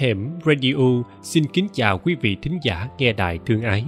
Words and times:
Hẻm 0.00 0.30
Radio 0.46 1.02
xin 1.22 1.44
kính 1.52 1.66
chào 1.72 1.98
quý 1.98 2.14
vị 2.20 2.36
thính 2.42 2.58
giả 2.62 2.88
nghe 2.98 3.12
đài 3.12 3.38
thương 3.46 3.62
ái. 3.62 3.84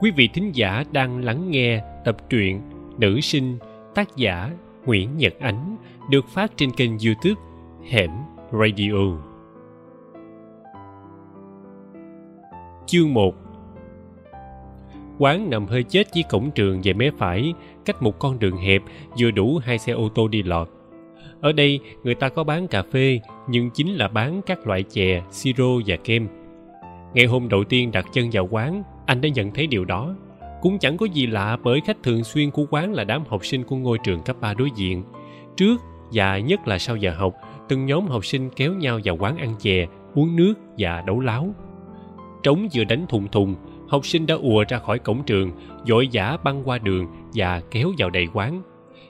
Quý 0.00 0.10
vị 0.10 0.28
thính 0.34 0.50
giả 0.54 0.84
đang 0.92 1.24
lắng 1.24 1.50
nghe 1.50 1.82
tập 2.04 2.16
truyện 2.30 2.60
Nữ 2.98 3.20
sinh 3.20 3.58
tác 3.94 4.16
giả 4.16 4.50
Nguyễn 4.84 5.16
Nhật 5.16 5.34
Ánh 5.40 5.76
được 6.10 6.28
phát 6.28 6.52
trên 6.56 6.70
kênh 6.70 6.90
youtube 6.90 7.40
Hẻm 7.90 8.10
Radio. 8.52 9.18
Chương 12.86 13.14
1 13.14 13.34
Quán 15.18 15.50
nằm 15.50 15.66
hơi 15.66 15.82
chết 15.82 16.04
với 16.14 16.24
cổng 16.30 16.50
trường 16.50 16.80
về 16.84 16.92
mé 16.92 17.10
phải, 17.18 17.54
cách 17.84 18.02
một 18.02 18.18
con 18.18 18.38
đường 18.38 18.56
hẹp 18.56 18.82
vừa 19.18 19.30
đủ 19.30 19.60
hai 19.64 19.78
xe 19.78 19.92
ô 19.92 20.08
tô 20.08 20.28
đi 20.28 20.42
lọt 20.42 20.68
ở 21.42 21.52
đây 21.52 21.80
người 22.04 22.14
ta 22.14 22.28
có 22.28 22.44
bán 22.44 22.68
cà 22.68 22.82
phê 22.82 23.20
nhưng 23.48 23.70
chính 23.70 23.94
là 23.94 24.08
bán 24.08 24.40
các 24.46 24.66
loại 24.66 24.82
chè, 24.82 25.22
siro 25.30 25.68
và 25.86 25.96
kem. 25.96 26.28
Ngày 27.14 27.26
hôm 27.26 27.48
đầu 27.48 27.64
tiên 27.64 27.90
đặt 27.92 28.06
chân 28.12 28.28
vào 28.32 28.48
quán, 28.50 28.82
anh 29.06 29.20
đã 29.20 29.28
nhận 29.28 29.50
thấy 29.50 29.66
điều 29.66 29.84
đó. 29.84 30.14
Cũng 30.62 30.78
chẳng 30.78 30.96
có 30.96 31.06
gì 31.06 31.26
lạ 31.26 31.56
bởi 31.62 31.80
khách 31.80 32.02
thường 32.02 32.24
xuyên 32.24 32.50
của 32.50 32.64
quán 32.70 32.92
là 32.92 33.04
đám 33.04 33.22
học 33.28 33.46
sinh 33.46 33.64
của 33.64 33.76
ngôi 33.76 33.98
trường 34.04 34.22
cấp 34.22 34.36
3 34.40 34.54
đối 34.54 34.70
diện. 34.76 35.04
Trước 35.56 35.80
và 36.12 36.38
nhất 36.38 36.68
là 36.68 36.78
sau 36.78 36.96
giờ 36.96 37.14
học, 37.16 37.34
từng 37.68 37.86
nhóm 37.86 38.06
học 38.06 38.24
sinh 38.24 38.50
kéo 38.56 38.74
nhau 38.74 39.00
vào 39.04 39.16
quán 39.16 39.36
ăn 39.36 39.54
chè, 39.58 39.86
uống 40.14 40.36
nước 40.36 40.54
và 40.78 41.02
đấu 41.06 41.20
láo. 41.20 41.54
Trống 42.42 42.68
vừa 42.74 42.84
đánh 42.84 43.06
thùng 43.08 43.28
thùng, 43.28 43.54
học 43.88 44.06
sinh 44.06 44.26
đã 44.26 44.34
ùa 44.34 44.64
ra 44.68 44.78
khỏi 44.78 44.98
cổng 44.98 45.22
trường 45.24 45.52
vội 45.88 46.08
vã 46.12 46.36
băng 46.44 46.62
qua 46.64 46.78
đường 46.78 47.06
và 47.34 47.62
kéo 47.70 47.92
vào 47.98 48.10
đầy 48.10 48.28
quán. 48.32 48.62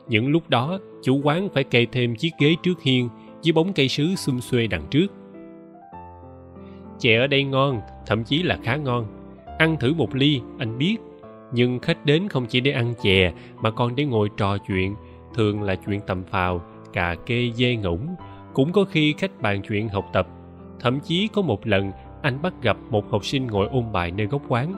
Những 0.09 0.29
lúc 0.29 0.51
đó, 0.51 0.79
chủ 1.03 1.21
quán 1.25 1.49
phải 1.55 1.65
kê 1.65 1.87
thêm 1.93 2.17
chiếc 2.17 2.31
ghế 2.39 2.55
trước 2.63 2.83
hiên 2.83 3.09
dưới 3.43 3.53
bóng 3.53 3.73
cây 3.73 3.89
sứ 3.89 4.15
xum 4.15 4.41
xuê 4.41 4.67
đằng 4.67 4.87
trước. 4.91 5.07
Chè 6.99 7.19
ở 7.19 7.27
đây 7.27 7.45
ngon, 7.45 7.81
thậm 8.07 8.25
chí 8.25 8.43
là 8.43 8.59
khá 8.63 8.77
ngon. 8.77 9.07
Ăn 9.59 9.77
thử 9.81 9.95
một 9.95 10.15
ly, 10.15 10.41
anh 10.59 10.79
biết. 10.79 10.97
Nhưng 11.53 11.79
khách 11.79 12.07
đến 12.07 12.29
không 12.29 12.47
chỉ 12.47 12.61
để 12.61 12.71
ăn 12.71 12.95
chè, 13.03 13.33
mà 13.61 13.71
còn 13.71 13.97
để 13.97 14.05
ngồi 14.05 14.29
trò 14.37 14.59
chuyện. 14.69 14.95
Thường 15.35 15.63
là 15.63 15.75
chuyện 15.75 16.01
tầm 16.07 16.25
phào, 16.25 16.63
cà 16.93 17.15
kê 17.27 17.51
dê 17.55 17.77
ngỗng. 17.77 18.07
Cũng 18.55 18.73
có 18.73 18.85
khi 18.85 19.15
khách 19.19 19.41
bàn 19.41 19.63
chuyện 19.69 19.89
học 19.89 20.05
tập. 20.13 20.29
Thậm 20.81 21.01
chí 21.01 21.29
có 21.33 21.43
một 21.43 21.67
lần, 21.67 21.93
anh 22.23 22.43
bắt 22.43 22.55
gặp 22.63 22.77
một 22.91 23.11
học 23.11 23.25
sinh 23.25 23.47
ngồi 23.47 23.69
ôn 23.69 23.93
bài 23.93 24.11
nơi 24.11 24.27
góc 24.27 24.43
quán. 24.49 24.75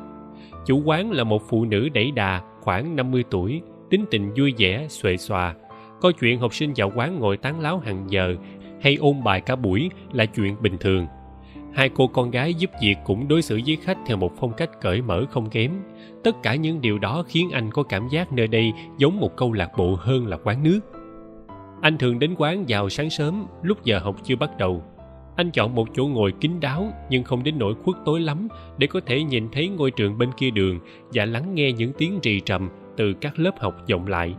Chủ 0.67 0.83
quán 0.85 1.11
là 1.11 1.25
một 1.25 1.43
phụ 1.49 1.65
nữ 1.65 1.89
đẩy 1.89 2.11
đà, 2.11 2.43
khoảng 2.61 2.97
50 2.97 3.25
tuổi, 3.31 3.63
tính 3.91 4.05
tình 4.11 4.33
vui 4.37 4.55
vẻ, 4.59 4.87
xuề 4.89 5.17
xòa 5.17 5.55
có 6.05 6.13
chuyện 6.13 6.41
học 6.41 6.55
sinh 6.55 6.73
vào 6.77 6.93
quán 6.95 7.19
ngồi 7.19 7.37
tán 7.37 7.61
láo 7.61 7.79
hàng 7.79 8.05
giờ 8.09 8.37
hay 8.83 8.95
ôn 8.95 9.25
bài 9.25 9.41
cả 9.41 9.57
buổi 9.57 9.91
là 10.13 10.27
chuyện 10.27 10.57
bình 10.63 10.77
thường. 10.81 11.07
Hai 11.75 11.89
cô 11.89 12.07
con 12.07 12.31
gái 12.31 12.55
giúp 12.55 12.71
việc 12.83 12.95
cũng 13.05 13.29
đối 13.29 13.43
xử 13.43 13.61
với 13.67 13.77
khách 13.77 13.99
theo 14.07 14.17
một 14.17 14.33
phong 14.41 14.53
cách 14.53 14.71
cởi 14.81 15.03
mở 15.03 15.25
không 15.31 15.51
kém. 15.51 15.73
Tất 16.25 16.43
cả 16.43 16.55
những 16.55 16.81
điều 16.81 16.99
đó 16.99 17.25
khiến 17.29 17.51
anh 17.51 17.71
có 17.71 17.83
cảm 17.83 18.09
giác 18.09 18.33
nơi 18.33 18.47
đây 18.47 18.73
giống 18.99 19.21
một 19.21 19.37
câu 19.37 19.53
lạc 19.53 19.71
bộ 19.77 19.97
hơn 20.01 20.27
là 20.27 20.37
quán 20.45 20.63
nước. 20.63 20.81
Anh 21.83 21.99
thường 21.99 22.19
đến 22.19 22.35
quán 22.39 22.65
vào 22.69 22.89
sáng 22.89 23.11
sớm, 23.11 23.47
lúc 23.63 23.85
giờ 23.85 23.99
học 23.99 24.17
chưa 24.25 24.37
bắt 24.37 24.59
đầu. 24.59 24.83
Anh 25.37 25.51
chọn 25.51 25.75
một 25.75 25.89
chỗ 25.95 26.07
ngồi 26.07 26.33
kín 26.41 26.51
đáo 26.61 26.93
nhưng 27.11 27.25
không 27.25 27.43
đến 27.43 27.59
nỗi 27.59 27.75
khuất 27.85 27.97
tối 28.05 28.21
lắm 28.21 28.49
để 28.79 28.87
có 28.87 29.01
thể 29.07 29.23
nhìn 29.23 29.49
thấy 29.53 29.69
ngôi 29.69 29.91
trường 29.91 30.19
bên 30.19 30.31
kia 30.37 30.51
đường 30.51 30.79
và 31.13 31.25
lắng 31.25 31.55
nghe 31.55 31.73
những 31.73 31.93
tiếng 31.99 32.19
rì 32.23 32.41
trầm 32.41 32.71
từ 32.97 33.13
các 33.13 33.39
lớp 33.39 33.61
học 33.61 33.75
vọng 33.91 34.07
lại 34.07 34.35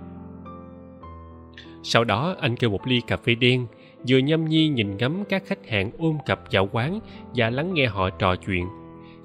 sau 1.88 2.03
đó, 2.03 2.36
anh 2.39 2.55
kêu 2.55 2.69
một 2.69 2.88
ly 2.88 3.02
cà 3.08 3.17
phê 3.17 3.36
đen, 3.36 3.67
vừa 4.08 4.17
nhâm 4.17 4.45
nhi 4.45 4.67
nhìn 4.67 4.97
ngắm 4.97 5.23
các 5.30 5.44
khách 5.45 5.69
hàng 5.69 5.91
ôm 5.97 6.17
cặp 6.25 6.39
vào 6.52 6.69
quán 6.72 7.00
và 7.36 7.50
lắng 7.50 7.73
nghe 7.73 7.86
họ 7.86 8.09
trò 8.09 8.36
chuyện. 8.36 8.66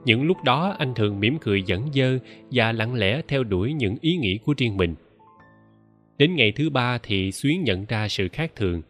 Những 0.04 0.26
lúc 0.26 0.36
đó, 0.44 0.76
anh 0.78 0.94
thường 0.94 1.20
mỉm 1.20 1.38
cười 1.38 1.62
dẫn 1.62 1.82
dơ 1.94 2.18
và 2.50 2.72
lặng 2.72 2.94
lẽ 2.94 3.22
theo 3.28 3.44
đuổi 3.44 3.72
những 3.72 3.96
ý 4.00 4.16
nghĩ 4.16 4.38
của 4.44 4.54
riêng 4.56 4.76
mình. 4.76 4.94
Đến 6.18 6.36
ngày 6.36 6.52
thứ 6.56 6.70
ba 6.70 6.98
thì 7.02 7.32
xuyến 7.32 7.64
nhận 7.64 7.84
ra 7.88 8.08
sự 8.08 8.28
khác 8.28 8.52
thường. 8.56 8.82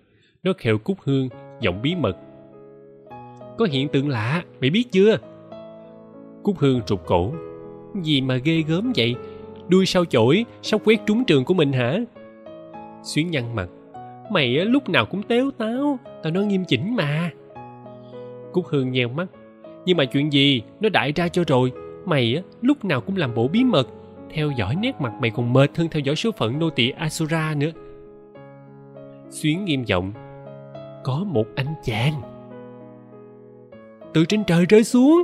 Nó 0.42 0.52
khều 0.58 0.78
cúc 0.78 0.98
hương, 1.00 1.28
giọng 1.60 1.82
bí 1.82 1.94
mật. 1.94 2.16
Có 3.58 3.66
hiện 3.70 3.88
tượng 3.88 4.08
lạ, 4.08 4.42
mày 4.60 4.70
biết 4.70 4.84
chưa? 4.92 5.18
Cúc 6.42 6.58
hương 6.58 6.80
trục 6.86 7.06
cổ. 7.06 7.32
Gì 8.02 8.20
mà 8.20 8.36
ghê 8.36 8.62
gớm 8.68 8.92
vậy? 8.96 9.14
Đuôi 9.68 9.86
sao 9.86 10.04
chổi 10.04 10.44
sắp 10.62 10.80
quét 10.84 11.00
trúng 11.06 11.24
trường 11.24 11.44
của 11.44 11.54
mình 11.54 11.72
hả? 11.72 11.98
Xuyến 13.02 13.30
nhăn 13.30 13.54
mặt. 13.54 13.68
Mày 14.30 14.58
á, 14.58 14.64
lúc 14.64 14.88
nào 14.88 15.06
cũng 15.06 15.22
téo 15.22 15.50
táo, 15.50 15.98
tao 16.22 16.32
nói 16.32 16.46
nghiêm 16.46 16.64
chỉnh 16.64 16.96
mà. 16.96 17.30
Cúc 18.52 18.66
hương 18.66 18.90
nheo 18.90 19.08
mắt. 19.08 19.26
Nhưng 19.84 19.96
mà 19.96 20.04
chuyện 20.04 20.32
gì, 20.32 20.62
nó 20.80 20.88
đại 20.88 21.12
ra 21.12 21.28
cho 21.28 21.44
rồi. 21.46 21.72
Mày 22.04 22.34
á, 22.36 22.42
lúc 22.62 22.84
nào 22.84 23.00
cũng 23.00 23.16
làm 23.16 23.34
bộ 23.34 23.48
bí 23.48 23.64
mật, 23.64 23.88
theo 24.34 24.50
dõi 24.50 24.76
nét 24.76 25.00
mặt 25.00 25.12
mày 25.20 25.30
còn 25.30 25.52
mệt 25.52 25.76
hơn 25.76 25.88
theo 25.90 26.00
dõi 26.00 26.16
số 26.16 26.30
phận 26.32 26.58
nô 26.58 26.70
tỳ 26.70 26.90
asura 26.90 27.54
nữa. 27.56 27.70
Xuyến 29.30 29.64
nghiêm 29.64 29.84
giọng, 29.84 30.12
có 31.04 31.24
một 31.26 31.46
anh 31.54 31.74
chàng. 31.84 32.12
Từ 34.14 34.24
trên 34.24 34.44
trời 34.44 34.66
rơi 34.66 34.84
xuống. 34.84 35.22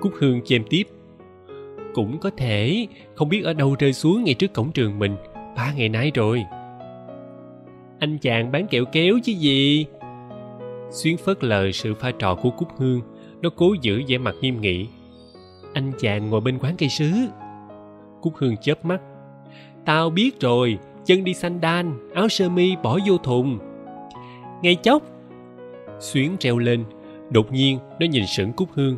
Cúc 0.00 0.12
hương 0.20 0.40
chêm 0.44 0.64
tiếp, 0.70 0.82
cũng 1.94 2.18
có 2.18 2.30
thể, 2.36 2.86
không 3.14 3.28
biết 3.28 3.44
ở 3.44 3.52
đâu 3.52 3.76
rơi 3.78 3.92
xuống 3.92 4.24
ngay 4.24 4.34
trước 4.34 4.52
cổng 4.52 4.72
trường 4.72 4.98
mình, 4.98 5.16
ba 5.56 5.72
ngày 5.76 5.88
nay 5.88 6.10
rồi 6.14 6.44
anh 8.02 8.18
chàng 8.18 8.52
bán 8.52 8.66
kẹo 8.66 8.84
kéo 8.84 9.18
chứ 9.24 9.32
gì? 9.32 9.86
Xuyến 10.90 11.16
phớt 11.16 11.44
lờ 11.44 11.72
sự 11.72 11.94
pha 11.94 12.10
trò 12.18 12.34
của 12.34 12.50
cúc 12.50 12.68
hương. 12.76 13.00
Nó 13.42 13.50
cố 13.56 13.74
giữ 13.80 14.02
vẻ 14.08 14.18
mặt 14.18 14.34
nghiêm 14.40 14.60
nghị. 14.60 14.86
Anh 15.74 15.92
chàng 15.98 16.30
ngồi 16.30 16.40
bên 16.40 16.58
quán 16.58 16.74
cây 16.78 16.88
sứ. 16.88 17.10
Cúc 18.22 18.32
hương 18.36 18.56
chớp 18.56 18.84
mắt. 18.84 19.00
Tao 19.84 20.10
biết 20.10 20.40
rồi, 20.40 20.78
chân 21.04 21.24
đi 21.24 21.34
xanh 21.34 21.60
đan, 21.60 22.08
áo 22.14 22.28
sơ 22.28 22.48
mi 22.48 22.76
bỏ 22.82 22.98
vô 23.06 23.18
thùng. 23.18 23.58
Ngay 24.62 24.74
chốc. 24.74 25.02
Xuyến 26.00 26.36
treo 26.38 26.58
lên. 26.58 26.84
Đột 27.30 27.52
nhiên, 27.52 27.78
nó 28.00 28.06
nhìn 28.06 28.26
sững 28.26 28.52
cúc 28.52 28.68
hương. 28.74 28.96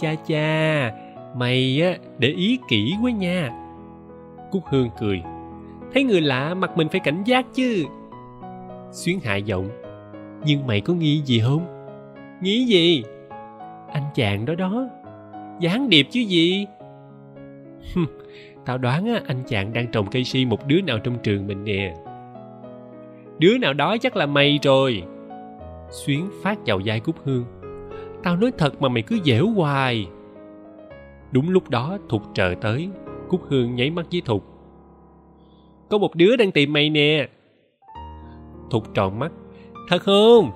Cha 0.00 0.14
cha, 0.26 0.92
mày 1.36 1.82
á, 1.82 1.96
để 2.18 2.28
ý 2.28 2.58
kỹ 2.68 2.94
quá 3.02 3.10
nha. 3.10 3.50
Cúc 4.50 4.62
hương 4.66 4.88
cười. 5.00 5.22
Thấy 5.94 6.04
người 6.04 6.20
lạ, 6.20 6.54
mặt 6.54 6.76
mình 6.76 6.88
phải 6.88 7.00
cảnh 7.00 7.22
giác 7.24 7.46
chứ 7.54 7.84
xuyến 8.92 9.20
hạ 9.24 9.36
giọng. 9.36 9.68
Nhưng 10.44 10.66
mày 10.66 10.80
có 10.80 10.94
nghĩ 10.94 11.22
gì 11.24 11.40
không? 11.40 11.66
Nghĩ 12.42 12.64
gì? 12.64 13.02
Anh 13.92 14.04
chàng 14.14 14.44
đó 14.44 14.54
đó. 14.54 14.88
Gián 15.60 15.88
điệp 15.88 16.06
chứ 16.10 16.20
gì? 16.20 16.66
Tao 18.66 18.78
đoán 18.78 19.06
á, 19.06 19.20
anh 19.26 19.42
chàng 19.46 19.72
đang 19.72 19.86
trồng 19.92 20.06
cây 20.10 20.24
si 20.24 20.44
một 20.44 20.66
đứa 20.66 20.80
nào 20.80 20.98
trong 20.98 21.18
trường 21.22 21.46
mình 21.46 21.64
nè. 21.64 21.94
Đứa 23.38 23.58
nào 23.58 23.72
đó 23.72 23.96
chắc 24.00 24.16
là 24.16 24.26
mày 24.26 24.58
rồi. 24.62 25.02
Xuyến 25.90 26.30
phát 26.42 26.58
vào 26.66 26.80
vai 26.84 27.00
cúc 27.00 27.16
hương. 27.24 27.44
Tao 28.22 28.36
nói 28.36 28.52
thật 28.58 28.82
mà 28.82 28.88
mày 28.88 29.02
cứ 29.02 29.18
dẻo 29.24 29.46
hoài. 29.46 30.06
Đúng 31.32 31.50
lúc 31.50 31.70
đó, 31.70 31.98
thục 32.08 32.22
trợ 32.34 32.54
tới. 32.60 32.88
Cúc 33.28 33.40
hương 33.48 33.74
nháy 33.74 33.90
mắt 33.90 34.06
với 34.12 34.22
thục. 34.24 34.44
Có 35.88 35.98
một 35.98 36.14
đứa 36.14 36.36
đang 36.36 36.52
tìm 36.52 36.72
mày 36.72 36.90
nè 36.90 37.28
thục 38.70 38.94
tròn 38.94 39.18
mắt. 39.18 39.32
Thật 39.88 40.02
không? 40.02 40.50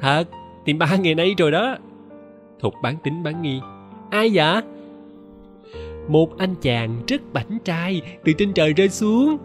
Thật, 0.00 0.24
tìm 0.64 0.78
ba 0.78 0.96
ngày 0.96 1.14
nay 1.14 1.34
rồi 1.38 1.50
đó. 1.50 1.76
Thục 2.60 2.74
bán 2.82 2.96
tính 3.04 3.22
bán 3.22 3.42
nghi. 3.42 3.60
Ai 4.10 4.30
vậy? 4.34 4.62
Một 6.08 6.38
anh 6.38 6.54
chàng 6.60 7.02
rất 7.08 7.32
bảnh 7.32 7.58
trai, 7.64 8.02
từ 8.24 8.32
trên 8.32 8.52
trời 8.52 8.72
rơi 8.72 8.88
xuống. 8.88 9.36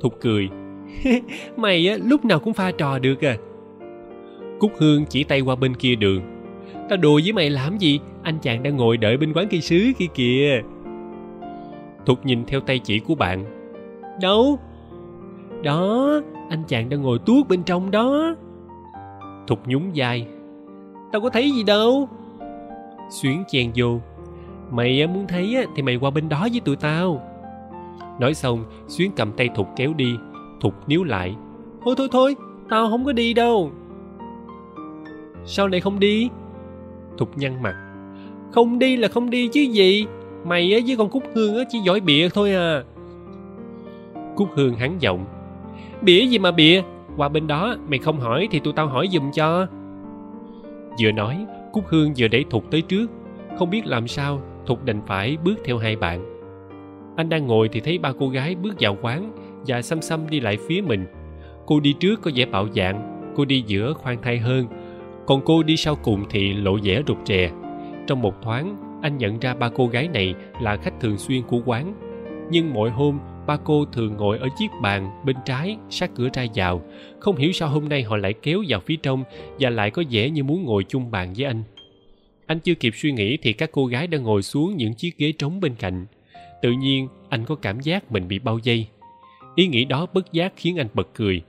Thục 0.00 0.20
cười. 0.20 0.48
cười 0.48 0.62
mày 1.56 1.88
á, 1.88 1.96
lúc 2.04 2.24
nào 2.24 2.38
cũng 2.38 2.54
pha 2.54 2.70
trò 2.70 2.98
được 2.98 3.24
à. 3.24 3.36
Cúc 4.58 4.72
hương 4.78 5.04
chỉ 5.04 5.24
tay 5.24 5.40
qua 5.40 5.56
bên 5.56 5.74
kia 5.74 5.94
đường. 5.94 6.22
Tao 6.88 6.96
đùa 6.96 7.20
với 7.24 7.32
mày 7.32 7.50
làm 7.50 7.78
gì? 7.78 8.00
Anh 8.22 8.38
chàng 8.42 8.62
đang 8.62 8.76
ngồi 8.76 8.96
đợi 8.96 9.16
bên 9.16 9.32
quán 9.32 9.46
cây 9.50 9.60
sứ 9.60 9.92
kia 9.98 10.06
kìa. 10.14 10.62
Thục 12.06 12.26
nhìn 12.26 12.44
theo 12.44 12.60
tay 12.60 12.78
chỉ 12.78 12.98
của 12.98 13.14
bạn. 13.14 13.44
Đâu? 14.20 14.58
Đó, 15.62 16.20
anh 16.50 16.62
chàng 16.68 16.88
đang 16.88 17.02
ngồi 17.02 17.18
tuốt 17.18 17.48
bên 17.48 17.62
trong 17.62 17.90
đó. 17.90 18.34
Thục 19.46 19.66
nhún 19.66 19.82
vai. 19.94 20.26
Tao 21.12 21.20
có 21.20 21.30
thấy 21.30 21.50
gì 21.50 21.62
đâu. 21.62 22.08
Xuyến 23.10 23.44
chen 23.48 23.70
vô. 23.76 24.00
Mày 24.70 25.06
muốn 25.06 25.26
thấy 25.28 25.66
thì 25.76 25.82
mày 25.82 25.96
qua 25.96 26.10
bên 26.10 26.28
đó 26.28 26.48
với 26.50 26.60
tụi 26.60 26.76
tao. 26.76 27.22
Nói 28.20 28.34
xong, 28.34 28.64
xuyến 28.88 29.10
cầm 29.16 29.32
tay 29.32 29.48
thục 29.54 29.68
kéo 29.76 29.92
đi. 29.96 30.16
Thục 30.60 30.88
níu 30.88 31.04
lại. 31.04 31.36
Thôi 31.84 31.94
thôi 31.98 32.08
thôi, 32.12 32.36
tao 32.68 32.90
không 32.90 33.04
có 33.04 33.12
đi 33.12 33.34
đâu. 33.34 33.70
Sao 35.44 35.68
lại 35.68 35.80
không 35.80 36.00
đi? 36.00 36.28
Thục 37.18 37.38
nhăn 37.38 37.62
mặt. 37.62 37.74
Không 38.52 38.78
đi 38.78 38.96
là 38.96 39.08
không 39.08 39.30
đi 39.30 39.48
chứ 39.48 39.60
gì. 39.60 40.06
Mày 40.44 40.74
á, 40.74 40.80
với 40.86 40.96
con 40.96 41.10
cúc 41.10 41.22
hương 41.34 41.56
á, 41.56 41.64
chỉ 41.68 41.78
giỏi 41.78 42.00
bịa 42.00 42.28
thôi 42.28 42.54
à. 42.54 42.82
Cúc 44.36 44.48
hương 44.54 44.74
hắn 44.74 44.96
giọng 45.00 45.24
bịa 46.02 46.26
gì 46.26 46.38
mà 46.38 46.50
bịa 46.50 46.82
qua 47.16 47.28
bên 47.28 47.46
đó, 47.46 47.76
mày 47.88 47.98
không 47.98 48.20
hỏi 48.20 48.48
thì 48.50 48.58
tụi 48.58 48.72
tao 48.72 48.86
hỏi 48.86 49.08
giùm 49.12 49.30
cho. 49.30 49.66
Vừa 51.02 51.12
nói, 51.12 51.46
cúc 51.72 51.84
hương 51.86 52.12
vừa 52.18 52.28
đẩy 52.28 52.44
thục 52.50 52.70
tới 52.70 52.82
trước. 52.82 53.10
Không 53.58 53.70
biết 53.70 53.86
làm 53.86 54.08
sao, 54.08 54.40
thục 54.66 54.84
đành 54.84 55.00
phải 55.06 55.36
bước 55.44 55.54
theo 55.64 55.78
hai 55.78 55.96
bạn. 55.96 56.24
Anh 57.16 57.28
đang 57.28 57.46
ngồi 57.46 57.68
thì 57.68 57.80
thấy 57.80 57.98
ba 57.98 58.12
cô 58.18 58.28
gái 58.28 58.54
bước 58.54 58.74
vào 58.80 58.96
quán 59.02 59.32
và 59.66 59.82
xăm 59.82 60.02
xăm 60.02 60.30
đi 60.30 60.40
lại 60.40 60.58
phía 60.68 60.80
mình. 60.80 61.06
Cô 61.66 61.80
đi 61.80 61.92
trước 61.92 62.22
có 62.22 62.30
vẻ 62.34 62.46
bạo 62.46 62.68
dạn 62.74 63.12
cô 63.36 63.44
đi 63.44 63.64
giữa 63.66 63.92
khoan 63.92 64.22
thai 64.22 64.38
hơn. 64.38 64.66
Còn 65.26 65.40
cô 65.44 65.62
đi 65.62 65.76
sau 65.76 65.96
cùng 65.96 66.24
thì 66.30 66.52
lộ 66.52 66.78
vẻ 66.82 67.02
rụt 67.06 67.16
rè. 67.24 67.50
Trong 68.06 68.22
một 68.22 68.42
thoáng, 68.42 68.76
anh 69.02 69.18
nhận 69.18 69.38
ra 69.38 69.54
ba 69.54 69.68
cô 69.68 69.86
gái 69.86 70.08
này 70.08 70.34
là 70.60 70.76
khách 70.76 71.00
thường 71.00 71.18
xuyên 71.18 71.42
của 71.42 71.60
quán. 71.64 71.94
Nhưng 72.50 72.72
mỗi 72.74 72.90
hôm 72.90 73.18
ba 73.46 73.56
cô 73.64 73.84
thường 73.84 74.16
ngồi 74.16 74.38
ở 74.38 74.48
chiếc 74.58 74.70
bàn 74.82 75.22
bên 75.24 75.36
trái, 75.44 75.76
sát 75.90 76.10
cửa 76.14 76.28
ra 76.34 76.46
vào. 76.54 76.82
Không 77.20 77.36
hiểu 77.36 77.52
sao 77.52 77.68
hôm 77.68 77.88
nay 77.88 78.02
họ 78.02 78.16
lại 78.16 78.34
kéo 78.42 78.62
vào 78.68 78.80
phía 78.80 78.96
trong 79.02 79.24
và 79.60 79.70
lại 79.70 79.90
có 79.90 80.02
vẻ 80.10 80.30
như 80.30 80.44
muốn 80.44 80.64
ngồi 80.64 80.84
chung 80.88 81.10
bàn 81.10 81.32
với 81.36 81.46
anh. 81.46 81.62
Anh 82.46 82.60
chưa 82.60 82.74
kịp 82.74 82.92
suy 82.96 83.12
nghĩ 83.12 83.36
thì 83.36 83.52
các 83.52 83.72
cô 83.72 83.86
gái 83.86 84.06
đã 84.06 84.18
ngồi 84.18 84.42
xuống 84.42 84.76
những 84.76 84.94
chiếc 84.94 85.18
ghế 85.18 85.32
trống 85.32 85.60
bên 85.60 85.74
cạnh. 85.74 86.06
Tự 86.62 86.72
nhiên, 86.72 87.08
anh 87.28 87.44
có 87.44 87.54
cảm 87.54 87.80
giác 87.80 88.12
mình 88.12 88.28
bị 88.28 88.38
bao 88.38 88.58
dây 88.58 88.86
ý 89.54 89.66
nghĩ 89.66 89.84
đó 89.84 90.06
bất 90.14 90.32
giác 90.32 90.52
khiến 90.56 90.78
anh 90.78 90.86
bật 90.94 91.08
cười. 91.14 91.42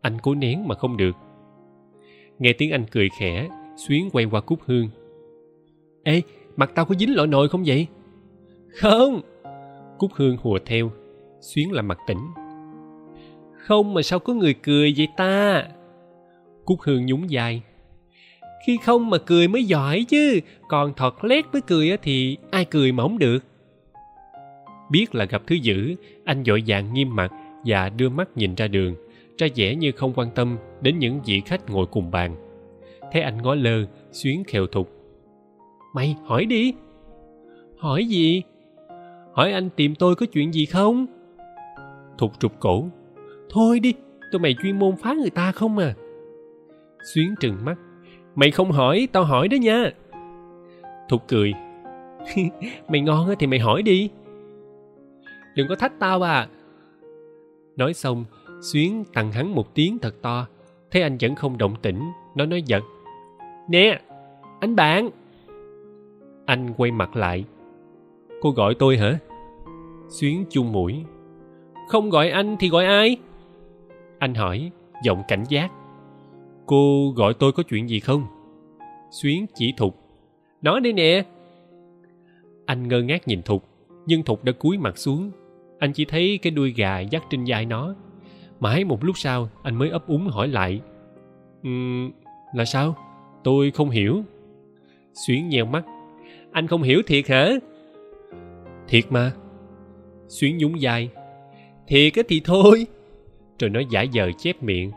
Anh 0.00 0.18
cố 0.22 0.34
nén 0.34 0.68
mà 0.68 0.74
không 0.74 0.96
được. 0.96 1.16
Nghe 2.38 2.52
tiếng 2.52 2.70
anh 2.70 2.84
cười 2.90 3.08
khẽ, 3.20 3.48
xuyến 3.76 4.10
quay 4.12 4.24
qua 4.24 4.40
cúc 4.40 4.58
hương. 4.64 4.88
Ê, 6.04 6.22
mặt 6.56 6.70
tao 6.74 6.84
có 6.84 6.94
dính 6.94 7.16
lọ 7.16 7.26
nồi 7.26 7.48
không 7.48 7.62
vậy? 7.66 7.86
Không. 8.68 9.20
Cúc 9.98 10.10
hương 10.14 10.36
hùa 10.36 10.58
theo 10.66 10.90
xuyến 11.46 11.72
làm 11.72 11.88
mặt 11.88 11.98
tỉnh. 12.06 12.18
Không 13.52 13.94
mà 13.94 14.02
sao 14.02 14.18
có 14.18 14.34
người 14.34 14.54
cười 14.54 14.94
vậy 14.96 15.08
ta? 15.16 15.64
Cúc 16.64 16.78
hương 16.82 17.06
nhún 17.06 17.20
vai. 17.30 17.62
Khi 18.66 18.78
không 18.84 19.10
mà 19.10 19.18
cười 19.18 19.48
mới 19.48 19.64
giỏi 19.64 20.04
chứ, 20.08 20.40
còn 20.68 20.94
thọt 20.94 21.14
lét 21.22 21.44
với 21.52 21.60
cười 21.60 21.96
thì 22.02 22.36
ai 22.50 22.64
cười 22.64 22.92
mà 22.92 23.02
không 23.02 23.18
được. 23.18 23.38
Biết 24.90 25.14
là 25.14 25.24
gặp 25.24 25.42
thứ 25.46 25.54
dữ, 25.54 25.94
anh 26.24 26.42
vội 26.42 26.62
vàng 26.66 26.94
nghiêm 26.94 27.16
mặt 27.16 27.32
và 27.64 27.88
đưa 27.88 28.08
mắt 28.08 28.36
nhìn 28.36 28.54
ra 28.54 28.68
đường, 28.68 28.94
ra 29.38 29.46
vẻ 29.56 29.74
như 29.74 29.92
không 29.92 30.12
quan 30.16 30.30
tâm 30.34 30.56
đến 30.80 30.98
những 30.98 31.20
vị 31.26 31.42
khách 31.46 31.70
ngồi 31.70 31.86
cùng 31.86 32.10
bàn. 32.10 32.36
Thấy 33.12 33.22
anh 33.22 33.42
ngó 33.42 33.54
lơ, 33.54 33.86
xuyến 34.12 34.42
khều 34.46 34.66
thục. 34.66 34.90
Mày 35.94 36.16
hỏi 36.24 36.44
đi. 36.44 36.74
Hỏi 37.78 38.04
gì? 38.04 38.42
Hỏi 39.32 39.52
anh 39.52 39.68
tìm 39.76 39.94
tôi 39.94 40.14
có 40.14 40.26
chuyện 40.26 40.52
gì 40.52 40.66
không? 40.66 41.06
Thục 42.18 42.32
trục 42.38 42.60
cổ. 42.60 42.88
Thôi 43.50 43.80
đi, 43.80 43.94
tụi 44.32 44.40
mày 44.40 44.54
chuyên 44.62 44.78
môn 44.78 44.96
phá 44.96 45.12
người 45.12 45.30
ta 45.30 45.52
không 45.52 45.78
à? 45.78 45.94
Xuyến 47.14 47.34
trừng 47.40 47.56
mắt. 47.64 47.78
Mày 48.34 48.50
không 48.50 48.72
hỏi, 48.72 49.08
tao 49.12 49.24
hỏi 49.24 49.48
đó 49.48 49.56
nha. 49.56 49.90
Thục 51.08 51.28
cười. 51.28 51.52
mày 52.88 53.00
ngon 53.00 53.34
thì 53.38 53.46
mày 53.46 53.58
hỏi 53.58 53.82
đi. 53.82 54.10
Đừng 55.56 55.68
có 55.68 55.76
thách 55.76 55.92
tao 55.98 56.22
à. 56.22 56.48
Nói 57.76 57.94
xong, 57.94 58.24
xuyến 58.60 59.04
tặng 59.14 59.32
hắn 59.32 59.54
một 59.54 59.74
tiếng 59.74 59.98
thật 59.98 60.14
to. 60.22 60.46
Thấy 60.90 61.02
anh 61.02 61.16
vẫn 61.20 61.34
không 61.34 61.58
động 61.58 61.76
tĩnh, 61.82 62.00
nó 62.34 62.46
nói 62.46 62.62
giật. 62.62 62.82
Nè, 63.68 64.00
anh 64.60 64.76
bạn. 64.76 65.10
Anh 66.46 66.74
quay 66.76 66.90
mặt 66.90 67.16
lại. 67.16 67.44
Cô 68.40 68.50
gọi 68.50 68.74
tôi 68.78 68.96
hả? 68.96 69.18
Xuyến 70.08 70.44
chung 70.50 70.72
mũi 70.72 71.04
không 71.88 72.10
gọi 72.10 72.30
anh 72.30 72.56
thì 72.60 72.68
gọi 72.68 72.84
ai? 72.86 73.16
Anh 74.18 74.34
hỏi 74.34 74.70
giọng 75.02 75.22
cảnh 75.28 75.44
giác. 75.48 75.70
Cô 76.66 77.12
gọi 77.16 77.34
tôi 77.34 77.52
có 77.52 77.62
chuyện 77.62 77.88
gì 77.88 78.00
không? 78.00 78.26
Xuyến 79.10 79.46
chỉ 79.54 79.72
thục. 79.76 79.96
Nói 80.62 80.80
đi 80.80 80.92
nè. 80.92 81.24
Anh 82.66 82.88
ngơ 82.88 83.02
ngác 83.02 83.28
nhìn 83.28 83.42
thục 83.42 83.64
nhưng 84.06 84.22
thục 84.22 84.44
đã 84.44 84.52
cúi 84.52 84.78
mặt 84.78 84.98
xuống. 84.98 85.30
Anh 85.78 85.92
chỉ 85.92 86.04
thấy 86.04 86.38
cái 86.42 86.50
đuôi 86.50 86.74
gà 86.76 87.00
dắt 87.00 87.24
trên 87.30 87.44
vai 87.46 87.66
nó. 87.66 87.94
Mãi 88.60 88.84
một 88.84 89.04
lúc 89.04 89.18
sau 89.18 89.48
anh 89.62 89.78
mới 89.78 89.90
ấp 89.90 90.06
úng 90.06 90.26
hỏi 90.26 90.48
lại. 90.48 90.80
Um, 91.62 92.10
là 92.54 92.64
sao? 92.64 92.96
Tôi 93.44 93.70
không 93.70 93.90
hiểu. 93.90 94.22
Xuyến 95.26 95.48
nheo 95.48 95.64
mắt. 95.66 95.84
Anh 96.52 96.66
không 96.66 96.82
hiểu 96.82 97.02
thiệt 97.06 97.28
hả? 97.28 97.50
Thiệt 98.88 99.04
mà. 99.10 99.32
Xuyến 100.28 100.58
nhún 100.58 100.72
vai 100.80 101.10
thiệt 101.86 102.14
á 102.14 102.22
thì 102.28 102.40
thôi. 102.44 102.86
Rồi 103.58 103.70
nó 103.70 103.80
giả 103.90 104.04
vờ 104.14 104.32
chép 104.38 104.62
miệng. 104.62 104.92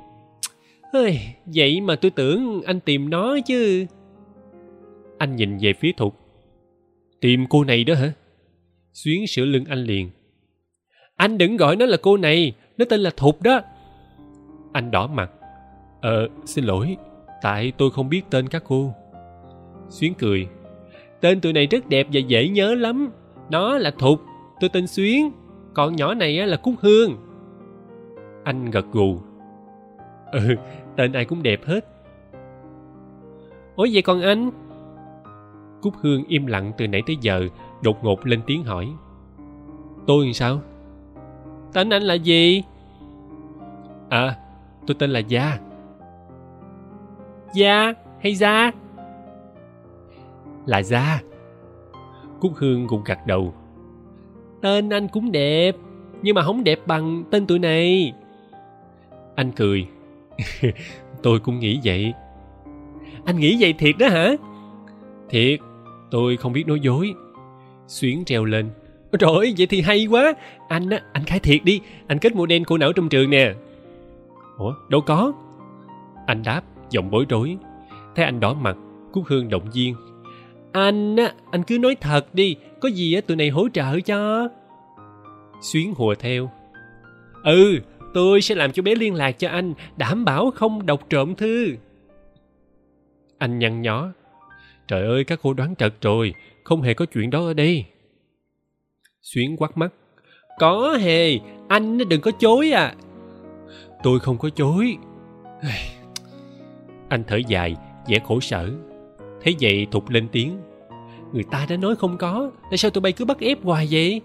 Ơi, 0.92 1.20
vậy 1.46 1.82
mà 1.82 1.96
tôi 1.96 2.12
tưởng 2.12 2.62
anh 2.66 2.80
tìm 2.80 3.10
nó 3.10 3.38
chứ. 3.46 3.86
Anh 5.18 5.36
nhìn 5.36 5.58
về 5.62 5.74
phía 5.74 5.92
thục. 5.98 6.16
Tìm 7.22 7.46
cô 7.50 7.64
này 7.64 7.84
đó 7.84 7.96
hả? 7.96 8.14
Xuyến 8.94 9.28
sửa 9.28 9.46
lưng 9.46 9.66
anh 9.70 9.84
liền. 9.84 10.10
Anh 11.16 11.38
đừng 11.38 11.58
gọi 11.58 11.76
nó 11.76 11.86
là 11.86 11.98
cô 12.02 12.18
này 12.18 12.54
nó 12.78 12.86
tên 12.90 13.00
là 13.00 13.10
thục 13.18 13.42
đó. 13.42 13.62
Anh 14.74 14.92
đỏ 14.92 15.08
mặt. 15.08 15.32
Ờ 16.02 16.30
xin 16.46 16.66
lỗi 16.66 16.98
tại 17.42 17.72
tôi 17.78 17.92
không 17.92 18.10
biết 18.10 18.22
tên 18.30 18.48
các 18.48 18.64
cô. 18.68 18.94
Xuyến 19.90 20.14
cười. 20.14 20.48
Tên 21.22 21.42
tụi 21.42 21.54
này 21.54 21.68
rất 21.68 21.90
đẹp 21.90 22.08
và 22.14 22.20
dễ 22.20 22.48
nhớ 22.48 22.76
lắm. 22.76 23.12
Nó 23.50 23.78
là 23.78 23.92
thục 23.92 24.22
tôi 24.60 24.70
tên 24.70 24.88
xuyến 24.88 25.32
còn 25.80 25.96
nhỏ 25.96 26.14
này 26.14 26.48
là 26.48 26.58
cúc 26.58 26.74
hương. 26.82 27.18
Anh 28.44 28.72
gật 28.72 28.86
gù. 28.92 29.20
Ừ 30.32 30.56
tên 30.96 31.14
ai 31.14 31.26
cũng 31.26 31.44
đẹp 31.44 31.66
hết. 31.66 31.86
Ủa 33.76 33.88
vậy 33.94 34.02
còn 34.02 34.22
anh? 34.22 34.52
Cúc 35.82 35.94
hương 36.02 36.24
im 36.28 36.46
lặng 36.46 36.72
từ 36.78 36.88
nãy 36.88 37.02
tới 37.08 37.18
giờ, 37.22 37.48
đột 37.84 38.04
ngột 38.04 38.26
lên 38.26 38.42
tiếng 38.48 38.64
hỏi. 38.64 38.90
Tôi 40.08 40.26
làm 40.26 40.34
sao? 40.34 40.62
Tên 41.74 41.90
anh 41.90 42.04
là 42.04 42.14
gì? 42.14 42.64
À 44.10 44.38
tôi 44.88 44.96
tên 45.00 45.10
là 45.10 45.20
gia. 45.20 45.58
Gia 47.54 47.94
hay 48.22 48.36
gia? 48.36 48.72
Là 50.66 50.84
gia. 50.84 51.22
Cúc 52.40 52.52
hương 52.56 52.88
cũng 52.88 53.02
gật 53.06 53.20
đầu 53.26 53.54
tên 54.62 54.90
anh 54.90 55.08
cũng 55.08 55.32
đẹp, 55.32 55.76
nhưng 56.22 56.36
mà 56.36 56.42
không 56.42 56.64
đẹp 56.64 56.80
bằng 56.88 57.24
tên 57.32 57.48
tụi 57.48 57.60
này. 57.60 58.14
Anh 59.36 59.52
cười. 59.52 59.86
tôi 61.24 61.40
cũng 61.40 61.60
nghĩ 61.60 61.80
vậy. 61.84 62.14
Anh 63.26 63.40
nghĩ 63.40 63.58
vậy 63.60 63.74
thiệt 63.74 63.96
đó 64.00 64.08
hả? 64.10 64.32
Thiệt, 65.30 65.60
tôi 66.12 66.38
không 66.38 66.54
biết 66.54 66.68
nói 66.68 66.80
dối. 66.80 67.14
Xuyến 67.88 68.26
treo 68.26 68.46
lên. 68.46 68.70
Trời 69.20 69.32
ơi, 69.36 69.54
vậy 69.58 69.68
thì 69.68 69.82
hay 69.82 70.06
quá. 70.06 70.34
Anh 70.68 70.90
á, 70.90 71.02
anh 71.14 71.24
khai 71.24 71.40
thiệt 71.40 71.64
đi. 71.64 71.82
Anh 72.08 72.20
kết 72.20 72.36
model 72.36 72.64
cô 72.68 72.78
não 72.78 72.94
trong 72.94 73.10
trường 73.10 73.30
nè. 73.30 73.54
Ủa, 74.58 74.74
đâu 74.90 75.02
có. 75.02 75.34
Anh 76.26 76.44
đáp, 76.44 76.62
giọng 76.90 77.12
bối 77.12 77.26
rối. 77.30 77.58
Thấy 78.16 78.26
anh 78.26 78.40
đỏ 78.40 78.54
mặt, 78.54 78.78
cúc 79.12 79.24
hương 79.28 79.50
động 79.50 79.70
viên. 79.74 79.96
Anh 80.72 81.16
á, 81.16 81.34
anh 81.52 81.64
cứ 81.64 81.80
nói 81.80 81.96
thật 82.02 82.36
đi 82.36 82.56
có 82.82 82.90
gì 82.90 83.14
á, 83.14 83.22
tụi 83.22 83.38
này 83.38 83.50
hỗ 83.50 83.70
trợ 83.70 84.00
cho. 84.00 84.50
Xuyến 85.62 85.94
hùa 85.98 86.16
theo. 86.16 86.52
Ừ 87.44 87.80
tôi 88.14 88.42
sẽ 88.42 88.56
làm 88.56 88.72
cho 88.72 88.84
bé 88.84 88.96
liên 88.96 89.16
lạc 89.16 89.32
cho 89.32 89.50
anh, 89.50 89.74
đảm 89.98 90.26
bảo 90.26 90.52
không 90.52 90.86
đọc 90.86 91.02
trộm 91.10 91.36
thư. 91.36 91.76
Anh 93.38 93.60
nhăn 93.60 93.82
nhó. 93.82 94.08
Trời 94.88 95.08
ơi, 95.08 95.24
các 95.24 95.40
cô 95.44 95.54
đoán 95.54 95.76
trật 95.76 95.94
rồi, 96.02 96.34
không 96.64 96.82
hề 96.82 96.94
có 96.94 97.06
chuyện 97.06 97.30
đó 97.30 97.46
ở 97.46 97.54
đây. 97.54 97.86
Xuyến 99.22 99.58
quắt 99.58 99.78
mắt. 99.78 99.94
Có 100.60 100.98
hề, 101.02 101.40
anh 101.68 101.98
đừng 102.10 102.22
có 102.22 102.32
chối 102.32 102.72
à. 102.72 102.96
Tôi 104.04 104.20
không 104.20 104.38
có 104.38 104.50
chối. 104.50 104.98
Anh 107.10 107.24
thở 107.28 107.38
dài, 107.48 107.76
vẻ 108.08 108.20
khổ 108.20 108.40
sở. 108.40 108.70
Thấy 109.42 109.56
vậy 109.62 109.88
thục 109.92 110.10
lên 110.10 110.28
tiếng 110.32 110.58
người 111.34 111.44
ta 111.44 111.66
đã 111.70 111.78
nói 111.78 111.96
không 111.96 112.18
có, 112.18 112.52
tại 112.70 112.78
sao 112.78 112.92
tụi 112.92 113.02
bay 113.02 113.12
cứ 113.12 113.26
bắt 113.26 113.40
ép 113.40 113.64
hoài 113.64 113.88
vậy? 113.92 114.22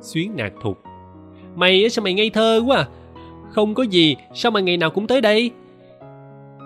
Xuyến 0.00 0.32
nạt 0.36 0.52
thục. 0.62 0.82
Mày 1.56 1.90
sao 1.90 2.02
mày 2.02 2.14
ngây 2.14 2.30
thơ 2.30 2.62
quá 2.66 2.76
à? 2.76 2.88
không 3.50 3.74
có 3.74 3.82
gì, 3.82 4.16
sao 4.34 4.52
mà 4.52 4.60
ngày 4.60 4.76
nào 4.76 4.90
cũng 4.90 5.06
tới 5.06 5.20
đây? 5.20 5.50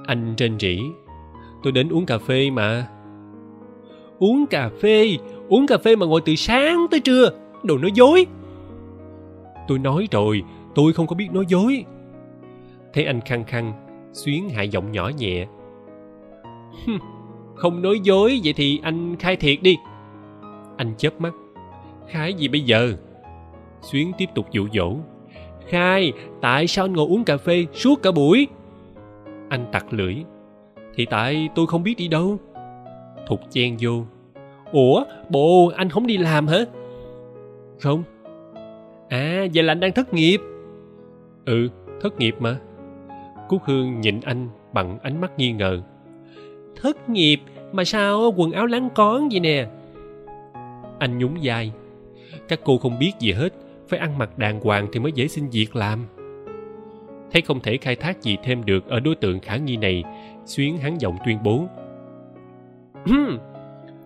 Anh 0.07 0.35
trên 0.37 0.59
rỉ. 0.59 0.81
Tôi 1.63 1.73
đến 1.73 1.89
uống 1.89 2.07
cà 2.07 2.19
phê 2.19 2.51
mà. 2.51 2.89
Uống 4.19 4.47
cà 4.47 4.71
phê? 4.81 5.17
Uống 5.49 5.67
cà 5.67 5.79
phê 5.79 5.97
mà 5.97 6.07
ngồi 6.07 6.21
từ 6.25 6.35
sáng 6.35 6.87
tới 6.91 7.01
trưa. 7.01 7.31
Đồ 7.63 7.79
nói 7.79 7.91
dối. 7.95 8.27
Tôi 9.69 9.79
nói 9.79 10.09
rồi, 10.11 10.43
tôi 10.75 10.93
không 10.93 11.07
có 11.07 11.17
biết 11.17 11.29
nói 11.33 11.45
dối. 11.49 11.85
Thấy 12.93 13.05
anh 13.05 13.21
khăng 13.21 13.45
khăng, 13.45 13.73
xuyến 14.13 14.49
hạ 14.49 14.63
giọng 14.63 14.93
nhỏ 14.93 15.11
nhẹ 15.19 15.47
không 17.55 17.83
nói 17.83 18.01
dối, 18.03 18.41
vậy 18.45 18.53
thì 18.57 18.81
anh 18.83 19.17
khai 19.17 19.37
thiệt 19.37 19.59
đi. 19.63 19.77
Anh 20.77 20.95
chớp 20.97 21.21
mắt. 21.21 21.33
Khai 22.09 22.35
gì 22.35 22.49
bây 22.49 22.61
giờ? 22.61 22.93
Xuyến 23.81 24.13
tiếp 24.19 24.29
tục 24.35 24.47
dụ 24.53 24.69
dỗ. 24.73 24.97
Khai, 25.69 26.13
tại 26.41 26.67
sao 26.67 26.85
anh 26.85 26.93
ngồi 26.93 27.07
uống 27.07 27.25
cà 27.25 27.37
phê 27.37 27.67
suốt 27.73 28.03
cả 28.03 28.13
buổi? 28.13 28.47
Anh 29.49 29.67
tặc 29.73 29.93
lưỡi. 29.93 30.17
Thì 30.95 31.07
tại 31.07 31.49
tôi 31.55 31.67
không 31.67 31.83
biết 31.83 31.95
đi 31.99 32.09
đâu. 32.09 32.39
Thục 33.27 33.41
chen 33.51 33.77
vô. 33.81 34.05
Ủa, 34.73 35.05
bộ, 35.31 35.73
anh 35.77 35.89
không 35.89 36.07
đi 36.07 36.19
làm 36.19 36.47
hả? 36.47 36.59
Không. 37.81 38.03
À 39.09 39.47
vậy 39.55 39.63
là 39.63 39.73
anh 39.73 39.81
đang 39.81 39.93
thất 39.93 40.15
nghiệp. 40.15 40.41
Ừ 41.45 41.69
thất 42.03 42.19
nghiệp 42.19 42.35
mà. 42.39 42.57
Cúc 43.49 43.63
hương 43.65 44.01
nhìn 44.01 44.21
anh 44.21 44.49
bằng 44.73 44.99
ánh 45.03 45.21
mắt 45.21 45.31
nghi 45.37 45.53
ngờ 45.53 45.83
thất 46.77 47.09
nghiệp 47.09 47.41
mà 47.73 47.85
sao 47.85 48.35
quần 48.37 48.53
áo 48.53 48.67
láng 48.67 48.89
con 48.95 49.29
vậy 49.29 49.41
nè? 49.41 49.67
Anh 50.99 51.19
nhún 51.19 51.31
vai. 51.43 51.73
Các 52.49 52.61
cô 52.65 52.79
không 52.79 52.99
biết 52.99 53.13
gì 53.19 53.33
hết, 53.33 53.49
phải 53.89 53.99
ăn 53.99 54.19
mặc 54.19 54.39
đàng 54.39 54.61
hoàng 54.61 54.89
thì 54.93 55.01
mới 55.01 55.13
dễ 55.13 55.29
xin 55.29 55.49
việc 55.49 55.77
làm. 55.77 56.07
Thấy 57.33 57.43
không 57.43 57.61
thể 57.61 57.77
khai 57.77 57.97
thác 57.97 58.23
gì 58.23 58.37
thêm 58.43 58.65
được 58.65 58.89
ở 58.89 59.01
đối 59.01 59.15
tượng 59.15 59.41
khả 59.41 59.57
nghi 59.57 59.77
này, 59.77 60.05
xuyến 60.45 60.79
hắn 60.79 61.01
giọng 61.01 61.17
tuyên 61.27 61.39
bố. 61.45 61.65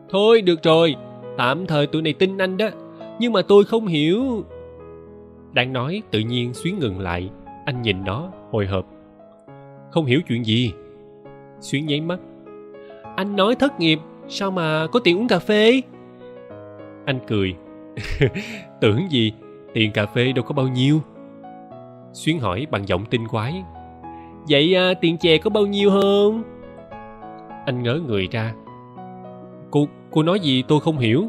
Thôi 0.08 0.40
được 0.42 0.62
rồi, 0.62 0.96
tạm 1.38 1.66
thời 1.66 1.86
tụi 1.86 2.02
này 2.02 2.12
tin 2.12 2.38
anh 2.38 2.56
đó, 2.56 2.68
nhưng 3.18 3.32
mà 3.32 3.42
tôi 3.42 3.64
không 3.64 3.86
hiểu. 3.86 4.44
Đang 5.52 5.72
nói, 5.72 6.02
tự 6.10 6.18
nhiên 6.18 6.54
xuyến 6.54 6.78
ngừng 6.78 7.00
lại, 7.00 7.30
anh 7.64 7.82
nhìn 7.82 8.04
nó, 8.04 8.30
hồi 8.50 8.66
hộp. 8.66 8.86
Không 9.90 10.04
hiểu 10.04 10.20
chuyện 10.28 10.44
gì. 10.44 10.72
Xuyến 11.60 11.86
nháy 11.86 12.00
mắt 12.00 12.20
anh 13.16 13.36
nói 13.36 13.54
thất 13.54 13.80
nghiệp 13.80 13.98
sao 14.28 14.50
mà 14.50 14.86
có 14.92 15.00
tiền 15.04 15.18
uống 15.18 15.28
cà 15.28 15.38
phê? 15.38 15.82
Anh 17.04 17.18
cười. 17.26 17.54
tưởng 18.80 19.10
gì 19.10 19.32
tiền 19.74 19.92
cà 19.92 20.06
phê 20.06 20.32
đâu 20.32 20.44
có 20.44 20.54
bao 20.54 20.68
nhiêu? 20.68 21.00
Xuyến 22.12 22.40
hỏi 22.40 22.66
bằng 22.70 22.88
giọng 22.88 23.04
tinh 23.04 23.28
quái. 23.28 23.62
Vậy 24.48 24.74
à, 24.74 24.94
tiền 25.00 25.18
chè 25.18 25.38
có 25.38 25.50
bao 25.50 25.66
nhiêu 25.66 25.90
không 25.90 26.42
anh 27.66 27.82
ngớ 27.82 28.00
người 28.06 28.28
ra. 28.30 28.54
Cô 29.70 29.88
cô 30.10 30.22
nói 30.22 30.40
gì 30.40 30.62
tôi 30.68 30.80
không 30.80 30.98
hiểu. 30.98 31.24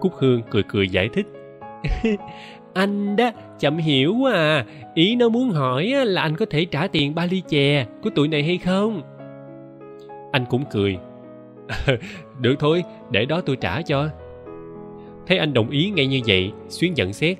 Cúc 0.00 0.12
hương 0.18 0.42
cười 0.50 0.62
cười 0.62 0.88
giải 0.88 1.08
thích. 1.12 1.26
Anh 2.74 3.16
đó 3.16 3.30
chậm 3.58 3.76
hiểu 3.76 4.14
quá 4.20 4.32
à. 4.32 4.64
Ý 4.94 5.16
nó 5.16 5.28
muốn 5.28 5.50
hỏi 5.50 5.92
là 6.04 6.22
anh 6.22 6.36
có 6.36 6.46
thể 6.50 6.64
trả 6.64 6.86
tiền 6.86 7.14
ba 7.14 7.26
ly 7.26 7.42
chè 7.48 7.86
của 8.02 8.10
tụi 8.10 8.28
này 8.28 8.42
hay 8.42 8.58
không? 8.58 9.02
Anh 10.32 10.44
cũng 10.50 10.64
cười. 10.70 10.98
Được 12.40 12.54
thôi, 12.58 12.84
để 13.10 13.24
đó 13.24 13.40
tôi 13.40 13.56
trả 13.56 13.82
cho. 13.82 14.08
Thấy 15.26 15.38
anh 15.38 15.54
đồng 15.54 15.70
ý 15.70 15.90
ngay 15.90 16.06
như 16.06 16.20
vậy, 16.26 16.52
xuyến 16.68 16.94
nhận 16.94 17.12
xét. 17.12 17.38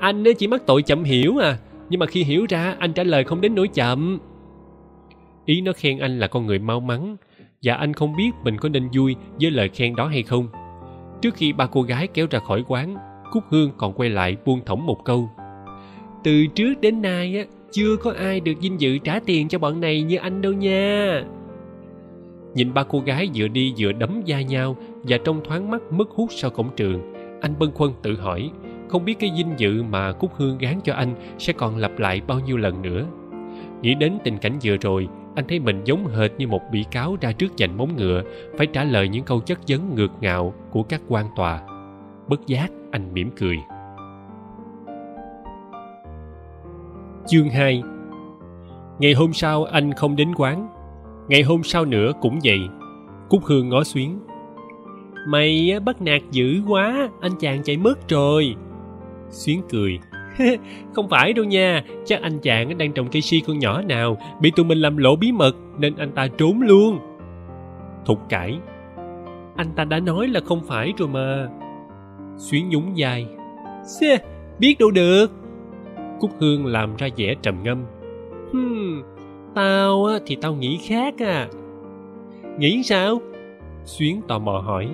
Anh 0.00 0.24
chỉ 0.38 0.46
mắc 0.46 0.62
tội 0.66 0.82
chậm 0.82 1.04
hiểu 1.04 1.38
à 1.38 1.58
nhưng 1.90 2.00
mà 2.00 2.06
khi 2.06 2.24
hiểu 2.24 2.46
ra, 2.48 2.76
anh 2.78 2.92
trả 2.92 3.02
lời 3.02 3.24
không 3.24 3.40
đến 3.40 3.54
nỗi 3.54 3.68
chậm. 3.68 4.18
Ý 5.44 5.60
nó 5.60 5.72
khen 5.72 5.98
anh 5.98 6.18
là 6.18 6.26
con 6.26 6.46
người 6.46 6.58
mau 6.58 6.80
mắn, 6.80 7.16
và 7.62 7.74
anh 7.74 7.94
không 7.94 8.16
biết 8.16 8.30
mình 8.44 8.56
có 8.56 8.68
nên 8.68 8.88
vui 8.92 9.16
với 9.40 9.50
lời 9.50 9.68
khen 9.68 9.96
đó 9.96 10.06
hay 10.06 10.22
không. 10.22 10.48
Trước 11.22 11.34
khi 11.34 11.52
ba 11.52 11.66
cô 11.66 11.82
gái 11.82 12.06
kéo 12.06 12.26
ra 12.30 12.38
khỏi 12.38 12.64
quán, 12.68 12.96
cúc 13.32 13.44
hương 13.48 13.70
còn 13.78 13.92
quay 13.92 14.10
lại 14.10 14.36
buông 14.44 14.60
thõng 14.66 14.86
một 14.86 15.04
câu. 15.04 15.30
Từ 16.24 16.46
trước 16.46 16.80
đến 16.80 17.02
nay 17.02 17.38
á, 17.38 17.44
chưa 17.72 17.96
có 17.96 18.12
ai 18.12 18.40
được 18.40 18.54
vinh 18.60 18.80
dự 18.80 18.98
trả 18.98 19.20
tiền 19.26 19.48
cho 19.48 19.58
bọn 19.58 19.80
này 19.80 20.02
như 20.02 20.16
anh 20.16 20.42
đâu 20.42 20.52
nha 20.52 21.22
nhìn 22.54 22.74
ba 22.74 22.82
cô 22.82 23.00
gái 23.00 23.28
vừa 23.34 23.48
đi 23.48 23.74
vừa 23.78 23.92
đấm 23.92 24.22
da 24.24 24.40
nhau 24.40 24.76
và 25.02 25.18
trong 25.24 25.40
thoáng 25.44 25.70
mắt 25.70 25.82
mất 25.90 26.10
hút 26.10 26.28
sau 26.32 26.50
cổng 26.50 26.70
trường, 26.76 27.12
anh 27.40 27.54
bâng 27.58 27.72
khuâng 27.74 27.92
tự 28.02 28.16
hỏi, 28.16 28.50
không 28.88 29.04
biết 29.04 29.18
cái 29.18 29.32
dinh 29.36 29.54
dự 29.56 29.82
mà 29.82 30.12
cúc 30.12 30.30
hương 30.36 30.58
gán 30.58 30.80
cho 30.84 30.94
anh 30.94 31.14
sẽ 31.38 31.52
còn 31.52 31.76
lặp 31.76 31.98
lại 31.98 32.20
bao 32.26 32.40
nhiêu 32.40 32.56
lần 32.56 32.82
nữa. 32.82 33.06
Nghĩ 33.82 33.94
đến 33.94 34.18
tình 34.24 34.38
cảnh 34.38 34.58
vừa 34.62 34.76
rồi, 34.76 35.08
anh 35.34 35.44
thấy 35.48 35.60
mình 35.60 35.80
giống 35.84 36.06
hệt 36.06 36.30
như 36.38 36.48
một 36.48 36.62
bị 36.72 36.84
cáo 36.90 37.16
ra 37.20 37.32
trước 37.32 37.52
giành 37.58 37.76
móng 37.76 37.96
ngựa, 37.96 38.22
phải 38.58 38.66
trả 38.66 38.84
lời 38.84 39.08
những 39.08 39.24
câu 39.24 39.40
chất 39.40 39.58
vấn 39.68 39.94
ngược 39.94 40.10
ngạo 40.20 40.54
của 40.70 40.82
các 40.82 41.00
quan 41.08 41.26
tòa. 41.36 41.62
Bất 42.28 42.46
giác, 42.46 42.70
anh 42.90 43.14
mỉm 43.14 43.30
cười. 43.36 43.56
Chương 47.26 47.48
2 47.48 47.82
ngày 48.98 49.12
hôm 49.12 49.32
sau, 49.32 49.64
anh 49.64 49.92
không 49.92 50.16
đến 50.16 50.34
quán 50.36 50.68
ngày 51.30 51.42
hôm 51.42 51.62
sau 51.62 51.84
nữa 51.84 52.12
cũng 52.20 52.38
vậy. 52.44 52.58
Cúc 53.28 53.44
hương 53.44 53.68
ngó 53.68 53.84
xuyến 53.84 54.18
mày 55.26 55.80
bắt 55.84 56.02
nạt 56.02 56.22
dữ 56.30 56.62
quá 56.68 57.08
anh 57.20 57.32
chàng 57.40 57.62
chạy 57.64 57.76
mất 57.76 58.08
rồi. 58.08 58.54
Xuyến 59.28 59.62
cười. 59.70 59.98
không 60.94 61.08
phải 61.08 61.32
đâu 61.32 61.44
nha 61.44 61.84
chắc 62.04 62.22
anh 62.22 62.38
chàng 62.38 62.78
đang 62.78 62.92
trồng 62.92 63.08
cây 63.12 63.22
si 63.22 63.42
con 63.46 63.58
nhỏ 63.58 63.82
nào 63.82 64.16
bị 64.40 64.50
tụi 64.56 64.66
mình 64.66 64.78
làm 64.78 64.96
lộ 64.96 65.16
bí 65.16 65.32
mật 65.32 65.56
nên 65.78 65.96
anh 65.96 66.12
ta 66.12 66.28
trốn 66.38 66.62
luôn. 66.62 66.98
Thục 68.06 68.18
cãi. 68.28 68.58
anh 69.56 69.72
ta 69.76 69.84
đã 69.84 70.00
nói 70.00 70.28
là 70.28 70.40
không 70.40 70.60
phải 70.66 70.92
rồi 70.98 71.08
mà. 71.08 71.48
Xuyến 72.36 72.68
nhún 72.68 72.94
dài. 72.94 73.26
xê 74.00 74.18
biết 74.58 74.78
đâu 74.78 74.90
được. 74.90 75.26
Cúc 76.20 76.30
hương 76.40 76.66
làm 76.66 76.96
ra 76.96 77.08
vẻ 77.16 77.34
trầm 77.42 77.62
ngâm. 77.62 77.84
Hmm, 78.52 79.02
tao 79.54 80.04
á, 80.04 80.18
thì 80.26 80.36
tao 80.40 80.54
nghĩ 80.54 80.78
khác 80.82 81.14
à. 81.18 81.48
Nghĩ 82.58 82.82
sao? 82.82 83.20
Xuyến 83.84 84.20
tò 84.28 84.38
mò 84.38 84.58
hỏi. 84.58 84.88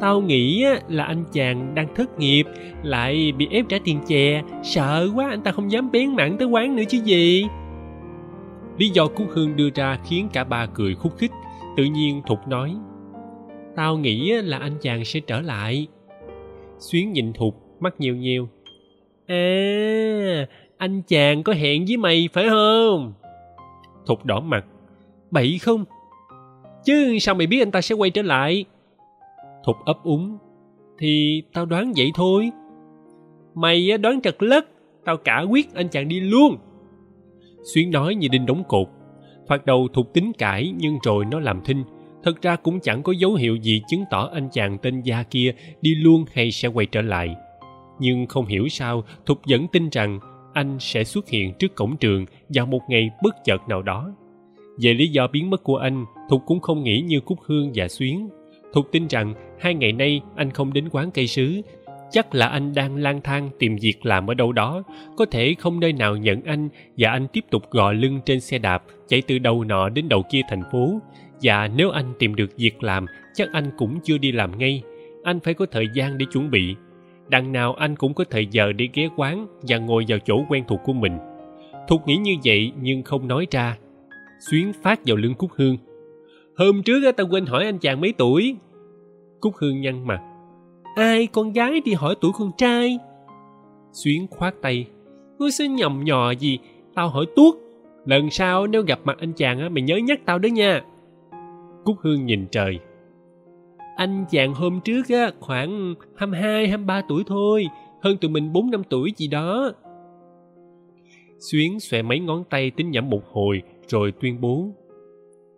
Tao 0.00 0.20
nghĩ 0.20 0.64
á, 0.64 0.80
là 0.88 1.04
anh 1.04 1.24
chàng 1.32 1.74
đang 1.74 1.94
thất 1.94 2.18
nghiệp, 2.18 2.44
lại 2.82 3.32
bị 3.32 3.48
ép 3.50 3.64
trả 3.68 3.78
tiền 3.84 3.98
chè. 4.06 4.42
Sợ 4.62 5.08
quá, 5.14 5.28
anh 5.30 5.42
ta 5.42 5.52
không 5.52 5.72
dám 5.72 5.90
bén 5.90 6.16
mảng 6.16 6.38
tới 6.38 6.48
quán 6.48 6.76
nữa 6.76 6.82
chứ 6.88 6.98
gì. 7.04 7.46
Lý 8.78 8.88
do 8.88 9.06
cúc 9.06 9.26
hương 9.30 9.56
đưa 9.56 9.68
ra 9.74 9.98
khiến 10.04 10.28
cả 10.32 10.44
ba 10.44 10.66
cười 10.66 10.94
khúc 10.94 11.16
khích, 11.18 11.32
tự 11.76 11.84
nhiên 11.84 12.22
thục 12.26 12.48
nói. 12.48 12.74
Tao 13.76 13.96
nghĩ 13.96 14.32
là 14.32 14.58
anh 14.58 14.72
chàng 14.80 15.04
sẽ 15.04 15.20
trở 15.20 15.40
lại. 15.40 15.86
Xuyến 16.78 17.12
nhìn 17.12 17.32
thục 17.32 17.54
mắt 17.80 18.00
nhiều 18.00 18.16
nhiều 18.16 18.48
à 19.26 20.46
anh 20.76 21.02
chàng 21.08 21.42
có 21.42 21.52
hẹn 21.52 21.84
với 21.88 21.96
mày 21.96 22.28
phải 22.32 22.48
không? 22.48 23.12
Thục 24.06 24.24
đỏ 24.24 24.40
mặt. 24.40 24.64
Bậy 25.30 25.58
không? 25.58 25.84
Chứ 26.84 27.18
sao 27.20 27.34
mày 27.34 27.46
biết 27.46 27.62
anh 27.62 27.70
ta 27.70 27.80
sẽ 27.80 27.94
quay 27.94 28.10
trở 28.10 28.22
lại? 28.22 28.64
Thục 29.64 29.76
ấp 29.84 30.04
úng. 30.04 30.38
Thì 30.98 31.42
tao 31.52 31.66
đoán 31.66 31.92
vậy 31.96 32.10
thôi. 32.14 32.50
Mày 33.54 33.98
đoán 33.98 34.20
trật 34.20 34.42
lất. 34.42 34.68
Tao 35.04 35.16
cả 35.16 35.40
quyết 35.50 35.74
anh 35.74 35.88
chàng 35.88 36.08
đi 36.08 36.20
luôn. 36.20 36.56
Xuyến 37.74 37.90
nói 37.90 38.14
như 38.14 38.28
đinh 38.28 38.46
đóng 38.46 38.64
cột. 38.68 38.88
Thoạt 39.48 39.66
đầu 39.66 39.88
thục 39.92 40.12
tính 40.12 40.32
cãi, 40.38 40.72
nhưng 40.76 40.98
rồi 41.04 41.24
nó 41.24 41.40
làm 41.40 41.60
thinh. 41.64 41.84
Thật 42.22 42.42
ra 42.42 42.56
cũng 42.56 42.80
chẳng 42.80 43.02
có 43.02 43.12
dấu 43.12 43.34
hiệu 43.34 43.56
gì 43.56 43.82
chứng 43.88 44.04
tỏ 44.10 44.30
anh 44.32 44.48
chàng 44.52 44.78
tên 44.78 45.00
gia 45.00 45.22
kia 45.22 45.54
đi 45.80 45.94
luôn 45.94 46.24
hay 46.32 46.50
sẽ 46.50 46.68
quay 46.68 46.86
trở 46.86 47.02
lại. 47.02 47.36
Nhưng 47.98 48.26
không 48.26 48.46
hiểu 48.46 48.68
sao, 48.68 49.04
thục 49.26 49.40
vẫn 49.48 49.66
tin 49.72 49.88
rằng 49.88 50.20
anh 50.52 50.76
sẽ 50.80 51.04
xuất 51.04 51.28
hiện 51.28 51.52
trước 51.58 51.74
cổng 51.74 51.96
trường 51.96 52.26
vào 52.48 52.66
một 52.66 52.80
ngày 52.88 53.10
bất 53.22 53.34
chợt 53.44 53.68
nào 53.68 53.82
đó. 53.82 54.12
Về 54.82 54.94
lý 54.94 55.08
do 55.08 55.26
biến 55.26 55.50
mất 55.50 55.62
của 55.62 55.76
anh, 55.76 56.04
thục 56.30 56.42
cũng 56.46 56.60
không 56.60 56.84
nghĩ 56.84 57.00
như 57.00 57.20
cúc 57.20 57.38
hương 57.46 57.72
và 57.74 57.88
xuyến. 57.88 58.28
Thục 58.72 58.92
tin 58.92 59.06
rằng 59.06 59.34
hai 59.60 59.74
ngày 59.74 59.92
nay 59.92 60.20
anh 60.36 60.50
không 60.50 60.72
đến 60.72 60.88
quán 60.90 61.10
cây 61.10 61.26
sứ. 61.26 61.60
Chắc 62.10 62.34
là 62.34 62.46
anh 62.46 62.74
đang 62.74 62.96
lang 62.96 63.20
thang 63.20 63.50
tìm 63.58 63.76
việc 63.76 64.06
làm 64.06 64.26
ở 64.26 64.34
đâu 64.34 64.52
đó. 64.52 64.82
Có 65.16 65.24
thể 65.24 65.54
không 65.58 65.80
nơi 65.80 65.92
nào 65.92 66.16
nhận 66.16 66.42
anh 66.42 66.68
và 66.96 67.10
anh 67.10 67.26
tiếp 67.32 67.44
tục 67.50 67.70
gò 67.70 67.92
lưng 67.92 68.20
trên 68.24 68.40
xe 68.40 68.58
đạp 68.58 68.84
chạy 69.08 69.22
từ 69.22 69.38
đầu 69.38 69.64
nọ 69.64 69.88
đến 69.88 70.08
đầu 70.08 70.22
kia 70.30 70.40
thành 70.48 70.62
phố. 70.72 71.00
Và 71.42 71.68
nếu 71.68 71.90
anh 71.90 72.12
tìm 72.18 72.34
được 72.34 72.50
việc 72.56 72.82
làm, 72.82 73.06
chắc 73.34 73.48
anh 73.52 73.70
cũng 73.76 73.98
chưa 74.04 74.18
đi 74.18 74.32
làm 74.32 74.58
ngay. 74.58 74.82
Anh 75.22 75.40
phải 75.40 75.54
có 75.54 75.66
thời 75.70 75.88
gian 75.94 76.18
để 76.18 76.26
chuẩn 76.32 76.50
bị 76.50 76.74
đằng 77.32 77.52
nào 77.52 77.74
anh 77.74 77.96
cũng 77.96 78.14
có 78.14 78.24
thời 78.30 78.46
giờ 78.46 78.72
để 78.72 78.88
ghé 78.94 79.08
quán 79.16 79.46
và 79.62 79.78
ngồi 79.78 80.04
vào 80.08 80.18
chỗ 80.18 80.44
quen 80.48 80.64
thuộc 80.68 80.80
của 80.84 80.92
mình. 80.92 81.18
Thục 81.88 82.06
nghĩ 82.06 82.16
như 82.16 82.32
vậy 82.44 82.72
nhưng 82.82 83.02
không 83.02 83.28
nói 83.28 83.46
ra. 83.50 83.78
Xuyến 84.50 84.72
phát 84.82 85.00
vào 85.06 85.16
lưng 85.16 85.34
cúc 85.34 85.50
hương. 85.56 85.76
Hôm 86.56 86.82
trước 86.82 87.12
tao 87.16 87.26
quên 87.30 87.46
hỏi 87.46 87.64
anh 87.64 87.78
chàng 87.78 88.00
mấy 88.00 88.14
tuổi? 88.18 88.56
Cúc 89.40 89.56
hương 89.56 89.80
nhăn 89.80 90.06
mặt. 90.06 90.20
Ai, 90.96 91.26
con 91.26 91.52
gái 91.52 91.80
đi 91.84 91.92
hỏi 91.92 92.14
tuổi 92.20 92.32
con 92.38 92.50
trai? 92.56 92.98
Xuyến 93.92 94.26
khoát 94.30 94.54
tay. 94.62 94.86
Ngươi 95.38 95.50
sẽ 95.50 95.68
nhầm 95.68 96.04
nhò 96.04 96.30
gì? 96.30 96.58
Tao 96.94 97.08
hỏi 97.08 97.26
tuốt. 97.36 97.54
Lần 98.06 98.30
sau 98.30 98.66
nếu 98.66 98.82
gặp 98.82 99.00
mặt 99.04 99.16
anh 99.20 99.32
chàng 99.32 99.60
á, 99.60 99.68
mày 99.68 99.82
nhớ 99.82 99.96
nhắc 99.96 100.20
tao 100.26 100.38
đó 100.38 100.46
nha. 100.46 100.82
Cúc 101.84 101.96
hương 102.00 102.26
nhìn 102.26 102.46
trời 102.50 102.78
anh 103.96 104.24
chàng 104.30 104.54
hôm 104.54 104.80
trước 104.84 105.08
á, 105.08 105.30
khoảng 105.40 105.94
hai 106.16 106.28
hai 106.30 106.68
hai 106.68 106.76
ba 106.76 107.02
tuổi 107.08 107.22
thôi, 107.26 107.66
hơn 108.02 108.16
tụi 108.16 108.30
mình 108.30 108.52
bốn 108.52 108.70
năm 108.70 108.82
tuổi 108.90 109.12
gì 109.16 109.26
đó. 109.26 109.72
Xuyến 111.38 111.80
xòe 111.80 112.02
mấy 112.02 112.20
ngón 112.20 112.44
tay 112.44 112.70
tính 112.70 112.90
nhẩm 112.90 113.10
một 113.10 113.22
hồi, 113.32 113.62
rồi 113.88 114.12
tuyên 114.20 114.40
bố, 114.40 114.68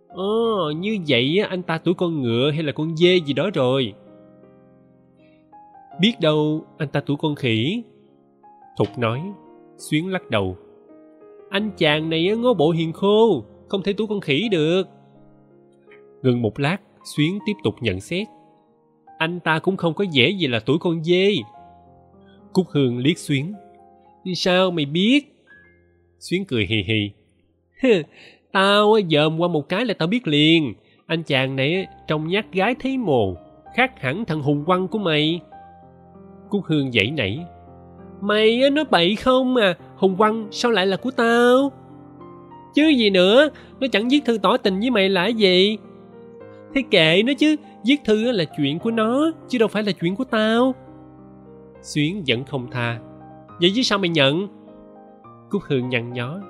ồ, 0.09 0.71
như 0.77 0.99
vậy 1.09 1.39
á, 1.43 1.49
anh 1.51 1.63
ta 1.63 1.79
tuổi 1.79 1.95
con 1.95 2.23
ngựa 2.23 2.51
hay 2.51 2.63
là 2.63 2.73
con 2.73 2.97
dê 2.97 3.21
gì 3.27 3.33
đó 3.33 3.51
rồi? 3.55 3.95
Biết 6.01 6.15
đâu 6.21 6.65
anh 6.79 6.89
ta 6.89 7.01
tuổi 7.01 7.17
con 7.21 7.35
khỉ. 7.35 7.83
Thục 8.79 8.99
nói. 8.99 9.23
Xuyến 9.77 10.13
lắc 10.13 10.31
đầu. 10.31 10.57
Anh 11.51 11.71
chàng 11.77 12.11
này 12.11 12.37
ngó 12.37 12.55
bộ 12.55 12.71
hiền 12.71 12.93
khô, 12.93 13.45
không 13.69 13.83
thể 13.83 13.93
tuổi 13.93 14.07
con 14.07 14.21
khỉ 14.21 14.49
được. 14.51 14.83
Ngừng 16.23 16.43
một 16.43 16.61
lát 16.61 16.79
xuyến 17.05 17.39
tiếp 17.47 17.53
tục 17.65 17.75
nhận 17.81 18.01
xét. 18.01 18.27
Anh 19.19 19.41
ta 19.41 19.59
cũng 19.59 19.77
không 19.77 19.95
có 19.95 20.05
dễ 20.11 20.31
gì 20.31 20.47
là 20.47 20.61
tuổi 20.67 20.79
con 20.81 21.05
dê. 21.05 21.35
Cúc 22.53 22.67
hương 22.71 22.99
liếc 22.99 23.19
xuyến. 23.19 23.55
Sao 24.35 24.71
mày 24.71 24.87
biết? 24.87 25.35
Xuyến 26.19 26.45
cười 26.45 26.67
hì 26.67 26.77
hì. 26.87 27.11
Tao 28.53 28.97
dòm 29.11 29.41
qua 29.41 29.49
một 29.49 29.69
cái 29.69 29.85
là 29.85 29.95
tao 29.95 30.09
biết 30.09 30.29
liền. 30.29 30.75
Anh 31.07 31.23
chàng 31.23 31.57
này 31.57 31.87
trông 32.09 32.29
nhát 32.29 32.53
gái 32.53 32.75
thấy 32.81 32.99
mồ, 32.99 33.35
khác 33.75 34.01
hẳn 34.01 34.25
thằng 34.25 34.43
hùng 34.43 34.65
quăng 34.65 34.89
của 34.89 34.99
mày. 34.99 35.41
Cúc 36.49 36.65
hương 36.65 36.93
dãy 36.93 37.11
nảy. 37.11 37.41
Mày 38.21 38.71
nói 38.71 38.85
bậy 38.91 39.17
không 39.17 39.57
à? 39.57 39.75
Hùng 39.97 40.17
quăng, 40.17 40.49
sao 40.51 40.71
lại 40.71 40.87
là 40.87 40.97
của 40.97 41.11
tao? 41.11 41.73
Chứ 42.75 42.89
gì 42.89 43.11
nữa, 43.11 43.49
nó 43.81 43.87
chẳng 43.93 44.09
viết 44.09 44.25
thư 44.25 44.39
tỏ 44.39 44.57
tình 44.57 44.81
với 44.81 44.91
mày 44.91 45.09
là 45.09 45.27
gì? 45.27 45.79
Thế 46.75 46.83
kệ 46.91 47.23
nó 47.23 47.33
chứ, 47.39 47.57
viết 47.87 47.97
thư 48.05 48.33
là 48.33 48.45
chuyện 48.57 48.79
của 48.79 48.91
nó, 48.91 49.33
chứ 49.49 49.59
đâu 49.59 49.69
phải 49.69 49.83
là 49.83 49.93
chuyện 49.93 50.17
của 50.17 50.25
tao. 50.25 50.75
Xuyến 51.83 52.23
vẫn 52.27 52.45
không 52.45 52.71
tha. 52.71 53.01
Vậy 53.61 53.73
chứ 53.75 53.83
sao 53.83 53.99
mày 53.99 54.09
nhận? 54.09 54.49
Cúc 55.51 55.63
hương 55.63 55.89
nhăn 55.89 56.13
nhó. 56.13 56.41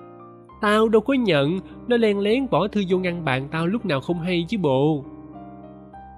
Tao 0.60 0.88
đâu 0.88 1.00
có 1.00 1.14
nhận, 1.14 1.60
nó 1.88 1.96
len 1.96 2.18
lén 2.18 2.50
bỏ 2.50 2.68
thư 2.68 2.82
vô 2.88 2.98
ngăn 2.98 3.24
bàn 3.24 3.48
tao 3.50 3.66
lúc 3.66 3.86
nào 3.86 4.00
không 4.00 4.20
hay 4.20 4.46
chứ 4.48 4.58
bộ. 4.58 5.04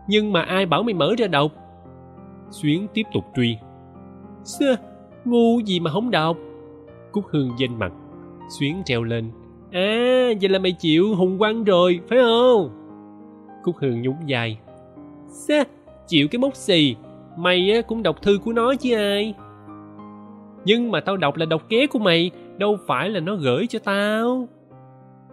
Nhưng 0.09 0.33
mà 0.33 0.43
ai 0.43 0.67
bảo 0.67 0.83
mày 0.83 0.95
mở 0.95 1.15
ra 1.19 1.27
đọc? 1.27 1.53
Xuyến 2.51 2.87
tiếp 2.95 3.03
tục 3.15 3.25
truy. 3.37 3.57
Xưa, 4.45 4.77
ngu 5.25 5.61
gì 5.61 5.81
mà 5.81 5.91
không 5.91 6.11
đọc? 6.11 6.37
Cúc 7.13 7.25
hương 7.31 7.51
dên 7.59 7.79
mặt. 7.79 7.93
Xuyến 8.59 8.83
treo 8.85 9.03
lên. 9.03 9.31
À 9.73 10.29
vậy 10.41 10.49
là 10.49 10.59
mày 10.59 10.73
chịu 10.73 11.15
hùng 11.15 11.39
quăng 11.39 11.65
rồi, 11.65 12.01
phải 12.09 12.19
không? 12.19 12.76
Cúc 13.67 13.77
hương 13.79 14.03
nhún 14.03 14.15
vai 14.29 14.59
Xa 15.29 15.65
chịu 16.07 16.29
cái 16.31 16.39
mốc 16.39 16.57
xì. 16.57 16.97
Mày 17.37 17.83
cũng 17.89 18.03
đọc 18.03 18.23
thư 18.23 18.39
của 18.45 18.53
nó 18.53 18.75
chứ 18.75 18.95
ai. 18.95 19.35
Nhưng 20.65 20.91
mà 20.91 21.01
tao 21.01 21.17
đọc 21.17 21.37
là 21.37 21.47
đọc 21.47 21.63
ké 21.69 21.87
của 21.87 21.99
mày, 21.99 22.31
đâu 22.59 22.77
phải 22.87 23.11
là 23.11 23.21
nó 23.21 23.35
gửi 23.35 23.67
cho 23.67 23.79
tao. 23.79 24.49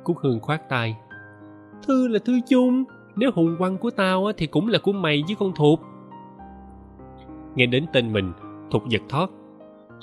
Cúc 0.03 0.17
hương 0.19 0.39
khoát 0.39 0.69
tay. 0.69 0.95
Thư 1.87 2.07
là 2.07 2.19
thư 2.25 2.39
chung, 2.49 2.83
nếu 3.15 3.31
hùng 3.33 3.55
quăng 3.57 3.77
của 3.77 3.89
tao 3.89 4.31
thì 4.37 4.47
cũng 4.47 4.67
là 4.67 4.79
của 4.79 4.91
mày 4.91 5.23
với 5.27 5.35
con 5.39 5.53
thục 5.55 5.79
nghe 7.55 7.65
đến 7.65 7.85
tên 7.93 8.13
mình, 8.13 8.33
thục 8.71 8.89
giật 8.89 9.01
thoát. 9.09 9.29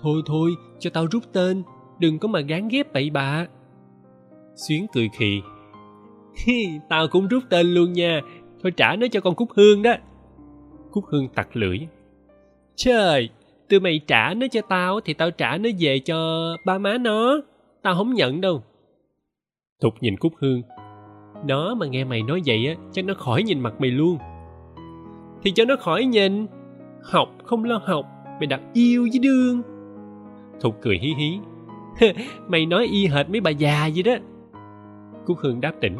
thôi 0.02 0.22
thôi, 0.26 0.50
cho 0.78 0.90
tao 0.90 1.06
rút 1.10 1.22
tên, 1.32 1.62
đừng 1.99 2.18
có 2.18 2.28
mà 2.28 2.40
gán 2.40 2.68
ghép 2.68 2.92
bậy 2.92 3.10
bạ. 3.10 3.46
Xuyến 4.54 4.87
cười 4.92 5.08
khì 5.18 5.40
tao 6.88 7.08
cũng 7.08 7.28
rút 7.28 7.42
tên 7.50 7.66
luôn 7.66 7.92
nha. 7.92 8.20
Thôi 8.62 8.72
trả 8.76 8.96
nó 8.96 9.06
cho 9.12 9.20
con 9.20 9.34
cúc 9.34 9.49
hương 9.56 9.82
đó. 9.82 9.94
Cúc 10.90 11.04
hương 11.06 11.28
tặc 11.28 11.56
lưỡi. 11.56 11.78
Trời 12.76 13.30
từ 13.68 13.80
mày 13.80 14.00
trả 14.06 14.34
nó 14.34 14.46
cho 14.50 14.60
tao 14.68 15.00
thì 15.00 15.14
tao 15.14 15.30
trả 15.30 15.56
nó 15.56 15.70
về 15.78 15.99
cho 15.99 16.50
ba 16.64 16.78
má 16.78 16.99
nó. 16.99 17.40
Tao 17.82 17.94
không 17.94 18.14
nhận 18.14 18.40
đâu. 18.40 18.62
Thục 19.80 19.94
nhìn 20.00 20.16
cúc 20.16 20.32
hương. 20.38 20.62
Nó 21.46 21.75
mà 21.75 21.87
nghe 21.87 22.04
mày 22.04 22.22
nói 22.22 22.42
vậy 22.46 22.66
á, 22.66 22.75
chắc 22.92 23.04
nó 23.04 23.14
khỏi 23.14 23.42
nhìn 23.42 23.60
mặt 23.60 23.75
mày 23.80 23.90
luôn. 23.90 24.18
Thì 25.42 25.52
cho 25.54 25.64
nó 25.64 25.76
khỏi 25.76 26.04
nhìn. 26.04 26.46
Học, 27.02 27.28
không 27.44 27.64
lo 27.64 27.80
học. 27.84 28.06
Mày 28.25 28.46
đặt 28.46 28.60
yêu 28.72 29.08
với 29.10 29.18
đương. 29.18 29.62
Thục 30.60 30.76
cười 30.82 30.99
hí 30.99 31.14
hí. 31.18 31.38
Mày 32.49 32.66
nói 32.66 32.87
y 32.87 33.06
hệt 33.06 33.30
mấy 33.30 33.40
bà 33.40 33.50
già 33.50 33.90
vậy 33.94 34.02
đó. 34.02 34.14
Cúc 35.26 35.38
hương 35.38 35.60
đáp 35.60 35.72
tỉnh 35.80 35.96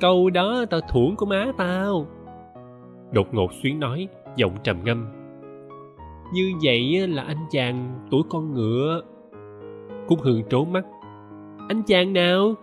câu 0.00 0.30
đó 0.30 0.64
tao 0.70 0.80
thuẫn 0.80 1.16
của 1.16 1.26
má 1.26 1.46
tao. 1.58 2.06
Đột 3.12 3.34
ngột 3.34 3.52
xuyến 3.62 3.80
nói 3.80 4.08
giọng 4.36 4.56
trầm 4.62 4.76
ngâm. 4.84 5.06
Như 6.32 6.52
vậy 6.62 7.08
là 7.08 7.22
anh 7.22 7.46
chàng 7.50 8.06
tuổi 8.10 8.22
con 8.28 8.54
ngựa. 8.54 9.02
Cúc 10.08 10.18
hương 10.22 10.42
trố 10.50 10.64
mắt. 10.64 10.84
Anh 11.68 11.82
chàng 11.86 12.12
nào? 12.12 12.54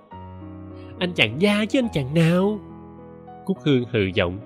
Anh 1.00 1.14
chàng 1.16 1.42
gia 1.42 1.66
chứ 1.66 1.80
anh 1.80 1.88
chàng 1.94 2.14
nào? 2.14 2.60
Cúc 3.46 3.58
hương 3.66 3.84
hừ 3.92 4.00
giọng. 4.14 4.40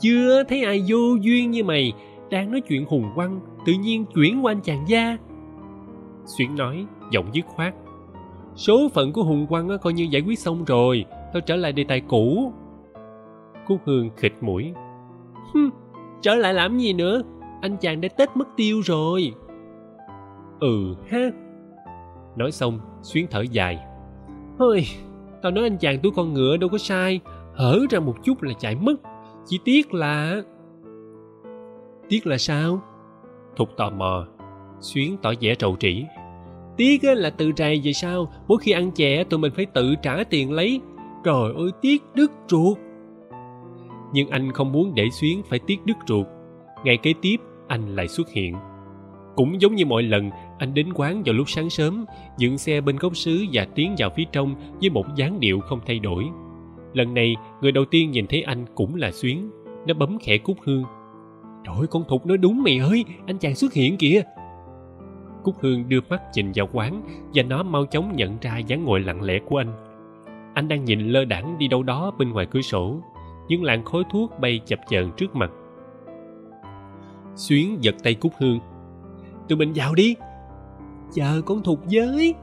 Chưa 0.00 0.44
thấy 0.44 0.64
ai 0.64 0.84
vô 0.88 1.14
duyên 1.20 1.50
như 1.50 1.64
mày. 1.64 1.92
Đang 2.30 2.50
nói 2.50 2.60
chuyện 2.60 2.84
hùng 2.88 3.10
quăng 3.14 3.40
tự 3.66 3.72
nhiên 3.72 4.04
chuyển 4.14 4.44
qua 4.44 4.52
anh 4.52 4.60
chàng 4.60 4.84
gia 4.88 5.16
xuyến 6.24 6.56
nói 6.56 6.86
giọng 7.10 7.26
dứt 7.32 7.46
khoát. 7.46 7.74
Số 8.54 8.88
phận 8.94 9.12
của 9.12 9.22
hùng 9.22 9.46
quăng 9.46 9.68
coi 9.82 9.92
như 9.92 10.04
giải 10.10 10.22
quyết 10.22 10.38
xong 10.38 10.64
rồi 10.64 11.04
tao 11.32 11.40
trở 11.40 11.56
lại 11.56 11.72
đề 11.72 11.84
tài 11.84 12.00
cũ. 12.00 12.52
Cúc 13.66 13.80
hương 13.84 14.10
khịt 14.16 14.32
mũi. 14.40 14.72
Trở 16.22 16.34
lại 16.34 16.54
làm 16.54 16.78
gì 16.78 16.92
nữa? 16.92 17.22
Anh 17.60 17.76
chàng 17.76 18.00
đã 18.00 18.08
tết 18.16 18.36
mất 18.36 18.48
tiêu 18.56 18.80
rồi. 18.84 19.32
Ừ 20.60 20.94
ha. 21.10 21.30
Nói 22.36 22.52
xong, 22.52 22.80
xuyến 23.02 23.26
thở 23.30 23.40
dài. 23.50 23.78
Hơi 24.58 24.84
tao 25.42 25.52
nói 25.52 25.64
anh 25.64 25.78
chàng 25.78 25.98
túi 26.02 26.12
con 26.16 26.34
ngựa 26.34 26.56
đâu 26.56 26.68
có 26.68 26.78
sai. 26.78 27.20
Hở 27.54 27.80
ra 27.90 28.00
một 28.00 28.14
chút 28.24 28.42
là 28.42 28.52
chạy 28.58 28.74
mất. 28.74 28.94
Chỉ 29.46 29.60
tiếc 29.64 29.94
là 29.94 30.42
tiếc 32.08 32.26
là 32.26 32.38
sao? 32.38 32.82
Thục 33.56 33.76
tò 33.76 33.90
mò. 33.90 34.26
Xuyến 34.80 35.16
tỏ 35.22 35.32
vẻ 35.40 35.54
trầu 35.54 35.76
trĩ. 35.80 36.04
Tiếc 36.76 37.04
là 37.04 37.30
tự 37.30 37.52
rày 37.56 37.80
về 37.84 37.92
sao 37.92 38.32
mỗi 38.48 38.58
khi 38.58 38.72
ăn 38.72 38.90
chè 38.90 39.24
tụi 39.24 39.38
mình 39.38 39.52
phải 39.56 39.66
tự 39.66 39.94
trả 40.02 40.24
tiền 40.24 40.52
lấy 40.52 40.80
trời 41.24 41.52
ơi, 41.56 41.70
tiếc 41.80 42.02
đứt 42.14 42.32
ruột. 42.48 42.78
Nhưng 44.12 44.28
anh 44.28 44.52
không 44.52 44.72
muốn 44.72 44.94
để 44.94 45.08
xuyến 45.10 45.42
phải 45.48 45.58
tiếc 45.66 45.86
đứt 45.86 45.96
ruột. 46.06 46.26
Ngày 46.84 46.96
kế 46.96 47.14
tiếp, 47.22 47.36
anh 47.68 47.96
lại 47.96 48.08
xuất 48.08 48.30
hiện. 48.30 48.54
Cũng 49.36 49.60
giống 49.60 49.74
như 49.74 49.86
mọi 49.86 50.02
lần, 50.02 50.30
anh 50.58 50.74
đến 50.74 50.92
quán 50.94 51.22
vào 51.26 51.34
lúc 51.34 51.50
sáng 51.50 51.70
sớm, 51.70 52.04
dựng 52.38 52.58
xe 52.58 52.80
bên 52.80 52.96
gốc 52.96 53.16
xứ 53.16 53.44
và 53.52 53.66
tiến 53.74 53.94
vào 53.98 54.10
phía 54.16 54.24
trong 54.32 54.54
với 54.80 54.90
một 54.90 55.06
dáng 55.16 55.40
điệu 55.40 55.60
không 55.60 55.80
thay 55.86 55.98
đổi. 55.98 56.24
Lần 56.92 57.14
này, 57.14 57.36
người 57.60 57.72
đầu 57.72 57.84
tiên 57.84 58.10
nhìn 58.10 58.26
thấy 58.26 58.42
anh 58.42 58.64
cũng 58.74 58.94
là 58.94 59.10
xuyến, 59.10 59.50
nó 59.86 59.94
bấm 59.94 60.18
khẽ 60.18 60.38
cúc 60.38 60.56
hương. 60.64 60.84
Trời 61.64 61.86
con 61.90 62.04
thục 62.08 62.26
nói 62.26 62.38
đúng 62.38 62.62
mày 62.62 62.78
ơi, 62.78 63.04
anh 63.26 63.38
chàng 63.38 63.54
xuất 63.54 63.72
hiện 63.72 63.96
kìa. 63.96 64.22
Cúc 65.44 65.54
hương 65.60 65.88
đưa 65.88 66.00
mắt 66.10 66.22
nhìn 66.34 66.52
vào 66.54 66.68
quán 66.72 67.02
và 67.34 67.42
nó 67.42 67.62
mau 67.62 67.86
chóng 67.86 68.16
nhận 68.16 68.36
ra 68.40 68.58
dáng 68.58 68.84
ngồi 68.84 69.00
lặng 69.00 69.22
lẽ 69.22 69.38
của 69.48 69.56
anh 69.56 69.91
anh 70.54 70.68
đang 70.68 70.84
nhìn 70.84 71.08
lơ 71.08 71.24
đãng 71.24 71.58
đi 71.58 71.68
đâu 71.68 71.82
đó 71.82 72.10
bên 72.18 72.30
ngoài 72.30 72.46
cửa 72.50 72.60
sổ, 72.60 73.00
những 73.48 73.62
làn 73.62 73.84
khói 73.84 74.02
thuốc 74.12 74.32
bay 74.40 74.60
chập 74.66 74.78
chờn 74.88 75.10
trước 75.16 75.36
mặt. 75.36 75.50
Xuyến 77.36 77.76
giật 77.80 77.94
tay 78.02 78.14
cúc 78.14 78.32
hương. 78.38 78.58
Tụi 79.48 79.58
mình 79.58 79.72
vào 79.74 79.94
đi. 79.94 80.16
Chờ 81.14 81.42
con 81.46 81.62
thục 81.62 81.80
với. 81.92 82.34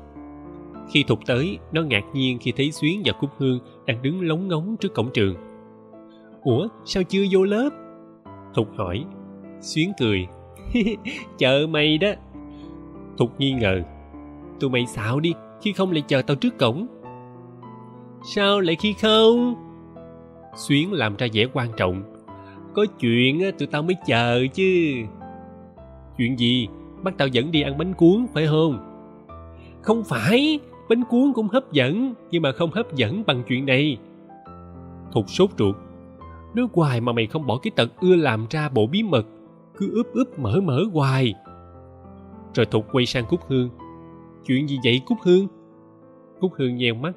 Khi 0.91 1.03
thục 1.03 1.19
tới, 1.25 1.57
nó 1.71 1.81
ngạc 1.81 2.03
nhiên 2.13 2.37
khi 2.41 2.51
thấy 2.57 2.71
xuyến 2.71 3.01
và 3.05 3.13
cúc 3.13 3.29
hương 3.37 3.59
đang 3.85 4.01
đứng 4.01 4.27
lóng 4.27 4.47
ngóng 4.47 4.75
trước 4.79 4.93
cổng 4.93 5.09
trường. 5.13 5.35
Ủa, 6.43 6.67
sao 6.85 7.03
chưa 7.03 7.23
vô 7.31 7.43
lớp? 7.43 7.69
Thục 8.53 8.67
hỏi. 8.77 9.05
Xuyến 9.61 9.91
cười. 9.99 10.27
cười. 10.73 10.95
Chờ 11.37 11.67
mày 11.69 11.97
đó. 11.97 12.09
Thục 13.17 13.39
nghi 13.39 13.51
ngờ. 13.51 13.81
Tụi 14.59 14.69
mày 14.69 14.85
xạo 14.85 15.19
đi, 15.19 15.33
khi 15.61 15.73
không 15.73 15.91
lại 15.91 16.03
chờ 16.07 16.21
tao 16.21 16.35
trước 16.35 16.57
cổng 16.57 16.87
sao 18.23 18.59
lại 18.59 18.75
khi 18.75 18.93
không? 19.01 19.55
Xuyến 20.55 20.93
làm 20.93 21.15
ra 21.15 21.27
vẻ 21.33 21.45
quan 21.53 21.69
trọng. 21.77 22.03
Có 22.73 22.85
chuyện 22.99 23.41
tụi 23.59 23.67
tao 23.67 23.81
mới 23.81 23.95
chờ 24.05 24.45
chứ. 24.53 24.93
Chuyện 26.17 26.39
gì? 26.39 26.67
Bắt 27.03 27.13
tao 27.17 27.27
dẫn 27.27 27.51
đi 27.51 27.61
ăn 27.61 27.77
bánh 27.77 27.93
cuốn, 27.93 28.27
phải 28.33 28.47
không? 28.47 28.85
Không 29.81 30.03
phải, 30.03 30.59
bánh 30.89 31.03
cuốn 31.09 31.33
cũng 31.33 31.47
hấp 31.47 31.71
dẫn, 31.71 32.13
nhưng 32.31 32.41
mà 32.41 32.51
không 32.51 32.71
hấp 32.71 32.95
dẫn 32.95 33.23
bằng 33.27 33.43
chuyện 33.47 33.65
này. 33.65 33.97
Thục 35.11 35.29
sốt 35.29 35.49
ruột. 35.57 35.75
Nói 36.53 36.67
hoài 36.73 37.01
mà 37.01 37.11
mày 37.11 37.27
không 37.27 37.47
bỏ 37.47 37.57
cái 37.57 37.71
tật 37.75 37.91
ưa 38.01 38.15
làm 38.15 38.45
ra 38.49 38.69
bộ 38.69 38.87
bí 38.87 39.03
mật, 39.03 39.25
cứ 39.77 39.91
ướp 39.93 40.07
ướp 40.13 40.39
mở 40.39 40.61
mở 40.63 40.83
hoài. 40.93 41.33
Rồi 42.53 42.65
thục 42.65 42.87
quay 42.91 43.05
sang 43.05 43.25
cúc 43.29 43.39
hương. 43.47 43.69
Chuyện 44.45 44.67
gì 44.67 44.79
vậy, 44.83 45.01
cúc 45.05 45.17
hương? 45.23 45.47
Cúc 46.39 46.51
hương 46.57 46.75
nheo 46.77 46.95
mắt 46.95 47.11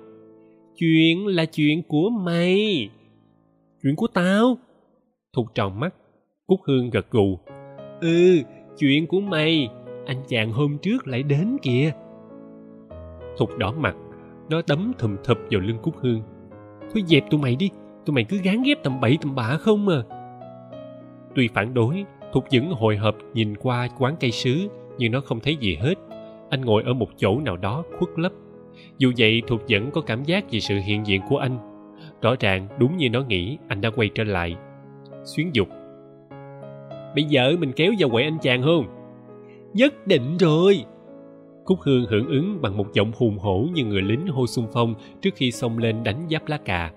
chuyện 0.76 1.26
là 1.26 1.44
chuyện 1.44 1.82
của 1.88 2.10
mày. 2.10 2.88
Chuyện 3.82 3.96
của 3.96 4.06
tao. 4.06 4.58
Thục 5.36 5.54
tròn 5.54 5.80
mắt, 5.80 5.94
cúc 6.46 6.60
hương 6.66 6.90
gật 6.90 7.10
gù. 7.10 7.38
Ừ 8.00 8.42
chuyện 8.78 9.06
của 9.06 9.20
mày. 9.20 9.68
Anh 10.06 10.22
chàng 10.28 10.52
hôm 10.52 10.78
trước 10.82 11.06
lại 11.06 11.22
đến 11.22 11.56
kìa. 11.62 11.92
Thục 13.38 13.58
đỏ 13.58 13.72
mặt, 13.72 13.96
nó 14.50 14.62
đấm 14.68 14.92
thùm 14.98 15.16
thụp 15.24 15.38
vào 15.50 15.60
lưng 15.60 15.78
cúc 15.82 15.94
hương. 15.96 16.22
Thôi 16.80 17.02
dẹp 17.06 17.30
tụi 17.30 17.40
mày 17.40 17.56
đi, 17.56 17.70
tụi 18.06 18.14
mày 18.14 18.24
cứ 18.24 18.38
gán 18.42 18.62
ghép 18.62 18.82
tầm 18.82 19.00
bậy 19.00 19.18
tầm 19.20 19.34
bạ 19.34 19.56
không 19.60 19.88
à. 19.88 20.02
Tuy 21.34 21.48
phản 21.54 21.74
đối, 21.74 22.04
thục 22.32 22.44
vẫn 22.52 22.70
hồi 22.70 22.96
hộp 22.96 23.16
nhìn 23.34 23.56
qua 23.56 23.88
quán 23.98 24.16
cây 24.20 24.30
sứ, 24.30 24.68
nhưng 24.98 25.12
nó 25.12 25.20
không 25.20 25.40
thấy 25.40 25.56
gì 25.56 25.76
hết. 25.80 25.94
Anh 26.50 26.60
ngồi 26.60 26.82
ở 26.82 26.94
một 26.94 27.08
chỗ 27.16 27.40
nào 27.40 27.56
đó 27.56 27.84
khuất 27.98 28.10
lấp 28.16 28.32
dù 28.98 29.12
vậy, 29.18 29.42
thục 29.46 29.62
vẫn 29.68 29.90
có 29.90 30.00
cảm 30.00 30.24
giác 30.24 30.44
về 30.50 30.60
sự 30.60 30.78
hiện 30.84 31.06
diện 31.06 31.20
của 31.28 31.36
anh. 31.36 31.58
Rõ 32.22 32.34
ràng, 32.40 32.68
đúng 32.78 32.96
như 32.96 33.10
nó 33.10 33.22
nghĩ, 33.22 33.58
anh 33.68 33.80
đã 33.80 33.90
quay 33.90 34.10
trở 34.14 34.24
lại. 34.24 34.56
Xuyến 35.24 35.50
dục. 35.52 35.68
Bây 37.14 37.24
giờ 37.24 37.56
mình 37.58 37.72
kéo 37.76 37.92
vào 37.98 38.10
quậy 38.10 38.24
anh 38.24 38.38
chàng 38.42 38.62
không? 38.62 38.86
Nhất 39.74 40.06
định 40.06 40.36
rồi. 40.36 40.84
Cúc 41.64 41.78
hương 41.80 42.06
hưởng 42.06 42.28
ứng 42.28 42.58
bằng 42.62 42.76
một 42.76 42.92
giọng 42.92 43.12
hùng 43.16 43.38
hổ 43.38 43.66
như 43.74 43.84
người 43.84 44.02
lính 44.02 44.26
hô 44.26 44.46
xung 44.46 44.66
phong 44.72 44.94
trước 45.22 45.30
khi 45.34 45.50
xông 45.50 45.78
lên 45.78 46.02
đánh 46.04 46.26
giáp 46.30 46.48
lá 46.48 46.56
cà. 46.56 46.92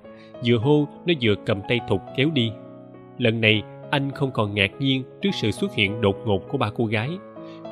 Vừa 0.45 0.57
hô, 0.57 0.87
nó 1.05 1.13
vừa 1.21 1.35
cầm 1.45 1.61
tay 1.69 1.79
thục 1.89 2.01
kéo 2.17 2.29
đi. 2.33 2.51
Lần 3.17 3.41
này, 3.41 3.63
anh 3.91 4.11
không 4.11 4.31
còn 4.31 4.53
ngạc 4.53 4.71
nhiên 4.79 5.03
trước 5.21 5.29
sự 5.33 5.51
xuất 5.51 5.73
hiện 5.73 6.01
đột 6.01 6.15
ngột 6.25 6.39
của 6.49 6.57
ba 6.57 6.69
cô 6.75 6.85
gái. 6.85 7.09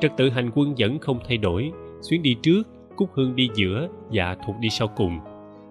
Trật 0.00 0.12
tự 0.16 0.30
hành 0.30 0.50
quân 0.54 0.74
vẫn 0.78 0.98
không 0.98 1.18
thay 1.28 1.36
đổi. 1.36 1.72
Xuyến 2.00 2.22
đi 2.22 2.36
trước 2.42 2.62
cúc 2.96 3.10
hương 3.12 3.36
đi 3.36 3.48
giữa 3.54 3.88
và 4.12 4.36
thục 4.46 4.58
đi 4.58 4.68
sau 4.68 4.88
cùng. 4.88 5.18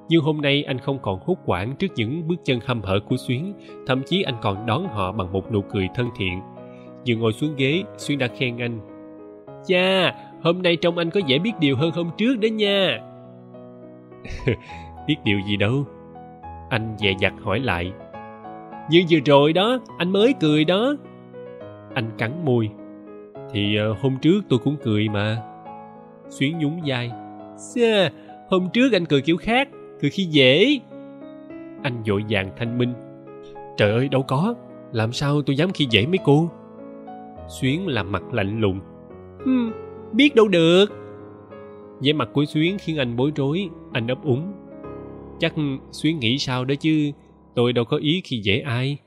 Nhưng 0.09 0.21
hôm 0.21 0.41
nay 0.41 0.63
anh 0.63 0.79
không 0.79 0.99
còn 1.01 1.19
hốt 1.25 1.37
quản 1.45 1.75
trước 1.75 1.87
những 1.95 2.27
bước 2.27 2.35
chân 2.43 2.59
hăm 2.65 2.81
hở 2.81 2.99
của 2.99 3.17
xuyến, 3.17 3.53
thậm 3.87 4.01
chí 4.05 4.21
anh 4.21 4.35
còn 4.41 4.65
đón 4.65 4.87
họ 4.87 5.11
bằng 5.11 5.33
một 5.33 5.51
nụ 5.51 5.61
cười 5.61 5.87
thân 5.95 6.09
thiện. 6.15 6.41
Vừa 7.07 7.15
ngồi 7.15 7.33
xuống 7.33 7.55
ghế, 7.57 7.83
xuyến 7.97 8.19
đã 8.19 8.27
khen 8.27 8.57
anh. 8.57 8.79
Cha, 9.67 10.15
hôm 10.41 10.61
nay 10.61 10.75
trông 10.75 10.97
anh 10.97 11.09
có 11.09 11.21
vẻ 11.27 11.39
biết 11.39 11.51
điều 11.59 11.75
hơn 11.75 11.91
hôm 11.95 12.09
trước 12.17 12.35
đó 12.35 12.47
nha. 12.47 12.99
Biết 15.07 15.15
điều 15.23 15.39
gì 15.47 15.57
đâu. 15.57 15.85
Anh 16.69 16.95
dè 16.97 17.13
dặt 17.19 17.33
hỏi 17.43 17.59
lại. 17.59 17.91
Như 18.89 19.03
vừa 19.09 19.19
rồi 19.25 19.53
đó, 19.53 19.79
anh 19.97 20.09
mới 20.09 20.33
cười 20.39 20.65
đó. 20.65 20.95
Anh 21.93 22.11
cắn 22.17 22.45
môi. 22.45 22.69
Thì 23.51 23.75
ờ, 23.75 23.95
hôm 24.01 24.17
trước 24.21 24.41
tôi 24.49 24.59
cũng 24.59 24.75
cười 24.83 25.09
mà 25.09 25.52
xuyến 26.39 26.57
nhún 26.59 26.79
vai. 26.85 27.11
Xê, 27.57 28.09
hôm 28.49 28.69
trước 28.73 28.93
anh 28.93 29.05
cười 29.05 29.21
kiểu 29.21 29.37
khác 29.37 29.69
cười 30.01 30.09
khi 30.09 30.23
dễ. 30.23 30.79
Anh 31.83 32.03
dội 32.05 32.23
vàng 32.29 32.51
thanh 32.57 32.77
minh. 32.77 32.93
Trời 33.77 33.91
ơi 33.91 34.09
đâu 34.09 34.23
có 34.27 34.55
làm 34.91 35.13
sao 35.13 35.41
tôi 35.41 35.55
dám 35.55 35.71
khi 35.71 35.87
dễ 35.89 36.05
mấy 36.05 36.19
cô? 36.23 36.49
Xuyến 37.47 37.87
làm 37.87 38.11
mặt 38.11 38.23
lạnh 38.33 38.59
lùng. 38.59 38.79
Hmm, 39.43 39.71
biết 40.13 40.35
đâu 40.35 40.47
được. 40.47 40.85
Vẻ 42.01 42.13
mặt 42.13 42.29
của 42.33 42.45
xuyến 42.45 42.77
khiến 42.79 42.97
anh 42.97 43.15
bối 43.15 43.31
rối 43.35 43.69
anh 43.91 44.07
ấp 44.07 44.23
úng. 44.23 44.53
Chắc 45.39 45.53
xuyến 45.91 46.19
nghĩ 46.19 46.37
sao 46.37 46.65
đó 46.65 46.75
chứ 46.75 47.11
tôi 47.55 47.73
đâu 47.73 47.85
có 47.85 47.97
ý 47.97 48.21
khi 48.23 48.41
dễ 48.43 48.59
ai. 48.59 48.97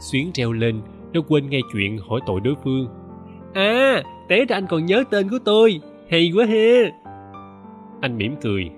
Xuyến 0.00 0.32
treo 0.32 0.52
lên 0.52 0.80
nó 1.12 1.20
quên 1.28 1.50
nghe 1.50 1.60
chuyện 1.72 1.98
hỏi 1.98 2.20
tội 2.26 2.40
đối 2.40 2.54
phương. 2.64 2.88
À 3.54 4.02
té 4.28 4.44
ra 4.44 4.56
anh 4.56 4.66
còn 4.66 4.86
nhớ 4.86 5.04
tên 5.10 5.28
của 5.30 5.38
tôi 5.44 5.80
hay 6.10 6.32
quá 6.34 6.46
ha 6.46 6.90
anh 8.02 8.18
mỉm 8.18 8.34
cười. 8.42 8.70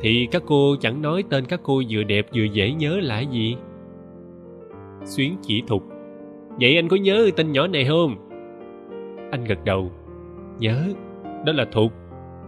Thì 0.00 0.28
các 0.30 0.42
cô 0.46 0.76
chẳng 0.80 1.02
nói 1.02 1.24
tên 1.30 1.44
các 1.44 1.60
cô 1.62 1.82
vừa 1.90 2.02
đẹp 2.02 2.26
vừa 2.34 2.42
dễ 2.42 2.72
nhớ 2.72 3.00
là 3.02 3.20
gì? 3.20 3.56
Xuyến 5.04 5.36
chỉ 5.42 5.62
thục. 5.66 5.82
Vậy 6.60 6.76
anh 6.76 6.88
có 6.88 6.96
nhớ 6.96 7.30
tên 7.36 7.52
nhỏ 7.52 7.66
này 7.66 7.84
không? 7.84 8.16
Anh 9.30 9.44
gật 9.44 9.64
đầu. 9.64 9.90
Nhớ. 10.58 10.84
Đó 11.46 11.52
là 11.52 11.64
thục. 11.72 11.92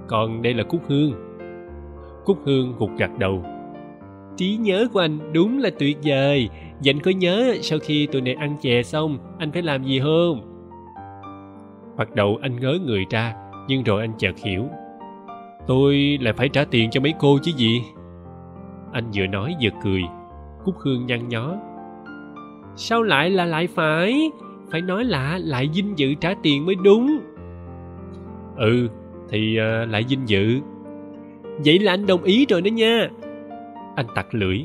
Còn 0.09 0.43
đây 0.43 0.55
là 0.55 0.63
cúc 0.63 0.81
hương. 0.89 1.13
Cúc 2.25 2.39
hương 2.45 2.75
gục 2.79 2.91
gật 2.99 3.11
đầu. 3.19 3.45
Trí 4.37 4.57
nhớ 4.57 4.89
của 4.93 5.01
anh 5.01 5.19
đúng 5.33 5.59
là 5.59 5.71
tuyệt 5.79 5.99
vời. 6.05 6.49
Vậy 6.85 6.95
anh 6.95 7.01
có 7.01 7.11
nhớ 7.11 7.55
sau 7.61 7.79
khi 7.83 8.07
tụi 8.07 8.21
này 8.21 8.35
ăn 8.35 8.57
chè 8.61 8.83
xong, 8.83 9.19
anh 9.39 9.53
phải 9.53 9.63
làm 9.63 9.85
gì 9.85 10.01
không? 10.01 10.41
Bắt 11.97 12.15
đầu 12.15 12.39
anh 12.43 12.61
ngớ 12.61 12.79
người 12.87 13.05
ra 13.11 13.35
nhưng 13.69 13.83
rồi 13.83 14.01
anh 14.01 14.13
chợt 14.19 14.39
hiểu. 14.45 14.65
Tôi 15.67 16.19
lại 16.21 16.33
phải 16.33 16.49
trả 16.49 16.65
tiền 16.65 16.91
cho 16.91 17.01
mấy 17.01 17.15
cô 17.19 17.39
chứ 17.43 17.53
gì? 17.57 17.83
Anh 18.93 19.05
vừa 19.15 19.27
nói 19.27 19.55
vừa 19.63 19.71
cười. 19.83 20.03
Cúc 20.65 20.75
hương 20.79 21.07
nhăn 21.07 21.29
nhó. 21.29 21.55
Sao 22.77 23.03
lại 23.03 23.31
là 23.31 23.45
lại 23.45 23.67
phải? 23.67 24.31
Phải 24.71 24.81
nói 24.81 25.05
là 25.05 25.39
lại 25.43 25.71
vinh 25.75 25.99
dự 25.99 26.15
trả 26.15 26.35
tiền 26.43 26.67
mới 26.67 26.75
đúng. 26.75 27.19
Ừ 28.57 28.89
thì 29.31 29.59
uh, 29.59 29.91
lại 29.91 30.05
vinh 30.09 30.29
dự. 30.29 30.61
Vậy 31.65 31.79
là 31.79 31.93
anh 31.93 32.07
đồng 32.07 32.23
ý 32.23 32.47
rồi 32.49 32.63
đó 32.63 32.69
nha. 32.69 33.09
Anh 33.97 34.07
tặc 34.15 34.35
lưỡi. 34.35 34.65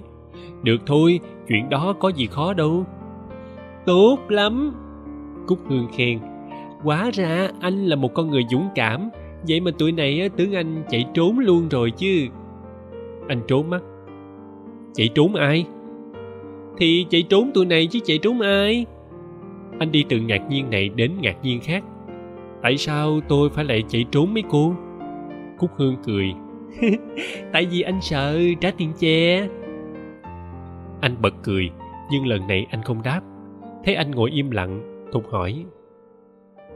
Được 0.64 0.78
thôi 0.86 1.20
chuyện 1.48 1.70
đó 1.70 1.96
có 2.00 2.10
gì 2.10 2.28
khó 2.28 2.54
đâu. 2.54 2.86
Tốt 3.86 4.18
lắm. 4.30 4.74
Cúc 5.48 5.60
hương 5.70 5.88
khen 5.98 6.20
quá 6.86 7.12
ra 7.14 7.50
anh 7.60 7.86
là 7.86 7.96
một 7.96 8.14
con 8.14 8.30
người 8.30 8.44
dũng 8.50 8.68
cảm. 8.76 9.10
Vậy 9.48 9.60
mà 9.60 9.72
tụi 9.80 9.92
này 9.92 10.30
tưởng 10.38 10.54
anh 10.54 10.84
chạy 10.90 11.06
trốn 11.14 11.40
luôn 11.40 11.70
rồi 11.70 11.92
chứ. 11.92 12.28
Anh 13.28 13.42
trốn 13.48 13.70
mắt. 13.70 13.82
Chạy 14.94 15.10
trốn 15.16 15.36
ai? 15.36 15.66
Thì 16.78 17.06
chạy 17.10 17.24
trốn 17.30 17.52
tụi 17.54 17.66
này 17.66 17.88
chứ 17.88 18.00
chạy 18.06 18.18
trốn 18.18 18.42
ai? 18.42 18.86
Anh 19.80 19.92
đi 19.92 20.06
từ 20.10 20.20
ngạc 20.20 20.50
nhiên 20.50 20.70
này 20.70 20.90
đến 20.90 21.12
ngạc 21.22 21.36
nhiên 21.44 21.60
khác. 21.64 21.84
Tại 22.62 22.78
sao 22.78 23.20
tôi 23.28 23.50
phải 23.50 23.66
lại 23.66 23.84
chạy 23.88 24.06
trốn 24.12 24.34
mấy 24.34 24.44
cô? 24.50 24.74
Cúc 25.58 25.72
hương 25.76 25.96
cười. 26.04 26.34
cười 26.34 26.46
tại 27.54 27.66
vì 27.72 27.82
anh 27.82 28.02
sợ 28.02 28.40
trả 28.62 28.72
tiền 28.72 28.94
che 29.00 29.48
anh 31.02 31.16
bật 31.22 31.34
cười, 31.44 31.70
nhưng 32.12 32.28
lần 32.28 32.48
này 32.48 32.68
anh 32.70 32.82
không 32.82 33.04
đáp. 33.04 33.22
Thấy 33.84 33.96
anh 33.96 34.12
ngồi 34.12 34.32
im 34.32 34.52
lặng, 34.52 35.06
thục 35.12 35.32
hỏi 35.32 35.66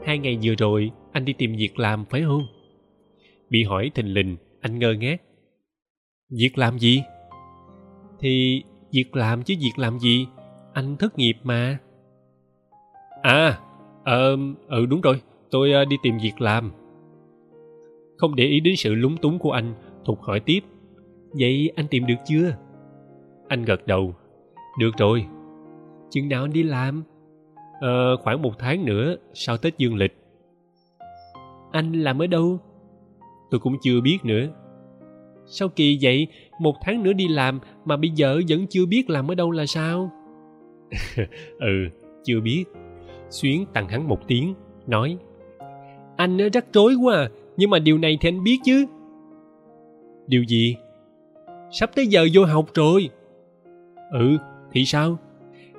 hai 0.04 0.18
ngày 0.18 0.38
vừa 0.42 0.54
rồi, 0.54 0.90
anh 1.12 1.24
đi 1.24 1.32
tìm 1.32 1.52
việc 1.52 1.78
làm, 1.78 2.04
phải 2.04 2.22
không? 2.22 2.42
Bị 3.50 3.64
hỏi 3.64 3.90
thình 3.94 4.14
lình, 4.14 4.36
anh 4.60 4.78
ngơ 4.78 4.92
ngác. 4.92 5.22
Việc 6.30 6.58
làm 6.58 6.78
gì? 6.78 7.02
Thì 8.20 8.62
việc 8.92 9.16
làm 9.16 9.42
chứ 9.42 9.54
việc 9.60 9.72
làm 9.78 9.98
gì? 9.98 10.26
Anh 10.72 10.96
thất 10.96 11.18
nghiệp 11.18 11.34
mà. 11.42 11.78
À 13.22 13.58
ờ 14.04 14.36
ừ 14.68 14.86
đúng 14.86 15.00
rồi, 15.00 15.20
tôi 15.50 15.72
ờ, 15.72 15.84
đi 15.84 15.96
tìm 16.02 16.18
việc 16.22 16.40
làm. 16.40 16.72
Không 18.16 18.36
để 18.36 18.44
ý 18.44 18.60
đến 18.60 18.76
sự 18.76 18.94
lúng 18.94 19.16
túng 19.16 19.38
của 19.38 19.52
anh 19.52 19.74
thục 20.04 20.20
hỏi 20.20 20.40
tiếp. 20.40 20.60
Vậy 21.32 21.72
anh 21.76 21.86
tìm 21.90 22.06
được 22.06 22.14
chưa? 22.26 22.56
Anh 23.48 23.64
gật 23.64 23.86
đầu. 23.86 24.14
Được 24.78 24.90
rồi. 24.98 25.26
Chừng 26.10 26.28
nào 26.28 26.44
anh 26.44 26.52
đi 26.52 26.62
làm? 26.62 27.02
Ờ 27.80 28.16
khoảng 28.16 28.42
một 28.42 28.58
tháng 28.58 28.84
nữa 28.84 29.16
sau 29.34 29.56
tết 29.56 29.78
dương 29.78 29.96
lịch. 29.96 30.16
Anh 31.72 31.92
làm 31.92 32.22
ở 32.22 32.26
đâu? 32.26 32.58
Tôi 33.50 33.60
cũng 33.60 33.76
chưa 33.82 34.00
biết 34.00 34.18
nữa. 34.24 34.46
Sao 35.46 35.68
kỳ 35.68 35.98
vậy? 36.02 36.26
Một 36.60 36.74
tháng 36.82 37.02
nữa 37.02 37.12
đi 37.12 37.28
làm 37.28 37.60
mà 37.84 37.96
bây 37.96 38.10
giờ 38.10 38.40
vẫn 38.48 38.66
chưa 38.66 38.86
biết 38.86 39.10
làm 39.10 39.30
ở 39.30 39.34
đâu 39.34 39.50
là 39.50 39.66
sao? 39.66 40.10
Ừ 41.58 41.88
chưa 42.24 42.40
biết. 42.40 42.64
Xuyến 43.30 43.66
tăng 43.72 43.88
hắn 43.88 44.08
một 44.08 44.28
tiếng 44.28 44.54
nói 44.86 45.18
anh 46.20 46.38
rắc 46.52 46.64
rối 46.72 46.94
quá 46.94 47.16
à. 47.16 47.28
Nhưng 47.56 47.70
mà 47.70 47.78
điều 47.78 47.98
này 47.98 48.18
thì 48.20 48.28
anh 48.28 48.44
biết 48.44 48.58
chứ. 48.64 48.86
Điều 50.26 50.42
gì? 50.42 50.76
Sắp 51.70 51.90
tới 51.94 52.06
giờ 52.06 52.26
vô 52.34 52.44
học 52.44 52.66
rồi. 52.74 53.10
Ừ 54.12 54.36
thì 54.72 54.84
sao 54.84 55.18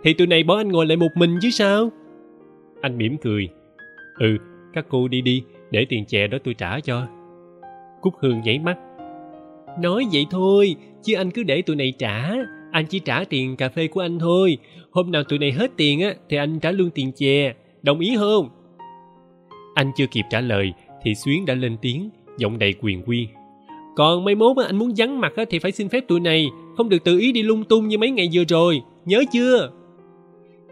thì 0.04 0.14
tụi 0.14 0.28
này 0.28 0.44
bỏ 0.44 0.58
anh 0.58 0.70
ngồi 0.70 0.86
lại 0.86 0.98
một 0.98 1.10
mình 1.16 1.40
chứ 1.42 1.50
sao? 1.50 1.90
Anh 2.82 2.98
mỉm 2.98 3.18
cười. 3.18 3.50
Ừ 4.20 4.38
các 4.74 4.86
cô 4.90 5.08
đi 5.08 5.22
đi, 5.22 5.44
để 5.72 5.86
tiền 5.90 6.06
chè 6.06 6.28
đó 6.28 6.38
tôi 6.44 6.54
trả 6.54 6.80
cho. 6.80 7.08
Cúc 8.02 8.14
hương 8.20 8.42
nháy 8.42 8.60
mắt. 8.60 8.78
Nói 9.80 10.06
vậy 10.14 10.26
thôi, 10.32 10.76
chứ 11.04 11.16
anh 11.16 11.32
cứ 11.32 11.44
để 11.44 11.62
tụi 11.62 11.76
này 11.76 11.94
trả. 12.00 12.32
Anh 12.72 12.86
chỉ 12.86 13.00
trả 13.00 13.24
tiền 13.24 13.56
cà 13.56 13.70
phê 13.70 13.88
của 13.88 14.02
anh 14.02 14.20
thôi. 14.20 14.58
Hôm 14.92 15.12
nào 15.12 15.24
tụi 15.24 15.40
này 15.40 15.52
hết 15.52 15.72
tiền 15.78 16.02
á, 16.02 16.14
thì 16.30 16.38
anh 16.38 16.60
trả 16.60 16.72
luôn 16.72 16.90
tiền 16.96 17.12
chè. 17.16 17.54
Đồng 17.82 18.00
ý 18.00 18.16
không? 18.18 18.50
Anh 19.76 19.92
chưa 19.96 20.06
kịp 20.12 20.24
trả 20.30 20.42
lời, 20.42 20.74
thì 21.04 21.16
xuyến 21.16 21.46
đã 21.46 21.54
lên 21.54 21.78
tiếng, 21.82 22.10
giọng 22.38 22.60
đầy 22.60 22.74
quyền 22.82 23.02
quy. 23.02 23.28
Còn 23.96 24.24
mai 24.24 24.36
mốt 24.36 24.58
anh 24.68 24.76
muốn 24.76 24.94
vắng 24.98 25.20
mặt 25.20 25.34
thì 25.50 25.60
phải 25.60 25.72
xin 25.72 25.90
phép 25.90 26.08
tụi 26.08 26.20
này. 26.20 26.48
Không 26.78 26.90
được 26.90 27.04
tự 27.04 27.18
ý 27.18 27.32
đi 27.32 27.44
lung 27.44 27.64
tung 27.64 27.88
như 27.88 27.98
mấy 27.98 28.12
ngày 28.12 28.30
vừa 28.34 28.44
rồi. 28.48 28.82
Nhớ 29.06 29.24
chưa? 29.32 29.72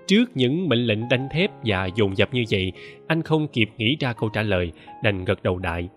Trước 0.09 0.25
những 0.35 0.69
mệnh 0.69 0.85
lệnh 0.85 1.09
đanh 1.09 1.27
thép 1.31 1.51
và 1.65 1.89
dồn 1.95 2.17
dập 2.17 2.33
như 2.33 2.43
vậy 2.51 2.71
anh 3.07 3.21
không 3.21 3.47
kịp 3.47 3.69
nghĩ 3.77 3.97
ra 3.99 4.13
câu 4.13 4.29
trả 4.29 4.41
lời 4.41 4.71
đành 5.03 5.25
gật 5.25 5.43
đầu 5.43 5.59
đại 5.59 5.89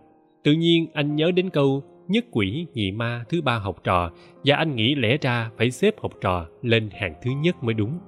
tự 0.44 0.52
nhiên 0.52 0.86
anh 0.94 1.16
nhớ 1.16 1.30
đến 1.30 1.50
câu 1.50 1.82
nhất 2.08 2.24
quỷ 2.30 2.66
nhị 2.74 2.90
ma 2.90 3.24
thứ 3.28 3.42
ba 3.42 3.58
học 3.58 3.84
trò 3.84 4.10
và 4.44 4.56
anh 4.56 4.76
nghĩ 4.76 4.94
lẽ 4.94 5.16
ra 5.20 5.50
phải 5.58 5.70
xếp 5.70 5.94
học 6.02 6.12
trò 6.20 6.46
lên 6.62 6.88
hàng 6.92 7.14
thứ 7.22 7.30
nhất 7.30 7.64
mới 7.64 7.74
đúng 7.74 7.98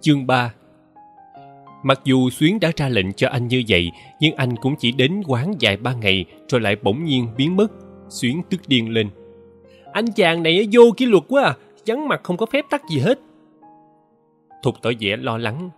chương 0.00 0.26
3 0.26 0.54
Mặc 1.84 2.00
dù 2.04 2.30
Xuyến 2.30 2.60
đã 2.60 2.72
ra 2.76 2.88
lệnh 2.88 3.12
cho 3.12 3.28
anh 3.28 3.48
như 3.48 3.62
vậy, 3.68 3.90
nhưng 4.20 4.34
anh 4.34 4.56
cũng 4.56 4.74
chỉ 4.78 4.92
đến 4.92 5.22
quán 5.26 5.54
vài 5.60 5.76
ba 5.76 5.94
ngày 5.94 6.24
rồi 6.48 6.60
lại 6.60 6.76
bỗng 6.82 7.04
nhiên 7.04 7.26
biến 7.36 7.56
mất. 7.56 7.72
Xuyến 8.08 8.42
tức 8.50 8.60
điên 8.68 8.90
lên. 8.90 9.08
Anh 9.92 10.04
chàng 10.16 10.42
này 10.42 10.68
vô 10.72 10.82
kỷ 10.96 11.06
luật 11.06 11.22
quá 11.28 11.42
à, 11.44 11.54
vắng 11.86 12.08
mặt 12.08 12.20
không 12.24 12.36
có 12.36 12.46
phép 12.46 12.64
tắc 12.70 12.88
gì 12.88 12.98
hết. 12.98 13.20
Thục 14.62 14.82
tỏ 14.82 14.90
vẻ 15.00 15.16
lo 15.16 15.38
lắng. 15.38 15.70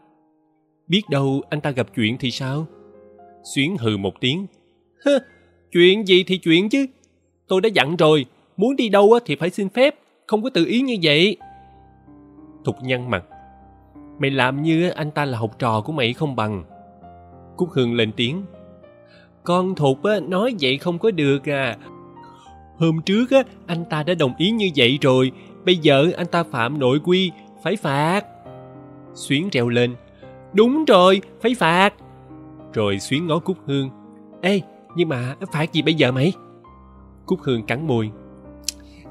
Biết 0.88 1.02
đâu 1.10 1.42
anh 1.50 1.60
ta 1.60 1.70
gặp 1.70 1.86
chuyện 1.96 2.16
thì 2.18 2.30
sao? 2.30 2.66
Xuyến 3.54 3.76
hừ 3.76 3.96
một 3.96 4.20
tiếng. 4.20 4.46
Hơ, 5.04 5.18
chuyện 5.72 6.06
gì 6.06 6.24
thì 6.26 6.38
chuyện 6.38 6.68
chứ. 6.68 6.86
Tôi 7.48 7.60
đã 7.60 7.68
dặn 7.68 7.96
rồi, 7.96 8.26
muốn 8.56 8.76
đi 8.76 8.88
đâu 8.88 9.18
thì 9.26 9.36
phải 9.36 9.50
xin 9.50 9.68
phép, 9.68 9.94
không 10.26 10.42
có 10.42 10.50
tự 10.50 10.64
ý 10.64 10.80
như 10.80 10.96
vậy. 11.02 11.36
Thục 12.64 12.76
nhăn 12.82 13.10
mặt. 13.10 13.24
Mày 14.18 14.30
làm 14.30 14.62
như 14.62 14.88
anh 14.88 15.10
ta 15.10 15.24
là 15.24 15.38
học 15.38 15.58
trò 15.58 15.80
của 15.80 15.92
mày 15.92 16.12
không 16.12 16.36
bằng. 16.36 16.64
Cúc 17.56 17.70
Hương 17.70 17.94
lên 17.94 18.12
tiếng. 18.16 18.42
Con 19.42 19.74
Thục 19.74 19.98
nói 20.22 20.54
vậy 20.60 20.78
không 20.78 20.98
có 20.98 21.10
được 21.10 21.48
à. 21.48 21.76
Hôm 22.78 23.02
trước 23.02 23.30
á, 23.30 23.42
anh 23.66 23.84
ta 23.90 24.02
đã 24.02 24.14
đồng 24.14 24.32
ý 24.38 24.50
như 24.50 24.70
vậy 24.76 24.98
rồi, 25.00 25.32
bây 25.64 25.76
giờ 25.76 26.10
anh 26.16 26.26
ta 26.26 26.42
phạm 26.42 26.78
nội 26.78 27.00
quy, 27.04 27.30
phải 27.62 27.76
phạt. 27.76 28.24
Xuyến 29.14 29.50
treo 29.50 29.68
lên. 29.68 29.94
Đúng 30.52 30.84
rồi, 30.84 31.20
phải 31.40 31.54
phạt. 31.54 31.94
Rồi 32.72 32.98
Xuyến 32.98 33.26
ngó 33.26 33.38
Cúc 33.38 33.56
Hương. 33.66 33.90
Ê, 34.42 34.60
nhưng 34.96 35.08
mà 35.08 35.34
phạt 35.52 35.72
gì 35.72 35.82
bây 35.82 35.94
giờ 35.94 36.12
mày? 36.12 36.32
Cúc 37.26 37.40
Hương 37.42 37.62
cắn 37.62 37.86
môi. 37.86 38.10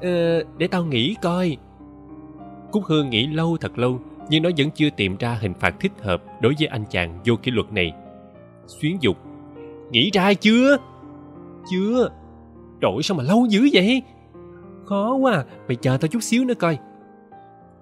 Ờ, 0.02 0.42
để 0.58 0.66
tao 0.66 0.84
nghĩ 0.84 1.16
coi. 1.22 1.56
Cúc 2.72 2.84
Hương 2.84 3.10
nghĩ 3.10 3.26
lâu 3.26 3.56
thật 3.60 3.78
lâu, 3.78 4.00
nhưng 4.28 4.42
nó 4.42 4.50
vẫn 4.58 4.70
chưa 4.70 4.88
tìm 4.96 5.16
ra 5.16 5.38
hình 5.40 5.54
phạt 5.60 5.80
thích 5.80 5.92
hợp 6.02 6.22
đối 6.40 6.54
với 6.58 6.66
anh 6.66 6.84
chàng 6.90 7.18
vô 7.24 7.34
kỷ 7.42 7.50
luật 7.50 7.72
này. 7.72 7.92
Xuyến 8.66 8.96
dục. 9.00 9.16
Nghĩ 9.90 10.10
ra 10.12 10.34
chưa? 10.34 10.76
Chưa. 11.70 12.08
Trời 12.80 12.92
sao 13.02 13.16
mà 13.16 13.24
lâu 13.24 13.46
dữ 13.50 13.68
vậy? 13.72 14.02
Khó 14.86 15.14
quá 15.14 15.32
à, 15.32 15.44
mày 15.68 15.76
chờ 15.76 15.96
tao 15.96 16.08
chút 16.08 16.22
xíu 16.22 16.44
nữa 16.44 16.54
coi. 16.54 16.78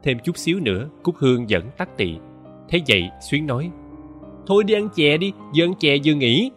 Thêm 0.03 0.19
chút 0.25 0.37
xíu 0.37 0.61
nữa, 0.61 0.89
Cúc 1.03 1.15
Hương 1.19 1.47
vẫn 1.49 1.71
tắt 1.77 1.97
tị. 1.97 2.17
Thế 2.69 2.81
vậy, 2.89 3.11
Xuyến 3.31 3.47
nói. 3.47 3.71
Thôi 4.47 4.65
đi 4.65 4.75
ăn 4.75 4.89
chè 4.95 5.17
đi, 5.17 5.33
vừa 5.57 5.65
ăn 5.65 5.75
chè 5.75 5.97
vừa 6.05 6.15
nghỉ. 6.15 6.51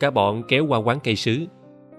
Cả 0.00 0.10
bọn 0.10 0.42
kéo 0.48 0.66
qua 0.66 0.78
quán 0.78 0.98
cây 1.04 1.16
sứ. 1.16 1.46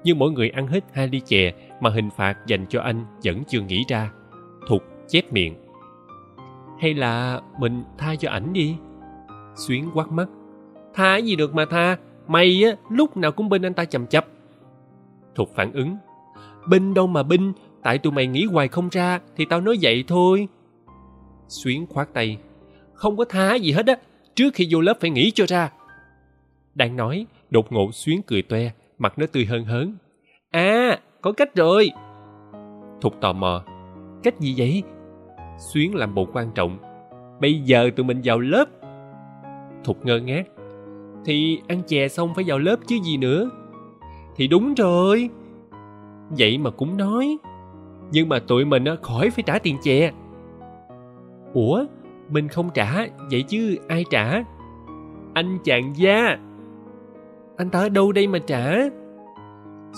Nhưng 0.04 0.20
mỗi 0.20 0.32
người 0.32 0.50
ăn 0.50 0.68
hết 0.68 0.84
hai 0.94 1.08
ly 1.08 1.20
chè 1.20 1.54
mà 1.80 1.90
hình 1.90 2.10
phạt 2.10 2.38
dành 2.48 2.66
cho 2.70 2.82
anh 2.82 3.06
vẫn 3.24 3.44
chưa 3.48 3.62
nghĩ 3.62 3.84
ra. 3.88 4.12
Thục 4.68 4.84
chép 5.08 5.34
miệng. 5.34 5.56
Hay 6.80 6.94
là 6.94 7.42
mình 7.60 7.84
tha 7.98 8.16
cho 8.16 8.30
ảnh 8.30 8.54
đi? 8.54 8.76
Xuyến 9.56 9.90
quát 9.94 10.12
mắt. 10.12 10.30
Tha 10.94 11.18
gì 11.18 11.36
được 11.36 11.56
mà 11.56 11.66
tha, 11.66 11.98
mày 12.28 12.64
á 12.64 12.76
lúc 12.90 13.18
nào 13.18 13.32
cũng 13.32 13.50
bên 13.50 13.66
anh 13.66 13.74
ta 13.74 13.86
chầm 13.86 14.08
chập. 14.08 14.28
Thục 15.36 15.50
phản 15.56 15.74
ứng. 15.74 15.98
Binh 16.68 16.94
đâu 16.94 17.08
mà 17.08 17.24
binh, 17.24 17.54
tại 17.84 17.98
tụi 17.98 18.14
mày 18.14 18.28
nghĩ 18.28 18.46
hoài 18.46 18.68
không 18.68 18.90
ra 18.92 19.20
thì 19.36 19.46
tao 19.46 19.62
nói 19.62 19.78
vậy 19.82 20.04
thôi. 20.08 20.48
Xuyến 21.48 21.86
khoát 21.90 22.14
tay. 22.14 22.38
Không 22.94 23.18
có 23.18 23.26
thá 23.26 23.56
gì 23.56 23.72
hết 23.72 23.88
á, 23.88 23.96
trước 24.36 24.54
khi 24.54 24.68
vô 24.72 24.82
lớp 24.82 24.98
phải 25.02 25.10
nghĩ 25.10 25.32
cho 25.32 25.46
ra. 25.48 25.72
Đang 26.76 26.96
nói, 26.96 27.26
đột 27.50 27.72
ngột 27.72 27.96
Xuyến 27.96 28.22
cười 28.28 28.42
toe, 28.42 28.72
mặt 28.98 29.20
nó 29.20 29.26
tươi 29.32 29.46
hơn 29.46 29.66
hớn. 29.66 29.96
À, 30.52 31.00
có 31.22 31.32
cách 31.32 31.56
rồi. 31.56 31.90
Thục 33.02 33.22
tò 33.22 33.34
mò. 33.34 33.64
Cách 34.24 34.40
gì 34.40 34.54
vậy? 34.58 34.84
Xuyến 35.74 35.96
làm 35.96 36.16
bộ 36.16 36.28
quan 36.34 36.52
trọng. 36.56 36.78
Bây 37.42 37.60
giờ 37.60 37.90
tụi 37.96 38.06
mình 38.06 38.22
vào 38.24 38.40
lớp. 38.40 38.66
Thục 39.84 40.06
ngơ 40.06 40.20
ngác. 40.20 40.48
Thì 41.26 41.60
ăn 41.68 41.82
chè 41.88 42.08
xong 42.08 42.34
phải 42.36 42.44
vào 42.48 42.60
lớp 42.60 42.76
chứ 42.88 42.96
gì 43.04 43.18
nữa. 43.18 43.50
Thì 44.36 44.48
đúng 44.48 44.74
rồi. 44.74 45.30
Vậy 46.38 46.58
mà 46.58 46.70
cũng 46.70 46.98
nói. 46.98 47.38
Nhưng 48.12 48.30
mà 48.30 48.40
tụi 48.40 48.66
mình 48.66 48.86
ờ, 48.86 48.98
khỏi 49.02 49.30
phải 49.30 49.44
trả 49.44 49.60
tiền 49.60 49.78
chè. 49.84 50.12
Ủa, 51.54 51.86
mình 52.30 52.48
không 52.48 52.70
trả, 52.74 53.08
vậy 53.32 53.44
chứ 53.44 53.78
ai 53.88 54.06
trả? 54.10 54.44
Anh 55.34 55.58
chàng 55.64 55.94
gia. 55.96 56.38
Anh 57.58 57.70
ta 57.72 57.80
ở 57.80 57.90
đâu 57.90 58.12
đây 58.12 58.28
mà 58.28 58.40
trả? 58.40 58.74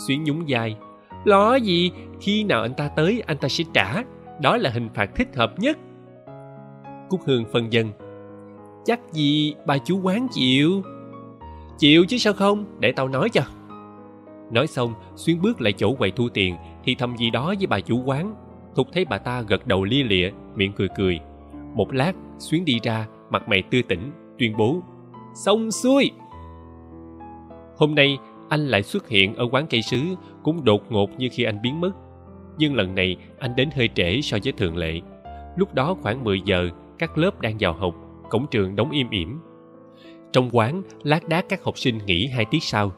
Xuyến 0.07 0.23
nhúng 0.23 0.49
dài. 0.49 0.77
Lo 1.25 1.55
gì, 1.55 1.91
khi 2.19 2.43
nào 2.43 2.61
anh 2.61 2.73
ta 2.73 2.87
tới 2.87 3.23
anh 3.25 3.37
ta 3.37 3.47
sẽ 3.47 3.63
trả. 3.73 4.03
Đó 4.41 4.57
là 4.57 4.69
hình 4.69 4.89
phạt 4.93 5.15
thích 5.15 5.35
hợp 5.35 5.59
nhất. 5.59 5.77
Cúc 7.09 7.21
Hương 7.25 7.45
phân 7.53 7.73
dân. 7.73 7.87
Chắc 8.85 8.99
gì 9.11 9.55
bà 9.65 9.77
chú 9.77 9.99
quán 10.03 10.27
chịu. 10.31 10.81
Chịu 11.77 12.05
chứ 12.05 12.17
sao 12.17 12.33
không, 12.33 12.65
để 12.79 12.91
tao 12.91 13.07
nói 13.07 13.29
cho. 13.29 13.41
Nói 14.51 14.67
xong, 14.67 14.93
Xuyến 15.15 15.41
bước 15.41 15.61
lại 15.61 15.73
chỗ 15.73 15.95
quầy 15.95 16.11
thu 16.11 16.29
tiền 16.29 16.55
thì 16.83 16.95
thầm 16.95 17.17
gì 17.17 17.29
đó 17.29 17.53
với 17.57 17.67
bà 17.67 17.79
chủ 17.79 18.03
quán. 18.05 18.35
Thục 18.75 18.87
thấy 18.93 19.05
bà 19.05 19.17
ta 19.17 19.41
gật 19.41 19.67
đầu 19.67 19.83
lia 19.83 20.03
lịa, 20.03 20.29
miệng 20.55 20.71
cười 20.71 20.87
cười. 20.97 21.19
Một 21.75 21.93
lát, 21.93 22.13
Xuyến 22.39 22.65
đi 22.65 22.79
ra, 22.83 23.07
mặt 23.29 23.49
mày 23.49 23.63
tươi 23.71 23.83
tỉnh, 23.83 24.11
tuyên 24.39 24.57
bố. 24.57 24.81
Xong 25.33 25.71
xuôi! 25.71 26.11
Hôm 27.77 27.95
nay, 27.95 28.17
anh 28.49 28.67
lại 28.67 28.83
xuất 28.83 29.09
hiện 29.09 29.35
ở 29.35 29.45
quán 29.51 29.65
cây 29.69 29.81
sứ, 29.81 30.01
cũng 30.43 30.63
đột 30.63 30.91
ngột 30.91 31.19
như 31.19 31.29
khi 31.31 31.43
anh 31.43 31.61
biến 31.61 31.81
mất. 31.81 31.91
Nhưng 32.57 32.75
lần 32.75 32.95
này, 32.95 33.17
anh 33.39 33.55
đến 33.55 33.69
hơi 33.75 33.89
trễ 33.95 34.21
so 34.21 34.37
với 34.43 34.53
thường 34.53 34.77
lệ. 34.77 35.01
Lúc 35.57 35.73
đó 35.73 35.95
khoảng 36.01 36.23
10 36.23 36.41
giờ, 36.45 36.69
các 36.97 37.17
lớp 37.17 37.41
đang 37.41 37.55
vào 37.59 37.73
học, 37.73 37.95
cổng 38.29 38.47
trường 38.51 38.75
đóng 38.75 38.91
im 38.91 39.09
ỉm. 39.09 39.39
Trong 40.31 40.49
quán, 40.51 40.81
lác 41.03 41.29
đác 41.29 41.45
các 41.49 41.63
học 41.63 41.77
sinh 41.77 41.97
nghỉ 42.05 42.27
hai 42.27 42.45
tiết 42.45 42.63
sau. 42.63 42.91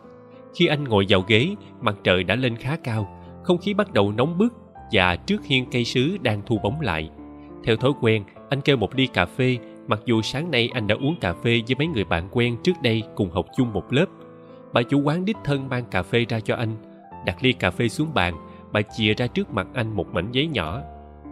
Khi 0.57 0.65
anh 0.65 0.83
ngồi 0.83 1.05
vào 1.09 1.21
ghế, 1.27 1.55
mặt 1.81 1.95
trời 2.03 2.23
đã 2.23 2.35
lên 2.35 2.55
khá 2.55 2.75
cao, 2.75 3.07
không 3.43 3.57
khí 3.57 3.73
bắt 3.73 3.93
đầu 3.93 4.11
nóng 4.11 4.37
bức 4.37 4.53
và 4.91 5.15
trước 5.15 5.45
hiên 5.45 5.65
cây 5.71 5.85
sứ 5.85 6.17
đang 6.21 6.41
thu 6.45 6.59
bóng 6.63 6.81
lại. 6.81 7.09
Theo 7.63 7.75
thói 7.75 7.91
quen, 8.01 8.23
anh 8.49 8.61
kêu 8.61 8.77
một 8.77 8.95
ly 8.95 9.07
cà 9.07 9.25
phê, 9.25 9.57
mặc 9.87 9.99
dù 10.05 10.21
sáng 10.21 10.51
nay 10.51 10.69
anh 10.73 10.87
đã 10.87 10.95
uống 10.95 11.15
cà 11.21 11.33
phê 11.33 11.61
với 11.67 11.75
mấy 11.77 11.87
người 11.87 12.03
bạn 12.03 12.29
quen 12.31 12.57
trước 12.63 12.73
đây 12.83 13.03
cùng 13.15 13.31
học 13.31 13.45
chung 13.57 13.73
một 13.73 13.93
lớp. 13.93 14.05
Bà 14.73 14.81
chủ 14.81 15.01
quán 15.01 15.25
đích 15.25 15.37
thân 15.43 15.69
mang 15.69 15.85
cà 15.91 16.03
phê 16.03 16.25
ra 16.29 16.39
cho 16.39 16.55
anh, 16.55 16.75
đặt 17.25 17.37
ly 17.41 17.53
cà 17.53 17.71
phê 17.71 17.87
xuống 17.87 18.13
bàn, 18.13 18.35
bà 18.71 18.81
chìa 18.81 19.13
ra 19.13 19.27
trước 19.27 19.53
mặt 19.53 19.67
anh 19.73 19.95
một 19.95 20.13
mảnh 20.13 20.27
giấy 20.31 20.47
nhỏ. 20.47 20.81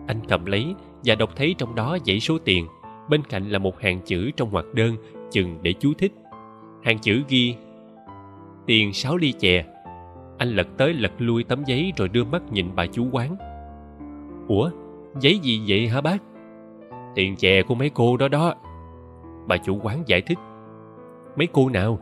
Anh 0.08 0.20
cầm 0.28 0.46
lấy 0.46 0.76
và 1.04 1.16
đọc 1.16 1.30
thấy 1.36 1.56
trong 1.58 1.76
đó 1.76 1.98
dãy 2.06 2.20
số 2.20 2.38
tiền, 2.46 2.68
bên 3.10 3.22
cạnh 3.30 3.50
là 3.50 3.60
một 3.60 3.82
hàng 3.82 4.00
chữ 4.06 4.32
trong 4.38 4.50
hoạt 4.50 4.66
đơn 4.74 4.96
chừng 5.32 5.58
để 5.62 5.74
chú 5.74 5.94
thích. 5.98 6.12
Hàng 6.84 7.00
chữ 7.00 7.24
ghi 7.28 7.56
tiền 8.66 8.94
sáu 8.94 9.18
ly 9.18 9.32
chè. 9.32 9.66
Anh 10.38 10.50
lật 10.50 10.68
tới 10.78 10.94
lật 10.94 11.12
lui 11.18 11.44
tấm 11.44 11.64
giấy 11.64 11.94
rồi 11.98 12.10
đưa 12.10 12.24
mắt 12.24 12.42
nhìn 12.52 12.70
bà 12.76 12.86
chú 12.86 13.08
quán. 13.12 13.36
Ủa, 14.48 14.70
giấy 15.20 15.40
gì 15.40 15.62
vậy 15.68 15.88
hả 15.88 16.02
bác? 16.02 16.18
Tiền 17.16 17.36
chè 17.36 17.64
của 17.64 17.76
mấy 17.76 17.90
cô 17.90 18.18
đó 18.18 18.28
đó. 18.28 18.54
Bà 19.48 19.58
chủ 19.58 19.80
quán 19.84 20.04
giải 20.06 20.22
thích. 20.22 20.38
Mấy 21.36 21.48
cô 21.54 21.70
nào? 21.70 22.00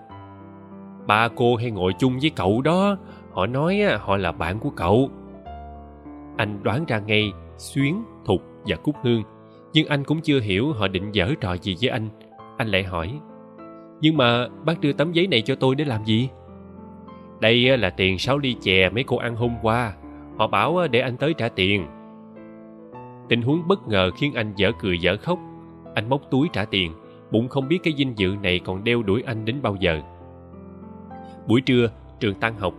Ba 1.07 1.27
cô 1.27 1.55
hay 1.55 1.71
ngồi 1.71 1.93
chung 1.99 2.19
với 2.21 2.29
cậu 2.29 2.61
đó, 2.61 2.97
họ 3.31 3.45
nói 3.45 3.81
họ 3.99 4.17
là 4.17 4.31
bạn 4.31 4.59
của 4.59 4.69
cậu. 4.69 5.09
Anh 6.37 6.63
đoán 6.63 6.85
ra 6.87 6.99
ngay 6.99 7.31
Xuyến, 7.57 8.03
Thục 8.25 8.41
và 8.65 8.75
Cúc 8.75 8.95
Hương, 9.03 9.23
nhưng 9.73 9.87
anh 9.87 10.03
cũng 10.03 10.21
chưa 10.21 10.39
hiểu 10.39 10.73
họ 10.73 10.87
định 10.87 11.11
giở 11.13 11.27
trò 11.41 11.53
gì 11.53 11.75
với 11.81 11.89
anh. 11.89 12.09
Anh 12.57 12.67
lại 12.67 12.83
hỏi, 12.83 13.19
nhưng 14.01 14.17
mà 14.17 14.47
bác 14.65 14.81
đưa 14.81 14.93
tấm 14.93 15.11
giấy 15.11 15.27
này 15.27 15.41
cho 15.41 15.55
tôi 15.55 15.75
để 15.75 15.85
làm 15.85 16.05
gì? 16.05 16.29
Đây 17.43 17.77
là 17.77 17.89
tiền 17.89 18.19
6 18.19 18.37
ly 18.37 18.55
chè 18.61 18.89
mấy 18.89 19.03
cô 19.03 19.17
ăn 19.17 19.35
hôm 19.35 19.55
qua. 19.61 19.93
Họ 20.37 20.47
bảo 20.47 20.87
để 20.91 20.99
anh 20.99 21.17
tới 21.17 21.33
trả 21.37 21.49
tiền. 21.49 21.85
Tình 23.29 23.41
huống 23.41 23.67
bất 23.67 23.87
ngờ 23.87 24.11
khiến 24.17 24.33
anh 24.33 24.53
dở 24.55 24.71
cười 24.79 24.99
dở 24.99 25.17
khóc. 25.17 25.39
Anh 25.95 26.09
móc 26.09 26.21
túi 26.31 26.47
trả 26.53 26.65
tiền, 26.65 26.93
bụng 27.31 27.47
không 27.47 27.67
biết 27.67 27.79
cái 27.83 27.93
dinh 27.97 28.13
dự 28.17 28.35
này 28.43 28.59
còn 28.59 28.83
đeo 28.83 29.03
đuổi 29.03 29.23
anh 29.25 29.45
đến 29.45 29.61
bao 29.61 29.75
giờ. 29.79 30.01
Buổi 31.47 31.61
trưa, 31.61 31.89
trường 32.19 32.35
tan 32.35 32.57
học. 32.57 32.73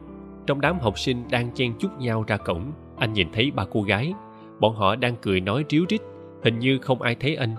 Trong 0.46 0.60
đám 0.60 0.78
học 0.78 0.98
sinh 0.98 1.24
đang 1.30 1.50
chen 1.54 1.72
chúc 1.78 2.00
nhau 2.00 2.24
ra 2.26 2.36
cổng, 2.36 2.72
anh 2.96 3.12
nhìn 3.12 3.28
thấy 3.32 3.50
ba 3.50 3.64
cô 3.70 3.82
gái. 3.82 4.14
Bọn 4.60 4.74
họ 4.74 4.96
đang 4.96 5.16
cười 5.22 5.40
nói 5.40 5.64
ríu 5.68 5.84
rít, 5.88 6.00
hình 6.44 6.58
như 6.58 6.78
không 6.78 7.02
ai 7.02 7.14
thấy 7.14 7.36
anh. 7.36 7.54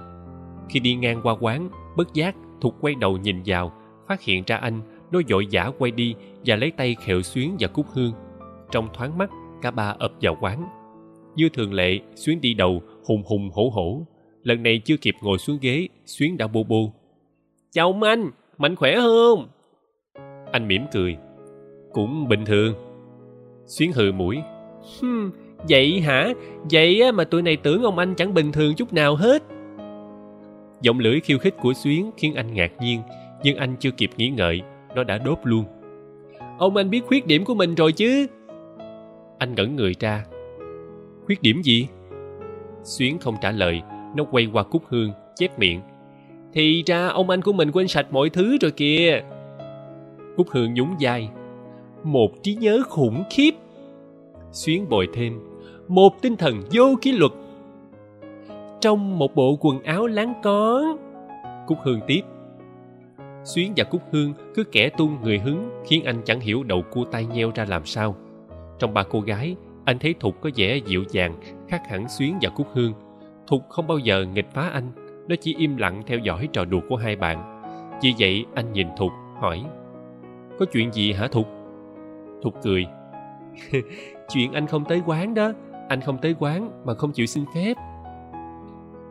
Khi 0.70 0.80
đi 0.80 0.96
ngang 0.96 1.20
qua 1.24 1.36
quán, 1.40 1.70
bất 1.96 2.14
giác, 2.14 2.36
Thục 2.62 2.82
quay 2.82 2.96
đầu 2.96 3.18
nhìn 3.18 3.42
vào, 3.46 3.74
phát 4.08 4.22
hiện 4.22 4.44
ra 4.48 4.58
anh 4.58 4.82
nó 5.16 5.22
vội 5.30 5.48
vã 5.52 5.72
quay 5.80 5.92
đi 5.92 6.16
và 6.46 6.56
lấy 6.56 6.72
tay 6.72 6.96
khều 7.06 7.22
xuyến 7.22 7.56
và 7.60 7.68
cúc 7.68 7.86
hương. 7.94 8.14
Trong 8.72 8.88
thoáng 8.94 9.18
mắt 9.18 9.30
cả 9.62 9.72
ba 9.72 9.96
ập 10.00 10.12
vào 10.22 10.38
quán. 10.42 10.68
Như 11.36 11.50
thường 11.50 11.74
lệ 11.74 12.00
xuyến 12.16 12.42
đi 12.42 12.54
đầu 12.54 12.82
hùng 13.06 13.24
hùng 13.26 13.50
hổ 13.54 13.70
hổ. 13.74 14.02
Lần 14.44 14.64
này 14.64 14.82
chưa 14.86 14.98
kịp 14.98 15.16
ngồi 15.22 15.38
xuống 15.38 15.58
ghế 15.62 15.88
xuyến 16.06 16.38
đã 16.38 16.48
bô 16.48 16.64
bô. 16.64 16.94
Chào 17.72 18.00
anh 18.02 18.32
mạnh 18.58 18.76
khỏe 18.76 18.96
không? 18.96 19.48
Anh 20.52 20.68
mỉm 20.68 20.86
cười. 20.94 21.18
Cũng 21.94 22.28
bình 22.28 22.46
thường. 22.46 22.74
Xuyến 23.66 23.92
hừ 23.92 24.12
mũi. 24.12 24.38
Hmm, 25.02 25.32
vậy 25.70 26.02
hả? 26.02 26.34
Vậy 26.72 27.12
mà 27.12 27.24
tụi 27.24 27.42
này 27.42 27.58
tưởng 27.58 27.84
ông 27.84 27.98
anh 27.98 28.16
chẳng 28.16 28.34
bình 28.34 28.52
thường 28.52 28.76
chút 28.76 28.94
nào 28.94 29.16
hết. 29.16 29.44
Giọng 30.82 31.00
lưỡi 31.00 31.20
khiêu 31.20 31.38
khích 31.38 31.56
của 31.62 31.74
xuyến 31.74 32.12
khiến 32.18 32.36
anh 32.36 32.54
ngạc 32.54 32.72
nhiên 32.82 33.02
nhưng 33.44 33.58
anh 33.58 33.76
chưa 33.80 33.92
kịp 33.92 34.10
nghĩ 34.18 34.30
ngợi 34.30 34.62
nó 34.96 35.04
đã 35.04 35.18
đốt 35.18 35.40
luôn. 35.44 35.66
Ông 36.58 36.76
anh 36.76 36.90
biết 36.90 37.02
khuyết 37.08 37.28
điểm 37.28 37.46
của 37.46 37.56
mình 37.56 37.76
rồi 37.76 37.92
chứ? 37.92 38.28
Anh 39.38 39.56
ngẩn 39.56 39.76
người 39.76 39.94
ra. 40.00 40.26
Khuyết 41.26 41.42
điểm 41.42 41.62
gì? 41.64 41.88
Xuyến 42.84 43.20
không 43.20 43.36
trả 43.42 43.52
lời. 43.52 43.82
Nó 44.16 44.24
quay 44.32 44.48
qua 44.54 44.64
cúc 44.64 44.84
hương, 44.88 45.12
chép 45.36 45.60
miệng. 45.60 45.82
Thì 46.54 46.84
ra 46.86 47.08
ông 47.08 47.30
anh 47.30 47.42
của 47.42 47.54
mình 47.54 47.72
quên 47.72 47.88
sạch 47.88 48.08
mọi 48.12 48.30
thứ 48.30 48.58
rồi 48.62 48.72
kìa. 48.72 49.22
Cúc 50.38 50.48
hương 50.50 50.74
nhún 50.74 50.88
vai. 51.00 51.30
Một 52.04 52.44
trí 52.44 52.56
nhớ 52.56 52.82
khủng 52.90 53.24
khiếp. 53.30 53.52
Xuyến 54.52 54.90
bồi 54.90 55.08
thêm. 55.14 55.40
Một 55.88 56.22
tinh 56.22 56.36
thần 56.38 56.62
vô 56.72 56.96
kỷ 57.02 57.12
luật. 57.12 57.32
Trong 58.82 59.20
một 59.20 59.36
bộ 59.36 59.58
quần 59.62 59.84
áo 59.84 60.08
láng 60.08 60.34
có. 60.44 60.98
Cúc 61.68 61.78
hương 61.84 62.00
tiếp 62.08 62.22
xuyến 63.46 63.74
và 63.78 63.84
cúc 63.84 64.02
hương 64.12 64.34
cứ 64.56 64.64
kẻ 64.64 64.90
tung 64.90 65.18
người 65.24 65.40
hứng 65.40 65.70
khiến 65.86 66.04
anh 66.04 66.22
chẳng 66.26 66.40
hiểu 66.40 66.64
đầu 66.64 66.82
cua 66.92 67.06
tay 67.06 67.26
nheo 67.26 67.52
ra 67.56 67.66
làm 67.70 67.86
sao. 67.86 68.16
Trong 68.80 68.94
ba 68.94 69.04
cô 69.04 69.20
gái, 69.20 69.56
anh 69.86 70.00
thấy 70.00 70.16
thục 70.20 70.42
có 70.42 70.50
vẻ 70.56 70.78
dịu 70.78 71.04
dàng, 71.10 71.36
khác 71.68 71.82
hẳn 71.90 72.10
xuyến 72.10 72.38
và 72.42 72.50
cúc 72.50 72.68
hương. 72.74 72.94
Thục 73.48 73.70
không 73.70 73.88
bao 73.88 73.98
giờ 73.98 74.26
nghịch 74.34 74.52
phá 74.54 74.70
anh, 74.70 74.92
nó 75.28 75.36
chỉ 75.42 75.56
im 75.58 75.78
lặng 75.78 76.02
theo 76.08 76.20
dõi 76.20 76.48
trò 76.54 76.66
đùa 76.66 76.82
của 76.90 76.96
hai 76.96 77.16
bạn. 77.16 77.62
Vì 78.02 78.14
vậy, 78.20 78.46
anh 78.56 78.74
nhìn 78.74 78.88
thục, 78.98 79.12
hỏi, 79.42 79.64
có 80.60 80.66
chuyện 80.72 80.92
gì 80.92 81.14
hả 81.14 81.28
thục? 81.28 81.48
Thục 82.44 82.54
cười. 82.64 82.86
cười, 83.72 83.82
chuyện 84.30 84.54
anh 84.54 84.68
không 84.68 84.86
tới 84.86 85.02
quán 85.06 85.34
đó, 85.34 85.52
anh 85.90 86.02
không 86.02 86.18
tới 86.18 86.36
quán 86.40 86.72
mà 86.86 86.94
không 86.94 87.12
chịu 87.12 87.26
xin 87.26 87.46
phép. 87.56 87.74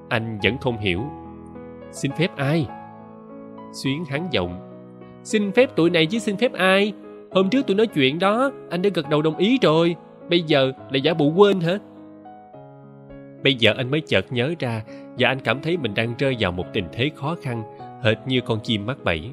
Anh 0.08 0.38
vẫn 0.42 0.58
không 0.58 0.78
hiểu, 0.78 1.04
xin 1.92 2.12
phép 2.12 2.36
ai? 2.36 2.66
Xuyến 3.74 4.04
hắn 4.04 4.28
giọng. 4.30 4.60
Xin 5.24 5.52
phép 5.52 5.76
tụi 5.76 5.90
này 5.90 6.06
chứ 6.06 6.18
xin 6.18 6.36
phép 6.36 6.52
ai? 6.52 6.92
Hôm 7.30 7.50
trước 7.50 7.66
tụi 7.66 7.76
nói 7.76 7.86
chuyện 7.86 8.18
đó, 8.18 8.50
anh 8.70 8.82
đã 8.82 8.90
gật 8.94 9.08
đầu 9.08 9.22
đồng 9.22 9.36
ý 9.36 9.58
rồi. 9.62 9.96
Bây 10.30 10.42
giờ 10.42 10.72
lại 10.90 11.00
giả 11.00 11.14
bộ 11.14 11.32
quên 11.36 11.60
hả? 11.60 11.78
Bây 13.42 13.54
giờ 13.54 13.74
anh 13.76 13.90
mới 13.90 14.00
chợt 14.00 14.32
nhớ 14.32 14.54
ra 14.58 14.82
và 15.18 15.28
anh 15.28 15.40
cảm 15.40 15.62
thấy 15.62 15.76
mình 15.76 15.94
đang 15.94 16.14
rơi 16.18 16.36
vào 16.40 16.52
một 16.52 16.64
tình 16.72 16.84
thế 16.92 17.10
khó 17.14 17.36
khăn, 17.42 17.62
hệt 18.02 18.18
như 18.26 18.40
con 18.40 18.60
chim 18.62 18.86
mắc 18.86 18.98
bẫy. 19.04 19.30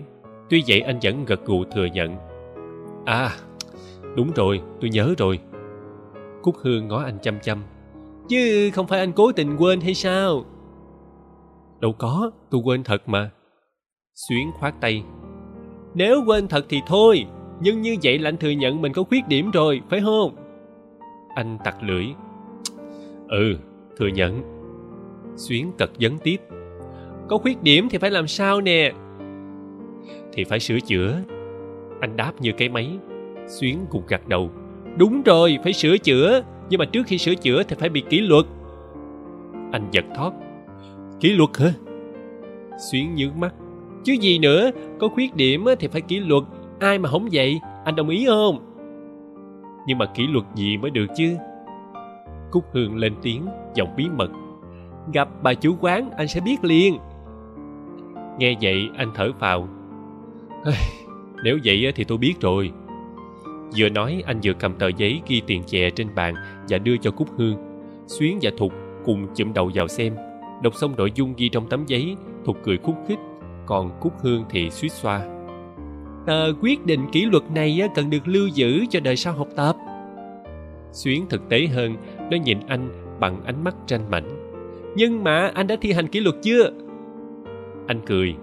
Tuy 0.50 0.64
vậy 0.68 0.82
anh 0.82 1.00
vẫn 1.02 1.26
gật 1.26 1.46
gù 1.46 1.64
thừa 1.64 1.86
nhận. 1.86 2.16
À 3.06 3.30
đúng 4.16 4.32
rồi, 4.36 4.62
tôi 4.82 4.90
nhớ 4.90 5.14
rồi. 5.18 5.40
Cúc 6.42 6.56
hương 6.58 6.88
ngó 6.88 7.04
anh 7.04 7.18
chăm 7.22 7.40
chăm. 7.40 7.64
Chứ 8.30 8.70
không 8.74 8.88
phải 8.88 9.00
anh 9.00 9.12
cố 9.12 9.32
tình 9.32 9.58
quên 9.58 9.82
hay 9.82 9.94
sao? 9.94 10.46
Đâu 11.80 11.94
có, 11.98 12.32
tôi 12.50 12.62
quên 12.64 12.84
thật 12.84 13.10
mà 13.10 13.30
xuyến 14.28 14.52
khoát 14.60 14.74
tay. 14.82 15.04
Nếu 15.94 16.24
quên 16.26 16.48
thật 16.48 16.66
thì 16.70 16.82
thôi, 16.88 17.26
nhưng 17.60 17.82
như 17.82 17.96
vậy 18.04 18.20
là 18.20 18.30
anh 18.30 18.38
thừa 18.38 18.50
nhận 18.50 18.82
mình 18.82 18.94
có 18.94 19.04
khuyết 19.04 19.28
điểm 19.28 19.52
rồi, 19.52 19.82
phải 19.90 20.02
không? 20.02 20.36
Anh 21.36 21.58
tặc 21.64 21.84
lưỡi. 21.84 22.06
Ừ 23.30 23.56
thừa 23.98 24.08
nhận. 24.08 24.42
Xuyến 25.36 25.72
cật 25.78 25.90
vấn 26.00 26.18
tiếp. 26.18 26.38
Có 27.30 27.38
khuyết 27.38 27.64
điểm 27.64 27.88
thì 27.90 27.98
phải 27.98 28.12
làm 28.12 28.28
sao 28.28 28.62
nè? 28.62 28.92
Thì 30.34 30.44
phải 30.44 30.60
sửa 30.60 30.80
chữa. 30.80 31.22
Anh 32.02 32.18
đáp 32.18 32.34
như 32.40 32.52
cái 32.58 32.70
máy. 32.70 32.98
Xuyến 33.48 33.86
cùng 33.90 34.04
gật 34.08 34.28
đầu. 34.28 34.50
Đúng 34.98 35.22
rồi, 35.22 35.58
phải 35.64 35.74
sửa 35.74 35.98
chữa. 35.98 36.42
Nhưng 36.70 36.80
mà 36.80 36.86
trước 36.86 37.08
khi 37.08 37.18
sửa 37.18 37.36
chữa 37.36 37.64
thì 37.64 37.76
phải 37.80 37.90
bị 37.90 38.04
kỷ 38.10 38.20
luật. 38.20 38.46
Anh 39.72 39.88
giật 39.92 40.06
thót. 40.16 40.32
Kỷ 41.20 41.30
luật 41.30 41.58
hả? 41.58 41.74
Xuyến 42.92 43.16
nhướng 43.16 43.40
mắt 43.40 43.54
chứ 44.04 44.14
gì 44.14 44.40
nữa, 44.40 44.72
có 45.00 45.08
khuyết 45.08 45.36
điểm 45.36 45.66
thì 45.80 45.88
phải 45.88 46.02
kỷ 46.02 46.20
luật. 46.20 46.44
Ai 46.80 47.00
mà 47.00 47.10
không 47.10 47.28
vậy? 47.32 47.60
Anh 47.86 47.96
đồng 47.96 48.10
ý 48.10 48.26
không? 48.26 48.60
Nhưng 49.88 49.98
mà 49.98 50.06
kỷ 50.06 50.28
luật 50.28 50.46
gì 50.56 50.78
mới 50.78 50.92
được 50.92 51.06
chứ? 51.18 51.36
Cúc 52.52 52.64
hương 52.74 52.96
lên 52.96 53.14
tiếng, 53.22 53.46
giọng 53.76 53.96
bí 53.98 54.08
mật. 54.18 54.30
Gặp 55.14 55.30
bà 55.44 55.54
chủ 55.54 55.76
quán, 55.80 56.10
anh 56.18 56.28
sẽ 56.28 56.42
biết 56.42 56.64
liền. 56.64 56.98
Nghe 58.40 58.56
vậy, 58.62 58.90
anh 58.98 59.12
thở 59.16 59.32
phào. 59.40 59.68
Nếu 61.44 61.58
vậy 61.66 61.92
thì 61.96 62.04
tôi 62.04 62.18
biết 62.18 62.34
rồi. 62.42 62.72
Vừa 63.78 63.90
nói, 63.90 64.24
anh 64.26 64.40
vừa 64.44 64.54
cầm 64.54 64.74
tờ 64.74 64.88
giấy 64.98 65.22
ghi 65.28 65.42
tiền 65.48 65.64
chè 65.64 65.90
trên 65.90 66.16
bàn 66.16 66.34
và 66.70 66.78
đưa 66.78 66.98
cho 66.98 67.12
cúc 67.12 67.28
hương. 67.38 67.56
Xuyến 68.08 68.40
và 68.42 68.52
thục 68.58 68.74
cùng 69.06 69.28
chụm 69.36 69.54
đầu 69.54 69.72
vào 69.74 69.88
xem. 69.88 70.16
Đọc 70.64 70.76
xong 70.76 70.94
nội 70.98 71.12
dung 71.16 71.34
ghi 71.38 71.50
trong 71.50 71.70
tấm 71.70 71.86
giấy, 71.88 72.16
thục 72.46 72.58
cười 72.64 72.78
khúc 72.78 72.96
khích 73.08 73.20
còn 73.72 73.92
cúc 74.00 74.14
hương 74.22 74.46
thì 74.50 74.70
suýt 74.70 74.92
xoa. 74.92 75.22
Tờ 76.26 76.54
quyết 76.62 76.86
định 76.86 77.00
kỷ 77.12 77.26
luật 77.26 77.44
này 77.56 77.82
cần 77.96 78.10
được 78.10 78.28
lưu 78.28 78.48
giữ 78.48 78.86
cho 78.90 79.00
đời 79.00 79.16
sau 79.16 79.34
học 79.34 79.48
tập. 79.56 79.76
Xuyến 80.92 81.26
thực 81.30 81.50
tế 81.50 81.68
hơn 81.68 81.96
nó 82.32 82.38
nhìn 82.38 82.58
anh 82.68 82.90
bằng 83.20 83.44
ánh 83.46 83.64
mắt 83.64 83.76
tranh 83.88 84.12
mảnh. 84.12 84.30
Nhưng 84.96 85.24
mà 85.24 85.52
anh 85.54 85.68
đã 85.68 85.76
thi 85.82 85.92
hành 85.92 86.08
kỷ 86.08 86.20
luật 86.20 86.36
chưa? 86.42 86.72
Anh 87.88 88.02
cười. 88.06 88.36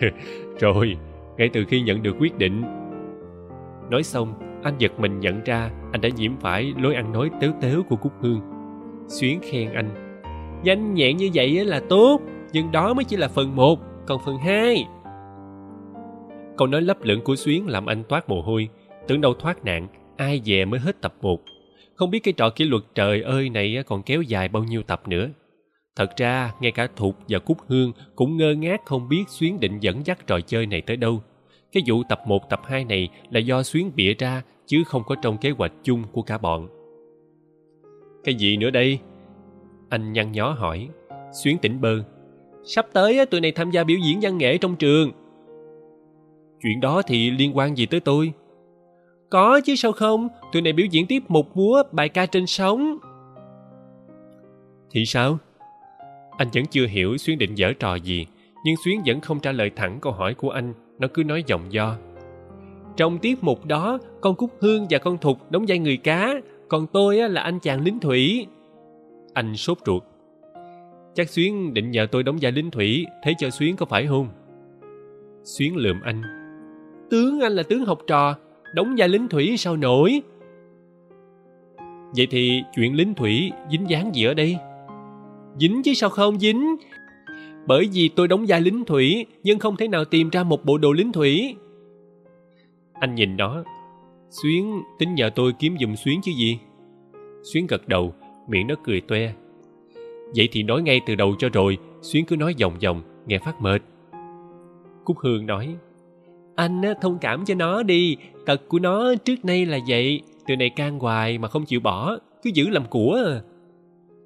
cười 0.00 0.10
rồi 0.60 0.96
ngay 1.38 1.50
từ 1.52 1.64
khi 1.68 1.82
nhận 1.82 2.02
được 2.02 2.16
quyết 2.20 2.38
định. 2.38 2.62
Nói 3.90 4.02
xong 4.02 4.34
anh 4.62 4.74
giật 4.78 5.00
mình 5.00 5.20
nhận 5.20 5.44
ra 5.44 5.70
anh 5.92 6.00
đã 6.00 6.08
nhiễm 6.08 6.36
phải 6.36 6.74
lối 6.78 6.94
ăn 6.94 7.12
nói 7.12 7.30
tếu 7.40 7.52
tếu 7.60 7.82
của 7.82 7.96
cúc 7.96 8.12
hương. 8.20 8.40
Xuyến 9.08 9.40
khen 9.42 9.72
anh. 9.72 9.90
Nhanh 10.64 10.94
nhẹn 10.94 11.16
như 11.16 11.30
vậy 11.34 11.64
là 11.64 11.80
tốt 11.88 12.20
nhưng 12.52 12.72
đó 12.72 12.94
mới 12.94 13.04
chỉ 13.04 13.16
là 13.16 13.28
phần 13.28 13.56
một 13.56 13.91
còn 14.06 14.20
phần 14.24 14.38
hai. 14.38 14.86
Câu 16.56 16.68
nói 16.68 16.82
lấp 16.82 16.96
lửng 17.02 17.20
của 17.24 17.36
xuyến 17.36 17.66
làm 17.66 17.86
anh 17.86 18.04
toát 18.08 18.28
mồ 18.28 18.42
hôi. 18.42 18.68
Tưởng 19.08 19.20
đâu 19.20 19.34
thoát 19.34 19.64
nạn, 19.64 19.88
ai 20.16 20.40
về 20.44 20.64
mới 20.64 20.80
hết 20.80 21.00
tập 21.00 21.14
một. 21.22 21.40
Không 21.94 22.10
biết 22.10 22.18
cái 22.18 22.34
trò 22.36 22.50
kỷ 22.50 22.64
luật 22.64 22.82
trời 22.94 23.22
ơi 23.22 23.50
này 23.50 23.82
còn 23.86 24.02
kéo 24.02 24.22
dài 24.22 24.48
bao 24.48 24.64
nhiêu 24.64 24.82
tập 24.82 25.02
nữa. 25.08 25.28
Thật 25.96 26.16
ra, 26.16 26.52
ngay 26.60 26.72
cả 26.72 26.88
thục 26.96 27.16
và 27.28 27.38
cúc 27.38 27.58
hương 27.66 27.92
cũng 28.16 28.36
ngơ 28.36 28.54
ngác 28.54 28.80
không 28.84 29.08
biết 29.08 29.24
xuyến 29.28 29.60
định 29.60 29.78
dẫn 29.80 30.06
dắt 30.06 30.26
trò 30.26 30.40
chơi 30.40 30.66
này 30.66 30.80
tới 30.80 30.96
đâu. 30.96 31.22
Cái 31.72 31.82
vụ 31.86 32.02
tập 32.08 32.20
một, 32.26 32.50
tập 32.50 32.60
hai 32.64 32.84
này 32.84 33.08
là 33.30 33.40
do 33.40 33.62
xuyến 33.62 33.90
bịa 33.94 34.14
ra, 34.14 34.42
chứ 34.66 34.82
không 34.86 35.02
có 35.06 35.14
trong 35.22 35.38
kế 35.38 35.50
hoạch 35.50 35.72
chung 35.82 36.04
của 36.12 36.22
cả 36.22 36.38
bọn. 36.38 36.68
Cái 38.24 38.34
gì 38.34 38.56
nữa 38.56 38.70
đây? 38.70 38.98
Anh 39.88 40.12
nhăn 40.12 40.32
nhó 40.32 40.50
hỏi. 40.50 40.88
Xuyến 41.42 41.58
tỉnh 41.58 41.80
bơ 41.80 42.02
sắp 42.64 42.86
tới 42.92 43.26
tụi 43.26 43.40
này 43.40 43.52
tham 43.52 43.70
gia 43.70 43.84
biểu 43.84 43.96
diễn 44.04 44.18
văn 44.22 44.38
nghệ 44.38 44.58
trong 44.58 44.76
trường. 44.76 45.10
Chuyện 46.62 46.80
đó 46.80 47.02
thì 47.06 47.30
liên 47.30 47.56
quan 47.56 47.76
gì 47.76 47.86
tới 47.86 48.00
tôi? 48.00 48.32
Có 49.30 49.60
chứ 49.64 49.74
sao 49.76 49.92
không? 49.92 50.28
Tụi 50.52 50.62
này 50.62 50.72
biểu 50.72 50.86
diễn 50.90 51.06
tiếp 51.06 51.22
một 51.28 51.56
múa 51.56 51.82
bài 51.92 52.08
ca 52.08 52.26
trên 52.26 52.46
sóng. 52.46 52.98
Thì 54.90 55.04
sao? 55.04 55.38
Anh 56.38 56.48
vẫn 56.54 56.64
chưa 56.66 56.86
hiểu 56.86 57.16
xuyến 57.16 57.38
định 57.38 57.54
dở 57.54 57.72
trò 57.78 57.94
gì, 57.94 58.26
nhưng 58.64 58.74
xuyến 58.84 59.02
vẫn 59.06 59.20
không 59.20 59.40
trả 59.40 59.52
lời 59.52 59.70
thẳng 59.76 59.98
câu 60.02 60.12
hỏi 60.12 60.34
của 60.34 60.50
anh. 60.50 60.74
Nó 60.98 61.08
cứ 61.14 61.24
nói 61.24 61.44
giọng 61.46 61.72
do. 61.72 61.96
Trong 62.96 63.18
tiết 63.18 63.44
mục 63.44 63.66
đó, 63.66 63.98
con 64.20 64.34
cúc 64.34 64.50
hương 64.60 64.86
và 64.90 64.98
con 64.98 65.18
thục 65.18 65.50
đóng 65.50 65.64
vai 65.68 65.78
người 65.78 65.96
cá, 65.96 66.34
còn 66.68 66.86
tôi 66.86 67.30
là 67.30 67.42
anh 67.42 67.58
chàng 67.58 67.80
lính 67.80 68.00
thủy. 68.00 68.46
Anh 69.34 69.56
sốt 69.56 69.78
ruột 69.86 70.02
chắc 71.14 71.28
xuyến 71.28 71.74
định 71.74 71.90
nhờ 71.90 72.06
tôi 72.12 72.22
đóng 72.22 72.38
vai 72.40 72.52
lính 72.52 72.70
thủy 72.70 73.06
thế 73.22 73.34
cho 73.38 73.50
xuyến 73.50 73.76
có 73.76 73.86
phải 73.86 74.06
không? 74.06 74.28
Xuyến 75.44 75.76
lườm 75.76 76.00
anh. 76.00 76.22
Tướng 77.10 77.40
anh 77.40 77.52
là 77.52 77.62
tướng 77.62 77.84
học 77.84 77.98
trò 78.06 78.34
đóng 78.74 78.94
vai 78.98 79.08
lính 79.08 79.28
thủy 79.28 79.56
sao 79.56 79.76
nổi? 79.76 80.22
Vậy 82.16 82.26
thì 82.30 82.62
chuyện 82.74 82.94
lính 82.94 83.14
thủy 83.14 83.50
dính 83.70 83.90
dáng 83.90 84.14
gì 84.14 84.24
ở 84.24 84.34
đây? 84.34 84.56
Dính 85.58 85.82
chứ 85.82 85.94
sao 85.94 86.10
không 86.10 86.40
dính? 86.40 86.76
Bởi 87.66 87.88
vì 87.92 88.08
tôi 88.08 88.28
đóng 88.28 88.44
vai 88.48 88.60
lính 88.60 88.84
thủy 88.84 89.26
nhưng 89.42 89.58
không 89.58 89.76
thể 89.76 89.88
nào 89.88 90.04
tìm 90.04 90.28
ra 90.28 90.42
một 90.42 90.64
bộ 90.64 90.78
đồ 90.78 90.92
lính 90.92 91.12
thủy. 91.12 91.56
Anh 92.92 93.14
nhìn 93.14 93.36
nó. 93.36 93.64
Xuyến 94.30 94.82
tính 94.98 95.14
nhờ 95.14 95.30
tôi 95.34 95.52
kiếm 95.58 95.76
giùm 95.80 95.94
xuyến 95.94 96.20
chứ 96.22 96.32
gì? 96.38 96.58
Xuyến 97.42 97.66
gật 97.66 97.88
đầu 97.88 98.14
miệng 98.48 98.66
nó 98.66 98.74
cười 98.84 99.00
toe 99.00 99.32
vậy 100.36 100.48
thì 100.52 100.62
nói 100.62 100.82
ngay 100.82 101.00
từ 101.06 101.14
đầu 101.14 101.34
cho 101.38 101.48
rồi, 101.52 101.78
xuyến 102.02 102.24
cứ 102.24 102.36
nói 102.36 102.54
vòng 102.60 102.78
vòng, 102.82 103.02
nghe 103.26 103.38
phát 103.38 103.60
mệt. 103.60 103.82
Cúc 105.04 105.18
hương 105.18 105.46
nói, 105.46 105.76
anh 106.56 106.82
thông 107.00 107.18
cảm 107.18 107.44
cho 107.44 107.54
nó 107.54 107.82
đi, 107.82 108.16
tật 108.46 108.68
của 108.68 108.78
nó 108.78 109.14
trước 109.24 109.44
nay 109.44 109.66
là 109.66 109.78
vậy, 109.88 110.22
từ 110.46 110.56
này 110.56 110.70
can 110.70 110.98
hoài 110.98 111.38
mà 111.38 111.48
không 111.48 111.64
chịu 111.64 111.80
bỏ, 111.80 112.18
cứ 112.42 112.50
giữ 112.54 112.68
làm 112.68 112.84
của. 112.90 113.18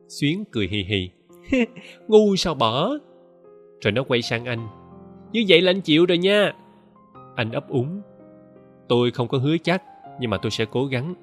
Xuyến 0.08 0.44
cười 0.52 0.68
hì 0.68 0.84
hì, 0.84 1.10
ngu 2.08 2.36
sao 2.36 2.54
bỏ? 2.54 2.90
Rồi 3.80 3.92
nó 3.92 4.02
quay 4.02 4.22
sang 4.22 4.44
anh, 4.44 4.68
như 5.32 5.44
vậy 5.48 5.60
là 5.60 5.70
anh 5.70 5.80
chịu 5.80 6.06
rồi 6.06 6.18
nha. 6.18 6.52
Anh 7.34 7.52
ấp 7.52 7.68
úng, 7.68 8.00
tôi 8.88 9.10
không 9.10 9.28
có 9.28 9.38
hứa 9.38 9.56
chắc, 9.64 9.82
nhưng 10.20 10.30
mà 10.30 10.38
tôi 10.38 10.50
sẽ 10.50 10.64
cố 10.64 10.84
gắng. 10.84 11.14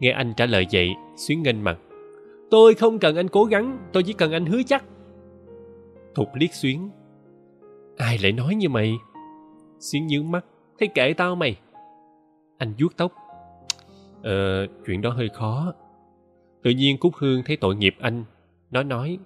Nghe 0.00 0.10
anh 0.10 0.32
trả 0.36 0.46
lời 0.46 0.66
vậy, 0.72 0.88
xuyến 1.16 1.42
nghênh 1.42 1.64
mặt 1.64 1.78
tôi 2.50 2.74
không 2.74 2.98
cần 2.98 3.16
anh 3.16 3.28
cố 3.28 3.44
gắng, 3.44 3.78
tôi 3.92 4.02
chỉ 4.02 4.12
cần 4.12 4.32
anh 4.32 4.46
hứa 4.46 4.62
chắc. 4.66 4.84
Thục 6.14 6.28
liếc 6.34 6.54
xuyến. 6.54 6.90
Ai 7.96 8.18
lại 8.22 8.32
nói 8.32 8.54
như 8.54 8.68
mày? 8.68 8.94
Xuyến 9.80 10.06
nhướng 10.06 10.30
mắt. 10.30 10.44
Thế 10.78 10.86
kệ 10.86 11.12
tao 11.12 11.36
mày. 11.36 11.58
Anh 12.58 12.74
vuốt 12.78 12.96
tóc. 12.96 13.12
Ờ 14.22 14.66
chuyện 14.86 15.02
đó 15.02 15.10
hơi 15.10 15.28
khó. 15.28 15.72
Tự 16.62 16.70
nhiên 16.70 16.98
cúc 16.98 17.12
hương 17.16 17.42
thấy 17.46 17.56
tội 17.56 17.76
nghiệp 17.76 17.96
anh. 18.00 18.24
Nó 18.70 18.82
nói, 18.82 19.18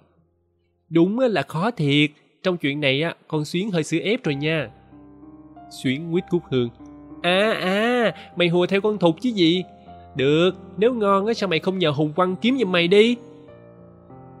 đúng 0.89 1.19
là 1.19 1.41
khó 1.41 1.71
thiệt. 1.71 2.11
Trong 2.43 2.57
chuyện 2.57 2.81
này 2.81 3.01
á, 3.01 3.15
con 3.27 3.45
xuyến 3.45 3.71
hơi 3.71 3.83
xử 3.83 3.99
ép 3.99 4.23
rồi 4.23 4.35
nha. 4.35 4.71
Xuyến 5.83 6.11
quýt 6.11 6.23
cúc 6.29 6.43
hương 6.51 6.69
à 7.21 7.51
à 7.61 8.13
mày 8.35 8.47
hùa 8.47 8.65
theo 8.65 8.81
con 8.81 8.97
thục 8.97 9.21
chứ 9.21 9.29
gì? 9.29 9.63
Được, 10.15 10.51
nếu 10.77 10.93
ngon 10.93 11.25
á, 11.25 11.33
sao 11.33 11.49
mày 11.49 11.59
không 11.59 11.79
nhờ 11.79 11.89
hùng 11.89 12.13
quăng 12.15 12.35
kiếm 12.35 12.57
giùm 12.57 12.71
mày 12.71 12.87
đi? 12.87 13.17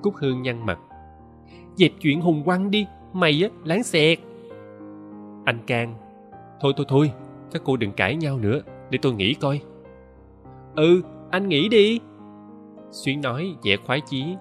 Cúc 0.01 0.15
hương 0.15 0.41
nhăn 0.41 0.65
mặt. 0.65 0.79
Dẹp 1.75 1.91
chuyện 1.99 2.21
hùng 2.21 2.43
quăng 2.45 2.71
đi, 2.71 2.85
mày 3.13 3.43
á, 3.43 3.49
láng 3.63 3.83
xẹt. 3.83 4.19
Anh 5.45 5.59
can 5.67 5.95
thôi 6.61 6.73
thôi 6.77 6.85
thôi, 6.89 7.11
các 7.51 7.61
cô 7.65 7.77
đừng 7.77 7.91
cãi 7.91 8.15
nhau 8.15 8.37
nữa, 8.37 8.61
để 8.89 8.99
tôi 9.01 9.13
nghĩ 9.13 9.33
coi. 9.33 9.61
Ừ 10.75 11.01
anh 11.33 11.49
nghĩ 11.49 11.69
đi. 11.69 11.99
Xuyến 12.91 13.21
nói, 13.21 13.55
vẻ 13.63 13.75
khoái 13.85 14.01
chí. 14.01 14.35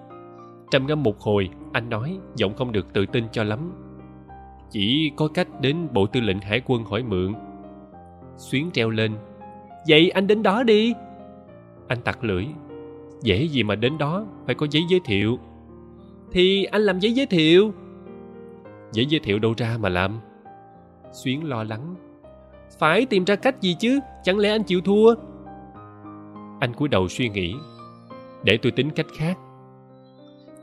Trầm 0.71 0.87
ngâm 0.87 1.03
một 1.03 1.21
hồi, 1.21 1.49
anh 1.73 1.91
nói, 1.91 2.19
giọng 2.37 2.57
không 2.57 2.73
được 2.73 2.93
tự 2.93 3.07
tin 3.07 3.25
cho 3.33 3.45
lắm. 3.45 3.73
Chỉ 4.71 5.13
có 5.17 5.29
cách 5.29 5.49
đến 5.61 5.77
bộ 5.93 6.07
tư 6.07 6.21
lệnh 6.21 6.41
hải 6.41 6.63
quân 6.67 6.85
hỏi 6.85 7.03
mượn. 7.03 7.35
Xuyến 8.37 8.71
treo 8.73 8.91
lên. 8.91 9.13
Vậy 9.89 10.11
anh 10.11 10.27
đến 10.27 10.43
đó 10.43 10.63
đi 10.63 10.95
anh 11.93 12.01
tặc 12.01 12.25
lưỡi. 12.25 12.47
Dễ 13.23 13.45
gì 13.45 13.63
mà 13.63 13.75
đến 13.75 13.99
đó, 13.99 14.25
phải 14.47 14.55
có 14.55 14.67
giấy 14.71 14.83
giới 14.89 15.01
thiệu. 15.05 15.39
Thì 16.31 16.65
anh 16.65 16.83
làm 16.83 16.99
giấy 16.99 17.13
giới 17.13 17.27
thiệu. 17.27 17.73
Giấy 18.93 19.07
giới 19.07 19.21
thiệu 19.21 19.39
đâu 19.39 19.55
ra 19.57 19.77
mà 19.81 19.89
làm? 19.89 20.21
Xuyến 21.13 21.49
lo 21.49 21.65
lắng. 21.65 21.95
Phải 22.79 23.07
tìm 23.07 23.25
ra 23.25 23.37
cách 23.37 23.61
gì 23.61 23.77
chứ? 23.81 23.99
Chẳng 24.23 24.39
lẽ 24.39 24.51
anh 24.51 24.63
chịu 24.63 24.81
thua? 24.81 25.15
Anh 26.61 26.73
cúi 26.77 26.89
đầu 26.89 27.09
suy 27.09 27.29
nghĩ. 27.29 27.55
Để 28.43 28.59
tôi 28.63 28.73
tính 28.73 28.91
cách 28.91 29.07
khác. 29.17 29.39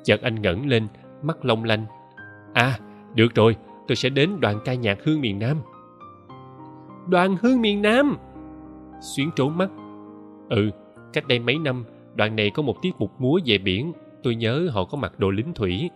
Chợt 0.04 0.22
anh 0.22 0.42
ngẩng 0.42 0.68
lên, 0.68 0.88
mắt 1.22 1.46
long 1.46 1.64
lanh. 1.64 1.86
À 2.54 2.80
được 3.16 3.36
rồi, 3.36 3.56
tôi 3.88 3.96
sẽ 3.96 4.10
đến 4.10 4.40
đoàn 4.40 4.60
ca 4.66 4.74
nhạc 4.74 4.98
hương 5.04 5.22
miền 5.22 5.40
nam. 5.40 5.58
Đoàn 7.08 7.36
hương 7.42 7.62
miền 7.62 7.82
nam? 7.82 8.18
Xuyến 9.02 9.30
trốn 9.36 9.58
mắt. 9.58 9.70
Ừ 10.50 10.72
cách 11.14 11.28
đây 11.28 11.40
mấy 11.40 11.58
năm 11.58 11.86
đoàn 12.16 12.36
này 12.36 12.50
có 12.50 12.64
một 12.64 12.82
tiết 12.82 12.92
mục 13.00 13.12
múa 13.22 13.40
về 13.46 13.58
biển 13.58 13.94
tôi 14.24 14.36
nhớ 14.36 14.70
họ 14.74 14.86
có 14.86 14.98
mặc 14.98 15.20
đồ 15.20 15.30
lính 15.30 15.54
thủy. 15.54 15.90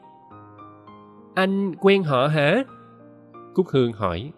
Anh 1.36 1.76
quen 1.76 2.03
họ 2.03 2.28
hả? 2.28 2.64
Cúc 3.53 3.68
hương 3.70 3.93
hỏi. 3.93 4.32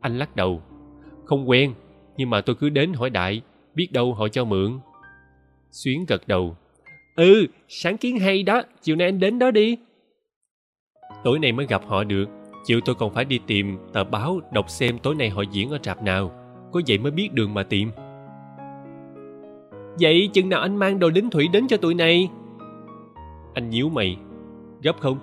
Anh 0.00 0.18
lắc 0.18 0.36
đầu. 0.36 0.62
Không 1.24 1.50
quen 1.50 1.74
nhưng 2.16 2.30
mà 2.30 2.40
tôi 2.40 2.56
cứ 2.56 2.70
đến 2.70 2.92
hỏi 2.92 3.10
đại 3.10 3.42
biết 3.74 3.92
đâu 3.92 4.14
họ 4.14 4.28
cho 4.28 4.44
mượn. 4.44 4.78
Xuyến 5.70 6.04
gật 6.08 6.28
đầu. 6.28 6.56
Ừ 7.16 7.46
sáng 7.68 7.96
kiến 7.96 8.18
hay 8.18 8.42
đó 8.42 8.62
chiều 8.82 8.96
nay 8.96 9.08
anh 9.08 9.20
đến 9.20 9.38
đó 9.38 9.50
đi. 9.50 9.76
Tối 11.24 11.38
nay 11.38 11.52
mới 11.52 11.66
gặp 11.66 11.82
họ 11.86 12.04
được. 12.04 12.28
Chiều 12.64 12.80
tôi 12.84 12.94
còn 12.94 13.14
phải 13.14 13.24
đi 13.24 13.40
tìm 13.46 13.78
tờ 13.92 14.04
báo 14.04 14.40
đọc 14.52 14.70
xem 14.70 14.98
tối 14.98 15.14
nay 15.14 15.30
họ 15.30 15.42
diễn 15.42 15.70
ở 15.70 15.78
rạp 15.82 16.02
nào. 16.02 16.30
Có 16.72 16.80
vậy 16.88 16.98
mới 16.98 17.10
biết 17.10 17.32
đường 17.32 17.54
mà 17.54 17.62
tìm 17.62 17.90
vậy 20.00 20.30
chừng 20.32 20.48
nào 20.48 20.60
anh 20.60 20.76
mang 20.76 20.98
đồ 20.98 21.08
lính 21.08 21.30
thủy 21.30 21.48
đến 21.52 21.66
cho 21.68 21.76
tụi 21.76 21.94
này? 21.94 22.30
Anh 23.54 23.70
nhíu 23.70 23.88
mày. 23.88 24.16
Gấp 24.82 24.96
không? 25.00 25.18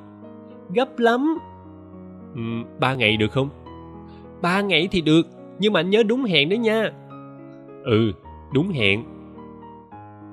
Gấp 0.73 0.99
lắm. 0.99 1.37
Ừ, 2.35 2.41
ba 2.79 2.95
ngày 2.95 3.17
được 3.17 3.31
không? 3.31 3.49
Ba 4.41 4.61
ngày 4.61 4.87
thì 4.91 5.01
được 5.01 5.27
nhưng 5.59 5.73
mà 5.73 5.79
anh 5.79 5.89
nhớ 5.89 6.03
đúng 6.03 6.23
hẹn 6.23 6.49
đó 6.49 6.55
nha. 6.55 6.91
Ừ 7.83 8.11
đúng 8.53 8.69
hẹn. 8.69 9.03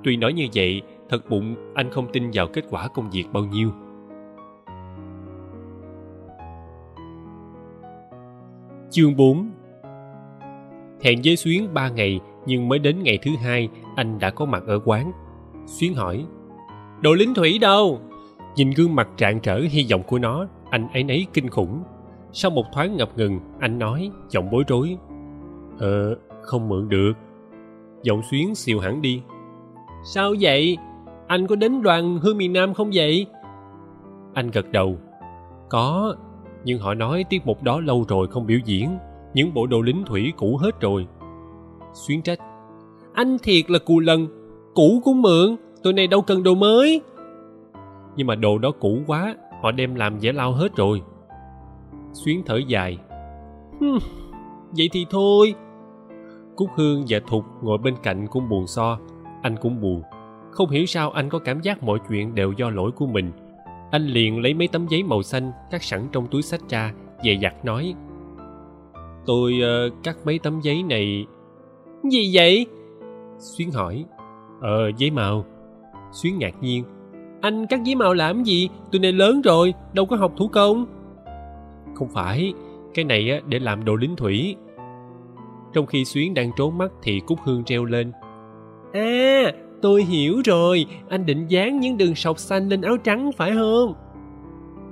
Tuy 0.05 0.17
nói 0.17 0.33
như 0.33 0.47
vậy 0.55 0.83
thật 1.09 1.31
bụng 1.31 1.55
anh 1.75 1.91
không 1.91 2.07
tin 2.13 2.31
vào 2.33 2.47
kết 2.47 2.65
quả 2.71 2.89
công 2.89 3.11
việc 3.11 3.25
bao 3.33 3.45
nhiêu. 3.45 3.71
Chương 8.91 9.17
4 9.17 9.51
hẹn 11.03 11.21
với 11.25 11.37
xuyến 11.37 11.69
ba 11.75 11.89
ngày 11.89 12.21
nhưng 12.47 12.69
mới 12.69 12.79
đến 12.79 13.03
ngày 13.03 13.19
thứ 13.23 13.31
hai 13.43 13.69
anh 13.97 14.19
đã 14.19 14.31
có 14.31 14.45
mặt 14.45 14.63
ở 14.67 14.81
quán. 14.85 15.13
Xuyến 15.67 15.95
hỏi, 15.95 16.27
đồ 17.01 17.15
lính 17.15 17.35
thủy 17.35 17.59
đâu? 17.59 18.01
Nhìn 18.57 18.71
gương 18.71 18.95
mặt 18.95 19.09
trạng 19.17 19.41
trở 19.41 19.61
hy 19.71 19.87
vọng 19.91 20.03
của 20.07 20.19
nó, 20.19 20.47
anh 20.71 20.89
ấy 20.93 21.03
nấy 21.03 21.27
kinh 21.33 21.51
khủng. 21.51 21.83
Sau 22.33 22.51
một 22.51 22.65
thoáng 22.73 22.97
ngập 22.97 23.19
ngừng, 23.19 23.41
anh 23.61 23.79
nói, 23.79 24.11
giọng 24.31 24.51
bối 24.51 24.65
rối 24.69 24.97
ờ 25.79 26.17
không 26.43 26.69
mượn 26.69 26.89
được. 26.89 27.13
Giọng 28.03 28.23
xuyến 28.31 28.55
xìu 28.55 28.81
hẳn 28.81 29.03
đi, 29.03 29.23
sao 30.05 30.35
vậy? 30.41 30.77
Anh 31.27 31.47
có 31.47 31.57
đến 31.57 31.83
đoàn 31.83 32.19
hương 32.19 32.39
miền 32.39 32.53
nam 32.53 32.75
không 32.75 32.91
vậy? 32.95 33.27
Anh 34.35 34.51
gật 34.51 34.71
đầu, 34.71 34.97
có, 35.69 36.17
nhưng 36.65 36.79
họ 36.79 36.95
nói 36.95 37.25
tiết 37.31 37.47
mục 37.47 37.63
đó 37.63 37.81
lâu 37.81 38.05
rồi 38.09 38.27
không 38.27 38.47
biểu 38.47 38.59
diễn. 38.65 38.99
Những 39.35 39.55
bộ 39.55 39.67
đồ 39.67 39.81
lính 39.81 40.03
thủy 40.07 40.33
cũ 40.37 40.57
hết 40.57 40.81
rồi. 40.81 41.07
Xuyến 41.93 42.23
trách 42.23 42.39
anh 43.17 43.37
thiệt 43.43 43.71
là 43.71 43.79
cù 43.79 44.01
lần. 44.01 44.27
Cũ 44.75 45.01
cũng 45.05 45.23
mượn. 45.23 45.57
Tụi 45.83 45.93
này 45.93 46.07
đâu 46.07 46.23
cần 46.23 46.43
đồ 46.43 46.55
mới. 46.55 47.01
Nhưng 48.17 48.27
mà 48.27 48.35
đồ 48.35 48.59
đó 48.59 48.71
cũ 48.81 48.99
quá. 49.07 49.37
Họ 49.63 49.73
đem 49.73 49.95
làm 49.95 50.19
dễ 50.19 50.33
lao 50.33 50.53
hết 50.53 50.77
rồi. 50.77 51.03
Xuyến 52.13 52.43
thở 52.47 52.57
dài. 52.57 52.99
Vậy 54.77 54.89
thì 54.93 55.07
thôi. 55.11 55.55
Cúc 56.57 56.69
hương 56.77 57.05
và 57.09 57.21
thục 57.29 57.45
ngồi 57.63 57.79
bên 57.79 57.95
cạnh 58.03 58.27
cũng 58.31 58.49
buồn 58.49 58.67
so. 58.67 58.99
Anh 59.43 59.57
cũng 59.61 59.81
buồn. 59.81 60.03
Không 60.51 60.71
hiểu 60.71 60.87
sao 60.87 61.11
anh 61.11 61.29
có 61.29 61.39
cảm 61.39 61.61
giác 61.61 61.83
mọi 61.83 61.99
chuyện 62.09 62.35
đều 62.35 62.53
do 62.53 62.71
lỗi 62.71 62.91
của 62.91 63.07
mình. 63.07 63.33
Anh 63.91 64.07
liền 64.07 64.43
lấy 64.43 64.55
mấy 64.55 64.69
tấm 64.69 64.87
giấy 64.89 65.03
màu 65.03 65.23
xanh 65.23 65.53
cắt 65.71 65.83
sẵn 65.83 66.07
trong 66.13 66.27
túi 66.27 66.43
sách 66.43 66.61
ra 66.69 66.93
dè 67.25 67.39
dặt 67.43 67.65
nói. 67.65 67.95
Tôi 69.27 69.53
uh, 69.53 69.93
cắt 70.03 70.17
mấy 70.25 70.39
tấm 70.39 70.61
giấy 70.61 70.83
này. 70.83 71.27
Gì 72.11 72.31
vậy? 72.33 72.67
Xuyến 73.39 73.71
hỏi. 73.71 74.05
Ờ 74.61 74.91
giấy 74.97 75.11
màu. 75.11 75.45
Xuyến 76.13 76.39
ngạc 76.39 76.63
nhiên. 76.63 76.85
Anh 77.41 77.67
cắt 77.67 77.81
giấy 77.85 77.95
màu 77.95 78.15
làm 78.15 78.43
gì? 78.43 78.69
Tụi 78.93 79.01
này 79.01 79.13
lớn 79.13 79.43
rồi, 79.43 79.75
đâu 79.93 80.07
có 80.07 80.17
học 80.17 80.33
thủ 80.37 80.49
công. 80.49 80.87
Không 81.95 82.09
phải, 82.09 82.53
cái 82.95 83.05
này 83.05 83.31
á, 83.31 83.41
để 83.47 83.59
làm 83.59 83.85
đồ 83.85 83.97
lính 83.97 84.17
thủy. 84.17 84.57
Trong 85.73 85.87
khi 85.87 86.05
xuyến 86.05 86.35
đang 86.35 86.51
trốn 86.57 86.79
mắt 86.79 86.93
thì 87.03 87.21
cúc 87.27 87.39
hương 87.45 87.65
treo 87.65 87.85
lên. 87.85 88.13
À 88.93 89.53
tôi 89.83 90.03
hiểu 90.03 90.41
rồi. 90.45 90.87
Anh 91.09 91.27
định 91.27 91.47
dán 91.49 91.81
những 91.81 91.97
đường 91.97 92.15
sọc 92.15 92.39
xanh 92.39 92.69
lên 92.69 92.81
áo 92.81 92.97
trắng, 92.97 93.31
phải 93.37 93.53
không? 93.53 93.95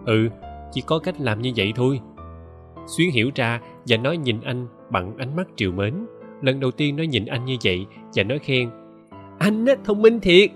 Ừ 0.06 0.28
chỉ 0.74 0.80
có 0.80 0.98
cách 0.98 1.20
làm 1.20 1.42
như 1.42 1.52
vậy 1.56 1.72
thôi. 1.76 2.00
Xuyến 2.86 3.10
hiểu 3.10 3.30
ra 3.34 3.60
và 3.86 3.96
nói 3.96 4.16
nhìn 4.16 4.40
anh 4.40 4.66
bằng 4.90 5.16
ánh 5.18 5.36
mắt 5.36 5.48
triều 5.56 5.72
mến. 5.72 5.94
Lần 6.42 6.60
đầu 6.60 6.70
tiên 6.70 6.96
nó 6.96 7.02
nhìn 7.02 7.26
anh 7.26 7.44
như 7.44 7.56
vậy 7.64 7.86
và 8.14 8.22
nói 8.22 8.38
khen. 8.38 8.70
Anh 9.38 9.66
á, 9.66 9.74
thông 9.84 10.02
minh 10.02 10.20
thiệt. 10.20 10.50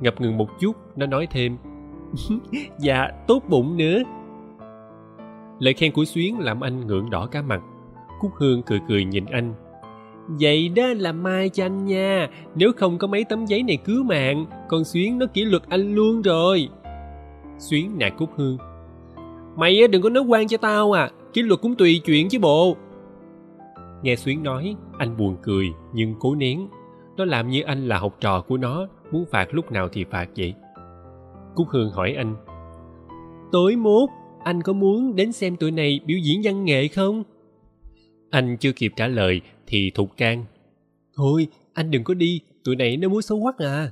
Ngập 0.00 0.20
ngừng 0.20 0.36
một 0.36 0.48
chút, 0.60 0.72
nó 0.96 1.06
nói 1.06 1.26
thêm. 1.30 1.56
Dạ 2.78 3.08
tốt 3.26 3.42
bụng 3.48 3.76
nữa. 3.76 4.02
Lời 5.58 5.74
khen 5.74 5.92
của 5.92 6.04
xuyến 6.04 6.38
làm 6.38 6.60
anh 6.60 6.86
ngượng 6.86 7.10
đỏ 7.10 7.26
cả 7.26 7.42
mặt. 7.42 7.60
Cúc 8.20 8.30
hương 8.34 8.62
cười 8.62 8.80
cười 8.88 9.04
nhìn 9.04 9.24
anh. 9.24 9.54
Vậy 10.28 10.68
đó 10.68 10.86
là 10.96 11.12
mai 11.12 11.48
cho 11.48 11.64
anh 11.64 11.84
nha. 11.84 12.28
Nếu 12.54 12.72
không 12.76 12.98
có 12.98 13.06
mấy 13.06 13.24
tấm 13.24 13.46
giấy 13.46 13.62
này 13.62 13.76
cứu 13.76 14.04
mạng, 14.04 14.46
con 14.68 14.84
xuyến 14.84 15.18
nó 15.18 15.26
kỷ 15.26 15.44
luật 15.44 15.62
anh 15.68 15.94
luôn 15.94 16.22
rồi. 16.22 16.68
Xuyến 17.58 17.98
nạt 17.98 18.12
cúc 18.18 18.30
hương. 18.36 18.58
Mày 19.56 19.80
á, 19.80 19.86
đừng 19.86 20.02
có 20.02 20.10
nói 20.10 20.24
quan 20.28 20.48
cho 20.48 20.56
tao 20.56 20.92
à. 20.92 21.10
Kỷ 21.32 21.42
luật 21.42 21.60
cũng 21.60 21.74
tùy 21.74 22.00
chuyện 22.04 22.28
chứ 22.28 22.38
bộ. 22.38 22.76
Nghe 24.02 24.16
xuyến 24.16 24.42
nói 24.42 24.76
anh 24.98 25.16
buồn 25.16 25.36
cười, 25.42 25.66
nhưng 25.92 26.14
cố 26.20 26.34
nén. 26.34 26.68
Nó 27.16 27.24
làm 27.24 27.48
như 27.48 27.62
anh 27.62 27.88
là 27.88 27.98
học 27.98 28.16
trò 28.20 28.40
của 28.40 28.56
nó, 28.56 28.88
muốn 29.10 29.24
phạt 29.30 29.54
lúc 29.54 29.72
nào 29.72 29.88
thì 29.88 30.04
phạt 30.04 30.28
vậy. 30.36 30.54
Cúc 31.54 31.68
hương 31.70 31.90
hỏi 31.90 32.14
anh, 32.16 32.36
tối 33.52 33.76
mốt, 33.76 34.08
anh 34.44 34.62
có 34.62 34.72
muốn 34.72 35.16
đến 35.16 35.32
xem 35.32 35.56
tụi 35.56 35.70
này 35.70 36.00
biểu 36.06 36.18
diễn 36.18 36.40
văn 36.44 36.64
nghệ 36.64 36.88
không? 36.88 37.22
Anh 38.30 38.56
chưa 38.60 38.72
kịp 38.72 38.92
trả 38.96 39.06
lời 39.06 39.40
thì 39.66 39.90
thục 39.94 40.16
can, 40.16 40.44
thôi, 41.16 41.46
anh 41.74 41.90
đừng 41.90 42.04
có 42.04 42.14
đi, 42.14 42.40
tụi 42.64 42.76
này 42.76 42.96
nó 42.96 43.08
muốn 43.08 43.22
xấu 43.22 43.40
quắc 43.42 43.58
à. 43.58 43.90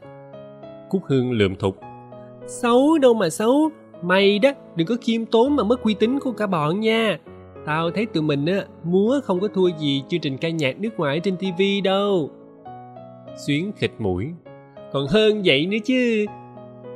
Cúc 0.90 1.02
hương 1.06 1.32
lườm 1.32 1.54
thục 1.54 1.76
xấu 2.46 2.98
đâu 2.98 3.14
mà 3.14 3.30
xấu 3.30 3.70
mày 4.02 4.38
đó, 4.38 4.50
đừng 4.76 4.86
có 4.86 4.96
khiêm 5.00 5.24
tốn 5.26 5.56
mà 5.56 5.64
mất 5.64 5.82
uy 5.82 5.94
tín 5.94 6.18
của 6.18 6.32
cả 6.32 6.46
bọn 6.46 6.80
nha 6.80 7.18
tao 7.66 7.90
thấy 7.90 8.06
tụi 8.06 8.22
mình 8.22 8.46
á 8.46 8.64
múa 8.84 9.20
không 9.24 9.40
có 9.40 9.48
thua 9.48 9.68
gì 9.78 10.02
chương 10.08 10.20
trình 10.20 10.36
ca 10.38 10.48
nhạc 10.48 10.80
nước 10.80 10.98
ngoài 10.98 11.20
trên 11.20 11.36
tivi 11.36 11.80
đâu. 11.80 12.30
Xuyến 13.36 13.72
khịt 13.76 13.90
mũi. 13.98 14.26
Còn 14.92 15.06
hơn 15.06 15.42
vậy 15.44 15.66
nữa 15.66 15.78
chứ. 15.84 16.26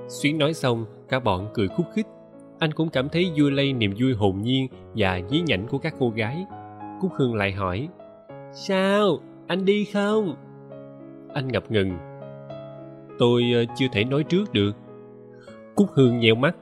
Xuyến 0.09 0.39
nói 0.39 0.55
xong 0.55 0.85
cả 1.09 1.21
bọn 1.21 1.49
cười 1.55 1.69
khúc 1.69 1.87
khích. 1.95 2.07
Anh 2.59 2.73
cũng 2.73 2.89
cảm 2.89 3.09
thấy 3.09 3.33
vui 3.37 3.51
lây 3.51 3.73
niềm 3.73 3.95
vui 4.01 4.15
hồn 4.15 4.43
nhiên 4.43 4.69
và 4.95 5.19
nhí 5.19 5.43
nhảnh 5.47 5.67
của 5.67 5.79
các 5.79 5.95
cô 5.99 6.11
gái. 6.11 6.47
Cúc 7.01 7.11
hương 7.15 7.35
lại 7.35 7.53
hỏi 7.53 7.89
sao? 8.53 9.19
Anh 9.47 9.65
đi 9.65 9.85
không? 9.85 10.35
Anh 11.35 11.49
ngập 11.49 11.71
ngừng 11.71 11.91
tôi 13.19 13.43
ờ, 13.55 13.65
chưa 13.77 13.87
thể 13.93 14.05
nói 14.05 14.25
trước 14.25 14.53
được. 14.53 14.73
Cúc 15.75 15.89
hương 15.95 16.19
nheo 16.19 16.35
mắt 16.35 16.57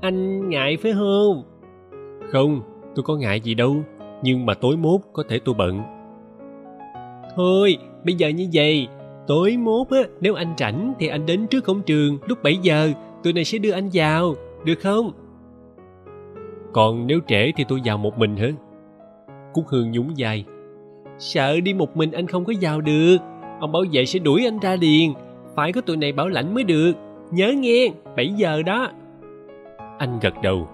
anh 0.00 0.48
ngại 0.48 0.76
phải 0.82 0.92
không? 0.92 1.42
Không 2.32 2.62
tôi 2.94 3.02
có 3.02 3.16
ngại 3.16 3.40
gì 3.40 3.54
đâu 3.54 3.76
nhưng 4.22 4.46
mà 4.46 4.54
tối 4.54 4.76
mốt 4.76 5.00
có 5.12 5.22
thể 5.28 5.38
tôi 5.44 5.54
bận 5.58 5.82
thôi 7.36 7.78
bây 8.04 8.14
giờ 8.14 8.28
như 8.28 8.48
vậy 8.52 8.88
Tối 9.30 9.56
mốt 9.56 9.90
á, 9.90 10.00
nếu 10.20 10.34
anh 10.34 10.54
rảnh 10.58 10.94
thì 10.98 11.08
anh 11.08 11.26
đến 11.26 11.46
trước 11.46 11.64
cổng 11.64 11.82
trường 11.82 12.18
lúc 12.26 12.42
7 12.42 12.56
giờ, 12.56 12.92
tụi 13.22 13.32
này 13.32 13.44
sẽ 13.44 13.58
đưa 13.58 13.70
anh 13.70 13.88
vào, 13.92 14.34
được 14.64 14.74
không? 14.82 15.10
Còn 16.72 17.06
nếu 17.06 17.20
trễ 17.26 17.52
thì 17.56 17.64
tôi 17.68 17.80
vào 17.84 17.98
một 17.98 18.18
mình 18.18 18.36
hả? 18.36 18.48
Cúc 19.54 19.64
Hương 19.68 19.90
nhún 19.90 20.06
vai. 20.18 20.44
Sợ 21.18 21.60
đi 21.60 21.74
một 21.74 21.96
mình 21.96 22.12
anh 22.12 22.26
không 22.26 22.44
có 22.44 22.52
vào 22.60 22.80
được, 22.80 23.16
ông 23.60 23.72
bảo 23.72 23.82
vệ 23.92 24.04
sẽ 24.04 24.18
đuổi 24.18 24.44
anh 24.44 24.58
ra 24.58 24.76
liền, 24.76 25.14
phải 25.56 25.72
có 25.72 25.80
tụi 25.80 25.96
này 25.96 26.12
bảo 26.12 26.28
lãnh 26.28 26.54
mới 26.54 26.64
được, 26.64 26.92
nhớ 27.30 27.52
nghe, 27.58 27.88
7 28.16 28.28
giờ 28.28 28.62
đó. 28.62 28.90
Anh 29.98 30.18
gật 30.22 30.34
đầu. 30.42 30.68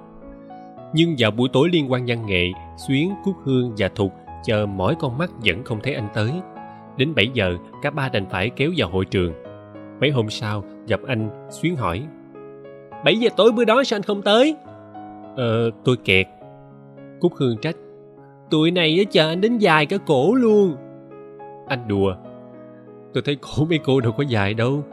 Nhưng 0.96 1.14
vào 1.18 1.30
buổi 1.30 1.48
tối 1.52 1.68
liên 1.72 1.92
quan 1.92 2.04
văn 2.06 2.26
nghệ, 2.26 2.52
Xuyến, 2.76 3.14
Cúc 3.24 3.36
Hương 3.44 3.72
và 3.78 3.88
Thục 3.88 4.12
chờ 4.44 4.66
mỏi 4.66 4.94
con 4.98 5.18
mắt 5.18 5.30
vẫn 5.44 5.64
không 5.64 5.78
thấy 5.82 5.94
anh 5.94 6.08
tới. 6.14 6.30
Đến 6.96 7.14
7 7.14 7.28
giờ, 7.34 7.56
cả 7.82 7.90
ba 7.90 8.08
đành 8.08 8.26
phải 8.30 8.50
kéo 8.50 8.70
vào 8.76 8.88
hội 8.90 9.04
trường. 9.04 9.32
Mấy 10.00 10.10
hôm 10.10 10.30
sau, 10.30 10.64
gặp 10.88 11.00
anh, 11.06 11.48
Xuyến 11.50 11.76
hỏi. 11.76 12.02
7 13.04 13.16
giờ 13.16 13.30
tối 13.36 13.52
bữa 13.52 13.64
đó 13.64 13.84
sao 13.84 13.96
anh 13.96 14.02
không 14.02 14.22
tới? 14.22 14.56
Ờ, 15.36 15.70
tôi 15.84 15.96
kẹt. 16.04 16.26
Cúc 17.20 17.32
Hương 17.34 17.56
trách. 17.62 17.76
Tụi 18.50 18.70
này 18.70 19.06
chờ 19.10 19.28
anh 19.28 19.40
đến 19.40 19.58
dài 19.58 19.86
cả 19.86 19.96
cổ 20.06 20.34
luôn. 20.34 20.76
Anh 21.68 21.88
đùa. 21.88 22.14
Tôi 23.14 23.22
thấy 23.26 23.36
cổ 23.40 23.64
mấy 23.64 23.78
cô 23.84 24.00
đâu 24.00 24.12
có 24.12 24.24
dài 24.28 24.54
đâu. 24.54 24.84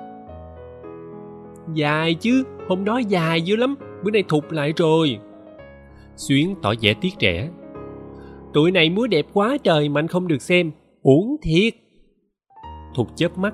Dài 1.74 2.14
chứ, 2.14 2.44
hôm 2.68 2.86
đó 2.86 2.98
dài 2.98 3.42
dữ 3.42 3.56
lắm, 3.56 3.76
bữa 4.04 4.12
nay 4.12 4.24
thụt 4.28 4.44
lại 4.54 4.74
rồi. 4.78 5.20
Xuyến 6.16 6.56
tỏ 6.62 6.74
vẻ 6.82 6.94
tiếc 7.02 7.14
trẻ. 7.20 7.50
Tụi 8.54 8.72
này 8.72 8.90
múa 8.90 9.08
đẹp 9.08 9.26
quá 9.34 9.58
trời 9.64 9.90
mà 9.90 10.00
anh 10.00 10.08
không 10.08 10.28
được 10.28 10.42
xem, 10.42 10.72
uổng 11.02 11.36
thiệt. 11.42 11.74
Thục 12.96 13.08
chớp 13.16 13.38
mắt. 13.38 13.54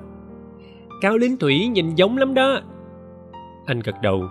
Cao 1.00 1.16
Linh 1.16 1.36
Thủy 1.36 1.68
nhìn 1.68 1.94
giống 1.94 2.16
lắm 2.16 2.34
đó. 2.34 2.60
Anh 3.66 3.80
gật 3.80 3.94
đầu. 4.02 4.22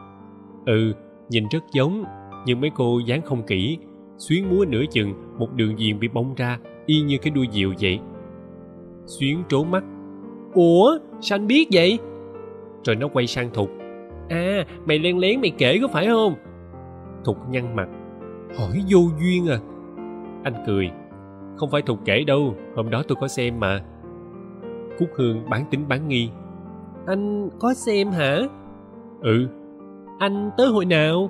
Ừ, 0.66 0.94
nhìn 1.30 1.44
rất 1.52 1.64
giống, 1.74 2.04
nhưng 2.46 2.62
mấy 2.62 2.72
cô 2.76 3.00
dáng 3.06 3.22
không 3.22 3.44
kỹ. 3.48 3.78
Xuyến 4.18 4.50
múa 4.50 4.66
nửa 4.68 4.84
chừng, 4.92 5.14
một 5.38 5.54
đường 5.54 5.76
viền 5.76 6.00
bị 6.00 6.08
bong 6.08 6.34
ra, 6.36 6.60
y 6.86 7.02
như 7.02 7.18
cái 7.18 7.32
đuôi 7.32 7.48
diều 7.52 7.74
vậy. 7.82 8.00
Xuyến 9.06 9.44
trốn 9.50 9.72
mắt. 9.72 9.84
Ủa, 10.54 10.98
sao 11.22 11.36
anh 11.36 11.48
biết 11.48 11.68
vậy? 11.72 12.00
Rồi 12.86 12.96
nó 12.96 13.08
quay 13.08 13.28
sang 13.28 13.50
Thục. 13.54 13.70
À, 14.30 14.66
mày 14.86 15.00
len 15.00 15.18
lén 15.18 15.42
mày 15.42 15.52
kể 15.58 15.80
có 15.82 15.88
phải 15.88 16.08
không? 16.08 16.36
Thục 17.26 17.38
nhăn 17.50 17.76
mặt. 17.76 17.88
Hỏi 18.58 18.84
vô 18.90 19.00
duyên 19.20 19.48
à? 19.48 19.60
Anh 20.44 20.64
cười. 20.68 20.92
Không 21.58 21.70
phải 21.72 21.82
Thục 21.82 22.00
kể 22.06 22.24
đâu, 22.24 22.56
hôm 22.76 22.90
đó 22.90 23.04
tôi 23.08 23.18
có 23.22 23.28
xem 23.28 23.60
mà. 23.60 23.82
Cúc 25.00 25.10
Hương 25.16 25.50
bán 25.50 25.66
tính 25.72 25.88
bán 25.88 26.08
nghi. 26.08 26.30
Anh 27.08 27.50
có 27.60 27.74
xem 27.74 28.12
hả? 28.12 28.40
Ừ. 29.22 29.48
Anh 30.20 30.52
tới 30.58 30.68
hồi 30.68 30.86
nào? 30.86 31.30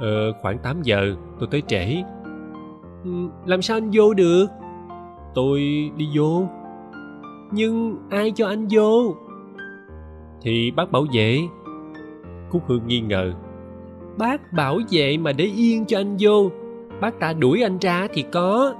Ờ, 0.00 0.32
khoảng 0.42 0.58
8 0.58 0.82
giờ, 0.82 1.16
tôi 1.38 1.48
tới 1.50 1.62
trễ. 1.66 2.02
Ừ, 3.04 3.10
làm 3.46 3.62
sao 3.62 3.76
anh 3.76 3.90
vô 3.92 4.14
được? 4.14 4.46
Tôi 5.34 5.60
đi 5.96 6.08
vô. 6.14 6.48
Nhưng 7.52 7.96
ai 8.10 8.32
cho 8.34 8.46
anh 8.46 8.66
vô? 8.70 9.14
Thì 10.42 10.70
bác 10.70 10.92
bảo 10.92 11.04
vệ. 11.12 11.38
Cúc 12.50 12.62
Hương 12.66 12.86
nghi 12.86 13.00
ngờ. 13.00 13.32
Bác 14.18 14.52
bảo 14.52 14.78
vệ 14.90 15.16
mà 15.16 15.32
để 15.32 15.44
yên 15.44 15.84
cho 15.86 16.00
anh 16.00 16.16
vô. 16.20 16.50
Bác 17.00 17.20
ta 17.20 17.32
đuổi 17.32 17.62
anh 17.62 17.78
ra 17.78 18.06
thì 18.12 18.24
có. 18.32 18.74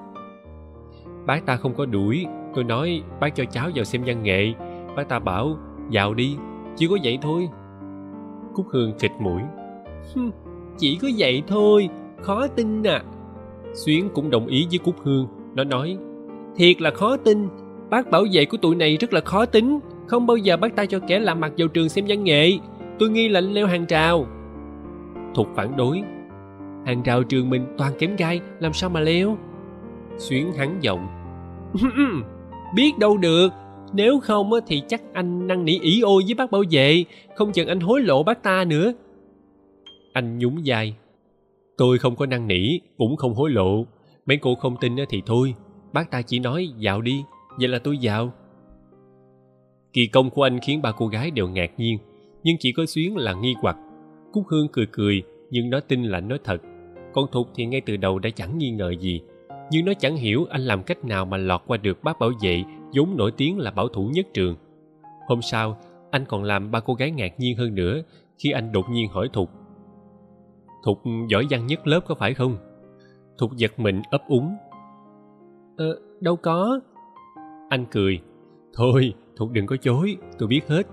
Bác 1.27 1.47
ta 1.47 1.57
không 1.57 1.75
có 1.75 1.87
đuổi. 1.87 2.27
Tôi 2.55 2.65
nói 2.65 3.03
bác 3.21 3.35
cho 3.35 3.45
cháu 3.45 3.71
vào 3.75 3.85
xem 3.85 4.03
văn 4.07 4.23
nghệ. 4.23 4.53
Bác 4.97 5.09
ta 5.09 5.19
bảo 5.19 5.57
vào 5.93 6.15
đi. 6.15 6.37
Chỉ 6.77 6.87
có 6.87 6.97
vậy 7.03 7.19
thôi. 7.23 7.49
Cúc 8.55 8.67
Hương 8.71 8.93
khịt 8.99 9.13
mũi. 9.21 9.41
Chỉ 10.79 10.99
có 11.03 11.09
vậy 11.19 11.43
thôi, 11.47 11.89
khó 12.21 12.47
tin 12.47 12.83
à. 12.83 13.03
Xuyến 13.75 14.09
cũng 14.15 14.31
đồng 14.31 14.47
ý 14.47 14.67
với 14.71 14.79
Cúc 14.79 14.95
Hương. 15.03 15.29
Nó 15.55 15.65
nói, 15.65 15.99
thiệt 16.57 16.83
là 16.83 16.91
khó 16.91 17.17
tin. 17.17 17.49
Bác 17.91 18.11
bảo 18.11 18.25
vệ 18.33 18.45
của 18.45 18.57
tụi 18.57 18.77
này 18.77 18.97
rất 18.97 19.13
là 19.13 19.21
khó 19.21 19.47
tính. 19.47 19.79
Không 20.07 20.27
bao 20.27 20.37
giờ 20.37 20.57
bác 20.57 20.77
ta 20.77 20.87
cho 20.87 20.99
kẻ 21.09 21.19
lạ 21.19 21.35
mặt 21.35 21.53
vào 21.59 21.69
trường 21.69 21.89
xem 21.89 22.05
văn 22.09 22.25
nghệ. 22.25 22.53
Tôi 22.99 23.11
nghi 23.11 23.29
là 23.29 23.41
leo 23.41 23.67
hàng 23.67 23.87
trào. 23.87 24.27
Thục 25.37 25.49
phản 25.55 25.77
đối. 25.77 26.03
Hàng 26.87 27.03
rào 27.05 27.23
trường 27.23 27.51
mình 27.51 27.67
toàn 27.79 27.93
kém 27.99 28.17
gai, 28.17 28.41
làm 28.61 28.73
sao 28.73 28.91
mà 28.91 29.01
leo? 29.01 29.37
Xuyến 30.19 30.53
hắn 30.53 30.79
giọng. 30.81 31.07
Biết 32.75 32.99
đâu 32.99 33.17
được, 33.17 33.49
nếu 33.93 34.21
không 34.21 34.51
thì 34.67 34.83
chắc 34.89 35.03
anh 35.13 35.47
năn 35.47 35.65
nỉ 35.65 35.79
ỉ 35.79 36.01
ôi 36.01 36.23
với 36.27 36.35
bác 36.35 36.51
bảo 36.51 36.63
vệ, 36.71 37.05
không 37.35 37.53
chừng 37.53 37.69
anh 37.69 37.81
hối 37.81 38.01
lộ 38.01 38.23
bác 38.23 38.43
ta 38.43 38.65
nữa. 38.65 38.93
Anh 40.13 40.39
nhún 40.39 40.55
vai. 40.65 40.97
Tôi 41.77 41.99
không 41.99 42.17
có 42.17 42.27
năn 42.27 42.47
nỉ, 42.49 42.79
cũng 42.97 43.17
không 43.17 43.35
hối 43.35 43.51
lộ. 43.51 43.87
Mấy 44.27 44.37
cô 44.37 44.55
không 44.55 44.77
tin 44.81 44.97
thì 45.09 45.23
thôi, 45.27 45.55
bác 45.93 46.11
ta 46.11 46.23
chỉ 46.23 46.39
nói 46.39 46.69
dạo 46.79 47.01
đi, 47.01 47.25
vậy 47.59 47.69
là 47.69 47.79
tôi 47.79 47.99
dạo. 47.99 48.33
Kỳ 49.93 50.07
công 50.07 50.31
của 50.31 50.43
anh 50.43 50.59
khiến 50.61 50.83
ba 50.83 50.93
cô 50.93 51.07
gái 51.07 51.31
đều 51.31 51.49
ngạc 51.49 51.71
nhiên, 51.77 51.99
nhưng 52.43 52.57
chỉ 52.61 52.73
có 52.73 52.87
Xuyến 52.87 53.17
là 53.17 53.35
nghi 53.35 53.55
hoặc. 53.61 53.77
Cúc 54.37 54.47
Hương 54.49 54.69
cười 54.69 54.87
cười, 54.87 55.23
nhưng 55.51 55.71
nó 55.71 55.81
tin 55.81 56.03
là 56.03 56.21
nói 56.21 56.39
thật. 56.45 56.63
Còn 57.13 57.27
Thục 57.33 57.49
thì 57.55 57.67
ngay 57.67 57.81
từ 57.81 57.97
đầu 57.97 58.19
đã 58.19 58.31
chẳng 58.31 58.59
nghi 58.59 58.71
ngờ 58.71 58.95
gì, 59.01 59.21
nhưng 59.71 59.85
nó 59.85 59.93
chẳng 59.99 60.17
hiểu 60.17 60.47
anh 60.51 60.61
làm 60.61 60.83
cách 60.83 61.05
nào 61.05 61.25
mà 61.25 61.37
lọt 61.37 61.63
qua 61.67 61.77
được 61.77 62.05
bác 62.05 62.19
bảo 62.19 62.31
vệ 62.43 62.65
vốn 62.95 63.17
nổi 63.17 63.33
tiếng 63.37 63.59
là 63.59 63.71
bảo 63.71 63.89
thủ 63.89 64.11
nhất 64.15 64.27
trường. 64.35 64.57
Hôm 65.29 65.43
sau, 65.43 65.79
anh 66.11 66.25
còn 66.29 66.43
làm 66.43 66.71
ba 66.71 66.81
cô 66.81 66.95
gái 66.95 67.11
ngạc 67.11 67.41
nhiên 67.41 67.57
hơn 67.57 67.75
nữa 67.75 68.03
khi 68.39 68.51
anh 68.51 68.73
đột 68.73 68.91
nhiên 68.91 69.09
hỏi 69.09 69.29
Thục. 69.33 69.51
Thục 70.85 71.03
giỏi 71.29 71.47
văn 71.51 71.67
nhất 71.67 71.87
lớp 71.87 72.01
có 72.07 72.15
phải 72.15 72.35
không? 72.35 72.57
Thục 73.39 73.57
giật 73.57 73.79
mình 73.79 74.03
ấp 74.11 74.23
úng. 74.29 74.57
Ờ, 75.77 75.99
đâu 76.21 76.37
có. 76.37 76.81
Anh 77.69 77.87
cười. 77.91 78.21
Thôi, 78.75 79.15
Thục 79.37 79.51
đừng 79.53 79.67
có 79.67 79.77
chối, 79.77 80.17
tôi 80.39 80.49
biết 80.49 80.69
hết. 80.69 80.87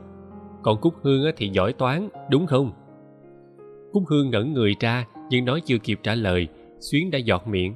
Còn 0.61 0.81
Cúc 0.81 0.93
Hương 1.01 1.25
thì 1.37 1.49
giỏi 1.49 1.73
toán, 1.73 2.09
đúng 2.29 2.45
không? 2.45 2.71
Cúc 3.93 4.03
Hương 4.07 4.29
ngẩn 4.29 4.53
người 4.53 4.75
ra, 4.79 5.05
nhưng 5.29 5.45
nói 5.45 5.61
chưa 5.65 5.77
kịp 5.77 5.99
trả 6.03 6.15
lời, 6.15 6.47
Xuyến 6.79 7.11
đã 7.11 7.19
giọt 7.19 7.47
miệng. 7.47 7.75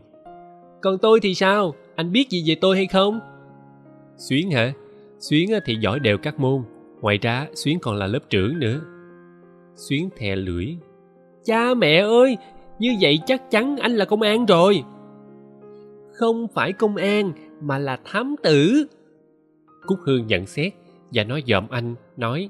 Còn 0.82 0.98
tôi 0.98 1.20
thì 1.20 1.34
sao? 1.34 1.76
Anh 1.96 2.12
biết 2.12 2.30
gì 2.30 2.44
về 2.48 2.56
tôi 2.62 2.76
hay 2.76 2.88
không? 2.88 3.20
Xuyến 4.18 4.52
hả? 4.52 4.74
Xuyến 5.20 5.50
thì 5.66 5.76
giỏi 5.76 6.00
đều 6.00 6.18
các 6.18 6.40
môn. 6.40 6.64
Ngoài 7.02 7.18
ra, 7.18 7.48
Xuyến 7.54 7.80
còn 7.80 7.96
là 7.96 8.08
lớp 8.08 8.20
trưởng 8.30 8.60
nữa. 8.60 8.82
Xuyến 9.76 10.10
thè 10.18 10.36
lưỡi. 10.36 10.76
Cha 11.46 11.74
mẹ 11.74 11.98
ơi, 11.98 12.38
như 12.80 12.96
vậy 13.02 13.20
chắc 13.26 13.52
chắn 13.52 13.78
anh 13.78 13.92
là 13.92 14.06
công 14.06 14.22
an 14.22 14.46
rồi. 14.46 14.84
Không 16.14 16.48
phải 16.54 16.74
công 16.74 16.96
an, 16.96 17.32
mà 17.62 17.78
là 17.78 17.98
thám 18.06 18.36
tử. 18.44 18.88
Cúc 19.88 20.00
Hương 20.06 20.28
nhận 20.28 20.46
xét 20.46 20.74
và 21.14 21.24
nói 21.24 21.44
dòm 21.48 21.68
anh, 21.70 21.96
nói 22.18 22.50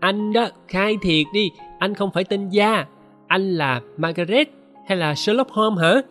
anh 0.00 0.32
đó, 0.32 0.48
khai 0.68 0.96
thiệt 1.02 1.26
đi, 1.32 1.50
anh 1.78 1.94
không 1.94 2.10
phải 2.14 2.24
tên 2.24 2.48
Gia. 2.48 2.86
Anh 3.26 3.42
là 3.42 3.80
Margaret 3.96 4.48
hay 4.86 4.98
là 4.98 5.14
Sherlock 5.14 5.50
Holmes 5.50 5.82
hả? 5.82 6.02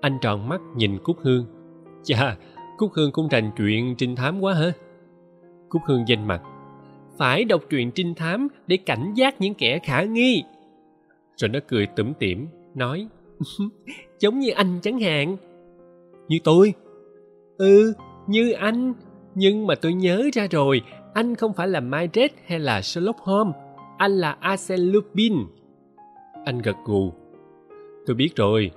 Anh 0.00 0.18
tròn 0.20 0.48
mắt 0.48 0.60
nhìn 0.76 0.98
Cúc 0.98 1.16
Hương. 1.20 1.46
Chà, 2.02 2.36
Cúc 2.76 2.92
Hương 2.94 3.12
cũng 3.12 3.28
rành 3.28 3.50
chuyện 3.56 3.94
trinh 3.98 4.16
thám 4.16 4.40
quá 4.40 4.54
hả? 4.54 4.72
Cúc 5.68 5.82
Hương 5.86 6.04
danh 6.08 6.26
mặt. 6.26 6.42
Phải 7.18 7.44
đọc 7.44 7.62
truyện 7.70 7.90
trinh 7.90 8.14
thám 8.14 8.48
để 8.66 8.76
cảnh 8.76 9.12
giác 9.14 9.40
những 9.40 9.54
kẻ 9.54 9.78
khả 9.78 10.02
nghi. 10.02 10.44
Rồi 11.36 11.48
nó 11.48 11.58
cười 11.68 11.86
tủm 11.86 12.12
tỉm, 12.14 12.48
nói 12.74 13.08
Giống 14.20 14.38
như 14.38 14.50
anh 14.50 14.78
chẳng 14.82 15.00
hạn. 15.00 15.36
Như 16.28 16.38
tôi? 16.44 16.74
Ừ, 17.58 17.92
như 18.26 18.52
anh. 18.52 18.94
Nhưng 19.34 19.66
mà 19.66 19.74
tôi 19.74 19.92
nhớ 19.92 20.28
ra 20.32 20.46
rồi, 20.50 20.82
anh 21.14 21.34
không 21.34 21.52
phải 21.52 21.68
là 21.68 21.80
myred 21.80 22.30
hay 22.46 22.58
là 22.58 22.82
Sherlock 22.82 23.18
Holmes. 23.18 23.54
Anh 23.98 24.12
là 24.12 24.36
Arsène 24.40 24.82
Lupin. 24.82 25.32
Anh 26.44 26.58
gật 26.58 26.76
gù. 26.84 27.12
Tôi 28.06 28.16
biết 28.16 28.36
rồi, 28.36 28.70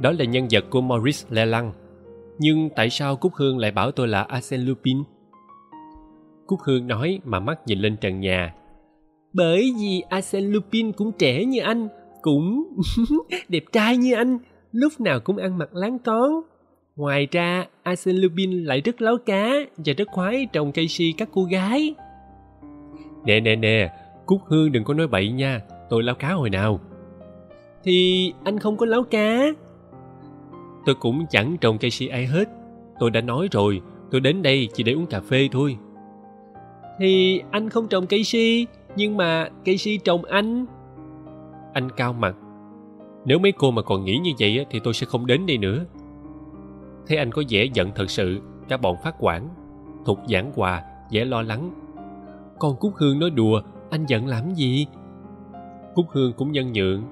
đó 0.00 0.12
là 0.18 0.24
nhân 0.24 0.46
vật 0.50 0.64
của 0.70 0.80
Maurice 0.80 1.26
leblanc 1.30 1.74
Nhưng 2.38 2.68
tại 2.76 2.90
sao 2.90 3.16
Cúc 3.16 3.34
Hương 3.34 3.58
lại 3.58 3.70
bảo 3.70 3.90
tôi 3.90 4.08
là 4.08 4.22
Arsène 4.22 4.64
Lupin? 4.64 5.02
Cúc 6.46 6.60
Hương 6.64 6.86
nói 6.86 7.20
mà 7.24 7.40
mắt 7.40 7.58
nhìn 7.66 7.78
lên 7.78 7.96
trần 7.96 8.20
nhà. 8.20 8.54
Bởi 9.32 9.72
vì 9.80 10.02
Arsène 10.08 10.46
Lupin 10.46 10.92
cũng 10.92 11.12
trẻ 11.12 11.44
như 11.44 11.60
anh, 11.60 11.88
cũng 12.22 12.72
đẹp 13.48 13.64
trai 13.72 13.96
như 13.96 14.14
anh, 14.14 14.38
lúc 14.72 15.00
nào 15.00 15.20
cũng 15.20 15.36
ăn 15.36 15.58
mặc 15.58 15.74
láng 15.74 15.98
con. 15.98 16.40
Ngoài 17.00 17.28
ra, 17.30 17.66
Arsène 17.82 18.18
Lupin 18.18 18.64
lại 18.64 18.80
rất 18.80 19.02
láo 19.02 19.16
cá 19.26 19.50
và 19.76 19.92
rất 19.96 20.08
khoái 20.12 20.46
trồng 20.52 20.72
cây 20.72 20.88
si 20.88 21.14
các 21.16 21.28
cô 21.32 21.44
gái. 21.44 21.94
Nè 23.24 23.40
nè 23.40 23.56
nè, 23.56 23.92
Cúc 24.26 24.40
Hương 24.46 24.72
đừng 24.72 24.84
có 24.84 24.94
nói 24.94 25.06
bậy 25.06 25.32
nha, 25.32 25.60
tôi 25.90 26.02
láo 26.02 26.14
cá 26.14 26.32
hồi 26.32 26.50
nào. 26.50 26.80
Thì 27.84 28.32
anh 28.44 28.58
không 28.58 28.76
có 28.76 28.86
láo 28.86 29.02
cá. 29.02 29.46
Tôi 30.86 30.94
cũng 30.94 31.26
chẳng 31.30 31.56
trồng 31.60 31.78
cây 31.78 31.90
si 31.90 32.06
ai 32.06 32.26
hết. 32.26 32.48
Tôi 32.98 33.10
đã 33.10 33.20
nói 33.20 33.48
rồi, 33.52 33.80
tôi 34.10 34.20
đến 34.20 34.42
đây 34.42 34.68
chỉ 34.74 34.82
để 34.82 34.92
uống 34.92 35.06
cà 35.06 35.20
phê 35.20 35.48
thôi. 35.52 35.76
thì 36.98 37.42
anh 37.50 37.68
không 37.68 37.88
trồng 37.88 38.06
cây 38.06 38.24
si 38.24 38.66
nhưng 38.96 39.16
mà 39.16 39.48
cây 39.64 39.76
si 39.78 39.98
trồng 40.04 40.24
anh 40.24 40.66
anh 41.72 41.88
cao 41.96 42.12
mặt 42.12 42.36
nếu 43.24 43.38
mấy 43.38 43.52
cô 43.52 43.70
mà 43.70 43.82
còn 43.82 44.04
nghĩ 44.04 44.18
như 44.18 44.30
vậy 44.38 44.66
thì 44.70 44.80
tôi 44.84 44.94
sẽ 44.94 45.06
không 45.06 45.26
đến 45.26 45.46
đây 45.46 45.58
nữa 45.58 45.84
thấy 47.06 47.16
anh 47.18 47.32
có 47.32 47.42
vẻ 47.48 47.64
giận 47.74 47.90
thật 47.94 48.10
sự 48.10 48.40
cả 48.68 48.76
bọn 48.76 48.96
phát 49.02 49.14
quản 49.18 49.48
thục 50.04 50.18
giảng 50.28 50.52
hòa 50.54 50.82
vẻ 51.10 51.24
lo 51.24 51.42
lắng. 51.42 51.70
Con 52.58 52.76
cúc 52.76 52.92
hương 52.96 53.18
nói 53.18 53.30
đùa 53.30 53.62
anh 53.90 54.06
giận 54.06 54.26
làm 54.26 54.54
gì? 54.54 54.86
Cúc 55.94 56.06
hương 56.10 56.32
cũng 56.32 56.52
nhân 56.52 56.72
nhượng. 56.72 57.02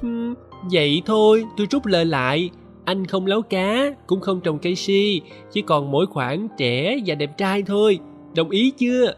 Hmm, 0.00 0.34
vậy 0.72 1.02
thôi 1.06 1.44
tôi 1.56 1.66
rút 1.70 1.86
lời 1.86 2.04
lại. 2.04 2.50
Anh 2.84 3.06
không 3.06 3.26
lấu 3.26 3.42
cá 3.42 3.94
cũng 4.06 4.20
không 4.20 4.40
trồng 4.40 4.58
cây 4.58 4.74
si 4.74 5.20
chỉ 5.50 5.62
còn 5.62 5.90
mỗi 5.90 6.06
khoản 6.06 6.48
trẻ 6.58 6.96
và 7.06 7.14
đẹp 7.14 7.38
trai 7.38 7.62
thôi. 7.62 7.98
Đồng 8.36 8.50
ý 8.50 8.70
chưa? 8.70 9.14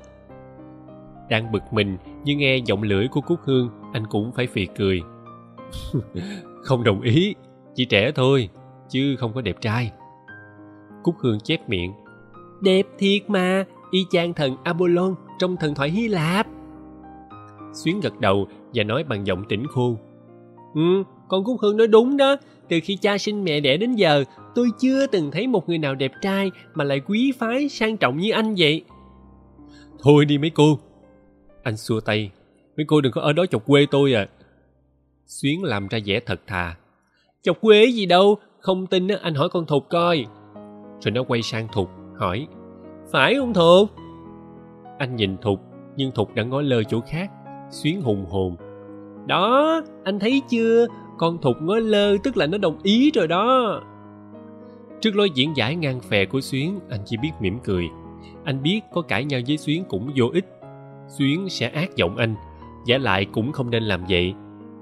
Đang 1.30 1.52
bực 1.52 1.62
mình 1.72 1.96
nhưng 2.24 2.38
nghe 2.38 2.56
giọng 2.56 2.82
lưỡi 2.82 3.08
của 3.08 3.20
cúc 3.20 3.38
hương 3.44 3.70
anh 3.92 4.06
cũng 4.06 4.32
phải 4.32 4.46
phì 4.46 4.66
cười. 4.76 5.00
không 6.62 6.84
đồng 6.84 7.00
ý 7.00 7.34
chỉ 7.74 7.84
trẻ 7.84 8.12
thôi 8.14 8.48
chứ 8.88 9.16
không 9.18 9.32
có 9.34 9.40
đẹp 9.40 9.60
trai. 9.60 9.92
Cúc 11.02 11.14
hương 11.18 11.40
chép 11.40 11.68
miệng. 11.68 11.92
Đẹp 12.60 12.86
thiệt 12.98 13.30
mà 13.30 13.64
y 13.90 14.04
chang 14.10 14.34
thần 14.34 14.56
apollon 14.64 15.14
trong 15.38 15.56
thần 15.56 15.74
thoại 15.74 15.90
hy 15.90 16.08
lạp. 16.08 16.46
Xuyến 17.72 18.00
gật 18.00 18.20
đầu 18.20 18.48
và 18.74 18.84
nói 18.84 19.04
bằng 19.04 19.26
giọng 19.26 19.44
tỉnh 19.48 19.66
khô. 19.66 19.96
Ừ 20.74 21.04
con 21.28 21.44
cúc 21.44 21.60
hương 21.60 21.76
nói 21.76 21.86
đúng 21.86 22.16
đó. 22.16 22.36
Từ 22.68 22.80
khi 22.82 22.96
cha 22.96 23.18
sinh 23.18 23.44
mẹ 23.44 23.60
đẻ 23.60 23.76
đến 23.76 23.94
giờ 23.94 24.24
tôi 24.54 24.68
chưa 24.80 25.06
từng 25.06 25.30
thấy 25.30 25.46
một 25.46 25.68
người 25.68 25.78
nào 25.78 25.94
đẹp 25.94 26.12
trai 26.20 26.50
mà 26.74 26.84
lại 26.84 27.00
quý 27.00 27.32
phái 27.38 27.68
sang 27.68 27.96
trọng 27.96 28.18
như 28.18 28.30
anh 28.30 28.54
vậy. 28.58 28.84
Thôi 29.98 30.24
đi 30.24 30.38
mấy 30.38 30.50
cô. 30.50 30.78
Anh 31.62 31.76
xua 31.76 32.00
tay. 32.00 32.30
Mấy 32.76 32.86
cô 32.88 33.00
đừng 33.00 33.12
có 33.12 33.20
ở 33.20 33.32
đó 33.32 33.46
chọc 33.46 33.66
quê 33.66 33.86
tôi 33.90 34.14
à. 34.14 34.28
Xuyến 35.26 35.62
làm 35.62 35.88
ra 35.88 35.98
vẻ 36.06 36.20
thật 36.26 36.40
thà. 36.46 36.76
Chọc 37.42 37.60
quê 37.60 37.86
gì 37.86 38.06
đâu 38.06 38.38
không 38.64 38.86
tin 38.86 39.08
anh 39.08 39.34
hỏi 39.34 39.48
con 39.48 39.66
thục 39.66 39.88
coi. 39.88 40.26
Rồi 41.00 41.12
nó 41.12 41.22
quay 41.22 41.42
sang 41.42 41.68
thục, 41.72 41.90
hỏi, 42.16 42.46
phải 43.12 43.34
không 43.34 43.54
thục? 43.54 43.90
Anh 44.98 45.16
nhìn 45.16 45.36
thục, 45.36 45.60
nhưng 45.96 46.10
thục 46.12 46.34
đã 46.34 46.42
ngó 46.42 46.60
lơ 46.60 46.82
chỗ 46.82 47.00
khác, 47.00 47.30
xuyến 47.70 48.02
hùng 48.02 48.26
hồn. 48.30 48.56
Đó, 49.26 49.80
anh 50.04 50.18
thấy 50.18 50.42
chưa? 50.48 50.86
Con 51.18 51.38
thục 51.38 51.56
ngó 51.62 51.74
lơ, 51.74 52.16
tức 52.24 52.36
là 52.36 52.46
nó 52.46 52.58
đồng 52.58 52.78
ý 52.82 53.10
rồi 53.14 53.28
đó. 53.28 53.80
Trước 55.00 55.16
lối 55.16 55.30
diễn 55.30 55.56
giải 55.56 55.76
ngang 55.76 56.00
phè 56.00 56.24
của 56.24 56.40
xuyến, 56.40 56.78
anh 56.90 57.00
chỉ 57.04 57.16
biết 57.16 57.32
mỉm 57.40 57.58
cười. 57.64 57.84
Anh 58.44 58.62
biết 58.62 58.80
có 58.92 59.02
cãi 59.02 59.24
nhau 59.24 59.40
với 59.48 59.56
xuyến 59.56 59.84
cũng 59.88 60.10
vô 60.16 60.26
ích. 60.32 60.46
Xuyến 61.08 61.48
sẽ 61.48 61.68
ác 61.68 61.96
giọng 61.96 62.16
anh, 62.16 62.34
giả 62.86 62.98
lại 62.98 63.26
cũng 63.32 63.52
không 63.52 63.70
nên 63.70 63.82
làm 63.82 64.04
vậy. 64.08 64.34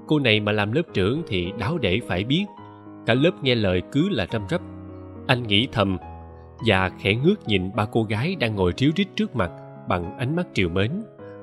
Cô 0.07 0.19
này 0.19 0.39
mà 0.39 0.51
làm 0.51 0.71
lớp 0.71 0.83
trưởng 0.93 1.21
thì 1.27 1.51
đáo 1.59 1.77
để 1.77 1.99
phải 2.07 2.23
biết 2.23 2.45
cả 3.05 3.13
lớp 3.13 3.31
nghe 3.41 3.55
lời 3.55 3.81
cứ 3.91 4.09
là 4.09 4.27
răm 4.31 4.41
rắp. 4.49 4.61
Anh 5.27 5.43
nghĩ 5.43 5.67
thầm 5.71 5.97
và 6.65 6.89
khẽ 6.99 7.15
ngước 7.15 7.47
nhìn 7.47 7.75
ba 7.75 7.85
cô 7.85 8.03
gái 8.03 8.35
đang 8.35 8.55
ngồi 8.55 8.73
ríu 8.77 8.91
rít 8.95 9.07
trước 9.15 9.35
mặt 9.35 9.51
bằng 9.87 10.17
ánh 10.17 10.35
mắt 10.35 10.47
triều 10.53 10.69
mến. 10.69 10.91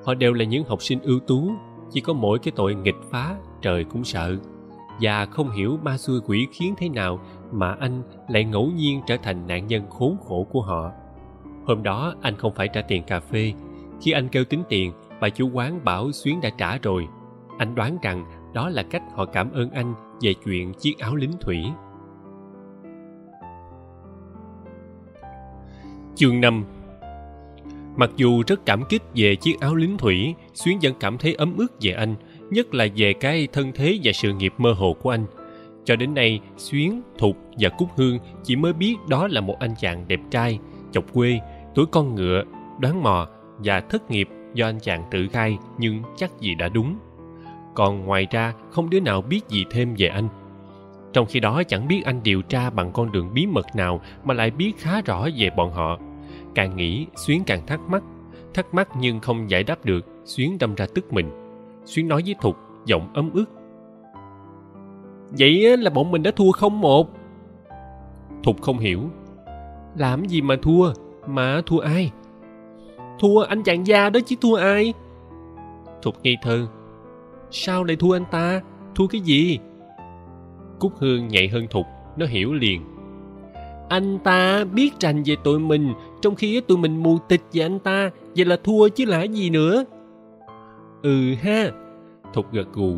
Họ 0.05 0.13
đều 0.13 0.33
là 0.33 0.45
những 0.45 0.63
học 0.63 0.81
sinh 0.81 0.99
ưu 1.01 1.19
tú, 1.19 1.51
chỉ 1.91 2.01
có 2.01 2.13
mỗi 2.13 2.39
cái 2.39 2.51
tội 2.55 2.75
nghịch 2.75 2.95
phá, 3.11 3.35
trời 3.61 3.83
cũng 3.83 4.03
sợ. 4.03 4.37
Và 5.01 5.25
không 5.25 5.51
hiểu 5.51 5.77
ma 5.83 5.97
xuôi 5.97 6.19
quỷ 6.25 6.47
khiến 6.51 6.73
thế 6.77 6.89
nào 6.89 7.19
mà 7.51 7.75
anh 7.79 8.01
lại 8.29 8.43
ngẫu 8.43 8.71
nhiên 8.75 9.01
trở 9.07 9.17
thành 9.17 9.47
nạn 9.47 9.67
nhân 9.67 9.89
khốn 9.89 10.17
khổ 10.27 10.47
của 10.51 10.61
họ. 10.61 10.91
Hôm 11.65 11.83
đó, 11.83 12.13
anh 12.21 12.37
không 12.37 12.53
phải 12.55 12.67
trả 12.67 12.81
tiền 12.81 13.03
cà 13.03 13.19
phê. 13.19 13.53
Khi 14.01 14.11
anh 14.11 14.27
kêu 14.27 14.45
tính 14.45 14.63
tiền, 14.69 14.91
bà 15.21 15.29
chủ 15.29 15.49
quán 15.53 15.85
bảo 15.85 16.11
xuyến 16.11 16.41
đã 16.41 16.49
trả 16.57 16.77
rồi. 16.77 17.07
Anh 17.57 17.75
đoán 17.75 17.97
rằng 18.01 18.25
đó 18.53 18.69
là 18.69 18.83
cách 18.83 19.03
họ 19.15 19.25
cảm 19.25 19.51
ơn 19.51 19.69
anh 19.71 19.93
về 20.21 20.33
chuyện 20.45 20.73
chiếc 20.73 20.97
áo 20.99 21.15
lính 21.15 21.33
thủy 21.41 21.65
chương 26.15 26.41
5 26.41 26.63
Mặc 27.95 28.09
dù 28.15 28.43
rất 28.47 28.65
cảm 28.65 28.83
kích 28.89 29.01
về 29.15 29.35
chiếc 29.35 29.59
áo 29.59 29.75
lính 29.75 29.97
thủy, 29.97 30.35
Xuyến 30.53 30.79
vẫn 30.81 30.93
cảm 30.99 31.17
thấy 31.17 31.33
ấm 31.33 31.57
ức 31.57 31.73
về 31.81 31.91
anh, 31.91 32.15
nhất 32.49 32.73
là 32.73 32.87
về 32.95 33.13
cái 33.13 33.47
thân 33.53 33.71
thế 33.75 33.99
và 34.03 34.11
sự 34.11 34.33
nghiệp 34.33 34.53
mơ 34.57 34.73
hồ 34.73 34.93
của 34.93 35.09
anh. 35.09 35.25
Cho 35.85 35.95
đến 35.95 36.13
nay, 36.13 36.39
Xuyến, 36.57 37.01
Thục 37.17 37.37
và 37.59 37.69
Cúc 37.69 37.89
Hương 37.95 38.19
chỉ 38.43 38.55
mới 38.55 38.73
biết 38.73 38.95
đó 39.09 39.27
là 39.27 39.41
một 39.41 39.55
anh 39.59 39.75
chàng 39.79 40.05
đẹp 40.07 40.19
trai, 40.31 40.59
chọc 40.91 41.13
quê, 41.13 41.39
tuổi 41.75 41.85
con 41.91 42.15
ngựa, 42.15 42.43
đoán 42.79 43.03
mò 43.03 43.27
và 43.57 43.79
thất 43.79 44.11
nghiệp 44.11 44.29
do 44.53 44.65
anh 44.65 44.79
chàng 44.79 45.03
tự 45.11 45.27
khai 45.31 45.57
nhưng 45.77 46.01
chắc 46.15 46.39
gì 46.39 46.55
đã 46.55 46.69
đúng. 46.69 46.95
Còn 47.73 48.05
ngoài 48.05 48.27
ra 48.31 48.53
không 48.71 48.89
đứa 48.89 48.99
nào 48.99 49.21
biết 49.21 49.41
gì 49.49 49.65
thêm 49.71 49.95
về 49.97 50.07
anh. 50.07 50.27
Trong 51.13 51.25
khi 51.25 51.39
đó 51.39 51.63
chẳng 51.67 51.87
biết 51.87 52.01
anh 52.05 52.23
điều 52.23 52.41
tra 52.41 52.69
bằng 52.69 52.91
con 52.91 53.11
đường 53.11 53.29
bí 53.33 53.45
mật 53.45 53.65
nào 53.75 54.01
mà 54.23 54.33
lại 54.33 54.51
biết 54.51 54.73
khá 54.77 55.01
rõ 55.01 55.27
về 55.37 55.49
bọn 55.57 55.71
họ. 55.71 55.97
Càng 56.55 56.75
nghĩ 56.75 57.05
Xuyến 57.15 57.43
càng 57.45 57.65
thắc 57.65 57.79
mắc. 57.89 58.03
Thắc 58.53 58.73
mắc 58.73 58.89
nhưng 58.99 59.19
không 59.19 59.49
giải 59.49 59.63
đáp 59.63 59.85
được, 59.85 60.05
Xuyến 60.25 60.57
đâm 60.59 60.75
ra 60.75 60.85
tức 60.95 61.13
mình. 61.13 61.29
Xuyến 61.85 62.07
nói 62.07 62.21
với 62.25 62.35
Thục, 62.41 62.57
giọng 62.85 63.13
ấm 63.13 63.31
ức. 63.33 63.45
Vậy 65.39 65.77
là 65.77 65.89
bọn 65.89 66.11
mình 66.11 66.23
đã 66.23 66.31
thua 66.31 66.51
không 66.51 66.81
một. 66.81 67.09
Thục 68.43 68.61
không 68.61 68.79
hiểu. 68.79 69.01
Làm 69.95 70.25
gì 70.25 70.41
mà 70.41 70.55
thua? 70.61 70.93
Mà 71.27 71.61
thua 71.65 71.79
ai? 71.79 72.11
Thua 73.19 73.41
anh 73.41 73.63
chàng 73.63 73.87
gia 73.87 74.09
đó 74.09 74.19
chứ 74.25 74.35
thua 74.41 74.55
ai? 74.55 74.93
Thục 76.01 76.15
ngây 76.23 76.37
thơ. 76.41 76.67
Sao 77.51 77.83
lại 77.83 77.95
thua 77.95 78.15
anh 78.15 78.25
ta? 78.31 78.61
Thua 78.95 79.07
cái 79.07 79.21
gì? 79.21 79.59
Cúc 80.79 80.93
Hương 80.97 81.27
nhạy 81.27 81.47
hơn 81.47 81.67
Thục, 81.69 81.85
nó 82.17 82.25
hiểu 82.25 82.53
liền. 82.53 82.81
Anh 83.89 84.19
ta 84.23 84.63
biết 84.63 84.89
rành 84.99 85.23
về 85.25 85.35
tụi 85.43 85.59
mình, 85.59 85.93
trong 86.21 86.35
khi 86.35 86.61
tụi 86.61 86.77
mình 86.77 87.03
mù 87.03 87.17
tịch 87.17 87.41
về 87.53 87.61
anh 87.61 87.79
ta, 87.79 88.09
vậy 88.35 88.45
là 88.45 88.57
thua 88.63 88.89
chứ 88.89 89.05
là 89.05 89.23
gì 89.23 89.49
nữa? 89.49 89.83
Ừ 91.03 91.33
ha, 91.41 91.71
Thục 92.33 92.53
gật 92.53 92.73
gù. 92.73 92.95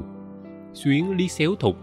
Xuyến 0.73 1.17
lý 1.17 1.27
xéo 1.27 1.55
Thục. 1.55 1.75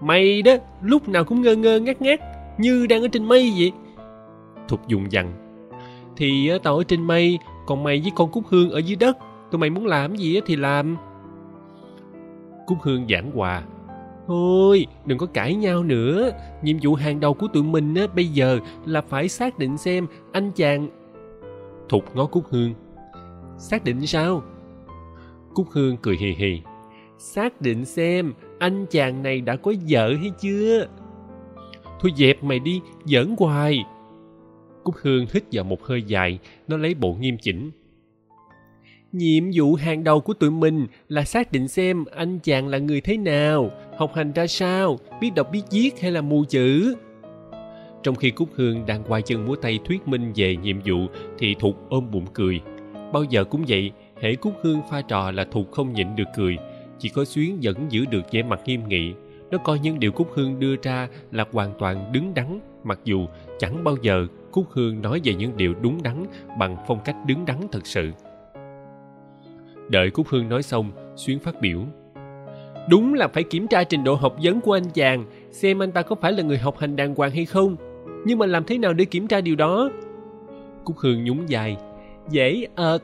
Mày 0.00 0.42
đó, 0.42 0.52
lúc 0.82 1.08
nào 1.08 1.24
cũng 1.24 1.42
ngơ 1.42 1.56
ngơ 1.56 1.80
ngác 1.80 2.02
ngác, 2.02 2.20
như 2.58 2.86
đang 2.86 3.02
ở 3.02 3.08
trên 3.08 3.24
mây 3.24 3.52
vậy. 3.58 3.72
Thục 4.68 4.88
dùng 4.88 5.12
dằn. 5.12 5.32
Thì 6.16 6.50
tao 6.62 6.76
ở 6.76 6.84
trên 6.84 7.02
mây, 7.02 7.38
còn 7.66 7.82
mày 7.82 8.00
với 8.00 8.12
con 8.16 8.30
Cúc 8.30 8.44
Hương 8.48 8.70
ở 8.70 8.78
dưới 8.78 8.96
đất. 8.96 9.16
Tụi 9.50 9.58
mày 9.58 9.70
muốn 9.70 9.86
làm 9.86 10.16
gì 10.16 10.40
thì 10.46 10.56
làm. 10.56 10.96
Cúc 12.70 12.78
Hương 12.82 13.06
giảng 13.08 13.30
hòa. 13.30 13.62
Thôi, 14.26 14.86
đừng 15.06 15.18
có 15.18 15.26
cãi 15.26 15.54
nhau 15.54 15.82
nữa. 15.82 16.30
Nhiệm 16.62 16.76
vụ 16.82 16.94
hàng 16.94 17.20
đầu 17.20 17.34
của 17.34 17.46
tụi 17.52 17.62
mình 17.62 17.94
á, 17.94 18.06
bây 18.14 18.26
giờ 18.26 18.58
là 18.86 19.00
phải 19.00 19.28
xác 19.28 19.58
định 19.58 19.78
xem 19.78 20.06
anh 20.32 20.50
chàng... 20.54 20.88
Thục 21.88 22.16
ngó 22.16 22.26
Cúc 22.26 22.44
Hương. 22.50 22.74
Xác 23.58 23.84
định 23.84 24.06
sao? 24.06 24.42
Cúc 25.54 25.66
Hương 25.70 25.96
cười 25.96 26.16
hì 26.16 26.30
hì. 26.32 26.60
Xác 27.18 27.60
định 27.60 27.84
xem 27.84 28.32
anh 28.58 28.86
chàng 28.90 29.22
này 29.22 29.40
đã 29.40 29.56
có 29.56 29.72
vợ 29.88 30.14
hay 30.20 30.30
chưa? 30.40 30.86
Thôi 32.00 32.12
dẹp 32.16 32.44
mày 32.44 32.58
đi, 32.58 32.80
giỡn 33.04 33.34
hoài. 33.38 33.84
Cúc 34.84 34.94
Hương 35.02 35.26
hít 35.32 35.44
vào 35.52 35.64
một 35.64 35.84
hơi 35.84 36.02
dài, 36.02 36.38
nó 36.68 36.76
lấy 36.76 36.94
bộ 36.94 37.14
nghiêm 37.14 37.36
chỉnh. 37.42 37.70
Nhiệm 39.12 39.44
vụ 39.54 39.74
hàng 39.74 40.04
đầu 40.04 40.20
của 40.20 40.34
tụi 40.34 40.50
mình 40.50 40.86
là 41.08 41.24
xác 41.24 41.52
định 41.52 41.68
xem 41.68 42.04
anh 42.04 42.38
chàng 42.38 42.68
là 42.68 42.78
người 42.78 43.00
thế 43.00 43.16
nào, 43.16 43.70
học 43.98 44.12
hành 44.14 44.32
ra 44.32 44.46
sao, 44.46 44.98
biết 45.20 45.30
đọc 45.34 45.48
biết 45.52 45.62
viết 45.70 46.00
hay 46.00 46.10
là 46.10 46.20
mù 46.20 46.44
chữ. 46.48 46.94
Trong 48.02 48.14
khi 48.14 48.30
Cúc 48.30 48.48
Hương 48.54 48.86
đang 48.86 49.04
quay 49.04 49.22
chân 49.22 49.46
múa 49.46 49.56
tay 49.56 49.78
thuyết 49.84 50.08
minh 50.08 50.32
về 50.36 50.56
nhiệm 50.56 50.80
vụ 50.80 51.06
thì 51.38 51.54
Thục 51.54 51.88
ôm 51.88 52.10
bụng 52.10 52.26
cười. 52.34 52.60
Bao 53.12 53.24
giờ 53.24 53.44
cũng 53.44 53.64
vậy, 53.68 53.90
hễ 54.20 54.34
Cúc 54.34 54.54
Hương 54.62 54.80
pha 54.90 55.02
trò 55.02 55.30
là 55.30 55.44
Thục 55.44 55.72
không 55.72 55.92
nhịn 55.92 56.16
được 56.16 56.28
cười. 56.36 56.56
Chỉ 56.98 57.08
có 57.08 57.24
Xuyến 57.24 57.58
vẫn 57.62 57.76
giữ 57.90 58.04
được 58.04 58.22
vẻ 58.32 58.42
mặt 58.42 58.60
nghiêm 58.66 58.88
nghị. 58.88 59.12
Nó 59.50 59.58
coi 59.58 59.78
những 59.78 60.00
điều 60.00 60.12
Cúc 60.12 60.28
Hương 60.34 60.58
đưa 60.58 60.76
ra 60.82 61.08
là 61.32 61.44
hoàn 61.52 61.72
toàn 61.78 62.12
đứng 62.12 62.34
đắn, 62.34 62.60
mặc 62.84 63.00
dù 63.04 63.26
chẳng 63.58 63.84
bao 63.84 63.96
giờ 64.02 64.26
Cúc 64.50 64.66
Hương 64.70 65.02
nói 65.02 65.20
về 65.24 65.34
những 65.34 65.56
điều 65.56 65.74
đúng 65.82 66.02
đắn 66.02 66.26
bằng 66.58 66.76
phong 66.86 67.00
cách 67.04 67.16
đứng 67.26 67.46
đắn 67.46 67.56
thật 67.72 67.86
sự. 67.86 68.10
Đợi 69.90 70.10
Cúc 70.10 70.28
Hương 70.28 70.48
nói 70.48 70.62
xong, 70.62 70.92
Xuyến 71.16 71.38
phát 71.38 71.60
biểu. 71.60 71.80
Đúng 72.88 73.14
là 73.14 73.28
phải 73.28 73.42
kiểm 73.42 73.66
tra 73.66 73.84
trình 73.84 74.04
độ 74.04 74.14
học 74.14 74.36
vấn 74.42 74.60
của 74.60 74.72
anh 74.72 74.90
chàng, 74.94 75.24
xem 75.50 75.82
anh 75.82 75.92
ta 75.92 76.02
có 76.02 76.16
phải 76.16 76.32
là 76.32 76.42
người 76.42 76.58
học 76.58 76.78
hành 76.78 76.96
đàng 76.96 77.14
hoàng 77.14 77.30
hay 77.30 77.44
không. 77.44 77.76
Nhưng 78.26 78.38
mà 78.38 78.46
làm 78.46 78.64
thế 78.64 78.78
nào 78.78 78.92
để 78.92 79.04
kiểm 79.04 79.26
tra 79.26 79.40
điều 79.40 79.56
đó? 79.56 79.90
Cúc 80.84 80.98
Hương 80.98 81.24
nhún 81.24 81.38
vai. 81.48 81.76
Dễ 82.30 82.66
ợt. 82.74 83.02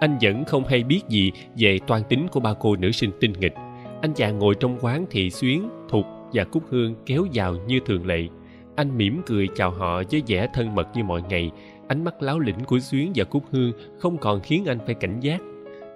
Anh 0.00 0.18
vẫn 0.22 0.44
không 0.44 0.64
hay 0.64 0.82
biết 0.82 1.00
gì 1.08 1.32
về 1.56 1.78
toan 1.86 2.02
tính 2.08 2.28
của 2.28 2.40
ba 2.40 2.54
cô 2.60 2.76
nữ 2.76 2.90
sinh 2.90 3.10
tinh 3.20 3.32
nghịch. 3.32 3.54
Anh 4.02 4.12
chàng 4.14 4.38
ngồi 4.38 4.54
trong 4.60 4.78
quán 4.80 5.06
thì 5.10 5.30
Xuyến, 5.30 5.68
Thục 5.88 6.04
và 6.32 6.44
Cúc 6.44 6.62
Hương 6.70 6.94
kéo 7.06 7.26
vào 7.34 7.56
như 7.66 7.80
thường 7.86 8.06
lệ. 8.06 8.28
Anh 8.76 8.98
mỉm 8.98 9.22
cười 9.26 9.48
chào 9.54 9.70
họ 9.70 10.02
với 10.10 10.22
vẻ 10.26 10.48
thân 10.54 10.74
mật 10.74 10.88
như 10.94 11.04
mọi 11.04 11.22
ngày 11.28 11.50
ánh 11.88 12.04
mắt 12.04 12.22
láo 12.22 12.38
lĩnh 12.38 12.64
của 12.66 12.78
xuyến 12.78 13.12
và 13.14 13.24
cúc 13.24 13.42
hương 13.50 13.72
không 13.98 14.18
còn 14.18 14.40
khiến 14.40 14.64
anh 14.66 14.78
phải 14.86 14.94
cảnh 14.94 15.20
giác. 15.20 15.40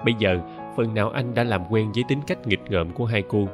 Bây 0.04 0.14
giờ, 0.18 0.40
phần 0.76 0.94
nào 0.94 1.10
anh 1.10 1.34
đã 1.34 1.44
làm 1.44 1.62
quen 1.70 1.92
với 1.94 2.04
tính 2.08 2.20
cách 2.26 2.46
nghịch 2.46 2.70
ngợm 2.70 2.92
của 2.92 3.04
hai 3.04 3.22
cô. 3.28 3.48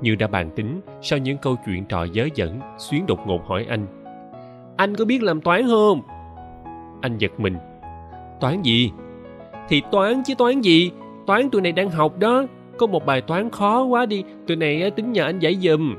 Như 0.00 0.14
đã 0.14 0.26
bàn 0.26 0.50
tính, 0.56 0.80
sau 1.02 1.18
những 1.18 1.38
câu 1.38 1.56
chuyện 1.66 1.84
trò 1.84 2.06
dớ 2.06 2.28
dẫn 2.34 2.60
xuyến 2.78 3.06
đột 3.06 3.26
ngột 3.26 3.46
hỏi 3.46 3.66
anh. 3.68 3.86
Anh 4.76 4.96
có 4.96 5.04
biết 5.04 5.22
làm 5.22 5.40
toán 5.40 5.66
không? 5.66 6.02
Anh 7.00 7.18
giật 7.18 7.40
mình. 7.40 7.56
Toán 8.40 8.62
gì? 8.62 8.90
Thì 9.68 9.82
toán 9.92 10.22
chứ 10.24 10.34
toán 10.34 10.60
gì? 10.60 10.90
Toán 11.26 11.50
tụi 11.50 11.60
này 11.60 11.72
đang 11.72 11.90
học 11.90 12.18
đó. 12.18 12.44
Có 12.78 12.86
một 12.86 13.06
bài 13.06 13.20
toán 13.20 13.50
khó 13.50 13.84
quá 13.84 14.06
đi, 14.06 14.24
tụi 14.46 14.56
này 14.56 14.90
tính 14.90 15.12
nhờ 15.12 15.24
anh 15.24 15.38
giải 15.38 15.54
giùm. 15.54 15.96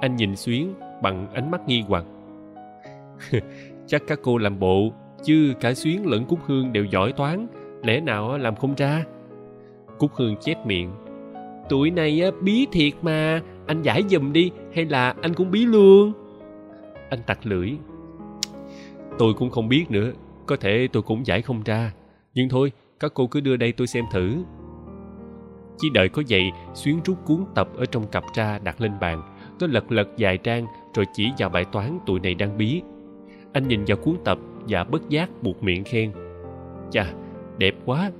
Anh 0.00 0.16
nhìn 0.16 0.36
xuyến 0.36 0.74
bằng 1.02 1.26
ánh 1.34 1.50
mắt 1.50 1.60
nghi 1.66 1.84
hoặc. 1.88 2.04
chắc 3.86 4.02
các 4.06 4.18
cô 4.22 4.38
làm 4.38 4.58
bộ, 4.58 4.92
chứ 5.24 5.52
cả 5.60 5.74
xuyến 5.74 6.06
lẫn 6.06 6.24
cúc 6.24 6.38
hương 6.46 6.72
đều 6.72 6.84
giỏi 6.84 7.12
toán, 7.12 7.46
lẽ 7.82 8.00
nào 8.00 8.38
làm 8.38 8.56
không 8.56 8.74
ra? 8.74 9.04
Cúc 9.98 10.10
hương 10.14 10.36
chép 10.36 10.66
miệng. 10.66 10.90
Tụi 11.68 11.90
này 11.90 12.22
bí 12.42 12.66
thiệt 12.72 12.92
mà, 13.02 13.40
anh 13.66 13.82
giải 13.82 14.02
giùm 14.08 14.32
đi, 14.32 14.50
hay 14.74 14.84
là 14.84 15.14
anh 15.22 15.34
cũng 15.34 15.50
bí 15.50 15.66
luôn? 15.66 16.12
Anh 17.10 17.20
tặc 17.26 17.46
lưỡi. 17.46 17.72
Tôi 19.18 19.34
cũng 19.34 19.50
không 19.50 19.68
biết 19.68 19.90
nữa, 19.90 20.12
có 20.46 20.56
thể 20.56 20.88
tôi 20.92 21.02
cũng 21.02 21.26
giải 21.26 21.42
không 21.42 21.62
ra. 21.64 21.92
Nhưng 22.34 22.48
thôi, 22.48 22.72
các 23.00 23.12
cô 23.14 23.26
cứ 23.26 23.40
đưa 23.40 23.56
đây 23.56 23.72
tôi 23.72 23.86
xem 23.86 24.04
thử. 24.12 24.36
Chỉ 25.78 25.90
đợi 25.90 26.08
có 26.08 26.22
vậy 26.28 26.50
xuyến 26.74 27.00
rút 27.04 27.16
cuốn 27.26 27.44
tập 27.54 27.68
ở 27.76 27.84
trong 27.86 28.06
cặp 28.06 28.24
ra 28.34 28.58
đặt 28.58 28.80
lên 28.80 28.92
bàn. 29.00 29.22
Tôi 29.58 29.68
lật 29.68 29.92
lật 29.92 30.08
vài 30.18 30.38
trang, 30.38 30.66
rồi 30.94 31.06
chỉ 31.12 31.30
vào 31.38 31.48
bài 31.48 31.64
toán 31.64 31.98
tụi 32.06 32.20
này 32.20 32.34
đang 32.34 32.58
bí 32.58 32.82
anh 33.54 33.68
nhìn 33.68 33.84
vào 33.86 33.96
cuốn 33.96 34.14
tập 34.24 34.38
và 34.68 34.84
bất 34.84 35.08
giác 35.08 35.30
buộc 35.42 35.62
miệng 35.62 35.84
khen. 35.84 36.12
Chà, 36.90 37.12
đẹp 37.58 37.74
quá. 37.84 38.10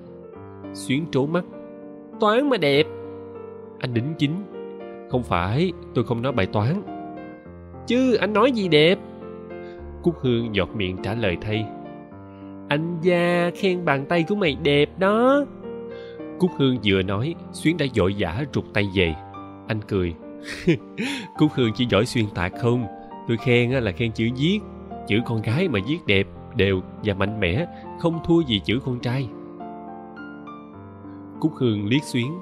Xuyến 0.74 1.06
trố 1.10 1.26
mắt. 1.26 1.44
Toán 2.20 2.50
mà 2.50 2.56
đẹp. 2.56 2.86
Anh 3.78 3.94
đính 3.94 4.14
chính. 4.18 4.44
Không 5.10 5.22
phải, 5.22 5.72
tôi 5.94 6.04
không 6.04 6.22
nói 6.22 6.32
bài 6.32 6.46
toán. 6.46 6.82
Chứ 7.86 8.14
anh 8.14 8.32
nói 8.32 8.52
gì 8.52 8.68
đẹp? 8.68 8.98
Cúc 10.02 10.14
hương 10.20 10.54
giọt 10.54 10.68
miệng 10.76 10.96
trả 11.02 11.14
lời 11.14 11.36
thay. 11.40 11.66
Anh 12.68 12.98
gia 13.02 13.50
khen 13.56 13.84
bàn 13.84 14.06
tay 14.08 14.24
của 14.28 14.34
mày 14.34 14.56
đẹp 14.62 14.98
đó. 14.98 15.44
Cúc 16.38 16.50
hương 16.58 16.78
vừa 16.84 17.02
nói, 17.02 17.34
xuyến 17.52 17.76
đã 17.76 17.86
vội 17.94 18.14
vã 18.18 18.44
rụt 18.54 18.64
tay 18.74 18.88
về. 18.94 19.14
Anh 19.68 19.80
cười. 19.88 20.14
cúc 21.38 21.50
hương 21.54 21.70
chỉ 21.74 21.86
giỏi 21.90 22.06
xuyên 22.06 22.24
tạc 22.34 22.52
không? 22.60 22.86
Tôi 23.28 23.36
khen 23.36 23.70
là 23.70 23.92
khen 23.92 24.12
chữ 24.12 24.28
viết 24.36 24.60
chữ 25.06 25.20
con 25.26 25.42
gái 25.42 25.68
mà 25.68 25.80
viết 25.86 25.98
đẹp, 26.06 26.26
đều 26.56 26.80
và 27.04 27.14
mạnh 27.14 27.40
mẽ, 27.40 27.66
không 28.00 28.20
thua 28.24 28.40
gì 28.40 28.60
chữ 28.64 28.78
con 28.84 29.00
trai. 29.00 29.28
Cúc 31.40 31.52
hương 31.54 31.86
liếc 31.86 32.02
xuyến. 32.02 32.34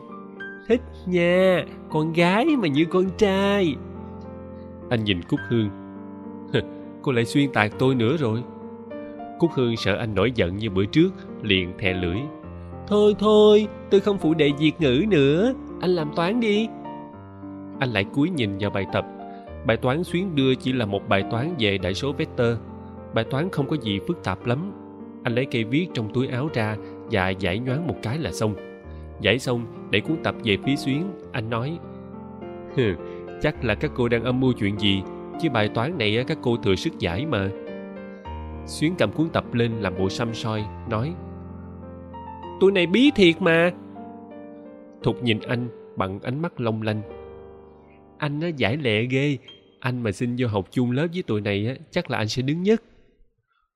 Thích 0.68 0.82
nha, 1.06 1.64
con 1.90 2.12
gái 2.12 2.46
mà 2.58 2.68
như 2.68 2.84
con 2.84 3.04
trai. 3.18 3.76
Anh 4.90 5.04
nhìn 5.04 5.22
cúc 5.22 5.40
hương. 5.48 5.70
Cô 7.02 7.12
lại 7.12 7.24
xuyên 7.24 7.52
tạc 7.52 7.72
tôi 7.78 7.94
nữa 7.94 8.16
rồi. 8.16 8.42
Cúc 9.38 9.50
hương 9.54 9.76
sợ 9.76 9.96
anh 9.96 10.14
nổi 10.14 10.32
giận 10.34 10.56
như 10.56 10.70
bữa 10.70 10.84
trước, 10.84 11.10
liền 11.42 11.72
thè 11.78 11.92
lưỡi. 11.92 12.18
Thôi 12.88 13.14
thôi, 13.18 13.68
tôi 13.90 14.00
không 14.00 14.18
phụ 14.18 14.34
đề 14.34 14.50
việt 14.58 14.72
ngữ 14.78 15.04
nữa. 15.08 15.54
Anh 15.80 15.90
làm 15.90 16.10
toán 16.16 16.40
đi. 16.40 16.68
Anh 17.78 17.88
lại 17.88 18.04
cúi 18.04 18.30
nhìn 18.30 18.58
vào 18.60 18.70
bài 18.70 18.86
tập 18.92 19.06
bài 19.66 19.76
toán 19.76 20.04
xuyến 20.04 20.34
đưa 20.34 20.54
chỉ 20.54 20.72
là 20.72 20.86
một 20.86 21.08
bài 21.08 21.24
toán 21.30 21.54
về 21.58 21.78
đại 21.78 21.94
số 21.94 22.12
vector. 22.12 22.56
Bài 23.14 23.24
toán 23.24 23.50
không 23.50 23.68
có 23.68 23.76
gì 23.76 24.00
phức 24.06 24.24
tạp 24.24 24.46
lắm. 24.46 24.72
Anh 25.22 25.34
lấy 25.34 25.46
cây 25.50 25.64
viết 25.64 25.86
trong 25.94 26.12
túi 26.14 26.28
áo 26.28 26.48
ra 26.54 26.76
và 27.10 27.28
giải 27.28 27.58
nhoáng 27.58 27.86
một 27.86 27.96
cái 28.02 28.18
là 28.18 28.32
xong. 28.32 28.54
Giải 29.20 29.38
xong, 29.38 29.66
để 29.90 30.00
cuốn 30.00 30.16
tập 30.22 30.34
về 30.44 30.56
phía 30.64 30.76
xuyến, 30.76 31.04
anh 31.32 31.50
nói, 31.50 31.78
hừ, 32.76 32.94
chắc 33.42 33.64
là 33.64 33.74
các 33.74 33.90
cô 33.94 34.08
đang 34.08 34.24
âm 34.24 34.40
mưu 34.40 34.52
chuyện 34.52 34.78
gì, 34.78 35.02
chứ 35.40 35.50
bài 35.50 35.68
toán 35.68 35.98
này 35.98 36.24
các 36.26 36.38
cô 36.42 36.56
thừa 36.56 36.74
sức 36.74 36.98
giải 36.98 37.26
mà. 37.26 37.48
Xuyến 38.66 38.94
cầm 38.98 39.12
cuốn 39.12 39.28
tập 39.28 39.54
lên 39.54 39.72
làm 39.72 39.94
bộ 39.98 40.08
xăm 40.08 40.34
soi, 40.34 40.64
nói, 40.90 41.14
tụi 42.60 42.72
này 42.72 42.86
bí 42.86 43.10
thiệt 43.14 43.42
mà. 43.42 43.70
Thục 45.02 45.22
nhìn 45.22 45.38
anh 45.40 45.68
bằng 45.96 46.20
ánh 46.20 46.42
mắt 46.42 46.60
long 46.60 46.82
lanh. 46.82 47.02
Anh 48.18 48.40
nó 48.40 48.46
giải 48.56 48.76
lệ 48.76 49.04
ghê 49.04 49.36
anh 49.82 50.02
mà 50.02 50.12
xin 50.12 50.36
vô 50.38 50.48
học 50.48 50.68
chung 50.70 50.90
lớp 50.90 51.06
với 51.12 51.22
tụi 51.22 51.40
này 51.40 51.66
á, 51.66 51.74
chắc 51.90 52.10
là 52.10 52.18
anh 52.18 52.28
sẽ 52.28 52.42
đứng 52.42 52.62
nhất. 52.62 52.82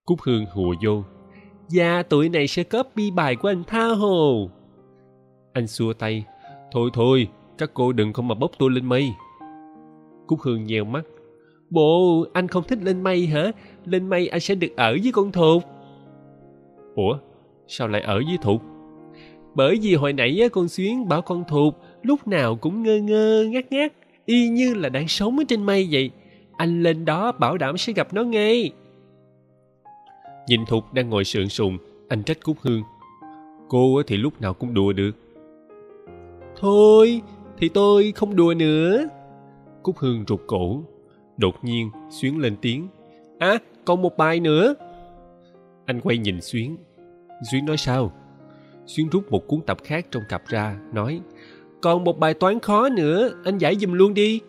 Cúc 0.05 0.21
hương 0.23 0.47
hùa 0.47 0.75
vô. 0.85 1.05
Dạ 1.69 2.03
tụi 2.03 2.29
này 2.29 2.47
sẽ 2.47 2.65
copy 2.65 3.11
bài 3.11 3.37
của 3.37 3.49
anh 3.49 3.65
tha 3.67 3.87
hồ. 3.87 4.51
Anh 5.53 5.67
xua 5.67 5.93
tay. 5.93 6.25
Thôi 6.73 6.91
thôi, 6.93 7.29
các 7.59 7.71
cô 7.75 7.93
đừng 7.93 8.13
không 8.13 8.29
mà 8.29 8.35
bốc 8.35 8.51
tôi 8.59 8.71
lên 8.71 8.85
mây. 8.85 9.09
Cúc 10.27 10.41
hương 10.41 10.65
nheo 10.65 10.85
mắt. 10.85 11.05
Bộ, 11.71 12.25
anh 12.33 12.49
không 12.49 12.65
thích 12.65 12.79
lên 12.83 13.03
mây 13.03 13.27
hả? 13.27 13.53
Lên 13.85 14.09
mây 14.09 14.29
anh 14.29 14.41
sẽ 14.41 14.55
được 14.55 14.77
ở 14.77 14.97
với 15.03 15.13
con 15.13 15.33
thục. 15.33 15.63
Ủa, 16.95 17.19
sao 17.67 17.89
lại 17.89 18.03
ở 18.03 18.23
với 18.27 18.39
thục? 18.43 18.63
Bởi 19.55 19.79
vì 19.83 19.95
hồi 19.95 20.13
nãy 20.13 20.49
con 20.53 20.69
xuyến 20.69 21.09
bảo 21.09 21.23
con 21.23 21.45
thục 21.49 21.75
lúc 22.03 22.29
nào 22.29 22.57
cũng 22.57 22.83
ngơ 22.83 22.99
ngơ, 22.99 23.45
ngác 23.51 23.73
ngác 23.73 23.93
y 24.27 24.49
như 24.49 24.75
là 24.75 24.89
đang 24.89 25.09
sống 25.09 25.39
ở 25.39 25.45
trên 25.49 25.63
mây 25.63 25.89
vậy. 25.91 26.11
Anh 26.57 26.83
lên 26.83 27.05
đó 27.05 27.33
bảo 27.33 27.59
đảm 27.59 27.77
sẽ 27.79 27.93
gặp 27.93 28.15
nó 28.15 28.23
ngay. 28.23 28.71
Nhìn 30.49 30.61
thục 30.67 30.93
đang 30.93 31.11
ngồi 31.11 31.25
sượng 31.25 31.49
sùng, 31.49 31.79
anh 32.09 32.23
trách 32.23 32.39
cúc 32.43 32.57
hương. 32.61 32.83
Cô 33.69 34.03
thì 34.07 34.17
lúc 34.17 34.41
nào 34.41 34.55
cũng 34.55 34.75
đùa 34.75 34.93
được. 34.93 35.11
Thôi, 36.61 37.23
thì 37.59 37.69
tôi 37.69 38.13
không 38.17 38.37
đùa 38.37 38.55
nữa. 38.57 39.05
Cúc 39.83 39.99
hương 39.99 40.25
rụt 40.29 40.41
cổ, 40.47 40.83
đột 41.37 41.55
nhiên 41.63 41.91
xuyến 42.11 42.39
lên 42.39 42.57
tiếng. 42.63 42.89
À 43.39 43.59
còn 43.85 44.03
một 44.03 44.17
bài 44.17 44.41
nữa. 44.41 44.75
Anh 45.87 46.01
quay 46.01 46.19
nhìn 46.19 46.41
xuyến. 46.41 46.77
Xuyến 47.51 47.67
nói 47.67 47.77
sao? 47.77 48.13
Xuyến 48.87 49.09
rút 49.09 49.31
một 49.31 49.47
cuốn 49.47 49.61
tập 49.67 49.79
khác 49.85 50.07
trong 50.11 50.23
cặp 50.29 50.47
ra, 50.47 50.77
nói 50.93 51.21
còn 51.83 52.05
một 52.05 52.19
bài 52.19 52.35
toán 52.35 52.61
khó 52.61 52.89
nữa 52.89 53.31
anh 53.45 53.59
giải 53.59 53.77
giùm 53.77 53.93
luôn 53.93 54.15
đi. 54.15 54.41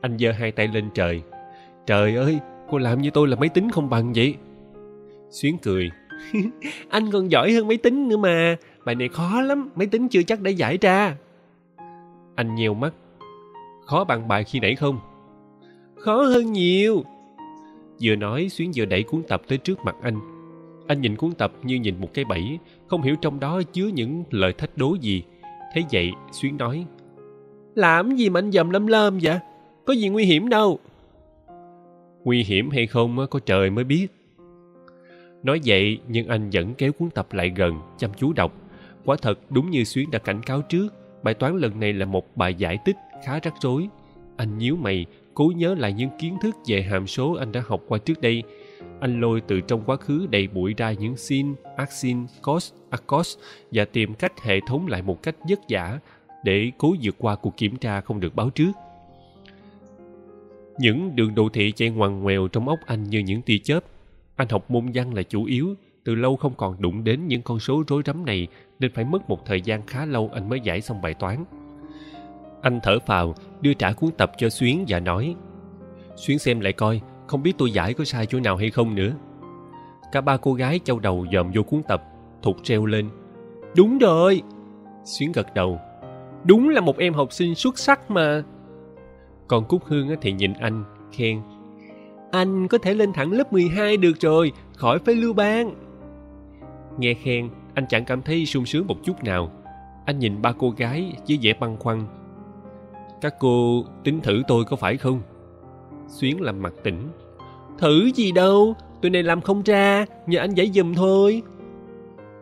Anh 0.00 0.18
giơ 0.18 0.32
hai 0.32 0.52
tay 0.52 0.68
lên 0.68 0.90
trời. 0.94 1.22
Trời 1.86 2.16
ơi 2.16 2.38
cô 2.70 2.78
làm 2.78 3.02
như 3.02 3.10
tôi 3.10 3.28
là 3.28 3.36
máy 3.36 3.48
tính 3.48 3.70
không 3.70 3.90
bằng 3.90 4.12
vậy. 4.12 4.34
Xuyến 5.30 5.56
cười. 5.62 5.90
cười 6.32 6.42
anh 6.88 7.10
còn 7.10 7.30
giỏi 7.30 7.52
hơn 7.52 7.68
máy 7.68 7.76
tính 7.76 8.08
nữa 8.08 8.16
mà. 8.16 8.56
Bài 8.84 8.94
này 8.94 9.08
khó 9.08 9.40
lắm 9.40 9.70
máy 9.74 9.86
tính 9.86 10.08
chưa 10.08 10.22
chắc 10.22 10.40
đã 10.40 10.50
giải 10.50 10.78
ra. 10.80 11.16
Anh 12.34 12.54
nheo 12.54 12.74
mắt. 12.74 12.94
Khó 13.86 14.04
bằng 14.04 14.28
bài 14.28 14.44
khi 14.44 14.60
nãy 14.60 14.74
không? 14.74 14.98
Khó 15.96 16.22
hơn 16.22 16.52
nhiều. 16.52 17.04
Vừa 18.02 18.16
nói 18.16 18.48
xuyến 18.48 18.72
vừa 18.76 18.84
đẩy 18.84 19.02
cuốn 19.02 19.22
tập 19.28 19.42
tới 19.48 19.58
trước 19.58 19.78
mặt 19.84 19.96
anh. 20.02 20.20
Anh 20.86 21.00
nhìn 21.00 21.16
cuốn 21.16 21.32
tập 21.32 21.52
như 21.62 21.74
nhìn 21.74 22.00
một 22.00 22.14
cái 22.14 22.24
bẫy 22.24 22.58
không 22.86 23.02
hiểu 23.02 23.14
trong 23.20 23.40
đó 23.40 23.62
chứa 23.72 23.86
những 23.86 24.24
lời 24.30 24.52
thách 24.52 24.76
đố 24.76 24.96
gì 25.00 25.22
thế 25.74 25.82
vậy 25.92 26.12
xuyến 26.32 26.56
nói 26.56 26.86
làm 27.74 28.16
gì 28.16 28.28
mà 28.30 28.38
anh 28.38 28.52
dầm 28.52 28.70
lâm 28.70 28.86
lâm 28.86 29.18
vậy? 29.22 29.38
Có 29.84 29.92
gì 29.92 30.08
nguy 30.08 30.24
hiểm 30.24 30.48
đâu. 30.48 30.78
Nguy 32.24 32.42
hiểm 32.42 32.70
hay 32.70 32.86
không 32.86 33.26
có 33.30 33.40
trời 33.46 33.70
mới 33.70 33.84
biết. 33.84 34.06
Nói 35.42 35.60
vậy 35.64 35.98
nhưng 36.08 36.28
anh 36.28 36.50
vẫn 36.52 36.74
kéo 36.74 36.92
cuốn 36.92 37.10
tập 37.10 37.32
lại 37.32 37.52
gần 37.56 37.80
chăm 37.98 38.10
chú 38.16 38.32
đọc. 38.32 38.52
Quả 39.04 39.16
thật 39.22 39.38
đúng 39.50 39.70
như 39.70 39.84
xuyến 39.84 40.10
đã 40.10 40.18
cảnh 40.18 40.42
cáo 40.42 40.62
trước 40.62 40.88
bài 41.22 41.34
toán 41.34 41.58
lần 41.58 41.80
này 41.80 41.92
là 41.92 42.06
một 42.06 42.36
bài 42.36 42.54
giải 42.54 42.78
tích 42.84 42.96
khá 43.24 43.40
rắc 43.42 43.54
rối. 43.60 43.88
Anh 44.36 44.58
nhíu 44.58 44.76
mày 44.76 45.06
cố 45.34 45.52
nhớ 45.56 45.74
lại 45.78 45.92
những 45.92 46.10
kiến 46.18 46.36
thức 46.42 46.56
về 46.66 46.82
hàm 46.82 47.06
số 47.06 47.32
anh 47.32 47.52
đã 47.52 47.62
học 47.66 47.80
qua 47.88 47.98
trước 47.98 48.20
đây. 48.20 48.42
Anh 49.00 49.20
lôi 49.20 49.40
từ 49.40 49.60
trong 49.60 49.82
quá 49.86 49.96
khứ 49.96 50.26
đầy 50.30 50.46
bụi 50.46 50.74
ra 50.76 50.92
những 50.92 51.16
sin, 51.16 51.54
arcsin, 51.76 52.26
cos, 52.42 52.72
acos 52.94 53.38
và 53.72 53.84
tìm 53.84 54.14
cách 54.14 54.42
hệ 54.42 54.60
thống 54.66 54.86
lại 54.86 55.02
một 55.02 55.22
cách 55.22 55.36
vất 55.48 55.60
vả 55.68 55.98
để 56.44 56.70
cố 56.78 56.94
vượt 57.02 57.14
qua 57.18 57.36
cuộc 57.36 57.56
kiểm 57.56 57.76
tra 57.76 58.00
không 58.00 58.20
được 58.20 58.34
báo 58.34 58.50
trước. 58.50 58.72
Những 60.78 61.16
đường 61.16 61.34
đồ 61.34 61.48
thị 61.52 61.72
chạy 61.76 61.90
ngoằn 61.90 62.20
ngoèo 62.20 62.48
trong 62.48 62.68
óc 62.68 62.78
anh 62.86 63.04
như 63.04 63.18
những 63.18 63.42
tia 63.42 63.58
chớp. 63.58 63.84
Anh 64.36 64.48
học 64.48 64.70
môn 64.70 64.86
văn 64.94 65.14
là 65.14 65.22
chủ 65.22 65.44
yếu, 65.44 65.74
từ 66.04 66.14
lâu 66.14 66.36
không 66.36 66.54
còn 66.56 66.82
đụng 66.82 67.04
đến 67.04 67.28
những 67.28 67.42
con 67.42 67.60
số 67.60 67.84
rối 67.88 68.02
rắm 68.06 68.24
này 68.24 68.46
nên 68.78 68.92
phải 68.92 69.04
mất 69.04 69.30
một 69.30 69.46
thời 69.46 69.60
gian 69.60 69.86
khá 69.86 70.04
lâu 70.04 70.30
anh 70.34 70.48
mới 70.48 70.60
giải 70.60 70.80
xong 70.80 71.02
bài 71.02 71.14
toán. 71.14 71.44
Anh 72.62 72.80
thở 72.82 72.98
phào, 73.06 73.34
đưa 73.60 73.74
trả 73.74 73.92
cuốn 73.92 74.10
tập 74.10 74.32
cho 74.38 74.48
Xuyến 74.48 74.84
và 74.88 75.00
nói 75.00 75.34
Xuyến 76.16 76.38
xem 76.38 76.60
lại 76.60 76.72
coi, 76.72 77.00
không 77.26 77.42
biết 77.42 77.52
tôi 77.58 77.70
giải 77.70 77.94
có 77.94 78.04
sai 78.04 78.26
chỗ 78.26 78.40
nào 78.40 78.56
hay 78.56 78.70
không 78.70 78.94
nữa 78.94 79.14
cả 80.14 80.20
ba 80.20 80.36
cô 80.36 80.54
gái 80.54 80.80
châu 80.84 80.98
đầu 80.98 81.26
dòm 81.32 81.50
vô 81.54 81.62
cuốn 81.62 81.82
tập 81.82 82.04
thục 82.44 82.56
treo 82.62 82.86
lên 82.86 83.08
đúng 83.76 83.98
rồi 83.98 84.42
xuyến 85.04 85.32
gật 85.32 85.54
đầu 85.54 85.80
đúng 86.44 86.68
là 86.68 86.80
một 86.80 86.98
em 86.98 87.14
học 87.14 87.32
sinh 87.32 87.54
xuất 87.54 87.78
sắc 87.78 88.10
mà 88.10 88.42
còn 89.48 89.64
cúc 89.64 89.84
hương 89.84 90.08
thì 90.20 90.32
nhìn 90.32 90.52
anh 90.52 90.84
khen 91.12 91.42
Anh 92.30 92.68
có 92.68 92.78
thể 92.78 92.94
lên 92.94 93.12
thẳng 93.12 93.32
lớp 93.32 93.52
12 93.52 93.96
được 93.96 94.20
rồi, 94.20 94.52
khỏi 94.76 94.98
phải 94.98 95.14
lưu 95.14 95.32
ban. 95.32 95.74
Nghe 96.98 97.14
khen, 97.14 97.50
anh 97.74 97.84
chẳng 97.88 98.04
cảm 98.04 98.22
thấy 98.22 98.46
sung 98.46 98.66
sướng 98.66 98.86
một 98.86 98.96
chút 99.04 99.24
nào. 99.24 99.52
Anh 100.06 100.18
nhìn 100.18 100.42
ba 100.42 100.52
cô 100.52 100.70
gái 100.70 101.12
với 101.28 101.38
vẻ 101.42 101.52
băn 101.60 101.76
khoăn. 101.76 102.06
Các 103.20 103.34
cô 103.40 103.84
tính 104.04 104.20
thử 104.20 104.42
tôi 104.48 104.64
có 104.64 104.76
phải 104.76 104.96
không? 104.96 105.20
Xuyến 106.08 106.40
làm 106.40 106.62
mặt 106.62 106.72
tỉnh. 106.82 107.08
Thử 107.78 108.10
gì 108.14 108.32
đâu, 108.32 108.74
tụi 109.02 109.10
này 109.10 109.22
làm 109.22 109.40
không 109.40 109.62
ra, 109.62 110.06
nhờ 110.26 110.38
anh 110.38 110.54
giải 110.54 110.70
giùm 110.74 110.94
thôi. 110.94 111.42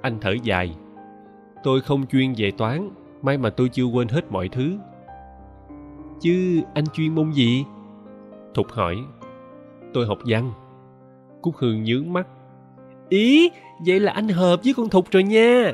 Anh 0.03 0.19
thở 0.21 0.35
dài. 0.43 0.75
Tôi 1.63 1.81
không 1.81 2.07
chuyên 2.07 2.35
về 2.37 2.51
toán, 2.51 2.91
may 3.23 3.39
mà 3.39 3.51
tôi 3.51 3.69
chưa 3.69 3.85
quên 3.85 4.09
hết 4.09 4.33
mọi 4.33 4.49
thứ. 4.49 4.79
Chứ 6.21 6.63
anh 6.75 6.85
chuyên 6.87 7.15
môn 7.15 7.33
gì? 7.33 7.65
Thục 8.55 8.71
hỏi. 8.71 8.97
Tôi 9.95 10.07
học 10.07 10.19
văn. 10.27 10.53
Cúc 11.43 11.57
Hương 11.57 11.85
nhướng 11.85 12.13
mắt. 12.13 12.27
Ý, 13.09 13.51
vậy 13.87 14.01
là 14.01 14.13
anh 14.13 14.29
hợp 14.29 14.61
với 14.65 14.75
con 14.75 14.89
Thục 14.89 15.11
rồi 15.11 15.23
nha. 15.23 15.73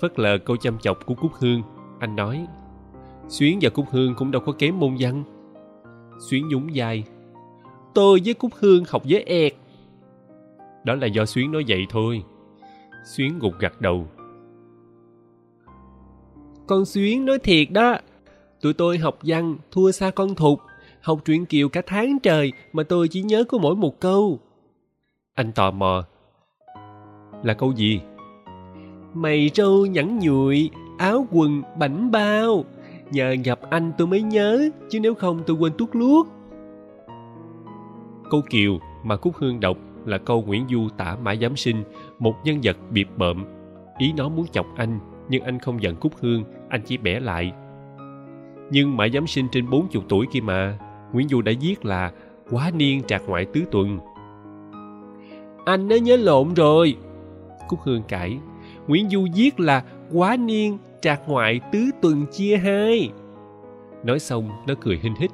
phớt 0.00 0.18
lờ 0.18 0.38
câu 0.38 0.56
chăm 0.56 0.78
chọc 0.78 1.06
của 1.06 1.14
Cúc 1.14 1.32
Hương, 1.34 1.62
anh 1.98 2.16
nói. 2.16 2.46
Xuyến 3.28 3.58
và 3.62 3.70
Cúc 3.70 3.86
Hương 3.90 4.14
cũng 4.14 4.30
đâu 4.30 4.42
có 4.46 4.52
kém 4.52 4.78
môn 4.78 4.96
văn. 4.98 5.24
Xuyến 6.18 6.48
nhún 6.48 6.66
vai. 6.74 7.04
Tôi 7.94 8.20
với 8.24 8.34
Cúc 8.34 8.52
Hương 8.58 8.84
học 8.88 9.02
với 9.04 9.22
ẹt. 9.22 9.54
Đó 10.84 10.94
là 10.94 11.06
do 11.06 11.26
Xuyến 11.26 11.52
nói 11.52 11.64
vậy 11.68 11.86
thôi. 11.90 12.22
Xuyến 13.06 13.38
gục 13.38 13.52
gặt 13.58 13.80
đầu. 13.80 14.06
Con 16.66 16.84
Xuyến 16.84 17.24
nói 17.24 17.38
thiệt 17.38 17.68
đó. 17.70 17.96
Tụi 18.60 18.74
tôi 18.74 18.98
học 18.98 19.18
văn 19.22 19.56
thua 19.70 19.90
xa 19.90 20.10
con 20.10 20.34
Thục. 20.34 20.60
Học 21.02 21.20
truyện 21.24 21.46
Kiều 21.46 21.68
cả 21.68 21.82
tháng 21.86 22.18
trời 22.22 22.52
mà 22.72 22.82
tôi 22.82 23.08
chỉ 23.08 23.22
nhớ 23.22 23.44
có 23.44 23.58
mỗi 23.58 23.76
một 23.76 24.00
câu. 24.00 24.38
Anh 25.34 25.52
tò 25.52 25.70
mò. 25.70 26.04
Là 27.42 27.54
câu 27.54 27.72
gì? 27.72 28.00
Mày 29.14 29.50
trâu 29.54 29.86
nhẵn 29.86 30.18
nhụi, 30.18 30.70
áo 30.98 31.26
quần 31.32 31.62
bảnh 31.78 32.10
bao. 32.10 32.64
Nhờ 33.10 33.34
gặp 33.44 33.60
anh 33.70 33.92
tôi 33.98 34.06
mới 34.06 34.22
nhớ, 34.22 34.68
chứ 34.90 35.00
nếu 35.00 35.14
không 35.14 35.42
tôi 35.46 35.56
quên 35.56 35.72
tuốt 35.78 35.88
luốt. 35.92 36.26
Câu 38.30 38.42
Kiều 38.50 38.78
mà 39.04 39.16
Cúc 39.16 39.36
Hương 39.36 39.60
đọc 39.60 39.76
là 40.04 40.18
câu 40.18 40.42
Nguyễn 40.42 40.66
Du 40.70 40.88
tả 40.96 41.16
Mã 41.22 41.34
Giám 41.36 41.56
Sinh, 41.56 41.84
một 42.18 42.34
nhân 42.44 42.58
vật 42.62 42.76
biệt 42.90 43.06
bợm. 43.16 43.44
Ý 43.98 44.12
nó 44.16 44.28
muốn 44.28 44.46
chọc 44.52 44.66
anh, 44.76 44.98
nhưng 45.28 45.42
anh 45.42 45.58
không 45.58 45.82
giận 45.82 45.96
Cúc 45.96 46.12
Hương, 46.20 46.44
anh 46.68 46.80
chỉ 46.84 46.96
bẻ 46.96 47.20
lại. 47.20 47.52
Nhưng 48.70 48.96
Mã 48.96 49.08
Giám 49.08 49.26
Sinh 49.26 49.48
trên 49.52 49.70
40 49.70 50.02
tuổi 50.08 50.26
kia 50.32 50.40
mà, 50.40 50.78
Nguyễn 51.12 51.28
Du 51.28 51.42
đã 51.42 51.52
viết 51.60 51.84
là 51.84 52.12
quá 52.50 52.70
niên 52.74 53.02
trạc 53.02 53.22
ngoại 53.26 53.44
tứ 53.44 53.64
tuần. 53.70 53.98
Anh 55.64 55.88
nó 55.88 55.96
nhớ 55.96 56.16
lộn 56.16 56.54
rồi. 56.54 56.96
Cúc 57.68 57.80
Hương 57.82 58.02
cãi. 58.02 58.38
Nguyễn 58.86 59.08
Du 59.08 59.26
viết 59.34 59.60
là 59.60 59.84
quá 60.12 60.36
niên 60.36 60.78
trạc 61.00 61.28
ngoại 61.28 61.60
tứ 61.72 61.90
tuần 62.02 62.26
chia 62.32 62.56
hai. 62.56 63.10
Nói 64.04 64.18
xong, 64.18 64.50
nó 64.66 64.74
cười 64.80 64.98
hinh 65.02 65.14
hít. 65.14 65.30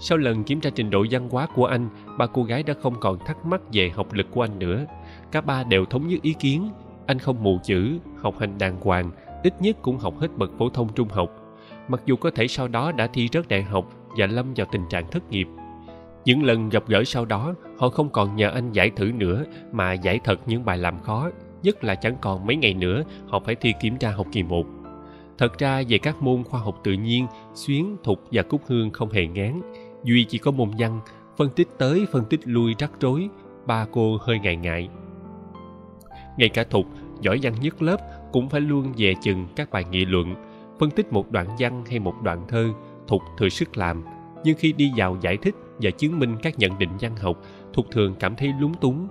Sau 0.00 0.18
lần 0.18 0.44
kiểm 0.44 0.60
tra 0.60 0.70
trình 0.74 0.90
độ 0.90 1.06
văn 1.10 1.28
hóa 1.30 1.46
của 1.54 1.66
anh, 1.66 1.88
ba 2.18 2.26
cô 2.26 2.42
gái 2.42 2.62
đã 2.62 2.74
không 2.82 2.94
còn 3.00 3.18
thắc 3.18 3.46
mắc 3.46 3.60
về 3.72 3.90
học 3.94 4.12
lực 4.12 4.26
của 4.30 4.42
anh 4.42 4.58
nữa. 4.58 4.84
Cả 5.32 5.40
ba 5.40 5.64
đều 5.64 5.84
thống 5.84 6.08
nhất 6.08 6.22
ý 6.22 6.32
kiến. 6.32 6.70
Anh 7.06 7.18
không 7.18 7.42
mù 7.42 7.58
chữ, 7.64 7.98
học 8.22 8.34
hành 8.38 8.58
đàng 8.58 8.80
hoàng, 8.80 9.10
ít 9.42 9.62
nhất 9.62 9.76
cũng 9.82 9.98
học 9.98 10.14
hết 10.18 10.28
bậc 10.36 10.50
phổ 10.58 10.68
thông 10.68 10.88
trung 10.94 11.08
học. 11.08 11.30
Mặc 11.88 12.00
dù 12.06 12.16
có 12.16 12.30
thể 12.30 12.48
sau 12.48 12.68
đó 12.68 12.92
đã 12.92 13.06
thi 13.06 13.28
rớt 13.32 13.48
đại 13.48 13.62
học 13.62 13.92
và 14.18 14.26
lâm 14.26 14.54
vào 14.56 14.66
tình 14.72 14.82
trạng 14.90 15.10
thất 15.10 15.30
nghiệp. 15.30 15.48
Những 16.24 16.44
lần 16.44 16.68
gặp 16.68 16.82
gỡ 16.88 17.04
sau 17.04 17.24
đó, 17.24 17.54
họ 17.78 17.88
không 17.88 18.08
còn 18.10 18.36
nhờ 18.36 18.50
anh 18.50 18.72
giải 18.72 18.90
thử 18.90 19.12
nữa 19.12 19.44
mà 19.72 19.92
giải 19.92 20.20
thật 20.24 20.40
những 20.46 20.64
bài 20.64 20.78
làm 20.78 21.02
khó, 21.02 21.30
nhất 21.62 21.84
là 21.84 21.94
chẳng 21.94 22.16
còn 22.20 22.46
mấy 22.46 22.56
ngày 22.56 22.74
nữa 22.74 23.02
họ 23.28 23.40
phải 23.40 23.54
thi 23.54 23.74
kiểm 23.80 23.96
tra 23.96 24.10
học 24.10 24.26
kỳ 24.32 24.42
1. 24.42 24.66
Thật 25.38 25.58
ra 25.58 25.82
về 25.88 25.98
các 25.98 26.22
môn 26.22 26.44
khoa 26.44 26.60
học 26.60 26.80
tự 26.84 26.92
nhiên, 26.92 27.26
Xuyến, 27.54 27.96
Thục 28.04 28.22
và 28.32 28.42
Cúc 28.42 28.60
Hương 28.66 28.90
không 28.90 29.10
hề 29.10 29.26
ngán. 29.26 29.60
Duy 30.04 30.24
chỉ 30.24 30.38
có 30.38 30.50
môn 30.50 30.70
văn, 30.78 31.00
phân 31.36 31.48
tích 31.50 31.68
tới 31.78 32.06
phân 32.12 32.24
tích 32.24 32.40
lui 32.44 32.74
rắc 32.78 32.92
rối, 33.00 33.28
ba 33.66 33.86
cô 33.92 34.18
hơi 34.20 34.38
ngại 34.38 34.56
ngại. 34.56 34.88
Ngay 36.36 36.48
cả 36.48 36.64
Thục, 36.64 36.86
giỏi 37.20 37.38
văn 37.42 37.54
nhất 37.60 37.82
lớp 37.82 37.96
cũng 38.32 38.48
phải 38.48 38.60
luôn 38.60 38.92
về 38.96 39.14
chừng 39.22 39.46
các 39.56 39.70
bài 39.70 39.84
nghị 39.90 40.04
luận, 40.04 40.34
phân 40.78 40.90
tích 40.90 41.12
một 41.12 41.30
đoạn 41.30 41.46
văn 41.58 41.84
hay 41.90 41.98
một 41.98 42.14
đoạn 42.22 42.44
thơ, 42.48 42.68
Thục 43.06 43.22
thừa 43.38 43.48
sức 43.48 43.76
làm, 43.76 44.04
nhưng 44.44 44.56
khi 44.58 44.72
đi 44.72 44.92
vào 44.96 45.16
giải 45.20 45.36
thích 45.36 45.54
và 45.80 45.90
chứng 45.90 46.18
minh 46.18 46.36
các 46.42 46.58
nhận 46.58 46.78
định 46.78 46.90
văn 47.00 47.16
học, 47.16 47.42
Thục 47.72 47.90
thường 47.90 48.14
cảm 48.20 48.36
thấy 48.36 48.52
lúng 48.60 48.74
túng. 48.74 49.08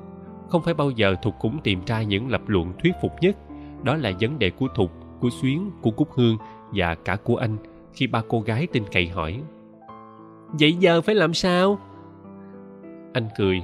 Không 0.50 0.62
phải 0.64 0.74
bao 0.74 0.90
giờ 0.90 1.16
Thục 1.22 1.34
cũng 1.40 1.60
tìm 1.64 1.80
ra 1.86 2.02
những 2.02 2.30
lập 2.30 2.42
luận 2.48 2.74
thuyết 2.84 2.94
phục 3.02 3.12
nhất. 3.22 3.38
Đó 3.84 3.96
là 3.96 4.12
vấn 4.20 4.40
đề 4.40 4.50
của 4.50 4.68
Thục, 4.76 4.92
của 5.20 5.30
Xuyến, 5.42 5.72
của 5.82 5.92
Cúc 5.92 6.14
Hương 6.14 6.38
và 6.74 6.96
cả 6.96 7.16
của 7.16 7.36
anh 7.36 7.58
khi 7.94 8.08
ba 8.08 8.22
cô 8.28 8.42
gái 8.42 8.68
tin 8.68 8.84
cậy 8.92 9.08
hỏi. 9.08 9.42
Vậy 10.60 10.74
giờ 10.74 11.02
phải 11.02 11.16
làm 11.16 11.34
sao? 11.34 11.80
Anh 13.14 13.28
cười. 13.38 13.62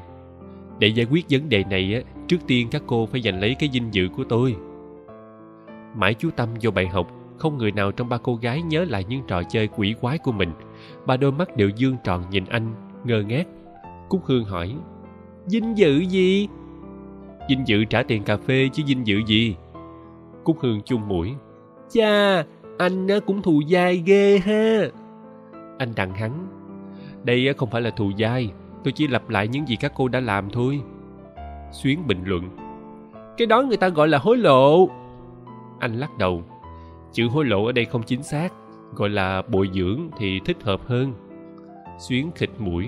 Để 0.79 0.87
giải 0.87 1.07
quyết 1.11 1.25
vấn 1.29 1.49
đề 1.49 1.63
này, 1.63 2.03
trước 2.31 2.47
tiên 2.47 2.67
các 2.71 2.83
cô 2.87 3.05
phải 3.05 3.21
giành 3.21 3.39
lấy 3.39 3.55
cái 3.55 3.69
dinh 3.73 3.93
dự 3.93 4.07
của 4.17 4.23
tôi. 4.23 4.55
Mãi 5.95 6.13
chú 6.13 6.29
tâm 6.35 6.49
vô 6.61 6.71
bài 6.71 6.87
học, 6.87 7.07
không 7.37 7.57
người 7.57 7.71
nào 7.71 7.91
trong 7.91 8.09
ba 8.09 8.17
cô 8.17 8.35
gái 8.35 8.61
nhớ 8.61 8.85
lại 8.89 9.05
những 9.09 9.21
trò 9.27 9.43
chơi 9.43 9.67
quỷ 9.67 9.95
quái 10.01 10.17
của 10.17 10.31
mình. 10.31 10.51
Ba 11.05 11.17
đôi 11.17 11.31
mắt 11.31 11.55
đều 11.55 11.69
dương 11.69 11.95
tròn 12.03 12.23
nhìn 12.29 12.45
anh, 12.45 12.73
ngơ 13.03 13.23
ngác. 13.23 13.47
Cúc 14.09 14.21
Hương 14.25 14.43
hỏi. 14.43 14.75
Dinh 15.45 15.77
dự 15.77 15.99
gì? 15.99 16.47
Dinh 17.49 17.67
dự 17.67 17.85
trả 17.85 18.03
tiền 18.03 18.23
cà 18.23 18.37
phê 18.37 18.69
chứ 18.73 18.83
dinh 18.87 19.07
dự 19.07 19.21
gì? 19.27 19.55
Cúc 20.43 20.57
Hương 20.59 20.81
chung 20.85 21.07
mũi. 21.07 21.33
Cha, 21.93 22.43
anh 22.77 23.07
cũng 23.25 23.41
thù 23.41 23.61
dai 23.69 24.03
ghê 24.05 24.37
ha. 24.37 24.81
Anh 25.77 25.93
đằng 25.95 26.13
hắn. 26.13 26.47
Đây 27.23 27.53
không 27.57 27.69
phải 27.69 27.81
là 27.81 27.89
thù 27.89 28.11
dai, 28.19 28.51
tôi 28.83 28.91
chỉ 28.91 29.07
lặp 29.07 29.29
lại 29.29 29.47
những 29.47 29.67
gì 29.67 29.75
các 29.75 29.91
cô 29.95 30.07
đã 30.07 30.19
làm 30.19 30.49
thôi. 30.49 30.81
Xuyến 31.71 32.07
bình 32.07 32.23
luận. 32.25 32.49
Cái 33.37 33.47
đó 33.47 33.61
người 33.61 33.77
ta 33.77 33.89
gọi 33.89 34.07
là 34.07 34.17
hối 34.17 34.37
lộ. 34.37 34.89
Anh 35.79 35.99
lắc 35.99 36.17
đầu. 36.17 36.43
Chữ 37.13 37.27
hối 37.27 37.45
lộ 37.45 37.65
ở 37.65 37.71
đây 37.71 37.85
không 37.85 38.03
chính 38.03 38.23
xác, 38.23 38.53
gọi 38.95 39.09
là 39.09 39.41
bồi 39.47 39.69
dưỡng 39.73 40.09
thì 40.17 40.39
thích 40.45 40.57
hợp 40.63 40.81
hơn. 40.85 41.13
Xuyến 41.99 42.31
khịt 42.35 42.49
mũi. 42.59 42.87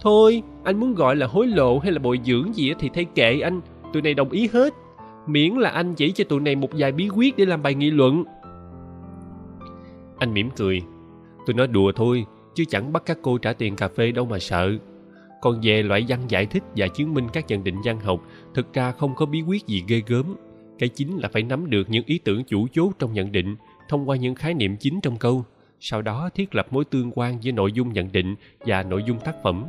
Thôi, 0.00 0.42
anh 0.64 0.80
muốn 0.80 0.94
gọi 0.94 1.16
là 1.16 1.26
hối 1.26 1.46
lộ 1.46 1.78
hay 1.78 1.92
là 1.92 1.98
bồi 1.98 2.20
dưỡng 2.24 2.54
gì 2.54 2.72
thì 2.78 2.90
thay 2.94 3.04
kệ 3.04 3.40
anh, 3.40 3.60
tụi 3.92 4.02
này 4.02 4.14
đồng 4.14 4.30
ý 4.30 4.48
hết. 4.52 4.74
Miễn 5.26 5.54
là 5.54 5.70
anh 5.70 5.94
chỉ 5.94 6.12
cho 6.12 6.24
tụi 6.24 6.40
này 6.40 6.56
một 6.56 6.68
vài 6.72 6.92
bí 6.92 7.08
quyết 7.08 7.36
để 7.36 7.44
làm 7.44 7.62
bài 7.62 7.74
nghị 7.74 7.90
luận. 7.90 8.24
Anh 10.18 10.34
mỉm 10.34 10.50
cười. 10.56 10.82
Tôi 11.46 11.54
nói 11.54 11.66
đùa 11.66 11.92
thôi, 11.96 12.26
chứ 12.54 12.64
chẳng 12.68 12.92
bắt 12.92 13.02
các 13.06 13.18
cô 13.22 13.38
trả 13.38 13.52
tiền 13.52 13.76
cà 13.76 13.88
phê 13.88 14.12
đâu 14.12 14.24
mà 14.24 14.38
sợ. 14.38 14.72
Còn 15.44 15.60
về 15.62 15.82
loại 15.82 16.04
văn 16.08 16.20
giải 16.28 16.46
thích 16.46 16.62
và 16.76 16.88
chứng 16.88 17.14
minh 17.14 17.26
các 17.32 17.44
nhận 17.48 17.64
định 17.64 17.76
văn 17.84 18.00
học, 18.00 18.20
thực 18.54 18.72
ra 18.72 18.92
không 18.92 19.14
có 19.14 19.26
bí 19.26 19.42
quyết 19.42 19.66
gì 19.66 19.84
ghê 19.88 20.02
gớm. 20.06 20.36
Cái 20.78 20.88
chính 20.88 21.18
là 21.18 21.28
phải 21.32 21.42
nắm 21.42 21.70
được 21.70 21.90
những 21.90 22.04
ý 22.06 22.18
tưởng 22.18 22.44
chủ 22.44 22.66
chốt 22.72 22.92
trong 22.98 23.12
nhận 23.12 23.32
định 23.32 23.56
thông 23.88 24.08
qua 24.08 24.16
những 24.16 24.34
khái 24.34 24.54
niệm 24.54 24.76
chính 24.76 25.00
trong 25.00 25.16
câu, 25.16 25.44
sau 25.80 26.02
đó 26.02 26.30
thiết 26.34 26.54
lập 26.54 26.66
mối 26.70 26.84
tương 26.84 27.10
quan 27.14 27.38
với 27.42 27.52
nội 27.52 27.72
dung 27.72 27.92
nhận 27.92 28.12
định 28.12 28.34
và 28.60 28.82
nội 28.82 29.02
dung 29.06 29.20
tác 29.20 29.34
phẩm. 29.42 29.64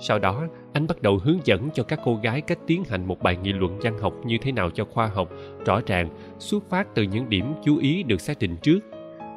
Sau 0.00 0.18
đó, 0.18 0.46
anh 0.72 0.86
bắt 0.86 1.02
đầu 1.02 1.18
hướng 1.18 1.38
dẫn 1.44 1.68
cho 1.74 1.82
các 1.82 2.00
cô 2.04 2.16
gái 2.22 2.40
cách 2.40 2.58
tiến 2.66 2.84
hành 2.84 3.06
một 3.06 3.22
bài 3.22 3.36
nghị 3.42 3.52
luận 3.52 3.78
văn 3.82 3.98
học 3.98 4.14
như 4.24 4.38
thế 4.42 4.52
nào 4.52 4.70
cho 4.70 4.84
khoa 4.84 5.06
học, 5.06 5.30
rõ 5.66 5.80
ràng, 5.86 6.08
xuất 6.38 6.70
phát 6.70 6.94
từ 6.94 7.02
những 7.02 7.28
điểm 7.28 7.54
chú 7.64 7.76
ý 7.76 8.02
được 8.02 8.20
xác 8.20 8.38
định 8.38 8.56
trước. 8.62 8.80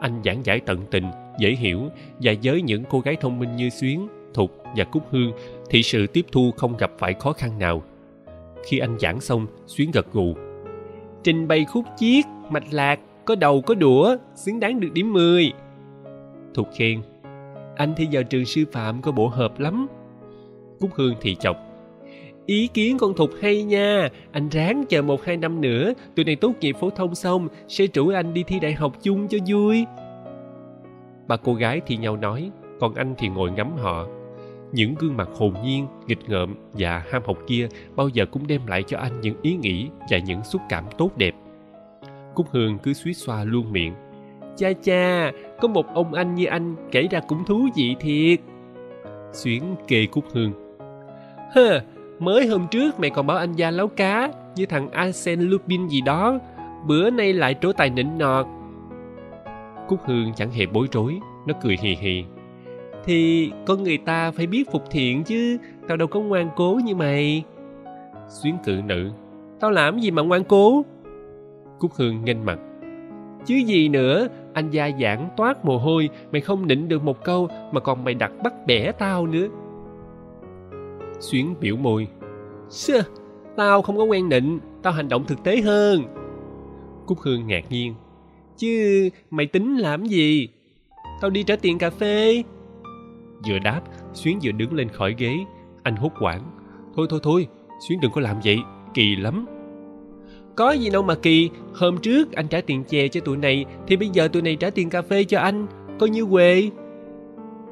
Anh 0.01 0.21
giảng 0.25 0.45
giải 0.45 0.59
tận 0.59 0.79
tình, 0.91 1.05
dễ 1.39 1.51
hiểu 1.51 1.89
và 2.21 2.33
với 2.43 2.61
những 2.61 2.83
cô 2.89 2.99
gái 2.99 3.15
thông 3.21 3.39
minh 3.39 3.55
như 3.55 3.69
Xuyến, 3.69 4.07
Thục 4.33 4.63
và 4.75 4.83
Cúc 4.83 5.03
Hương 5.11 5.31
thì 5.69 5.83
sự 5.83 6.07
tiếp 6.07 6.25
thu 6.31 6.51
không 6.57 6.77
gặp 6.77 6.91
phải 6.97 7.13
khó 7.13 7.33
khăn 7.33 7.59
nào. 7.59 7.83
Khi 8.65 8.79
anh 8.79 8.99
giảng 8.99 9.21
xong, 9.21 9.47
Xuyến 9.65 9.91
gật 9.91 10.13
gù. 10.13 10.35
Trình 11.23 11.47
bày 11.47 11.65
khúc 11.65 11.85
chiết, 11.97 12.25
mạch 12.49 12.73
lạc, 12.73 12.99
có 13.25 13.35
đầu 13.35 13.61
có 13.61 13.75
đũa, 13.75 14.17
xứng 14.35 14.59
đáng 14.59 14.79
được 14.79 14.89
điểm 14.93 15.13
10. 15.13 15.53
Thục 16.53 16.67
khen. 16.77 17.01
Anh 17.75 17.93
thi 17.97 18.07
vào 18.11 18.23
trường 18.23 18.45
sư 18.45 18.65
phạm 18.71 19.01
có 19.01 19.11
bộ 19.11 19.27
hợp 19.27 19.59
lắm. 19.59 19.87
Cúc 20.79 20.89
Hương 20.95 21.15
thì 21.21 21.35
chọc. 21.35 21.57
Ý 22.45 22.67
kiến 22.67 22.97
con 22.97 23.13
Thục 23.13 23.29
hay 23.41 23.63
nha, 23.63 24.09
anh 24.31 24.49
ráng 24.49 24.83
chờ 24.89 25.01
một 25.01 25.23
hai 25.23 25.37
năm 25.37 25.61
nữa, 25.61 25.93
tụi 26.15 26.25
này 26.25 26.35
tốt 26.35 26.53
nghiệp 26.59 26.75
phổ 26.79 26.89
thông 26.89 27.15
xong, 27.15 27.47
sẽ 27.67 27.85
rủ 27.93 28.09
anh 28.09 28.33
đi 28.33 28.43
thi 28.43 28.59
đại 28.59 28.73
học 28.73 28.93
chung 29.03 29.27
cho 29.27 29.37
vui. 29.47 29.85
Ba 31.27 31.37
cô 31.37 31.53
gái 31.53 31.81
thì 31.85 31.97
nhau 31.97 32.17
nói, 32.17 32.51
còn 32.79 32.95
anh 32.95 33.15
thì 33.17 33.27
ngồi 33.27 33.51
ngắm 33.51 33.77
họ. 33.77 34.07
Những 34.73 34.95
gương 34.95 35.17
mặt 35.17 35.29
hồn 35.37 35.53
nhiên, 35.63 35.87
nghịch 36.07 36.29
ngợm 36.29 36.55
và 36.73 37.03
ham 37.11 37.21
học 37.25 37.37
kia 37.47 37.67
bao 37.95 38.09
giờ 38.09 38.25
cũng 38.25 38.47
đem 38.47 38.67
lại 38.67 38.83
cho 38.87 38.97
anh 38.97 39.21
những 39.21 39.35
ý 39.41 39.55
nghĩ 39.55 39.89
và 40.09 40.17
những 40.17 40.43
xúc 40.43 40.61
cảm 40.69 40.83
tốt 40.97 41.11
đẹp. 41.17 41.35
Cúc 42.35 42.47
Hương 42.51 42.77
cứ 42.77 42.93
suýt 42.93 43.13
xoa 43.13 43.43
luôn 43.43 43.71
miệng. 43.71 43.93
Cha 44.57 44.73
cha, 44.83 45.31
có 45.61 45.67
một 45.67 45.93
ông 45.93 46.13
anh 46.13 46.35
như 46.35 46.45
anh 46.45 46.75
kể 46.91 47.07
ra 47.11 47.19
cũng 47.27 47.45
thú 47.45 47.67
vị 47.75 47.95
thiệt. 47.99 48.39
xuyến 49.33 49.75
kê 49.87 50.05
cúc 50.05 50.25
hương 50.33 50.53
hơ 51.51 51.81
mới 52.19 52.47
hôm 52.47 52.67
trước 52.71 52.99
mày 52.99 53.09
còn 53.09 53.27
bảo 53.27 53.37
anh 53.37 53.53
gia 53.53 53.71
lấu 53.71 53.87
cá 53.87 54.31
như 54.55 54.65
thằng 54.65 54.91
arsen 54.91 55.41
lupin 55.41 55.87
gì 55.87 56.01
đó 56.01 56.39
bữa 56.87 57.09
nay 57.09 57.33
lại 57.33 57.55
trổ 57.61 57.71
tài 57.71 57.89
nịnh 57.89 58.17
nọt 58.17 58.45
cúc 59.87 59.99
hương 60.05 60.33
chẳng 60.35 60.51
hề 60.51 60.65
bối 60.65 60.87
rối 60.91 61.19
nó 61.47 61.53
cười 61.63 61.77
hì 61.81 61.95
hì 61.95 62.23
thì 63.05 63.51
con 63.65 63.83
người 63.83 63.97
ta 63.97 64.31
phải 64.31 64.47
biết 64.47 64.71
phục 64.71 64.83
thiện 64.91 65.23
chứ. 65.23 65.57
Tao 65.87 65.97
đâu 65.97 66.07
có 66.07 66.19
ngoan 66.19 66.49
cố 66.55 66.79
như 66.85 66.95
mày. 66.95 67.43
Xuyến 68.29 68.57
cự 68.63 68.81
nữ. 68.85 69.11
Tao 69.59 69.71
làm 69.71 69.99
gì 69.99 70.11
mà 70.11 70.21
ngoan 70.21 70.43
cố? 70.43 70.85
Cúc 71.79 71.91
hương 71.93 72.25
nghênh 72.25 72.45
mặt. 72.45 72.59
Chứ 73.45 73.55
gì 73.55 73.89
nữa 73.89 74.27
anh 74.53 74.69
gia 74.69 74.89
giảng 75.01 75.29
toát 75.37 75.65
mồ 75.65 75.77
hôi 75.77 76.09
mày 76.31 76.41
không 76.41 76.67
nịnh 76.67 76.87
được 76.87 77.03
một 77.03 77.23
câu 77.23 77.47
mà 77.71 77.79
còn 77.79 78.03
mày 78.03 78.13
đặt 78.13 78.31
bắt 78.43 78.53
bẻ 78.67 78.91
tao 78.91 79.27
nữa. 79.27 79.47
Xuyến 81.19 81.55
biểu 81.59 81.75
môi. 81.75 82.07
Sơ, 82.69 83.01
tao 83.55 83.81
không 83.81 83.97
có 83.97 84.03
quen 84.03 84.29
nịnh 84.29 84.59
tao 84.81 84.93
hành 84.93 85.09
động 85.09 85.25
thực 85.27 85.43
tế 85.43 85.61
hơn. 85.61 86.03
Cúc 87.05 87.19
hương 87.19 87.47
ngạc 87.47 87.63
nhiên. 87.69 87.95
Chứ 88.57 89.09
mày 89.31 89.45
tính 89.45 89.77
làm 89.77 90.05
gì? 90.05 90.47
Tao 91.21 91.29
đi 91.29 91.43
trả 91.43 91.55
tiền 91.55 91.77
cà 91.77 91.89
phê 91.89 92.43
vừa 93.47 93.59
đáp, 93.59 93.81
xuyến 94.13 94.39
vừa 94.43 94.51
đứng 94.51 94.73
lên 94.73 94.89
khỏi 94.89 95.15
ghế. 95.17 95.37
Anh 95.83 95.95
hốt 95.95 96.11
quảng 96.19 96.41
thôi 96.95 97.07
thôi 97.09 97.19
thôi, 97.23 97.47
xuyến 97.87 97.99
đừng 98.01 98.11
có 98.11 98.21
làm 98.21 98.37
vậy, 98.43 98.57
kỳ 98.93 99.15
lắm. 99.15 99.45
Có 100.55 100.71
gì 100.71 100.89
đâu 100.89 101.03
mà 101.03 101.15
kỳ. 101.15 101.49
Hôm 101.73 101.97
trước 101.97 102.31
anh 102.31 102.47
trả 102.47 102.61
tiền 102.61 102.83
chè 102.83 103.07
cho 103.07 103.21
tụi 103.21 103.37
này, 103.37 103.65
thì 103.87 103.95
bây 103.95 104.09
giờ 104.09 104.27
tụi 104.27 104.41
này 104.41 104.55
trả 104.55 104.69
tiền 104.69 104.89
cà 104.89 105.01
phê 105.01 105.23
cho 105.23 105.39
anh. 105.39 105.67
Coi 105.99 106.09
như 106.09 106.25
quê. 106.25 106.69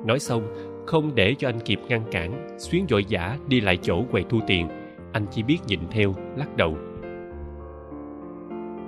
Nói 0.05 0.19
xong, 0.19 0.43
không 0.85 1.15
để 1.15 1.35
cho 1.37 1.49
anh 1.49 1.59
kịp 1.59 1.79
ngăn 1.87 2.03
cản, 2.11 2.47
xuyến 2.59 2.85
vội 2.89 3.05
vã 3.09 3.37
đi 3.47 3.61
lại 3.61 3.77
chỗ 3.81 4.03
quầy 4.11 4.23
thu 4.29 4.39
tiền. 4.47 4.67
Anh 5.11 5.25
chỉ 5.31 5.43
biết 5.43 5.57
nhìn 5.67 5.79
theo, 5.91 6.15
lắc 6.37 6.57
đầu. 6.57 6.77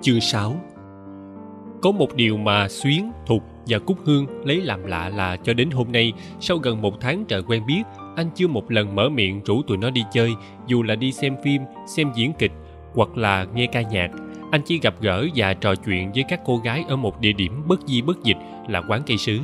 Chương 0.02 0.22
6 0.22 0.62
có 1.84 1.92
một 1.92 2.16
điều 2.16 2.38
mà 2.38 2.68
xuyến 2.70 3.12
thục 3.26 3.44
và 3.68 3.80
cúc 3.80 3.98
hương 4.06 4.26
lấy 4.46 4.62
làm 4.62 4.86
lạ 4.86 5.10
là 5.10 5.38
cho 5.38 5.54
đến 5.54 5.70
hôm 5.72 5.92
nay, 5.92 6.14
sau 6.40 6.58
gần 6.58 6.82
một 6.82 7.02
tháng 7.02 7.26
trời 7.26 7.42
quen 7.48 7.66
biết, 7.68 7.84
anh 8.16 8.30
chưa 8.36 8.48
một 8.48 8.72
lần 8.72 8.96
mở 8.96 9.10
miệng 9.10 9.42
rủ 9.46 9.62
tụi 9.62 9.78
nó 9.78 9.90
đi 9.90 10.04
chơi, 10.14 10.32
dù 10.68 10.84
là 10.84 10.96
đi 10.96 11.12
xem 11.12 11.36
phim, 11.44 11.62
xem 11.88 12.12
diễn 12.16 12.34
kịch, 12.40 12.52
hoặc 12.94 13.18
là 13.18 13.46
nghe 13.56 13.66
ca 13.66 13.82
nhạc. 13.82 14.12
Anh 14.52 14.62
chỉ 14.66 14.80
gặp 14.80 14.96
gỡ 15.02 15.28
và 15.36 15.54
trò 15.54 15.76
chuyện 15.76 16.12
với 16.12 16.24
các 16.30 16.42
cô 16.46 16.58
gái 16.58 16.86
ở 16.88 16.96
một 16.96 17.20
địa 17.22 17.34
điểm 17.34 17.62
bất 17.68 17.80
di 17.88 18.02
bất 18.02 18.24
dịch 18.24 18.38
là 18.68 18.82
quán 18.90 19.02
cây 19.06 19.18
sứ. 19.18 19.40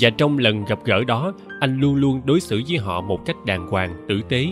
Và 0.00 0.10
trong 0.10 0.38
lần 0.38 0.64
gặp 0.64 0.78
gỡ 0.84 1.04
đó, 1.04 1.32
anh 1.60 1.80
luôn 1.80 1.94
luôn 1.94 2.20
đối 2.24 2.40
xử 2.40 2.62
với 2.68 2.78
họ 2.78 3.00
một 3.00 3.26
cách 3.26 3.36
đàng 3.46 3.66
hoàng, 3.66 4.04
tử 4.08 4.20
tế. 4.28 4.46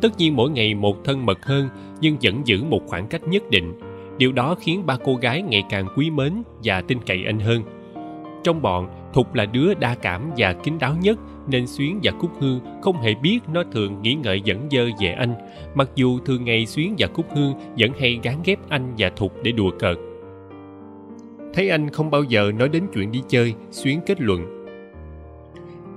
Tất 0.00 0.18
nhiên 0.18 0.36
mỗi 0.36 0.50
ngày 0.50 0.74
một 0.74 1.04
thân 1.04 1.26
mật 1.26 1.46
hơn, 1.46 1.68
nhưng 2.00 2.16
vẫn 2.22 2.42
giữ 2.44 2.64
một 2.64 2.80
khoảng 2.86 3.06
cách 3.06 3.28
nhất 3.28 3.42
định. 3.50 3.72
Điều 4.18 4.32
đó 4.32 4.54
khiến 4.60 4.86
ba 4.86 4.96
cô 5.04 5.14
gái 5.14 5.42
ngày 5.42 5.64
càng 5.70 5.86
quý 5.96 6.10
mến 6.10 6.42
và 6.64 6.80
tin 6.80 6.98
cậy 7.06 7.24
anh 7.26 7.40
hơn 7.40 7.62
trong 8.46 8.62
bọn 8.62 8.88
thục 9.12 9.34
là 9.34 9.44
đứa 9.44 9.74
đa 9.74 9.94
cảm 9.94 10.30
và 10.36 10.52
kín 10.52 10.74
đáo 10.80 10.94
nhất 11.00 11.18
nên 11.48 11.66
xuyến 11.66 12.00
và 12.02 12.12
cúc 12.12 12.30
hương 12.40 12.60
không 12.82 12.96
hề 12.96 13.14
biết 13.14 13.40
nó 13.52 13.62
thường 13.72 14.02
nghĩ 14.02 14.14
ngợi 14.14 14.40
dẫn 14.40 14.68
dơ 14.70 14.86
về 15.00 15.12
anh. 15.12 15.34
Mặc 15.74 15.88
dù 15.94 16.18
thường 16.18 16.44
ngày 16.44 16.66
xuyến 16.66 16.94
và 16.98 17.06
cúc 17.06 17.26
hương 17.34 17.54
vẫn 17.78 17.90
hay 18.00 18.20
gán 18.22 18.34
ghép 18.44 18.58
anh 18.68 18.94
và 18.98 19.10
thục 19.16 19.32
để 19.42 19.52
đùa 19.52 19.70
cợt. 19.78 19.96
Thấy 21.54 21.70
anh 21.70 21.90
không 21.90 22.10
bao 22.10 22.22
giờ 22.22 22.52
nói 22.58 22.68
đến 22.68 22.82
chuyện 22.94 23.12
đi 23.12 23.22
chơi 23.28 23.54
xuyến 23.70 24.00
kết 24.06 24.20
luận. 24.20 24.66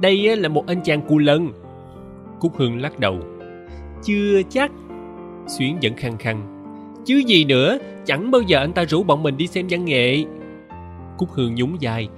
Đây 0.02 0.36
là 0.36 0.50
một 0.50 0.68
anh 0.68 0.82
chàng 0.84 1.02
cù 1.02 1.18
lần. 1.18 1.52
Cúc 2.40 2.58
hương 2.58 2.82
lắc 2.82 3.00
đầu. 3.00 3.20
Chưa 4.04 4.42
chắc. 4.50 4.72
Xuyến 5.48 5.78
vẫn 5.82 5.94
khăng 5.94 6.18
khăng. 6.18 6.64
Chứ 7.06 7.18
gì 7.28 7.46
nữa 7.46 7.78
chẳng 8.06 8.32
bao 8.32 8.42
giờ 8.42 8.60
anh 8.60 8.74
ta 8.74 8.86
rủ 8.86 9.04
bọn 9.04 9.24
mình 9.24 9.38
đi 9.38 9.48
xem 9.48 9.68
văn 9.70 9.86
nghệ. 9.86 10.26
Cúc 11.18 11.30
hương 11.32 11.56
nhún 11.56 11.70
vai 11.82 12.10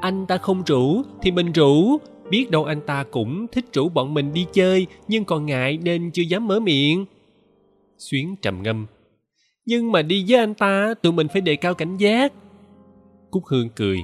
anh 0.00 0.26
ta 0.26 0.38
không 0.38 0.62
rủ 0.66 1.02
thì 1.22 1.30
mình 1.30 1.52
rủ. 1.52 1.98
Biết 2.30 2.50
đâu 2.50 2.64
anh 2.64 2.80
ta 2.86 3.04
cũng 3.10 3.46
thích 3.52 3.64
rủ 3.72 3.88
bọn 3.88 4.14
mình 4.14 4.32
đi 4.32 4.46
chơi, 4.52 4.86
nhưng 5.08 5.24
còn 5.24 5.46
ngại 5.46 5.78
nên 5.82 6.10
chưa 6.10 6.22
dám 6.22 6.46
mở 6.46 6.60
miệng. 6.60 7.04
Xuyến 7.98 8.36
trầm 8.42 8.62
ngâm. 8.62 8.86
Nhưng 9.66 9.92
mà 9.92 10.02
đi 10.02 10.24
với 10.28 10.38
anh 10.38 10.54
ta, 10.54 10.94
tụi 11.02 11.12
mình 11.12 11.28
phải 11.32 11.40
đề 11.40 11.56
cao 11.56 11.74
cảnh 11.74 11.96
giác. 11.96 12.32
Cúc 13.30 13.42
hương 13.46 13.68
cười. 13.68 13.98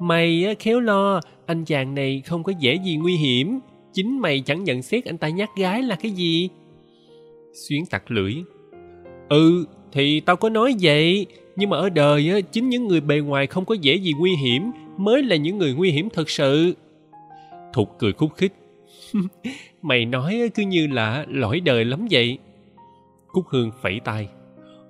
Mày 0.00 0.56
khéo 0.58 0.80
lo, 0.80 1.20
anh 1.46 1.64
chàng 1.64 1.94
này 1.94 2.22
không 2.26 2.42
có 2.42 2.52
dễ 2.60 2.78
gì 2.84 2.96
nguy 2.96 3.16
hiểm. 3.16 3.58
Chính 3.92 4.20
mày 4.20 4.40
chẳng 4.40 4.64
nhận 4.64 4.82
xét 4.82 5.04
anh 5.04 5.18
ta 5.18 5.28
nhát 5.28 5.48
gái 5.56 5.82
là 5.82 5.96
cái 5.96 6.10
gì. 6.10 6.48
Xuyến 7.68 7.86
tặc 7.86 8.10
lưỡi. 8.10 8.34
Ừ 9.28 9.64
thì 9.94 10.20
tao 10.20 10.36
có 10.36 10.48
nói 10.48 10.74
vậy, 10.80 11.26
nhưng 11.56 11.70
mà 11.70 11.76
ở 11.76 11.88
đời 11.88 12.30
á, 12.30 12.40
chính 12.40 12.68
những 12.68 12.88
người 12.88 13.00
bề 13.00 13.18
ngoài 13.18 13.46
không 13.46 13.64
có 13.64 13.74
dễ 13.74 13.94
gì 13.94 14.12
nguy 14.18 14.36
hiểm 14.36 14.70
mới 14.96 15.22
là 15.22 15.36
những 15.36 15.58
người 15.58 15.74
nguy 15.74 15.90
hiểm 15.90 16.08
thật 16.12 16.30
sự. 16.30 16.74
Thục 17.72 17.98
cười 17.98 18.12
khúc 18.12 18.34
khích. 18.36 18.52
Mày 19.82 20.04
nói 20.04 20.50
cứ 20.54 20.62
như 20.62 20.86
là 20.86 21.26
lỗi 21.28 21.60
đời 21.60 21.84
lắm 21.84 22.06
vậy. 22.10 22.38
Cúc 23.32 23.44
hương 23.48 23.70
phẩy 23.82 24.00
tay. 24.04 24.28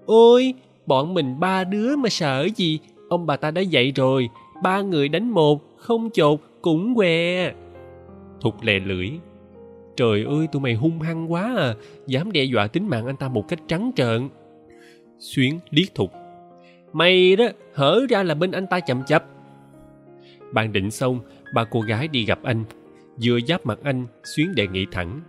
Ôi 0.06 0.54
bọn 0.86 1.14
mình 1.14 1.40
ba 1.40 1.64
đứa 1.64 1.96
mà 1.96 2.08
sợ 2.08 2.48
gì? 2.56 2.78
Ông 3.08 3.26
bà 3.26 3.36
ta 3.36 3.50
đã 3.50 3.60
dạy 3.60 3.92
rồi 3.96 4.28
ba 4.62 4.80
người 4.80 5.08
đánh 5.08 5.30
một 5.30 5.76
không 5.76 6.10
chột 6.12 6.40
cũng 6.62 6.94
què. 6.94 7.52
Thục 8.40 8.62
lè 8.62 8.78
lưỡi. 8.78 9.10
Trời 9.96 10.24
ơi 10.24 10.46
tụi 10.52 10.62
mày 10.62 10.74
hung 10.74 11.00
hăng 11.00 11.32
quá 11.32 11.54
à 11.56 11.74
dám 12.06 12.32
đe 12.32 12.44
dọa 12.44 12.66
tính 12.66 12.88
mạng 12.88 13.06
anh 13.06 13.16
ta 13.16 13.28
một 13.28 13.48
cách 13.48 13.60
trắng 13.68 13.90
trợn. 13.96 14.28
Xuyến 15.18 15.58
liếc 15.70 15.94
thục. 15.94 16.12
Mày 16.92 17.36
đó 17.36 17.44
hở 17.74 18.00
ra 18.08 18.22
là 18.22 18.34
bên 18.34 18.50
anh 18.50 18.66
ta 18.66 18.80
chậm 18.80 19.02
chập 19.06 19.33
bàn 20.54 20.72
định 20.72 20.90
xong 20.90 21.20
ba 21.54 21.64
cô 21.64 21.80
gái 21.80 22.08
đi 22.08 22.24
gặp 22.24 22.38
anh. 22.42 22.64
Vừa 23.22 23.38
giáp 23.48 23.66
mặt 23.66 23.78
anh 23.82 24.06
xuyến 24.24 24.54
đề 24.54 24.66
nghị 24.66 24.86
thẳng. 24.92 25.20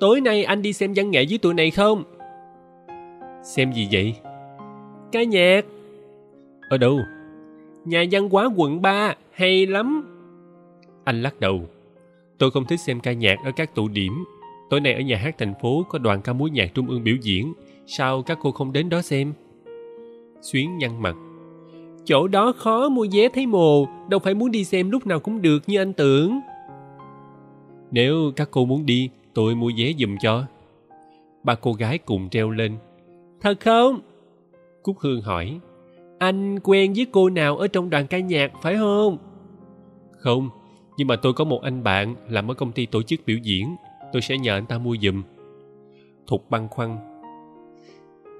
Tối 0.00 0.20
nay 0.20 0.44
anh 0.44 0.62
đi 0.62 0.72
xem 0.72 0.92
văn 0.96 1.10
nghệ 1.10 1.26
với 1.28 1.38
tụi 1.38 1.54
này 1.54 1.70
không? 1.70 2.04
Xem 3.44 3.72
gì 3.72 3.88
vậy? 3.92 4.14
Ca 5.12 5.22
nhạc. 5.22 5.64
Ở 6.68 6.78
đâu? 6.78 7.00
Nhà 7.84 8.04
văn 8.10 8.28
hóa 8.28 8.48
quận 8.56 8.82
3, 8.82 9.14
hay 9.32 9.66
lắm. 9.66 10.12
Anh 11.04 11.22
lắc 11.22 11.40
đầu. 11.40 11.68
Tôi 12.38 12.50
không 12.50 12.64
thích 12.66 12.80
xem 12.80 13.00
ca 13.00 13.12
nhạc 13.12 13.36
ở 13.44 13.50
các 13.56 13.74
tụ 13.74 13.88
điểm. 13.88 14.24
Tối 14.70 14.80
nay 14.80 14.94
ở 14.94 15.00
nhà 15.00 15.16
hát 15.16 15.38
thành 15.38 15.54
phố 15.62 15.86
có 15.88 15.98
đoàn 15.98 16.22
ca 16.22 16.32
múa 16.32 16.46
nhạc 16.46 16.74
trung 16.74 16.88
ương 16.88 17.04
biểu 17.04 17.16
diễn. 17.22 17.52
Sao 17.86 18.22
các 18.22 18.38
cô 18.42 18.52
không 18.52 18.72
đến 18.72 18.88
đó 18.88 19.02
xem? 19.02 19.32
Xuyến 20.42 20.78
nhăn 20.78 21.02
mặt 21.02 21.14
chỗ 22.06 22.28
đó 22.28 22.52
khó 22.52 22.88
mua 22.88 23.06
vé 23.12 23.28
thấy 23.28 23.46
mồ, 23.46 23.86
đâu 24.08 24.20
phải 24.20 24.34
muốn 24.34 24.50
đi 24.50 24.64
xem 24.64 24.90
lúc 24.90 25.06
nào 25.06 25.20
cũng 25.20 25.42
được 25.42 25.62
như 25.66 25.78
anh 25.78 25.92
tưởng. 25.92 26.40
Nếu 27.90 28.32
các 28.36 28.48
cô 28.50 28.64
muốn 28.64 28.86
đi, 28.86 29.10
tôi 29.34 29.54
mua 29.54 29.70
vé 29.78 29.92
giùm 29.98 30.16
cho. 30.20 30.44
Ba 31.44 31.54
cô 31.54 31.72
gái 31.72 31.98
cùng 31.98 32.28
treo 32.28 32.50
lên. 32.50 32.76
Thật 33.40 33.60
không? 33.60 34.00
Cúc 34.82 34.96
hương 34.98 35.20
hỏi. 35.20 35.60
Anh 36.18 36.58
quen 36.62 36.92
với 36.96 37.06
cô 37.12 37.30
nào 37.30 37.56
ở 37.56 37.68
trong 37.68 37.90
đoàn 37.90 38.06
ca 38.06 38.18
nhạc, 38.18 38.52
phải 38.62 38.76
không? 38.76 39.18
Không, 40.18 40.50
nhưng 40.96 41.08
mà 41.08 41.16
tôi 41.16 41.32
có 41.32 41.44
một 41.44 41.62
anh 41.62 41.82
bạn 41.82 42.14
làm 42.28 42.50
ở 42.50 42.54
công 42.54 42.72
ty 42.72 42.86
tổ 42.86 43.02
chức 43.02 43.20
biểu 43.26 43.36
diễn. 43.42 43.76
Tôi 44.12 44.22
sẽ 44.22 44.38
nhờ 44.38 44.54
anh 44.54 44.66
ta 44.66 44.78
mua 44.78 44.96
giùm. 45.02 45.22
Thục 46.26 46.50
băn 46.50 46.68
khoăn. 46.68 46.96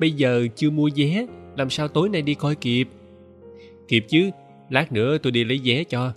Bây 0.00 0.10
giờ 0.10 0.46
chưa 0.56 0.70
mua 0.70 0.90
vé, 0.96 1.26
làm 1.56 1.70
sao 1.70 1.88
tối 1.88 2.08
nay 2.08 2.22
đi 2.22 2.34
coi 2.34 2.54
kịp? 2.54 2.88
Kịp 3.88 4.04
chứ 4.08 4.30
lát 4.68 4.92
nữa 4.92 5.18
tôi 5.18 5.32
đi 5.32 5.44
lấy 5.44 5.60
vé 5.64 5.84
cho. 5.84 6.12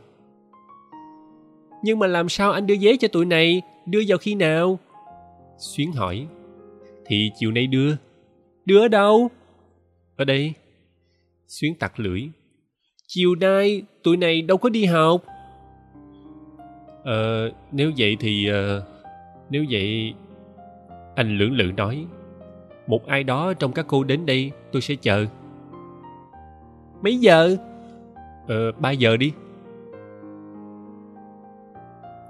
Nhưng 1.84 2.00
mà 2.00 2.08
làm 2.08 2.30
sao 2.30 2.52
anh 2.52 2.68
đưa 2.68 2.76
vé 2.82 2.98
cho 3.00 3.08
tụi 3.08 3.26
này? 3.26 3.62
Đưa 3.86 4.02
vào 4.08 4.18
khi 4.18 4.36
nào? 4.36 4.80
Xuyến 5.58 5.92
hỏi. 5.92 6.28
Thì 7.06 7.32
chiều 7.40 7.52
nay 7.52 7.68
đưa. 7.68 7.96
Đưa 8.66 8.82
ở 8.82 8.88
đâu? 8.88 9.30
Ở 10.16 10.26
đây. 10.26 10.54
Xuyến 11.48 11.76
tặc 11.76 12.00
lưỡi. 12.00 12.30
Chiều 13.08 13.36
nay 13.36 13.82
tụi 14.04 14.18
này 14.18 14.42
đâu 14.42 14.58
có 14.58 14.70
đi 14.70 14.86
học. 14.86 15.24
Ờ 17.04 17.52
nếu 17.72 17.92
vậy 17.98 18.18
thì 18.20 18.48
uh, 18.52 18.84
nếu 19.50 19.66
vậy 19.72 20.14
anh 21.16 21.38
lưỡng 21.38 21.54
lự 21.54 21.72
nói. 21.78 22.06
Một 22.88 23.06
ai 23.08 23.24
đó 23.24 23.54
trong 23.54 23.72
các 23.72 23.86
cô 23.88 24.04
đến 24.04 24.26
đây 24.26 24.52
tôi 24.72 24.82
sẽ 24.82 24.96
chờ 24.96 25.26
mấy 27.02 27.18
giờ? 27.18 27.56
Ờ 28.48 28.72
ba 28.72 28.92
giờ 28.92 29.18
đi. 29.18 29.34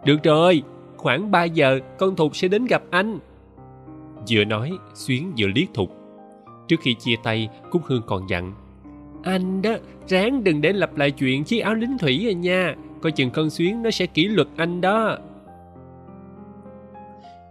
Được 0.05 0.23
rồi 0.23 0.63
khoảng 0.97 1.31
ba 1.31 1.43
giờ 1.43 1.79
con 1.97 2.15
thục 2.15 2.35
sẽ 2.35 2.47
đến 2.47 2.65
gặp 2.65 2.83
anh. 2.89 3.19
Vừa 4.29 4.43
nói 4.43 4.71
xuyến 4.93 5.33
vừa 5.37 5.47
liếc 5.55 5.73
thục. 5.73 5.89
Trước 6.67 6.75
khi 6.81 6.93
chia 6.93 7.15
tay 7.23 7.49
cúc 7.71 7.81
hương 7.85 8.01
còn 8.07 8.29
dặn. 8.29 8.53
Anh 9.23 9.61
đó 9.61 9.71
ráng 10.07 10.43
đừng 10.43 10.61
để 10.61 10.73
lặp 10.73 10.97
lại 10.97 11.11
chuyện 11.11 11.43
chiếc 11.43 11.59
áo 11.59 11.75
lính 11.75 11.97
thủy 11.97 12.27
à 12.29 12.33
nha. 12.33 12.75
Coi 13.01 13.11
chừng 13.11 13.31
con 13.31 13.49
xuyến 13.49 13.83
nó 13.83 13.91
sẽ 13.91 14.05
kỷ 14.05 14.27
luật 14.27 14.47
anh 14.57 14.81
đó. 14.81 15.17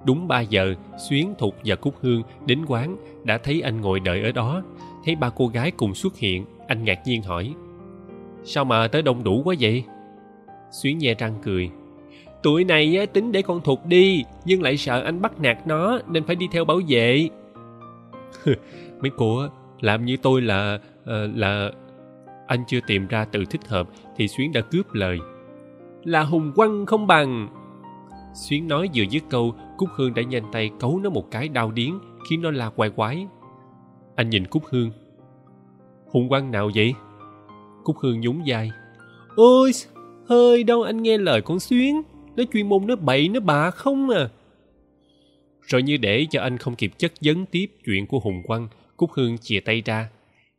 Đúng 0.05 0.29
ba 0.29 0.41
giờ 0.41 0.75
xuyến 1.09 1.35
thục 1.39 1.55
và 1.65 1.77
cúc 1.77 1.95
hương 2.01 2.23
đến 2.47 2.65
quán 2.67 2.97
đã 3.25 3.39
thấy 3.39 3.61
anh 3.61 3.81
ngồi 3.81 4.01
đợi 4.01 4.23
ở 4.23 4.33
đó. 4.33 4.63
Thấy 5.05 5.17
ba 5.17 5.31
cô 5.31 5.47
gái 5.47 5.71
cùng 5.71 5.95
xuất 5.95 6.17
hiện 6.17 6.45
anh 6.69 6.85
ngạc 6.85 7.07
nhiên 7.07 7.23
hỏi 7.23 7.55
sao 8.45 8.65
mà 8.65 8.89
tới 8.89 9.03
đông 9.03 9.25
đủ 9.25 9.43
quá 9.45 9.55
vậy? 9.61 9.85
Xuyến 10.71 10.99
nhe 10.99 11.15
răng 11.15 11.35
cười 11.43 11.71
tụi 12.43 12.65
này 12.65 13.07
tính 13.13 13.33
để 13.33 13.43
con 13.43 13.61
thục 13.61 13.87
đi 13.87 14.25
nhưng 14.45 14.63
lại 14.63 14.77
sợ 14.77 15.03
anh 15.03 15.23
bắt 15.23 15.41
nạt 15.41 15.67
nó 15.67 15.99
nên 16.09 16.25
phải 16.25 16.37
đi 16.37 16.49
theo 16.53 16.65
bảo 16.65 16.81
vệ. 16.89 17.29
Mấy 19.01 19.11
cô 19.17 19.43
làm 19.81 20.05
như 20.05 20.17
tôi 20.23 20.43
là 20.43 20.79
uh, 21.03 21.09
là 21.35 21.71
anh 22.47 22.65
chưa 22.69 22.81
tìm 22.87 23.07
ra 23.07 23.25
từ 23.25 23.45
thích 23.45 23.69
hợp 23.69 23.89
thì 24.17 24.29
xuyến 24.29 24.53
đã 24.53 24.61
cướp 24.61 24.95
lời. 24.95 25.19
Là 26.05 26.23
hùng 26.23 26.53
quăng 26.55 26.87
không 26.87 27.07
bằng. 27.07 27.49
Xuyến 28.35 28.69
nói 28.69 28.89
vừa 28.95 29.05
dứt 29.11 29.23
câu 29.31 29.55
cúc 29.79 29.89
hương 29.97 30.15
đã 30.15 30.23
nhanh 30.23 30.45
tay 30.53 30.71
cấu 30.81 31.01
nó 31.03 31.11
một 31.11 31.31
cái 31.31 31.49
đau 31.49 31.71
điếng 31.71 31.99
khiến 32.29 32.43
nó 32.43 32.51
la 32.51 32.71
quay 32.77 32.91
quái. 32.91 33.27
Anh 34.17 34.31
nhìn 34.31 34.47
cúc 34.47 34.63
hương 34.71 34.91
hùng 36.11 36.29
quăng 36.29 36.51
nào 36.51 36.71
vậy? 36.75 36.95
Cúc 37.85 37.97
hương 37.99 38.21
nhún 38.21 38.43
vai. 38.47 38.71
Ôi 39.37 39.73
hơi 40.29 40.65
đâu 40.65 40.83
anh 40.83 41.03
nghe 41.03 41.19
lời 41.19 41.43
con 41.43 41.61
xuyến. 41.61 42.03
Nó 42.37 42.45
chuyên 42.53 42.69
môn 42.69 42.87
nó 42.87 42.97
bậy 42.97 43.29
nó 43.29 43.41
bạ 43.41 43.71
không 43.71 44.11
à. 44.11 44.29
Rồi 45.61 45.83
như 45.83 45.97
để 45.97 46.27
cho 46.31 46.41
anh 46.41 46.59
không 46.59 46.75
kịp 46.75 46.93
chất 46.99 47.13
vấn 47.25 47.47
tiếp 47.47 47.67
chuyện 47.85 48.07
của 48.07 48.19
hùng 48.19 48.43
quăng 48.47 48.69
cúc 48.97 49.11
hương 49.13 49.39
chìa 49.39 49.61
tay 49.61 49.83
ra. 49.85 50.09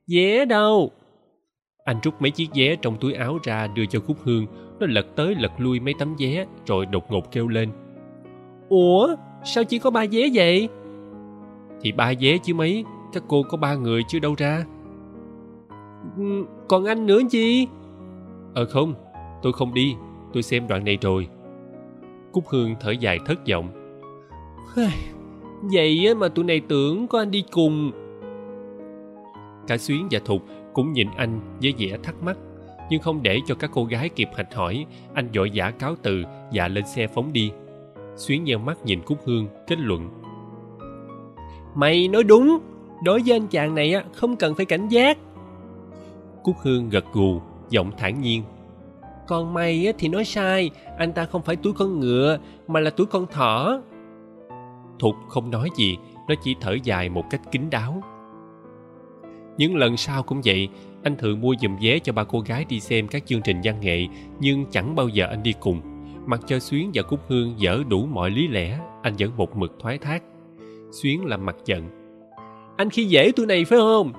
Vé 0.08 0.46
đâu? 0.46 0.92
Anh 1.84 2.00
rút 2.04 2.22
mấy 2.22 2.32
chiếc 2.32 2.50
vé 2.56 2.76
trong 2.76 2.98
túi 3.00 3.14
áo 3.14 3.40
ra 3.44 3.68
đưa 3.68 3.86
cho 3.86 4.00
cúc 4.00 4.18
hương. 4.24 4.46
Nó 4.80 4.88
lật 4.90 5.16
tới 5.16 5.36
lật 5.36 5.52
lui 5.58 5.80
mấy 5.80 5.94
tấm 6.00 6.16
vé 6.20 6.46
rồi 6.68 6.86
đột 6.86 7.12
ngột 7.12 7.32
kêu 7.32 7.48
lên. 7.48 7.70
Ủa 8.70 9.16
sao 9.44 9.64
chỉ 9.64 9.80
có 9.80 9.92
ba 9.92 10.06
vé 10.12 10.30
vậy? 10.34 10.70
Thì 11.82 11.92
ba 11.92 12.14
vé 12.20 12.38
chứ 12.38 12.54
mấy 12.54 12.84
các 13.14 13.24
cô 13.28 13.44
có 13.44 13.58
ba 13.58 13.76
người 13.76 14.04
chứ 14.08 14.20
đâu 14.20 14.36
ra 14.38 14.66
còn 16.68 16.86
anh 16.86 17.06
nữa 17.06 17.20
chi? 17.30 17.68
Ờ 18.54 18.66
không 18.66 18.94
tôi 19.42 19.54
không 19.54 19.74
đi. 19.74 19.96
Tôi 20.34 20.44
xem 20.44 20.68
đoạn 20.68 20.86
này 20.86 20.98
rồi. 21.02 21.28
Cúc 22.32 22.48
hương 22.48 22.76
thở 22.80 22.92
dài 22.92 23.20
thất 23.26 23.40
vọng. 23.50 23.70
Vậy 25.74 26.16
mà 26.16 26.28
tụi 26.28 26.46
này 26.46 26.62
tưởng 26.68 27.08
có 27.08 27.20
anh 27.20 27.32
đi 27.32 27.44
cùng. 27.52 27.92
Cả 29.68 29.78
xuyến 29.78 30.08
và 30.12 30.20
thục 30.26 30.42
cũng 30.74 30.94
nhìn 30.94 31.08
anh 31.18 31.40
với 31.62 31.74
vẻ 31.78 31.98
thắc 32.04 32.24
mắc 32.24 32.38
nhưng 32.90 33.02
không 33.02 33.24
để 33.24 33.40
cho 33.46 33.56
các 33.56 33.72
cô 33.74 33.84
gái 33.84 34.10
kịp 34.10 34.30
hạch 34.36 34.56
hỏi 34.56 34.86
anh 35.14 35.28
vội 35.34 35.52
vã 35.54 35.72
cáo 35.72 35.96
từ 36.02 36.24
và 36.54 36.68
lên 36.68 36.86
xe 36.86 37.08
phóng 37.08 37.34
đi. 37.34 37.52
Xuyến 38.16 38.44
nheo 38.44 38.60
mắt 38.60 38.78
nhìn 38.86 39.02
cúc 39.02 39.18
hương 39.26 39.48
kết 39.68 39.80
luận. 39.80 40.10
Mày 41.76 42.08
nói 42.08 42.24
đúng 42.24 42.60
đối 43.04 43.22
với 43.26 43.36
anh 43.36 43.48
chàng 43.48 43.76
này 43.76 43.94
không 44.14 44.36
cần 44.36 44.56
phải 44.56 44.66
cảnh 44.66 44.88
giác 44.88 45.18
cúc 46.44 46.56
hương 46.62 46.90
gật 46.90 47.06
gù 47.14 47.42
giọng 47.70 47.92
thản 47.98 48.22
nhiên. 48.22 48.44
Còn 49.28 49.54
mày 49.54 49.86
á 49.86 49.92
thì 49.98 50.08
nói 50.08 50.26
sai 50.26 50.70
anh 50.98 51.14
ta 51.14 51.26
không 51.26 51.42
phải 51.42 51.56
túi 51.56 51.74
con 51.74 52.00
ngựa 52.00 52.38
mà 52.68 52.80
là 52.80 52.90
túi 52.90 53.08
con 53.08 53.28
thỏ. 53.28 53.82
Thục 55.00 55.16
không 55.28 55.52
nói 55.52 55.70
gì 55.76 55.98
nó 56.28 56.36
chỉ 56.44 56.56
thở 56.62 56.78
dài 56.84 57.10
một 57.10 57.24
cách 57.30 57.42
kín 57.52 57.70
đáo. 57.70 58.02
Những 59.58 59.76
lần 59.76 59.98
sau 59.98 60.24
cũng 60.24 60.42
vậy 60.46 60.70
anh 61.04 61.16
thường 61.18 61.42
mua 61.42 61.56
giùm 61.62 61.78
vé 61.82 62.00
cho 62.00 62.14
ba 62.14 62.24
cô 62.24 62.40
gái 62.40 62.66
đi 62.70 62.80
xem 62.80 63.08
các 63.08 63.26
chương 63.26 63.42
trình 63.42 63.62
văn 63.64 63.82
nghệ 63.82 64.08
nhưng 64.40 64.66
chẳng 64.72 64.96
bao 64.96 65.08
giờ 65.08 65.26
anh 65.30 65.44
đi 65.44 65.54
cùng. 65.60 65.82
Mặc 66.26 66.42
cho 66.48 66.60
xuyến 66.60 66.92
và 66.94 67.02
cúc 67.04 67.20
hương 67.28 67.54
dở 67.58 67.84
đủ 67.90 68.06
mọi 68.06 68.30
lý 68.30 68.48
lẽ 68.48 68.80
anh 69.02 69.14
vẫn 69.20 69.38
một 69.38 69.58
mực 69.58 69.76
thoái 69.80 69.98
thác. 69.98 70.24
Xuyến 70.92 71.26
làm 71.26 71.46
mặt 71.46 71.56
giận. 71.66 71.90
Anh 72.78 72.90
khi 72.90 73.06
dễ 73.06 73.32
tôi 73.36 73.46
này 73.46 73.66
phải 73.66 73.80
không? 73.80 74.14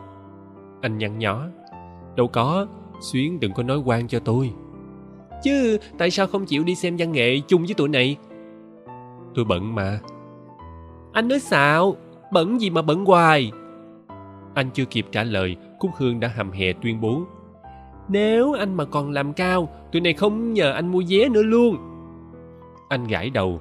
Anh 0.83 0.99
nhăn 0.99 1.19
nhó 1.19 1.47
đâu 2.21 2.29
có 2.29 2.67
xuyến 3.01 3.41
đừng 3.41 3.53
có 3.53 3.63
nói 3.63 3.79
quan 3.85 4.09
cho 4.09 4.19
tôi. 4.19 4.53
Chứ 5.43 5.79
tại 5.99 6.11
sao 6.11 6.27
không 6.27 6.45
chịu 6.45 6.65
đi 6.65 6.75
xem 6.75 6.97
văn 6.99 7.13
nghệ 7.13 7.41
chung 7.49 7.65
với 7.65 7.75
tụi 7.75 7.89
này? 7.89 8.17
Tôi 9.35 9.45
bận 9.45 9.75
mà. 9.75 10.01
Anh 11.13 11.29
nói 11.29 11.39
xạo 11.39 11.97
bận 12.33 12.61
gì 12.61 12.71
mà 12.71 12.83
bận 12.83 13.05
hoài. 13.05 13.53
Anh 14.55 14.71
chưa 14.75 14.85
kịp 14.85 15.07
trả 15.13 15.25
lời 15.25 15.57
cúc 15.79 15.91
hương 15.97 16.21
đã 16.21 16.29
hầm 16.29 16.53
hè 16.53 16.73
tuyên 16.73 17.01
bố. 17.01 17.23
Nếu 18.09 18.53
anh 18.53 18.75
mà 18.75 18.85
còn 18.85 19.11
làm 19.11 19.33
cao 19.33 19.69
tụi 19.93 20.01
này 20.01 20.13
không 20.13 20.53
nhờ 20.53 20.73
anh 20.73 20.93
mua 20.93 21.03
vé 21.09 21.29
nữa 21.29 21.43
luôn. 21.43 21.77
Anh 22.89 23.05
gãi 23.05 23.31
đầu. 23.31 23.61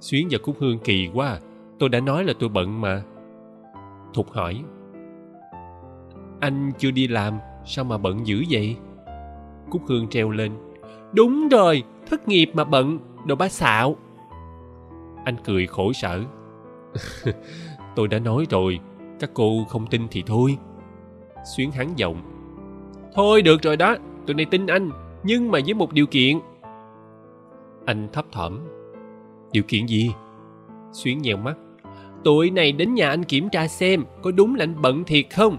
Xuyến 0.00 0.28
và 0.30 0.38
cúc 0.42 0.56
hương 0.58 0.78
kỳ 0.78 1.08
quá 1.14 1.38
tôi 1.78 1.88
đã 1.88 2.00
nói 2.00 2.24
là 2.24 2.32
tôi 2.38 2.48
bận 2.48 2.80
mà. 2.80 3.02
Thục 4.14 4.32
hỏi. 4.32 4.62
Anh 6.40 6.72
chưa 6.78 6.90
đi 6.90 7.08
làm 7.08 7.38
sao 7.64 7.84
mà 7.84 7.98
bận 7.98 8.26
dữ 8.26 8.44
vậy? 8.50 8.76
Cúc 9.70 9.82
hương 9.88 10.08
treo 10.08 10.30
lên. 10.30 10.52
Đúng 11.12 11.48
rồi, 11.48 11.82
thất 12.10 12.28
nghiệp 12.28 12.50
mà 12.54 12.64
bận, 12.64 12.98
đồ 13.26 13.34
bá 13.34 13.48
xạo. 13.48 13.96
Anh 15.24 15.36
cười 15.44 15.66
khổ 15.66 15.92
sở. 15.92 16.24
Tôi 17.96 18.08
đã 18.08 18.18
nói 18.18 18.46
rồi, 18.50 18.80
các 19.20 19.30
cô 19.34 19.64
không 19.68 19.86
tin 19.86 20.02
thì 20.10 20.22
thôi. 20.26 20.56
Xuyến 21.56 21.70
hắn 21.70 21.88
giọng. 21.96 22.22
Thôi 23.14 23.42
được 23.42 23.62
rồi 23.62 23.76
đó, 23.76 23.96
tụi 24.26 24.34
này 24.34 24.46
tin 24.50 24.66
anh, 24.66 24.90
nhưng 25.22 25.50
mà 25.50 25.58
với 25.64 25.74
một 25.74 25.92
điều 25.92 26.06
kiện. 26.06 26.40
Anh 27.86 28.08
thấp 28.12 28.24
thỏm. 28.32 28.58
Điều 29.52 29.62
kiện 29.68 29.86
gì? 29.86 30.12
Xuyến 30.92 31.22
nhèo 31.22 31.36
mắt. 31.36 31.56
Tụi 32.24 32.50
này 32.50 32.72
đến 32.72 32.94
nhà 32.94 33.08
anh 33.08 33.24
kiểm 33.24 33.48
tra 33.48 33.68
xem, 33.68 34.04
có 34.22 34.30
đúng 34.30 34.54
là 34.54 34.62
anh 34.62 34.82
bận 34.82 35.04
thiệt 35.04 35.26
không? 35.34 35.58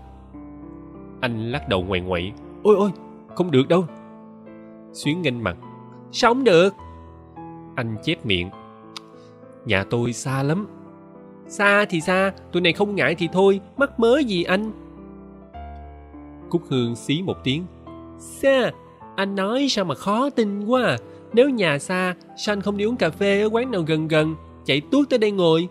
Anh 1.21 1.51
lắc 1.51 1.69
đầu 1.69 1.83
ngoại 1.83 2.01
ngoại 2.01 2.33
ôi 2.63 2.75
ôi 2.77 2.91
không 3.35 3.51
được 3.51 3.67
đâu. 3.67 3.85
Xuyến 4.93 5.21
nghênh 5.21 5.43
mặt. 5.43 5.57
Sao 6.11 6.33
không 6.33 6.43
được? 6.43 6.73
Anh 7.75 7.95
chép 8.03 8.25
miệng. 8.25 8.49
Nhà 9.65 9.83
tôi 9.83 10.13
xa 10.13 10.43
lắm. 10.43 10.67
Xa 11.47 11.85
thì 11.89 12.01
xa 12.01 12.33
tụi 12.51 12.61
này 12.61 12.73
không 12.73 12.95
ngại 12.95 13.15
thì 13.15 13.29
thôi 13.33 13.59
mắc 13.77 13.99
mớ 13.99 14.19
gì 14.19 14.43
anh? 14.43 14.71
Cúc 16.49 16.61
hương 16.69 16.95
xí 16.95 17.21
một 17.21 17.37
tiếng. 17.43 17.65
Xa 18.19 18.71
anh 19.15 19.35
nói 19.35 19.67
sao 19.69 19.85
mà 19.85 19.95
khó 19.95 20.29
tin 20.29 20.65
quá 20.65 20.83
à. 20.83 20.97
Nếu 21.33 21.49
nhà 21.49 21.79
xa 21.79 22.15
sao 22.37 22.53
anh 22.53 22.61
không 22.61 22.77
đi 22.77 22.85
uống 22.85 22.95
cà 22.95 23.09
phê 23.09 23.41
ở 23.41 23.49
quán 23.51 23.71
nào 23.71 23.81
gần 23.81 24.07
gần 24.07 24.35
chạy 24.65 24.81
tuốt 24.91 25.09
tới 25.09 25.19
đây 25.19 25.31
ngồi? 25.31 25.67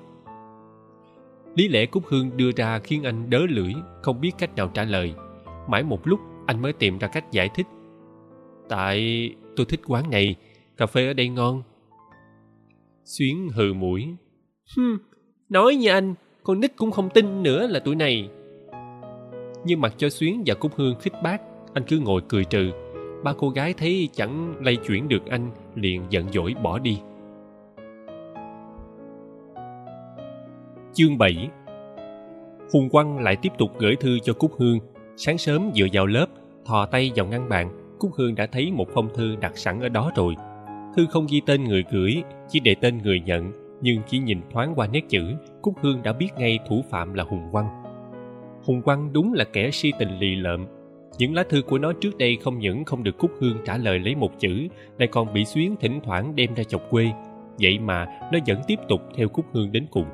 Lý 1.55 1.69
lẽ 1.69 1.87
cúc 1.87 2.03
hương 2.07 2.37
đưa 2.37 2.51
ra 2.57 2.79
khiến 2.79 3.03
anh 3.03 3.31
đớ 3.31 3.39
lưỡi 3.49 3.73
không 4.03 4.21
biết 4.21 4.33
cách 4.39 4.57
nào 4.57 4.71
trả 4.75 4.85
lời 4.85 5.15
mãi 5.71 5.83
một 5.83 6.07
lúc 6.07 6.21
anh 6.47 6.63
mới 6.63 6.73
tìm 6.73 6.99
ra 6.99 7.09
cách 7.09 7.33
giải 7.33 7.49
thích. 7.55 7.67
Tại 8.69 9.31
tôi 9.57 9.67
thích 9.67 9.81
quán 9.87 10.11
này 10.11 10.37
cà 10.77 10.87
phê 10.87 11.07
ở 11.07 11.13
đây 11.13 11.29
ngon. 11.29 11.63
Xuyến 13.05 13.49
hừ 13.55 13.73
mũi. 13.73 14.15
Hừm 14.77 14.99
nói 15.51 15.75
như 15.75 15.89
anh 15.89 16.15
con 16.43 16.61
nít 16.61 16.77
cũng 16.77 16.91
không 16.91 17.09
tin 17.11 17.43
nữa 17.43 17.67
là 17.67 17.81
tụi 17.81 17.95
này. 17.95 18.29
Nhưng 19.65 19.81
mặt 19.81 19.95
cho 19.97 20.09
xuyến 20.09 20.43
và 20.47 20.55
cúc 20.55 20.73
hương 20.77 20.95
khích 21.01 21.13
bác 21.23 21.41
anh 21.75 21.85
cứ 21.89 21.99
ngồi 21.99 22.23
cười 22.29 22.45
trừ. 22.45 22.71
Ba 23.25 23.33
cô 23.39 23.51
gái 23.51 23.75
thấy 23.79 24.09
chẳng 24.13 24.55
lay 24.65 24.77
chuyển 24.77 25.09
được 25.09 25.27
anh 25.27 25.51
liền 25.75 26.03
giận 26.11 26.33
dỗi 26.33 26.55
bỏ 26.63 26.79
đi. 26.79 26.99
Chương 30.93 31.19
7 31.19 31.49
Hùng 32.73 32.89
Quang 32.91 33.19
lại 33.19 33.37
tiếp 33.43 33.53
tục 33.59 33.71
gửi 33.79 33.97
thư 33.97 34.19
cho 34.19 34.33
Cúc 34.33 34.53
Hương. 34.59 34.79
Sáng 35.23 35.39
sớm 35.39 35.71
vừa 35.77 35.87
vào 35.93 36.07
lớp, 36.07 36.27
thò 36.65 36.87
tay 36.87 37.13
vào 37.17 37.27
ngăn 37.27 37.49
bàn, 37.49 37.97
Cúc 37.99 38.11
Hương 38.15 38.35
đã 38.35 38.47
thấy 38.47 38.73
một 38.73 38.89
phong 38.95 39.09
thư 39.15 39.37
đặt 39.37 39.59
sẵn 39.59 39.81
ở 39.81 39.89
đó 39.89 40.11
rồi. 40.17 40.35
Thư 40.97 41.07
không 41.11 41.27
ghi 41.31 41.41
tên 41.47 41.65
người 41.65 41.85
gửi, 41.91 42.23
chỉ 42.49 42.61
để 42.61 42.75
tên 42.81 42.99
người 42.99 43.21
nhận, 43.21 43.53
nhưng 43.81 44.03
chỉ 44.07 44.19
nhìn 44.19 44.41
thoáng 44.51 44.73
qua 44.77 44.87
nét 44.87 45.01
chữ, 45.09 45.35
Cúc 45.63 45.75
Hương 45.83 46.03
đã 46.03 46.13
biết 46.13 46.29
ngay 46.39 46.59
thủ 46.69 46.85
phạm 46.91 47.15
là 47.15 47.25
Hùng 47.25 47.49
Quang. 47.53 47.67
Hùng 48.65 48.83
Quang 48.83 49.13
đúng 49.13 49.33
là 49.33 49.45
kẻ 49.45 49.71
si 49.71 49.93
tình 49.99 50.19
lì 50.19 50.37
lợm. 50.37 50.67
Những 51.19 51.35
lá 51.35 51.45
thư 51.49 51.63
của 51.63 51.79
nó 51.79 51.93
trước 51.93 52.19
đây 52.19 52.39
không 52.45 52.59
những 52.59 52.85
không 52.85 53.03
được 53.03 53.19
Cúc 53.19 53.31
Hương 53.41 53.57
trả 53.65 53.77
lời 53.77 53.99
lấy 53.99 54.15
một 54.15 54.39
chữ, 54.39 54.69
lại 54.99 55.09
còn 55.09 55.33
bị 55.33 55.45
Xuyến 55.45 55.77
thỉnh 55.81 56.01
thoảng 56.05 56.37
đem 56.37 56.55
ra 56.55 56.65
chọc 56.65 56.91
quê. 56.91 57.11
Vậy 57.61 57.79
mà 57.79 58.07
nó 58.33 58.39
vẫn 58.47 58.61
tiếp 58.67 58.79
tục 58.89 59.01
theo 59.17 59.29
Cúc 59.29 59.45
Hương 59.53 59.73
đến 59.73 59.87
cùng. 59.91 60.07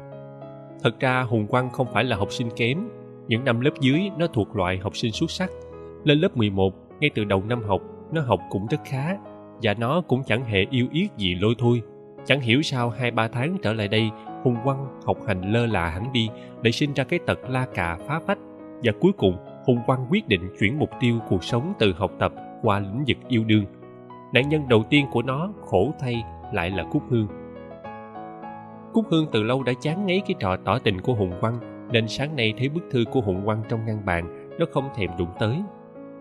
Thật 0.82 1.00
ra 1.00 1.22
Hùng 1.22 1.46
Quang 1.46 1.70
không 1.70 1.86
phải 1.92 2.04
là 2.04 2.16
học 2.16 2.32
sinh 2.32 2.48
kém. 2.56 2.88
Những 3.28 3.44
năm 3.44 3.60
lớp 3.60 3.70
dưới 3.80 4.10
nó 4.18 4.26
thuộc 4.26 4.56
loại 4.56 4.78
học 4.78 4.96
sinh 4.96 5.12
xuất 5.12 5.30
sắc. 5.30 5.50
Lên 6.04 6.18
lớp 6.18 6.36
11, 6.36 6.74
ngay 7.00 7.10
từ 7.14 7.24
đầu 7.24 7.42
năm 7.48 7.62
học, 7.62 7.82
nó 8.12 8.20
học 8.20 8.40
cũng 8.50 8.66
rất 8.66 8.80
khá. 8.84 9.16
Và 9.62 9.74
nó 9.74 10.00
cũng 10.00 10.22
chẳng 10.26 10.44
hề 10.44 10.66
yêu 10.70 10.86
yết 10.92 11.16
gì 11.16 11.34
lôi 11.34 11.54
thôi. 11.58 11.82
Chẳng 12.24 12.40
hiểu 12.40 12.62
sao 12.62 12.90
hai 12.90 13.10
ba 13.10 13.28
tháng 13.28 13.56
trở 13.62 13.72
lại 13.72 13.88
đây, 13.88 14.10
Hùng 14.44 14.56
Quang 14.64 15.00
học 15.04 15.16
hành 15.26 15.52
lơ 15.52 15.66
là 15.66 15.90
hẳn 15.90 16.12
đi 16.12 16.28
để 16.62 16.70
sinh 16.70 16.92
ra 16.94 17.04
cái 17.04 17.18
tật 17.26 17.38
la 17.48 17.66
cà 17.74 17.98
phá 18.06 18.20
phách. 18.26 18.38
Và 18.82 18.92
cuối 19.00 19.12
cùng, 19.12 19.36
Hùng 19.66 19.78
Quang 19.86 20.06
quyết 20.10 20.28
định 20.28 20.48
chuyển 20.60 20.78
mục 20.78 20.90
tiêu 21.00 21.18
cuộc 21.28 21.44
sống 21.44 21.72
từ 21.78 21.92
học 21.92 22.12
tập 22.18 22.32
qua 22.62 22.78
lĩnh 22.78 23.04
vực 23.06 23.18
yêu 23.28 23.44
đương. 23.44 23.64
Nạn 24.32 24.48
nhân 24.48 24.68
đầu 24.68 24.84
tiên 24.90 25.06
của 25.12 25.22
nó 25.22 25.52
khổ 25.64 25.94
thay 26.00 26.22
lại 26.52 26.70
là 26.70 26.84
Cúc 26.92 27.02
Hương. 27.10 27.28
cúc 28.92 29.06
hương 29.10 29.26
từ 29.32 29.42
lâu 29.42 29.62
đã 29.62 29.72
chán 29.80 30.06
ngấy 30.06 30.22
cái 30.26 30.34
trò 30.38 30.56
tỏ 30.56 30.78
tình 30.78 31.00
của 31.00 31.14
hùng 31.14 31.32
quang 31.40 31.75
nên 31.90 32.08
sáng 32.08 32.36
nay 32.36 32.54
thấy 32.58 32.68
bức 32.68 32.84
thư 32.90 33.04
của 33.12 33.20
hùng 33.20 33.42
quang 33.44 33.62
trong 33.68 33.86
ngăn 33.86 34.04
bàn, 34.06 34.50
nó 34.58 34.66
không 34.72 34.88
thèm 34.94 35.10
đụng 35.18 35.30
tới. 35.38 35.56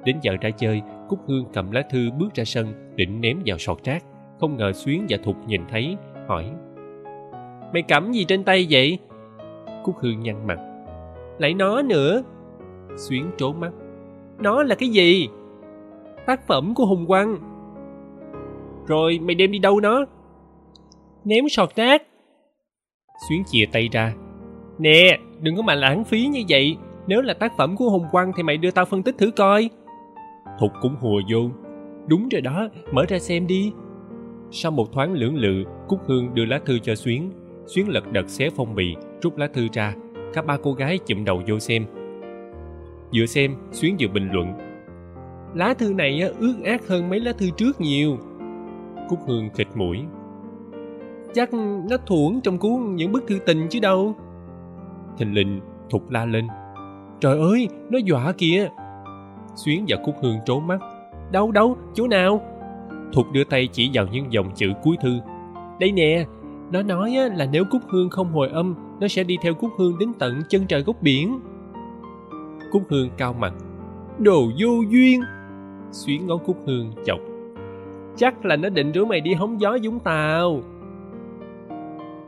Đến 0.06 0.18
giờ 0.22 0.36
ra 0.42 0.50
chơi, 0.50 0.82
cúc 1.10 1.20
hương 1.28 1.46
cầm 1.54 1.72
lá 1.72 1.82
thư 1.90 2.12
bước 2.12 2.34
ra 2.34 2.44
sân, 2.44 2.94
định 2.96 3.22
ném 3.22 3.40
vào 3.46 3.58
sọt 3.58 3.84
rác. 3.84 4.04
Không 4.40 4.58
ngờ 4.58 4.72
xuyến 4.74 5.06
và 5.10 5.18
thục 5.24 5.36
nhìn 5.48 5.62
thấy, 5.70 5.98
hỏi, 6.28 6.52
mày 7.74 7.82
cầm 7.88 8.12
gì 8.12 8.26
trên 8.26 8.44
tay 8.44 8.68
vậy? 8.70 9.00
Cúc 9.84 9.96
hương 10.00 10.20
nhăn 10.20 10.48
mặt, 10.48 10.60
lại 11.38 11.54
nó 11.54 11.82
nữa. 11.82 12.24
Xuyến 12.98 13.32
trốn 13.38 13.60
mắt, 13.60 13.72
nó 14.40 14.64
là 14.64 14.76
cái 14.76 14.90
gì? 14.90 15.28
Tác 16.26 16.48
phẩm 16.48 16.74
của 16.76 16.86
hùng 16.86 17.06
quang. 17.06 17.38
Rồi 18.88 19.20
mày 19.22 19.36
đem 19.36 19.52
đi 19.52 19.60
đâu 19.60 19.80
nó? 19.80 20.06
Ném 21.24 21.50
sọt 21.50 21.76
rác. 21.76 22.04
Xuyến 23.30 23.44
chìa 23.46 23.66
tay 23.72 23.90
ra, 23.92 24.14
nè 24.80 25.20
đừng 25.42 25.56
có 25.56 25.62
mà 25.62 25.76
lãng 25.76 26.04
phí 26.04 26.28
như 26.28 26.44
vậy. 26.50 26.78
Nếu 27.08 27.22
là 27.22 27.34
tác 27.34 27.52
phẩm 27.58 27.76
của 27.76 27.90
hùng 27.90 28.06
quang 28.12 28.32
thì 28.38 28.44
mày 28.44 28.58
đưa 28.58 28.72
tao 28.72 28.86
phân 28.86 29.04
tích 29.04 29.18
thử 29.18 29.32
coi. 29.32 29.70
Thục 30.60 30.72
cũng 30.82 30.96
hùa 31.00 31.22
vô. 31.32 31.40
Đúng 32.08 32.30
rồi 32.30 32.42
đó 32.42 32.68
mở 32.92 33.06
ra 33.10 33.20
xem 33.20 33.48
đi. 33.48 33.72
Sau 34.52 34.72
một 34.72 34.92
thoáng 34.94 35.14
lưỡng 35.14 35.36
lự 35.36 35.64
cúc 35.88 36.00
hương 36.08 36.34
đưa 36.34 36.46
lá 36.46 36.60
thư 36.66 36.80
cho 36.80 36.96
xuyến. 36.96 37.32
Xuyến 37.66 37.90
lật 37.90 38.12
đật 38.12 38.30
xé 38.30 38.50
phong 38.56 38.76
bì 38.76 38.96
rút 39.22 39.38
lá 39.38 39.48
thư 39.54 39.68
ra. 39.74 39.94
Cả 40.34 40.42
ba 40.42 40.58
cô 40.64 40.74
gái 40.74 41.00
chụm 41.06 41.26
đầu 41.26 41.42
vô 41.48 41.60
xem. 41.60 41.86
Vừa 43.16 43.26
xem 43.26 43.56
xuyến 43.72 43.96
vừa 44.00 44.08
bình 44.08 44.30
luận. 44.32 44.54
Lá 45.56 45.74
thư 45.74 45.94
này 45.94 46.22
ướt 46.40 46.56
át 46.66 46.88
hơn 46.88 47.10
mấy 47.10 47.20
lá 47.20 47.34
thư 47.38 47.50
trước 47.58 47.82
nhiều. 47.82 48.18
Cúc 49.10 49.20
hương 49.28 49.50
khịt 49.54 49.68
mũi. 49.76 50.00
Chắc 51.34 51.54
nó 51.90 51.98
thuẫn 52.06 52.42
trong 52.44 52.58
cuốn 52.58 52.96
những 52.96 53.12
bức 53.12 53.28
thư 53.28 53.40
tình 53.46 53.68
chứ 53.70 53.80
đâu 53.80 54.16
thình 55.18 55.34
lình 55.34 55.62
thục 55.90 56.10
la 56.10 56.26
lên. 56.26 56.48
Trời 57.20 57.40
ơi, 57.40 57.68
nó 57.90 57.98
dọa 57.98 58.32
kìa. 58.38 58.70
Xuyến 59.56 59.86
và 59.88 59.98
cúc 60.06 60.16
hương 60.22 60.38
trốn 60.46 60.68
mắt. 60.68 60.80
Đâu 61.32 61.52
đâu, 61.52 61.78
chỗ 61.94 62.08
nào? 62.08 62.42
Thục 63.14 63.32
đưa 63.32 63.44
tay 63.44 63.68
chỉ 63.72 63.90
vào 63.94 64.06
những 64.12 64.34
dòng 64.34 64.52
chữ 64.56 64.68
cuối 64.84 64.98
thư. 65.02 65.20
Đây 65.80 65.92
nè, 65.92 66.26
nó 66.72 66.82
nói 66.82 67.16
là 67.36 67.46
nếu 67.52 67.64
cúc 67.72 67.82
hương 67.90 68.10
không 68.10 68.32
hồi 68.32 68.50
âm, 68.50 68.76
nó 69.00 69.08
sẽ 69.08 69.24
đi 69.24 69.38
theo 69.42 69.54
cúc 69.54 69.70
hương 69.78 69.98
đến 70.00 70.14
tận 70.20 70.42
chân 70.50 70.66
trời 70.68 70.82
góc 70.82 70.96
biển. 71.02 71.40
Cúc 72.72 72.84
hương 72.90 73.10
cao 73.18 73.34
mặt. 73.34 73.54
Đồ 74.20 74.42
vô 74.60 74.82
duyên. 74.90 75.22
Xuyến 75.92 76.28
ngón 76.28 76.40
cúc 76.46 76.58
hương 76.66 76.92
chọc. 77.06 77.20
Chắc 78.18 78.46
là 78.46 78.56
nó 78.56 78.70
định 78.70 78.92
rủ 78.92 79.06
mày 79.06 79.22
đi 79.22 79.34
hóng 79.34 79.62
gió 79.62 79.78
vũng 79.84 80.00
tàu. 80.00 80.60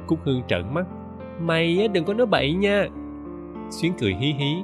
Cúc 0.07 0.19
hương 0.23 0.41
trợn 0.47 0.73
mắt 0.73 0.85
mày 1.41 1.88
đừng 1.88 2.05
có 2.05 2.14
nói 2.14 2.27
bậy 2.27 2.53
nha. 2.53 2.88
Xuyến 3.69 3.93
cười 3.99 4.14
hí 4.14 4.34
hí. 4.34 4.55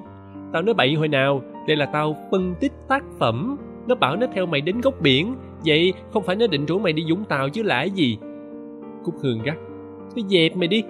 Tao 0.53 0.61
nói 0.61 0.73
bậy 0.73 0.93
hồi 0.93 1.07
nào, 1.07 1.41
đây 1.67 1.77
là 1.77 1.85
tao 1.85 2.15
phân 2.31 2.55
tích 2.59 2.71
tác 2.87 3.03
phẩm. 3.19 3.57
Nó 3.87 3.95
bảo 3.95 4.15
nó 4.15 4.27
theo 4.33 4.45
mày 4.45 4.61
đến 4.61 4.81
góc 4.81 4.93
biển. 5.01 5.35
Vậy 5.65 5.93
không 6.13 6.23
phải 6.23 6.35
nó 6.35 6.47
định 6.47 6.65
rủ 6.65 6.79
mày 6.79 6.93
đi 6.93 7.05
vũng 7.09 7.25
tàu 7.25 7.49
chứ 7.49 7.63
lạ 7.63 7.83
gì? 7.83 8.17
Cúc 9.03 9.15
hương 9.21 9.43
gắt. 9.43 9.57
Nó 10.15 10.21
dẹp 10.29 10.57
mày 10.57 10.67
đi. 10.67 10.83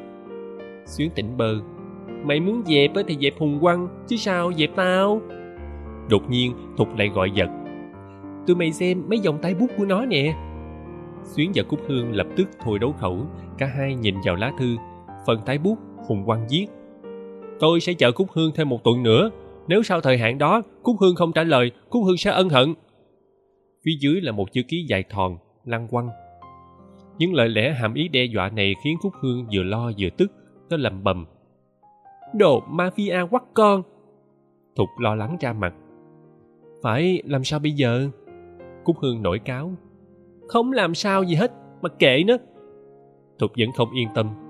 Xuyến 0.86 1.10
tỉnh 1.16 1.38
bơ 1.38 1.56
mày 2.24 2.40
muốn 2.40 2.62
dẹp 2.66 2.92
thì 3.08 3.18
dẹp 3.22 3.34
hùng 3.40 3.60
quăng, 3.62 3.88
chứ 4.08 4.16
sao 4.16 4.54
dẹp 4.54 4.70
tao? 4.76 5.22
Đột 6.10 6.30
nhiên, 6.30 6.54
thục 6.78 6.98
lại 6.98 7.10
gọi 7.10 7.32
giật. 7.32 7.50
Tụi 8.48 8.56
mày 8.56 8.72
xem 8.72 9.04
mấy 9.10 9.20
dòng 9.20 9.38
tay 9.42 9.56
bút 9.56 9.68
của 9.78 9.86
nó 9.86 10.06
nè. 10.06 10.36
Xuyến 11.24 11.52
và 11.56 11.64
cúc 11.64 11.80
hương 11.88 12.16
lập 12.16 12.28
tức 12.36 12.50
thôi 12.64 12.80
đấu 12.80 12.92
khẩu. 13.00 13.18
Cả 13.58 13.66
hai 13.78 13.96
nhìn 13.96 14.16
vào 14.26 14.36
lá 14.36 14.52
thư 14.60 14.76
phần 15.26 15.42
tái 15.46 15.58
bút, 15.58 15.78
hùng 16.08 16.24
quang 16.26 16.48
viết. 16.50 16.68
Tôi 17.60 17.80
sẽ 17.80 17.94
chờ 17.94 18.12
cúc 18.12 18.28
hương 18.32 18.52
thêm 18.56 18.70
một 18.70 18.84
tuần 18.84 19.04
nữa. 19.04 19.30
Nếu 19.68 19.84
sau 19.84 20.02
thời 20.02 20.18
hạn 20.18 20.38
đó, 20.38 20.62
cúc 20.84 20.96
hương 21.00 21.16
không 21.16 21.32
trả 21.34 21.44
lời, 21.44 21.72
cúc 21.90 22.04
hương 22.06 22.18
sẽ 22.18 22.32
ân 22.32 22.50
hận. 22.50 22.74
Phía 23.86 23.92
dưới 24.00 24.22
là 24.22 24.32
một 24.32 24.52
chữ 24.52 24.62
ký 24.68 24.86
dài 24.90 25.04
thòn, 25.10 25.38
lăng 25.66 25.88
quăng. 25.88 26.10
Những 27.18 27.34
lời 27.34 27.50
lẽ 27.50 27.74
hàm 27.74 27.94
ý 27.94 28.08
đe 28.08 28.26
dọa 28.26 28.50
này 28.50 28.76
khiến 28.84 28.98
cúc 29.02 29.14
hương 29.22 29.46
vừa 29.54 29.64
lo 29.64 29.92
vừa 29.98 30.10
tức, 30.18 30.32
nó 30.70 30.78
lầm 30.78 31.04
bầm. 31.04 31.26
Đồ 32.34 32.64
mafia 32.72 33.28
quắc 33.28 33.44
con! 33.54 33.82
Thục 34.76 34.90
lo 35.00 35.16
lắng 35.16 35.38
ra 35.40 35.54
mặt. 35.54 35.74
Phải 36.84 37.22
làm 37.26 37.44
sao 37.44 37.60
bây 37.60 37.72
giờ? 37.72 38.10
Cúc 38.84 38.96
hương 39.02 39.22
nổi 39.22 39.40
cáo. 39.40 39.72
Không 40.48 40.72
làm 40.72 40.96
sao 40.96 41.24
gì 41.24 41.36
hết, 41.36 41.52
mà 41.82 41.90
kệ 41.90 42.24
nó. 42.28 42.38
Thục 43.40 43.52
vẫn 43.58 43.72
không 43.76 43.92
yên 43.92 44.08
tâm 44.16 44.43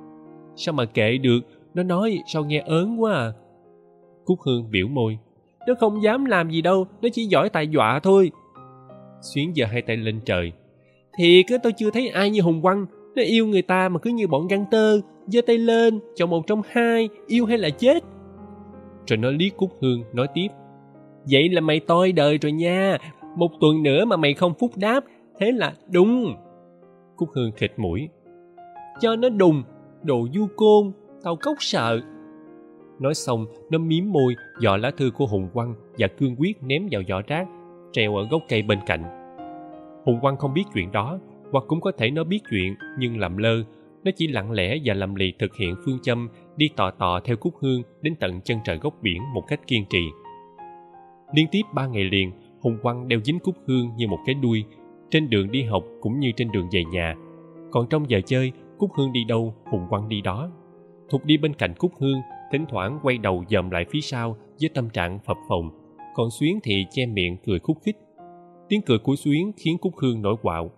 sao 0.56 0.74
mà 0.74 0.86
kệ 0.86 1.18
được? 1.18 1.40
Nó 1.74 1.84
nói 1.84 2.20
sao 2.28 2.46
nghe 2.46 2.60
ớn 2.60 3.02
quá 3.02 3.14
à. 3.14 3.34
Cúc 4.26 4.40
hương 4.42 4.72
biểu 4.72 4.88
môi. 4.88 5.18
Nó 5.68 5.74
không 5.80 6.04
dám 6.04 6.26
làm 6.26 6.50
gì 6.50 6.62
đâu, 6.62 6.88
nó 7.02 7.10
chỉ 7.14 7.26
giỏi 7.26 7.50
tài 7.50 7.68
dọa 7.68 8.00
thôi. 8.00 8.32
Xuyến 9.22 9.54
giơ 9.56 9.66
hai 9.66 9.82
tay 9.82 9.98
lên 9.98 10.20
trời. 10.26 10.52
Thiệt 11.18 11.46
á, 11.50 11.58
tôi 11.64 11.74
chưa 11.74 11.92
thấy 11.92 12.10
ai 12.10 12.30
như 12.30 12.42
hùng 12.42 12.62
quăng 12.62 12.86
nó 13.16 13.24
yêu 13.24 13.48
người 13.48 13.62
ta 13.62 13.90
mà 13.90 14.00
cứ 14.00 14.10
như 14.10 14.28
bọn 14.28 14.48
găng 14.48 14.66
tơ 14.72 15.00
giơ 15.28 15.42
tay 15.48 15.58
lên, 15.58 16.00
chọn 16.16 16.30
một 16.30 16.48
trong 16.48 16.62
hai, 16.70 17.10
yêu 17.28 17.46
hay 17.46 17.58
là 17.58 17.70
chết? 17.70 18.04
Rồi 19.08 19.18
nó 19.18 19.32
liếc 19.32 19.58
cúc 19.58 19.72
hương, 19.82 20.04
nói 20.14 20.28
tiếp. 20.34 20.48
Vậy 21.32 21.50
là 21.50 21.62
mày 21.62 21.80
toi 21.80 22.12
đời 22.12 22.38
rồi 22.38 22.52
nha. 22.52 22.98
Một 23.38 23.52
tuần 23.62 23.84
nữa 23.84 24.06
mà 24.06 24.18
mày 24.18 24.34
không 24.34 24.54
phúc 24.60 24.72
đáp, 24.76 25.04
thế 25.40 25.52
là 25.52 25.74
đúng. 25.92 26.36
Cúc 27.16 27.30
hương 27.36 27.52
khịt 27.52 27.72
mũi. 27.78 28.10
Cho 29.00 29.16
nó 29.16 29.30
đùng 29.30 29.64
đồ 30.04 30.28
du 30.34 30.48
côn 30.56 30.92
tao 31.24 31.36
cốc 31.36 31.56
sợ. 31.60 32.02
Nói 33.00 33.14
xong, 33.14 33.46
nó 33.70 33.78
miếm 33.78 34.12
môi 34.12 34.36
dọ 34.60 34.78
lá 34.78 34.92
thư 34.98 35.12
của 35.12 35.26
hùng 35.26 35.50
quăng 35.54 35.76
và 35.98 36.08
cương 36.08 36.36
quyết 36.40 36.64
ném 36.64 36.88
vào 36.92 37.02
giỏ 37.08 37.22
rác, 37.28 37.48
treo 37.92 38.16
ở 38.16 38.28
gốc 38.32 38.42
cây 38.50 38.62
bên 38.62 38.80
cạnh. 38.86 39.04
Hùng 40.06 40.20
quăng 40.22 40.38
không 40.38 40.54
biết 40.54 40.64
chuyện 40.74 40.92
đó, 40.92 41.20
hoặc 41.52 41.64
cũng 41.68 41.82
có 41.82 41.92
thể 41.98 42.12
nó 42.12 42.24
biết 42.24 42.40
chuyện, 42.50 42.76
nhưng 43.00 43.20
làm 43.20 43.38
lơ, 43.38 43.64
nó 44.04 44.12
chỉ 44.16 44.28
lặng 44.28 44.52
lẽ 44.52 44.78
và 44.86 44.94
lầm 44.94 45.16
lì 45.16 45.34
thực 45.40 45.56
hiện 45.56 45.76
phương 45.86 46.00
châm 46.02 46.30
đi 46.56 46.70
tò 46.76 46.92
tò 46.92 47.20
theo 47.20 47.36
cúc 47.36 47.54
hương 47.62 47.82
đến 48.02 48.16
tận 48.20 48.42
chân 48.42 48.58
trời 48.64 48.78
góc 48.78 48.94
biển 49.02 49.22
một 49.34 49.44
cách 49.48 49.68
kiên 49.68 49.86
trì. 49.90 50.04
Liên 51.36 51.48
tiếp 51.52 51.62
ba 51.74 51.88
ngày 51.88 52.04
liền, 52.04 52.32
hùng 52.62 52.78
quăng 52.82 53.08
đeo 53.08 53.20
dính 53.24 53.40
cúc 53.40 53.56
hương 53.68 53.90
như 53.98 54.08
một 54.08 54.20
cái 54.26 54.36
đuôi, 54.36 54.66
trên 55.10 55.30
đường 55.30 55.52
đi 55.52 55.64
học 55.64 55.84
cũng 56.02 56.20
như 56.20 56.32
trên 56.36 56.52
đường 56.52 56.68
về 56.72 56.84
nhà. 56.92 57.16
Còn 57.72 57.88
trong 57.90 58.10
giờ 58.10 58.22
chơi 58.26 58.52
cúc 58.78 58.92
hương 58.98 59.14
đi 59.14 59.24
đâu, 59.24 59.54
hùng 59.72 59.86
quăng 59.90 60.10
đi 60.10 60.22
đó. 60.22 60.50
Thục 61.10 61.26
đi 61.26 61.38
bên 61.38 61.54
cạnh 61.54 61.74
cúc 61.78 61.92
hương, 62.00 62.18
thỉnh 62.52 62.66
thoảng 62.70 63.00
quay 63.04 63.18
đầu 63.18 63.44
dòm 63.50 63.70
lại 63.70 63.86
phía 63.90 64.02
sau 64.02 64.38
với 64.62 64.70
tâm 64.70 64.90
trạng 64.90 65.20
phập 65.20 65.38
phồng. 65.50 65.70
Còn 66.16 66.30
xuyến 66.32 66.60
thì 66.64 66.86
che 66.92 67.06
miệng 67.06 67.38
cười 67.46 67.60
khúc 67.60 67.78
khích. 67.86 67.98
Tiếng 68.70 68.82
cười 68.82 68.98
của 68.98 69.16
xuyến 69.16 69.52
khiến 69.58 69.78
cúc 69.78 69.94
hương 69.98 70.22
nổi 70.22 70.36
quạo. 70.42 70.72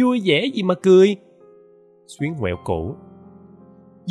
Vui 0.00 0.20
vẻ 0.24 0.46
gì 0.54 0.62
mà 0.62 0.74
cười? 0.74 1.16
Xuyến 2.06 2.34
ngoẹo 2.38 2.56
cổ. 2.64 2.94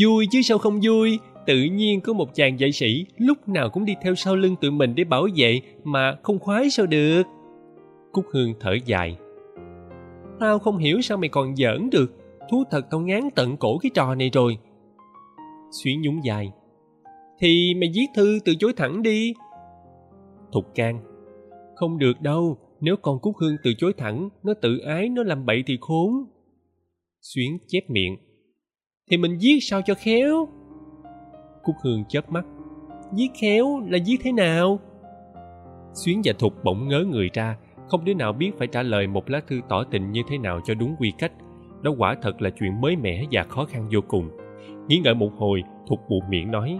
Vui 0.01 0.27
chứ 0.31 0.41
sao 0.41 0.57
không 0.57 0.80
vui? 0.84 1.19
Tự 1.45 1.64
nhiên 1.64 2.01
có 2.01 2.14
một 2.14 2.35
chàng 2.35 2.57
vệ 2.57 2.72
sĩ 2.72 3.06
lúc 3.18 3.49
nào 3.49 3.69
cũng 3.69 3.85
đi 3.85 3.93
theo 4.01 4.15
sau 4.15 4.35
lưng 4.35 4.56
tụi 4.61 4.72
mình 4.72 4.95
để 4.95 5.03
bảo 5.03 5.27
vệ 5.35 5.61
mà 5.84 6.18
không 6.23 6.39
khoái 6.39 6.69
sao 6.69 6.85
được. 6.85 7.23
Cúc 8.11 8.26
hương 8.34 8.53
thở 8.60 8.77
dài. 8.85 9.18
Tao 10.39 10.60
không 10.60 10.77
hiểu 10.77 11.01
sao 11.01 11.18
mày 11.18 11.30
còn 11.30 11.56
giỡn 11.56 11.89
được 11.89 12.19
thú 12.52 12.64
thật 12.72 12.86
tao 12.92 13.00
ngán 13.00 13.30
tận 13.36 13.58
cổ 13.58 13.78
cái 13.78 13.92
trò 13.94 14.16
này 14.16 14.30
rồi. 14.34 14.58
Xuyến 15.72 16.02
nhún 16.02 16.20
dài 16.24 16.52
thì 17.40 17.74
mày 17.80 17.92
viết 17.96 18.08
thư 18.16 18.40
từ 18.46 18.54
chối 18.60 18.74
thẳng 18.78 19.02
đi. 19.02 19.34
Thục 20.52 20.76
can. 20.76 21.00
Không 21.76 21.98
được 21.98 22.22
đâu, 22.22 22.58
nếu 22.82 22.96
con 23.02 23.20
cúc 23.20 23.36
hương 23.38 23.56
từ 23.64 23.74
chối 23.78 23.94
thẳng, 23.98 24.30
nó 24.44 24.54
tự 24.62 24.78
ái, 24.78 25.10
nó 25.10 25.24
làm 25.24 25.46
bậy 25.46 25.64
thì 25.68 25.78
khốn. 25.82 26.12
Xuyến 27.22 27.58
chép 27.68 27.90
miệng. 27.90 28.18
Thì 29.12 29.18
mình 29.18 29.38
viết 29.42 29.60
sao 29.62 29.82
cho 29.82 29.94
khéo? 29.94 30.48
Cúc 31.64 31.76
hương 31.84 32.04
chớp 32.10 32.32
mắt. 32.32 32.46
Viết 33.14 33.30
khéo 33.42 33.80
là 33.80 33.98
viết 34.06 34.18
thế 34.22 34.32
nào? 34.32 34.80
Xuyến 35.94 36.22
và 36.24 36.34
thục 36.40 36.54
bỗng 36.64 36.88
ngớ 36.88 37.04
người 37.12 37.30
ra, 37.34 37.58
không 37.88 38.06
đứa 38.06 38.14
nào 38.14 38.34
biết 38.34 38.52
phải 38.58 38.68
trả 38.68 38.84
lời 38.84 39.08
một 39.08 39.30
lá 39.30 39.42
thư 39.48 39.62
tỏ 39.70 39.84
tình 39.84 40.12
như 40.12 40.22
thế 40.28 40.38
nào 40.38 40.60
cho 40.66 40.74
đúng 40.74 40.96
quy 41.00 41.14
cách 41.18 41.32
đó 41.81 41.91
quả 41.97 42.15
thật 42.22 42.41
là 42.41 42.49
chuyện 42.49 42.81
mới 42.81 42.95
mẻ 42.95 43.23
và 43.31 43.43
khó 43.43 43.65
khăn 43.65 43.88
vô 43.91 43.99
cùng. 44.07 44.30
Nghĩ 44.88 45.01
ngợi 45.03 45.15
một 45.15 45.31
hồi, 45.38 45.64
thục 45.88 45.99
buộc 46.10 46.23
miệng 46.30 46.51
nói. 46.51 46.80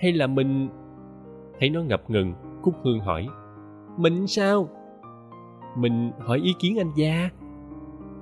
Hay 0.00 0.12
là 0.12 0.26
mình? 0.26 0.68
Thấy 1.60 1.70
nó 1.70 1.82
ngập 1.82 2.10
ngừng, 2.10 2.34
cúc 2.62 2.74
hương 2.82 3.00
hỏi. 3.00 3.26
Mình 3.96 4.26
sao? 4.26 4.68
Mình 5.76 6.10
hỏi 6.18 6.40
ý 6.44 6.54
kiến 6.58 6.78
anh 6.78 6.90
gia. 6.96 7.30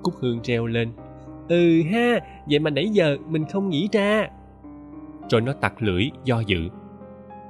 Cúc 0.03 0.13
hương 0.19 0.41
treo 0.41 0.65
lên. 0.65 0.91
Ừ 1.49 1.81
ha, 1.91 2.19
vậy 2.49 2.59
mà 2.59 2.69
nãy 2.69 2.89
giờ 2.89 3.17
mình 3.27 3.45
không 3.45 3.69
nghĩ 3.69 3.89
ra. 3.91 4.27
Rồi 5.29 5.41
nó 5.41 5.53
tặc 5.53 5.81
lưỡi, 5.81 6.11
do 6.23 6.39
dự. 6.39 6.69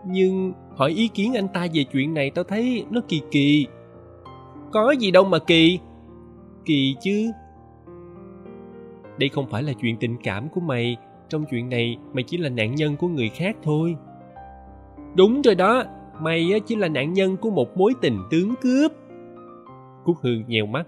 Nhưng 0.05 0.53
hỏi 0.75 0.91
ý 0.91 1.07
kiến 1.07 1.33
anh 1.33 1.47
ta 1.47 1.67
về 1.73 1.83
chuyện 1.83 2.13
này 2.13 2.31
tao 2.35 2.43
thấy 2.43 2.85
nó 2.89 3.01
kỳ 3.07 3.21
kỳ. 3.31 3.67
Có 4.71 4.91
gì 4.91 5.11
đâu 5.11 5.23
mà 5.23 5.39
kỳ. 5.39 5.79
Kỳ 6.65 6.95
chứ 7.01 7.31
đây 9.19 9.29
không 9.29 9.47
phải 9.49 9.63
là 9.63 9.73
chuyện 9.73 9.97
tình 9.97 10.17
cảm 10.23 10.49
của 10.49 10.61
mày. 10.61 10.97
Trong 11.29 11.45
chuyện 11.45 11.69
này, 11.69 11.97
mày 12.13 12.23
chỉ 12.23 12.37
là 12.37 12.49
nạn 12.49 12.75
nhân 12.75 12.95
của 12.95 13.07
người 13.07 13.29
khác 13.29 13.55
thôi. 13.63 13.95
Đúng 15.15 15.41
rồi 15.41 15.55
đó. 15.55 15.83
Mày 16.21 16.51
chỉ 16.65 16.75
là 16.75 16.87
nạn 16.87 17.13
nhân 17.13 17.37
của 17.37 17.49
một 17.49 17.77
mối 17.77 17.93
tình 18.01 18.17
tướng 18.31 18.55
cướp. 18.61 18.91
Cúc 20.05 20.15
hương 20.21 20.43
nhèo 20.47 20.65
mắt. 20.65 20.87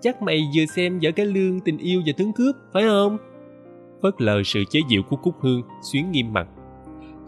Chắc 0.00 0.22
mày 0.22 0.40
vừa 0.56 0.66
xem 0.66 0.98
vở 1.02 1.10
cái 1.10 1.26
lương 1.26 1.60
tình 1.60 1.78
yêu 1.78 2.02
và 2.06 2.12
tướng 2.16 2.32
cướp, 2.32 2.56
phải 2.72 2.82
không? 2.82 3.16
Phớt 4.02 4.14
lờ 4.20 4.42
sự 4.44 4.64
chế 4.70 4.80
giễu 4.90 5.02
của 5.02 5.16
cúc 5.16 5.34
hương, 5.40 5.62
xuyến 5.92 6.10
nghiêm 6.10 6.32
mặt. 6.32 6.48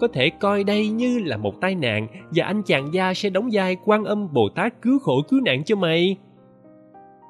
Có 0.01 0.09
thể 0.13 0.31
coi 0.31 0.65
đây 0.65 0.89
như 0.89 1.19
là 1.19 1.37
một 1.37 1.61
tai 1.61 1.75
nạn 1.75 2.07
và 2.31 2.45
anh 2.45 2.63
chàng 2.63 2.95
gia 2.95 3.15
sẽ 3.15 3.31
đóng 3.31 3.49
vai 3.53 3.77
quan 3.85 4.05
âm 4.05 4.33
bồ 4.33 4.49
tát 4.49 4.83
cứu 4.83 4.99
khổ, 4.99 5.23
cứu 5.29 5.41
nạn 5.41 5.65
cho 5.65 5.77
mày. 5.77 6.17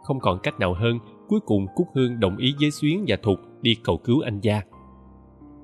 Không 0.03 0.21
còn 0.21 0.39
cách 0.43 0.61
nào 0.61 0.75
hơn 0.75 0.99
cuối 1.31 1.41
cùng 1.41 1.67
cúc 1.75 1.89
hương 1.95 2.21
đồng 2.21 2.37
ý 2.37 2.55
với 2.61 2.71
xuyến 2.71 3.05
và 3.09 3.17
thục 3.23 3.39
đi 3.63 3.75
cầu 3.85 3.99
cứu 4.05 4.21
anh 4.21 4.41
gia. 4.41 4.61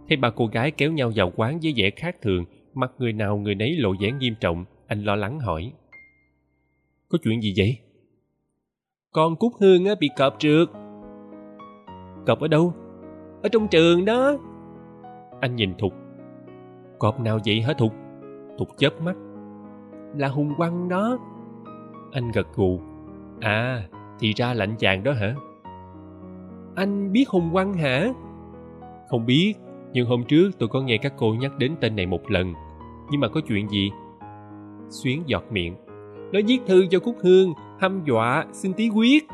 Thấy 0.09 0.17
ba 0.17 0.31
cô 0.31 0.47
gái 0.47 0.71
kéo 0.71 0.93
nhau 0.93 1.13
vào 1.15 1.33
quán 1.37 1.59
với 1.63 1.75
vẻ 1.77 1.91
khác 1.91 2.17
thường, 2.23 2.45
mặt 2.75 2.93
người 2.99 3.13
nào 3.13 3.37
người 3.37 3.55
nấy 3.55 3.77
lộ 3.77 3.95
vẻ 4.01 4.13
nghiêm 4.13 4.35
trọng, 4.41 4.65
anh 4.87 5.03
lo 5.05 5.17
lắng 5.17 5.41
hỏi. 5.41 5.73
Có 7.09 7.19
chuyện 7.23 7.41
gì 7.41 7.55
vậy? 7.57 7.77
Con 9.13 9.37
cúc 9.37 9.53
hương 9.61 9.85
á, 9.85 9.95
bị 10.01 10.11
cọp 10.17 10.37
trượt. 10.39 10.69
Cọp 12.27 12.41
ở 12.41 12.49
đâu? 12.49 12.75
Ở 13.43 13.49
trong 13.53 13.69
trường 13.69 14.05
đó. 14.05 14.39
Anh 15.41 15.57
nhìn 15.57 15.75
thục. 15.79 15.93
Cọp 16.99 17.21
nào 17.21 17.39
vậy 17.47 17.61
hả 17.61 17.73
thục? 17.73 17.93
Thục 18.59 18.69
chớp 18.79 19.01
mắt. 19.03 19.17
Là 20.17 20.29
hùng 20.29 20.55
quăng 20.57 20.89
đó. 20.89 21.19
Anh 22.13 22.31
gật 22.33 22.47
gù. 22.55 22.81
À 23.41 23.89
thì 24.19 24.33
ra 24.37 24.55
lạnh 24.55 24.77
chàng 24.79 25.05
đó 25.05 25.13
hả? 25.13 25.35
Anh 26.77 27.13
biết 27.13 27.29
hùng 27.29 27.51
quăng 27.53 27.75
hả? 27.75 28.09
Không 29.09 29.27
biết, 29.27 29.55
nhưng 29.93 30.07
hôm 30.07 30.25
trước 30.25 30.51
tôi 30.59 30.69
có 30.69 30.81
nghe 30.81 30.97
các 30.97 31.15
cô 31.17 31.35
nhắc 31.35 31.59
đến 31.59 31.75
tên 31.81 31.97
này 31.97 32.07
một 32.07 32.31
lần. 32.31 32.55
Nhưng 33.11 33.21
mà 33.21 33.29
có 33.29 33.41
chuyện 33.49 33.69
gì? 33.69 33.91
Xuyến 34.89 35.23
giọt 35.27 35.45
miệng. 35.51 35.75
Nó 36.33 36.41
viết 36.47 36.59
thư 36.67 36.87
cho 36.91 36.99
cúc 36.99 37.17
hương, 37.23 37.53
hăm 37.81 38.05
dọa, 38.07 38.47
xin 38.53 38.73
tí 38.73 38.89
quyết. 38.89 39.27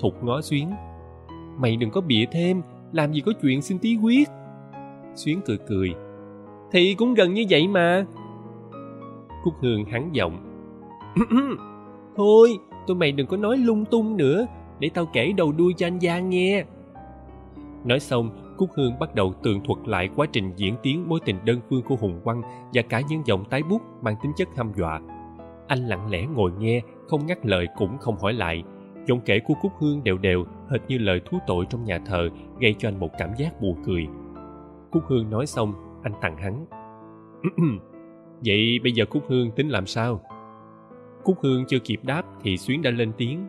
Thục 0.00 0.24
ngó 0.24 0.40
xuyến. 0.40 0.70
Mày 1.58 1.76
đừng 1.76 1.90
có 1.90 2.00
bịa 2.00 2.24
thêm, 2.32 2.62
làm 2.92 3.12
gì 3.12 3.20
có 3.20 3.32
chuyện 3.42 3.62
xin 3.62 3.78
tí 3.78 3.96
quyết. 4.02 4.28
Xuyến 5.14 5.40
cười 5.46 5.58
cười. 5.68 5.94
Thì 6.72 6.94
cũng 6.94 7.14
gần 7.14 7.34
như 7.34 7.44
vậy 7.50 7.68
mà. 7.68 8.06
Cúc 9.44 9.54
hương 9.60 9.84
hắn 9.84 10.10
giọng. 10.12 10.38
Thôi, 12.16 12.58
tụi 12.86 12.96
mày 12.96 13.12
đừng 13.12 13.26
có 13.26 13.36
nói 13.36 13.56
lung 13.56 13.84
tung 13.84 14.16
nữa 14.16 14.46
để 14.78 14.90
tao 14.94 15.06
kể 15.12 15.32
đầu 15.36 15.52
đuôi 15.52 15.74
cho 15.76 15.86
anh 15.86 16.00
Giang 16.00 16.30
nghe. 16.30 16.64
Nói 17.84 18.00
xong, 18.00 18.30
cúc 18.56 18.70
hương 18.76 18.98
bắt 18.98 19.14
đầu 19.14 19.32
tường 19.42 19.60
thuật 19.64 19.88
lại 19.88 20.08
quá 20.16 20.26
trình 20.32 20.52
diễn 20.56 20.74
tiến 20.82 21.08
mối 21.08 21.20
tình 21.24 21.36
đơn 21.44 21.60
phương 21.68 21.82
của 21.82 21.96
hùng 21.96 22.20
Quang 22.24 22.42
và 22.72 22.82
cả 22.82 23.02
những 23.08 23.22
dòng 23.26 23.44
tái 23.44 23.62
bút 23.70 23.82
mang 24.02 24.14
tính 24.22 24.32
chất 24.36 24.48
hăm 24.56 24.72
dọa. 24.76 25.00
Anh 25.68 25.78
lặng 25.86 26.10
lẽ 26.10 26.26
ngồi 26.26 26.52
nghe, 26.58 26.80
không 27.08 27.26
ngắt 27.26 27.46
lời 27.46 27.66
cũng 27.76 27.98
không 27.98 28.16
hỏi 28.18 28.32
lại. 28.32 28.62
Giọng 29.06 29.20
kể 29.20 29.38
của 29.38 29.54
cúc 29.62 29.72
hương 29.78 30.04
đều 30.04 30.18
đều, 30.18 30.44
hệt 30.70 30.80
như 30.88 30.98
lời 30.98 31.20
thú 31.24 31.38
tội 31.46 31.64
trong 31.70 31.84
nhà 31.84 31.98
thờ, 32.06 32.28
gây 32.60 32.74
cho 32.78 32.88
anh 32.88 33.00
một 33.00 33.10
cảm 33.18 33.30
giác 33.38 33.60
buồn 33.60 33.76
cười. 33.86 34.06
Cúc 34.90 35.02
hương 35.06 35.30
nói 35.30 35.46
xong, 35.46 35.72
anh 36.02 36.12
tặng 36.20 36.36
hắn. 36.36 36.66
Vậy 38.44 38.78
bây 38.82 38.92
giờ 38.92 39.04
cúc 39.04 39.22
hương 39.28 39.50
tính 39.50 39.68
làm 39.68 39.86
sao? 39.86 40.20
Cúc 41.24 41.36
hương 41.42 41.64
chưa 41.68 41.78
kịp 41.78 42.00
đáp 42.02 42.22
thì 42.42 42.56
xuyến 42.56 42.82
đã 42.82 42.90
lên 42.90 43.12
tiếng 43.18 43.46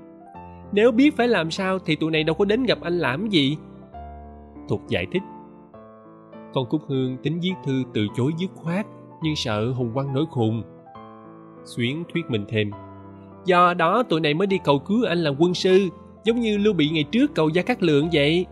nếu 0.72 0.92
biết 0.92 1.18
phải 1.18 1.28
làm 1.28 1.52
sao 1.52 1.80
thì 1.80 1.96
tụi 1.96 2.12
này 2.12 2.24
đâu 2.24 2.36
có 2.36 2.46
đến 2.46 2.64
gặp 2.64 2.82
anh 2.82 3.00
làm 3.00 3.30
gì. 3.30 3.58
Thục 4.70 4.88
giải 4.88 5.08
thích. 5.12 5.24
Con 6.54 6.66
cúc 6.70 6.82
hương 6.88 7.18
tính 7.18 7.40
viết 7.40 7.54
thư 7.66 7.84
từ 7.94 8.08
chối 8.16 8.32
dứt 8.38 8.52
khoát, 8.56 8.86
nhưng 9.22 9.36
sợ 9.36 9.72
hùng 9.72 9.92
quang 9.94 10.14
nổi 10.14 10.26
khùng. 10.32 10.64
Xuyến 11.64 12.04
thuyết 12.14 12.26
mình 12.30 12.46
thêm. 12.50 12.72
Do 13.46 13.74
đó 13.74 14.04
tụi 14.04 14.20
này 14.20 14.34
mới 14.34 14.48
đi 14.48 14.60
cầu 14.64 14.80
cứu 14.80 15.06
anh 15.06 15.18
làm 15.18 15.36
quân 15.40 15.54
sư, 15.54 15.90
giống 16.24 16.40
như 16.40 16.58
lưu 16.58 16.74
bị 16.74 16.90
ngày 16.90 17.04
trước 17.04 17.36
cầu 17.36 17.50
gia 17.50 17.62
cát 17.62 17.84
lượng 17.84 18.10
vậy. 18.14 18.46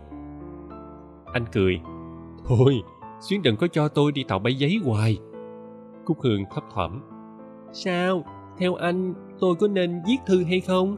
Anh 1.32 1.44
cười. 1.52 1.80
Thôi, 2.44 2.82
xuyến 3.20 3.42
đừng 3.42 3.56
có 3.56 3.66
cho 3.66 3.88
tôi 3.88 4.12
đi 4.12 4.24
tàu 4.28 4.38
bay 4.38 4.54
giấy 4.54 4.80
hoài. 4.84 5.18
Cúc 6.04 6.18
hương 6.22 6.44
thấp 6.54 6.64
thỏm. 6.74 7.00
Sao? 7.72 8.24
Theo 8.58 8.74
anh, 8.74 9.14
tôi 9.40 9.54
có 9.54 9.68
nên 9.68 10.02
viết 10.08 10.16
thư 10.26 10.44
hay 10.44 10.60
không? 10.60 10.96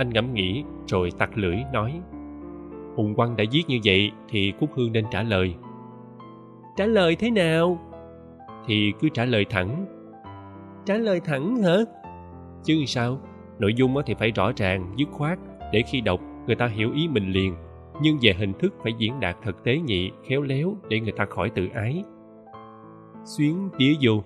Anh 0.00 0.10
ngẫm 0.10 0.34
nghĩ, 0.34 0.64
rồi 0.86 1.10
tặc 1.18 1.38
lưỡi 1.38 1.56
nói, 1.72 2.00
hùng 2.96 3.14
quang 3.14 3.36
đã 3.36 3.44
giết 3.50 3.68
như 3.68 3.78
vậy 3.84 4.10
thì 4.28 4.52
cúc 4.60 4.70
hương 4.74 4.92
nên 4.92 5.04
trả 5.10 5.22
lời. 5.22 5.54
Trả 6.76 6.86
lời 6.86 7.16
thế 7.16 7.30
nào? 7.30 7.78
Thì 8.66 8.92
cứ 9.00 9.08
trả 9.08 9.24
lời 9.24 9.46
thẳng. 9.50 9.86
Trả 10.86 10.94
lời 10.94 11.20
thẳng 11.24 11.56
hả? 11.56 11.76
Chứ 12.64 12.84
sao, 12.86 13.18
nội 13.58 13.74
dung 13.74 13.94
thì 14.06 14.14
phải 14.14 14.30
rõ 14.30 14.52
ràng, 14.56 14.92
dứt 14.96 15.08
khoát, 15.10 15.38
để 15.72 15.82
khi 15.82 16.00
đọc, 16.00 16.20
người 16.46 16.56
ta 16.56 16.66
hiểu 16.66 16.92
ý 16.92 17.08
mình 17.08 17.32
liền. 17.32 17.54
Nhưng 18.02 18.18
về 18.22 18.32
hình 18.38 18.52
thức 18.52 18.74
phải 18.82 18.92
diễn 18.98 19.20
đạt 19.20 19.36
thật 19.42 19.64
tế 19.64 19.78
nhị, 19.78 20.10
khéo 20.28 20.42
léo 20.42 20.76
để 20.88 21.00
người 21.00 21.12
ta 21.12 21.24
khỏi 21.24 21.50
tự 21.50 21.68
ái. 21.74 22.04
Xuyến 23.24 23.68
tía 23.78 23.94
dù 24.00 24.22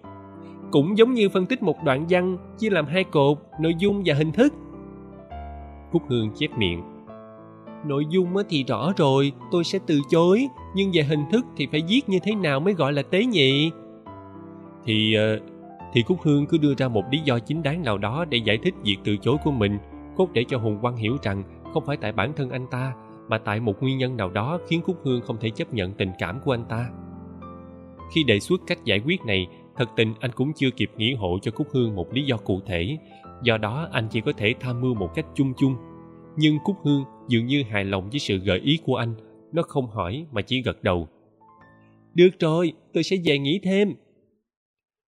cũng 0.71 0.99
giống 0.99 1.15
như 1.15 1.29
phân 1.29 1.47
tích 1.47 1.63
một 1.63 1.77
đoạn 1.85 2.07
văn, 2.09 2.37
chia 2.59 2.71
làm 2.71 2.87
hai 2.87 3.05
cột, 3.05 3.39
nội 3.61 3.75
dung 3.79 4.03
và 4.05 4.15
hình 4.15 4.33
thức 4.33 4.55
cúc 5.95 6.03
hương 6.09 6.31
chép 6.37 6.59
miệng. 6.59 6.83
Nội 7.87 8.07
dung 8.11 8.35
thì 8.49 8.65
rõ 8.65 8.93
rồi, 8.97 9.33
tôi 9.51 9.65
sẽ 9.65 9.79
từ 9.87 10.01
chối, 10.11 10.49
nhưng 10.75 10.91
về 10.95 11.03
hình 11.03 11.25
thức 11.33 11.45
thì 11.57 11.66
phải 11.73 11.83
viết 11.89 12.09
như 12.09 12.19
thế 12.23 12.35
nào 12.35 12.61
mới 12.61 12.75
gọi 12.75 12.93
là 12.93 13.03
tế 13.03 13.25
nhị? 13.25 13.71
Thì 14.85 15.15
ờ, 15.15 15.39
thì 15.93 16.03
cúc 16.03 16.19
hương 16.23 16.47
cứ 16.47 16.59
đưa 16.59 16.75
ra 16.75 16.89
một 16.89 17.05
lý 17.11 17.19
do 17.19 17.39
chính 17.39 17.62
đáng 17.62 17.83
nào 17.83 17.99
đó 17.99 18.25
để 18.25 18.39
giải 18.39 18.59
thích 18.62 18.75
việc 18.85 18.97
từ 19.05 19.16
chối 19.16 19.37
của 19.45 19.51
mình, 19.51 19.79
cốt 20.16 20.29
để 20.33 20.45
cho 20.49 20.59
hùng 20.59 20.79
quang 20.81 20.97
hiểu 20.97 21.16
rằng 21.23 21.43
không 21.75 21.85
phải 21.87 21.97
tại 21.97 22.12
bản 22.12 22.33
thân 22.37 22.51
anh 22.51 22.66
ta, 22.71 22.93
mà 23.29 23.39
tại 23.39 23.61
một 23.61 23.83
nguyên 23.83 23.99
nhân 23.99 24.16
nào 24.16 24.31
đó 24.31 24.59
khiến 24.69 24.81
cúc 24.87 24.97
hương 25.05 25.21
không 25.21 25.37
thể 25.41 25.51
chấp 25.51 25.75
nhận 25.75 25.93
tình 25.93 26.11
cảm 26.19 26.41
của 26.45 26.55
anh 26.55 26.65
ta. 26.69 26.87
Khi 28.15 28.25
đề 28.25 28.41
xuất 28.41 28.61
cách 28.66 28.85
giải 28.85 29.01
quyết 29.07 29.21
này, 29.27 29.47
thật 29.77 29.91
tình 29.97 30.15
anh 30.21 30.31
cũng 30.35 30.53
chưa 30.53 30.71
kịp 30.71 30.91
nghĩ 30.97 31.15
hộ 31.15 31.39
cho 31.43 31.51
cúc 31.51 31.66
hương 31.73 31.95
một 31.95 32.12
lý 32.12 32.23
do 32.23 32.37
cụ 32.37 32.61
thể 32.66 32.99
do 33.45 33.59
đó, 33.59 33.89
anh 33.93 34.09
chỉ 34.11 34.21
có 34.21 34.33
thể 34.37 34.55
tham 34.61 34.81
mưu 34.81 34.95
một 34.95 35.11
cách 35.15 35.27
chung 35.35 35.53
chung. 35.57 35.77
Nhưng 36.37 36.59
cúc 36.65 36.77
hương 36.85 37.05
dường 37.29 37.47
như 37.47 37.62
hài 37.62 37.85
lòng 37.85 38.11
với 38.11 38.19
sự 38.19 38.39
gợi 38.39 38.59
ý 38.59 38.79
của 38.85 38.97
anh. 38.97 39.15
Nó 39.53 39.62
không 39.62 39.87
hỏi 39.87 40.27
mà 40.33 40.43
chỉ 40.43 40.62
gật 40.62 40.83
đầu. 40.83 41.09
Được 42.15 42.31
rồi, 42.41 42.73
tôi 42.93 43.03
sẽ 43.03 43.16
về 43.25 43.39
nghĩ 43.39 43.61
thêm. 43.62 43.95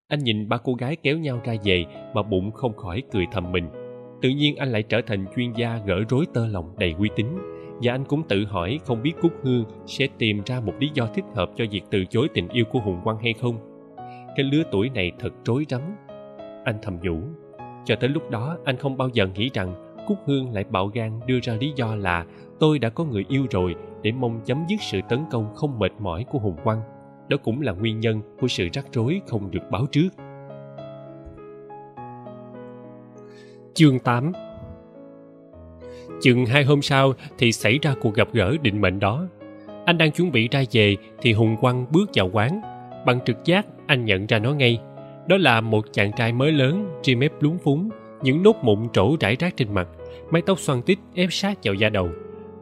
Anh 0.09 0.25
nhìn 0.25 0.49
ba 0.49 0.57
cô 0.57 0.75
gái 0.75 0.97
kéo 0.97 1.19
nhau 1.19 1.41
ra 1.45 1.55
về 1.65 1.85
mà 2.15 2.23
bụng 2.23 2.51
không 2.51 2.77
khỏi 2.77 3.03
cười 3.13 3.27
thầm 3.33 3.53
mình. 3.53 3.69
Tự 4.23 4.29
nhiên 4.29 4.57
anh 4.57 4.73
lại 4.73 4.83
trở 4.83 5.01
thành 5.07 5.27
chuyên 5.37 5.53
gia 5.53 5.79
gỡ 5.87 6.05
rối 6.09 6.25
tơ 6.35 6.47
lòng 6.47 6.75
đầy 6.79 6.95
uy 6.99 7.09
tín. 7.17 7.27
Và 7.83 7.93
anh 7.93 8.05
cũng 8.05 8.23
tự 8.29 8.45
hỏi 8.45 8.79
không 8.85 9.03
biết 9.03 9.13
cúc 9.23 9.33
hương 9.43 9.65
sẽ 9.87 10.07
tìm 10.19 10.43
ra 10.47 10.61
một 10.61 10.73
lý 10.79 10.91
do 10.95 11.07
thích 11.07 11.25
hợp 11.35 11.51
cho 11.57 11.65
việc 11.71 11.83
từ 11.91 12.05
chối 12.05 12.29
tình 12.35 12.49
yêu 12.49 12.65
của 12.65 12.79
hùng 12.79 13.01
quang 13.05 13.19
hay 13.19 13.33
không. 13.41 13.59
Cái 14.37 14.47
lứa 14.53 14.63
tuổi 14.73 14.91
này 14.91 15.13
thật 15.19 15.31
rối 15.45 15.65
rắm. 15.69 15.81
Anh 16.65 16.79
thầm 16.83 16.99
nhủ 17.03 17.21
cho 17.87 17.97
tới 17.97 18.11
lúc 18.11 18.31
đó 18.31 18.57
anh 18.65 18.77
không 18.77 18.97
bao 18.97 19.09
giờ 19.13 19.27
nghĩ 19.35 19.51
rằng 19.55 19.95
cúc 20.07 20.19
hương 20.27 20.53
lại 20.53 20.65
bạo 20.71 20.87
gan 20.87 21.21
đưa 21.27 21.39
ra 21.43 21.55
lý 21.61 21.73
do 21.77 21.95
là 21.95 22.27
tôi 22.61 22.79
đã 22.79 22.89
có 22.89 23.05
người 23.05 23.25
yêu 23.29 23.47
rồi 23.51 23.75
để 24.03 24.13
mong 24.13 24.41
chấm 24.45 24.65
dứt 24.69 24.81
sự 24.81 25.01
tấn 25.09 25.25
công 25.31 25.55
không 25.55 25.79
mệt 25.79 25.93
mỏi 25.99 26.25
của 26.31 26.39
hùng 26.39 26.57
quang 26.65 26.81
đó 27.29 27.37
cũng 27.45 27.61
là 27.61 27.73
nguyên 27.73 28.01
nhân 28.01 28.21
của 28.41 28.49
sự 28.49 28.69
rắc 28.73 28.87
rối 28.93 29.21
không 29.27 29.51
được 29.51 29.63
báo 29.71 29.87
trước 29.87 30.09
chương 33.75 33.99
8 33.99 34.33
Chừng 36.21 36.47
hai 36.47 36.65
hôm 36.65 36.83
sau 36.83 37.13
thì 37.39 37.53
xảy 37.53 37.79
ra 37.83 37.95
cuộc 38.01 38.15
gặp 38.15 38.29
gỡ 38.33 38.57
định 38.63 38.81
mệnh 38.81 38.99
đó. 38.99 39.27
Anh 39.85 39.99
đang 39.99 40.11
chuẩn 40.11 40.33
bị 40.33 40.49
ra 40.49 40.63
về 40.73 40.97
thì 41.23 41.33
Hùng 41.33 41.57
Quang 41.61 41.87
bước 41.91 42.11
vào 42.15 42.31
quán. 42.33 42.61
Bằng 43.07 43.19
trực 43.27 43.45
giác, 43.45 43.67
anh 43.87 44.05
nhận 44.05 44.27
ra 44.27 44.39
nó 44.39 44.55
ngay. 44.55 44.79
Đó 45.29 45.37
là 45.37 45.61
một 45.61 45.85
chàng 45.93 46.13
trai 46.13 46.33
mới 46.33 46.53
lớn, 46.53 46.87
ri 47.03 47.15
mép 47.15 47.33
lúng 47.41 47.59
phúng, 47.59 47.89
những 48.23 48.43
nốt 48.43 48.57
mụn 48.63 48.79
trổ 48.93 49.17
rải 49.21 49.37
rác 49.37 49.57
trên 49.57 49.75
mặt, 49.75 49.89
mái 50.31 50.43
tóc 50.43 50.59
xoăn 50.59 50.83
tít 50.83 50.99
ép 51.15 51.33
sát 51.33 51.59
vào 51.65 51.75
da 51.75 51.89
đầu. 51.89 52.09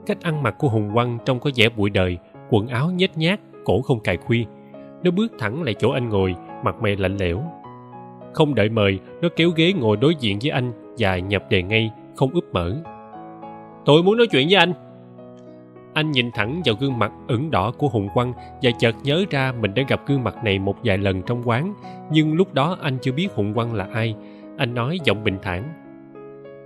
Cách 0.06 0.22
ăn 0.22 0.42
mặc 0.42 0.54
của 0.58 0.68
Hùng 0.68 0.90
quăng 0.94 1.18
trông 1.24 1.40
có 1.40 1.50
vẻ 1.56 1.68
bụi 1.76 1.90
đời, 1.90 2.18
quần 2.50 2.66
áo 2.66 2.90
nhếch 2.90 3.18
nhác, 3.18 3.40
cổ 3.64 3.82
không 3.82 4.00
cài 4.00 4.16
khuy. 4.16 4.46
Nó 5.02 5.10
bước 5.10 5.32
thẳng 5.38 5.62
lại 5.62 5.74
chỗ 5.78 5.90
anh 5.90 6.08
ngồi, 6.08 6.34
mặt 6.64 6.74
mày 6.82 6.96
lạnh 6.96 7.16
lẽo. 7.16 7.42
Không 8.32 8.54
đợi 8.54 8.68
mời, 8.68 8.98
nó 9.22 9.28
kéo 9.36 9.50
ghế 9.50 9.72
ngồi 9.72 9.96
đối 9.96 10.14
diện 10.20 10.38
với 10.42 10.50
anh 10.50 10.72
và 10.98 11.18
nhập 11.18 11.44
đề 11.50 11.62
ngay, 11.62 11.90
không 12.16 12.30
úp 12.30 12.44
mở 12.52 12.74
tôi 13.84 14.02
muốn 14.02 14.16
nói 14.16 14.26
chuyện 14.26 14.46
với 14.50 14.56
anh 14.56 14.72
anh 15.94 16.10
nhìn 16.10 16.30
thẳng 16.30 16.62
vào 16.64 16.74
gương 16.80 16.98
mặt 16.98 17.12
ửng 17.28 17.50
đỏ 17.50 17.72
của 17.78 17.88
hùng 17.88 18.08
quăng 18.14 18.32
và 18.62 18.70
chợt 18.78 18.94
nhớ 19.02 19.24
ra 19.30 19.52
mình 19.60 19.74
đã 19.74 19.82
gặp 19.88 20.00
gương 20.06 20.24
mặt 20.24 20.44
này 20.44 20.58
một 20.58 20.76
vài 20.84 20.98
lần 20.98 21.22
trong 21.22 21.42
quán. 21.44 21.74
Nhưng 22.12 22.34
lúc 22.34 22.54
đó 22.54 22.78
anh 22.82 22.98
chưa 23.02 23.12
biết 23.12 23.28
hùng 23.34 23.54
quăng 23.54 23.74
là 23.74 23.88
ai. 23.92 24.14
Anh 24.56 24.74
nói 24.74 24.98
giọng 25.04 25.24
bình 25.24 25.38
thản. 25.42 25.62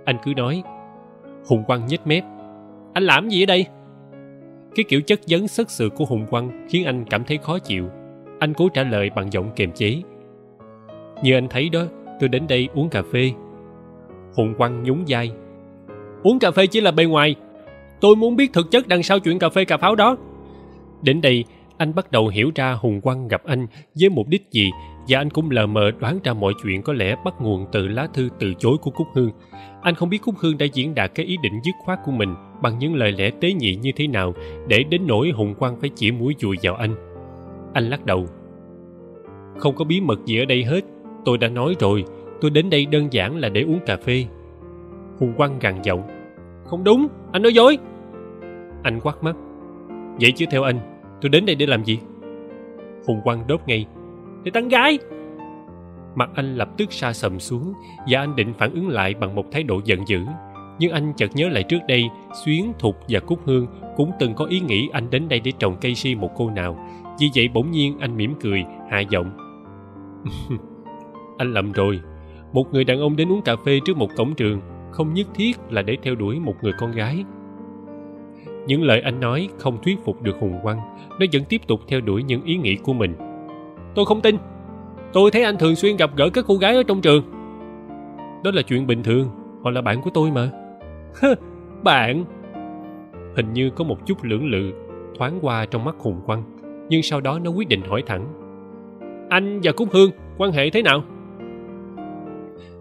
Anh 0.05 0.17
cứ 0.23 0.33
nói, 0.37 0.63
hùng 1.47 1.63
quăng 1.67 1.87
nhếch 1.87 2.07
mép. 2.07 2.23
Anh 2.93 3.03
làm 3.03 3.29
gì 3.29 3.43
ở 3.43 3.45
đây? 3.45 3.65
Cái 4.75 4.85
kiểu 4.87 5.01
chất 5.01 5.19
vấn 5.29 5.47
sất 5.47 5.71
sự 5.71 5.89
của 5.89 6.05
hùng 6.05 6.25
quang 6.29 6.67
khiến 6.69 6.85
anh 6.85 7.05
cảm 7.05 7.23
thấy 7.23 7.37
khó 7.37 7.59
chịu. 7.59 7.89
Anh 8.39 8.53
cố 8.53 8.69
trả 8.69 8.83
lời 8.83 9.09
bằng 9.15 9.31
giọng 9.31 9.51
kiềm 9.55 9.71
chế. 9.71 10.01
Như 11.23 11.33
anh 11.33 11.47
thấy 11.49 11.69
đó, 11.69 11.81
tôi 12.19 12.29
đến 12.29 12.47
đây 12.47 12.69
uống 12.73 12.89
cà 12.89 13.01
phê. 13.13 13.31
Hùng 14.37 14.53
quang 14.57 14.83
nhún 14.83 15.03
vai. 15.07 15.31
Uống 16.23 16.39
cà 16.39 16.51
phê 16.51 16.67
chỉ 16.67 16.81
là 16.81 16.91
bề 16.91 17.05
ngoài 17.05 17.35
tôi 18.01 18.15
muốn 18.15 18.35
biết 18.35 18.53
thực 18.53 18.71
chất 18.71 18.87
đằng 18.87 19.03
sau 19.03 19.19
chuyện 19.19 19.39
cà 19.39 19.49
phê 19.49 19.65
cà 19.65 19.77
pháo 19.77 19.95
đó. 19.95 20.17
Đến 21.01 21.21
đây, 21.21 21.43
anh 21.77 21.95
bắt 21.95 22.11
đầu 22.11 22.27
hiểu 22.27 22.51
ra 22.55 22.73
hùng 22.73 23.01
quang 23.01 23.27
gặp 23.27 23.43
anh 23.45 23.67
với 23.99 24.09
mục 24.09 24.27
đích 24.27 24.43
gì, 24.51 24.69
và 25.07 25.19
anh 25.19 25.29
cũng 25.29 25.51
lờ 25.51 25.65
mờ 25.65 25.91
đoán 25.99 26.19
ra 26.23 26.33
mọi 26.33 26.53
chuyện 26.63 26.81
có 26.81 26.93
lẽ 26.93 27.15
bắt 27.25 27.33
nguồn 27.41 27.65
từ 27.71 27.87
lá 27.87 28.07
thư 28.13 28.29
từ 28.39 28.53
chối 28.53 28.77
của 28.81 28.91
cúc 28.91 29.07
hương. 29.13 29.31
Anh 29.81 29.95
không 29.95 30.09
biết 30.09 30.17
cúc 30.17 30.35
hương 30.37 30.57
đã 30.57 30.65
diễn 30.73 30.95
đạt 30.95 31.11
cái 31.15 31.25
ý 31.25 31.37
định 31.43 31.53
dứt 31.63 31.75
khoát 31.85 31.99
của 32.05 32.11
mình 32.11 32.35
bằng 32.61 32.79
những 32.79 32.95
lời 32.95 33.11
lẽ 33.11 33.29
tế 33.41 33.53
nhị 33.53 33.75
như 33.75 33.91
thế 33.95 34.07
nào 34.07 34.33
để 34.67 34.83
đến 34.89 35.07
nỗi 35.07 35.29
hùng 35.29 35.55
quang 35.55 35.79
phải 35.79 35.89
chỉ 35.95 36.11
mũi 36.11 36.35
dùi 36.39 36.57
vào 36.63 36.75
anh. 36.75 36.95
Anh 37.73 37.89
lắc 37.89 38.05
đầu. 38.05 38.25
Không 39.57 39.75
có 39.75 39.85
bí 39.85 40.01
mật 40.01 40.25
gì 40.25 40.39
ở 40.39 40.45
đây 40.45 40.63
hết, 40.63 40.81
tôi 41.25 41.37
đã 41.37 41.47
nói 41.47 41.75
rồi, 41.79 42.03
tôi 42.41 42.51
đến 42.51 42.69
đây 42.69 42.85
đơn 42.85 43.07
giản 43.11 43.37
là 43.37 43.49
để 43.49 43.61
uống 43.61 43.79
cà 43.85 43.97
phê. 43.97 44.25
Hùng 45.19 45.33
quang 45.37 45.59
gằn 45.59 45.81
giọng. 45.83 46.01
Không 46.65 46.83
đúng 46.83 47.07
anh 47.31 47.41
nói 47.41 47.53
dối. 47.53 47.77
Anh 48.83 48.99
quát 49.03 49.23
mắt. 49.23 49.35
Vậy 50.21 50.31
chứ 50.31 50.45
theo 50.51 50.63
anh, 50.63 50.79
tôi 51.21 51.29
đến 51.29 51.45
đây 51.45 51.55
để 51.55 51.65
làm 51.65 51.83
gì? 51.83 51.99
Hùng 53.07 53.21
quang 53.23 53.47
đốt 53.47 53.61
ngay. 53.65 53.85
Để 54.43 54.51
tán 54.51 54.67
gái. 54.67 54.99
Mặt 56.15 56.29
anh 56.35 56.55
lập 56.55 56.69
tức 56.77 56.93
sa 56.93 57.13
sầm 57.13 57.39
xuống 57.39 57.73
và 58.07 58.19
anh 58.19 58.35
định 58.35 58.53
phản 58.53 58.73
ứng 58.73 58.89
lại 58.89 59.13
bằng 59.13 59.35
một 59.35 59.45
thái 59.51 59.63
độ 59.63 59.81
giận 59.85 60.07
dữ. 60.07 60.19
Nhưng 60.79 60.91
anh 60.91 61.13
chợt 61.17 61.29
nhớ 61.33 61.49
lại 61.49 61.63
trước 61.63 61.79
đây, 61.87 62.03
xuyến, 62.45 62.73
thục 62.79 62.95
và 63.09 63.19
cúc 63.19 63.39
hương 63.45 63.67
cũng 63.95 64.11
từng 64.19 64.33
có 64.33 64.45
ý 64.45 64.59
nghĩ 64.59 64.89
anh 64.93 65.09
đến 65.09 65.27
đây 65.29 65.39
để 65.39 65.51
trồng 65.59 65.75
cây 65.81 65.95
si 65.95 66.15
một 66.15 66.31
cô 66.35 66.49
nào. 66.49 66.79
Vì 67.19 67.29
vậy 67.35 67.49
bỗng 67.53 67.71
nhiên 67.71 67.97
anh 67.99 68.17
mỉm 68.17 68.33
cười, 68.41 68.63
hạ 68.89 68.99
giọng. 68.99 69.31
Anh 71.37 71.53
lầm 71.53 71.71
rồi. 71.71 71.99
Một 72.53 72.73
người 72.73 72.83
đàn 72.83 72.99
ông 72.99 73.15
đến 73.15 73.31
uống 73.31 73.41
cà 73.41 73.55
phê 73.65 73.79
trước 73.85 73.97
một 73.97 74.09
cổng 74.17 74.35
trường 74.35 74.61
không 74.91 75.13
nhất 75.13 75.27
thiết 75.33 75.57
là 75.69 75.81
để 75.81 75.97
theo 76.03 76.15
đuổi 76.15 76.39
một 76.39 76.55
người 76.61 76.73
con 76.79 76.91
gái. 76.91 77.25
Những 78.67 78.83
lời 78.83 79.01
anh 79.01 79.19
nói 79.19 79.49
không 79.57 79.77
thuyết 79.83 79.99
phục 80.05 80.21
được 80.21 80.35
hùng 80.39 80.59
quang, 80.63 80.79
nó 81.19 81.25
vẫn 81.33 81.43
tiếp 81.49 81.61
tục 81.67 81.81
theo 81.87 82.01
đuổi 82.01 82.23
những 82.23 82.43
ý 82.43 82.57
nghĩ 82.57 82.75
của 82.75 82.93
mình. 82.93 83.13
Tôi 83.95 84.05
không 84.05 84.21
tin. 84.21 84.37
Tôi 85.13 85.31
thấy 85.31 85.43
anh 85.43 85.57
thường 85.57 85.75
xuyên 85.75 85.97
gặp 85.97 86.09
gỡ 86.15 86.29
các 86.29 86.45
cô 86.47 86.55
gái 86.55 86.75
ở 86.75 86.83
trong 86.83 87.01
trường. 87.01 87.23
Đó 88.43 88.51
là 88.53 88.61
chuyện 88.61 88.87
bình 88.87 89.03
thường, 89.03 89.29
họ 89.63 89.71
là 89.71 89.81
bạn 89.81 90.01
của 90.01 90.09
tôi 90.13 90.31
mà. 90.31 90.51
Bạn. 91.83 92.25
Hình 93.35 93.53
như 93.53 93.69
có 93.69 93.83
một 93.83 94.05
chút 94.05 94.23
lưỡng 94.23 94.45
lự, 94.45 94.71
thoáng 95.17 95.39
qua 95.41 95.65
trong 95.65 95.85
mắt 95.85 95.95
hùng 95.99 96.21
quang, 96.25 96.43
nhưng 96.89 97.03
sau 97.03 97.21
đó 97.21 97.39
nó 97.39 97.51
quyết 97.51 97.67
định 97.67 97.81
hỏi 97.81 98.03
thẳng. 98.05 98.25
Anh 99.29 99.59
và 99.63 99.71
cúc 99.71 99.87
hương, 99.91 100.11
quan 100.37 100.51
hệ 100.51 100.69
thế 100.69 100.81
nào? 100.81 101.03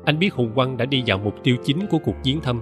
Anh 0.09 0.19
biết 0.19 0.35
hùng 0.35 0.53
quang 0.55 0.77
đã 0.77 0.85
đi 0.85 1.03
vào 1.07 1.19
mục 1.19 1.35
tiêu 1.43 1.57
chính 1.65 1.87
của 1.91 1.99
cuộc 1.99 2.15
chiến 2.23 2.41
thăm 2.41 2.61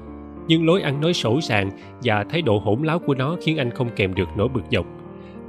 nhưng 0.48 0.66
lối 0.66 0.82
ăn 0.82 1.00
nói 1.00 1.14
sổ 1.14 1.40
sàng 1.40 1.70
và 2.02 2.24
thái 2.24 2.42
độ 2.42 2.58
hỗn 2.58 2.82
láo 2.82 2.98
của 2.98 3.14
nó 3.14 3.36
khiến 3.42 3.56
anh 3.56 3.70
không 3.70 3.90
kèm 3.96 4.14
được 4.14 4.28
nỗi 4.36 4.48
bực 4.48 4.62
dọc. 4.70 4.86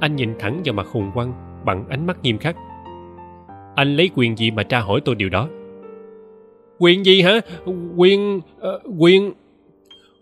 Anh 0.00 0.16
nhìn 0.16 0.34
thẳng 0.38 0.62
vào 0.64 0.74
mặt 0.74 0.86
hùng 0.86 1.10
quang 1.14 1.32
bằng 1.64 1.88
ánh 1.88 2.06
mắt 2.06 2.22
nghiêm 2.22 2.38
khắc. 2.38 2.56
Anh 3.74 3.96
lấy 3.96 4.10
quyền 4.14 4.36
gì 4.36 4.50
mà 4.50 4.62
tra 4.62 4.80
hỏi 4.80 5.00
tôi 5.04 5.14
điều 5.14 5.28
đó? 5.28 5.48
Quyền 6.78 7.04
gì 7.04 7.22
hả? 7.22 7.40
Quyền 7.96 8.36
uh, 8.36 8.42
quyền 8.98 9.32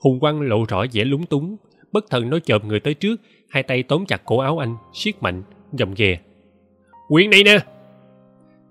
hùng 0.00 0.20
quang 0.20 0.40
lộ 0.40 0.64
rõ 0.68 0.84
vẻ 0.92 1.04
lúng 1.04 1.26
túng 1.26 1.56
bất 1.92 2.10
thần 2.10 2.30
nó 2.30 2.38
chộp 2.38 2.64
người 2.64 2.80
tới 2.80 2.94
trước 2.94 3.20
hai 3.48 3.62
tay 3.62 3.82
tóm 3.82 4.06
chặt 4.06 4.22
cổ 4.24 4.38
áo 4.38 4.58
anh 4.58 4.76
siết 4.92 5.22
mạnh 5.22 5.42
gầm 5.72 5.94
ghè. 5.96 6.18
Quyền 7.10 7.30
này 7.30 7.42
nè! 7.44 7.58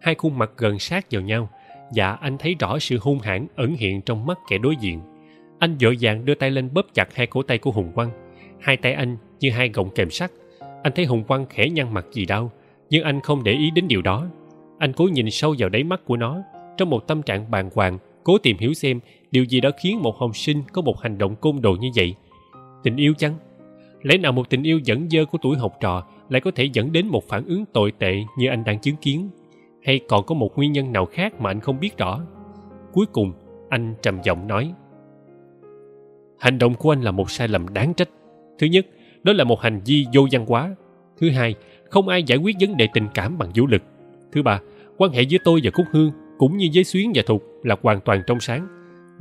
Hai 0.02 0.16
khuôn 0.16 0.38
mặt 0.38 0.52
gần 0.58 0.80
sát 0.80 1.06
vào 1.12 1.22
nhau 1.22 1.50
và 1.92 2.12
anh 2.12 2.38
thấy 2.38 2.56
rõ 2.60 2.80
sự 2.80 2.98
hung 3.02 3.20
hãn, 3.20 3.48
ẩn 3.56 3.76
hiện 3.76 4.02
trong 4.02 4.26
mắt 4.26 4.40
kẻ 4.50 4.58
đối 4.58 4.76
diện. 4.76 5.02
Anh 5.60 5.76
vội 5.82 5.98
vàng 6.02 6.26
đưa 6.26 6.36
tay 6.36 6.52
lên 6.52 6.70
bóp 6.74 6.86
chặt 6.94 7.16
hai 7.16 7.28
cổ 7.28 7.44
tay 7.44 7.58
của 7.58 7.72
hùng 7.72 7.92
quang. 7.96 8.10
Hai 8.60 8.78
tay 8.78 8.94
anh 8.94 9.18
như 9.40 9.52
hai 9.52 9.70
gọng 9.70 9.90
kềm 9.96 10.10
sắt. 10.10 10.32
Anh 10.84 10.94
thấy 10.96 11.06
hùng 11.06 11.24
quang 11.24 11.46
khẽ 11.46 11.70
nhăn 11.70 11.94
mặt 11.94 12.06
vì 12.14 12.26
đau, 12.26 12.52
nhưng 12.90 13.04
anh 13.04 13.22
không 13.22 13.44
để 13.44 13.52
ý 13.52 13.72
đến 13.72 13.88
điều 13.88 14.02
đó. 14.02 14.28
Anh 14.80 14.94
cố 14.94 15.08
nhìn 15.08 15.32
sâu 15.32 15.56
vào 15.58 15.70
đáy 15.70 15.84
mắt 15.84 16.02
của 16.06 16.18
nó. 16.18 16.42
Trong 16.78 16.90
một 16.90 17.08
tâm 17.08 17.22
trạng 17.22 17.52
bàng 17.52 17.70
hoàng, 17.76 17.98
cố 18.24 18.38
tìm 18.38 18.58
hiểu 18.58 18.74
xem 18.74 19.00
điều 19.32 19.44
gì 19.44 19.62
đã 19.62 19.72
khiến 19.82 20.02
một 20.02 20.18
học 20.18 20.38
sinh 20.38 20.64
có 20.74 20.82
một 20.82 21.02
hành 21.02 21.18
động 21.18 21.36
côn 21.36 21.62
đồ 21.62 21.76
như 21.82 21.90
vậy. 21.96 22.16
Tình 22.84 22.96
yêu 22.96 23.14
chăng? 23.18 23.34
Lẽ 24.02 24.18
nào 24.18 24.32
một 24.32 24.50
tình 24.50 24.64
yêu 24.64 24.80
dẫn 24.84 25.10
dơ 25.10 25.26
của 25.26 25.38
tuổi 25.42 25.58
học 25.58 25.78
trò 25.82 26.08
lại 26.30 26.42
có 26.42 26.52
thể 26.52 26.70
dẫn 26.74 26.92
đến 26.92 27.08
một 27.08 27.28
phản 27.28 27.46
ứng 27.46 27.66
tồi 27.66 27.92
tệ 27.92 28.16
như 28.38 28.48
anh 28.48 28.64
đang 28.64 28.80
chứng 28.80 28.96
kiến? 28.96 29.30
Hay 29.86 30.00
còn 30.08 30.26
có 30.26 30.36
một 30.36 30.58
nguyên 30.58 30.72
nhân 30.72 30.92
nào 30.92 31.06
khác 31.06 31.42
mà 31.42 31.50
anh 31.50 31.60
không 31.60 31.80
biết 31.80 31.98
rõ? 31.98 32.22
Cuối 32.94 33.06
cùng, 33.06 33.34
anh 33.70 33.96
trầm 34.02 34.20
giọng 34.24 34.48
nói. 34.48 34.74
Hành 36.40 36.60
động 36.60 36.74
của 36.76 36.92
anh 36.92 37.02
là 37.02 37.12
một 37.12 37.32
sai 37.32 37.48
lầm 37.48 37.74
đáng 37.74 37.94
trách. 37.94 38.10
Thứ 38.60 38.68
nhất, 38.68 38.86
đó 39.24 39.34
là 39.34 39.44
một 39.44 39.62
hành 39.62 39.82
vi 39.86 40.06
vô 40.14 40.28
văn 40.32 40.46
hóa. 40.46 40.76
Thứ 41.18 41.30
hai, 41.30 41.56
không 41.90 42.08
ai 42.08 42.24
giải 42.24 42.38
quyết 42.38 42.56
vấn 42.60 42.78
đề 42.78 42.88
tình 42.94 43.08
cảm 43.14 43.38
bằng 43.38 43.52
vũ 43.56 43.68
lực. 43.68 43.82
Thứ 44.32 44.44
ba, 44.44 44.60
quan 44.98 45.12
hệ 45.12 45.22
giữa 45.22 45.38
tôi 45.44 45.60
và 45.64 45.72
cúc 45.72 45.86
hương 45.92 46.12
cũng 46.38 46.58
như 46.58 46.68
với 46.74 46.84
xuyến 46.84 47.12
và 47.16 47.24
thục 47.26 47.44
là 47.64 47.76
hoàn 47.82 48.02
toàn 48.02 48.22
trong 48.28 48.40
sáng. 48.40 48.68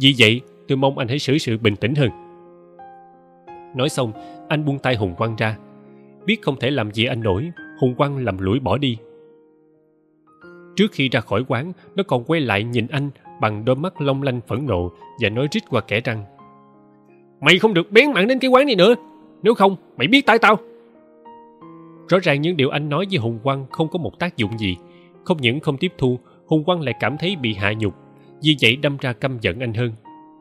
Vì 0.00 0.14
vậy, 0.18 0.40
tôi 0.68 0.76
mong 0.76 0.98
anh 0.98 1.08
hãy 1.08 1.18
xử 1.18 1.38
sự 1.38 1.58
bình 1.58 1.76
tĩnh 1.76 1.94
hơn. 1.94 2.10
Nói 3.76 3.88
xong, 3.88 4.12
anh 4.48 4.64
buông 4.64 4.78
tay 4.78 4.96
hùng 4.96 5.14
quang 5.14 5.36
ra. 5.36 5.58
Biết 6.26 6.42
không 6.42 6.56
thể 6.60 6.70
làm 6.70 6.92
gì 6.92 7.04
anh 7.04 7.20
nổi, 7.20 7.50
hùng 7.80 7.94
quang 7.94 8.18
lầm 8.18 8.38
lũi 8.38 8.60
bỏ 8.60 8.78
đi 8.78 8.98
trước 10.76 10.92
khi 10.92 11.08
ra 11.08 11.20
khỏi 11.20 11.44
quán, 11.48 11.72
nó 11.96 12.02
còn 12.02 12.24
quay 12.24 12.40
lại 12.40 12.64
nhìn 12.64 12.86
anh 12.86 13.10
bằng 13.40 13.64
đôi 13.64 13.76
mắt 13.76 14.00
long 14.00 14.22
lanh 14.22 14.40
phẫn 14.46 14.66
nộ 14.66 14.92
và 15.20 15.28
nói 15.28 15.48
rít 15.50 15.62
qua 15.70 15.80
kẻ 15.80 16.00
răng. 16.00 16.24
Mày 17.40 17.58
không 17.58 17.74
được 17.74 17.92
bén 17.92 18.12
mảng 18.12 18.28
đến 18.28 18.38
cái 18.38 18.50
quán 18.50 18.66
này 18.66 18.76
nữa. 18.76 18.94
Nếu 19.42 19.54
không, 19.54 19.76
mày 19.96 20.08
biết 20.08 20.26
tại 20.26 20.38
tao. 20.38 20.56
Rõ 22.08 22.18
ràng 22.22 22.40
những 22.40 22.56
điều 22.56 22.70
anh 22.70 22.88
nói 22.88 23.06
với 23.10 23.18
hùng 23.18 23.38
quang 23.42 23.66
không 23.70 23.88
có 23.88 23.98
một 23.98 24.18
tác 24.18 24.36
dụng 24.36 24.58
gì. 24.58 24.76
Không 25.24 25.36
những 25.40 25.60
không 25.60 25.76
tiếp 25.76 25.92
thu, 25.98 26.18
hùng 26.46 26.64
quang 26.64 26.80
lại 26.80 26.94
cảm 27.00 27.16
thấy 27.18 27.36
bị 27.36 27.54
hạ 27.54 27.72
nhục, 27.72 27.94
vì 28.42 28.56
vậy 28.62 28.76
đâm 28.76 28.96
ra 29.00 29.12
căm 29.12 29.38
giận 29.40 29.60
anh 29.60 29.74
hơn. 29.74 29.92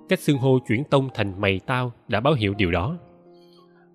Cách 0.10 0.20
xưng 0.20 0.38
hô 0.38 0.60
chuyển 0.68 0.84
tông 0.84 1.10
thành 1.14 1.42
mày 1.42 1.60
tao 1.66 1.92
đã 2.08 2.20
báo 2.20 2.34
hiệu 2.34 2.54
điều 2.54 2.72
đó. 2.72 2.98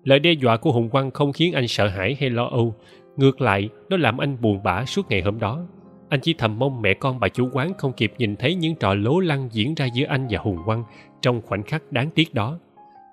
Lời 0.03 0.19
đe 0.19 0.31
dọa 0.31 0.57
của 0.57 0.71
hùng 0.71 0.89
quang 0.89 1.11
không 1.11 1.33
khiến 1.33 1.53
anh 1.53 1.67
sợ 1.67 1.87
hãi 1.87 2.17
hay 2.19 2.29
lo 2.29 2.45
âu. 2.45 2.75
Ngược 3.17 3.41
lại, 3.41 3.69
nó 3.89 3.97
làm 3.97 4.17
anh 4.17 4.37
buồn 4.41 4.63
bã 4.63 4.85
suốt 4.85 5.09
ngày 5.09 5.21
hôm 5.21 5.39
đó 5.39 5.65
anh 6.09 6.19
chỉ 6.19 6.33
thầm 6.33 6.59
mong 6.59 6.81
mẹ 6.81 6.93
con 6.93 7.19
bà 7.19 7.29
chủ 7.29 7.49
quán 7.53 7.73
không 7.77 7.93
kịp 7.93 8.13
nhìn 8.17 8.35
thấy 8.35 8.55
những 8.55 8.75
trò 8.75 8.93
lố 8.93 9.19
lăng 9.19 9.49
diễn 9.51 9.75
ra 9.75 9.85
giữa 9.85 10.05
anh 10.05 10.27
và 10.29 10.39
hùng 10.39 10.57
quang 10.65 10.83
trong 11.21 11.41
khoảnh 11.41 11.63
khắc 11.63 11.91
đáng 11.91 12.09
tiếc 12.15 12.33
đó. 12.33 12.59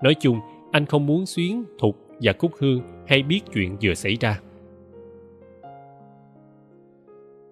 Nói 0.02 0.14
chung, 0.14 0.40
anh 0.72 0.86
không 0.86 1.06
muốn 1.06 1.26
xuyến, 1.26 1.64
thục 1.78 1.96
và 2.22 2.32
cúc 2.32 2.52
hương 2.58 2.82
hay 3.06 3.22
biết 3.22 3.40
chuyện 3.54 3.76
vừa 3.82 3.94
xảy 3.94 4.16
ra. 4.20 4.40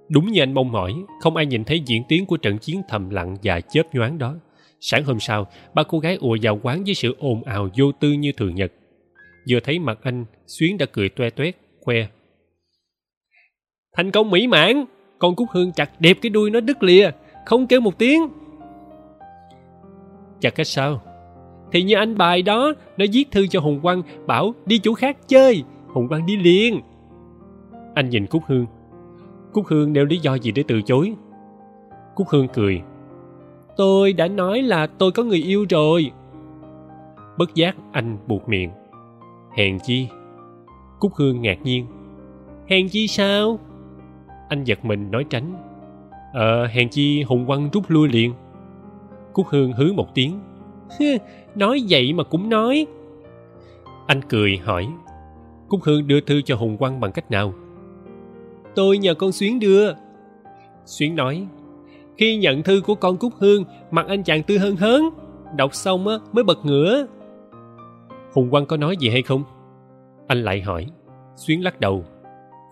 Đúng 0.08 0.32
như 0.32 0.42
anh 0.42 0.54
mong 0.54 0.72
mỏi, 0.72 0.94
không 1.20 1.36
ai 1.36 1.46
nhìn 1.46 1.64
thấy 1.64 1.80
diễn 1.86 2.02
tiến 2.08 2.26
của 2.26 2.36
trận 2.36 2.58
chiến 2.58 2.82
thầm 2.88 3.10
lặng 3.10 3.36
và 3.42 3.60
chớp 3.60 3.94
nhoáng 3.94 4.18
đó. 4.18 4.36
Sáng 4.80 5.04
hôm 5.04 5.20
sau, 5.20 5.46
ba 5.74 5.82
cô 5.82 5.98
gái 5.98 6.16
ùa 6.20 6.36
vào 6.42 6.60
quán 6.62 6.84
với 6.84 6.94
sự 6.94 7.16
ồn 7.18 7.44
ào 7.44 7.68
vô 7.76 7.92
tư 7.92 8.12
như 8.12 8.32
thường 8.32 8.54
nhật. 8.54 8.72
Vừa 9.50 9.60
thấy 9.60 9.78
mặt 9.78 9.98
anh, 10.02 10.24
xuyến 10.46 10.78
đã 10.78 10.86
cười 10.92 11.08
toe 11.08 11.30
toét, 11.30 11.56
khoe. 11.80 12.06
Thành 13.96 14.10
công 14.10 14.30
mỹ 14.30 14.46
mãn! 14.46 14.84
Con 15.18 15.34
cúc 15.34 15.48
hương 15.52 15.72
chặt 15.72 15.90
đẹp 16.00 16.18
cái 16.22 16.30
đuôi 16.30 16.50
nó 16.50 16.60
đứt 16.60 16.82
lìa, 16.82 17.10
không 17.46 17.66
kêu 17.66 17.80
một 17.80 17.98
tiếng. 17.98 18.28
Chặt 20.40 20.54
cách 20.54 20.66
sao? 20.66 21.00
Thì 21.72 21.82
như 21.82 21.94
anh 21.94 22.18
bài 22.18 22.42
đó, 22.42 22.72
nó 22.96 23.04
viết 23.12 23.30
thư 23.30 23.46
cho 23.46 23.60
hùng 23.60 23.80
quang, 23.82 24.02
bảo 24.26 24.54
đi 24.66 24.78
chỗ 24.78 24.94
khác 24.94 25.16
chơi. 25.28 25.64
Hùng 25.88 26.08
quang 26.08 26.26
đi 26.26 26.36
liền. 26.36 26.80
Anh 27.94 28.10
nhìn 28.10 28.26
cúc 28.26 28.42
hương. 28.46 28.66
Cúc 29.52 29.66
hương 29.66 29.92
nêu 29.92 30.04
lý 30.04 30.18
do 30.18 30.34
gì 30.34 30.52
để 30.52 30.64
từ 30.68 30.82
chối? 30.82 31.14
Cúc 32.14 32.28
hương 32.28 32.48
cười. 32.48 32.82
Tôi 33.76 34.12
đã 34.12 34.28
nói 34.28 34.62
là 34.62 34.86
tôi 34.86 35.12
có 35.12 35.22
người 35.22 35.42
yêu 35.42 35.66
rồi. 35.70 36.10
Bất 37.38 37.54
giác 37.54 37.76
anh 37.92 38.18
buộc 38.26 38.48
miệng. 38.48 38.70
Hèn 39.56 39.78
chi? 39.78 40.08
Cúc 41.00 41.14
hương 41.14 41.42
ngạc 41.42 41.62
nhiên. 41.62 41.86
Hèn 42.68 42.88
chi 42.88 43.08
sao? 43.08 43.58
Anh 44.55 44.64
giật 44.64 44.85
mình 44.85 45.10
nói 45.10 45.24
tránh. 45.31 45.55
Ờ 46.32 46.66
hèn 46.66 46.89
chi 46.89 47.22
hùng 47.22 47.47
quang 47.47 47.70
rút 47.72 47.85
lui 47.89 48.09
liền. 48.09 48.35
Cúc 49.32 49.47
hương 49.48 49.72
hứ 49.72 49.93
một 49.93 50.14
tiếng. 50.14 50.40
Nói 51.55 51.82
vậy 51.89 52.12
mà 52.12 52.24
cũng 52.24 52.48
nói. 52.48 52.86
Anh 54.06 54.20
cười 54.28 54.56
hỏi. 54.64 54.89
Cúc 55.68 55.81
hương 55.82 56.06
đưa 56.06 56.20
thư 56.20 56.43
cho 56.43 56.56
hùng 56.56 56.76
quang 56.76 57.01
bằng 57.01 57.12
cách 57.12 57.31
nào? 57.31 57.55
Tôi 58.74 58.98
nhờ 58.98 59.14
con 59.14 59.32
xuyến 59.32 59.60
đưa. 59.60 59.93
Xuyến 60.85 61.16
nói. 61.16 61.47
Khi 62.16 62.36
nhận 62.36 62.62
thư 62.62 62.81
của 62.81 62.94
con 62.94 63.16
cúc 63.16 63.32
hương, 63.39 63.64
mặt 63.90 64.06
anh 64.09 64.22
chàng 64.22 64.43
tươi 64.43 64.59
hơn 64.59 64.76
hớn. 64.76 65.02
Đọc 65.56 65.74
xong 65.74 66.09
á, 66.09 66.14
mới 66.32 66.44
bật 66.44 66.59
ngửa. 66.64 67.06
Hùng 68.32 68.51
quang 68.51 68.66
có 68.66 68.76
nói 68.76 68.97
gì 68.97 69.10
hay 69.10 69.22
không? 69.22 69.44
Anh 70.26 70.43
lại 70.43 70.60
hỏi. 70.60 70.86
Xuyến 71.36 71.64
lắc 71.64 71.81
đầu. 71.81 72.05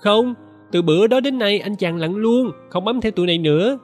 Không 0.01 0.35
từ 0.73 0.82
bữa 0.82 1.07
đó 1.07 1.20
đến 1.20 1.39
nay, 1.39 1.59
anh 1.59 1.77
chàng 1.77 1.97
lặng 1.97 2.16
luôn, 2.16 2.51
không 2.70 2.85
bấm 2.85 3.01
theo 3.01 3.12
tụi 3.12 3.27
này 3.27 3.39
nữa. 3.39 3.78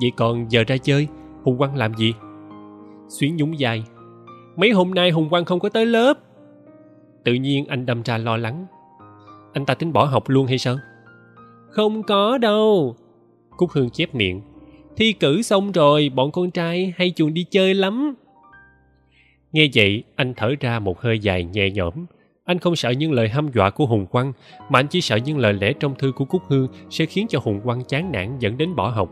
Vậy 0.00 0.12
còn 0.16 0.46
giờ 0.48 0.64
ra 0.66 0.76
chơi, 0.76 1.08
hùng 1.42 1.58
quang 1.58 1.76
làm 1.76 1.94
gì? 1.94 2.14
Xuyến 3.08 3.36
nhúng 3.36 3.58
dài. 3.58 3.84
Mấy 4.56 4.70
hôm 4.70 4.90
nay 4.90 5.10
hùng 5.10 5.28
quang 5.30 5.44
không 5.44 5.60
có 5.60 5.68
tới 5.68 5.86
lớp. 5.86 6.18
Tự 7.24 7.34
nhiên 7.34 7.66
anh 7.66 7.86
đâm 7.86 8.02
ra 8.02 8.18
lo 8.18 8.36
lắng. 8.36 8.66
Anh 9.52 9.66
ta 9.66 9.74
tính 9.74 9.92
bỏ 9.92 10.04
học 10.04 10.28
luôn 10.28 10.46
hay 10.46 10.58
sao? 10.58 10.78
Không 11.70 12.02
có 12.02 12.38
đâu. 12.38 12.96
Cúc 13.56 13.70
hương 13.70 13.90
chép 13.90 14.14
miệng. 14.14 14.42
Thi 14.96 15.12
cử 15.12 15.42
xong 15.42 15.72
rồi, 15.72 16.10
bọn 16.14 16.32
con 16.32 16.50
trai 16.50 16.92
hay 16.96 17.12
chuồn 17.16 17.34
đi 17.34 17.44
chơi 17.50 17.74
lắm. 17.74 18.14
Nghe 19.52 19.68
vậy, 19.74 20.04
anh 20.16 20.34
thở 20.36 20.54
ra 20.60 20.78
một 20.78 21.00
hơi 21.00 21.18
dài 21.18 21.44
nhẹ 21.44 21.70
nhõm 21.70 21.92
anh 22.44 22.58
không 22.58 22.76
sợ 22.76 22.90
những 22.90 23.12
lời 23.12 23.28
hăm 23.28 23.48
dọa 23.54 23.70
của 23.70 23.86
hùng 23.86 24.06
quang, 24.06 24.32
mà 24.70 24.78
anh 24.78 24.86
chỉ 24.88 25.00
sợ 25.00 25.16
những 25.16 25.38
lời 25.38 25.52
lẽ 25.52 25.72
trong 25.72 25.94
thư 25.98 26.12
của 26.12 26.24
cúc 26.24 26.42
hương 26.48 26.68
sẽ 26.90 27.06
khiến 27.06 27.26
cho 27.28 27.38
hùng 27.42 27.60
quang 27.64 27.84
chán 27.84 28.12
nản 28.12 28.38
dẫn 28.38 28.58
đến 28.58 28.76
bỏ 28.76 28.88
học. 28.88 29.10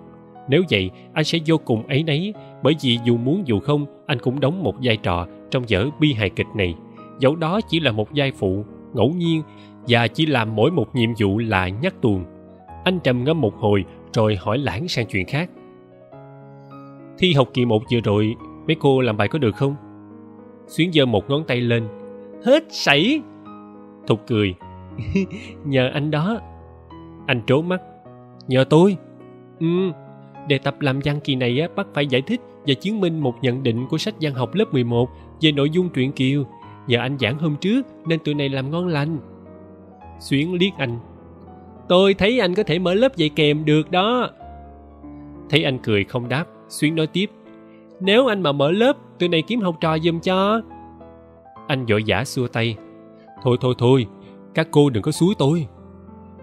Nếu 0.49 0.63
vậy, 0.71 0.91
anh 1.13 1.25
sẽ 1.25 1.39
vô 1.47 1.59
cùng 1.59 1.87
ấy 1.87 2.03
nấy 2.03 2.35
bởi 2.63 2.75
vì 2.83 2.99
dù 3.05 3.17
muốn 3.17 3.43
dù 3.47 3.61
không, 3.61 3.87
anh 4.07 4.19
cũng 4.19 4.41
đóng 4.41 4.63
một 4.63 4.75
vai 4.83 4.97
trò 4.97 5.27
trong 5.51 5.65
vở 5.69 5.87
bi 6.01 6.13
hài 6.13 6.31
kịch 6.31 6.47
này. 6.57 6.75
Dẫu 7.19 7.37
đó 7.37 7.61
chỉ 7.69 7.81
là 7.81 7.93
một 7.93 8.09
vai 8.15 8.33
phụ, 8.33 8.65
ngẫu 8.95 9.09
nhiên, 9.09 9.43
và 9.89 10.09
chỉ 10.09 10.27
làm 10.27 10.57
mỗi 10.57 10.71
một 10.71 10.95
nhiệm 10.95 11.11
vụ 11.19 11.39
là 11.39 11.69
nhắc 11.69 11.95
tuồng. 12.03 12.25
Anh 12.85 12.99
trầm 12.99 13.25
ngâm 13.25 13.41
một 13.41 13.55
hồi 13.57 13.85
rồi 14.13 14.37
hỏi 14.41 14.59
lãng 14.59 14.89
sang 14.89 15.07
chuyện 15.07 15.27
khác. 15.27 15.51
Thi 17.19 17.33
học 17.33 17.49
kỳ 17.55 17.65
một 17.65 17.83
vừa 17.93 18.01
rồi, 18.01 18.35
mấy 18.67 18.77
cô 18.81 19.01
làm 19.01 19.17
bài 19.17 19.29
có 19.29 19.39
được 19.39 19.57
không? 19.57 19.75
Xuyến 20.67 20.93
giơ 20.93 21.07
một 21.07 21.31
ngón 21.31 21.45
tay 21.45 21.61
lên 21.61 21.89
hết 22.45 22.65
sảy. 22.69 23.21
Thục 24.07 24.27
cười. 24.27 24.55
nhờ 25.65 25.91
anh 25.95 26.11
đó. 26.11 26.41
Anh 27.27 27.43
trố 27.47 27.63
mắt. 27.63 27.81
Nhờ 28.49 28.65
tôi. 28.65 28.97
Ừ. 29.61 29.67
Đề 30.49 30.59
tập 30.59 30.81
làm 30.81 31.01
văn 31.05 31.21
kỳ 31.25 31.35
này 31.35 31.61
á 31.61 31.69
bắt 31.77 31.87
phải 31.95 32.07
giải 32.07 32.23
thích 32.23 32.41
và 32.67 32.75
chứng 32.75 33.01
minh 33.01 33.21
một 33.21 33.35
nhận 33.43 33.63
định 33.63 33.87
của 33.91 33.99
sách 33.99 34.15
văn 34.21 34.35
học 34.35 34.55
lớp 34.55 34.73
11 34.73 35.11
về 35.41 35.53
nội 35.53 35.71
dung 35.71 35.89
truyện 35.89 36.13
kiều. 36.13 36.45
Nhờ 36.87 36.99
anh 36.99 37.19
giảng 37.21 37.39
hôm 37.39 37.57
trước, 37.61 37.87
nên 38.07 38.19
tụi 38.19 38.35
này 38.35 38.49
làm 38.49 38.71
ngon 38.71 38.87
lành. 38.87 39.19
Xuyến 40.21 40.55
liếc 40.55 40.73
anh. 40.79 40.99
Tôi 41.89 42.15
thấy 42.15 42.41
anh 42.41 42.55
có 42.55 42.63
thể 42.63 42.79
mở 42.79 42.95
lớp 42.95 43.17
dạy 43.17 43.29
kèm 43.29 43.65
được 43.65 43.91
đó. 43.91 44.31
Thấy 45.51 45.65
anh 45.65 45.79
cười 45.79 46.05
không 46.05 46.29
đáp, 46.29 46.45
xuyến 46.69 46.95
nói 46.95 47.07
tiếp. 47.07 47.31
Nếu 48.01 48.27
anh 48.27 48.43
mà 48.43 48.53
mở 48.53 48.71
lớp, 48.71 48.97
tụi 49.19 49.29
này 49.29 49.43
kiếm 49.43 49.61
học 49.61 49.77
trò 49.81 49.99
giùm 49.99 50.21
cho 50.21 50.61
anh 51.67 51.87
vội 51.87 52.03
vã 52.07 52.25
xua 52.25 52.47
tay. 52.47 52.77
Thôi 53.43 53.57
thôi 53.61 53.75
thôi 53.79 54.07
các 54.55 54.69
cô 54.71 54.91
đừng 54.91 55.03
có 55.03 55.13
suối 55.13 55.35
tôi. 55.39 55.67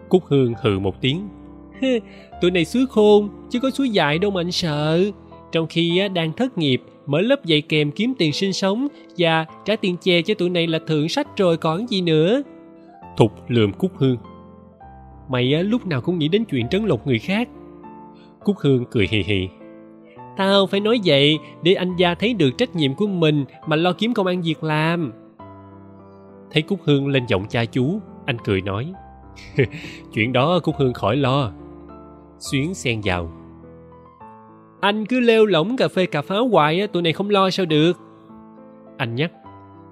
Cúc 0.09 0.23
hương 0.25 0.53
hừ 0.61 0.79
một 0.79 1.01
tiếng. 1.01 1.29
Tụi 2.41 2.51
này 2.51 2.65
suối 2.65 2.85
khôn 2.89 3.29
chứ 3.49 3.59
có 3.59 3.69
suối 3.71 3.89
dại 3.89 4.19
đâu 4.19 4.31
mà 4.31 4.41
anh 4.41 4.51
sợ. 4.51 5.03
Trong 5.51 5.67
khi 5.67 6.09
đang 6.13 6.33
thất 6.33 6.57
nghiệp 6.57 6.81
mở 7.05 7.21
lớp 7.21 7.45
dạy 7.45 7.61
kèm 7.61 7.91
kiếm 7.91 8.13
tiền 8.17 8.33
sinh 8.33 8.53
sống 8.53 8.87
và 9.17 9.45
trả 9.65 9.75
tiền 9.75 9.97
chè 9.97 10.21
cho 10.21 10.33
tụi 10.33 10.49
này 10.49 10.67
là 10.67 10.79
thượng 10.87 11.09
sách 11.09 11.37
rồi 11.37 11.57
còn 11.57 11.89
gì 11.89 12.01
nữa. 12.01 12.41
Thục 13.17 13.31
lườm 13.47 13.73
cúc 13.73 13.91
hương. 13.95 14.17
Mày 15.29 15.63
lúc 15.63 15.87
nào 15.87 16.01
cũng 16.01 16.19
nghĩ 16.19 16.27
đến 16.27 16.45
chuyện 16.45 16.69
trấn 16.69 16.85
lột 16.85 17.07
người 17.07 17.19
khác. 17.19 17.49
Cúc 18.43 18.55
hương 18.59 18.85
cười 18.91 19.07
hì 19.11 19.23
hì 19.23 19.47
tao 20.39 20.65
phải 20.65 20.79
nói 20.79 20.99
vậy 21.05 21.39
để 21.63 21.73
anh 21.73 21.95
gia 21.95 22.15
thấy 22.15 22.33
được 22.33 22.57
trách 22.57 22.75
nhiệm 22.75 22.93
của 22.93 23.07
mình 23.07 23.45
mà 23.67 23.75
lo 23.75 23.93
kiếm 23.93 24.13
công 24.13 24.27
ăn 24.27 24.41
việc 24.41 24.63
làm. 24.63 25.13
Thấy 26.51 26.61
cúc 26.61 26.79
hương 26.83 27.07
lên 27.07 27.25
giọng 27.27 27.45
cha 27.49 27.65
chú, 27.65 27.99
anh 28.25 28.37
cười 28.45 28.61
nói, 28.61 28.93
chuyện 30.13 30.33
đó 30.33 30.59
cúc 30.63 30.75
hương 30.77 30.93
khỏi 30.93 31.15
lo. 31.15 31.51
Xuyến 32.39 32.73
xen 32.73 33.01
vào, 33.03 33.31
anh 34.81 35.05
cứ 35.05 35.19
lêu 35.19 35.45
lỏng 35.45 35.77
cà 35.77 35.87
phê 35.87 36.05
cà 36.05 36.21
pháo 36.21 36.47
hoài 36.47 36.87
tụi 36.87 37.01
này 37.01 37.13
không 37.13 37.29
lo 37.29 37.49
sao 37.49 37.65
được. 37.65 37.97
Anh 38.97 39.15
nhắc, 39.15 39.31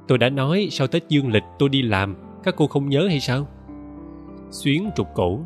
tôi 0.08 0.18
đã 0.18 0.30
nói 0.30 0.68
sau 0.72 0.88
tết 0.88 1.10
dương 1.10 1.32
lịch 1.32 1.44
tôi 1.60 1.70
đi 1.70 1.82
làm, 1.82 2.16
các 2.44 2.56
cô 2.58 2.68
không 2.68 2.90
nhớ 2.90 3.08
hay 3.08 3.20
sao? 3.20 3.48
Xuyến 4.52 4.90
trục 4.96 5.08
cổ 5.16 5.40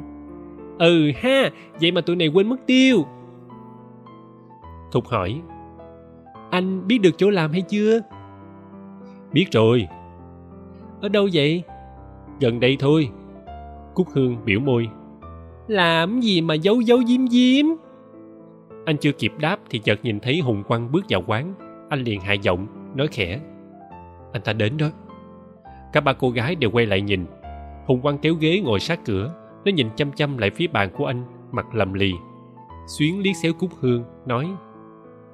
ừ 0.79 1.11
ha, 1.15 1.51
vậy 1.81 1.91
mà 1.91 2.01
tụi 2.01 2.15
này 2.15 2.27
quên 2.27 2.49
mất 2.49 2.57
tiêu 2.65 3.05
thục 4.91 5.07
hỏi, 5.07 5.41
anh 6.51 6.87
biết 6.87 6.97
được 6.97 7.11
chỗ 7.17 7.29
làm 7.29 7.51
hay 7.51 7.61
chưa? 7.61 7.99
Biết 9.31 9.45
rồi. 9.51 9.87
Ở 11.01 11.09
đâu 11.09 11.29
vậy? 11.33 11.63
Gần 12.39 12.59
đây 12.59 12.77
thôi. 12.79 13.09
Cúc 13.93 14.07
hương 14.13 14.37
biểu 14.45 14.59
môi, 14.59 14.87
làm 15.67 16.21
gì 16.21 16.41
mà 16.41 16.53
giấu 16.53 16.81
giấu 16.81 17.03
diếm 17.07 17.27
diếm 17.27 17.65
anh 18.85 18.97
chưa 18.97 19.11
kịp 19.11 19.33
đáp 19.39 19.59
thì 19.69 19.79
chợt 19.79 19.99
nhìn 20.03 20.19
thấy 20.19 20.39
hùng 20.39 20.63
quang 20.63 20.91
bước 20.91 21.05
vào 21.09 21.23
quán. 21.27 21.53
Anh 21.89 22.03
liền 22.03 22.21
hạ 22.21 22.33
giọng, 22.33 22.67
nói 22.95 23.07
khẽ, 23.07 23.39
anh 24.33 24.41
ta 24.41 24.53
đến 24.53 24.77
đó. 24.77 24.87
Cả 25.93 26.01
ba 26.01 26.13
cô 26.13 26.29
gái 26.29 26.55
đều 26.55 26.71
quay 26.71 26.85
lại 26.85 27.01
nhìn. 27.01 27.25
Hùng 27.85 28.01
quang 28.01 28.17
kéo 28.17 28.33
ghế 28.33 28.59
ngồi 28.59 28.79
sát 28.79 28.99
cửa, 29.05 29.33
nó 29.65 29.71
nhìn 29.71 29.87
chăm 29.95 30.11
chăm 30.11 30.37
lại 30.37 30.49
phía 30.49 30.67
bàn 30.67 30.89
của 30.97 31.05
anh, 31.05 31.23
mặt 31.51 31.75
lầm 31.75 31.93
lì. 31.93 32.13
Xuyến 32.87 33.19
liếc 33.19 33.35
xéo 33.35 33.53
cúc 33.53 33.69
hương, 33.79 34.03
nói 34.25 34.47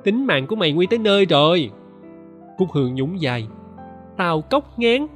tính 0.04 0.26
mạng 0.26 0.48
của 0.48 0.56
mày 0.56 0.72
nguy 0.72 0.86
tới 0.86 1.00
nơi 1.00 1.26
rồi. 1.26 1.72
Cúc 2.58 2.72
hương 2.72 2.96
nhún 2.96 3.18
vai. 3.22 3.48
Tao 4.18 4.42
cốc 4.42 4.80
ngán. 4.80 5.08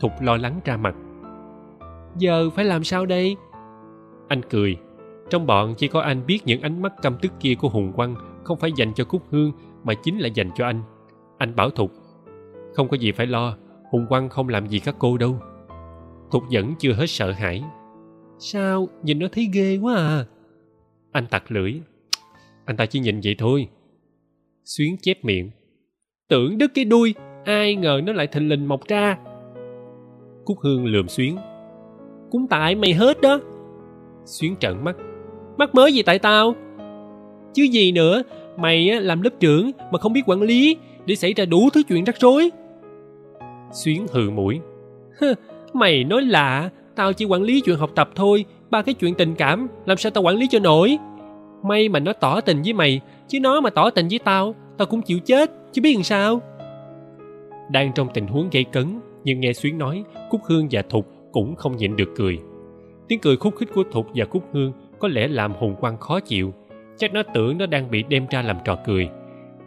Thục 0.00 0.12
lo 0.20 0.36
lắng 0.36 0.60
ra 0.64 0.76
mặt. 0.76 0.94
Giờ 2.16 2.50
phải 2.50 2.64
làm 2.64 2.84
sao 2.84 3.06
đây? 3.06 3.36
Anh 4.28 4.40
cười. 4.50 4.76
Trong 5.30 5.46
bọn 5.46 5.74
chỉ 5.74 5.88
có 5.88 6.00
anh 6.00 6.26
biết 6.26 6.40
những 6.44 6.60
ánh 6.60 6.82
mắt 6.82 6.92
căm 7.02 7.16
tức 7.22 7.32
kia 7.40 7.54
của 7.54 7.68
hùng 7.68 7.92
quang 7.92 8.14
không 8.44 8.58
phải 8.58 8.72
dành 8.76 8.94
cho 8.94 9.04
cúc 9.04 9.22
hương, 9.30 9.52
mà 9.84 9.94
chính 9.94 10.18
là 10.18 10.28
dành 10.28 10.50
cho 10.54 10.64
anh. 10.64 10.82
Anh 11.38 11.56
bảo 11.56 11.70
thục. 11.70 11.92
Không 12.74 12.88
có 12.88 12.96
gì 12.96 13.12
phải 13.12 13.26
lo, 13.26 13.56
hùng 13.90 14.06
quang 14.08 14.28
không 14.28 14.48
làm 14.48 14.66
gì 14.66 14.78
các 14.78 14.94
cô 14.98 15.18
đâu. 15.18 15.36
Thục 16.30 16.42
vẫn 16.50 16.74
chưa 16.78 16.92
hết 16.92 17.06
sợ 17.06 17.32
hãi. 17.32 17.64
Sao 18.38 18.88
nhìn 19.02 19.18
nó 19.18 19.26
thấy 19.32 19.48
ghê 19.52 19.78
quá 19.82 19.96
à? 19.96 20.24
Anh 21.12 21.26
tặc 21.26 21.50
lưỡi. 21.50 21.80
Anh 22.64 22.76
ta 22.76 22.86
chỉ 22.86 23.00
nhìn 23.00 23.20
vậy 23.24 23.34
thôi 23.38 23.68
xuyến 24.64 24.96
chép 25.02 25.24
miệng. 25.24 25.50
Tưởng 26.28 26.58
đứt 26.58 26.70
cái 26.74 26.84
đuôi, 26.84 27.14
ai 27.44 27.74
ngờ 27.74 28.00
nó 28.04 28.12
lại 28.12 28.26
thình 28.26 28.48
lình 28.48 28.68
mọc 28.68 28.80
ra. 28.88 29.18
Cúc 30.44 30.58
hương 30.60 30.86
lườm 30.86 31.08
xuyến. 31.08 31.36
Cũng 32.30 32.46
tại 32.50 32.74
mày 32.74 32.92
hết 32.92 33.20
đó. 33.20 33.40
Xuyến 34.24 34.56
trợn 34.60 34.84
mắt. 34.84 34.96
Mắc 35.58 35.74
mới 35.74 35.92
gì 35.92 36.02
tại 36.02 36.18
tao? 36.18 36.54
Chứ 37.54 37.62
gì 37.62 37.92
nữa, 37.92 38.22
mày 38.56 39.00
làm 39.00 39.22
lớp 39.22 39.30
trưởng 39.40 39.70
mà 39.92 39.98
không 39.98 40.12
biết 40.12 40.22
quản 40.26 40.42
lý 40.42 40.76
để 41.06 41.14
xảy 41.14 41.32
ra 41.32 41.44
đủ 41.44 41.68
thứ 41.72 41.82
chuyện 41.88 42.04
rắc 42.04 42.16
rối. 42.20 42.50
Xuyến 43.72 44.06
hừ 44.12 44.30
mũi. 44.30 44.60
Mày 45.72 46.04
nói 46.04 46.22
lạ, 46.22 46.70
tao 46.96 47.12
chỉ 47.12 47.24
quản 47.24 47.42
lý 47.42 47.60
chuyện 47.60 47.76
học 47.76 47.90
tập 47.94 48.10
thôi, 48.14 48.44
ba 48.70 48.82
cái 48.82 48.94
chuyện 48.94 49.14
tình 49.14 49.34
cảm, 49.34 49.68
làm 49.86 49.96
sao 49.96 50.10
tao 50.10 50.24
quản 50.24 50.36
lý 50.36 50.46
cho 50.50 50.58
nổi? 50.58 50.98
May 51.64 51.88
mà 51.88 51.98
nó 51.98 52.12
tỏ 52.12 52.40
tình 52.40 52.62
với 52.62 52.72
mày 52.72 53.00
chứ 53.32 53.40
nó 53.40 53.60
mà 53.60 53.70
tỏ 53.70 53.90
tình 53.90 54.08
với 54.08 54.18
tao 54.18 54.54
tao 54.78 54.86
cũng 54.86 55.02
chịu 55.02 55.18
chết, 55.18 55.50
chứ 55.72 55.82
biết 55.82 55.94
làm 55.94 56.02
sao? 56.02 56.40
Đang 57.70 57.92
trong 57.94 58.08
tình 58.14 58.26
huống 58.26 58.48
gây 58.52 58.64
cấn, 58.64 59.00
nhưng 59.24 59.40
nghe 59.40 59.52
xuyến 59.52 59.78
nói, 59.78 60.04
cúc 60.30 60.40
hương 60.48 60.68
và 60.70 60.82
thục 60.82 61.06
cũng 61.32 61.56
không 61.56 61.76
nhịn 61.76 61.96
được 61.96 62.08
cười. 62.16 62.38
Tiếng 63.08 63.18
cười 63.18 63.36
khúc 63.36 63.56
khích 63.56 63.68
của 63.74 63.82
thục 63.92 64.06
và 64.14 64.24
cúc 64.24 64.44
hương 64.52 64.72
có 64.98 65.08
lẽ 65.08 65.28
làm 65.28 65.52
hùng 65.52 65.74
quang 65.80 65.98
khó 65.98 66.20
chịu. 66.20 66.54
Chắc 66.96 67.12
nó 67.12 67.22
tưởng 67.34 67.58
nó 67.58 67.66
đang 67.66 67.90
bị 67.90 68.04
đem 68.08 68.26
ra 68.30 68.42
làm 68.42 68.56
trò 68.64 68.78
cười. 68.86 69.08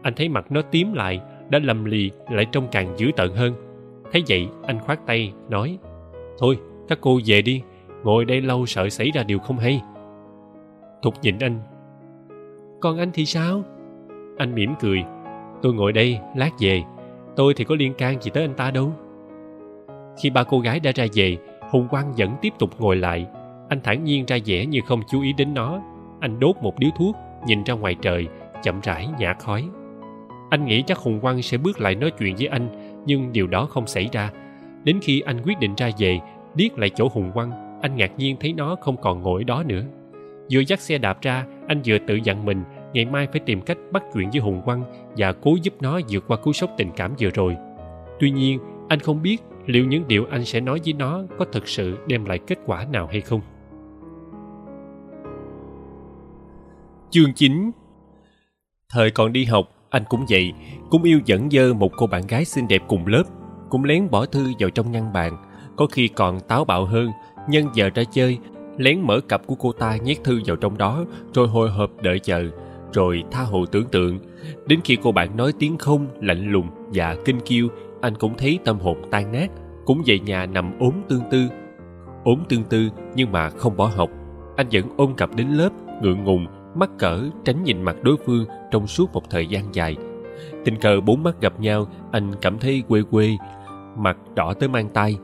Anh 0.02 0.14
thấy 0.16 0.30
mặt 0.30 0.52
nó 0.52 0.62
tím 0.62 0.94
lại, 0.94 1.22
đã 1.50 1.60
lầm 1.60 1.86
lì 1.86 2.12
lại 2.30 2.46
trông 2.52 2.68
càng 2.72 2.98
dữ 2.98 3.12
tợn 3.16 3.30
hơn. 3.32 3.54
Thấy 4.12 4.24
vậy, 4.28 4.48
anh 4.64 4.80
khoát 4.80 5.00
tay, 5.06 5.34
nói, 5.50 5.78
thôi, 6.38 6.58
các 6.88 6.98
cô 7.02 7.20
về 7.26 7.42
đi, 7.42 7.62
ngồi 8.04 8.26
đây 8.26 8.42
lâu 8.42 8.66
sợ 8.66 8.90
xảy 8.90 9.12
ra 9.14 9.24
điều 9.24 9.40
không 9.40 9.58
hay. 9.58 9.82
Thục 11.02 11.14
nhìn 11.22 11.40
anh 11.40 11.60
còn 12.86 12.98
anh 12.98 13.12
thì 13.14 13.26
sao? 13.26 13.64
Anh 14.38 14.56
mỉm 14.56 14.74
cười. 14.80 15.04
Tôi 15.62 15.74
ngồi 15.74 15.94
đây, 15.94 16.20
lát 16.36 16.50
về. 16.60 16.84
Tôi 17.36 17.54
thì 17.54 17.64
có 17.64 17.76
liên 17.76 17.94
can 17.94 18.22
gì 18.22 18.32
tới 18.34 18.44
anh 18.44 18.54
ta 18.54 18.72
đâu. 18.72 18.94
Khi 20.22 20.30
ba 20.30 20.44
cô 20.44 20.60
gái 20.60 20.80
đã 20.80 20.92
ra 20.96 21.06
về, 21.14 21.38
hùng 21.72 21.88
quang 21.88 22.14
vẫn 22.18 22.36
tiếp 22.42 22.54
tục 22.60 22.70
ngồi 22.80 22.96
lại. 22.96 23.26
Anh 23.70 23.80
thản 23.84 24.04
nhiên 24.04 24.26
ra 24.26 24.38
vẻ 24.46 24.66
như 24.66 24.80
không 24.88 25.02
chú 25.12 25.22
ý 25.22 25.34
đến 25.34 25.54
nó. 25.54 25.82
Anh 26.20 26.40
đốt 26.40 26.56
một 26.62 26.80
điếu 26.80 26.90
thuốc, 26.98 27.16
nhìn 27.48 27.64
ra 27.64 27.74
ngoài 27.74 27.96
trời, 28.02 28.28
chậm 28.64 28.80
rãi 28.84 29.08
nhả 29.20 29.34
khói. 29.34 29.64
Anh 30.50 30.66
nghĩ 30.66 30.84
chắc 30.88 30.98
hùng 30.98 31.20
quang 31.20 31.42
sẽ 31.42 31.58
bước 31.58 31.82
lại 31.82 31.96
nói 31.96 32.12
chuyện 32.20 32.36
với 32.36 32.48
anh, 32.48 32.68
nhưng 33.06 33.32
điều 33.32 33.48
đó 33.48 33.66
không 33.66 33.88
xảy 33.88 34.10
ra. 34.12 34.32
Đến 34.84 35.00
khi 35.02 35.20
anh 35.20 35.42
quyết 35.46 35.60
định 35.60 35.74
ra 35.78 35.90
về, 35.98 36.20
điếc 36.56 36.78
lại 36.78 36.90
chỗ 36.90 37.10
hùng 37.14 37.32
quang, 37.34 37.80
anh 37.82 37.96
ngạc 37.96 38.12
nhiên 38.18 38.36
thấy 38.40 38.54
nó 38.54 38.76
không 38.76 38.98
còn 38.98 39.22
ngồi 39.22 39.44
đó 39.44 39.64
nữa. 39.64 39.84
Vừa 40.52 40.62
dắt 40.68 40.80
xe 40.80 40.98
đạp 40.98 41.22
ra, 41.22 41.46
anh 41.68 41.82
vừa 41.86 41.98
tự 42.08 42.16
dặn 42.16 42.46
mình 42.46 42.64
ngày 42.96 43.06
mai 43.06 43.28
phải 43.28 43.40
tìm 43.46 43.62
cách 43.62 43.78
bắt 43.92 44.04
chuyện 44.14 44.30
với 44.30 44.40
hùng 44.40 44.62
quang 44.66 44.84
và 45.18 45.34
cố 45.34 45.56
giúp 45.62 45.74
nó 45.80 46.00
vượt 46.10 46.24
qua 46.28 46.38
cú 46.38 46.54
sốc 46.54 46.70
tình 46.78 46.92
cảm 46.96 47.14
vừa 47.20 47.30
rồi. 47.30 47.56
Tuy 48.20 48.32
nhiên, 48.32 48.60
anh 48.90 49.00
không 49.00 49.22
biết 49.22 49.38
liệu 49.66 49.86
những 49.86 50.08
điều 50.08 50.26
anh 50.26 50.46
sẽ 50.46 50.60
nói 50.60 50.80
với 50.86 50.94
nó 50.94 51.22
có 51.40 51.46
thực 51.52 51.68
sự 51.68 51.98
đem 52.08 52.26
lại 52.26 52.40
kết 52.48 52.60
quả 52.66 52.86
nào 52.92 53.08
hay 53.08 53.22
không. 53.22 53.42
Chương 57.10 57.34
9 57.34 57.72
thời 58.90 59.12
còn 59.12 59.34
đi 59.34 59.46
học, 59.46 59.66
anh 59.90 60.04
cũng 60.10 60.26
vậy. 60.30 60.54
Cũng 60.90 61.04
yêu 61.04 61.20
dẫn 61.26 61.50
dơ 61.52 61.74
một 61.74 61.92
cô 61.98 62.08
bạn 62.08 62.28
gái 62.28 62.46
xinh 62.46 62.68
đẹp 62.68 62.82
cùng 62.88 63.08
lớp. 63.08 63.24
Cũng 63.70 63.84
lén 63.84 64.10
bỏ 64.12 64.26
thư 64.26 64.54
vào 64.60 64.70
trong 64.70 64.92
ngăn 64.92 65.14
bàn. 65.14 65.38
Có 65.76 65.88
khi 65.92 66.08
còn 66.08 66.40
táo 66.40 66.66
bạo 66.66 66.86
hơn. 66.86 67.10
Nhân 67.50 67.66
giờ 67.74 67.90
ra 67.96 68.04
chơi, 68.12 68.38
lén 68.78 69.02
mở 69.02 69.20
cặp 69.20 69.48
của 69.48 69.56
cô 69.56 69.72
ta 69.72 69.98
nhét 69.98 70.24
thư 70.24 70.42
vào 70.46 70.56
trong 70.56 70.78
đó, 70.78 71.06
rồi 71.34 71.48
hồi 71.48 71.70
hộp 71.70 71.90
đợi 72.02 72.20
chờ 72.20 72.50
rồi 72.96 73.24
tha 73.32 73.44
hồ 73.44 73.66
tưởng 73.66 73.88
tượng. 73.92 74.20
Đến 74.68 74.80
khi 74.84 74.98
cô 75.04 75.12
bạn 75.12 75.38
nói 75.38 75.54
tiếng 75.60 75.78
không, 75.78 76.08
lạnh 76.22 76.52
lùng 76.52 76.68
và 76.94 77.16
kinh 77.26 77.40
kiêu, 77.40 77.68
anh 78.02 78.16
cũng 78.16 78.38
thấy 78.38 78.60
tâm 78.66 78.80
hồn 78.80 78.98
tan 79.12 79.32
nát, 79.32 79.52
cũng 79.86 80.02
về 80.06 80.20
nhà 80.20 80.46
nằm 80.46 80.80
ốm 80.80 80.94
tương 81.10 81.22
tư. 81.32 81.48
Ốm 82.24 82.44
tương 82.50 82.64
tư 82.64 82.90
nhưng 83.16 83.32
mà 83.32 83.50
không 83.50 83.78
bỏ 83.78 83.92
học. 83.96 84.10
Anh 84.56 84.68
vẫn 84.72 84.84
ôm 84.98 85.14
cặp 85.16 85.36
đến 85.36 85.48
lớp, 85.48 85.70
ngượng 86.02 86.24
ngùng, 86.24 86.46
mắc 86.76 86.90
cỡ, 86.98 87.30
tránh 87.46 87.64
nhìn 87.64 87.82
mặt 87.82 87.96
đối 88.04 88.18
phương 88.26 88.46
trong 88.72 88.88
suốt 88.88 89.14
một 89.14 89.30
thời 89.30 89.48
gian 89.48 89.76
dài. 89.76 89.96
Tình 90.66 90.76
cờ 90.76 91.02
bốn 91.02 91.24
mắt 91.24 91.42
gặp 91.42 91.60
nhau, 91.60 91.88
anh 92.12 92.32
cảm 92.42 92.60
thấy 92.60 92.84
quê 92.88 93.02
quê, 93.12 93.38
mặt 93.98 94.18
đỏ 94.36 94.54
tới 94.54 94.70
mang 94.70 94.90
tay 94.90 95.18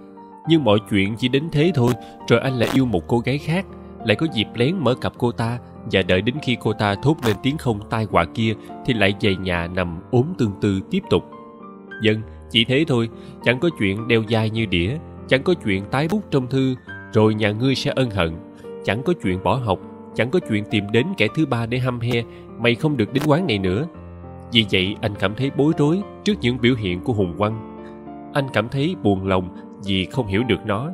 nhưng 0.48 0.64
mọi 0.64 0.80
chuyện 0.90 1.16
chỉ 1.16 1.28
đến 1.28 1.50
thế 1.52 1.72
thôi, 1.76 1.94
rồi 2.28 2.40
anh 2.40 2.54
lại 2.54 2.70
yêu 2.74 2.86
một 2.86 3.08
cô 3.08 3.20
gái 3.20 3.38
khác, 3.38 3.66
lại 4.06 4.16
có 4.16 4.28
dịp 4.34 4.48
lén 4.56 4.76
mở 4.78 4.96
cặp 4.96 5.14
cô 5.18 5.32
ta 5.32 5.60
và 5.92 6.02
đợi 6.02 6.22
đến 6.22 6.36
khi 6.42 6.58
cô 6.60 6.74
ta 6.74 6.96
thốt 6.96 7.16
lên 7.26 7.36
tiếng 7.44 7.58
không 7.58 7.80
tai 7.90 8.08
họa 8.12 8.26
kia, 8.26 8.54
thì 8.86 8.94
lại 8.94 9.14
về 9.22 9.36
nhà 9.36 9.68
nằm 9.68 10.00
ốm 10.12 10.26
tương 10.38 10.52
tư 10.62 10.80
tiếp 10.90 11.04
tục. 11.10 11.24
Dân, 12.02 12.22
chỉ 12.50 12.66
thế 12.66 12.86
thôi, 12.88 13.10
chẳng 13.44 13.60
có 13.60 13.70
chuyện 13.80 14.08
đeo 14.08 14.24
dai 14.30 14.50
như 14.50 14.66
đĩa, 14.66 14.98
chẳng 15.28 15.44
có 15.44 15.54
chuyện 15.64 15.84
tái 15.92 16.08
bút 16.12 16.22
trong 16.32 16.48
thư, 16.48 16.76
rồi 17.14 17.34
nhà 17.34 17.52
ngươi 17.52 17.76
sẽ 17.76 17.92
ân 17.96 18.10
hận. 18.10 18.32
Chẳng 18.84 19.04
có 19.04 19.14
chuyện 19.24 19.44
bỏ 19.44 19.56
học, 19.56 19.80
chẳng 20.16 20.30
có 20.30 20.40
chuyện 20.50 20.64
tìm 20.72 20.92
đến 20.92 21.06
kẻ 21.18 21.28
thứ 21.36 21.46
ba 21.46 21.66
để 21.66 21.80
hăm 21.80 22.00
he, 22.00 22.24
mày 22.60 22.76
không 22.76 22.98
được 22.98 23.14
đến 23.14 23.24
quán 23.28 23.48
này 23.48 23.58
nữa. 23.58 23.88
Vì 24.52 24.66
vậy, 24.72 24.96
anh 25.02 25.16
cảm 25.20 25.36
thấy 25.36 25.52
bối 25.58 25.74
rối 25.78 26.02
trước 26.24 26.34
những 26.42 26.58
biểu 26.62 26.76
hiện 26.76 27.02
của 27.04 27.14
hùng 27.14 27.34
quang. 27.38 27.68
anh 28.34 28.46
cảm 28.54 28.70
thấy 28.70 28.96
buồn 29.04 29.28
lòng 29.28 29.56
vì 29.86 30.06
không 30.06 30.28
hiểu 30.28 30.44
được 30.44 30.66
nó. 30.66 30.90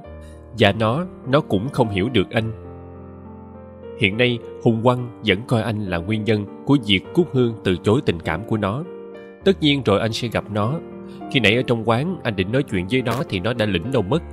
Và 0.59 0.71
nó 0.71 1.05
nó 1.27 1.41
cũng 1.41 1.69
không 1.69 1.89
hiểu 1.89 2.09
được 2.09 2.29
anh 2.29 2.66
hiện 3.99 4.17
nay, 4.17 4.39
hùng 4.63 4.83
quăng 4.83 5.21
vẫn 5.25 5.37
coi 5.47 5.61
anh 5.61 5.85
là 5.85 5.97
nguyên 5.97 6.23
nhân 6.23 6.45
của 6.65 6.77
việc 6.85 7.01
cúc 7.13 7.27
hương 7.31 7.53
từ 7.63 7.75
chối 7.83 8.01
tình 8.05 8.19
cảm 8.19 8.43
của 8.47 8.57
nó. 8.57 8.83
Tất 9.45 9.61
nhiên 9.61 9.81
rồi 9.85 9.99
anh 9.99 10.13
sẽ 10.13 10.27
gặp 10.27 10.51
nó. 10.51 10.79
Khi 11.31 11.39
nãy 11.39 11.55
ở 11.55 11.61
trong 11.67 11.89
quán, 11.89 12.17
anh 12.23 12.35
định 12.35 12.51
nói 12.51 12.63
chuyện 12.63 12.87
với 12.91 13.01
nó 13.01 13.23
thì 13.29 13.39
nó 13.39 13.53
đã 13.53 13.65
lĩnh 13.65 13.91
đâu 13.91 14.01
mất. 14.01 14.23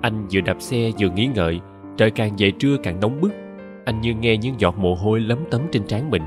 Anh 0.00 0.26
vừa 0.32 0.40
đạp 0.40 0.56
xe 0.60 0.90
vừa 1.00 1.10
nghĩ 1.10 1.28
ngợi, 1.34 1.60
trời 1.96 2.10
càng 2.10 2.32
về 2.38 2.50
trưa 2.50 2.76
càng 2.82 3.00
nóng 3.00 3.20
bức. 3.20 3.32
Anh 3.84 4.00
như 4.00 4.14
nghe 4.14 4.36
những 4.36 4.60
giọt 4.60 4.78
mồ 4.78 4.94
hôi 4.94 5.20
lấm 5.20 5.38
tấm 5.50 5.60
trên 5.72 5.86
trán 5.86 6.10
mình. 6.10 6.22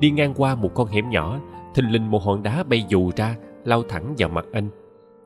Đi 0.00 0.10
ngang 0.10 0.34
qua 0.36 0.54
một 0.54 0.70
con 0.74 0.88
hẻm 0.88 1.10
nhỏ, 1.10 1.40
thình 1.74 1.90
lình 1.90 2.10
một 2.10 2.22
hòn 2.22 2.42
đá 2.42 2.62
bay 2.62 2.84
dù 2.88 3.10
ra, 3.16 3.36
lao 3.64 3.82
thẳng 3.82 4.14
vào 4.18 4.28
mặt 4.28 4.44
anh. 4.52 4.68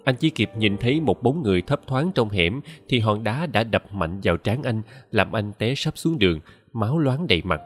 Anh 0.04 0.16
chỉ 0.16 0.30
kịp 0.30 0.50
nhìn 0.58 0.76
thấy 0.76 1.00
một 1.00 1.22
bóng 1.22 1.42
người 1.42 1.62
thấp 1.62 1.80
thoáng 1.86 2.10
trong 2.14 2.28
hẻm 2.28 2.60
thì 2.88 3.00
hòn 3.00 3.24
đá 3.24 3.46
đã 3.46 3.64
đập 3.64 3.84
mạnh 3.92 4.20
vào 4.22 4.36
trán 4.36 4.62
anh, 4.62 4.82
làm 5.10 5.32
anh 5.32 5.52
té 5.58 5.74
sắp 5.74 5.92
xuống 5.96 6.18
đường 6.18 6.38
máu 6.72 6.98
loáng 6.98 7.26
đầy 7.26 7.42
mặt. 7.44 7.60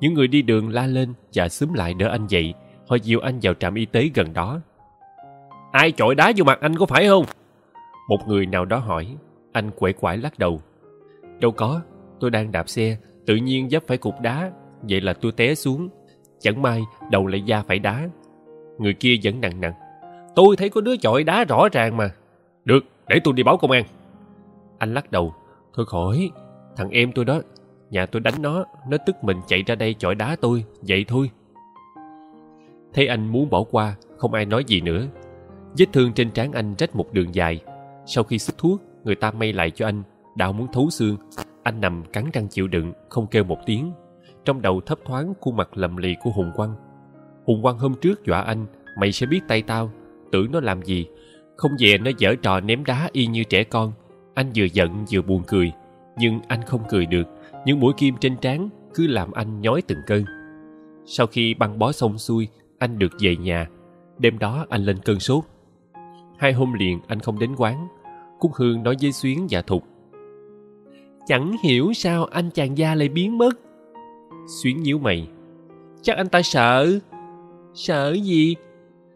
Những 0.00 0.14
người 0.14 0.28
đi 0.28 0.42
đường 0.42 0.68
la 0.68 0.86
lên 0.86 1.14
và 1.34 1.48
xúm 1.48 1.72
lại 1.72 1.94
đỡ 1.94 2.08
anh 2.08 2.26
dậy, 2.26 2.54
họ 2.88 2.96
dìu 2.96 3.20
anh 3.20 3.38
vào 3.42 3.54
trạm 3.54 3.74
y 3.74 3.86
tế 3.86 4.10
gần 4.14 4.32
đó. 4.32 4.60
Ai 5.72 5.92
chọi 5.92 6.14
đá 6.14 6.32
vô 6.36 6.44
mặt 6.44 6.60
anh 6.60 6.76
có 6.76 6.86
phải 6.86 7.08
không? 7.08 7.24
Một 8.08 8.18
người 8.26 8.46
nào 8.46 8.64
đó 8.64 8.78
hỏi. 8.78 9.16
Anh 9.52 9.70
quể 9.70 9.92
quải 9.92 10.18
lắc 10.18 10.38
đầu. 10.38 10.60
Đâu 11.40 11.50
có, 11.50 11.80
tôi 12.20 12.30
đang 12.30 12.52
đạp 12.52 12.68
xe, 12.68 12.96
tự 13.26 13.36
nhiên 13.36 13.70
dấp 13.70 13.82
phải 13.86 13.98
cục 13.98 14.14
đá, 14.20 14.50
vậy 14.82 15.00
là 15.00 15.12
tôi 15.12 15.32
té 15.32 15.54
xuống. 15.54 15.88
Chẳng 16.40 16.62
may, 16.62 16.82
đầu 17.10 17.26
lại 17.26 17.42
da 17.42 17.62
phải 17.62 17.78
đá. 17.78 18.08
Người 18.78 18.94
kia 18.94 19.14
vẫn 19.22 19.40
nặng 19.40 19.60
nặng. 19.60 19.72
Tôi 20.34 20.56
thấy 20.56 20.68
có 20.68 20.80
đứa 20.80 20.96
chọi 20.96 21.24
đá 21.24 21.44
rõ 21.44 21.68
ràng 21.72 21.96
mà. 21.96 22.10
Được, 22.64 22.84
để 23.08 23.20
tôi 23.24 23.34
đi 23.34 23.42
báo 23.42 23.56
công 23.56 23.70
an. 23.70 23.84
Anh 24.78 24.94
lắc 24.94 25.12
đầu. 25.12 25.34
Thôi 25.74 25.86
khỏi, 25.88 26.30
thằng 26.76 26.90
em 26.90 27.12
tôi 27.12 27.24
đó 27.24 27.40
nhà 27.90 28.06
tôi 28.06 28.20
đánh 28.20 28.42
nó 28.42 28.64
nó 28.88 28.96
tức 29.06 29.24
mình 29.24 29.36
chạy 29.46 29.62
ra 29.66 29.74
đây 29.74 29.94
chọi 29.98 30.14
đá 30.14 30.36
tôi, 30.40 30.64
vậy 30.80 31.04
thôi. 31.08 31.30
Thấy 32.92 33.06
anh 33.06 33.32
muốn 33.32 33.50
bỏ 33.50 33.62
qua, 33.62 33.96
không 34.16 34.34
ai 34.34 34.44
nói 34.44 34.64
gì 34.64 34.80
nữa. 34.80 35.06
Vết 35.78 35.86
thương 35.92 36.12
trên 36.12 36.30
trán 36.30 36.52
anh 36.52 36.74
rách 36.78 36.96
một 36.96 37.12
đường 37.12 37.34
dài. 37.34 37.60
Sau 38.06 38.24
khi 38.24 38.38
sức 38.38 38.58
thuốc, 38.58 38.82
người 39.04 39.14
ta 39.14 39.30
may 39.30 39.52
lại 39.52 39.70
cho 39.70 39.86
anh, 39.86 40.02
đau 40.36 40.52
muốn 40.52 40.66
thấu 40.72 40.90
xương. 40.90 41.16
Anh 41.62 41.80
nằm 41.80 42.02
cắn 42.12 42.24
răng 42.32 42.48
chịu 42.48 42.68
đựng, 42.68 42.92
không 43.08 43.26
kêu 43.26 43.44
một 43.44 43.58
tiếng. 43.66 43.92
Trong 44.44 44.62
đầu 44.62 44.80
thấp 44.80 44.98
thoáng, 45.04 45.34
khuôn 45.40 45.56
mặt 45.56 45.68
lầm 45.74 45.96
lì 45.96 46.14
của 46.22 46.30
hùng 46.30 46.52
quang. 46.56 46.74
hùng 47.44 47.62
quang 47.62 47.78
hôm 47.78 47.94
trước 48.00 48.24
dọa 48.24 48.40
anh, 48.40 48.66
mày 48.98 49.12
sẽ 49.12 49.26
biết 49.26 49.40
tay 49.48 49.62
tao, 49.62 49.90
tưởng 50.32 50.52
nó 50.52 50.60
làm 50.60 50.82
gì. 50.82 51.06
Không 51.56 51.72
về 51.78 51.98
nó 51.98 52.10
dở 52.18 52.34
trò 52.42 52.60
ném 52.60 52.84
đá 52.84 53.08
y 53.12 53.26
như 53.26 53.44
trẻ 53.44 53.64
con. 53.64 53.92
Anh 54.34 54.50
vừa 54.54 54.64
giận, 54.64 55.04
vừa 55.12 55.22
buồn 55.22 55.42
cười, 55.46 55.72
nhưng 56.18 56.40
anh 56.48 56.62
không 56.62 56.80
cười 56.88 57.06
được 57.06 57.24
những 57.66 57.80
mũi 57.80 57.92
kim 57.96 58.16
trên 58.20 58.36
trán 58.36 58.68
cứ 58.94 59.06
làm 59.06 59.32
anh 59.32 59.60
nhói 59.60 59.82
từng 59.82 59.98
cơn. 60.06 60.24
Sau 61.04 61.26
khi 61.26 61.54
băng 61.54 61.78
bó 61.78 61.92
xong 61.92 62.18
xuôi, 62.18 62.48
anh 62.78 62.98
được 62.98 63.12
về 63.20 63.36
nhà. 63.36 63.66
Đêm 64.18 64.38
đó 64.38 64.66
anh 64.68 64.84
lên 64.84 64.98
cơn 65.04 65.20
sốt. 65.20 65.44
Hai 66.38 66.52
hôm 66.52 66.72
liền 66.72 67.00
anh 67.06 67.20
không 67.20 67.38
đến 67.38 67.54
quán. 67.56 67.88
Cúc 68.40 68.54
hương 68.54 68.82
nói 68.82 68.96
với 69.00 69.12
xuyến 69.12 69.46
và 69.50 69.62
thục, 69.62 69.84
chẳng 71.26 71.56
hiểu 71.62 71.92
sao 71.94 72.24
anh 72.24 72.50
chàng 72.50 72.78
gia 72.78 72.94
lại 72.94 73.08
biến 73.08 73.38
mất. 73.38 73.58
Xuyến 74.62 74.82
nhíu 74.82 74.98
mày, 74.98 75.28
chắc 76.02 76.16
anh 76.16 76.28
ta 76.28 76.42
sợ. 76.42 76.98
Sợ 77.74 78.12
gì? 78.22 78.56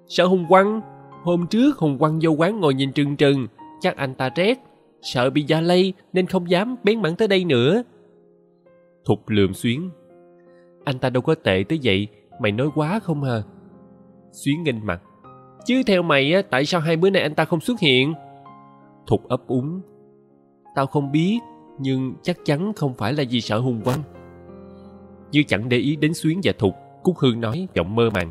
Sợ 0.09 0.27
hùng 0.27 0.47
quăng. 0.48 0.81
Hôm 1.23 1.47
trước 1.47 1.78
hùng 1.78 1.98
quăng 1.98 2.19
vô 2.23 2.31
quán 2.31 2.60
ngồi 2.60 2.74
nhìn 2.74 2.93
trừng 2.93 3.16
trừng 3.16 3.47
chắc 3.81 3.97
anh 3.97 4.14
ta 4.14 4.31
rét. 4.35 4.59
Sợ 5.02 5.31
bị 5.31 5.43
da 5.43 5.60
lây 5.60 5.94
nên 6.12 6.27
không 6.27 6.51
dám 6.51 6.77
bén 6.85 7.02
mảng 7.02 7.16
tới 7.16 7.28
đây 7.28 7.44
nữa 7.44 7.82
thục 9.05 9.29
lườm 9.29 9.55
xuyến. 9.55 9.91
Anh 10.85 10.99
ta 10.99 11.11
đâu 11.11 11.23
có 11.23 11.35
tệ 11.35 11.65
tới 11.69 11.81
vậy 11.83 12.09
mày 12.41 12.53
nói 12.53 12.69
quá 12.74 12.99
không 12.99 13.23
hả 13.23 13.43
xuyến 14.33 14.62
nghênh 14.62 14.87
mặt. 14.87 15.03
Chứ 15.65 15.83
theo 15.87 16.03
mày 16.03 16.33
á 16.33 16.43
tại 16.51 16.65
sao 16.65 16.81
hai 16.81 16.97
bữa 16.97 17.11
nay 17.11 17.23
anh 17.23 17.35
ta 17.35 17.45
không 17.45 17.61
xuất 17.61 17.81
hiện? 17.81 18.15
Thục 19.07 19.29
ấp 19.29 19.47
úng. 19.47 19.81
Tao 20.74 20.87
không 20.87 21.12
biết 21.12 21.39
nhưng 21.79 22.15
chắc 22.23 22.37
chắn 22.45 22.73
không 22.77 22.95
phải 22.95 23.12
là 23.12 23.24
vì 23.31 23.41
sợ 23.41 23.59
hùng 23.59 23.81
quăng 23.85 24.03
như 25.33 25.43
chẳng 25.49 25.69
để 25.69 25.77
ý 25.77 25.97
đến 25.97 26.15
xuyến 26.15 26.41
và 26.45 26.53
thục 26.59 26.74
cúc 27.03 27.19
hương 27.19 27.41
nói 27.41 27.69
giọng 27.74 27.95
mơ 27.95 28.11
màng. 28.15 28.31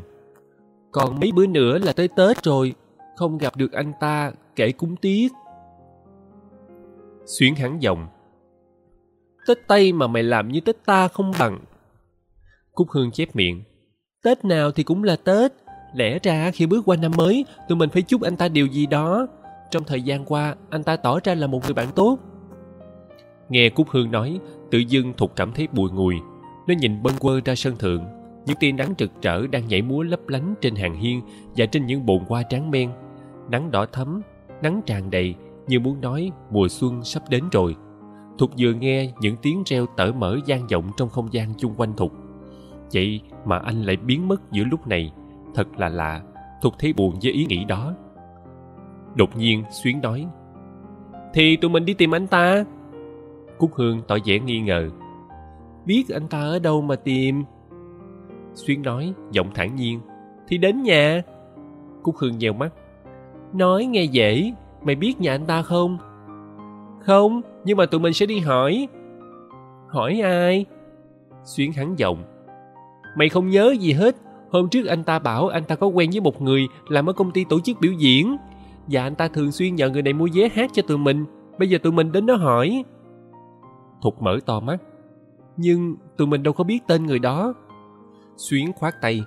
Còn 0.90 1.20
mấy 1.20 1.32
bữa 1.32 1.46
nữa 1.46 1.78
là 1.78 1.92
tới 1.92 2.08
tết 2.08 2.44
rồi 2.44 2.74
không 3.16 3.38
gặp 3.38 3.56
được 3.56 3.72
anh 3.72 3.92
ta 4.00 4.32
kể 4.56 4.72
cúng 4.72 4.96
tiếc 4.96 5.32
xuyến 7.26 7.54
hắn 7.54 7.82
giọng 7.82 8.08
tết 9.46 9.58
tây 9.66 9.92
mà 9.92 10.06
mày 10.06 10.22
làm 10.22 10.48
như 10.48 10.60
tết 10.60 10.76
ta 10.86 11.08
không 11.08 11.32
bằng. 11.38 11.58
Cúc 12.72 12.90
hương 12.90 13.10
chép 13.10 13.36
miệng, 13.36 13.62
tết 14.24 14.44
nào 14.44 14.70
thì 14.70 14.82
cũng 14.82 15.04
là 15.04 15.16
tết. 15.16 15.52
Lẽ 15.94 16.18
ra 16.22 16.50
khi 16.50 16.66
bước 16.66 16.82
qua 16.86 16.96
năm 16.96 17.12
mới, 17.16 17.44
tụi 17.68 17.78
mình 17.78 17.90
phải 17.90 18.02
chúc 18.02 18.22
anh 18.22 18.36
ta 18.36 18.48
điều 18.48 18.66
gì 18.66 18.86
đó. 18.86 19.26
Trong 19.70 19.84
thời 19.84 20.02
gian 20.02 20.24
qua, 20.24 20.54
anh 20.70 20.82
ta 20.82 20.96
tỏ 20.96 21.18
ra 21.24 21.34
là 21.34 21.46
một 21.46 21.64
người 21.64 21.74
bạn 21.74 21.88
tốt. 21.94 22.18
Nghe 23.48 23.68
cúc 23.68 23.86
hương 23.90 24.10
nói 24.10 24.40
tự 24.70 24.78
dưng 24.78 25.12
thục 25.16 25.36
cảm 25.36 25.52
thấy 25.52 25.68
bùi 25.72 25.90
ngùi. 25.90 26.14
Nó 26.66 26.74
nhìn 26.74 27.02
bâng 27.02 27.14
quơ 27.18 27.40
ra 27.44 27.54
sân 27.54 27.76
thượng, 27.76 28.04
những 28.46 28.56
tia 28.60 28.72
nắng 28.72 28.94
trực 28.98 29.10
trở 29.20 29.46
đang 29.46 29.68
nhảy 29.68 29.82
múa 29.82 30.02
lấp 30.02 30.28
lánh 30.28 30.54
trên 30.60 30.74
hàng 30.74 30.94
hiên 30.94 31.22
và 31.56 31.66
trên 31.66 31.86
những 31.86 32.06
bồn 32.06 32.18
hoa 32.28 32.42
tráng 32.42 32.70
men. 32.70 32.90
Nắng 33.50 33.70
đỏ 33.70 33.86
thấm 33.92 34.22
nắng 34.62 34.80
tràn 34.86 35.10
đầy, 35.10 35.34
như 35.66 35.80
muốn 35.80 36.00
nói 36.00 36.30
mùa 36.50 36.68
xuân 36.68 37.04
sắp 37.04 37.22
đến 37.30 37.44
rồi 37.52 37.76
thục 38.38 38.50
vừa 38.58 38.72
nghe 38.72 39.12
những 39.20 39.36
tiếng 39.42 39.62
reo 39.66 39.86
tở 39.96 40.12
mở 40.12 40.38
gian 40.46 40.66
vọng 40.66 40.90
trong 40.96 41.08
không 41.08 41.32
gian 41.32 41.54
chung 41.58 41.74
quanh 41.76 41.96
thục. 41.96 42.12
Vậy 42.92 43.20
mà 43.44 43.58
anh 43.58 43.82
lại 43.82 43.96
biến 43.96 44.28
mất 44.28 44.52
giữa 44.52 44.64
lúc 44.64 44.86
này. 44.86 45.12
Thật 45.54 45.78
là 45.78 45.88
lạ, 45.88 46.22
thục 46.62 46.74
thấy 46.78 46.92
buồn 46.92 47.14
với 47.22 47.32
ý 47.32 47.46
nghĩ 47.46 47.64
đó. 47.64 47.94
Đột 49.14 49.36
nhiên 49.36 49.64
xuyến 49.70 50.00
nói, 50.00 50.26
thì 51.34 51.56
tụi 51.56 51.70
mình 51.70 51.84
đi 51.84 51.94
tìm 51.94 52.14
anh 52.14 52.26
ta. 52.26 52.64
Cúc 53.58 53.70
hương 53.74 54.00
tỏ 54.08 54.16
vẻ 54.24 54.38
nghi 54.38 54.60
ngờ, 54.60 54.90
biết 55.86 56.04
anh 56.08 56.28
ta 56.28 56.40
ở 56.40 56.58
đâu 56.58 56.82
mà 56.82 56.96
tìm? 56.96 57.44
Xuyến 58.54 58.82
nói, 58.82 59.14
giọng 59.32 59.50
thản 59.54 59.76
nhiên, 59.76 60.00
thì 60.48 60.58
đến 60.58 60.82
nhà. 60.82 61.22
Cúc 62.02 62.16
hương 62.18 62.38
nheo 62.38 62.52
mắt, 62.52 62.72
nói 63.52 63.84
nghe 63.84 64.02
dễ, 64.02 64.52
mày 64.82 64.94
biết 64.94 65.20
nhà 65.20 65.32
anh 65.32 65.46
ta 65.46 65.62
không? 65.62 65.98
Không 67.00 67.40
nhưng 67.64 67.76
mà 67.76 67.86
tụi 67.86 68.00
mình 68.00 68.12
sẽ 68.12 68.26
đi 68.26 68.38
hỏi. 68.38 68.88
Hỏi 69.88 70.20
ai? 70.20 70.66
Xuyến 71.44 71.72
hắn 71.72 71.98
giọng. 71.98 72.24
Mày 73.16 73.28
không 73.28 73.50
nhớ 73.50 73.74
gì 73.80 73.92
hết. 73.92 74.16
Hôm 74.50 74.68
trước 74.68 74.86
anh 74.86 75.04
ta 75.04 75.18
bảo 75.18 75.48
anh 75.48 75.64
ta 75.64 75.74
có 75.74 75.86
quen 75.86 76.10
với 76.10 76.20
một 76.20 76.42
người 76.42 76.68
làm 76.88 77.06
ở 77.06 77.12
công 77.12 77.30
ty 77.30 77.44
tổ 77.44 77.60
chức 77.60 77.80
biểu 77.80 77.92
diễn. 77.92 78.36
Và 78.86 79.02
anh 79.02 79.14
ta 79.14 79.28
thường 79.28 79.52
xuyên 79.52 79.74
nhờ 79.74 79.90
người 79.90 80.02
này 80.02 80.12
mua 80.12 80.28
vé 80.34 80.48
hát 80.48 80.70
cho 80.74 80.82
tụi 80.82 80.98
mình. 80.98 81.24
Bây 81.58 81.68
giờ 81.68 81.78
tụi 81.78 81.92
mình 81.92 82.12
đến 82.12 82.26
đó 82.26 82.34
hỏi. 82.34 82.84
Thục 84.02 84.22
mở 84.22 84.38
to 84.46 84.60
mắt. 84.60 84.76
Nhưng 85.56 85.96
tụi 86.16 86.26
mình 86.26 86.42
đâu 86.42 86.54
có 86.54 86.64
biết 86.64 86.80
tên 86.86 87.06
người 87.06 87.18
đó. 87.18 87.54
Xuyến 88.36 88.72
khoát 88.72 88.94
tay. 89.00 89.24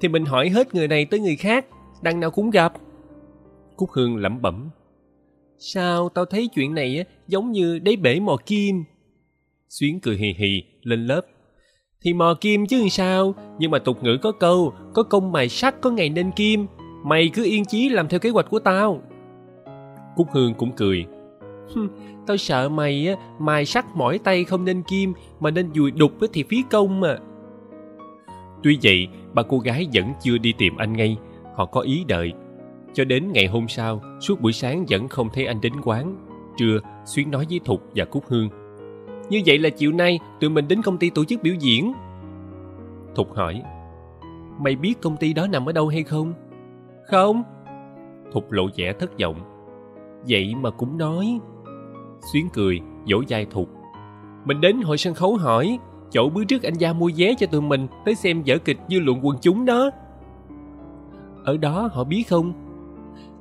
Thì 0.00 0.08
mình 0.08 0.24
hỏi 0.24 0.48
hết 0.48 0.74
người 0.74 0.88
này 0.88 1.04
tới 1.04 1.20
người 1.20 1.36
khác. 1.36 1.66
Đằng 2.02 2.20
nào 2.20 2.30
cũng 2.30 2.50
gặp. 2.50 2.72
Cúc 3.76 3.90
Hương 3.92 4.16
lẩm 4.16 4.42
bẩm. 4.42 4.68
Sao 5.58 6.08
tao 6.08 6.24
thấy 6.24 6.48
chuyện 6.54 6.74
này 6.74 7.04
giống 7.28 7.52
như 7.52 7.78
đáy 7.78 7.96
bể 7.96 8.20
mò 8.20 8.36
kim? 8.46 8.84
Xuyến 9.68 10.00
cười 10.00 10.16
hì 10.16 10.34
hì, 10.38 10.62
lên 10.82 11.06
lớp. 11.06 11.20
Thì 12.02 12.12
mò 12.12 12.34
kim 12.40 12.66
chứ 12.66 12.88
sao? 12.90 13.34
Nhưng 13.58 13.70
mà 13.70 13.78
tục 13.78 14.02
ngữ 14.02 14.18
có 14.22 14.32
câu, 14.32 14.72
Có 14.94 15.02
công 15.02 15.32
mài 15.32 15.48
sắt, 15.48 15.80
có 15.80 15.90
ngày 15.90 16.08
nên 16.08 16.30
kim. 16.30 16.66
Mày 17.04 17.30
cứ 17.34 17.44
yên 17.44 17.64
chí 17.64 17.88
làm 17.88 18.08
theo 18.08 18.20
kế 18.20 18.30
hoạch 18.30 18.50
của 18.50 18.58
tao. 18.58 19.02
Cúc 20.16 20.26
Hương 20.32 20.54
cũng 20.54 20.72
cười. 20.76 21.06
Tao 22.26 22.36
sợ 22.36 22.68
mày 22.68 23.08
á, 23.08 23.14
mài 23.38 23.64
sắt 23.64 23.84
mỏi 23.94 24.18
tay 24.18 24.44
không 24.44 24.64
nên 24.64 24.82
kim, 24.82 25.12
Mà 25.40 25.50
nên 25.50 25.74
dùi 25.74 25.90
đục 25.90 26.12
thì 26.32 26.42
phí 26.42 26.64
công 26.70 27.00
mà. 27.00 27.18
Tuy 28.62 28.78
vậy 28.82 29.08
ba 29.34 29.42
cô 29.42 29.58
gái 29.58 29.86
vẫn 29.94 30.12
chưa 30.22 30.38
đi 30.38 30.52
tìm 30.58 30.76
anh 30.76 30.92
ngay. 30.92 31.16
Họ 31.56 31.66
có 31.66 31.80
ý 31.80 32.04
đợi 32.08 32.32
cho 32.94 33.04
đến 33.04 33.32
ngày 33.32 33.46
hôm 33.46 33.68
sau, 33.68 34.00
suốt 34.20 34.40
buổi 34.40 34.52
sáng 34.52 34.84
vẫn 34.88 35.08
không 35.08 35.28
thấy 35.32 35.46
anh 35.46 35.60
đến 35.60 35.72
quán, 35.84 36.16
trưa 36.58 36.78
xuyến 37.04 37.30
nói 37.30 37.46
với 37.50 37.60
thục 37.64 37.82
và 37.94 38.04
cúc 38.04 38.24
hương. 38.26 38.48
Như 39.30 39.42
vậy 39.46 39.58
là 39.58 39.70
chiều 39.70 39.92
nay 39.92 40.18
tụi 40.40 40.50
mình 40.50 40.68
đến 40.68 40.82
công 40.82 40.98
ty 40.98 41.10
tổ 41.10 41.24
chức 41.24 41.42
biểu 41.42 41.54
diễn. 41.54 41.92
Thục 43.14 43.34
hỏi. 43.34 43.62
Mày 44.60 44.76
biết 44.76 44.94
công 45.02 45.16
ty 45.16 45.32
đó 45.32 45.46
nằm 45.46 45.68
ở 45.68 45.72
đâu 45.72 45.88
hay 45.88 46.02
không? 46.02 46.34
Không. 47.06 47.42
Thục 48.32 48.52
lộ 48.52 48.68
vẻ 48.76 48.92
thất 48.98 49.18
vọng. 49.20 49.40
Vậy 50.28 50.54
mà 50.54 50.70
cũng 50.70 50.98
nói. 50.98 51.40
Xuyến 52.32 52.48
cười, 52.52 52.80
vỗ 53.10 53.22
vai 53.28 53.44
thục. 53.44 53.68
Mình 54.44 54.60
đến 54.60 54.80
hội 54.80 54.98
sân 54.98 55.14
khấu 55.14 55.36
hỏi, 55.36 55.78
chỗ 56.10 56.28
bữa 56.28 56.44
trước 56.44 56.62
anh 56.62 56.74
gia 56.74 56.92
mua 56.92 57.10
vé 57.16 57.34
cho 57.38 57.46
tụi 57.46 57.60
mình 57.60 57.86
tới 58.04 58.14
xem 58.14 58.42
vở 58.46 58.58
kịch 58.58 58.78
dư 58.88 59.00
luận 59.00 59.20
quần 59.22 59.36
chúng 59.42 59.64
đó. 59.64 59.90
Ở 61.44 61.56
đó 61.56 61.88
họ 61.92 62.04
biết 62.04 62.22
không? 62.28 62.52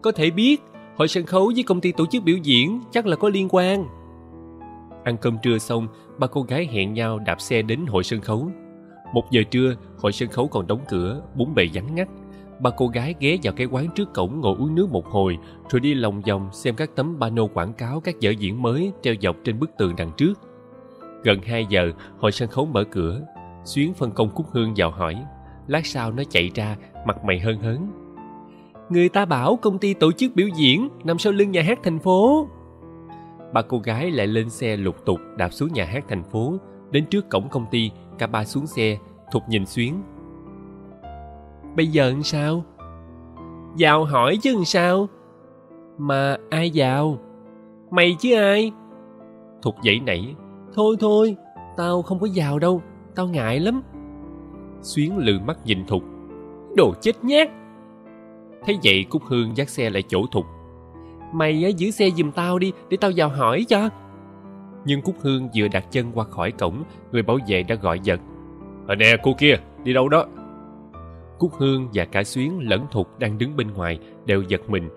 Có 0.02 0.12
thể 0.12 0.30
biết, 0.30 0.62
hội 0.96 1.08
sân 1.08 1.26
khấu 1.26 1.52
với 1.56 1.64
công 1.64 1.82
ty 1.82 1.92
tổ 1.92 2.06
chức 2.06 2.24
biểu 2.24 2.38
diễn 2.38 2.82
chắc 2.92 3.06
là 3.06 3.16
có 3.16 3.30
liên 3.30 3.48
quan. 3.50 3.86
Ăn 5.04 5.18
cơm 5.18 5.38
trưa 5.44 5.58
xong, 5.58 5.88
ba 6.18 6.28
cô 6.28 6.42
gái 6.42 6.68
hẹn 6.72 6.94
nhau 6.94 7.20
đạp 7.20 7.42
xe 7.42 7.62
đến 7.62 7.86
hội 7.88 8.04
sân 8.04 8.22
khấu. 8.22 8.52
Một 9.14 9.32
giờ 9.32 9.42
trưa, 9.52 9.76
hội 9.98 10.12
sân 10.12 10.30
khấu 10.30 10.48
còn 10.48 10.68
đóng 10.68 10.82
cửa 10.90 11.22
bốn 11.36 11.56
bề 11.56 11.68
vắng 11.74 11.96
ngắt. 11.96 12.08
Ba 12.60 12.70
cô 12.78 12.88
gái 12.88 13.16
ghé 13.20 13.38
vào 13.44 13.54
cái 13.54 13.68
quán 13.68 13.88
trước 13.96 14.14
cổng 14.14 14.42
ngồi 14.42 14.56
uống 14.58 14.76
nước 14.76 14.92
một 14.92 15.06
hồi, 15.06 15.38
rồi 15.70 15.80
đi 15.80 15.94
lòng 15.94 16.22
vòng 16.22 16.50
xem 16.54 16.76
các 16.76 16.90
tấm 16.96 17.18
pano 17.20 17.48
quảng 17.48 17.74
cáo 17.74 18.00
các 18.00 18.16
vở 18.22 18.30
diễn 18.30 18.62
mới 18.62 18.92
treo 19.02 19.14
dọc 19.22 19.36
trên 19.44 19.60
bức 19.60 19.70
tường 19.78 19.94
đằng 19.98 20.12
trước. 20.18 20.34
Gần 21.24 21.42
hai 21.42 21.66
giờ, 21.70 21.92
hội 22.20 22.32
sân 22.32 22.50
khấu 22.50 22.66
mở 22.66 22.84
cửa. 22.84 23.22
Xuyến 23.66 23.94
phân 23.94 24.12
công 24.12 24.30
cúc 24.30 24.46
hương 24.52 24.74
vào 24.78 24.92
hỏi, 24.92 25.16
lát 25.68 25.86
sau 25.86 26.12
nó 26.12 26.24
chạy 26.30 26.52
ra, 26.56 26.78
mặt 27.06 27.26
mày 27.26 27.40
hân 27.40 27.60
hớn 27.60 28.07
người 28.90 29.10
ta 29.10 29.26
bảo 29.26 29.56
công 29.56 29.80
ty 29.80 29.94
tổ 29.94 30.12
chức 30.12 30.36
biểu 30.36 30.48
diễn 30.56 30.90
nằm 31.04 31.20
sau 31.20 31.34
lưng 31.34 31.52
nhà 31.52 31.62
hát 31.62 31.80
thành 31.84 32.00
phố. 32.00 32.48
Ba 33.54 33.62
cô 33.62 33.80
gái 33.80 34.12
lại 34.12 34.28
lên 34.28 34.50
xe 34.50 34.78
lục 34.78 35.06
tục 35.06 35.20
đạp 35.38 35.50
xuống 35.50 35.74
nhà 35.74 35.86
hát 35.86 36.06
thành 36.10 36.24
phố. 36.24 36.54
Đến 36.92 37.06
trước 37.06 37.30
cổng 37.30 37.50
công 37.50 37.66
ty, 37.72 37.92
cả 38.18 38.28
ba 38.28 38.46
xuống 38.46 38.68
xe 38.68 38.98
thục 39.32 39.44
nhìn 39.50 39.66
xuyến. 39.66 40.02
Bây 41.76 41.88
giờ 41.88 42.10
làm 42.10 42.24
sao? 42.24 42.64
Vào 43.80 44.06
hỏi 44.06 44.38
chứ 44.42 44.54
làm 44.54 44.66
sao? 44.66 45.08
Mà 45.98 46.38
ai 46.50 46.72
vào 46.74 47.18
mày 47.92 48.16
chứ 48.20 48.36
ai? 48.36 48.72
Thục 49.62 49.82
dậy 49.82 50.00
nảy. 50.00 50.36
Thôi 50.74 50.96
thôi, 51.00 51.36
tao 51.78 52.02
không 52.02 52.20
có 52.20 52.28
vào 52.36 52.60
đâu, 52.60 52.82
tao 53.16 53.28
ngại 53.28 53.60
lắm. 53.60 53.82
Xuyến 54.82 55.18
lừ 55.18 55.40
mắt 55.46 55.58
nhìn 55.66 55.86
thục 55.86 56.04
đồ 56.76 56.94
chết 57.02 57.24
nhát! 57.24 57.50
Thấy 58.68 58.80
vậy 58.84 59.06
cúc 59.10 59.24
hương 59.26 59.58
dắt 59.58 59.70
xe 59.70 59.90
lại 59.90 60.04
chỗ 60.08 60.26
thục. 60.32 60.46
Mày 61.34 61.64
á 61.64 61.70
giữ 61.70 61.92
xe 61.92 62.10
giùm 62.10 62.32
tao 62.32 62.60
đi 62.60 62.72
để 62.90 62.98
tao 63.02 63.12
vào 63.16 63.30
hỏi 63.30 63.66
cho. 63.70 63.90
Nhưng 64.86 65.02
cúc 65.02 65.16
hương 65.22 65.50
vừa 65.56 65.68
đặt 65.68 65.92
chân 65.92 66.12
qua 66.14 66.26
khỏi 66.26 66.52
cổng 66.52 66.84
người 67.12 67.22
bảo 67.22 67.38
vệ 67.48 67.64
đã 67.64 67.76
gọi 67.76 68.00
giật. 68.04 68.20
Ở 68.88 68.96
nè 68.96 69.16
cô 69.24 69.34
kia 69.38 69.56
đi 69.84 69.94
đâu 69.94 70.10
đó? 70.10 70.26
Cúc 71.40 71.54
hương 71.58 71.90
và 71.94 72.06
cả 72.06 72.24
xuyến 72.24 72.60
lẫn 72.60 72.86
thục 72.92 73.20
đang 73.20 73.38
đứng 73.38 73.56
bên 73.56 73.74
ngoài 73.74 74.00
đều 74.26 74.42
giật 74.42 74.70
mình. 74.70 74.90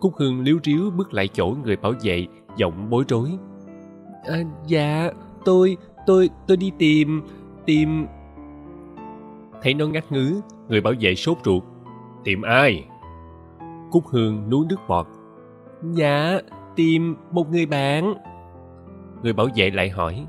Cúc 0.00 0.12
hương 0.16 0.40
liếu 0.40 0.56
riếu 0.64 0.90
bước 0.96 1.14
lại 1.14 1.28
chỗ 1.28 1.56
người 1.64 1.76
bảo 1.76 1.92
vệ 2.02 2.26
giọng 2.56 2.90
bối 2.90 3.04
rối. 3.08 3.30
À, 4.24 4.38
dạ 4.66 5.10
tôi 5.44 5.76
tôi 6.06 6.30
tôi 6.46 6.56
đi 6.56 6.72
tìm 6.78 7.22
tìm 7.66 8.06
thấy 9.62 9.74
nó 9.74 9.86
ngắt 9.86 10.12
ngứ 10.12 10.40
người 10.68 10.80
bảo 10.80 10.94
vệ 11.00 11.14
sốt 11.14 11.38
ruột. 11.44 11.62
Tìm 12.24 12.42
ai? 12.42 12.84
Cúc 13.90 14.06
hương 14.06 14.50
nuốt 14.50 14.66
nước 14.66 14.80
bọt. 14.88 15.06
Dạ 15.92 16.38
tìm 16.76 17.16
một 17.30 17.50
người 17.50 17.66
bạn. 17.66 18.14
Người 19.22 19.32
bảo 19.32 19.46
vệ 19.56 19.70
lại 19.70 19.90
hỏi, 19.90 20.26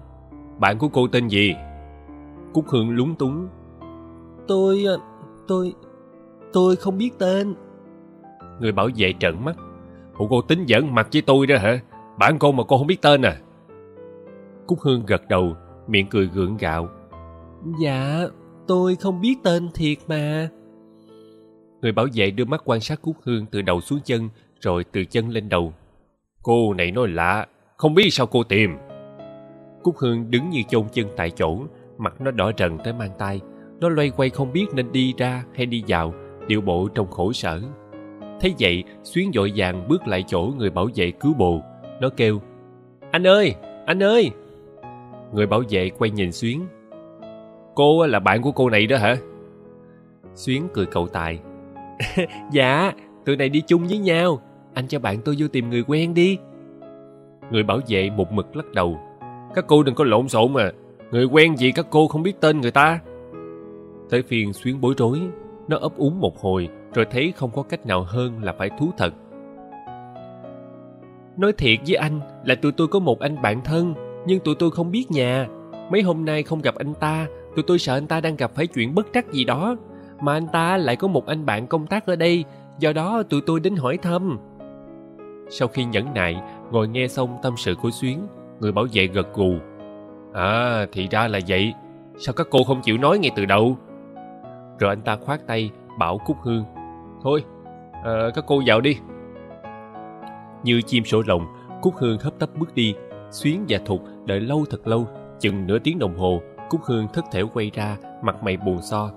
bạn 0.59 0.77
của 0.77 0.87
cô 0.87 1.07
tên 1.07 1.27
gì? 1.27 1.55
Cúc 2.53 2.65
hương 2.67 2.89
lúng 2.89 3.15
túng. 3.15 3.47
Tôi 4.47 4.83
ờ, 4.83 4.99
tôi 5.47 5.73
tôi 6.53 6.75
không 6.75 6.97
biết 6.97 7.11
tên. 7.19 7.55
Người 8.59 8.71
bảo 8.71 8.89
vệ 8.95 9.13
trợn 9.19 9.45
mắt. 9.45 9.55
Ủa, 10.17 10.27
cô 10.27 10.41
tính 10.41 10.65
giỡn 10.67 10.95
mặt 10.95 11.07
với 11.13 11.21
tôi 11.21 11.47
đó 11.47 11.55
hả? 11.57 11.79
Bạn 12.17 12.39
cô 12.39 12.51
mà 12.51 12.63
cô 12.67 12.77
không 12.77 12.87
biết 12.87 13.01
tên 13.01 13.21
à? 13.21 13.37
Cúc 14.67 14.79
hương 14.81 15.05
gật 15.05 15.21
đầu, 15.29 15.55
miệng 15.87 16.07
cười 16.09 16.27
gượng 16.27 16.57
gạo. 16.57 16.87
Dạ 17.81 18.25
tôi 18.67 18.95
không 18.95 19.21
biết 19.21 19.35
tên 19.43 19.69
thiệt 19.73 19.97
mà 20.07 20.49
người 21.81 21.91
bảo 21.91 22.05
vệ 22.13 22.31
đưa 22.31 22.45
mắt 22.45 22.61
quan 22.65 22.79
sát 22.79 23.01
cúc 23.01 23.15
hương 23.23 23.45
từ 23.45 23.61
đầu 23.61 23.81
xuống 23.81 23.99
chân, 24.05 24.29
rồi 24.61 24.83
từ 24.91 25.05
chân 25.05 25.29
lên 25.29 25.49
đầu. 25.49 25.73
Cô 26.43 26.73
này 26.73 26.91
nói 26.91 27.07
lạ, 27.07 27.47
không 27.77 27.93
biết 27.93 28.09
sao 28.11 28.27
cô 28.27 28.43
tìm. 28.43 28.77
Cúc 29.83 29.97
hương 29.97 30.31
đứng 30.31 30.49
như 30.49 30.61
chôn 30.69 30.83
chân 30.93 31.07
tại 31.17 31.31
chỗ, 31.31 31.59
mặt 31.97 32.21
nó 32.21 32.31
đỏ 32.31 32.51
rần 32.57 32.77
tới 32.83 32.93
mang 32.93 33.11
tay. 33.17 33.41
Nó 33.79 33.89
loay 33.89 34.09
quay 34.09 34.29
không 34.29 34.53
biết 34.53 34.65
nên 34.73 34.91
đi 34.91 35.13
ra 35.17 35.43
hay 35.55 35.65
đi 35.65 35.83
vào, 35.87 36.13
điệu 36.47 36.61
bộ 36.61 36.87
trong 36.95 37.11
khổ 37.11 37.33
sở. 37.33 37.61
Thấy 38.41 38.55
vậy, 38.59 38.83
xuyến 39.03 39.31
dội 39.33 39.51
vàng 39.55 39.87
bước 39.87 40.07
lại 40.07 40.23
chỗ 40.27 40.53
người 40.57 40.69
bảo 40.69 40.87
vệ 40.95 41.11
cứu 41.11 41.33
bồ. 41.33 41.61
Nó 42.01 42.09
kêu, 42.09 42.41
anh 43.11 43.27
ơi 43.27 43.55
anh 43.89 44.03
ơi! 44.03 44.31
Người 45.33 45.47
bảo 45.47 45.61
vệ 45.69 45.89
quay 45.89 46.11
nhìn 46.11 46.31
xuyến. 46.31 46.65
Cô 47.75 48.07
là 48.07 48.19
bạn 48.19 48.41
của 48.41 48.51
cô 48.51 48.69
này 48.69 48.87
đó 48.87 48.97
hả? 48.97 49.17
Xuyến 50.33 50.67
cười 50.73 50.85
cậu 50.85 51.07
tài. 51.07 51.39
dạ 52.51 52.93
tụi 53.25 53.35
này 53.35 53.49
đi 53.49 53.61
chung 53.67 53.87
với 53.87 53.97
nhau. 53.97 54.41
Anh 54.73 54.87
cho 54.87 54.99
bạn 54.99 55.21
tôi 55.25 55.35
vô 55.39 55.47
tìm 55.47 55.69
người 55.69 55.83
quen 55.87 56.13
đi. 56.13 56.37
Người 57.51 57.63
bảo 57.63 57.79
vệ 57.87 58.09
một 58.09 58.31
mực 58.31 58.55
lắc 58.55 58.71
đầu. 58.73 58.99
Các 59.55 59.65
cô 59.67 59.83
đừng 59.83 59.95
có 59.95 60.03
lộn 60.03 60.29
xộn 60.29 60.53
mà. 60.53 60.71
Người 61.11 61.25
quen 61.25 61.57
gì 61.57 61.71
các 61.71 61.87
cô 61.89 62.07
không 62.07 62.23
biết 62.23 62.41
tên 62.41 62.61
người 62.61 62.71
ta. 62.71 62.99
Tới 64.09 64.21
phiên 64.21 64.53
xuyến 64.53 64.81
bối 64.81 64.93
rối, 64.97 65.19
nó 65.67 65.77
ấp 65.77 65.97
úng 65.97 66.19
một 66.19 66.41
hồi, 66.41 66.69
rồi 66.93 67.05
thấy 67.11 67.33
không 67.35 67.51
có 67.51 67.63
cách 67.63 67.85
nào 67.85 68.03
hơn 68.03 68.43
là 68.43 68.53
phải 68.57 68.69
thú 68.79 68.91
thật. 68.97 69.13
Nói 71.37 71.53
thiệt 71.53 71.79
với 71.87 71.95
anh 71.95 72.19
là 72.45 72.55
tụi 72.55 72.71
tôi 72.71 72.87
có 72.87 72.99
một 72.99 73.19
anh 73.19 73.41
bạn 73.41 73.61
thân, 73.63 73.93
nhưng 74.25 74.39
tụi 74.39 74.55
tôi 74.55 74.71
không 74.71 74.91
biết 74.91 75.11
nhà. 75.11 75.47
Mấy 75.91 76.01
hôm 76.01 76.25
nay 76.25 76.43
không 76.43 76.61
gặp 76.61 76.75
anh 76.75 76.93
ta, 76.93 77.27
tụi 77.55 77.63
tôi 77.67 77.79
sợ 77.79 77.97
anh 77.97 78.07
ta 78.07 78.21
đang 78.21 78.35
gặp 78.35 78.51
phải 78.55 78.67
chuyện 78.67 78.95
bất 78.95 79.07
trắc 79.13 79.31
gì 79.31 79.43
đó 79.43 79.75
mà 80.21 80.33
anh 80.33 80.47
ta 80.47 80.77
lại 80.77 80.95
có 80.95 81.07
một 81.07 81.25
anh 81.25 81.45
bạn 81.45 81.67
công 81.67 81.87
tác 81.87 82.05
ở 82.05 82.15
đây 82.15 82.45
do 82.79 82.93
đó 82.93 83.23
tụi 83.29 83.41
tôi 83.45 83.59
đến 83.59 83.75
hỏi 83.75 83.97
thăm. 83.97 84.39
Sau 85.49 85.67
khi 85.67 85.85
nhẫn 85.85 86.13
nại 86.13 86.41
ngồi 86.71 86.87
nghe 86.87 87.07
xong 87.07 87.37
tâm 87.41 87.53
sự 87.57 87.75
của 87.75 87.89
xuyến 87.91 88.27
người 88.59 88.71
bảo 88.71 88.85
vệ 88.93 89.07
gật 89.07 89.33
gù. 89.33 89.55
À 90.33 90.85
thì 90.91 91.07
ra 91.11 91.27
là 91.27 91.39
vậy. 91.47 91.73
Sao 92.17 92.33
các 92.33 92.47
cô 92.51 92.63
không 92.63 92.81
chịu 92.81 92.97
nói 92.97 93.19
ngay 93.19 93.31
từ 93.35 93.45
đầu? 93.45 93.77
Rồi 94.79 94.89
anh 94.89 95.01
ta 95.01 95.15
khoát 95.15 95.47
tay 95.47 95.71
bảo 95.99 96.17
cúc 96.25 96.37
hương 96.41 96.63
thôi 97.23 97.43
à, 98.03 98.29
các 98.35 98.43
cô 98.47 98.61
vào 98.65 98.81
đi. 98.81 98.97
Như 100.63 100.81
chim 100.81 101.05
sổ 101.05 101.21
lồng 101.27 101.45
cúc 101.81 101.95
hương 101.97 102.17
hấp 102.19 102.39
tấp 102.39 102.49
bước 102.59 102.75
đi. 102.75 102.95
Xuyến 103.31 103.65
và 103.69 103.79
thục 103.85 104.01
đợi 104.25 104.39
lâu 104.39 104.65
thật 104.69 104.87
lâu 104.87 105.07
chừng 105.39 105.67
nửa 105.67 105.79
tiếng 105.79 105.99
đồng 105.99 106.17
hồ 106.17 106.41
cúc 106.69 106.81
hương 106.83 107.07
thất 107.13 107.25
thểu 107.31 107.47
quay 107.47 107.71
ra 107.73 107.97
mặt 108.21 108.43
mày 108.43 108.57
buồn 108.57 108.81
so 108.81 109.11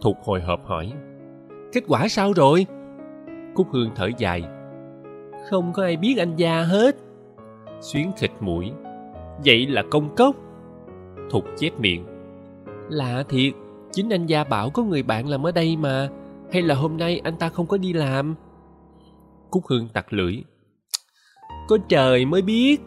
thục 0.00 0.16
hồi 0.24 0.40
hộp 0.40 0.66
hỏi, 0.66 0.92
kết 1.72 1.84
quả 1.88 2.08
sao 2.08 2.32
rồi 2.32 2.66
cúc 3.54 3.66
hương 3.72 3.90
thở 3.94 4.10
dài, 4.18 4.44
không 5.50 5.72
có 5.72 5.82
ai 5.82 5.96
biết 5.96 6.16
anh 6.18 6.36
gia 6.36 6.62
hết 6.62 6.96
xuyến 7.80 8.12
khịt 8.16 8.30
mũi, 8.40 8.72
vậy 9.44 9.66
là 9.66 9.82
công 9.90 10.14
cốc 10.14 10.36
thục 11.30 11.44
chép 11.58 11.80
miệng, 11.80 12.06
lạ 12.88 13.24
thiệt, 13.28 13.52
chính 13.92 14.10
anh 14.10 14.26
gia 14.26 14.44
bảo 14.44 14.70
có 14.70 14.82
người 14.82 15.02
bạn 15.02 15.28
làm 15.28 15.46
ở 15.46 15.52
đây 15.52 15.76
mà, 15.76 16.08
hay 16.52 16.62
là 16.62 16.74
hôm 16.74 16.96
nay 16.96 17.20
anh 17.24 17.36
ta 17.36 17.48
không 17.48 17.66
có 17.66 17.76
đi 17.76 17.92
làm 17.92 18.34
Cúc 19.50 19.66
Hương 19.66 19.88
tặc 19.88 20.12
lưỡi. 20.12 20.42
Có 21.68 21.78
trời 21.88 22.24
mới 22.24 22.42
biết. 22.42 22.80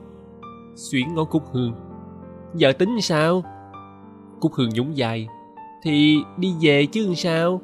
Xuyến 0.76 1.16
ngó 1.16 1.24
Cúc 1.24 1.44
Hương. 1.52 1.74
Giờ 2.56 2.72
tính 2.72 3.02
sao? 3.02 3.44
Cúc 4.40 4.54
Hương 4.54 4.70
nhún 4.70 4.92
dài 4.92 5.28
thì 5.82 6.24
đi 6.38 6.54
về 6.62 6.86
chứ 6.86 7.14
sao? 7.16 7.62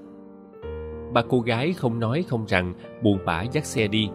Ba 1.13 1.21
cô 1.29 1.39
gái 1.39 1.73
không 1.73 1.99
nói 1.99 2.25
không 2.27 2.45
rằng 2.47 2.73
buồn 3.03 3.19
bã 3.25 3.41
dắt 3.41 3.65
xe 3.65 3.87
đi. 3.87 4.09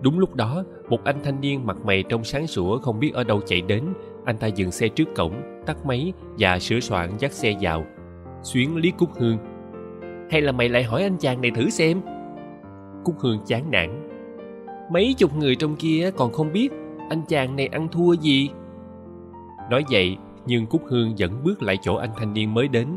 Đúng 0.00 0.18
lúc 0.18 0.34
đó, 0.34 0.64
một 0.88 1.04
anh 1.04 1.16
thanh 1.24 1.40
niên 1.40 1.66
mặt 1.66 1.76
mày 1.84 2.04
trong 2.08 2.24
sáng 2.24 2.46
sủa 2.46 2.78
không 2.78 3.00
biết 3.00 3.14
ở 3.14 3.24
đâu 3.24 3.40
chạy 3.46 3.60
đến. 3.60 3.84
Anh 4.24 4.36
ta 4.38 4.46
dừng 4.46 4.70
xe 4.70 4.88
trước 4.88 5.08
cổng, 5.16 5.62
tắt 5.66 5.86
máy 5.86 6.12
và 6.38 6.58
sửa 6.58 6.80
soạn 6.80 7.10
dắt 7.18 7.32
xe 7.32 7.54
vào. 7.60 7.84
Xuyến 8.42 8.76
lý 8.76 8.92
Cúc 8.98 9.10
Hương. 9.14 9.38
Hay 10.30 10.40
là 10.40 10.52
mày 10.52 10.68
lại 10.68 10.82
hỏi 10.82 11.02
anh 11.02 11.16
chàng 11.16 11.40
này 11.40 11.50
thử 11.50 11.70
xem? 11.70 12.00
Cúc 13.04 13.14
Hương 13.18 13.38
chán 13.46 13.70
nản. 13.70 14.08
Mấy 14.92 15.14
chục 15.18 15.36
người 15.36 15.56
trong 15.56 15.76
kia 15.76 16.10
còn 16.16 16.32
không 16.32 16.52
biết 16.52 16.68
anh 17.10 17.22
chàng 17.28 17.56
này 17.56 17.66
ăn 17.66 17.88
thua 17.88 18.12
gì. 18.12 18.50
Nói 19.70 19.84
vậy, 19.90 20.16
nhưng 20.46 20.66
Cúc 20.66 20.82
Hương 20.86 21.14
vẫn 21.18 21.30
bước 21.44 21.62
lại 21.62 21.76
chỗ 21.82 21.96
anh 21.96 22.10
thanh 22.16 22.32
niên 22.32 22.54
mới 22.54 22.68
đến. 22.68 22.88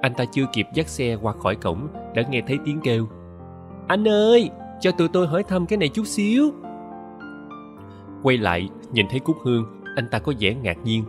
Anh 0.00 0.14
ta 0.14 0.24
chưa 0.24 0.44
kịp 0.52 0.66
dắt 0.74 0.88
xe 0.88 1.16
qua 1.22 1.32
khỏi 1.32 1.56
cổng 1.56 1.88
đã 2.14 2.22
nghe 2.30 2.42
thấy 2.46 2.58
tiếng 2.64 2.80
kêu. 2.80 3.06
Anh 3.88 4.08
ơi, 4.08 4.50
cho 4.80 4.90
tụi 4.92 5.08
tôi 5.08 5.26
hỏi 5.26 5.42
thăm 5.42 5.66
cái 5.66 5.76
này 5.76 5.88
chút 5.88 6.06
xíu. 6.06 6.50
Quay 8.22 8.36
lại, 8.36 8.68
nhìn 8.92 9.06
thấy 9.10 9.20
Cúc 9.20 9.36
Hương, 9.44 9.64
anh 9.96 10.08
ta 10.10 10.18
có 10.18 10.32
vẻ 10.40 10.54
ngạc 10.54 10.78
nhiên. 10.84 11.04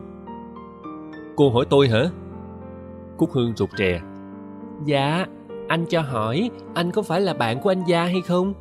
Cô 1.36 1.50
hỏi 1.50 1.66
tôi 1.70 1.88
hả? 1.88 2.04
Cúc 3.18 3.32
Hương 3.32 3.54
rụt 3.56 3.70
rè. 3.78 4.02
Dạ, 4.86 5.26
anh 5.68 5.86
cho 5.90 6.02
hỏi, 6.02 6.50
anh 6.74 6.92
có 6.92 7.02
phải 7.02 7.22
là 7.22 7.34
bạn 7.34 7.60
của 7.60 7.72
anh 7.72 7.84
Gia 7.88 8.04
hay 8.04 8.22
không? 8.22 8.54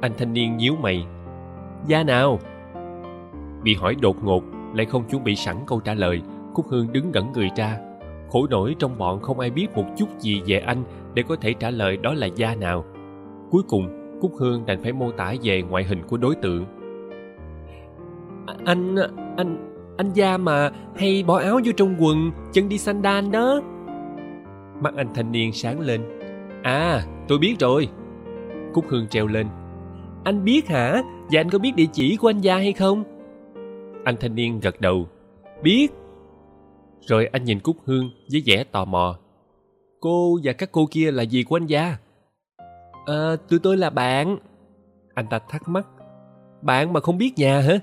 Anh 0.00 0.12
thanh 0.18 0.32
niên 0.32 0.56
nhíu 0.56 0.76
mày. 0.76 1.06
Gia 1.86 2.02
nào? 2.02 2.38
Bị 3.62 3.74
hỏi 3.74 3.94
đột 4.00 4.24
ngột, 4.24 4.42
lại 4.74 4.86
không 4.86 5.04
chuẩn 5.10 5.24
bị 5.24 5.36
sẵn 5.36 5.56
câu 5.66 5.80
trả 5.80 5.94
lời, 5.94 6.22
Cúc 6.54 6.66
Hương 6.68 6.92
đứng 6.92 7.10
ngẩn 7.12 7.32
người 7.32 7.48
ra. 7.56 7.78
Khổ 8.30 8.46
nổi 8.50 8.76
trong 8.78 8.98
bọn 8.98 9.20
không 9.20 9.40
ai 9.40 9.50
biết 9.50 9.66
một 9.74 9.84
chút 9.96 10.08
gì 10.18 10.42
về 10.46 10.58
anh 10.58 10.84
để 11.14 11.22
có 11.28 11.36
thể 11.36 11.52
trả 11.52 11.70
lời 11.70 11.96
đó 11.96 12.14
là 12.14 12.26
Gia 12.26 12.54
nào. 12.54 12.84
Cuối 13.50 13.62
cùng, 13.68 13.88
Cúc 14.20 14.32
Hương 14.38 14.66
đành 14.66 14.82
phải 14.82 14.92
mô 14.92 15.10
tả 15.10 15.34
về 15.42 15.62
ngoại 15.62 15.84
hình 15.84 16.02
của 16.08 16.16
đối 16.16 16.34
tượng. 16.34 16.64
Anh, 18.64 18.96
anh, 19.36 19.74
anh 19.96 20.12
Gia 20.12 20.36
mà 20.36 20.70
hay 20.96 21.24
bỏ 21.26 21.38
áo 21.38 21.60
vô 21.64 21.72
trong 21.76 21.96
quần, 21.98 22.30
chân 22.52 22.68
đi 22.68 22.78
sandal 22.78 23.30
đó. 23.30 23.60
Mắt 24.80 24.94
anh 24.96 25.08
thanh 25.14 25.32
niên 25.32 25.52
sáng 25.52 25.80
lên. 25.80 26.00
À, 26.62 27.02
tôi 27.28 27.38
biết 27.38 27.54
rồi. 27.60 27.88
Cúc 28.74 28.84
Hương 28.88 29.08
treo 29.08 29.26
lên. 29.26 29.46
Anh 30.24 30.44
biết 30.44 30.68
hả? 30.68 31.02
Và 31.30 31.40
anh 31.40 31.50
có 31.50 31.58
biết 31.58 31.72
địa 31.76 31.86
chỉ 31.92 32.16
của 32.16 32.30
anh 32.30 32.40
Gia 32.40 32.56
hay 32.56 32.72
không? 32.72 33.04
Anh 34.04 34.16
thanh 34.20 34.34
niên 34.34 34.60
gật 34.60 34.80
đầu. 34.80 35.08
Biết. 35.62 35.88
Rồi 37.08 37.26
anh 37.26 37.44
nhìn 37.44 37.60
Cúc 37.60 37.76
Hương 37.84 38.10
với 38.32 38.42
vẻ 38.46 38.64
tò 38.64 38.84
mò. 38.84 39.18
Cô 40.00 40.38
và 40.42 40.52
các 40.52 40.72
cô 40.72 40.86
kia 40.90 41.10
là 41.10 41.22
gì 41.22 41.42
của 41.42 41.56
anh 41.56 41.66
Gia? 41.66 41.96
À, 43.06 43.36
tụi 43.48 43.58
tôi 43.58 43.76
là 43.76 43.90
bạn. 43.90 44.38
Anh 45.14 45.26
ta 45.30 45.38
thắc 45.38 45.68
mắc. 45.68 45.86
Bạn 46.62 46.92
mà 46.92 47.00
không 47.00 47.18
biết 47.18 47.32
nhà 47.36 47.60
hả? 47.60 47.78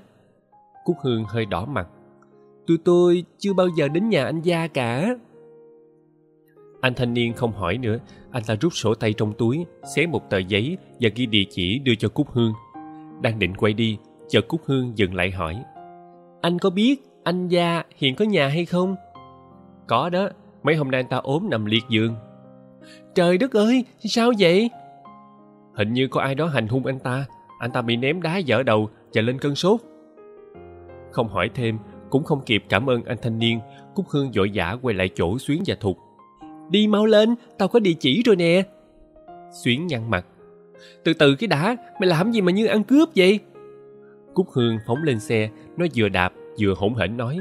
Cúc 0.84 0.96
Hương 1.02 1.24
hơi 1.24 1.46
đỏ 1.46 1.66
mặt. 1.66 1.88
Tụi 2.66 2.78
tôi 2.84 3.24
chưa 3.38 3.52
bao 3.52 3.68
giờ 3.76 3.88
đến 3.88 4.08
nhà 4.08 4.24
anh 4.24 4.42
Gia 4.42 4.66
cả. 4.66 5.16
Anh 6.80 6.94
thanh 6.94 7.14
niên 7.14 7.32
không 7.32 7.52
hỏi 7.52 7.78
nữa, 7.78 7.98
anh 8.30 8.42
ta 8.46 8.56
rút 8.60 8.74
sổ 8.74 8.94
tay 8.94 9.12
trong 9.12 9.32
túi, 9.32 9.66
xé 9.94 10.06
một 10.06 10.30
tờ 10.30 10.38
giấy 10.38 10.78
và 11.00 11.10
ghi 11.14 11.26
địa 11.26 11.44
chỉ 11.50 11.78
đưa 11.78 11.94
cho 11.94 12.08
Cúc 12.08 12.30
Hương. 12.30 12.52
Đang 13.22 13.38
định 13.38 13.54
quay 13.54 13.72
đi, 13.72 13.98
chợt 14.28 14.48
Cúc 14.48 14.60
Hương 14.64 14.98
dừng 14.98 15.14
lại 15.14 15.30
hỏi. 15.30 15.62
Anh 16.40 16.58
có 16.58 16.70
biết 16.70 17.02
anh 17.24 17.48
Gia 17.48 17.82
hiện 17.96 18.16
có 18.16 18.24
nhà 18.24 18.48
hay 18.48 18.64
không? 18.64 18.96
Có 19.86 20.08
đó, 20.08 20.28
mấy 20.62 20.76
hôm 20.76 20.90
nay 20.90 21.00
anh 21.00 21.08
ta 21.08 21.16
ốm 21.16 21.50
nằm 21.50 21.64
liệt 21.64 21.84
giường. 21.88 22.14
Trời 23.14 23.38
đất 23.38 23.52
ơi, 23.52 23.84
sao 23.98 24.32
vậy? 24.38 24.70
Hình 25.74 25.92
như 25.92 26.08
có 26.08 26.20
ai 26.20 26.34
đó 26.34 26.46
hành 26.46 26.68
hung 26.68 26.86
anh 26.86 26.98
ta, 26.98 27.24
anh 27.58 27.70
ta 27.70 27.82
bị 27.82 27.96
ném 27.96 28.22
đá 28.22 28.36
dở 28.36 28.62
đầu 28.62 28.90
và 29.14 29.22
lên 29.22 29.38
cơn 29.38 29.54
sốt. 29.54 29.80
Không 31.10 31.28
hỏi 31.28 31.50
thêm, 31.54 31.78
cũng 32.10 32.24
không 32.24 32.40
kịp 32.46 32.64
cảm 32.68 32.90
ơn 32.90 33.04
anh 33.04 33.18
thanh 33.22 33.38
niên, 33.38 33.60
Cúc 33.94 34.06
Hương 34.08 34.30
vội 34.34 34.50
vã 34.54 34.76
quay 34.82 34.94
lại 34.94 35.10
chỗ 35.14 35.38
Xuyến 35.38 35.62
và 35.66 35.74
Thục. 35.80 35.98
Đi 36.70 36.86
mau 36.86 37.06
lên, 37.06 37.34
tao 37.58 37.68
có 37.68 37.78
địa 37.78 37.94
chỉ 38.00 38.22
rồi 38.26 38.36
nè. 38.36 38.62
Xuyến 39.64 39.86
nhăn 39.86 40.10
mặt. 40.10 40.26
Từ 41.04 41.14
từ 41.14 41.34
cái 41.34 41.48
đã, 41.48 41.76
mày 42.00 42.08
làm 42.08 42.32
gì 42.32 42.40
mà 42.40 42.52
như 42.52 42.66
ăn 42.66 42.84
cướp 42.84 43.08
vậy? 43.16 43.40
Cúc 44.34 44.50
Hương 44.50 44.78
phóng 44.86 45.02
lên 45.02 45.20
xe, 45.20 45.50
nó 45.76 45.86
vừa 45.94 46.08
đạp 46.08 46.32
vừa 46.60 46.74
hỗn 46.76 46.94
hển 46.94 47.16
nói. 47.16 47.38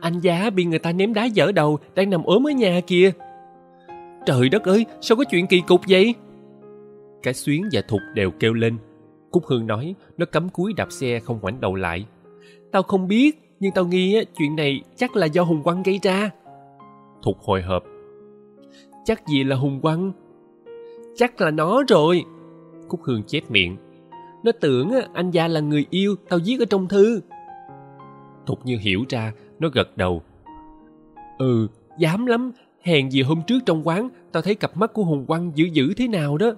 Anh 0.00 0.20
giá 0.20 0.50
bị 0.50 0.64
người 0.64 0.78
ta 0.78 0.92
ném 0.92 1.14
đá 1.14 1.24
dở 1.24 1.52
đầu, 1.52 1.78
đang 1.94 2.10
nằm 2.10 2.24
ốm 2.24 2.46
ở 2.46 2.50
nhà 2.50 2.80
kìa. 2.86 3.12
Trời 4.26 4.48
đất 4.48 4.64
ơi, 4.64 4.86
sao 5.00 5.16
có 5.16 5.24
chuyện 5.30 5.46
kỳ 5.46 5.60
cục 5.60 5.80
vậy? 5.88 6.14
Cả 7.22 7.32
Xuyến 7.32 7.68
và 7.72 7.80
Thục 7.88 8.00
đều 8.14 8.30
kêu 8.30 8.54
lên. 8.54 8.78
Cúc 9.30 9.44
Hương 9.46 9.66
nói, 9.66 9.94
nó 10.16 10.26
cắm 10.26 10.48
cúi 10.48 10.72
đạp 10.72 10.92
xe 10.92 11.20
không 11.20 11.38
ngoảnh 11.42 11.60
đầu 11.60 11.74
lại. 11.74 12.06
Tao 12.72 12.82
không 12.82 13.08
biết, 13.08 13.54
nhưng 13.60 13.72
tao 13.72 13.84
nghi 13.84 14.24
chuyện 14.38 14.56
này 14.56 14.82
chắc 14.96 15.16
là 15.16 15.26
do 15.26 15.42
Hùng 15.42 15.62
Quang 15.62 15.82
gây 15.82 16.00
ra. 16.02 16.30
Thục 17.22 17.38
hồi 17.38 17.62
hộp. 17.62 17.84
Chắc 19.04 19.26
gì 19.26 19.44
là 19.44 19.56
Hùng 19.56 19.80
Quang? 19.80 20.12
Chắc 21.16 21.40
là 21.40 21.50
nó 21.50 21.82
rồi. 21.88 22.24
Cúc 22.88 23.00
Hương 23.02 23.22
chép 23.22 23.50
miệng. 23.50 23.76
Nó 24.44 24.52
tưởng 24.60 24.90
anh 25.14 25.30
gia 25.30 25.48
là 25.48 25.60
người 25.60 25.86
yêu 25.90 26.16
tao 26.28 26.38
viết 26.44 26.60
ở 26.60 26.64
trong 26.70 26.88
thư. 26.88 27.20
Thục 28.46 28.66
như 28.66 28.78
hiểu 28.80 29.04
ra, 29.08 29.32
nó 29.58 29.68
gật 29.68 29.96
đầu. 29.96 30.22
Ừ, 31.38 31.68
dám 31.98 32.26
lắm. 32.26 32.52
Hèn 32.82 33.10
gì 33.10 33.22
hôm 33.22 33.42
trước 33.46 33.58
trong 33.66 33.86
quán, 33.88 34.08
tao 34.32 34.42
thấy 34.42 34.54
cặp 34.54 34.76
mắt 34.76 34.92
của 34.92 35.04
Hùng 35.04 35.26
Quang 35.26 35.52
dữ 35.54 35.64
dữ 35.64 35.94
thế 35.96 36.08
nào 36.08 36.36
đó. 36.36 36.52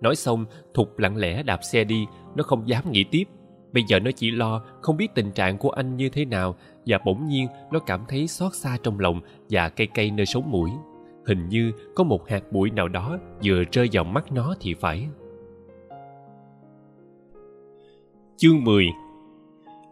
Nói 0.00 0.16
xong, 0.16 0.44
Thục 0.74 0.98
lặng 0.98 1.16
lẽ 1.16 1.42
đạp 1.42 1.60
xe 1.72 1.84
đi, 1.84 2.06
nó 2.34 2.42
không 2.42 2.68
dám 2.68 2.90
nghĩ 2.90 3.04
tiếp. 3.04 3.24
Bây 3.72 3.82
giờ 3.88 4.00
nó 4.00 4.10
chỉ 4.10 4.30
lo 4.30 4.62
không 4.80 4.96
biết 4.96 5.14
tình 5.14 5.32
trạng 5.32 5.58
của 5.58 5.70
anh 5.70 5.96
như 5.96 6.08
thế 6.08 6.24
nào 6.24 6.56
và 6.86 6.98
bỗng 7.04 7.26
nhiên 7.26 7.48
nó 7.72 7.78
cảm 7.78 8.04
thấy 8.08 8.28
xót 8.28 8.54
xa 8.54 8.76
trong 8.82 9.00
lòng 9.00 9.20
và 9.50 9.68
cay 9.68 9.86
cay 9.86 10.10
nơi 10.10 10.26
sống 10.26 10.50
mũi. 10.50 10.70
Hình 11.26 11.48
như 11.48 11.72
có 11.94 12.04
một 12.04 12.28
hạt 12.28 12.52
bụi 12.52 12.70
nào 12.70 12.88
đó 12.88 13.18
vừa 13.44 13.62
rơi 13.72 13.88
vào 13.92 14.04
mắt 14.04 14.32
nó 14.32 14.54
thì 14.60 14.74
phải. 14.74 15.08
Chương 18.36 18.64
10 18.64 18.86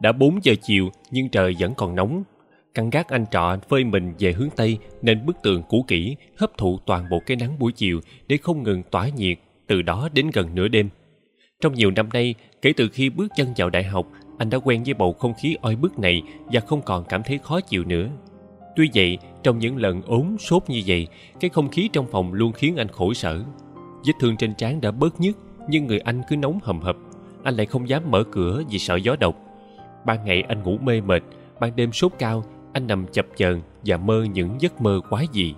đã 0.01 0.13
4 0.13 0.45
giờ 0.45 0.55
chiều 0.63 0.91
nhưng 1.11 1.29
trời 1.29 1.57
vẫn 1.59 1.75
còn 1.75 1.95
nóng. 1.95 2.23
Căn 2.75 2.91
gác 2.91 3.09
anh 3.09 3.27
trọ 3.31 3.57
phơi 3.69 3.85
mình 3.85 4.15
về 4.19 4.33
hướng 4.33 4.51
Tây 4.57 4.79
nên 5.03 5.27
bức 5.27 5.37
tường 5.43 5.63
cũ 5.69 5.85
kỹ 5.89 6.17
hấp 6.39 6.59
thụ 6.59 6.79
toàn 6.87 7.09
bộ 7.11 7.19
cái 7.27 7.37
nắng 7.37 7.59
buổi 7.59 7.73
chiều 7.73 8.01
để 8.29 8.37
không 8.37 8.63
ngừng 8.63 8.83
tỏa 8.83 9.09
nhiệt 9.09 9.39
từ 9.67 9.83
đó 9.83 10.09
đến 10.13 10.31
gần 10.33 10.55
nửa 10.55 10.69
đêm. 10.69 10.89
Trong 11.61 11.75
nhiều 11.75 11.91
năm 11.91 12.09
nay, 12.13 12.35
kể 12.63 12.73
từ 12.77 12.89
khi 12.89 13.11
bước 13.11 13.27
chân 13.37 13.49
vào 13.57 13.71
đại 13.71 13.85
học, 13.85 14.07
anh 14.39 14.51
đã 14.51 14.59
quen 14.59 14.83
với 14.85 14.95
bầu 14.95 15.13
không 15.13 15.35
khí 15.43 15.57
oi 15.63 15.77
bức 15.77 15.99
này 15.99 16.23
và 16.53 16.61
không 16.61 16.83
còn 16.83 17.05
cảm 17.05 17.23
thấy 17.23 17.39
khó 17.39 17.61
chịu 17.61 17.85
nữa. 17.85 18.09
Tuy 18.77 18.89
vậy, 18.95 19.19
trong 19.43 19.59
những 19.59 19.77
lần 19.77 20.03
ốm 20.03 20.37
sốt 20.39 20.63
như 20.69 20.83
vậy, 20.87 21.09
cái 21.41 21.51
không 21.51 21.69
khí 21.69 21.89
trong 21.93 22.07
phòng 22.11 22.33
luôn 22.33 22.53
khiến 22.53 22.77
anh 22.77 22.89
khổ 22.89 23.15
sở. 23.15 23.43
Vết 24.07 24.13
thương 24.21 24.37
trên 24.37 24.55
trán 24.55 24.81
đã 24.81 24.91
bớt 24.91 25.21
nhức, 25.21 25.37
nhưng 25.69 25.87
người 25.87 25.99
anh 25.99 26.23
cứ 26.29 26.37
nóng 26.37 26.59
hầm 26.63 26.81
hập. 26.81 26.97
Anh 27.43 27.55
lại 27.55 27.67
không 27.67 27.89
dám 27.89 28.11
mở 28.11 28.25
cửa 28.33 28.63
vì 28.71 28.79
sợ 28.79 28.97
gió 28.97 29.17
độc. 29.21 29.50
Ban 30.05 30.25
ngày 30.25 30.43
anh 30.43 30.63
ngủ 30.63 30.79
mê 30.83 31.01
mệt, 31.01 31.23
ban 31.61 31.77
đêm 31.77 31.93
sốt 31.93 32.13
cao, 32.19 32.45
anh 32.73 32.87
nằm 32.87 33.07
chập 33.13 33.27
chờn 33.37 33.61
và 33.85 33.97
mơ 33.97 34.27
những 34.33 34.57
giấc 34.61 34.81
mơ 34.81 35.01
quái 35.11 35.27
dị. 35.33 35.55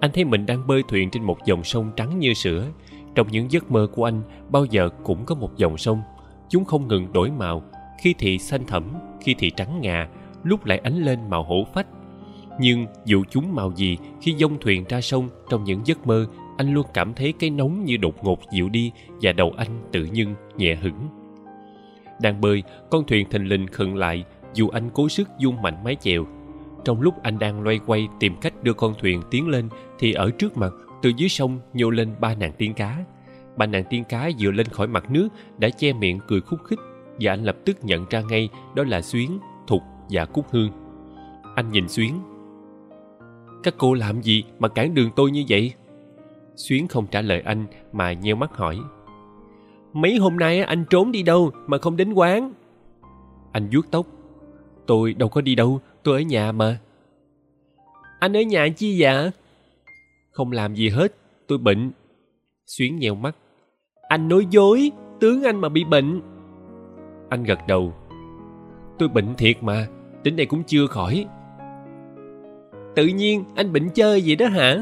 Anh 0.00 0.10
thấy 0.14 0.24
mình 0.24 0.46
đang 0.46 0.66
bơi 0.66 0.82
thuyền 0.88 1.10
trên 1.10 1.22
một 1.22 1.38
dòng 1.44 1.64
sông 1.64 1.90
trắng 1.96 2.18
như 2.18 2.34
sữa. 2.34 2.66
Trong 3.14 3.28
những 3.30 3.50
giấc 3.50 3.70
mơ 3.70 3.86
của 3.94 4.04
anh, 4.04 4.22
bao 4.50 4.64
giờ 4.64 4.88
cũng 5.04 5.24
có 5.24 5.34
một 5.34 5.56
dòng 5.56 5.78
sông. 5.78 6.02
Chúng 6.48 6.64
không 6.64 6.88
ngừng 6.88 7.12
đổi 7.12 7.30
màu, 7.30 7.62
khi 8.02 8.14
thì 8.18 8.38
xanh 8.38 8.66
thẫm, 8.66 8.84
khi 9.20 9.34
thì 9.38 9.50
trắng 9.50 9.80
ngà, 9.80 10.08
lúc 10.42 10.64
lại 10.64 10.78
ánh 10.78 10.96
lên 11.04 11.18
màu 11.30 11.42
hổ 11.42 11.66
phách. 11.74 11.86
Nhưng 12.60 12.86
dù 13.04 13.24
chúng 13.30 13.54
màu 13.54 13.72
gì, 13.76 13.98
khi 14.20 14.34
dông 14.38 14.60
thuyền 14.60 14.84
ra 14.88 15.00
sông 15.00 15.28
trong 15.50 15.64
những 15.64 15.80
giấc 15.84 16.06
mơ, 16.06 16.26
anh 16.56 16.74
luôn 16.74 16.86
cảm 16.94 17.14
thấy 17.14 17.32
cái 17.32 17.50
nóng 17.50 17.84
như 17.84 17.96
đột 17.96 18.24
ngột 18.24 18.38
dịu 18.52 18.68
đi 18.68 18.92
và 19.22 19.32
đầu 19.32 19.52
anh 19.56 19.88
tự 19.92 20.04
nhiên 20.04 20.34
nhẹ 20.56 20.74
hững. 20.74 21.08
Đang 22.20 22.40
bơi, 22.40 22.62
con 22.90 23.06
thuyền 23.06 23.30
thình 23.30 23.48
lình 23.48 23.66
khựng 23.66 23.96
lại 23.96 24.24
dù 24.54 24.68
anh 24.68 24.90
cố 24.94 25.08
sức 25.08 25.28
dung 25.38 25.62
mạnh 25.62 25.84
mái 25.84 25.96
chèo. 26.00 26.26
Trong 26.84 27.00
lúc 27.00 27.22
anh 27.22 27.38
đang 27.38 27.62
loay 27.62 27.80
quay 27.86 28.08
tìm 28.20 28.36
cách 28.40 28.62
đưa 28.62 28.72
con 28.72 28.94
thuyền 28.98 29.22
tiến 29.30 29.48
lên 29.48 29.68
thì 29.98 30.12
ở 30.12 30.30
trước 30.30 30.56
mặt 30.56 30.72
từ 31.02 31.10
dưới 31.16 31.28
sông 31.28 31.60
nhô 31.72 31.90
lên 31.90 32.14
ba 32.20 32.34
nàng 32.34 32.52
tiên 32.52 32.74
cá. 32.74 33.04
Ba 33.56 33.66
nàng 33.66 33.84
tiên 33.90 34.04
cá 34.04 34.30
vừa 34.38 34.50
lên 34.50 34.66
khỏi 34.66 34.86
mặt 34.86 35.10
nước 35.10 35.28
đã 35.58 35.68
che 35.68 35.92
miệng 35.92 36.20
cười 36.28 36.40
khúc 36.40 36.64
khích 36.64 36.78
và 37.20 37.32
anh 37.32 37.44
lập 37.44 37.56
tức 37.64 37.84
nhận 37.84 38.06
ra 38.10 38.20
ngay 38.20 38.48
đó 38.74 38.84
là 38.84 39.02
Xuyến, 39.02 39.38
Thục 39.66 39.82
và 40.10 40.24
Cúc 40.24 40.46
Hương. 40.50 40.70
Anh 41.54 41.70
nhìn 41.70 41.88
Xuyến. 41.88 42.20
Các 43.62 43.74
cô 43.78 43.94
làm 43.94 44.22
gì 44.22 44.44
mà 44.58 44.68
cản 44.68 44.94
đường 44.94 45.10
tôi 45.16 45.30
như 45.30 45.44
vậy? 45.48 45.72
Xuyến 46.56 46.88
không 46.88 47.06
trả 47.06 47.20
lời 47.20 47.40
anh 47.40 47.66
mà 47.92 48.12
nheo 48.12 48.36
mắt 48.36 48.56
hỏi 48.56 48.80
mấy 49.94 50.16
hôm 50.16 50.36
nay 50.36 50.60
anh 50.60 50.84
trốn 50.90 51.12
đi 51.12 51.22
đâu 51.22 51.50
mà 51.66 51.78
không 51.78 51.96
đến 51.96 52.12
quán? 52.12 52.52
Anh 53.52 53.68
vuốt 53.72 53.90
tóc. 53.90 54.06
Tôi 54.86 55.14
đâu 55.14 55.28
có 55.28 55.40
đi 55.40 55.54
đâu, 55.54 55.80
tôi 56.02 56.14
ở 56.14 56.20
nhà 56.20 56.52
mà. 56.52 56.78
Anh 58.20 58.36
ở 58.36 58.40
nhà 58.40 58.68
chi 58.76 58.96
dạ? 58.96 59.30
Không 60.32 60.52
làm 60.52 60.74
gì 60.74 60.88
hết, 60.88 61.14
tôi 61.46 61.58
bệnh. 61.58 61.90
Xuyến 62.66 62.98
nheo 62.98 63.14
mắt. 63.14 63.36
Anh 64.08 64.28
nói 64.28 64.46
dối, 64.50 64.92
tướng 65.20 65.42
anh 65.42 65.60
mà 65.60 65.68
bị 65.68 65.84
bệnh. 65.84 66.20
Anh 67.28 67.44
gật 67.44 67.58
đầu. 67.68 67.94
Tôi 68.98 69.08
bệnh 69.08 69.34
thiệt 69.34 69.62
mà, 69.62 69.86
đến 70.22 70.36
đây 70.36 70.46
cũng 70.46 70.62
chưa 70.66 70.86
khỏi. 70.86 71.26
Tự 72.96 73.06
nhiên 73.06 73.44
anh 73.54 73.72
bệnh 73.72 73.88
chơi 73.88 74.22
vậy 74.26 74.36
đó 74.36 74.46
hả? 74.46 74.78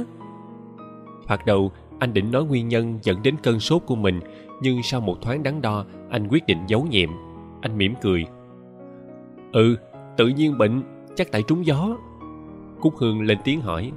Thoạt 1.27 1.41
đầu, 1.47 1.73
anh 1.99 2.15
định 2.15 2.31
nói 2.31 2.45
nguyên 2.45 2.69
nhân 2.69 2.99
dẫn 3.03 3.23
đến 3.23 3.37
cơn 3.43 3.61
sốt 3.61 3.83
của 3.87 3.97
mình, 3.97 4.21
nhưng 4.63 4.83
sau 4.83 5.01
một 5.01 5.23
thoáng 5.23 5.43
đắn 5.43 5.63
đo, 5.63 5.85
anh 6.11 6.29
quyết 6.31 6.47
định 6.47 6.59
giấu 6.67 6.87
nhẹm. 6.91 7.11
Anh 7.61 7.79
mỉm 7.79 7.95
cười. 8.03 8.27
Ừ, 9.53 9.77
tự 10.17 10.29
nhiên 10.29 10.59
bệnh, 10.59 10.83
chắc 11.15 11.33
tại 11.33 11.43
trúng 11.49 11.67
gió. 11.67 11.97
Cúc 12.81 12.97
Hương 12.97 13.23
lên 13.23 13.39
tiếng 13.45 13.61
hỏi. 13.61 13.93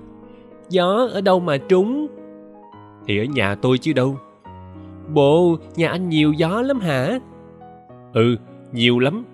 Gió 0.69 1.07
ở 1.11 1.21
đâu 1.21 1.39
mà 1.39 1.57
trúng? 1.57 2.07
Thì 3.07 3.19
ở 3.19 3.23
nhà 3.23 3.55
tôi 3.55 3.77
chứ 3.77 3.93
đâu. 3.93 4.17
Bộ, 5.13 5.57
nhà 5.75 5.89
anh 5.89 6.09
nhiều 6.09 6.33
gió 6.33 6.61
lắm 6.61 6.79
hả? 6.79 7.19
Ừ, 8.13 8.35
nhiều 8.71 8.99
lắm. 8.99 9.25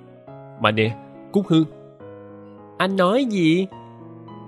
Mà 0.61 0.71
nè, 0.71 0.97
Cúc 1.31 1.47
Hương. 1.47 1.65
Anh 2.77 2.95
nói 2.95 3.25
gì? 3.25 3.67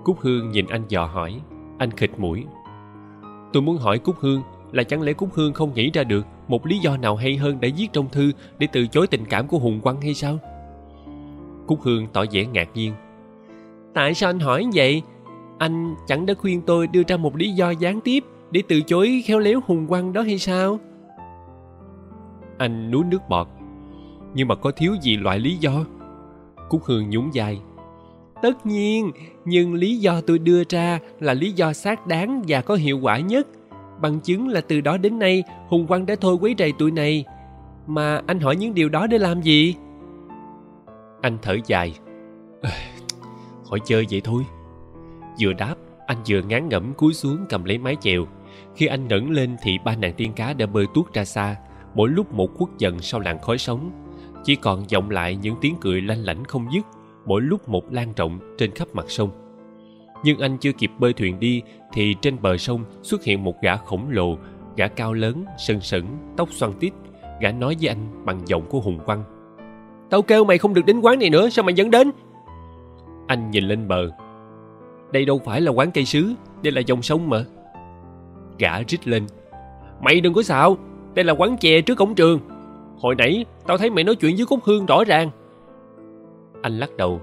Cúc 0.04 0.20
Hương 0.20 0.50
nhìn 0.50 0.66
anh 0.66 0.82
dò 0.88 1.04
hỏi. 1.04 1.40
Anh 1.78 1.90
khịt 1.90 2.10
mũi. 2.18 2.44
Tôi 3.52 3.62
muốn 3.62 3.76
hỏi 3.76 3.98
Cúc 3.98 4.16
Hương 4.18 4.42
là 4.72 4.82
chẳng 4.82 5.02
lẽ 5.02 5.12
Cúc 5.12 5.28
Hương 5.34 5.52
không 5.52 5.74
nghĩ 5.74 5.90
ra 5.90 6.04
được 6.04 6.26
một 6.48 6.66
lý 6.66 6.78
do 6.78 6.96
nào 6.96 7.16
hay 7.16 7.36
hơn 7.36 7.60
để 7.60 7.72
viết 7.76 7.88
trong 7.92 8.08
thư 8.08 8.32
để 8.58 8.68
từ 8.72 8.86
chối 8.86 9.06
tình 9.06 9.24
cảm 9.24 9.48
của 9.48 9.58
Hùng 9.58 9.80
Quang 9.80 10.00
hay 10.00 10.14
sao? 10.14 10.38
Cúc 11.66 11.82
Hương 11.82 12.06
tỏ 12.12 12.24
vẻ 12.32 12.44
ngạc 12.44 12.68
nhiên. 12.74 12.92
Tại 13.94 14.14
sao 14.14 14.30
anh 14.30 14.40
hỏi 14.40 14.66
vậy? 14.74 15.02
Anh 15.58 15.94
chẳng 16.06 16.26
đã 16.26 16.34
khuyên 16.34 16.62
tôi 16.62 16.86
đưa 16.86 17.02
ra 17.08 17.16
một 17.16 17.36
lý 17.36 17.50
do 17.52 17.70
gián 17.70 18.00
tiếp 18.00 18.24
để 18.50 18.62
từ 18.68 18.80
chối 18.80 19.22
khéo 19.26 19.38
léo 19.38 19.60
Hùng 19.66 19.86
Quang 19.86 20.12
đó 20.12 20.22
hay 20.22 20.38
sao? 20.38 20.78
Anh 22.58 22.90
nuốt 22.90 23.06
nước 23.06 23.28
bọt. 23.28 23.46
Nhưng 24.34 24.48
mà 24.48 24.54
có 24.54 24.70
thiếu 24.70 24.94
gì 25.02 25.16
loại 25.16 25.38
lý 25.38 25.56
do? 25.56 25.84
Cúc 26.68 26.84
Hương 26.84 27.10
nhún 27.10 27.30
vai. 27.34 27.60
Tất 28.42 28.66
nhiên, 28.66 29.10
nhưng 29.44 29.74
lý 29.74 29.96
do 29.96 30.20
tôi 30.20 30.38
đưa 30.38 30.62
ra 30.68 30.98
là 31.20 31.34
lý 31.34 31.52
do 31.52 31.72
xác 31.72 32.06
đáng 32.06 32.42
và 32.48 32.60
có 32.60 32.74
hiệu 32.74 32.98
quả 33.02 33.18
nhất. 33.18 33.46
Bằng 34.00 34.20
chứng 34.20 34.48
là 34.48 34.60
từ 34.60 34.80
đó 34.80 34.96
đến 34.96 35.18
nay, 35.18 35.42
Hùng 35.68 35.86
Quang 35.86 36.06
đã 36.06 36.14
thôi 36.20 36.36
quấy 36.40 36.54
rầy 36.58 36.72
tụi 36.72 36.90
này. 36.90 37.24
Mà 37.86 38.20
anh 38.26 38.40
hỏi 38.40 38.56
những 38.56 38.74
điều 38.74 38.88
đó 38.88 39.06
để 39.06 39.18
làm 39.18 39.42
gì? 39.42 39.74
Anh 41.22 41.38
thở 41.42 41.56
dài. 41.66 41.98
Hỏi 43.64 43.80
chơi 43.84 44.06
vậy 44.10 44.20
thôi. 44.24 44.42
Vừa 45.40 45.52
đáp, 45.52 45.74
anh 46.06 46.18
vừa 46.28 46.42
ngán 46.42 46.68
ngẩm 46.68 46.94
cúi 46.94 47.14
xuống 47.14 47.46
cầm 47.48 47.64
lấy 47.64 47.78
mái 47.78 47.96
chèo. 48.00 48.26
Khi 48.76 48.86
anh 48.86 49.08
ngẩng 49.08 49.30
lên 49.30 49.56
thì 49.62 49.78
ba 49.84 49.96
nàng 49.96 50.14
tiên 50.16 50.32
cá 50.32 50.52
đã 50.52 50.66
bơi 50.66 50.86
tuốt 50.94 51.14
ra 51.14 51.24
xa, 51.24 51.56
mỗi 51.94 52.08
lúc 52.08 52.34
một 52.34 52.50
khuất 52.54 52.68
dần 52.78 52.98
sau 52.98 53.20
làn 53.20 53.38
khói 53.38 53.58
sóng. 53.58 53.90
Chỉ 54.44 54.56
còn 54.56 54.84
vọng 54.92 55.10
lại 55.10 55.36
những 55.36 55.56
tiếng 55.60 55.74
cười 55.80 56.00
lanh 56.00 56.24
lảnh 56.24 56.44
không 56.44 56.66
dứt, 56.72 56.86
mỗi 57.26 57.42
lúc 57.42 57.68
một 57.68 57.92
lan 57.92 58.12
rộng 58.16 58.38
trên 58.58 58.70
khắp 58.70 58.88
mặt 58.92 59.04
sông. 59.08 59.30
Nhưng 60.24 60.38
anh 60.38 60.56
chưa 60.58 60.72
kịp 60.72 60.90
bơi 60.98 61.12
thuyền 61.12 61.40
đi 61.40 61.62
thì 61.92 62.14
trên 62.22 62.42
bờ 62.42 62.56
sông 62.56 62.84
xuất 63.02 63.24
hiện 63.24 63.44
một 63.44 63.62
gã 63.62 63.76
khổng 63.76 64.10
lồ, 64.10 64.36
gã 64.76 64.88
cao 64.88 65.12
lớn, 65.12 65.44
sần 65.58 65.80
sẩn, 65.80 66.04
tóc 66.36 66.48
xoăn 66.52 66.72
tít. 66.80 66.92
Gã 67.40 67.52
nói 67.52 67.76
với 67.80 67.88
anh 67.88 68.24
bằng 68.24 68.40
giọng 68.46 68.62
của 68.68 68.80
hùng 68.80 68.98
quăng. 69.04 69.24
Tao 70.10 70.22
kêu 70.22 70.44
mày 70.44 70.58
không 70.58 70.74
được 70.74 70.86
đến 70.86 71.00
quán 71.00 71.18
này 71.18 71.30
nữa, 71.30 71.48
sao 71.48 71.62
mày 71.62 71.74
vẫn 71.76 71.90
đến? 71.90 72.10
Anh 73.26 73.50
nhìn 73.50 73.64
lên 73.64 73.88
bờ. 73.88 74.10
Đây 75.12 75.24
đâu 75.24 75.40
phải 75.44 75.60
là 75.60 75.70
quán 75.70 75.90
cây 75.90 76.04
sứ, 76.04 76.32
đây 76.62 76.72
là 76.72 76.80
dòng 76.80 77.02
sông 77.02 77.30
mà. 77.30 77.44
Gã 78.58 78.82
rít 78.88 79.08
lên. 79.08 79.26
Mày 80.00 80.20
đừng 80.20 80.34
có 80.34 80.42
xạo, 80.42 80.76
đây 81.14 81.24
là 81.24 81.32
quán 81.32 81.56
chè 81.56 81.80
trước 81.80 81.94
cổng 81.94 82.14
trường. 82.14 82.40
Hồi 82.98 83.14
nãy 83.14 83.44
tao 83.66 83.78
thấy 83.78 83.90
mày 83.90 84.04
nói 84.04 84.14
chuyện 84.14 84.36
với 84.36 84.46
Cúc 84.46 84.60
Hương 84.64 84.86
rõ 84.86 85.04
ràng. 85.04 85.30
Anh 86.62 86.78
lắc 86.78 86.96
đầu. 86.96 87.20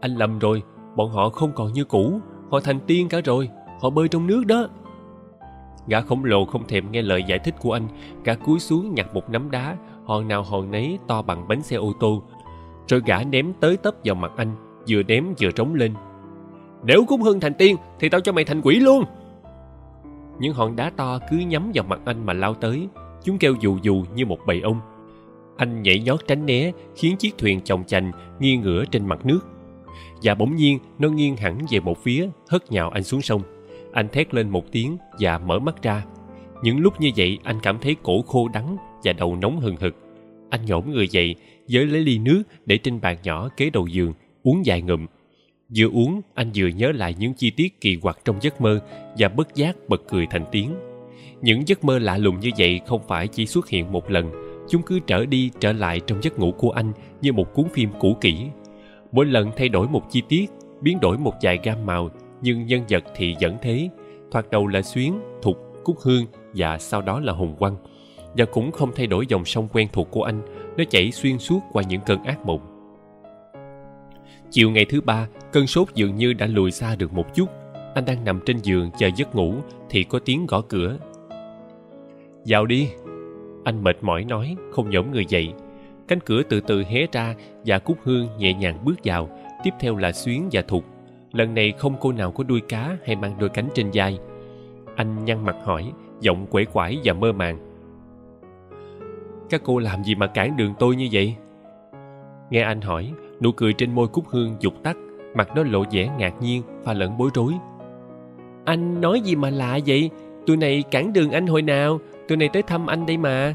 Anh 0.00 0.14
lầm 0.14 0.38
rồi, 0.38 0.62
bọn 0.96 1.10
họ 1.10 1.28
không 1.28 1.52
còn 1.54 1.72
như 1.72 1.84
cũ, 1.84 2.20
họ 2.50 2.60
thành 2.60 2.80
tiên 2.80 3.08
cả 3.08 3.20
rồi, 3.24 3.48
họ 3.80 3.90
bơi 3.90 4.08
trong 4.08 4.26
nước 4.26 4.46
đó. 4.46 4.68
Gã 5.86 6.00
khổng 6.00 6.24
lồ 6.24 6.44
không 6.44 6.66
thèm 6.66 6.92
nghe 6.92 7.02
lời 7.02 7.24
giải 7.26 7.38
thích 7.38 7.54
của 7.60 7.72
anh, 7.72 7.88
gã 8.24 8.34
cúi 8.34 8.58
xuống 8.58 8.94
nhặt 8.94 9.14
một 9.14 9.30
nắm 9.30 9.50
đá, 9.50 9.76
hòn 10.04 10.28
nào 10.28 10.42
hòn 10.42 10.70
nấy 10.70 10.98
to 11.06 11.22
bằng 11.22 11.48
bánh 11.48 11.62
xe 11.62 11.76
ô 11.76 11.92
tô. 12.00 12.22
Rồi 12.88 13.02
gã 13.06 13.22
ném 13.22 13.52
tới 13.60 13.76
tấp 13.76 13.94
vào 14.04 14.14
mặt 14.14 14.32
anh, 14.36 14.56
vừa 14.88 15.02
ném 15.02 15.34
vừa 15.40 15.50
trống 15.50 15.74
lên. 15.74 15.94
Nếu 16.84 17.04
cũng 17.08 17.22
hưng 17.22 17.40
thành 17.40 17.54
tiên, 17.54 17.76
thì 17.98 18.08
tao 18.08 18.20
cho 18.20 18.32
mày 18.32 18.44
thành 18.44 18.60
quỷ 18.62 18.80
luôn. 18.80 19.04
Những 20.38 20.54
hòn 20.54 20.76
đá 20.76 20.90
to 20.96 21.18
cứ 21.30 21.36
nhắm 21.36 21.70
vào 21.74 21.84
mặt 21.88 22.00
anh 22.04 22.26
mà 22.26 22.32
lao 22.32 22.54
tới, 22.54 22.88
chúng 23.24 23.38
kêu 23.38 23.54
dù 23.60 23.78
dù 23.82 24.04
như 24.14 24.26
một 24.26 24.38
bầy 24.46 24.60
ong. 24.60 24.80
Anh 25.56 25.82
nhảy 25.82 26.00
nhót 26.00 26.20
tránh 26.26 26.46
né, 26.46 26.72
khiến 26.96 27.16
chiếc 27.16 27.38
thuyền 27.38 27.60
chồng 27.64 27.84
chành 27.84 28.12
nghiêng 28.38 28.60
ngửa 28.60 28.84
trên 28.84 29.06
mặt 29.06 29.26
nước. 29.26 29.40
Và 30.22 30.34
bỗng 30.34 30.56
nhiên, 30.56 30.78
nó 30.98 31.08
nghiêng 31.08 31.36
hẳn 31.36 31.58
về 31.70 31.80
một 31.80 31.98
phía, 32.02 32.28
hất 32.48 32.72
nhào 32.72 32.90
anh 32.90 33.04
xuống 33.04 33.22
sông. 33.22 33.42
Anh 33.92 34.08
thét 34.08 34.34
lên 34.34 34.48
một 34.48 34.72
tiếng 34.72 34.96
và 35.20 35.38
mở 35.38 35.58
mắt 35.58 35.82
ra. 35.82 36.04
Những 36.62 36.78
lúc 36.78 37.00
như 37.00 37.10
vậy, 37.16 37.38
anh 37.42 37.60
cảm 37.62 37.78
thấy 37.78 37.96
cổ 38.02 38.22
khô 38.22 38.48
đắng 38.48 38.76
và 39.04 39.12
đầu 39.12 39.36
nóng 39.36 39.60
hừng 39.60 39.76
hực. 39.76 39.96
Anh 40.50 40.66
nhổm 40.66 40.90
người 40.90 41.08
dậy, 41.08 41.34
giới 41.66 41.86
lấy 41.86 42.00
ly 42.00 42.18
nước 42.18 42.42
để 42.66 42.78
trên 42.78 43.00
bàn 43.00 43.16
nhỏ 43.22 43.48
kế 43.56 43.70
đầu 43.70 43.86
giường, 43.86 44.12
uống 44.42 44.62
vài 44.64 44.82
ngụm. 44.82 45.06
Vừa 45.76 45.88
uống, 45.92 46.20
anh 46.34 46.50
vừa 46.54 46.66
nhớ 46.66 46.92
lại 46.92 47.14
những 47.18 47.34
chi 47.34 47.50
tiết 47.50 47.80
kỳ 47.80 47.96
quặc 47.96 48.18
trong 48.24 48.36
giấc 48.40 48.60
mơ 48.60 48.80
và 49.18 49.28
bất 49.28 49.54
giác 49.54 49.88
bật 49.88 50.02
cười 50.08 50.26
thành 50.30 50.44
tiếng. 50.52 50.74
Những 51.42 51.68
giấc 51.68 51.84
mơ 51.84 51.98
lạ 51.98 52.18
lùng 52.18 52.40
như 52.40 52.50
vậy 52.58 52.80
không 52.86 53.00
phải 53.08 53.28
chỉ 53.28 53.46
xuất 53.46 53.68
hiện 53.68 53.92
một 53.92 54.10
lần, 54.10 54.30
chúng 54.68 54.82
cứ 54.82 55.00
trở 55.06 55.26
đi 55.26 55.50
trở 55.60 55.72
lại 55.72 56.00
trong 56.06 56.22
giấc 56.22 56.38
ngủ 56.38 56.52
của 56.52 56.70
anh 56.70 56.92
như 57.20 57.32
một 57.32 57.54
cuốn 57.54 57.64
phim 57.72 57.90
cũ 58.00 58.16
kỹ. 58.20 58.36
Mỗi 59.16 59.26
lần 59.26 59.50
thay 59.56 59.68
đổi 59.68 59.88
một 59.88 60.10
chi 60.10 60.22
tiết, 60.28 60.50
biến 60.80 60.98
đổi 61.00 61.18
một 61.18 61.34
vài 61.42 61.58
gam 61.62 61.86
màu, 61.86 62.10
nhưng 62.42 62.66
nhân 62.66 62.82
vật 62.88 63.04
thì 63.16 63.34
vẫn 63.40 63.56
thế. 63.62 63.88
Thoạt 64.30 64.50
đầu 64.50 64.66
là 64.66 64.82
Xuyến, 64.82 65.20
Thục, 65.42 65.56
Cúc 65.84 65.96
Hương 66.00 66.24
và 66.54 66.78
sau 66.78 67.02
đó 67.02 67.20
là 67.20 67.32
Hùng 67.32 67.56
quăng 67.58 67.76
Và 68.36 68.44
cũng 68.44 68.72
không 68.72 68.90
thay 68.96 69.06
đổi 69.06 69.26
dòng 69.28 69.44
sông 69.44 69.68
quen 69.72 69.88
thuộc 69.92 70.10
của 70.10 70.22
anh, 70.22 70.42
nó 70.76 70.84
chảy 70.90 71.12
xuyên 71.12 71.38
suốt 71.38 71.60
qua 71.72 71.82
những 71.88 72.00
cơn 72.06 72.24
ác 72.24 72.46
mộng. 72.46 72.60
Chiều 74.50 74.70
ngày 74.70 74.84
thứ 74.84 75.00
ba, 75.00 75.28
cơn 75.52 75.66
sốt 75.66 75.88
dường 75.94 76.16
như 76.16 76.32
đã 76.32 76.46
lùi 76.46 76.70
xa 76.70 76.96
được 76.96 77.12
một 77.12 77.34
chút. 77.34 77.48
Anh 77.94 78.04
đang 78.04 78.24
nằm 78.24 78.40
trên 78.46 78.58
giường 78.58 78.90
chờ 78.98 79.10
giấc 79.16 79.34
ngủ 79.34 79.54
thì 79.90 80.04
có 80.04 80.18
tiếng 80.24 80.46
gõ 80.46 80.60
cửa. 80.60 80.98
Vào 82.46 82.66
đi, 82.66 82.88
anh 83.64 83.84
mệt 83.84 83.96
mỏi 84.00 84.24
nói, 84.24 84.56
không 84.72 84.90
nhổm 84.90 85.10
người 85.12 85.24
dậy. 85.28 85.52
Cánh 86.08 86.20
cửa 86.20 86.42
từ 86.42 86.60
từ 86.60 86.84
hé 86.84 87.06
ra 87.12 87.34
và 87.66 87.78
Cúc 87.78 87.98
Hương 88.02 88.28
nhẹ 88.38 88.52
nhàng 88.52 88.84
bước 88.84 88.94
vào, 89.04 89.28
tiếp 89.64 89.70
theo 89.80 89.96
là 89.96 90.12
Xuyến 90.12 90.48
và 90.52 90.62
Thục. 90.62 90.84
Lần 91.32 91.54
này 91.54 91.72
không 91.78 91.96
cô 92.00 92.12
nào 92.12 92.32
có 92.32 92.44
đuôi 92.44 92.60
cá 92.60 92.96
hay 93.04 93.16
mang 93.16 93.36
đôi 93.38 93.48
cánh 93.48 93.68
trên 93.74 93.90
vai. 93.94 94.18
Anh 94.96 95.24
nhăn 95.24 95.44
mặt 95.44 95.56
hỏi, 95.64 95.92
giọng 96.20 96.46
quể 96.50 96.64
quải 96.64 96.98
và 97.04 97.12
mơ 97.12 97.32
màng. 97.32 97.58
Các 99.50 99.60
cô 99.64 99.78
làm 99.78 100.04
gì 100.04 100.14
mà 100.14 100.26
cản 100.26 100.56
đường 100.56 100.74
tôi 100.78 100.96
như 100.96 101.08
vậy? 101.12 101.34
Nghe 102.50 102.62
anh 102.62 102.80
hỏi, 102.80 103.12
nụ 103.40 103.52
cười 103.52 103.72
trên 103.72 103.94
môi 103.94 104.08
Cúc 104.08 104.28
Hương 104.28 104.56
dục 104.60 104.74
tắt, 104.82 104.96
mặt 105.34 105.48
nó 105.56 105.62
lộ 105.62 105.84
vẻ 105.90 106.10
ngạc 106.18 106.34
nhiên, 106.40 106.62
pha 106.84 106.92
lẫn 106.92 107.18
bối 107.18 107.30
rối. 107.34 107.52
Anh 108.64 109.00
nói 109.00 109.20
gì 109.20 109.36
mà 109.36 109.50
lạ 109.50 109.78
vậy? 109.86 110.10
Tụi 110.46 110.56
này 110.56 110.84
cản 110.90 111.12
đường 111.12 111.30
anh 111.30 111.46
hồi 111.46 111.62
nào? 111.62 111.98
Tụi 112.28 112.36
này 112.36 112.48
tới 112.52 112.62
thăm 112.62 112.86
anh 112.86 113.06
đây 113.06 113.16
mà. 113.16 113.54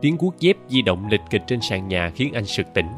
Tiếng 0.00 0.16
cuốc 0.16 0.38
dép 0.38 0.56
di 0.68 0.82
động 0.82 1.08
lịch 1.10 1.20
kịch 1.30 1.42
trên 1.46 1.60
sàn 1.60 1.88
nhà 1.88 2.10
khiến 2.14 2.32
anh 2.34 2.44
sực 2.44 2.66
tỉnh. 2.74 2.88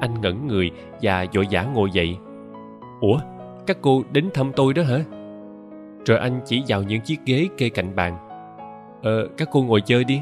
Anh 0.00 0.20
ngẩn 0.20 0.46
người 0.46 0.70
và 1.02 1.26
vội 1.34 1.46
vã 1.50 1.62
ngồi 1.62 1.90
dậy. 1.92 2.16
Ủa, 3.00 3.18
các 3.66 3.78
cô 3.80 4.02
đến 4.12 4.30
thăm 4.34 4.52
tôi 4.56 4.74
đó 4.74 4.82
hả? 4.82 5.04
Rồi 6.06 6.18
anh 6.18 6.40
chỉ 6.44 6.62
vào 6.68 6.82
những 6.82 7.00
chiếc 7.00 7.20
ghế 7.26 7.48
kê 7.56 7.68
cạnh 7.68 7.96
bàn. 7.96 8.16
Ờ, 9.02 9.28
các 9.36 9.48
cô 9.52 9.62
ngồi 9.62 9.80
chơi 9.80 10.04
đi. 10.04 10.20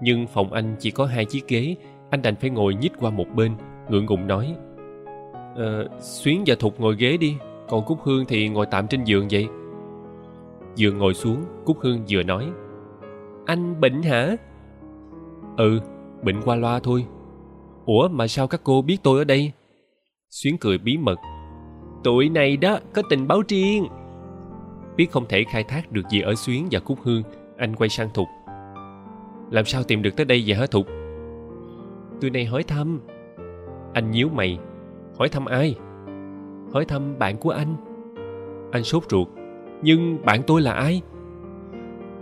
Nhưng 0.00 0.26
phòng 0.26 0.52
anh 0.52 0.76
chỉ 0.78 0.90
có 0.90 1.06
hai 1.06 1.24
chiếc 1.24 1.48
ghế, 1.48 1.76
anh 2.10 2.22
đành 2.22 2.36
phải 2.36 2.50
ngồi 2.50 2.74
nhích 2.74 2.92
qua 3.00 3.10
một 3.10 3.26
bên, 3.34 3.52
ngượng 3.88 4.06
ngùng 4.06 4.26
nói. 4.26 4.54
Ờ, 5.56 5.88
Xuyến 6.00 6.42
và 6.46 6.54
Thục 6.60 6.80
ngồi 6.80 6.96
ghế 6.96 7.16
đi, 7.16 7.36
còn 7.68 7.84
Cúc 7.84 7.98
Hương 8.02 8.24
thì 8.28 8.48
ngồi 8.48 8.66
tạm 8.66 8.86
trên 8.86 9.04
giường 9.04 9.28
vậy. 9.30 9.48
Vừa 10.78 10.92
ngồi 10.92 11.14
xuống, 11.14 11.44
Cúc 11.64 11.76
Hương 11.80 12.04
vừa 12.08 12.22
nói. 12.22 12.46
Anh 13.46 13.80
bệnh 13.80 14.02
hả? 14.02 14.36
Ừ, 15.56 15.80
bệnh 16.22 16.42
qua 16.42 16.56
loa 16.56 16.78
thôi. 16.78 17.06
Ủa 17.86 18.08
mà 18.08 18.26
sao 18.26 18.46
các 18.46 18.60
cô 18.64 18.82
biết 18.82 18.96
tôi 19.02 19.18
ở 19.18 19.24
đây? 19.24 19.52
Xuyến 20.30 20.56
cười 20.58 20.78
bí 20.78 20.96
mật. 20.96 21.16
Tụi 22.04 22.28
này 22.28 22.56
đó 22.56 22.78
có 22.94 23.02
tình 23.10 23.28
báo 23.28 23.42
riêng. 23.48 23.86
Biết 24.96 25.10
không 25.10 25.26
thể 25.28 25.44
khai 25.44 25.64
thác 25.64 25.92
được 25.92 26.02
gì 26.10 26.20
ở 26.20 26.34
Xuyến 26.34 26.68
và 26.70 26.80
Cúc 26.80 26.98
Hương, 27.02 27.22
anh 27.56 27.76
quay 27.76 27.88
sang 27.88 28.08
Thục. 28.14 28.28
làm 29.50 29.64
sao 29.64 29.82
tìm 29.82 30.02
được 30.02 30.16
tới 30.16 30.26
đây 30.26 30.44
vậy 30.46 30.56
hả 30.56 30.66
thục 30.66 30.86
tụi 32.20 32.30
này 32.30 32.44
hỏi 32.44 32.62
thăm 32.62 33.00
anh 33.92 34.10
nhíu 34.10 34.28
mày 34.28 34.58
hỏi 35.18 35.28
thăm 35.28 35.44
ai 35.44 35.74
hỏi 36.72 36.84
thăm 36.84 37.18
bạn 37.18 37.36
của 37.36 37.50
anh 37.50 37.76
anh 38.72 38.82
sốt 38.82 39.02
ruột 39.10 39.28
nhưng 39.82 40.18
bạn 40.24 40.40
tôi 40.46 40.60
là 40.60 40.72
ai 40.72 41.02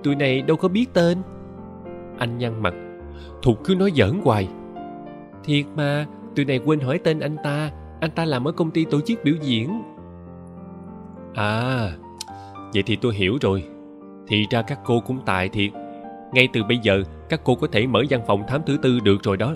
tụi 0.03 0.15
này 0.15 0.43
đâu 0.43 0.57
có 0.57 0.69
biết 0.69 0.87
tên 0.95 1.19
anh 2.19 2.39
nhăn 2.39 2.63
mặt 2.63 2.75
thục 3.43 3.65
cứ 3.65 3.75
nói 3.75 3.93
giỡn 3.97 4.21
hoài. 4.25 4.49
Thiệt 5.45 5.67
mà, 5.77 6.07
tụi 6.37 6.45
này 6.45 6.61
quên 6.65 6.81
hỏi 6.81 6.99
tên 6.99 7.21
anh 7.21 7.37
ta. 7.45 7.71
Anh 8.01 8.11
ta 8.11 8.25
làm 8.25 8.49
ở 8.49 8.53
công 8.53 8.71
ty 8.71 8.85
tổ 8.85 9.01
chức 9.01 9.25
biểu 9.25 9.35
diễn. 9.43 9.83
À 11.35 11.93
vậy 12.75 12.83
thì 12.87 12.97
tôi 12.97 13.15
hiểu 13.15 13.39
rồi. 13.41 13.65
Thì 14.27 14.47
ra 14.51 14.63
các 14.63 14.81
cô 14.85 15.01
cũng 15.01 15.19
tài 15.27 15.49
thiệt. 15.49 15.71
Ngay 16.33 16.49
từ 16.53 16.65
bây 16.65 16.79
giờ, 16.79 17.03
các 17.29 17.41
cô 17.45 17.55
có 17.55 17.67
thể 17.73 17.87
mở 17.87 18.03
văn 18.11 18.21
phòng 18.27 18.45
thám 18.49 18.61
thứ 18.67 18.77
tư 18.83 19.01
được 19.01 19.23
rồi 19.23 19.37
đó. 19.37 19.55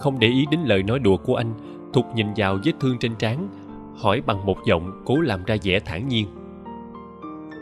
Không 0.00 0.18
để 0.18 0.28
ý 0.28 0.46
đến 0.50 0.60
lời 0.60 0.82
nói 0.82 0.98
đùa 0.98 1.16
của 1.16 1.36
anh, 1.36 1.54
thục 1.92 2.14
nhìn 2.14 2.26
vào 2.36 2.58
vết 2.64 2.72
thương 2.80 2.98
trên 2.98 3.14
trán, 3.16 3.48
hỏi 3.96 4.20
bằng 4.26 4.46
một 4.46 4.56
giọng 4.66 5.02
cố 5.04 5.20
làm 5.20 5.44
ra 5.44 5.56
vẻ 5.62 5.80
thản 5.80 6.08
nhiên. 6.08 6.26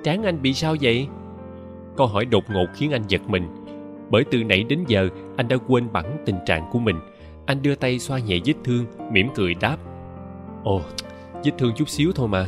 Trán 0.05 0.23
anh 0.23 0.43
bị 0.43 0.53
sao 0.53 0.77
vậy? 0.81 1.09
Câu 1.97 2.07
hỏi 2.07 2.25
đột 2.25 2.45
ngột 2.51 2.67
khiến 2.75 2.91
anh 2.93 3.03
giật 3.09 3.23
mình 3.29 3.49
bởi 4.13 4.25
từ 4.25 4.45
nãy 4.45 4.65
đến 4.69 4.85
giờ, 4.87 5.09
anh 5.37 5.49
đã 5.49 5.57
quên 5.69 5.93
bẵng 5.93 6.17
tình 6.27 6.37
trạng 6.47 6.63
của 6.73 6.79
mình. 6.79 6.97
Anh 7.47 7.63
đưa 7.63 7.75
tay 7.75 7.99
xoa 7.99 8.19
nhẹ 8.19 8.39
vết 8.45 8.55
thương, 8.65 8.85
mỉm 9.13 9.29
cười 9.35 9.55
đáp, 9.55 9.77
ồ, 10.65 10.81
vết 11.45 11.53
thương 11.59 11.73
chút 11.77 11.89
xíu 11.89 12.13
thôi 12.15 12.29
mà. 12.29 12.47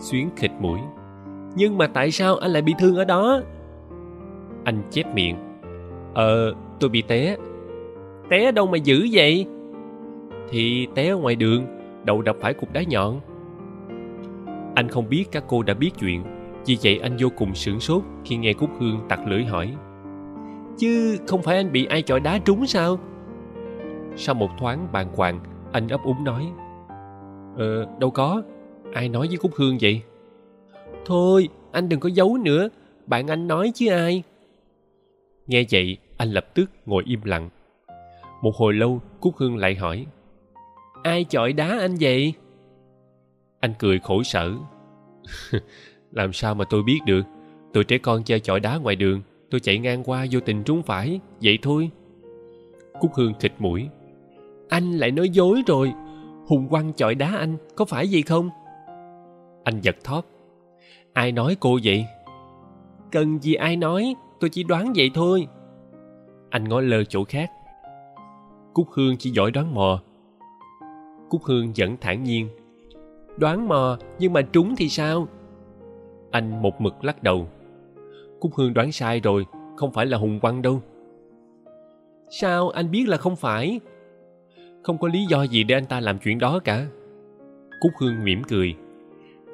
Xuyến 0.00 0.30
khịt 0.36 0.50
mũi, 0.60 0.78
nhưng 1.54 1.78
mà 1.78 1.86
tại 1.86 2.10
sao 2.10 2.36
anh 2.36 2.50
lại 2.50 2.62
bị 2.62 2.74
thương 2.78 2.96
ở 2.96 3.04
đó? 3.04 3.40
Anh 4.64 4.82
chép 4.90 5.14
miệng 5.14 5.36
ờ 6.14 6.54
tôi 6.80 6.90
bị 6.90 7.02
té. 7.02 7.36
Té 8.30 8.52
đâu 8.52 8.66
mà 8.66 8.78
dữ 8.78 9.08
vậy? 9.12 9.46
Thì 10.50 10.86
té 10.94 11.08
ở 11.08 11.16
ngoài 11.16 11.36
đường, 11.36 11.66
đầu 12.04 12.22
đập 12.22 12.36
phải 12.40 12.54
cục 12.54 12.72
đá 12.72 12.82
nhọn. 12.82 13.20
Anh 14.74 14.88
không 14.88 15.08
biết 15.08 15.24
các 15.32 15.44
cô 15.48 15.62
đã 15.62 15.74
biết 15.74 15.90
chuyện, 16.00 16.24
vì 16.66 16.76
vậy 16.82 16.98
anh 17.02 17.16
vô 17.18 17.28
cùng 17.36 17.54
sửng 17.54 17.80
sốt 17.80 18.02
khi 18.24 18.36
nghe 18.36 18.52
cúc 18.52 18.70
hương 18.80 19.00
tặc 19.08 19.20
lưỡi 19.28 19.44
hỏi 19.44 19.74
chứ 20.82 21.18
không 21.26 21.42
phải 21.42 21.56
anh 21.56 21.72
bị 21.72 21.84
ai 21.84 22.02
chọi 22.02 22.20
đá 22.20 22.38
trúng 22.38 22.66
sao? 22.66 22.98
Sau 24.16 24.34
một 24.34 24.48
thoáng 24.58 24.88
bàng 24.92 25.08
hoàng, 25.16 25.40
anh 25.72 25.88
ấp 25.88 26.00
úng 26.04 26.24
nói 26.24 26.52
ờ 27.56 27.86
đâu 28.00 28.10
có, 28.10 28.42
ai 28.92 29.08
nói 29.08 29.28
với 29.28 29.36
cúc 29.36 29.50
hương 29.56 29.78
vậy? 29.80 30.02
Thôi, 31.06 31.48
anh 31.72 31.88
đừng 31.88 32.00
có 32.00 32.08
giấu 32.08 32.36
nữa, 32.36 32.68
bạn 33.06 33.28
anh 33.28 33.48
nói 33.48 33.72
chứ 33.74 33.90
ai. 33.90 34.22
Nghe 35.46 35.64
vậy, 35.70 35.96
anh 36.16 36.30
lập 36.30 36.54
tức 36.54 36.70
ngồi 36.86 37.02
im 37.06 37.20
lặng. 37.24 37.48
Một 38.42 38.56
hồi 38.56 38.74
lâu, 38.74 39.00
cúc 39.20 39.36
hương 39.36 39.56
lại 39.56 39.74
hỏi, 39.74 40.06
ai 41.02 41.24
chọi 41.24 41.52
đá 41.52 41.78
anh 41.78 41.96
vậy? 42.00 42.34
Anh 43.60 43.74
cười 43.78 43.98
khổ 43.98 44.22
sở, 44.22 44.52
làm 46.12 46.32
sao 46.32 46.54
mà 46.54 46.64
tôi 46.70 46.82
biết 46.82 46.98
được? 47.06 47.22
Tụi 47.72 47.84
trẻ 47.84 47.98
con 47.98 48.22
chơi 48.24 48.40
chọi 48.40 48.60
đá 48.60 48.76
ngoài 48.76 48.96
đường 48.96 49.22
tôi 49.52 49.60
chạy 49.60 49.78
ngang 49.78 50.04
qua 50.04 50.26
vô 50.30 50.40
tình 50.40 50.64
trúng 50.64 50.82
phải, 50.82 51.20
vậy 51.42 51.58
thôi. 51.62 51.90
Cúc 53.00 53.14
hương 53.14 53.34
khịt 53.40 53.52
mũi. 53.58 53.88
Anh 54.68 54.92
lại 54.92 55.10
nói 55.10 55.28
dối 55.28 55.62
rồi. 55.66 55.92
Hùng 56.46 56.68
quăng 56.68 56.92
chọi 56.92 57.14
đá 57.14 57.36
anh, 57.36 57.56
có 57.76 57.84
phải 57.84 58.08
gì 58.08 58.22
không? 58.22 58.50
Anh 59.64 59.80
giật 59.80 59.96
thóp. 60.04 60.26
Ai 61.12 61.32
nói 61.32 61.56
cô 61.60 61.78
vậy? 61.84 62.06
Cần 63.10 63.38
gì 63.38 63.54
ai 63.54 63.76
nói, 63.76 64.14
tôi 64.40 64.50
chỉ 64.50 64.64
đoán 64.64 64.92
vậy 64.96 65.10
thôi. 65.14 65.46
Anh 66.50 66.68
ngó 66.68 66.80
lơ 66.80 67.04
chỗ 67.04 67.24
khác. 67.24 67.50
Cúc 68.74 68.86
hương 68.90 69.16
chỉ 69.18 69.30
giỏi 69.30 69.50
đoán 69.50 69.74
mò. 69.74 70.02
Cúc 71.28 71.42
hương 71.44 71.72
vẫn 71.76 71.96
thản 72.00 72.22
nhiên. 72.22 72.48
Đoán 73.36 73.68
mò, 73.68 73.98
nhưng 74.18 74.32
mà 74.32 74.42
trúng 74.42 74.76
thì 74.76 74.88
sao? 74.88 75.28
Anh 76.30 76.62
một 76.62 76.80
mực 76.80 77.04
lắc 77.04 77.22
đầu 77.22 77.48
cúc 78.42 78.54
hương 78.54 78.74
đoán 78.74 78.92
sai 78.92 79.20
rồi, 79.20 79.46
không 79.76 79.92
phải 79.92 80.06
là 80.06 80.18
hùng 80.18 80.40
Quang 80.40 80.62
đâu. 80.62 80.82
Sao 82.30 82.68
anh 82.68 82.90
biết 82.90 83.08
là 83.08 83.16
không 83.16 83.36
phải? 83.36 83.80
Không 84.82 84.98
có 84.98 85.08
lý 85.08 85.24
do 85.24 85.42
gì 85.42 85.64
để 85.64 85.74
anh 85.74 85.86
ta 85.86 86.00
làm 86.00 86.18
chuyện 86.18 86.38
đó 86.38 86.60
cả. 86.64 86.86
Cúc 87.80 87.92
hương 88.00 88.24
mỉm 88.24 88.42
cười. 88.48 88.74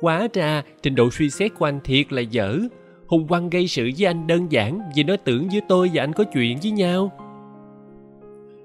Quá 0.01 0.29
ra, 0.33 0.63
trình 0.83 0.95
độ 0.95 1.11
suy 1.11 1.31
xét 1.31 1.55
của 1.55 1.65
anh 1.65 1.81
thiệt 1.85 2.13
là 2.13 2.21
dở. 2.21 2.59
Hùng 3.07 3.29
Quang 3.29 3.51
gây 3.51 3.69
sự 3.69 3.91
với 3.99 4.07
anh 4.07 4.27
đơn 4.27 4.53
giản 4.53 4.81
vì 4.97 5.03
nó 5.03 5.17
tưởng 5.17 5.49
với 5.49 5.61
tôi 5.69 5.91
và 5.95 6.03
anh 6.03 6.13
có 6.13 6.25
chuyện 6.25 6.59
với 6.63 6.71
nhau. 6.71 7.13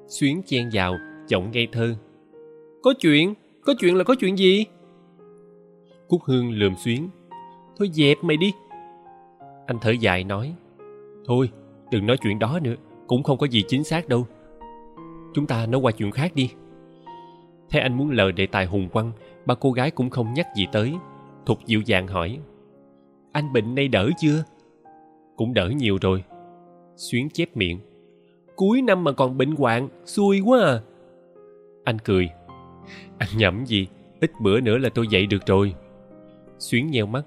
Xuyến 0.07 0.41
chen 0.45 0.69
vào, 0.73 0.97
giọng 1.27 1.51
ngây 1.51 1.67
thơ. 1.71 1.95
Có 2.81 2.93
chuyện? 2.99 3.33
Có 3.61 3.73
chuyện 3.79 3.95
là 3.95 4.03
có 4.03 4.15
chuyện 4.19 4.37
gì? 4.37 4.65
Cúc 6.07 6.21
hương 6.25 6.51
lườm 6.51 6.73
xuyến. 6.83 7.09
Thôi 7.77 7.89
dẹp 7.93 8.17
mày 8.23 8.37
đi 8.37 8.51
anh 9.65 9.77
thở 9.81 9.91
dài 9.91 10.23
nói, 10.23 10.53
thôi, 11.25 11.49
đừng 11.91 12.05
nói 12.05 12.17
chuyện 12.21 12.39
đó 12.39 12.59
nữa, 12.61 12.75
cũng 13.07 13.23
không 13.23 13.37
có 13.37 13.47
gì 13.47 13.63
chính 13.67 13.83
xác 13.83 14.07
đâu. 14.07 14.27
Chúng 15.33 15.47
ta 15.47 15.65
nói 15.65 15.81
qua 15.81 15.91
chuyện 15.91 16.11
khác 16.11 16.31
đi. 16.35 16.51
Thấy 17.69 17.81
anh 17.81 17.97
muốn 17.97 18.11
lờ 18.11 18.31
đề 18.31 18.47
tài 18.47 18.65
hùng 18.65 18.89
quăng, 18.89 19.11
ba 19.45 19.55
cô 19.55 19.71
gái 19.71 19.91
cũng 19.91 20.09
không 20.09 20.33
nhắc 20.33 20.47
gì 20.55 20.67
tới. 20.71 20.93
Thục 21.45 21.65
dịu 21.65 21.81
dàng 21.81 22.07
hỏi, 22.07 22.39
anh 23.31 23.53
bệnh 23.53 23.75
nay 23.75 23.87
đỡ 23.87 24.09
chưa? 24.19 24.43
Cũng 25.35 25.53
đỡ 25.53 25.69
nhiều 25.77 25.97
rồi. 26.01 26.23
Xuyến 26.95 27.29
chép 27.29 27.57
miệng, 27.57 27.79
cuối 28.55 28.81
năm 28.81 29.03
mà 29.03 29.11
còn 29.11 29.37
bệnh 29.37 29.51
hoạn, 29.51 29.89
xui 30.05 30.41
quá 30.45 30.59
à. 30.59 30.81
Anh 31.83 31.99
cười 31.99 32.29
anh 33.17 33.29
nhẩm 33.37 33.65
gì, 33.65 33.87
ít 34.21 34.31
bữa 34.41 34.59
nữa 34.59 34.77
là 34.77 34.89
tôi 34.89 35.07
dậy 35.07 35.25
được 35.25 35.45
rồi. 35.45 35.75
Xuyến 36.59 36.87
nheo 36.91 37.05
mắt 37.05 37.23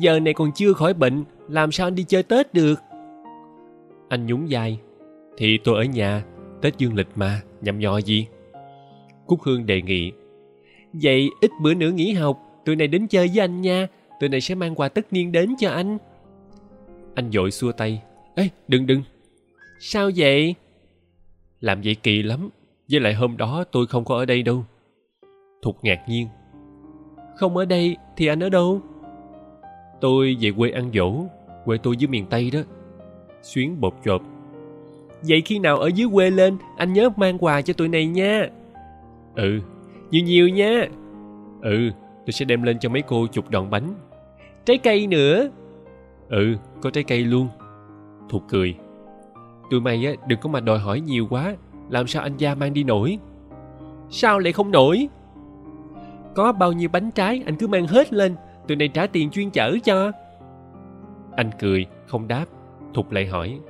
giờ 0.00 0.20
này 0.20 0.34
còn 0.34 0.52
chưa 0.52 0.72
khỏi 0.72 0.94
bệnh 0.94 1.24
làm 1.48 1.72
sao 1.72 1.86
anh 1.86 1.94
đi 1.94 2.04
chơi 2.08 2.22
tết 2.22 2.54
được? 2.54 2.74
Anh 4.08 4.26
nhún 4.26 4.46
vai. 4.50 4.80
Thì 5.36 5.58
tôi 5.64 5.76
ở 5.76 5.84
nhà 5.84 6.24
tết 6.62 6.78
dương 6.78 6.94
lịch 6.94 7.08
mà 7.14 7.40
nhầm 7.60 7.78
nhò 7.78 7.98
gì? 7.98 8.26
Cúc 9.26 9.42
hương 9.42 9.66
đề 9.66 9.82
nghị. 9.82 10.12
Vậy 10.92 11.28
ít 11.40 11.50
bữa 11.62 11.74
nữa 11.74 11.90
nghỉ 11.90 12.12
học 12.12 12.38
tụi 12.64 12.76
này 12.76 12.88
đến 12.88 13.06
chơi 13.06 13.28
với 13.28 13.40
anh 13.40 13.60
nha 13.60 13.86
tụi 14.20 14.28
này 14.28 14.40
sẽ 14.40 14.54
mang 14.54 14.74
quà 14.74 14.88
tất 14.88 15.12
niên 15.12 15.32
đến 15.32 15.54
cho 15.58 15.70
anh. 15.70 15.98
Anh 17.14 17.30
dội 17.32 17.50
xua 17.50 17.72
tay. 17.72 18.02
Ê 18.34 18.48
đừng 18.68 18.86
đừng. 18.86 19.02
Sao 19.80 20.10
vậy? 20.16 20.54
Làm 21.60 21.80
vậy 21.84 21.94
kỳ 21.94 22.22
lắm 22.22 22.48
với 22.90 23.00
lại 23.00 23.14
hôm 23.14 23.36
đó 23.36 23.64
tôi 23.72 23.86
không 23.86 24.04
có 24.04 24.16
ở 24.16 24.24
đây 24.24 24.42
đâu. 24.42 24.64
Thục 25.62 25.84
ngạc 25.84 26.08
nhiên. 26.08 26.28
Không 27.36 27.56
ở 27.56 27.64
đây 27.64 27.96
thì 28.16 28.26
anh 28.26 28.42
ở 28.42 28.48
đâu 28.48 28.80
tôi 30.00 30.36
về 30.40 30.52
quê 30.56 30.70
ăn 30.70 30.90
dỗ, 30.94 31.12
quê 31.64 31.78
tôi 31.82 31.96
dưới 31.96 32.08
miền 32.08 32.26
tây 32.26 32.50
đó. 32.50 32.60
Xuyến 33.42 33.80
bột 33.80 33.94
chộp. 34.04 34.22
Vậy 35.22 35.42
khi 35.44 35.58
nào 35.58 35.78
ở 35.78 35.86
dưới 35.94 36.08
quê 36.12 36.30
lên, 36.30 36.56
anh 36.76 36.92
nhớ 36.92 37.08
mang 37.16 37.38
quà 37.38 37.62
cho 37.62 37.72
tụi 37.72 37.88
này 37.88 38.06
nha. 38.06 38.48
Ừ 39.34 39.60
nhiều 40.10 40.24
nhiều 40.24 40.48
nha. 40.48 40.88
Ừ 41.62 41.90
tôi 42.26 42.32
sẽ 42.32 42.44
đem 42.44 42.62
lên 42.62 42.78
cho 42.78 42.88
mấy 42.88 43.02
cô 43.02 43.26
chục 43.26 43.50
đòn 43.50 43.70
bánh. 43.70 43.94
Trái 44.64 44.78
cây 44.78 45.06
nữa. 45.06 45.48
Ừ 46.28 46.54
có 46.80 46.90
trái 46.90 47.04
cây 47.04 47.24
luôn. 47.24 47.48
Thục 48.28 48.42
cười. 48.48 48.74
Tụi 49.70 49.80
mày 49.80 50.06
á, 50.06 50.12
đừng 50.26 50.38
có 50.40 50.50
mà 50.50 50.60
đòi 50.60 50.78
hỏi 50.78 51.00
nhiều 51.00 51.26
quá. 51.30 51.56
Làm 51.90 52.06
sao 52.06 52.22
anh 52.22 52.36
gia 52.36 52.54
mang 52.54 52.74
đi 52.74 52.84
nổi? 52.84 53.18
Sao 54.10 54.38
lại 54.38 54.52
không 54.52 54.70
nổi? 54.70 55.08
Có 56.34 56.52
bao 56.52 56.72
nhiêu 56.72 56.88
bánh 56.92 57.10
trái 57.10 57.42
anh 57.46 57.56
cứ 57.56 57.68
mang 57.68 57.86
hết 57.86 58.12
lên 58.12 58.36
tụi 58.70 58.76
này 58.76 58.88
trả 58.88 59.06
tiền 59.06 59.30
chuyên 59.30 59.50
chở 59.50 59.76
cho. 59.84 60.12
Anh 61.36 61.50
cười, 61.60 61.86
không 62.06 62.28
đáp 62.28 62.44
thục 62.94 63.12
lại 63.12 63.26
hỏi. 63.26 63.60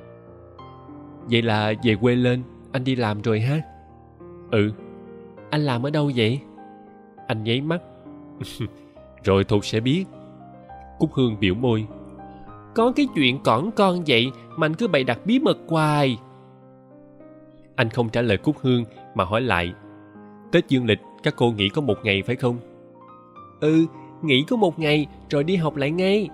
Vậy 1.30 1.42
là 1.42 1.72
về 1.84 1.96
quê 2.00 2.14
lên, 2.14 2.42
anh 2.72 2.84
đi 2.84 2.96
làm 2.96 3.22
rồi 3.22 3.40
ha? 3.40 3.60
Ừ. 4.50 4.72
Anh 5.50 5.60
làm 5.60 5.86
ở 5.86 5.90
đâu 5.90 6.10
vậy? 6.16 6.40
Anh 7.26 7.44
nháy 7.44 7.60
mắt. 7.60 7.82
Rồi 9.24 9.44
thục 9.44 9.64
sẽ 9.64 9.80
biết. 9.80 10.04
Cúc 10.98 11.12
hương 11.12 11.36
biểu 11.40 11.54
môi. 11.54 11.86
Có 12.74 12.92
cái 12.96 13.08
chuyện 13.14 13.42
cỏn 13.42 13.70
con 13.76 14.02
vậy 14.06 14.26
mà 14.56 14.66
anh 14.66 14.74
cứ 14.74 14.88
bày 14.88 15.04
đặt 15.04 15.18
bí 15.24 15.38
mật 15.38 15.58
hoài. 15.68 16.18
Anh 17.76 17.90
không 17.90 18.08
trả 18.08 18.22
lời 18.22 18.36
cúc 18.36 18.56
hương 18.60 18.84
mà 19.14 19.24
hỏi 19.24 19.40
lại. 19.40 19.72
Tết 20.52 20.68
dương 20.68 20.86
lịch, 20.86 21.00
các 21.22 21.34
cô 21.36 21.52
nghỉ 21.52 21.68
có 21.68 21.82
một 21.82 21.98
ngày 22.04 22.22
phải 22.26 22.36
không? 22.36 22.56
Ừ 23.60 23.86
nghỉ 24.24 24.44
có 24.48 24.56
một 24.56 24.78
ngày 24.78 25.06
rồi 25.30 25.44
đi 25.44 25.56
học 25.56 25.76
lại 25.76 25.90
ngay. 25.90 26.28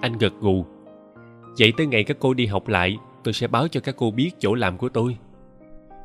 Anh 0.00 0.18
gật 0.18 0.32
gù. 0.40 0.64
Vậy 1.58 1.72
tới 1.76 1.86
ngày 1.86 2.04
các 2.04 2.16
cô 2.20 2.34
đi 2.34 2.46
học 2.46 2.68
lại 2.68 2.98
tôi 3.24 3.32
sẽ 3.32 3.46
báo 3.46 3.68
cho 3.68 3.80
các 3.80 3.94
cô 3.98 4.10
biết 4.10 4.30
chỗ 4.38 4.54
làm 4.54 4.78
của 4.78 4.88
tôi. 4.88 5.16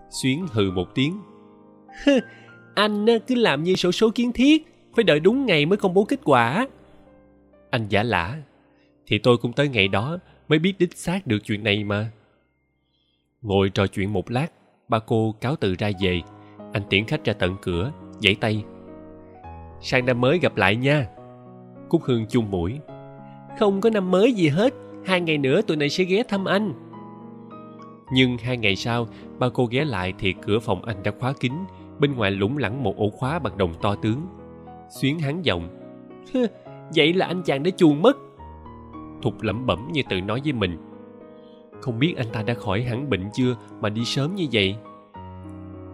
Xuyến 0.10 0.46
hừ 0.52 0.72
một 0.72 0.96
tiếng. 0.96 1.20
Anh 2.76 3.06
cứ 3.28 3.36
làm 3.36 3.64
như 3.64 3.76
sổ 3.76 3.92
số 3.92 4.10
kiến 4.16 4.32
thiết 4.32 4.68
phải 4.96 5.04
đợi 5.04 5.20
đúng 5.20 5.46
ngày 5.46 5.66
mới 5.66 5.78
công 5.78 5.94
bố 5.94 6.04
kết 6.04 6.20
quả. 6.24 6.68
Anh 7.70 7.86
giả 7.90 8.04
lả. 8.04 8.42
Thì 9.08 9.18
tôi 9.18 9.38
cũng 9.38 9.54
tới 9.54 9.70
ngày 9.70 9.88
đó 9.88 10.18
mới 10.48 10.60
biết 10.60 10.74
đích 10.80 10.98
xác 10.98 11.28
được 11.28 11.40
chuyện 11.44 11.64
này 11.64 11.84
mà. 11.84 12.12
Ngồi 13.42 13.70
trò 13.70 13.88
chuyện 13.88 14.14
một 14.14 14.32
lát 14.32 14.48
ba 14.90 15.00
cô 15.00 15.36
cáo 15.42 15.56
từ 15.56 15.76
ra 15.80 15.92
về. 16.02 16.22
Anh 16.74 16.84
tiễn 16.90 17.06
khách 17.06 17.26
ra 17.26 17.34
tận 17.34 17.56
cửa 17.62 17.92
giãy 18.20 18.36
tay 18.36 18.64
sang 19.82 20.06
năm 20.06 20.22
mới 20.22 20.40
gặp 20.40 20.58
lại 20.58 20.76
nha. 20.76 21.08
Cúc 21.90 22.04
hương 22.04 22.26
chung 22.30 22.52
mũi. 22.52 22.80
Không 23.60 23.82
có 23.82 23.90
năm 23.90 24.12
mới 24.12 24.34
gì 24.34 24.48
hết, 24.48 24.74
hai 25.06 25.22
ngày 25.22 25.38
nữa 25.38 25.62
tụi 25.62 25.78
này 25.78 25.90
sẽ 25.90 26.04
ghé 26.04 26.24
thăm 26.30 26.46
anh. 26.46 26.74
Nhưng 28.14 28.38
hai 28.38 28.58
ngày 28.58 28.76
sau, 28.76 29.08
ba 29.40 29.50
cô 29.54 29.66
ghé 29.66 29.86
lại 29.86 30.14
thì 30.20 30.34
cửa 30.42 30.60
phòng 30.60 30.84
anh 30.86 31.04
đã 31.04 31.12
khóa 31.20 31.34
kín, 31.40 31.54
bên 32.00 32.16
ngoài 32.16 32.32
lủng 32.32 32.58
lẳng 32.58 32.84
một 32.84 32.98
ổ 32.98 33.10
khóa 33.10 33.40
bằng 33.40 33.58
đồng 33.58 33.74
to 33.82 33.96
tướng. 33.96 34.28
Xuyến 34.90 35.20
hắn 35.20 35.46
giọng 35.46 35.70
vậy 36.96 37.14
là 37.14 37.26
anh 37.26 37.42
chàng 37.44 37.64
đã 37.64 37.72
chuồn 37.78 38.02
mất. 38.02 38.18
Thục 39.22 39.42
lẩm 39.42 39.66
bẩm 39.66 39.88
như 39.92 40.02
tự 40.10 40.22
nói 40.22 40.42
với 40.44 40.54
mình, 40.54 40.78
không 41.82 42.00
biết 42.00 42.14
anh 42.18 42.28
ta 42.34 42.44
đã 42.44 42.54
khỏi 42.54 42.84
hẳn 42.84 43.10
bệnh 43.10 43.30
chưa 43.34 43.56
mà 43.82 43.90
đi 43.90 44.06
sớm 44.06 44.36
như 44.36 44.46
vậy? 44.52 44.76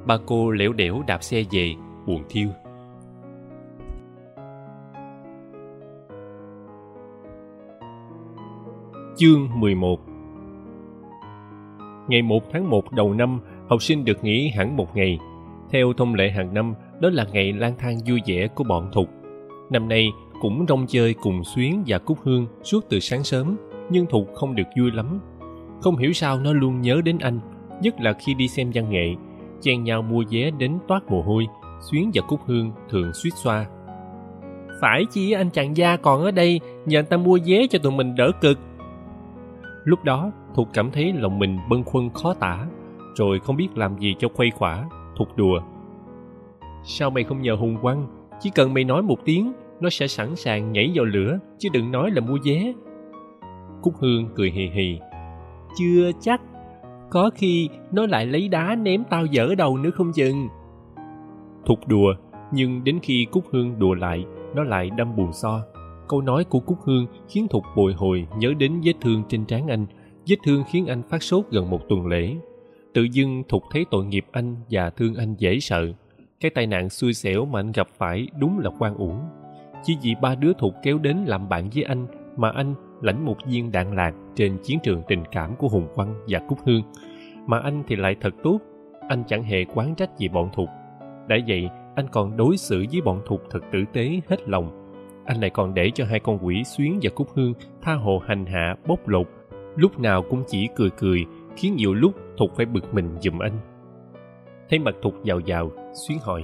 Ba 0.06 0.18
cô 0.26 0.52
lẻo 0.52 0.74
đẻo 0.74 1.03
đạp 1.07 1.24
xe 1.24 1.44
về, 1.52 1.76
buồn 2.06 2.24
thiêu. 2.30 2.48
Chương 9.17 9.49
11 9.59 9.99
Ngày 12.07 12.21
1 12.21 12.43
tháng 12.51 12.69
1 12.69 12.91
đầu 12.91 13.13
năm, 13.13 13.39
học 13.69 13.83
sinh 13.83 14.05
được 14.05 14.23
nghỉ 14.23 14.49
hẳn 14.49 14.77
một 14.77 14.95
ngày. 14.95 15.19
Theo 15.71 15.93
thông 15.93 16.15
lệ 16.15 16.29
hàng 16.29 16.53
năm, 16.53 16.73
đó 16.99 17.09
là 17.09 17.25
ngày 17.33 17.53
lang 17.53 17.73
thang 17.77 17.97
vui 18.07 18.21
vẻ 18.25 18.47
của 18.47 18.63
bọn 18.63 18.89
Thục. 18.93 19.09
Năm 19.69 19.87
nay 19.87 20.07
cũng 20.41 20.65
rong 20.69 20.85
chơi 20.87 21.13
cùng 21.13 21.43
Xuyến 21.43 21.83
và 21.87 21.97
Cúc 21.97 22.17
Hương 22.23 22.47
suốt 22.63 22.85
từ 22.89 22.99
sáng 22.99 23.23
sớm, 23.23 23.57
nhưng 23.89 24.05
Thục 24.05 24.33
không 24.33 24.55
được 24.55 24.67
vui 24.79 24.91
lắm. 24.91 25.19
Không 25.81 25.97
hiểu 25.97 26.13
sao 26.13 26.39
nó 26.39 26.53
luôn 26.53 26.81
nhớ 26.81 27.01
đến 27.05 27.17
anh, 27.19 27.39
nhất 27.81 27.95
là 27.99 28.13
khi 28.13 28.33
đi 28.33 28.47
xem 28.47 28.71
văn 28.73 28.89
nghệ, 28.89 29.15
chen 29.61 29.83
nhau 29.83 30.01
mua 30.01 30.23
vé 30.31 30.51
đến 30.51 30.77
toát 30.87 31.11
mồ 31.11 31.21
hôi, 31.21 31.47
Xuyến 31.91 32.11
và 32.13 32.21
Cúc 32.27 32.39
Hương 32.45 32.71
thường 32.89 33.13
suýt 33.13 33.31
xoa. 33.35 33.65
Phải 34.81 35.03
chi 35.11 35.31
anh 35.31 35.49
chàng 35.49 35.77
gia 35.77 35.97
còn 35.97 36.23
ở 36.23 36.31
đây, 36.31 36.59
nhờ 36.85 36.99
anh 36.99 37.05
ta 37.05 37.17
mua 37.17 37.39
vé 37.45 37.67
cho 37.67 37.79
tụi 37.79 37.91
mình 37.91 38.15
đỡ 38.15 38.31
cực. 38.41 38.59
Lúc 39.86 40.03
đó, 40.03 40.32
Thục 40.56 40.68
cảm 40.74 40.91
thấy 40.91 41.14
lòng 41.14 41.40
mình 41.40 41.60
bâng 41.70 41.84
khuâng 41.84 42.10
khó 42.10 42.34
tả, 42.34 42.66
rồi 43.16 43.40
không 43.40 43.56
biết 43.56 43.68
làm 43.76 43.98
gì 43.98 44.16
cho 44.20 44.28
khuây 44.34 44.52
khỏa, 44.52 44.86
Thục 45.18 45.38
đùa. 45.38 45.60
Sao 46.84 47.10
mày 47.10 47.24
không 47.24 47.41
nhờ 47.41 47.56
Hùng 47.56 47.78
quăng 47.82 48.07
Chỉ 48.40 48.49
cần 48.56 48.74
mày 48.74 48.84
nói 48.84 49.02
một 49.02 49.26
tiếng, 49.26 49.53
nó 49.80 49.90
sẽ 49.90 50.07
sẵn 50.07 50.36
sàng 50.36 50.72
nhảy 50.72 50.91
vào 50.95 51.06
lửa, 51.06 51.40
chứ 51.57 51.70
đừng 51.74 51.91
nói 51.91 52.12
là 52.12 52.22
mua 52.22 52.38
vé. 52.45 52.74
Cúc 53.82 53.94
Hương 53.99 54.30
cười 54.36 54.52
hì 54.52 54.70
hì. 54.74 54.99
Chưa 55.78 56.12
chắc, 56.20 56.41
có 57.10 57.30
khi 57.36 57.70
nó 57.91 58.06
lại 58.06 58.26
lấy 58.26 58.48
đá 58.49 58.76
ném 58.76 59.03
tao 59.10 59.26
dở 59.26 59.56
đầu 59.57 59.78
nữa 59.78 59.90
không 59.90 60.12
chừng. 60.12 60.48
Thục 61.66 61.88
đùa, 61.88 62.14
nhưng 62.52 62.84
đến 62.84 62.99
khi 63.02 63.28
Cúc 63.32 63.44
Hương 63.52 63.80
đùa 63.80 63.94
lại, 63.94 64.26
nó 64.56 64.64
lại 64.64 64.90
đâm 64.98 65.16
buồn 65.16 65.34
so. 65.34 65.62
Câu 66.07 66.22
nói 66.22 66.44
của 66.44 66.60
Cúc 66.60 66.77
Hương 66.82 67.07
khiến 67.30 67.48
Thục 67.48 67.64
bồi 67.76 67.94
hồi 67.94 68.27
nhớ 68.38 68.53
đến 68.60 68.82
vết 68.84 68.94
thương 69.02 69.23
trên 69.30 69.45
trán 69.45 69.68
anh. 69.68 69.86
Vết 70.27 70.36
thương 70.45 70.64
khiến 70.72 70.86
anh 70.86 71.02
phát 71.10 71.23
sốt 71.23 71.45
gần 71.52 71.69
một 71.69 71.90
tuần 71.90 72.07
lễ. 72.07 72.36
Tự 72.94 73.03
dưng 73.03 73.44
Thục 73.49 73.64
thấy 73.72 73.86
tội 73.91 74.06
nghiệp 74.06 74.26
anh 74.32 74.56
và 74.69 74.90
thương 74.90 75.15
anh 75.15 75.36
dễ 75.38 75.60
sợ. 75.60 75.94
Cái 76.40 76.52
tai 76.52 76.68
nạn 76.68 76.90
xui 76.90 77.14
xẻo 77.14 77.45
mà 77.45 77.60
anh 77.60 77.72
gặp 77.72 77.88
phải 77.98 78.27
đúng 78.40 78.60
là 78.60 78.69
quan 78.80 78.95
uổng. 78.95 79.19
Chỉ 79.84 79.98
vì 80.02 80.15
ba 80.22 80.36
đứa 80.36 80.53
Thục 80.53 80.73
kéo 80.84 80.98
đến 80.98 81.18
làm 81.18 81.49
bạn 81.49 81.69
với 81.73 81.84
anh 81.84 82.07
mà 82.38 82.49
anh 82.49 82.76
lãnh 83.02 83.26
một 83.26 83.38
viên 83.48 83.72
đạn 83.72 83.95
lạc 83.95 84.14
trên 84.36 84.57
chiến 84.64 84.80
trường 84.84 85.02
tình 85.07 85.23
cảm 85.32 85.56
của 85.56 85.68
Hùng 85.68 85.88
Quang 85.95 86.14
và 86.27 86.40
Cúc 86.40 86.60
Hương. 86.65 86.82
Mà 87.48 87.60
anh 87.60 87.84
thì 87.88 87.95
lại 87.95 88.15
thật 88.22 88.34
tốt, 88.44 88.60
anh 89.10 89.23
chẳng 89.27 89.44
hề 89.44 89.65
quán 89.65 89.95
trách 89.95 90.18
gì 90.18 90.27
bọn 90.27 90.49
Thục. 90.53 90.69
Đã 91.27 91.38
vậy, 91.48 91.69
anh 91.95 92.07
còn 92.11 92.38
đối 92.38 92.57
xử 92.57 92.86
với 92.91 93.02
bọn 93.02 93.22
Thục 93.26 93.41
thật 93.49 93.60
tử 93.72 93.84
tế 93.94 94.22
hết 94.27 94.49
lòng 94.49 94.85
anh 95.26 95.41
lại 95.41 95.49
còn 95.49 95.73
để 95.73 95.91
cho 95.93 96.06
hai 96.06 96.19
con 96.19 96.39
quỷ 96.41 96.64
xuyến 96.64 96.99
và 97.02 97.10
cúc 97.15 97.27
hương 97.34 97.53
tha 97.81 97.93
hồ 97.93 98.22
hành 98.27 98.45
hạ, 98.45 98.76
bóc 98.88 99.07
lột. 99.07 99.27
Lúc 99.76 99.99
nào 99.99 100.23
cũng 100.30 100.43
chỉ 100.47 100.68
cười 100.76 100.89
cười, 100.89 101.26
khiến 101.56 101.76
nhiều 101.76 101.93
lúc 101.93 102.14
thục 102.38 102.56
phải 102.56 102.65
bực 102.65 102.93
mình 102.93 103.15
giùm 103.22 103.39
anh. 103.39 103.60
Thấy 104.69 104.80
mặt 104.80 104.95
thục 105.02 105.23
giàu 105.23 105.39
giàu, 105.39 105.72
xuyến 106.07 106.19
hỏi, 106.22 106.43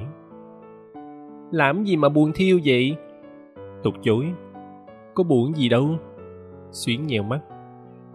làm 1.52 1.84
gì 1.84 1.96
mà 1.96 2.10
buồn 2.10 2.32
thiêu 2.36 2.60
vậy? 2.66 2.96
Thục 3.84 3.94
chối, 4.04 4.32
có 5.16 5.24
buồn 5.24 5.56
gì 5.56 5.70
đâu. 5.70 5.90
Xuyến 6.72 7.08
nheo 7.08 7.24
mắt, 7.24 7.40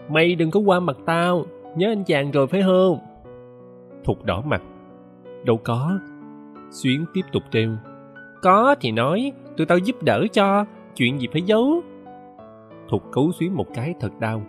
mày 0.08 0.34
đừng 0.34 0.50
có 0.50 0.60
qua 0.60 0.80
mặt 0.80 0.96
tao, 1.06 1.44
nhớ 1.76 1.92
anh 1.92 2.04
chàng 2.04 2.30
rồi 2.30 2.46
phải 2.46 2.62
không? 2.62 2.98
Thục 4.04 4.24
đỏ 4.24 4.42
mặt, 4.46 4.62
đâu 5.44 5.60
có. 5.64 5.98
Xuyến 6.70 7.04
tiếp 7.14 7.22
tục 7.32 7.42
trêu 7.50 7.76
có 8.42 8.74
thì 8.80 8.92
nói 8.92 9.32
tụi 9.56 9.66
tao 9.66 9.78
giúp 9.78 10.02
đỡ 10.02 10.26
cho, 10.32 10.64
chuyện 10.96 11.20
gì 11.20 11.28
phải 11.32 11.42
giấu. 11.42 11.82
Thục 12.88 13.02
cấu 13.12 13.32
xuyến 13.32 13.54
một 13.54 13.66
cái 13.74 13.94
thật 14.00 14.10
đau. 14.20 14.42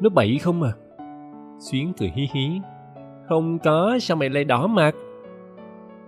Nó 0.00 0.08
bậy 0.08 0.38
không 0.38 0.62
à? 0.62 0.72
Xuyến 1.58 1.92
cười 1.98 2.12
hí 2.14 2.28
hí. 2.34 2.60
Không 3.28 3.58
có, 3.58 3.98
sao 4.00 4.16
mày 4.16 4.28
lại 4.28 4.44
đỏ 4.44 4.66
mặt? 4.66 4.94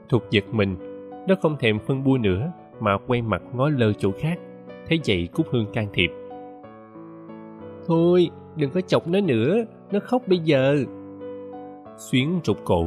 Thục 0.08 0.30
giật 0.30 0.44
mình. 0.52 0.76
Nó 1.28 1.34
không 1.42 1.56
thèm 1.60 1.78
phân 1.78 2.04
bua 2.04 2.18
nữa, 2.18 2.52
mà 2.80 2.98
quay 3.06 3.22
mặt 3.22 3.42
ngó 3.54 3.68
lơ 3.68 3.92
chỗ 3.92 4.10
khác, 4.18 4.38
thấy 4.88 5.00
vậy 5.06 5.28
cúc 5.34 5.46
hương 5.50 5.66
can 5.72 5.86
thiệp. 5.92 6.10
Thôi, 7.86 8.30
đừng 8.56 8.70
có 8.70 8.80
chọc 8.80 9.08
nó 9.08 9.20
nữa, 9.20 9.64
nó 9.90 9.98
khóc 10.02 10.22
bây 10.26 10.38
giờ. 10.38 10.84
Xuyến 11.96 12.40
rụt 12.44 12.56
cổ. 12.64 12.86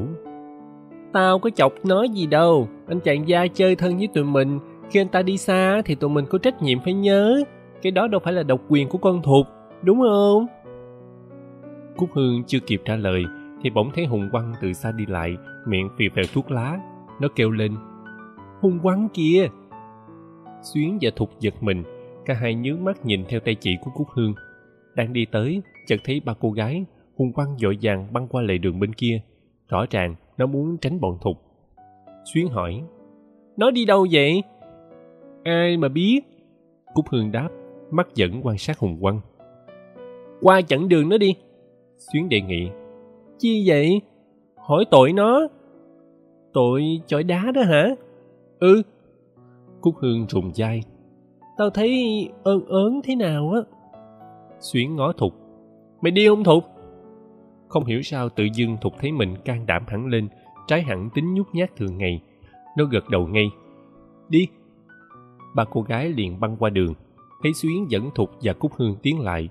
Tao 1.14 1.40
có 1.40 1.50
chọc 1.50 1.74
nó 1.86 2.04
gì 2.04 2.28
đâu, 2.28 2.68
anh 2.88 3.00
chàng 3.00 3.28
gia 3.28 3.48
chơi 3.48 3.76
thân 3.76 3.98
với 3.98 4.08
tụi 4.14 4.24
mình 4.24 4.60
khi 4.92 5.02
anh 5.02 5.08
ta 5.08 5.22
đi 5.22 5.38
xa 5.38 5.82
thì 5.86 5.96
tụi 5.96 6.10
mình 6.10 6.26
có 6.30 6.38
trách 6.38 6.62
nhiệm 6.62 6.80
phải 6.80 6.94
nhớ. 6.94 7.44
Cái 7.82 7.92
đó 7.92 8.08
đâu 8.08 8.22
phải 8.24 8.34
là 8.34 8.44
độc 8.44 8.62
quyền 8.70 8.90
của 8.90 8.98
con 8.98 9.22
thục, 9.22 9.48
đúng 9.82 10.00
không? 10.00 10.48
Cúc 11.98 12.10
hương 12.14 12.44
chưa 12.48 12.60
kịp 12.60 12.82
trả 12.86 12.96
lời, 12.96 13.24
thì 13.64 13.70
bỗng 13.70 13.92
thấy 13.96 14.06
hùng 14.06 14.30
quăng 14.32 14.54
từ 14.62 14.74
xa 14.74 14.92
đi 14.92 15.06
lại, 15.06 15.38
miệng 15.68 15.90
phì 15.98 16.10
phèo 16.16 16.26
thuốc 16.34 16.52
lá. 16.52 16.80
Nó 17.22 17.28
kêu 17.36 17.52
lên, 17.52 17.76
hùng 18.62 18.80
quăng 18.84 19.10
kìa. 19.14 19.48
Xuyến 20.62 20.98
và 21.02 21.12
thục 21.16 21.40
giật 21.40 21.54
mình, 21.64 21.84
cả 22.26 22.34
hai 22.34 22.56
nhướng 22.56 22.84
mắt 22.84 23.06
nhìn 23.06 23.26
theo 23.30 23.40
tay 23.40 23.56
chị 23.56 23.78
của 23.82 23.92
cúc 23.96 24.08
hương. 24.14 24.34
Đang 24.96 25.14
đi 25.14 25.26
tới, 25.26 25.62
chợt 25.88 26.00
thấy 26.04 26.22
ba 26.26 26.34
cô 26.40 26.52
gái, 26.52 26.86
hùng 27.18 27.34
quăng 27.34 27.58
dội 27.58 27.78
vàng 27.82 28.14
băng 28.14 28.28
qua 28.28 28.42
lề 28.42 28.58
đường 28.58 28.80
bên 28.80 28.94
kia. 28.94 29.22
Rõ 29.70 29.86
ràng, 29.90 30.16
nó 30.38 30.46
muốn 30.46 30.78
tránh 30.78 31.02
bọn 31.02 31.18
thục. 31.22 31.38
Xuyến 32.34 32.48
hỏi, 32.48 32.82
nó 33.58 33.72
đi 33.72 33.86
đâu 33.86 34.08
vậy? 34.12 34.44
Ai 35.44 35.78
mà 35.78 35.88
biết? 35.88 36.22
Cúc 36.94 37.06
hương 37.10 37.32
đáp 37.32 37.50
mắt 37.92 38.08
vẫn 38.18 38.42
quan 38.44 38.58
sát 38.58 38.80
hùng 38.80 38.98
quăng. 39.02 39.20
Qua 40.42 40.62
chặn 40.62 40.90
đường 40.90 41.10
nó 41.10 41.18
đi. 41.18 41.36
Xuyến 41.98 42.30
đề 42.30 42.42
nghị 42.42 42.70
chi 43.38 43.64
vậy? 43.68 44.02
Hỏi 44.58 44.86
tội 44.92 45.14
nó. 45.14 45.48
Tội 46.54 47.02
chọi 47.08 47.24
đá 47.24 47.52
đó 47.56 47.62
hả? 47.62 47.90
Ừ. 48.60 48.82
Cúc 49.82 49.96
hương 49.98 50.26
rùng 50.30 50.54
dai 50.54 50.82
tao 51.62 51.70
thấy 51.70 52.30
ơn 52.44 52.66
ớn 52.66 53.02
thế 53.04 53.16
nào 53.16 53.52
á? 53.52 53.62
Xuyến 54.60 54.96
ngó 54.96 55.12
thục 55.12 55.34
mày 56.02 56.12
đi 56.12 56.28
không 56.28 56.44
thục? 56.44 56.64
Không 57.68 57.86
hiểu 57.86 58.02
sao 58.02 58.30
tự 58.30 58.44
dưng 58.54 58.78
thục 58.82 58.94
thấy 59.00 59.12
mình 59.12 59.36
can 59.46 59.66
đảm 59.66 59.84
hẳn 59.88 60.06
lên 60.06 60.28
trái 60.68 60.82
hẳn 60.82 61.10
tính 61.16 61.34
nhút 61.34 61.48
nhát 61.54 61.76
thường 61.76 61.98
ngày. 61.98 62.22
Nó 62.78 62.86
gật 62.86 63.10
đầu 63.10 63.28
ngay 63.28 63.50
đi 64.30 64.48
ba 65.56 65.66
cô 65.72 65.82
gái 65.82 66.10
liền 66.10 66.40
băng 66.40 66.58
qua 66.58 66.70
đường. 66.70 66.94
Thấy 67.44 67.54
xuyến 67.54 67.86
dẫn 67.90 68.10
thục 68.16 68.32
và 68.42 68.54
cúc 68.54 68.72
hương 68.76 68.96
tiến 69.04 69.20
lại 69.20 69.50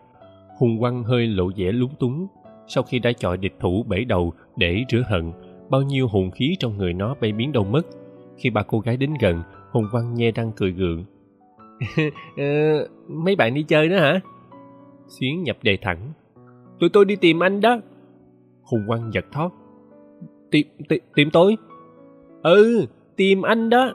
hùng 0.59 0.79
quăng 0.81 1.03
hơi 1.03 1.27
lộ 1.27 1.51
vẻ 1.57 1.73
lúng 1.73 1.95
túng. 1.99 2.27
Sau 2.69 2.85
khi 2.85 2.99
đã 2.99 3.13
chọi 3.13 3.37
địch 3.37 3.57
thủ 3.61 3.85
bể 3.89 4.05
đầu 4.05 4.33
để 4.57 4.85
rửa 4.91 5.03
hận 5.07 5.33
bao 5.71 5.83
nhiêu 5.83 6.09
hùng 6.09 6.31
khí 6.31 6.57
trong 6.59 6.77
người 6.77 6.93
nó 6.93 7.15
bay 7.21 7.33
biến 7.33 7.53
đâu 7.53 7.65
mất. 7.65 7.83
Khi 8.37 8.51
ba 8.51 8.63
cô 8.63 8.81
gái 8.81 8.97
đến 8.97 9.15
gần 9.21 9.43
hùng 9.71 9.87
quăng 9.93 10.15
nhe 10.15 10.31
răng 10.31 10.53
cười 10.57 10.73
gượng. 10.73 11.05
Ờ, 12.37 12.89
mấy 13.09 13.37
bạn 13.37 13.55
đi 13.55 13.63
chơi 13.63 13.89
nữa 13.89 13.99
hả? 13.99 14.21
Xuyến 15.09 15.43
nhập 15.43 15.57
đề 15.63 15.79
thẳng. 15.83 16.13
Tụi 16.81 16.91
tôi 16.91 17.05
đi 17.05 17.17
tìm 17.17 17.43
anh 17.43 17.61
đó. 17.61 17.81
Hùng 18.63 18.85
quăng 18.87 19.11
giật 19.13 19.25
thót. 19.33 19.51
Tìm 20.51 20.67
tìm 20.89 21.03
tìm 21.15 21.31
tôi? 21.33 21.57
Ừ 22.43 22.87
tìm 23.21 23.43
anh 23.43 23.71
đó 23.71 23.95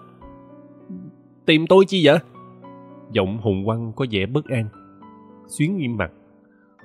tìm 1.46 1.68
tôi 1.68 1.86
chi 1.86 2.02
vậy? 2.06 2.18
Giọng 3.12 3.38
hùng 3.42 3.66
quăng 3.66 3.92
có 3.96 4.06
vẻ 4.12 4.26
bất 4.26 4.46
an. 4.46 4.66
Xuyến 5.48 5.78
nghiêm 5.78 5.98
mặt. 5.98 6.12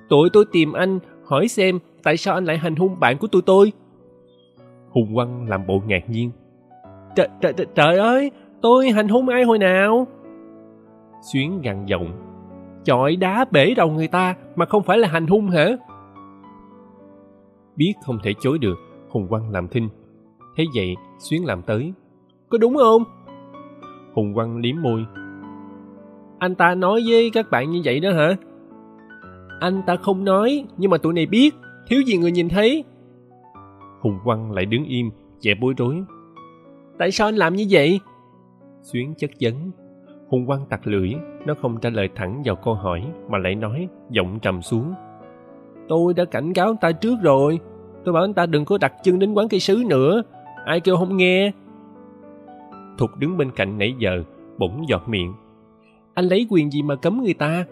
Tụi 0.09 0.29
tôi 0.33 0.45
tìm 0.51 0.73
anh 0.73 0.99
hỏi 1.25 1.47
xem 1.47 1.79
tại 2.03 2.17
sao 2.17 2.33
anh 2.33 2.45
lại 2.45 2.57
hành 2.57 2.75
hung 2.75 2.99
bạn 2.99 3.17
của 3.17 3.27
tụi 3.27 3.41
tôi. 3.41 3.71
Hùng 4.89 5.15
quăng 5.15 5.49
làm 5.49 5.67
bộ 5.67 5.81
ngạc 5.87 6.09
nhiên. 6.09 6.31
Trời, 7.15 7.27
trời, 7.41 7.53
trời, 7.53 7.67
trời 7.75 7.97
ơi 7.97 8.31
tôi 8.61 8.89
hành 8.89 9.07
hung 9.07 9.29
ai 9.29 9.43
hồi 9.43 9.59
nào? 9.59 10.07
Xuyến 11.33 11.61
gằn 11.61 11.85
giọng. 11.85 12.11
Chọi 12.83 13.15
đá 13.15 13.45
bể 13.51 13.73
đầu 13.77 13.91
người 13.91 14.07
ta 14.07 14.35
mà 14.55 14.65
không 14.65 14.83
phải 14.83 14.97
là 14.97 15.07
hành 15.07 15.27
hung 15.27 15.49
hả? 15.49 15.69
Biết 17.75 17.93
không 18.05 18.17
thể 18.23 18.33
chối 18.39 18.57
được 18.57 18.75
hùng 19.09 19.27
quang 19.27 19.51
làm 19.51 19.67
thinh. 19.67 19.89
Thấy 20.55 20.65
vậy 20.75 20.95
xuyến 21.19 21.45
làm 21.45 21.61
tới. 21.61 21.93
Có 22.49 22.57
đúng 22.57 22.75
không? 22.75 23.03
Hùng 24.13 24.33
quang 24.33 24.57
liếm 24.57 24.75
môi. 24.81 25.05
Anh 26.39 26.55
ta 26.55 26.75
nói 26.75 27.03
với 27.07 27.29
các 27.33 27.51
bạn 27.51 27.71
như 27.71 27.81
vậy 27.85 27.99
đó 27.99 28.11
hả? 28.11 28.35
Anh 29.59 29.81
ta 29.87 29.95
không 29.95 30.23
nói, 30.23 30.65
nhưng 30.77 30.91
mà 30.91 30.97
tụi 30.97 31.13
này 31.13 31.25
biết, 31.25 31.55
thiếu 31.87 32.01
gì 32.01 32.17
người 32.17 32.31
nhìn 32.31 32.49
thấy. 32.49 32.83
Hùng 34.01 34.19
quang 34.23 34.51
lại 34.51 34.65
đứng 34.65 34.85
im, 34.85 35.09
vẻ 35.43 35.53
bối 35.61 35.73
rối. 35.77 36.03
Tại 36.97 37.11
sao 37.11 37.27
anh 37.27 37.35
làm 37.35 37.55
như 37.55 37.65
vậy? 37.69 37.99
Xuyến 38.81 39.13
chất 39.17 39.29
vấn. 39.41 39.71
Hùng 40.29 40.45
quang 40.45 40.65
tặc 40.69 40.87
lưỡi, 40.87 41.13
nó 41.45 41.53
không 41.61 41.77
trả 41.81 41.89
lời 41.89 42.09
thẳng 42.15 42.41
vào 42.45 42.55
câu 42.55 42.73
hỏi, 42.73 43.03
mà 43.29 43.37
lại 43.37 43.55
nói, 43.55 43.87
giọng 44.09 44.39
trầm 44.41 44.61
xuống. 44.61 44.93
Tôi 45.87 46.13
đã 46.13 46.25
cảnh 46.25 46.53
cáo 46.53 46.67
anh 46.67 46.77
ta 46.81 46.91
trước 46.91 47.15
rồi. 47.23 47.59
Tôi 48.05 48.13
bảo 48.13 48.23
anh 48.23 48.33
ta 48.33 48.45
đừng 48.45 48.65
có 48.65 48.77
đặt 48.77 48.93
chân 49.03 49.19
đến 49.19 49.33
quán 49.33 49.49
cây 49.49 49.59
sứ 49.59 49.83
nữa. 49.87 50.23
Ai 50.65 50.79
kêu 50.79 50.97
không 50.97 51.17
nghe 51.17 51.51
thục 52.97 53.17
đứng 53.17 53.37
bên 53.37 53.51
cạnh 53.51 53.77
nãy 53.77 53.95
giờ, 53.97 54.23
bỗng 54.57 54.85
giọt 54.89 55.09
miệng. 55.09 55.33
Anh 56.13 56.25
lấy 56.25 56.47
quyền 56.49 56.71
gì 56.71 56.81
mà 56.81 56.95
cấm 56.95 57.23
người 57.23 57.33
ta? 57.33 57.65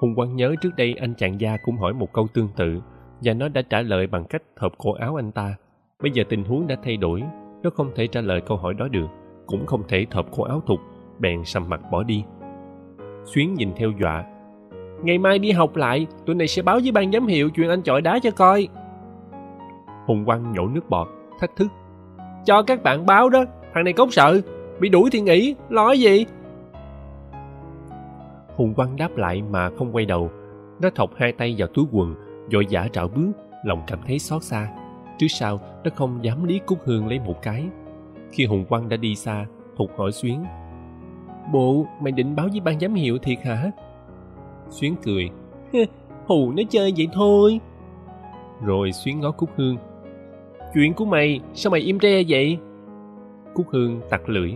Hùng 0.00 0.14
quang 0.14 0.36
nhớ 0.36 0.54
trước 0.60 0.70
đây 0.76 0.94
anh 1.00 1.14
chàng 1.14 1.40
gia 1.40 1.56
cũng 1.56 1.76
hỏi 1.76 1.92
một 1.92 2.12
câu 2.12 2.26
tương 2.34 2.48
tự, 2.56 2.80
và 3.20 3.34
nó 3.34 3.48
đã 3.48 3.62
trả 3.62 3.82
lời 3.82 4.06
bằng 4.06 4.24
cách 4.24 4.42
hợp 4.56 4.72
cổ 4.78 4.92
áo 4.92 5.16
anh 5.16 5.32
ta. 5.32 5.54
Bây 6.02 6.10
giờ 6.10 6.24
tình 6.28 6.44
huống 6.44 6.66
đã 6.66 6.76
thay 6.84 6.96
đổi, 6.96 7.22
nó 7.62 7.70
không 7.70 7.90
thể 7.94 8.06
trả 8.06 8.20
lời 8.20 8.40
câu 8.40 8.56
hỏi 8.56 8.74
đó 8.74 8.88
được, 8.88 9.06
cũng 9.46 9.66
không 9.66 9.82
thể 9.88 10.06
thợp 10.10 10.26
cổ 10.36 10.42
áo 10.42 10.62
thục, 10.66 10.80
bèn 11.18 11.44
sầm 11.44 11.68
mặt 11.68 11.80
bỏ 11.90 12.02
đi. 12.02 12.24
Xuyến 13.24 13.54
nhìn 13.54 13.72
theo 13.76 13.90
dọa, 14.00 14.24
ngày 15.02 15.18
mai 15.18 15.38
đi 15.38 15.50
học 15.50 15.76
lại, 15.76 16.06
tụi 16.26 16.36
này 16.36 16.48
sẽ 16.48 16.62
báo 16.62 16.78
với 16.82 16.92
ban 16.92 17.12
giám 17.12 17.26
hiệu 17.26 17.50
chuyện 17.50 17.68
anh 17.68 17.82
chọi 17.82 18.00
đá 18.00 18.18
cho 18.22 18.30
coi. 18.30 18.68
Hùng 20.06 20.24
quang 20.24 20.52
nhổ 20.52 20.68
nước 20.68 20.90
bọt, 20.90 21.08
thách 21.40 21.56
thức, 21.56 21.68
cho 22.44 22.62
các 22.62 22.82
bạn 22.82 23.06
báo 23.06 23.28
đó 23.28 23.44
thằng 23.74 23.84
này 23.84 23.92
cốc 23.92 24.08
sợ. 24.12 24.40
Bị 24.80 24.88
đuổi 24.88 25.10
thì 25.12 25.20
nghỉ. 25.20 25.54
Lo 25.68 25.92
gì? 25.92 26.26
Hùng 28.56 28.74
quang 28.74 28.96
đáp 28.96 29.16
lại 29.16 29.42
mà 29.42 29.70
không 29.70 29.92
quay 29.92 30.06
đầu. 30.06 30.30
Nó 30.80 30.90
thọc 30.90 31.10
hai 31.16 31.32
tay 31.32 31.54
vào 31.58 31.68
túi 31.68 31.84
quần 31.92 32.14
vội 32.52 32.66
vã 32.70 32.88
trạo 32.92 33.08
bước. 33.08 33.32
Lòng 33.64 33.82
cảm 33.86 33.98
thấy 34.06 34.18
xót 34.18 34.42
xa. 34.42 34.68
Trước 35.18 35.26
sau 35.28 35.60
nó 35.84 35.90
không 35.94 36.24
dám 36.24 36.44
lý 36.44 36.60
cúc 36.66 36.78
hương 36.84 37.08
lấy 37.08 37.18
một 37.18 37.42
cái. 37.42 37.64
Khi 38.32 38.46
hùng 38.46 38.64
quang 38.64 38.88
đã 38.88 38.96
đi 38.96 39.14
xa 39.14 39.46
thục 39.76 39.98
hỏi 39.98 40.12
xuyến. 40.12 40.44
Bộ 41.52 41.86
mày 42.00 42.12
định 42.12 42.36
báo 42.36 42.48
với 42.50 42.60
ban 42.60 42.80
giám 42.80 42.94
hiệu 42.94 43.18
thiệt 43.18 43.38
hả? 43.42 43.70
Xuyến 44.68 44.94
cười. 45.02 45.30
Hù 46.26 46.52
nó 46.52 46.62
chơi 46.70 46.92
vậy 46.96 47.08
thôi. 47.12 47.60
Rồi 48.64 48.92
xuyến 48.92 49.20
ngó 49.20 49.30
cúc 49.30 49.50
hương. 49.56 49.76
Chuyện 50.74 50.94
của 50.94 51.04
mày 51.04 51.40
sao 51.54 51.70
mày 51.70 51.80
im 51.80 51.98
re 52.00 52.22
vậy 52.28 52.58
cúc 53.54 53.66
hương 53.70 54.00
tặc 54.10 54.28
lưỡi. 54.28 54.52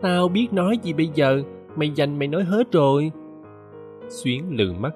Tao 0.00 0.28
biết 0.28 0.48
nói 0.52 0.78
gì 0.82 0.92
bây 0.92 1.10
giờ, 1.14 1.42
mày 1.76 1.90
dành 1.90 2.18
mày 2.18 2.28
nói 2.28 2.44
hết 2.44 2.72
rồi. 2.72 3.12
Xuyến 4.08 4.56
lừ 4.56 4.72
mắt. 4.78 4.94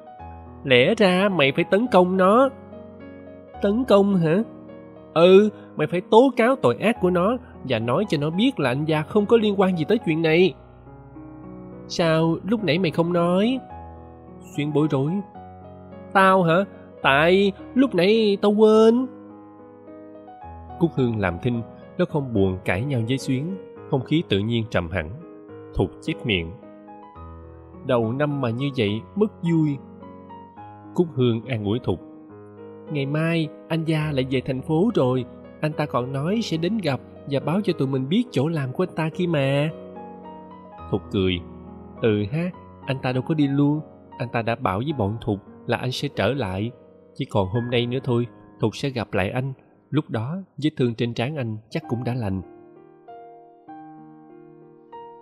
Lẽ 0.64 0.94
ra 0.94 1.28
mày 1.28 1.52
phải 1.52 1.64
tấn 1.64 1.86
công 1.92 2.16
nó. 2.16 2.48
Tấn 3.62 3.84
công 3.84 4.16
hả? 4.16 4.42
Ừ 5.14 5.50
mày 5.76 5.86
phải 5.86 6.00
tố 6.00 6.30
cáo 6.36 6.56
tội 6.56 6.76
ác 6.76 6.96
của 7.00 7.10
nó 7.10 7.36
và 7.64 7.78
nói 7.78 8.04
cho 8.08 8.18
nó 8.18 8.30
biết 8.30 8.60
là 8.60 8.70
anh 8.70 8.84
gia 8.84 9.02
không 9.02 9.26
có 9.26 9.36
liên 9.36 9.54
quan 9.60 9.76
gì 9.76 9.84
tới 9.84 9.98
chuyện 9.98 10.22
này. 10.22 10.54
Sao 11.88 12.36
lúc 12.44 12.64
nãy 12.64 12.78
mày 12.78 12.90
không 12.90 13.12
nói? 13.12 13.58
Xuyên 14.56 14.72
bối 14.72 14.88
rối. 14.90 15.12
Tao 16.12 16.42
hả? 16.42 16.64
Tại 17.02 17.52
lúc 17.74 17.94
nãy 17.94 18.38
tao 18.42 18.52
quên. 18.52 19.06
Cúc 20.78 20.90
hương 20.94 21.20
làm 21.20 21.38
thinh 21.42 21.62
nó 21.98 22.04
không 22.04 22.32
buồn 22.34 22.58
cãi 22.64 22.84
nhau 22.84 23.00
với 23.08 23.18
xuyến, 23.18 23.56
không 23.90 24.04
khí 24.04 24.22
tự 24.28 24.38
nhiên 24.38 24.64
trầm 24.70 24.90
hẳn 24.90 25.10
thục 25.74 25.90
chép 26.02 26.26
miệng. 26.26 26.50
Đầu 27.86 28.12
năm 28.12 28.40
mà 28.40 28.50
như 28.50 28.70
vậy, 28.76 29.00
mất 29.14 29.32
vui. 29.42 29.76
Cúc 30.94 31.06
hương 31.14 31.44
an 31.44 31.64
ủi 31.64 31.78
thục. 31.78 32.00
Ngày 32.92 33.06
mai, 33.06 33.48
anh 33.68 33.84
gia 33.84 34.12
lại 34.12 34.26
về 34.30 34.40
thành 34.40 34.62
phố 34.62 34.90
rồi. 34.94 35.24
Anh 35.60 35.72
ta 35.72 35.86
còn 35.86 36.12
nói 36.12 36.40
sẽ 36.42 36.56
đến 36.56 36.78
gặp 36.78 37.00
và 37.30 37.40
báo 37.40 37.60
cho 37.64 37.72
tụi 37.72 37.88
mình 37.88 38.08
biết 38.08 38.24
chỗ 38.30 38.48
làm 38.48 38.72
của 38.72 38.82
anh 38.82 38.94
ta 38.96 39.10
kia 39.14 39.26
mà. 39.26 39.70
Thục 40.90 41.02
cười. 41.10 41.40
Ừ 42.02 42.24
ha, 42.32 42.50
anh 42.86 42.98
ta 43.02 43.12
đâu 43.12 43.22
có 43.22 43.34
đi 43.34 43.46
luôn. 43.46 43.80
Anh 44.18 44.28
ta 44.32 44.42
đã 44.42 44.54
bảo 44.54 44.78
với 44.78 44.92
bọn 44.98 45.16
thục 45.20 45.38
là 45.66 45.76
anh 45.76 45.92
sẽ 45.92 46.08
trở 46.16 46.32
lại. 46.32 46.70
Chỉ 47.14 47.24
còn 47.24 47.48
hôm 47.48 47.70
nay 47.70 47.86
nữa 47.86 47.98
thôi, 48.04 48.26
thục 48.60 48.76
sẽ 48.76 48.90
gặp 48.90 49.14
lại 49.14 49.30
anh 49.30 49.52
lúc 49.90 50.10
đó, 50.10 50.38
vết 50.62 50.70
thương 50.76 50.94
trên 50.94 51.14
trán 51.14 51.36
anh 51.36 51.56
chắc 51.70 51.82
cũng 51.88 52.04
đã 52.04 52.14
lành. 52.14 52.42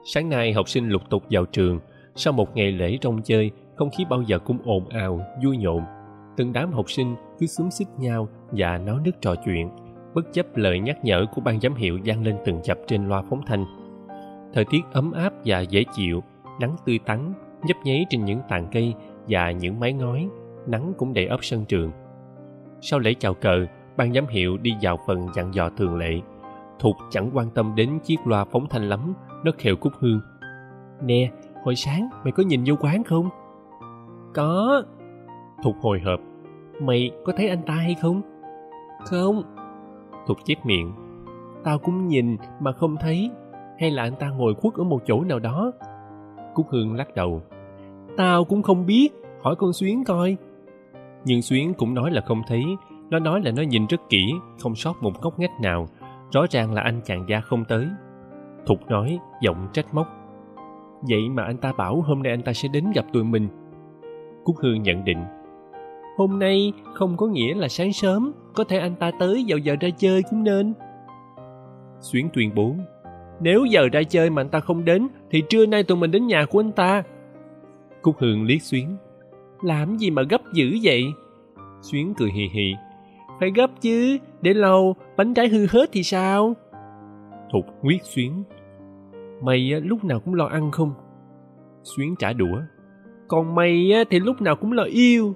Sáng 0.05 0.29
nay 0.29 0.53
học 0.53 0.69
sinh 0.69 0.89
lục 0.89 1.03
tục 1.11 1.23
vào 1.31 1.45
trường. 1.45 1.81
Sau 2.15 2.33
một 2.33 2.57
ngày 2.57 2.73
lễ 2.73 2.99
rong 3.03 3.23
chơi, 3.23 3.51
không 3.75 3.91
khí 3.91 4.05
bao 4.11 4.23
giờ 4.23 4.39
cũng 4.39 4.59
ồn 4.65 4.89
ào, 4.89 5.21
vui 5.45 5.57
nhộn. 5.57 5.83
Từng 6.37 6.53
đám 6.53 6.73
học 6.73 6.91
sinh 6.91 7.17
cứ 7.39 7.47
xúm 7.47 7.71
xích 7.71 7.89
nhau 7.99 8.29
và 8.51 8.79
náo 8.79 8.99
nức 9.05 9.21
trò 9.21 9.35
chuyện. 9.45 9.71
Bất 10.15 10.33
chấp 10.33 10.57
lời 10.57 10.81
nhắc 10.81 11.05
nhở 11.05 11.27
của 11.35 11.41
ban 11.41 11.61
giám 11.61 11.75
hiệu 11.75 11.99
vang 12.05 12.25
lên 12.25 12.37
từng 12.45 12.61
chập 12.63 12.79
trên 12.87 13.09
loa 13.09 13.23
phóng 13.31 13.43
thanh. 13.47 13.65
Thời 14.53 14.65
tiết 14.65 14.81
ấm 14.93 15.13
áp 15.13 15.33
và 15.45 15.61
dễ 15.61 15.85
chịu, 15.93 16.23
nắng 16.61 16.77
tươi 16.87 16.99
tắn, 17.07 17.33
nhấp 17.63 17.77
nháy 17.85 18.07
trên 18.11 18.25
những 18.25 18.41
tàn 18.49 18.69
cây 18.73 18.95
và 19.29 19.51
những 19.51 19.81
mái 19.81 19.93
ngói, 19.93 20.29
nắng 20.67 20.93
cũng 20.99 21.15
đầy 21.15 21.27
ấp 21.27 21.45
sân 21.45 21.65
trường. 21.65 21.93
Sau 22.81 22.99
lễ 22.99 23.15
chào 23.19 23.35
cờ 23.35 23.67
ban 23.97 24.13
giám 24.13 24.27
hiệu 24.27 24.57
đi 24.57 24.77
vào 24.83 24.99
phần 25.07 25.27
dặn 25.35 25.55
dò 25.55 25.71
thường 25.77 25.97
lệ. 25.97 26.21
Thục 26.79 26.97
chẳng 27.11 27.31
quan 27.35 27.51
tâm 27.51 27.75
đến 27.77 27.99
chiếc 28.05 28.27
loa 28.27 28.45
phóng 28.45 28.67
thanh 28.71 28.89
lắm, 28.89 29.15
nó 29.45 29.53
khều 29.59 29.77
cúc 29.77 29.93
hương 29.99 30.21
nè, 31.03 31.31
hồi 31.65 31.77
sáng 31.77 32.09
mày 32.25 32.33
có 32.33 32.43
nhìn 32.43 32.63
vô 32.67 32.75
quán 32.81 33.05
không? 33.05 33.29
Có. 34.35 34.83
Thục 35.63 35.77
hồi 35.81 36.01
hộp. 36.01 36.21
Mày 36.81 37.11
có 37.25 37.33
thấy 37.37 37.49
anh 37.49 37.63
ta 37.67 37.75
hay 37.75 37.95
không? 37.95 38.23
Không. 39.05 39.43
Thục 40.27 40.37
chép 40.45 40.67
miệng. 40.67 40.93
Tao 41.65 41.79
cũng 41.79 42.09
nhìn 42.09 42.37
mà 42.61 42.73
không 42.73 42.97
thấy. 43.01 43.31
Hay 43.79 43.91
là 43.91 44.03
anh 44.03 44.17
ta 44.19 44.31
ngồi 44.31 44.55
khuất 44.55 44.75
ở 44.75 44.85
một 44.85 45.03
chỗ 45.07 45.25
nào 45.25 45.39
đó? 45.39 45.73
Cúc 46.55 46.67
hương 46.71 46.95
lắc 46.95 47.15
đầu. 47.15 47.43
Tao 48.17 48.45
cũng 48.45 48.63
không 48.63 48.87
biết. 48.87 49.09
Hỏi 49.43 49.57
con 49.57 49.73
xuyến 49.73 50.05
coi. 50.05 50.37
Nhưng 51.25 51.43
xuyến 51.43 51.75
cũng 51.75 51.95
nói 51.95 52.11
là 52.11 52.21
không 52.21 52.43
thấy 52.47 52.65
nó 53.11 53.19
nói 53.19 53.41
là 53.45 53.51
nó 53.57 53.63
nhìn 53.63 53.87
rất 53.87 54.01
kỹ, 54.09 54.35
không 54.63 54.75
sót 54.75 55.03
một 55.03 55.23
góc 55.23 55.39
ngách 55.39 55.61
nào. 55.63 55.89
Rõ 56.33 56.47
ràng 56.51 56.75
là 56.75 56.83
anh 56.83 57.01
chàng 57.05 57.25
gia 57.29 57.41
không 57.41 57.65
tới. 57.65 57.87
Thục 58.67 58.91
nói, 58.91 59.19
giọng 59.43 59.69
trách 59.73 59.95
móc. 59.95 60.07
Vậy 61.09 61.29
mà 61.29 61.45
anh 61.45 61.57
ta 61.57 61.73
bảo 61.73 62.01
hôm 62.01 62.23
nay 62.23 62.33
anh 62.33 62.43
ta 62.43 62.53
sẽ 62.53 62.69
đến 62.69 62.85
gặp 62.95 63.05
tụi 63.13 63.25
mình. 63.25 63.49
Cúc 64.45 64.57
hương 64.63 64.83
nhận 64.83 65.05
định. 65.05 65.25
Hôm 66.17 66.39
nay 66.39 66.73
không 66.95 67.17
có 67.17 67.27
nghĩa 67.27 67.55
là 67.55 67.69
sáng 67.69 67.93
sớm, 67.93 68.33
có 68.55 68.65
thể 68.65 68.79
anh 68.79 68.95
ta 68.95 69.11
tới 69.19 69.45
vào 69.49 69.59
giờ 69.59 69.77
ra 69.81 69.89
chơi 69.97 70.23
cũng 70.31 70.45
nên. 70.45 70.75
Xuyến 72.01 72.29
tuyên 72.33 72.55
bố. 72.55 72.75
Nếu 73.41 73.65
giờ 73.65 73.89
ra 73.93 74.03
chơi 74.03 74.31
mà 74.31 74.43
anh 74.43 74.49
ta 74.49 74.61
không 74.61 74.85
đến, 74.85 75.09
thì 75.31 75.43
trưa 75.49 75.67
nay 75.67 75.83
tụi 75.83 75.99
mình 75.99 76.11
đến 76.11 76.27
nhà 76.27 76.45
của 76.51 76.61
anh 76.61 76.73
ta. 76.73 77.03
Cúc 78.03 78.17
hương 78.19 78.45
liếc 78.45 78.63
xuyến. 78.63 78.97
Làm 79.63 79.97
gì 79.97 80.11
mà 80.11 80.23
gấp 80.23 80.41
dữ 80.53 80.79
vậy? 80.83 81.05
Xuyến 81.81 82.15
cười 82.17 82.31
hì 82.31 82.49
hì 82.53 82.75
phải 83.41 83.51
gấp 83.55 83.71
chứ 83.81 84.19
để 84.43 84.55
lâu 84.55 84.97
bánh 85.17 85.35
trái 85.35 85.49
hư 85.49 85.67
hết 85.71 85.89
thì 85.93 86.03
sao? 86.03 86.55
Thục 87.53 87.65
nguyết 87.83 88.05
xuyến. 88.05 88.45
Mày 89.43 89.81
lúc 89.81 90.05
nào 90.05 90.21
cũng 90.21 90.35
lo 90.35 90.47
ăn 90.47 90.71
không? 90.71 90.93
Xuyến 91.83 92.15
trả 92.19 92.33
đũa. 92.33 92.61
Còn 93.29 93.55
mày 93.55 93.91
thì 94.11 94.21
lúc 94.21 94.43
nào 94.43 94.57
cũng 94.57 94.73
lo 94.73 94.83
yêu. 94.83 95.35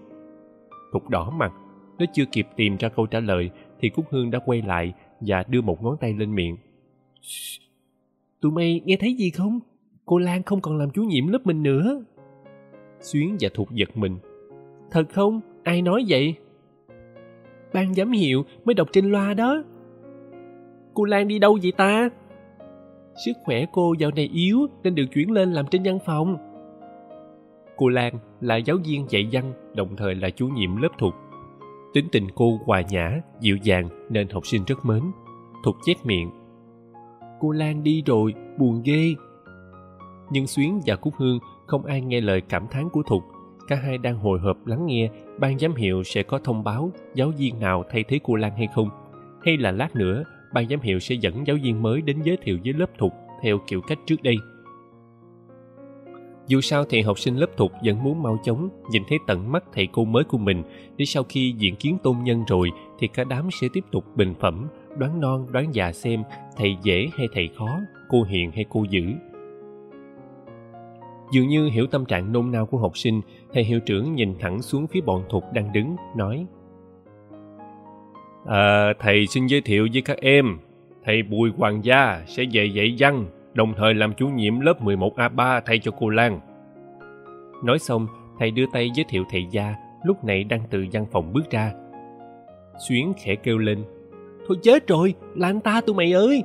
Thục 0.93 1.09
đỏ 1.09 1.31
mặt. 1.31 1.53
Nó 1.99 2.07
chưa 2.13 2.25
kịp 2.33 2.47
tìm 2.57 2.77
ra 2.77 2.89
câu 2.89 3.07
trả 3.07 3.21
lời 3.21 3.51
thì 3.81 3.89
cúc 3.89 4.05
hương 4.11 4.31
đã 4.31 4.39
quay 4.47 4.63
lại 4.63 4.93
và 5.21 5.45
đưa 5.49 5.61
một 5.61 5.83
ngón 5.83 5.97
tay 6.01 6.15
lên 6.15 6.35
miệng. 6.35 6.57
Tụi 8.41 8.53
mày 8.53 8.81
nghe 8.85 8.97
thấy 9.01 9.15
gì 9.15 9.31
không? 9.31 9.61
Cô 10.07 10.19
lan 10.19 10.43
không 10.43 10.61
còn 10.61 10.79
làm 10.79 10.91
chủ 10.91 11.03
nhiệm 11.03 11.29
lớp 11.29 11.39
mình 11.45 11.63
nữa. 11.63 12.05
Xuyến 13.01 13.37
và 13.41 13.49
thục 13.55 13.71
giật 13.71 13.97
mình. 13.97 14.19
Thật 14.91 15.05
không? 15.13 15.41
Ai 15.63 15.83
nói 15.83 16.05
vậy 16.09 16.35
ban 17.73 17.95
giám 17.95 18.13
hiệu 18.13 18.45
mới 18.65 18.75
đọc 18.75 18.89
trên 18.93 19.05
loa 19.05 19.35
đó. 19.35 19.63
Cô 20.95 21.05
lan 21.05 21.29
đi 21.29 21.39
đâu 21.39 21.59
vậy 21.63 21.73
ta? 21.77 22.09
Sức 23.25 23.33
khỏe 23.45 23.65
cô 23.73 23.95
dạo 23.99 24.11
này 24.17 24.31
yếu 24.33 24.59
nên 24.83 24.95
được 24.95 25.05
chuyển 25.13 25.31
lên 25.31 25.53
làm 25.53 25.67
trên 25.71 25.83
văn 25.85 25.99
phòng. 26.07 26.37
Cô 27.77 27.89
lan 27.89 28.15
là 28.41 28.57
giáo 28.57 28.77
viên 28.85 29.07
dạy 29.09 29.29
văn, 29.33 29.53
đồng 29.75 29.97
thời 29.97 30.15
là 30.15 30.31
chủ 30.31 30.49
nhiệm 30.49 30.77
lớp 30.77 30.89
thuộc. 30.99 31.15
tính 31.95 32.09
tình 32.13 32.27
cô 32.35 32.61
hòa 32.65 32.83
nhã, 32.91 33.21
dịu 33.41 33.57
dàng 33.57 33.89
nên 34.11 34.29
học 34.29 34.47
sinh 34.47 34.65
rất 34.67 34.85
mến, 34.85 35.03
thuộc 35.65 35.77
chép 35.85 35.97
miệng. 36.05 36.31
Cô 37.41 37.51
lan 37.51 37.83
đi 37.83 38.03
rồi, 38.07 38.35
buồn 38.59 38.83
ghê. 38.85 39.15
Nhưng 40.31 40.47
xuyến 40.47 40.81
và 40.87 40.97
cúc 40.97 41.15
hương 41.17 41.39
không 41.67 41.85
ai 41.85 42.01
nghe 42.01 42.21
lời 42.21 42.41
cảm 42.41 42.67
thán 42.71 42.89
của 42.89 43.03
thục 43.03 43.23
cả 43.71 43.77
hai 43.77 43.99
đang 43.99 44.19
hồi 44.19 44.39
hộp 44.39 44.67
lắng 44.67 44.87
nghe, 44.87 45.11
ban 45.39 45.59
giám 45.59 45.75
hiệu 45.75 46.03
sẽ 46.05 46.23
có 46.23 46.39
thông 46.39 46.65
báo 46.65 46.93
giáo 47.15 47.33
viên 47.39 47.61
nào 47.61 47.85
thay 47.91 48.05
thế 48.09 48.21
cô 48.23 48.35
lan 48.35 48.53
hay 48.57 48.69
không. 48.75 48.89
Hay 49.45 49.57
là 49.57 49.71
lát 49.71 49.97
nữa, 49.97 50.25
ban 50.53 50.69
giám 50.69 50.81
hiệu 50.81 50.99
sẽ 50.99 51.15
dẫn 51.15 51.47
giáo 51.47 51.57
viên 51.63 51.83
mới 51.83 52.03
đến 52.03 52.23
giới 52.23 52.37
thiệu 52.43 52.59
với 52.65 52.73
lớp 52.73 52.99
thục 52.99 53.13
theo 53.43 53.59
kiểu 53.67 53.81
cách 53.81 53.99
trước 54.07 54.23
đây. 54.23 54.37
Dù 56.47 56.61
sao 56.61 56.85
thì 56.85 57.03
học 57.03 57.19
sinh 57.19 57.37
lớp 57.37 57.57
thục 57.57 57.73
vẫn 57.85 58.05
muốn 58.05 58.23
mau 58.23 58.39
chóng 58.45 58.69
nhìn 58.91 59.03
thấy 59.09 59.19
tận 59.27 59.53
mắt 59.53 59.65
thầy 59.73 59.89
cô 59.93 60.05
mới 60.05 60.25
của 60.25 60.39
mình, 60.39 60.63
để 60.97 61.05
sau 61.05 61.23
khi 61.29 61.55
diện 61.59 61.77
kiến 61.77 61.99
tôn 62.03 62.17
nhân 62.23 62.45
rồi 62.49 62.71
thì 62.99 63.09
cả 63.09 63.25
đám 63.25 63.49
sẽ 63.61 63.69
tiếp 63.73 63.85
tục 63.93 64.05
bình 64.17 64.35
phẩm, 64.41 64.69
đoán 64.97 65.21
non, 65.21 65.47
đoán 65.53 65.75
già 65.75 65.93
xem 65.93 66.23
thầy 66.57 66.77
dễ 66.83 67.09
hay 67.17 67.29
thầy 67.33 67.49
khó, 67.59 67.81
cô 68.09 68.23
hiền 68.23 68.51
hay 68.51 68.65
cô 68.71 68.85
dữ 68.91 69.03
dường 71.33 71.49
như 71.49 71.69
hiểu 71.73 71.87
tâm 71.87 72.05
trạng 72.05 72.33
nôn 72.33 72.51
nao 72.51 72.67
của 72.67 72.79
học 72.79 72.99
sinh 72.99 73.21
thầy 73.53 73.65
hiệu 73.65 73.81
trưởng 73.81 74.15
nhìn 74.15 74.35
thẳng 74.39 74.63
xuống 74.63 74.87
phía 74.87 75.01
bọn 75.01 75.25
thục 75.29 75.45
đang 75.53 75.73
đứng 75.73 75.97
nói 76.17 76.47
à, 78.47 78.93
thầy 78.99 79.27
xin 79.27 79.47
giới 79.47 79.61
thiệu 79.61 79.89
với 79.93 80.03
các 80.03 80.17
em 80.21 80.59
thầy 81.05 81.23
bùi 81.23 81.51
hoàng 81.57 81.85
gia 81.85 82.23
sẽ 82.27 82.45
về 82.53 82.65
dạy 82.65 82.97
văn 82.99 83.27
đồng 83.55 83.75
thời 83.77 83.95
làm 83.95 84.15
chủ 84.15 84.29
nhiệm 84.29 84.61
lớp 84.61 84.83
11A3 84.83 85.61
thay 85.67 85.79
cho 85.79 85.91
cô 85.99 86.09
Lan. 86.09 86.41
Nói 87.65 87.79
xong, 87.79 88.07
thầy 88.39 88.51
đưa 88.51 88.65
tay 88.73 88.91
giới 88.95 89.05
thiệu 89.09 89.25
thầy 89.31 89.47
gia, 89.51 89.75
lúc 90.05 90.25
này 90.25 90.45
đang 90.45 90.61
từ 90.71 90.87
văn 90.93 91.07
phòng 91.13 91.33
bước 91.33 91.51
ra. 91.51 91.73
Xuyến 92.89 93.13
khẽ 93.19 93.35
kêu 93.35 93.59
lên, 93.59 93.85
Thôi 94.49 94.59
chết 94.63 94.87
rồi, 94.87 95.15
là 95.37 95.49
anh 95.49 95.61
ta 95.61 95.81
tụi 95.81 95.97
mày 95.97 96.13
ơi! 96.13 96.43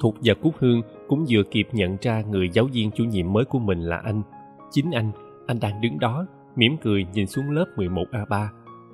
Thục 0.00 0.14
và 0.24 0.34
Cúc 0.34 0.54
Hương 0.58 0.82
cũng 1.10 1.24
vừa 1.28 1.42
kịp 1.42 1.68
nhận 1.72 1.96
ra 2.00 2.22
người 2.30 2.48
giáo 2.48 2.64
viên 2.72 2.90
chủ 2.90 3.04
nhiệm 3.04 3.32
mới 3.32 3.44
của 3.44 3.58
mình 3.58 3.80
là 3.80 3.96
anh. 3.96 4.22
Chính 4.70 4.90
anh, 4.90 5.10
anh 5.46 5.60
đang 5.60 5.80
đứng 5.80 5.98
đó, 5.98 6.26
mỉm 6.56 6.76
cười 6.82 7.06
nhìn 7.12 7.26
xuống 7.26 7.50
lớp 7.50 7.64
11A3. 7.76 8.46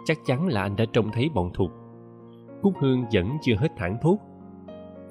Chắc 0.04 0.18
chắn 0.26 0.46
là 0.46 0.62
anh 0.62 0.76
đã 0.76 0.84
trông 0.92 1.10
thấy 1.12 1.30
bọn 1.34 1.50
Thục. 1.54 1.70
Cúc 2.62 2.74
Hương 2.80 3.04
vẫn 3.12 3.28
chưa 3.42 3.54
hết 3.54 3.68
thẳng 3.76 3.98
thốt. 4.02 4.18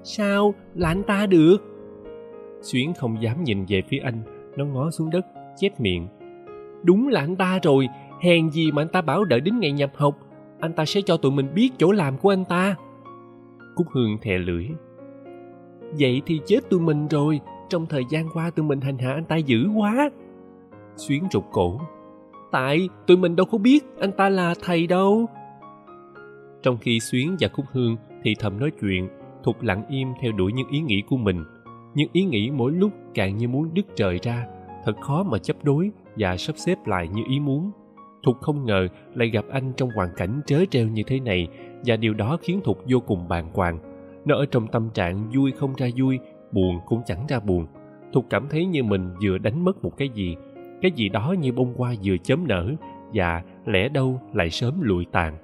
Sao? 0.03 0.53
Là 0.73 0.89
anh 0.89 1.03
ta 1.03 1.25
được? 1.25 1.57
Xuyến 2.61 2.93
không 2.93 3.21
dám 3.21 3.43
nhìn 3.43 3.65
về 3.67 3.81
phía 3.89 3.99
anh, 3.99 4.21
nó 4.57 4.65
ngó 4.65 4.91
xuống 4.91 5.09
đất, 5.09 5.25
chép 5.57 5.79
miệng. 5.79 6.07
Đúng 6.83 7.07
là 7.07 7.21
anh 7.21 7.35
ta 7.35 7.59
rồi, 7.63 7.87
hèn 8.21 8.49
gì 8.49 8.71
mà 8.71 8.81
anh 8.81 8.89
ta 8.89 9.01
bảo 9.01 9.25
đợi 9.25 9.39
đến 9.39 9.59
ngày 9.59 9.71
nhập 9.71 9.91
học, 9.95 10.17
anh 10.59 10.73
ta 10.73 10.85
sẽ 10.85 11.01
cho 11.01 11.17
tụi 11.17 11.31
mình 11.31 11.53
biết 11.55 11.71
chỗ 11.77 11.91
làm 11.91 12.17
của 12.17 12.29
anh 12.29 12.45
ta. 12.45 12.75
Cúc 13.75 13.87
Hương 13.91 14.17
thè 14.21 14.37
lưỡi. 14.37 14.67
Vậy 15.99 16.21
thì 16.25 16.41
chết 16.45 16.69
tụi 16.69 16.79
mình 16.79 17.07
rồi, 17.07 17.39
trong 17.69 17.85
thời 17.85 18.03
gian 18.09 18.29
qua 18.33 18.49
tụi 18.49 18.65
mình 18.65 18.81
hành 18.81 18.97
hạ 18.97 19.13
anh 19.13 19.25
ta 19.25 19.35
dữ 19.35 19.69
quá. 19.75 20.09
Xuyến 20.95 21.23
rụt 21.31 21.43
cổ. 21.51 21.79
Tại 22.51 22.89
tụi 23.07 23.17
mình 23.17 23.35
đâu 23.35 23.45
có 23.45 23.57
biết 23.57 23.85
anh 23.99 24.11
ta 24.11 24.29
là 24.29 24.53
thầy 24.63 24.87
đâu. 24.87 25.25
Trong 26.63 26.77
khi 26.77 26.99
Xuyến 26.99 27.35
và 27.39 27.47
Cúc 27.47 27.65
Hương 27.71 27.95
thì 28.23 28.35
thầm 28.39 28.59
nói 28.59 28.71
chuyện, 28.81 29.09
Thục 29.43 29.61
lặng 29.61 29.83
im 29.89 30.07
theo 30.21 30.31
đuổi 30.31 30.53
những 30.53 30.67
ý 30.69 30.79
nghĩ 30.79 31.03
của 31.09 31.17
mình 31.17 31.43
nhưng 31.95 32.09
ý 32.13 32.23
nghĩ 32.23 32.51
mỗi 32.51 32.71
lúc 32.71 32.91
càng 33.13 33.37
như 33.37 33.47
muốn 33.47 33.69
đứt 33.73 33.85
trời 33.95 34.19
ra 34.23 34.47
thật 34.85 35.01
khó 35.01 35.23
mà 35.23 35.37
chấp 35.37 35.63
đối 35.63 35.91
và 36.15 36.37
sắp 36.37 36.53
xếp 36.57 36.87
lại 36.87 37.07
như 37.07 37.23
ý 37.29 37.39
muốn 37.39 37.71
thục 38.23 38.41
không 38.41 38.65
ngờ 38.65 38.87
lại 39.13 39.29
gặp 39.29 39.45
anh 39.51 39.73
trong 39.77 39.89
hoàn 39.89 40.09
cảnh 40.17 40.41
trớ 40.45 40.65
trêu 40.71 40.87
như 40.87 41.03
thế 41.07 41.19
này 41.19 41.47
và 41.85 41.95
điều 41.95 42.13
đó 42.13 42.37
khiến 42.41 42.61
thục 42.63 42.77
vô 42.87 42.99
cùng 42.99 43.27
bàng 43.27 43.49
hoàng 43.53 43.94
nó 44.25 44.35
ở 44.35 44.45
trong 44.51 44.67
tâm 44.67 44.89
trạng 44.93 45.29
vui 45.35 45.51
không 45.51 45.73
ra 45.77 45.87
vui 45.97 46.19
buồn 46.51 46.79
cũng 46.85 47.01
chẳng 47.05 47.25
ra 47.27 47.39
buồn. 47.39 47.67
Thục 48.13 48.25
cảm 48.29 48.47
thấy 48.49 48.65
như 48.65 48.83
mình 48.83 49.13
vừa 49.23 49.37
đánh 49.37 49.65
mất 49.65 49.83
một 49.83 49.91
cái 49.97 50.09
gì 50.09 50.35
cái 50.81 50.91
gì 50.91 51.09
đó 51.09 51.35
như 51.39 51.51
bông 51.51 51.73
hoa 51.77 51.95
vừa 52.03 52.17
chớm 52.23 52.47
nở 52.47 52.71
và 53.13 53.43
lẽ 53.65 53.89
đâu 53.89 54.21
lại 54.33 54.49
sớm 54.49 54.81
lụi 54.81 55.05
tàn. 55.11 55.37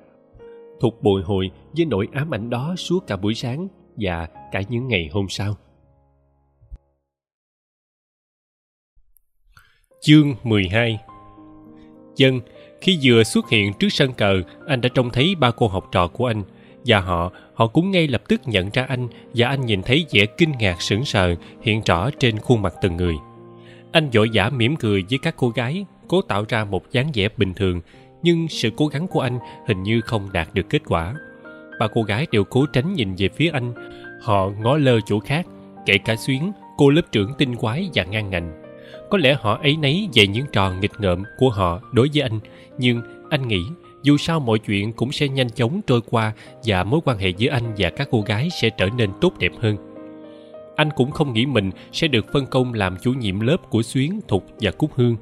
Thục 0.79 1.03
bồi 1.03 1.21
hồi 1.21 1.51
với 1.77 1.85
nỗi 1.85 2.07
ám 2.11 2.33
ảnh 2.33 2.49
đó 2.49 2.75
suốt 2.77 3.07
cả 3.07 3.17
buổi 3.17 3.33
sáng 3.33 3.67
và 3.97 4.27
cả 4.51 4.61
những 4.69 4.87
ngày 4.87 5.09
hôm 5.13 5.25
sau. 5.29 5.55
Chương 10.01 10.35
12 10.43 10.99
Dân, 12.15 12.39
khi 12.81 12.99
vừa 13.03 13.23
xuất 13.23 13.49
hiện 13.49 13.73
trước 13.79 13.89
sân 13.89 14.13
cờ, 14.13 14.41
anh 14.67 14.81
đã 14.81 14.89
trông 14.93 15.09
thấy 15.09 15.35
ba 15.35 15.51
cô 15.51 15.67
học 15.67 15.89
trò 15.91 16.07
của 16.07 16.25
anh. 16.25 16.43
Và 16.85 16.99
họ, 16.99 17.31
họ 17.53 17.67
cũng 17.67 17.91
ngay 17.91 18.07
lập 18.07 18.21
tức 18.27 18.41
nhận 18.45 18.69
ra 18.73 18.85
anh 18.89 19.07
và 19.35 19.47
anh 19.47 19.65
nhìn 19.65 19.81
thấy 19.83 20.05
vẻ 20.11 20.25
kinh 20.25 20.51
ngạc 20.59 20.81
sững 20.81 21.05
sờ 21.05 21.35
hiện 21.61 21.81
rõ 21.85 22.09
trên 22.19 22.37
khuôn 22.37 22.61
mặt 22.61 22.73
từng 22.81 22.97
người. 22.97 23.15
Anh 23.91 24.09
vội 24.13 24.29
vã 24.33 24.49
mỉm 24.49 24.75
cười 24.75 25.03
với 25.09 25.19
các 25.21 25.35
cô 25.37 25.49
gái, 25.49 25.85
cố 26.07 26.21
tạo 26.21 26.45
ra 26.49 26.65
một 26.65 26.91
dáng 26.91 27.11
vẻ 27.13 27.29
bình 27.37 27.53
thường, 27.53 27.81
nhưng 28.23 28.47
sự 28.47 28.69
cố 28.77 28.87
gắng 28.87 29.07
của 29.07 29.19
anh 29.19 29.39
hình 29.67 29.83
như 29.83 30.01
không 30.01 30.29
đạt 30.33 30.47
được 30.53 30.69
kết 30.69 30.81
quả. 30.85 31.15
Ba 31.79 31.87
cô 31.93 32.03
gái 32.03 32.27
đều 32.31 32.43
cố 32.43 32.65
tránh 32.65 32.93
nhìn 32.93 33.15
về 33.17 33.29
phía 33.35 33.49
anh, 33.49 33.73
họ 34.21 34.49
ngó 34.59 34.77
lơ 34.77 34.99
chỗ 35.05 35.19
khác, 35.19 35.45
kể 35.85 35.97
cả 35.97 36.15
xuyến, 36.15 36.51
cô 36.77 36.89
lớp 36.89 37.11
trưởng 37.11 37.33
tinh 37.37 37.55
quái 37.55 37.89
và 37.93 38.03
ngang 38.03 38.29
ngành 38.29 38.61
có 39.11 39.17
lẽ 39.17 39.37
họ 39.41 39.59
ấy 39.61 39.77
nấy 39.77 40.09
về 40.13 40.27
những 40.27 40.45
trò 40.51 40.71
nghịch 40.71 40.99
ngợm 40.99 41.23
của 41.37 41.49
họ 41.49 41.81
đối 41.91 42.09
với 42.13 42.21
anh 42.21 42.39
nhưng 42.77 43.01
anh 43.29 43.47
nghĩ 43.47 43.61
dù 44.03 44.17
sao 44.17 44.39
mọi 44.39 44.59
chuyện 44.59 44.93
cũng 44.93 45.11
sẽ 45.11 45.27
nhanh 45.27 45.49
chóng 45.49 45.81
trôi 45.87 46.01
qua 46.09 46.33
và 46.63 46.83
mối 46.83 46.99
quan 47.05 47.17
hệ 47.17 47.29
giữa 47.29 47.49
anh 47.49 47.73
và 47.77 47.89
các 47.89 48.07
cô 48.11 48.21
gái 48.21 48.49
sẽ 48.61 48.69
trở 48.69 48.89
nên 48.97 49.09
tốt 49.21 49.33
đẹp 49.39 49.51
hơn. 49.59 49.77
Anh 50.75 50.89
cũng 50.95 51.11
không 51.11 51.33
nghĩ 51.33 51.45
mình 51.45 51.71
sẽ 51.91 52.07
được 52.07 52.25
phân 52.33 52.45
công 52.45 52.73
làm 52.73 52.97
chủ 53.01 53.13
nhiệm 53.13 53.39
lớp 53.39 53.57
của 53.69 53.81
xuyến, 53.81 54.19
thục 54.27 54.45
và 54.59 54.71
cúc 54.71 54.91
hương. 54.95 55.15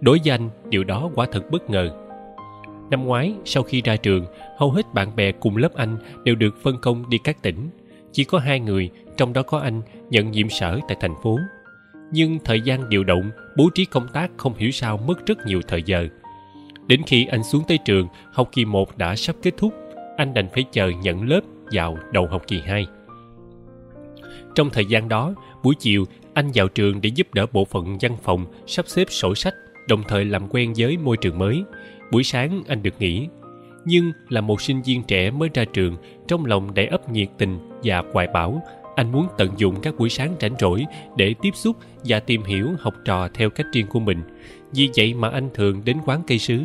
Đối 0.00 0.20
với 0.24 0.30
anh, 0.30 0.50
điều 0.68 0.84
đó 0.84 1.10
quả 1.14 1.26
thật 1.32 1.50
bất 1.50 1.70
ngờ. 1.70 1.90
Năm 2.90 3.04
ngoái, 3.04 3.34
sau 3.44 3.62
khi 3.62 3.82
ra 3.82 3.96
trường, 3.96 4.26
hầu 4.58 4.70
hết 4.70 4.94
bạn 4.94 5.16
bè 5.16 5.32
cùng 5.32 5.56
lớp 5.56 5.74
anh 5.74 5.96
đều 6.24 6.34
được 6.34 6.62
phân 6.62 6.78
công 6.78 7.10
đi 7.10 7.18
các 7.24 7.42
tỉnh. 7.42 7.70
Chỉ 8.12 8.24
có 8.24 8.38
hai 8.38 8.60
người, 8.60 8.90
trong 9.16 9.32
đó 9.32 9.42
có 9.42 9.58
anh, 9.58 9.82
nhận 10.10 10.30
nhiệm 10.30 10.48
sở 10.48 10.80
tại 10.88 10.96
thành 11.00 11.14
phố. 11.22 11.38
Nhưng 12.12 12.38
thời 12.44 12.60
gian 12.60 12.88
điều 12.88 13.04
động, 13.04 13.30
bố 13.56 13.70
trí 13.74 13.84
công 13.84 14.08
tác 14.08 14.30
không 14.36 14.54
hiểu 14.54 14.70
sao 14.70 14.96
mất 14.96 15.26
rất 15.26 15.38
nhiều 15.46 15.60
thời 15.68 15.82
giờ 15.82 16.08
đến 16.86 17.02
khi 17.06 17.26
anh 17.26 17.42
xuống 17.44 17.62
tới 17.68 17.78
trường, 17.78 18.08
học 18.32 18.48
kỳ 18.52 18.64
một 18.64 18.98
đã 18.98 19.16
sắp 19.16 19.36
kết 19.42 19.54
thúc, 19.56 19.74
anh 20.16 20.34
đành 20.34 20.48
phải 20.54 20.64
chờ 20.72 20.90
nhận 21.02 21.28
lớp 21.28 21.40
vào 21.72 21.98
đầu 22.12 22.26
học 22.26 22.42
kỳ 22.46 22.60
hai. 22.66 22.86
Trong 24.54 24.70
thời 24.70 24.84
gian 24.84 25.08
đó, 25.08 25.34
buổi 25.62 25.74
chiều, 25.74 26.04
anh 26.34 26.50
vào 26.54 26.68
trường 26.68 27.00
để 27.00 27.10
giúp 27.14 27.34
đỡ 27.34 27.46
bộ 27.52 27.64
phận 27.64 27.98
văn 28.00 28.16
phòng 28.22 28.46
sắp 28.66 28.84
xếp 28.88 29.04
sổ 29.10 29.34
sách, 29.34 29.54
đồng 29.88 30.02
thời 30.08 30.24
làm 30.24 30.48
quen 30.48 30.72
với 30.76 30.96
môi 30.96 31.16
trường 31.16 31.38
mới. 31.38 31.64
Buổi 32.10 32.22
sáng, 32.22 32.62
anh 32.68 32.82
được 32.82 32.94
nghỉ. 32.98 33.28
Nhưng 33.84 34.12
là 34.28 34.40
một 34.40 34.60
sinh 34.60 34.82
viên 34.82 35.02
trẻ 35.02 35.30
mới 35.30 35.48
ra 35.54 35.64
trường, 35.64 35.96
trong 36.28 36.46
lòng 36.46 36.74
đầy 36.74 36.86
ấp 36.86 37.08
nhiệt 37.08 37.28
tình 37.38 37.58
và 37.84 38.02
hoài 38.12 38.26
bão, 38.34 38.62
anh 38.94 39.12
muốn 39.12 39.26
tận 39.38 39.50
dụng 39.56 39.80
các 39.82 39.94
buổi 39.98 40.08
sáng 40.08 40.36
rảnh 40.40 40.54
rỗi 40.58 40.84
để 41.16 41.34
tiếp 41.42 41.50
xúc 41.54 41.76
và 42.04 42.20
tìm 42.20 42.42
hiểu 42.42 42.68
học 42.78 42.94
trò 43.04 43.28
theo 43.34 43.50
cách 43.50 43.66
riêng 43.72 43.86
của 43.86 44.00
mình 44.00 44.22
vì 44.74 44.90
vậy 44.96 45.14
mà 45.14 45.28
anh 45.28 45.48
thường 45.54 45.82
đến 45.84 45.96
quán 46.06 46.22
cây 46.26 46.38
sứ. 46.38 46.62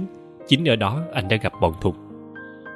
Chính 0.48 0.66
ở 0.66 0.76
đó 0.76 1.02
anh 1.14 1.28
đã 1.28 1.38
gặp 1.38 1.54
bọn 1.62 1.74
thục. 1.82 1.96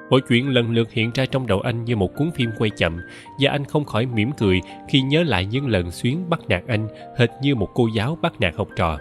Mọi 0.10 0.22
chuyện 0.30 0.50
lần 0.50 0.72
lượt 0.72 0.92
hiện 0.92 1.12
ra 1.16 1.26
trong 1.26 1.48
đầu 1.48 1.60
anh 1.60 1.86
như 1.86 1.96
một 1.96 2.16
cuốn 2.16 2.32
phim 2.36 2.50
quay 2.58 2.70
chậm 2.70 3.02
và 3.40 3.52
anh 3.52 3.66
không 3.66 3.86
khỏi 3.86 4.06
mỉm 4.06 4.32
cười 4.38 4.62
khi 4.90 5.02
nhớ 5.02 5.24
lại 5.24 5.46
những 5.46 5.68
lần 5.68 5.92
xuyến 5.92 6.30
bắt 6.30 6.40
nạt 6.48 6.64
anh 6.68 6.88
hệt 7.18 7.30
như 7.42 7.56
một 7.56 7.70
cô 7.74 7.88
giáo 7.96 8.18
bắt 8.22 8.40
nạt 8.40 8.56
học 8.56 8.68
trò. 8.76 8.98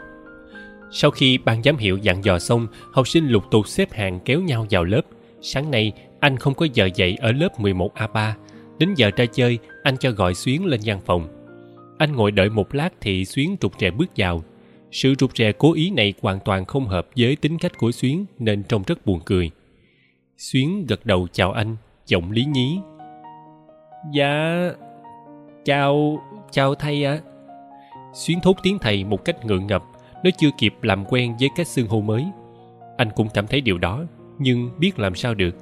Sau 0.92 1.10
khi 1.10 1.38
ban 1.38 1.62
giám 1.62 1.76
hiệu 1.76 1.98
dặn 1.98 2.24
dò 2.24 2.38
xong 2.38 2.66
học 2.92 3.08
sinh 3.08 3.28
lục 3.28 3.44
tục 3.50 3.68
xếp 3.68 3.92
hàng 3.92 4.20
kéo 4.24 4.40
nhau 4.40 4.66
vào 4.70 4.84
lớp. 4.84 5.02
Sáng 5.42 5.70
nay 5.70 5.92
anh 6.20 6.36
không 6.36 6.54
có 6.54 6.66
giờ 6.74 6.88
dạy 6.94 7.16
ở 7.20 7.32
lớp 7.32 7.60
11 7.60 7.94
a 7.94 8.06
3 8.06 8.36
Đến 8.80 8.94
giờ 8.96 9.10
ra 9.16 9.26
chơi, 9.26 9.58
anh 9.82 9.96
cho 9.96 10.10
gọi 10.10 10.34
Xuyến 10.34 10.66
lên 10.66 10.80
văn 10.84 11.00
phòng. 11.06 11.28
Anh 11.98 12.12
ngồi 12.12 12.30
đợi 12.30 12.50
một 12.50 12.74
lát 12.74 12.88
thì 13.00 13.24
Xuyến 13.24 13.56
trục 13.60 13.78
trẻ 13.78 13.90
bước 13.90 14.10
vào. 14.16 14.44
Sự 14.92 15.14
trục 15.14 15.34
trè 15.34 15.52
cố 15.52 15.72
ý 15.72 15.90
này 15.90 16.14
hoàn 16.22 16.40
toàn 16.44 16.64
không 16.64 16.86
hợp 16.86 17.08
với 17.16 17.36
tính 17.36 17.58
cách 17.58 17.78
của 17.78 17.92
Xuyến 17.92 18.26
nên 18.38 18.62
trông 18.62 18.82
rất 18.86 19.06
buồn 19.06 19.20
cười. 19.24 19.50
Xuyến 20.38 20.86
gật 20.88 21.06
đầu 21.06 21.26
chào 21.32 21.52
anh, 21.52 21.76
giọng 22.06 22.30
lý 22.30 22.44
nhí. 22.44 22.78
Dạ... 24.14 24.70
Chào... 25.64 26.22
chào 26.50 26.74
thầy 26.74 27.04
ạ. 27.04 27.12
À. 27.12 27.30
Xuyến 28.14 28.38
thốt 28.42 28.56
tiếng 28.62 28.78
thầy 28.78 29.04
một 29.04 29.24
cách 29.24 29.44
ngượng 29.44 29.66
ngập, 29.66 29.84
nó 30.24 30.30
chưa 30.38 30.50
kịp 30.58 30.74
làm 30.82 31.04
quen 31.04 31.34
với 31.40 31.48
cách 31.56 31.68
xưng 31.68 31.86
hô 31.86 32.00
mới. 32.00 32.24
Anh 32.96 33.08
cũng 33.16 33.28
cảm 33.34 33.46
thấy 33.46 33.60
điều 33.60 33.78
đó, 33.78 34.04
nhưng 34.38 34.70
biết 34.78 34.98
làm 34.98 35.14
sao 35.14 35.34
được. 35.34 35.56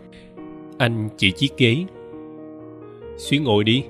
Anh 0.78 1.08
chỉ 1.16 1.30
chiếc 1.30 1.56
ghế 1.56 1.84
Xuyến 3.16 3.44
ngồi 3.44 3.64
đi. 3.64 3.84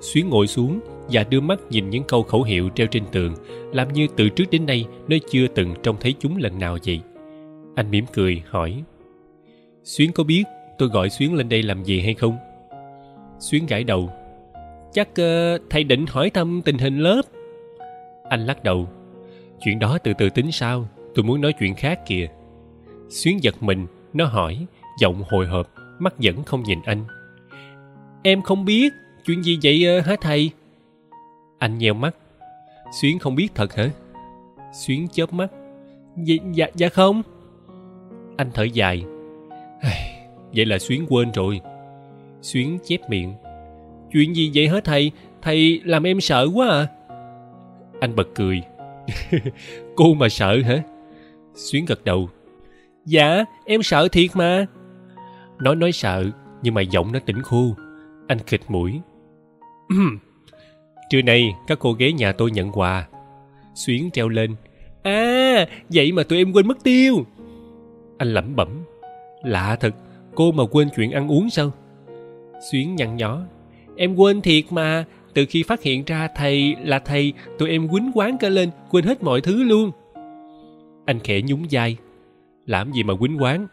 Xuyến 0.00 0.28
ngồi 0.28 0.46
xuống 0.46 0.80
và 1.12 1.24
đưa 1.24 1.40
mắt 1.40 1.60
nhìn 1.70 1.90
những 1.90 2.04
câu 2.04 2.22
khẩu 2.22 2.42
hiệu 2.42 2.68
treo 2.74 2.86
trên 2.86 3.04
tường, 3.12 3.34
làm 3.72 3.92
như 3.92 4.06
từ 4.16 4.28
trước 4.28 4.44
đến 4.50 4.66
nay 4.66 4.84
nó 5.08 5.16
chưa 5.30 5.46
từng 5.46 5.74
trông 5.82 5.96
thấy 6.00 6.14
chúng 6.18 6.36
lần 6.36 6.58
nào 6.58 6.78
vậy. 6.86 7.00
Anh 7.74 7.90
mỉm 7.90 8.04
cười 8.12 8.42
hỏi. 8.48 8.82
Xuyến 9.84 10.12
có 10.12 10.24
biết 10.24 10.44
tôi 10.78 10.88
gọi 10.88 11.10
Xuyến 11.10 11.34
lên 11.34 11.48
đây 11.48 11.62
làm 11.62 11.84
gì 11.84 12.00
hay 12.00 12.14
không? 12.14 12.36
Xuyến 13.38 13.66
gãi 13.66 13.84
đầu. 13.84 14.10
Chắc 14.92 15.08
uh, 15.08 15.62
thầy 15.70 15.84
định 15.84 16.06
hỏi 16.08 16.30
thăm 16.30 16.62
tình 16.64 16.78
hình 16.78 16.98
lớp. 16.98 17.22
Anh 18.28 18.46
lắc 18.46 18.64
đầu. 18.64 18.88
Chuyện 19.64 19.78
đó 19.78 19.98
từ 20.04 20.12
từ 20.18 20.30
tính 20.30 20.52
sao, 20.52 20.88
tôi 21.14 21.24
muốn 21.24 21.40
nói 21.40 21.52
chuyện 21.58 21.74
khác 21.74 22.00
kìa 22.06 22.28
xuyến 23.10 23.42
giật 23.42 23.62
mình 23.62 23.86
nó 24.12 24.24
hỏi 24.24 24.66
giọng 25.00 25.22
hồi 25.30 25.46
hộp 25.46 25.70
mắt 25.98 26.14
vẫn 26.18 26.44
không 26.44 26.62
nhìn 26.62 26.78
anh 26.84 27.04
em 28.22 28.42
không 28.42 28.64
biết 28.64 28.92
chuyện 29.26 29.42
gì 29.42 29.58
vậy 29.62 29.86
ờ, 29.86 30.00
hả 30.00 30.16
thầy 30.20 30.50
anh 31.60 31.78
nheo 31.78 31.94
mắt. 31.94 32.16
Xuyến 33.00 33.18
không 33.18 33.34
biết 33.34 33.48
thật 33.54 33.74
hả? 33.74 33.90
Xuyến 34.72 35.08
chớp 35.08 35.32
mắt. 35.32 35.50
Dạ 36.16 36.34
dạ, 36.52 36.66
dạ 36.74 36.88
không. 36.88 37.22
Anh 38.36 38.50
thở 38.54 38.62
dài. 38.62 39.04
Vậy 40.54 40.66
là 40.66 40.78
xuyến 40.78 41.06
quên 41.08 41.32
rồi. 41.32 41.60
Xuyến 42.42 42.78
chép 42.84 43.10
miệng. 43.10 43.34
Chuyện 44.12 44.36
gì 44.36 44.50
vậy 44.54 44.68
hả 44.68 44.80
thầy? 44.84 45.12
Thầy 45.42 45.80
làm 45.84 46.06
em 46.06 46.20
sợ 46.20 46.48
quá 46.54 46.68
à. 46.68 46.86
Anh 48.00 48.16
bật 48.16 48.28
cười. 48.34 48.62
cô 49.96 50.14
mà 50.14 50.28
sợ 50.28 50.56
hả? 50.64 50.82
Xuyến 51.54 51.84
gật 51.84 52.04
đầu. 52.04 52.28
Dạ 53.04 53.44
em 53.64 53.82
sợ 53.82 54.08
thiệt 54.08 54.30
mà. 54.34 54.66
Nói 55.58 55.76
nói 55.76 55.92
sợ 55.92 56.24
nhưng 56.62 56.74
mà 56.74 56.80
giọng 56.80 57.12
nó 57.12 57.18
tỉnh 57.18 57.42
khô. 57.42 57.74
Anh 58.26 58.38
khịt 58.38 58.60
mũi. 58.68 59.00
trưa 61.10 61.22
nay, 61.22 61.54
các 61.66 61.78
cô 61.78 61.92
ghé 61.92 62.12
nhà 62.12 62.32
tôi 62.32 62.50
nhận 62.50 62.72
quà. 62.72 63.06
Xuyến 63.74 64.10
treo 64.10 64.28
lên. 64.28 64.54
À 65.02 65.66
vậy 65.88 66.12
mà 66.12 66.22
tụi 66.22 66.38
em 66.38 66.52
quên 66.52 66.68
mất 66.68 66.84
tiêu. 66.84 67.26
Anh 68.18 68.34
lẩm 68.34 68.56
bẩm. 68.56 68.68
Lạ 69.42 69.76
thật, 69.80 69.94
cô 70.34 70.52
mà 70.52 70.64
quên 70.70 70.88
chuyện 70.96 71.10
ăn 71.10 71.30
uống 71.30 71.50
sao? 71.50 71.72
Xuyến 72.70 72.96
nhăn 72.96 73.16
nhó. 73.16 73.40
Em 73.96 74.16
quên 74.16 74.40
thiệt 74.40 74.64
mà. 74.70 75.04
Từ 75.34 75.46
khi 75.48 75.62
phát 75.62 75.82
hiện 75.82 76.04
ra 76.06 76.28
thầy 76.36 76.76
là 76.84 76.98
thầy, 76.98 77.32
tụi 77.58 77.70
em 77.70 77.88
quýnh 77.88 78.10
quán 78.14 78.38
cả 78.38 78.48
lên, 78.48 78.70
quên 78.90 79.04
hết 79.04 79.22
mọi 79.22 79.40
thứ 79.40 79.62
luôn. 79.62 79.90
Anh 81.06 81.18
khẽ 81.24 81.40
nhún 81.42 81.62
vai. 81.70 81.96
Làm 82.66 82.92
gì 82.92 83.02
mà 83.02 83.14
quýnh 83.16 83.42
quán? 83.42 83.66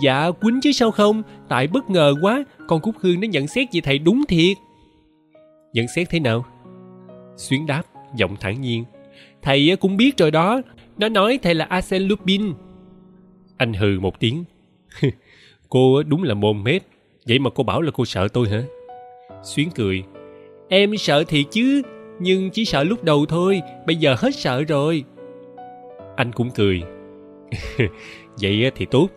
Dạ 0.00 0.30
quýnh 0.30 0.60
chứ 0.60 0.72
sao 0.72 0.90
không? 0.90 1.22
Tại 1.48 1.66
bất 1.66 1.90
ngờ 1.90 2.14
quá, 2.22 2.44
con 2.68 2.80
cúc 2.80 2.94
hương 3.00 3.20
nó 3.20 3.26
nhận 3.26 3.46
xét 3.46 3.68
về 3.72 3.80
thầy 3.80 3.98
đúng 3.98 4.22
thiệt 4.28 4.56
nhận 5.72 5.88
xét 5.88 6.10
thế 6.10 6.20
nào? 6.20 6.44
Xuyến 7.36 7.66
đáp 7.66 7.82
giọng 8.16 8.36
thản 8.40 8.60
nhiên. 8.60 8.84
Thầy 9.42 9.76
cũng 9.80 9.96
biết 9.96 10.18
rồi 10.18 10.30
đó. 10.30 10.60
Nó 10.98 11.08
nói 11.08 11.38
thầy 11.42 11.54
là 11.54 11.64
arsen 11.64 12.02
lupin 12.02 12.52
anh 13.60 13.72
hừ 13.72 14.00
một 14.00 14.20
tiếng. 14.20 14.44
Cô 15.68 16.02
đúng 16.02 16.22
là 16.22 16.34
mồm 16.34 16.64
mép. 16.64 16.82
Vậy 17.28 17.38
mà 17.38 17.50
cô 17.54 17.64
bảo 17.64 17.82
là 17.82 17.90
cô 17.94 18.04
sợ 18.04 18.28
tôi 18.28 18.48
hả? 18.48 18.62
Xuyến 19.42 19.68
cười. 19.74 20.02
Em 20.68 20.96
sợ 20.96 21.24
thiệt 21.24 21.46
chứ, 21.50 21.82
nhưng 22.20 22.50
chỉ 22.50 22.64
sợ 22.64 22.84
lúc 22.84 23.04
đầu 23.04 23.26
thôi. 23.26 23.62
Bây 23.86 23.96
giờ 23.96 24.14
hết 24.18 24.34
sợ 24.34 24.62
rồi. 24.62 25.04
Anh 26.16 26.32
cũng 26.32 26.50
cười. 26.50 26.82
vậy 28.40 28.70
thì 28.74 28.86
tốt. 28.90 29.08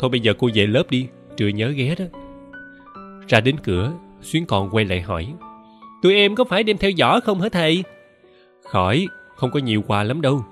Thôi 0.00 0.10
bây 0.10 0.20
giờ 0.20 0.34
cô 0.38 0.48
về 0.54 0.66
lớp 0.66 0.90
đi. 0.90 1.08
Trưa 1.36 1.48
nhớ 1.48 1.72
ghé 1.76 1.94
đó. 1.98 2.04
Ra 3.28 3.40
đến 3.40 3.56
cửa, 3.62 3.92
xuyến 4.20 4.46
còn 4.46 4.70
quay 4.70 4.84
lại 4.84 5.00
hỏi 5.00 5.28
tụi 6.06 6.14
em 6.14 6.34
có 6.34 6.44
phải 6.44 6.62
đem 6.62 6.78
theo 6.78 6.90
giỏ 6.98 7.20
không 7.20 7.40
hả 7.40 7.48
thầy? 7.48 7.84
Khỏi 8.62 9.06
không 9.36 9.50
có 9.50 9.60
nhiều 9.60 9.82
quà 9.86 10.02
lắm 10.02 10.20
đâu. 10.20 10.44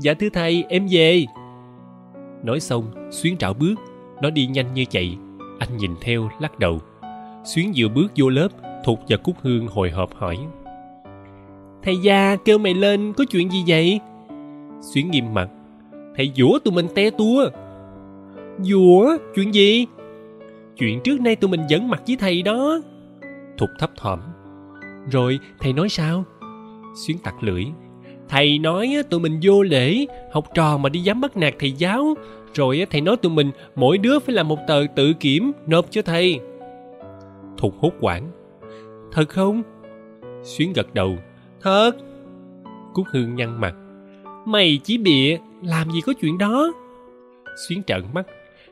Dạ 0.00 0.14
thưa 0.14 0.28
thầy 0.32 0.64
em 0.68 0.86
về. 0.90 1.24
Nói 2.44 2.60
xong 2.60 3.10
xuyến 3.10 3.36
trảo 3.36 3.54
bước. 3.54 3.74
Nó 4.22 4.30
đi 4.30 4.46
nhanh 4.46 4.74
như 4.74 4.84
chạy. 4.84 5.18
Anh 5.58 5.76
nhìn 5.76 5.90
theo 6.00 6.28
lắc 6.40 6.58
đầu. 6.58 6.80
Xuyến 7.44 7.72
vừa 7.76 7.88
bước 7.88 8.12
vô 8.16 8.28
lớp 8.28 8.48
thục 8.84 9.00
và 9.08 9.16
cúc 9.16 9.36
hương 9.42 9.66
hồi 9.66 9.90
hộp 9.90 10.14
hỏi. 10.14 10.38
Thầy 11.82 11.96
gia 11.96 12.36
kêu 12.36 12.58
mày 12.58 12.74
lên 12.74 13.12
có 13.12 13.24
chuyện 13.30 13.50
gì 13.50 13.64
vậy? 13.66 14.00
Xuyến 14.80 15.10
nghiêm 15.10 15.34
mặt. 15.34 15.48
Thầy 16.16 16.32
dũa 16.36 16.58
tụi 16.58 16.74
mình 16.74 16.86
te 16.94 17.10
tua. 17.10 17.50
Dũa 18.58 19.16
chuyện 19.34 19.54
gì? 19.54 19.86
Chuyện 20.76 21.00
trước 21.04 21.20
nay 21.20 21.36
tụi 21.36 21.50
mình 21.50 21.60
dẫn 21.68 21.88
mặt 21.88 22.02
với 22.06 22.16
thầy 22.16 22.42
đó. 22.42 22.80
Thục 23.58 23.70
thấp 23.78 23.90
thỏm 23.96 24.20
rồi, 25.10 25.38
thầy 25.60 25.72
nói 25.72 25.88
sao? 25.88 26.24
Xuyến 27.06 27.18
tặc 27.18 27.34
lưỡi. 27.40 27.64
Thầy 28.28 28.58
nói 28.58 28.94
tụi 29.10 29.20
mình 29.20 29.40
vô 29.42 29.62
lễ. 29.62 30.06
Học 30.32 30.46
trò 30.54 30.78
mà 30.78 30.88
đi 30.88 31.00
dám 31.00 31.20
bắt 31.20 31.36
nạt 31.36 31.54
thầy 31.58 31.72
giáo. 31.72 32.14
Rồi 32.54 32.86
thầy 32.90 33.00
nói 33.00 33.16
tụi 33.16 33.32
mình, 33.32 33.50
mỗi 33.74 33.98
đứa 33.98 34.18
phải 34.18 34.34
làm 34.34 34.48
một 34.48 34.58
tờ 34.68 34.84
tự 34.96 35.12
kiểm, 35.12 35.52
nộp 35.66 35.86
cho 35.90 36.02
thầy. 36.02 36.40
Thục 37.56 37.74
hốt 37.80 37.92
quản 38.00 38.30
thật 39.16 39.28
không? 39.28 39.62
Xuyến 40.42 40.72
gật 40.72 40.94
đầu. 40.94 41.16
Thật. 41.60 41.92
Cúc 42.94 43.06
hương 43.12 43.34
nhăn 43.34 43.60
mặt. 43.60 43.74
Mày 44.44 44.80
chỉ 44.84 44.98
bịa, 44.98 45.38
làm 45.62 45.90
gì 45.90 46.00
có 46.00 46.12
chuyện 46.20 46.38
đó. 46.38 46.72
Xuyến 47.68 47.82
trợn 47.82 48.02
mắt. 48.14 48.26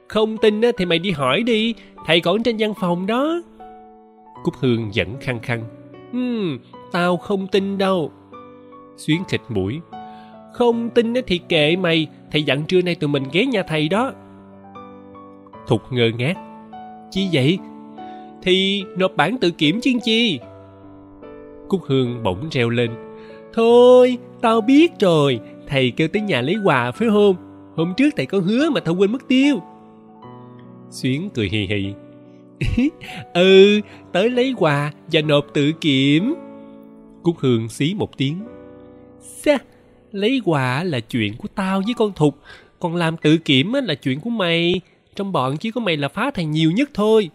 Không 0.08 0.36
tin 0.36 0.60
thì 0.76 0.84
mày 0.84 0.98
đi 0.98 1.10
hỏi 1.10 1.42
đi. 1.42 1.74
Thầy 2.06 2.20
còn 2.20 2.42
trên 2.42 2.56
văn 2.58 2.74
phòng 2.80 3.06
đó. 3.06 3.42
Cúc 4.44 4.54
hương 4.60 4.90
vẫn 4.94 5.16
khăng 5.20 5.40
khăng. 5.40 5.83
Ừm, 6.14 6.58
tao 6.92 7.16
không 7.16 7.46
tin 7.46 7.78
đâu. 7.78 8.12
Xuyến 8.96 9.22
khịt 9.28 9.40
mũi. 9.48 9.80
Không 10.52 10.90
tin 10.90 11.14
thì 11.26 11.38
kệ 11.48 11.76
mày 11.76 12.06
thầy 12.32 12.42
dặn 12.42 12.64
trưa 12.64 12.82
nay 12.82 12.94
tụi 12.94 13.08
mình 13.08 13.22
ghé 13.32 13.46
nhà 13.46 13.62
thầy 13.62 13.88
đó. 13.88 14.12
Thục 15.66 15.92
ngơ 15.92 16.10
ngác. 16.18 16.34
Chi 17.10 17.28
vậy? 17.32 17.58
Thì 18.42 18.84
nộp 18.96 19.16
bản 19.16 19.38
tự 19.38 19.50
kiểm 19.50 19.80
chứ 19.80 19.90
chi? 20.04 20.40
Cúc 21.68 21.80
hương 21.86 22.22
bỗng 22.22 22.48
reo 22.50 22.70
lên. 22.70 22.90
Thôi 23.52 24.18
tao 24.40 24.60
biết 24.60 24.92
rồi 25.00 25.40
thầy 25.68 25.90
kêu 25.90 26.08
tới 26.08 26.22
nhà 26.22 26.40
lấy 26.40 26.56
quà 26.64 26.90
phải 26.90 27.08
không? 27.08 27.36
Hôm 27.76 27.94
trước 27.96 28.10
thầy 28.16 28.26
có 28.26 28.38
hứa 28.38 28.70
mà 28.70 28.80
tao 28.80 28.94
quên 28.94 29.12
mất 29.12 29.28
tiêu. 29.28 29.62
Xuyến 30.90 31.28
cười 31.34 31.48
hì 31.48 31.66
hì. 31.66 31.94
ừ 33.34 33.80
tới 34.12 34.30
lấy 34.30 34.54
quà 34.58 34.92
và 35.12 35.20
nộp 35.20 35.46
tự 35.54 35.72
kiểm. 35.72 36.34
Cúc 37.22 37.36
hương 37.38 37.68
xí 37.68 37.94
một 37.94 38.16
tiếng. 38.16 38.44
Xa 39.20 39.58
lấy 40.12 40.40
quà 40.44 40.84
là 40.84 41.00
chuyện 41.00 41.36
của 41.36 41.48
tao 41.54 41.82
với 41.84 41.94
con 41.96 42.12
thục. 42.12 42.38
Còn 42.80 42.96
làm 42.96 43.16
tự 43.16 43.36
kiểm 43.36 43.72
là 43.72 43.94
chuyện 43.94 44.20
của 44.20 44.30
mày. 44.30 44.80
Trong 45.16 45.32
bọn 45.32 45.56
chỉ 45.56 45.70
có 45.70 45.80
mày 45.80 45.96
là 45.96 46.08
phá 46.08 46.30
thầy 46.34 46.44
nhiều 46.44 46.70
nhất 46.70 46.90
thôi. 46.94 47.30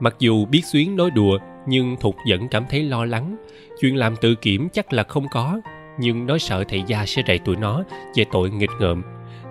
Mặc 0.00 0.16
dù 0.18 0.44
biết 0.44 0.64
xuyến 0.64 0.96
nói 0.96 1.10
đùa, 1.10 1.38
nhưng 1.66 1.96
thục 2.00 2.16
vẫn 2.30 2.48
cảm 2.48 2.64
thấy 2.70 2.82
lo 2.82 3.04
lắng. 3.04 3.36
Chuyện 3.80 3.96
làm 3.96 4.16
tự 4.20 4.34
kiểm 4.34 4.68
chắc 4.72 4.92
là 4.92 5.02
không 5.02 5.26
có, 5.30 5.60
nhưng 5.98 6.26
nó 6.26 6.38
sợ 6.38 6.64
thầy 6.68 6.82
gia 6.86 7.06
sẽ 7.06 7.22
rầy 7.26 7.38
tụi 7.38 7.56
nó 7.56 7.82
về 8.14 8.24
tội 8.32 8.50
nghịch 8.50 8.70
ngợm. 8.80 9.02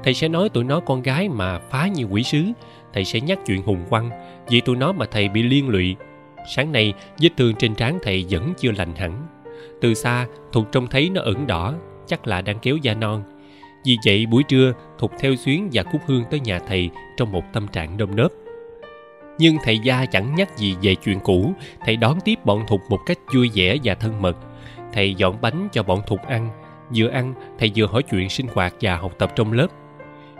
Thầy 0.03 0.13
sẽ 0.13 0.27
nói 0.27 0.49
tụi 0.49 0.63
nó 0.63 0.79
con 0.79 1.01
gái 1.01 1.29
mà 1.29 1.59
phá 1.59 1.87
như 1.87 2.03
quỷ 2.03 2.23
sứ 2.23 2.43
thầy 2.95 3.05
sẽ 3.05 3.19
nhắc 3.19 3.39
chuyện 3.45 3.63
hùng 3.63 3.85
quăng, 3.89 4.09
vì 4.47 4.61
tụi 4.61 4.76
nó 4.76 4.91
mà 4.91 5.05
thầy 5.11 5.30
bị 5.30 5.43
liên 5.43 5.69
lụy. 5.69 5.95
Sáng 6.55 6.72
nay, 6.72 6.93
vết 7.22 7.30
thương 7.38 7.55
trên 7.55 7.76
trán 7.76 7.99
thầy 8.03 8.26
vẫn 8.30 8.53
chưa 8.57 8.72
lành 8.72 8.95
hẳn. 8.95 9.27
Từ 9.81 9.93
xa, 9.93 10.27
thục 10.51 10.72
trông 10.72 10.88
thấy 10.88 11.09
nó 11.09 11.22
ửng 11.22 11.47
đỏ, 11.47 11.73
chắc 12.07 12.27
là 12.27 12.41
đang 12.41 12.59
kéo 12.59 12.77
da 12.77 12.93
non. 12.93 13.23
Vì 13.85 13.97
vậy, 14.05 14.26
buổi 14.26 14.43
trưa, 14.43 14.73
thục 14.97 15.11
theo 15.19 15.35
xuyến 15.35 15.69
và 15.73 15.84
cúc 15.84 16.01
hương 16.05 16.23
tới 16.31 16.39
nhà 16.39 16.59
thầy 16.59 16.89
trong 17.17 17.31
một 17.31 17.43
tâm 17.53 17.67
trạng 17.67 17.97
nơm 17.97 18.15
nớp. 18.15 18.31
Nhưng 19.38 19.57
thầy 19.63 19.80
gia 19.80 20.05
chẳng 20.05 20.35
nhắc 20.35 20.57
gì 20.57 20.76
về 20.81 20.95
chuyện 20.95 21.19
cũ, 21.19 21.53
thầy 21.85 21.97
đón 21.97 22.19
tiếp 22.26 22.39
bọn 22.45 22.63
thục 22.67 22.81
một 22.89 22.99
cách 23.05 23.17
vui 23.34 23.49
vẻ 23.53 23.77
và 23.84 23.95
thân 23.95 24.22
mật. 24.22 24.38
Thầy 24.93 25.13
dọn 25.13 25.41
bánh 25.41 25.67
cho 25.72 25.84
bọn 25.84 26.01
thục 26.07 26.27
ăn. 26.27 26.49
Vừa 26.95 27.07
ăn, 27.07 27.34
thầy 27.59 27.72
vừa 27.76 27.85
hỏi 27.85 28.03
chuyện 28.03 28.30
sinh 28.30 28.47
hoạt 28.53 28.73
và 28.81 28.95
học 28.95 29.11
tập 29.17 29.31
trong 29.35 29.51
lớp 29.51 29.67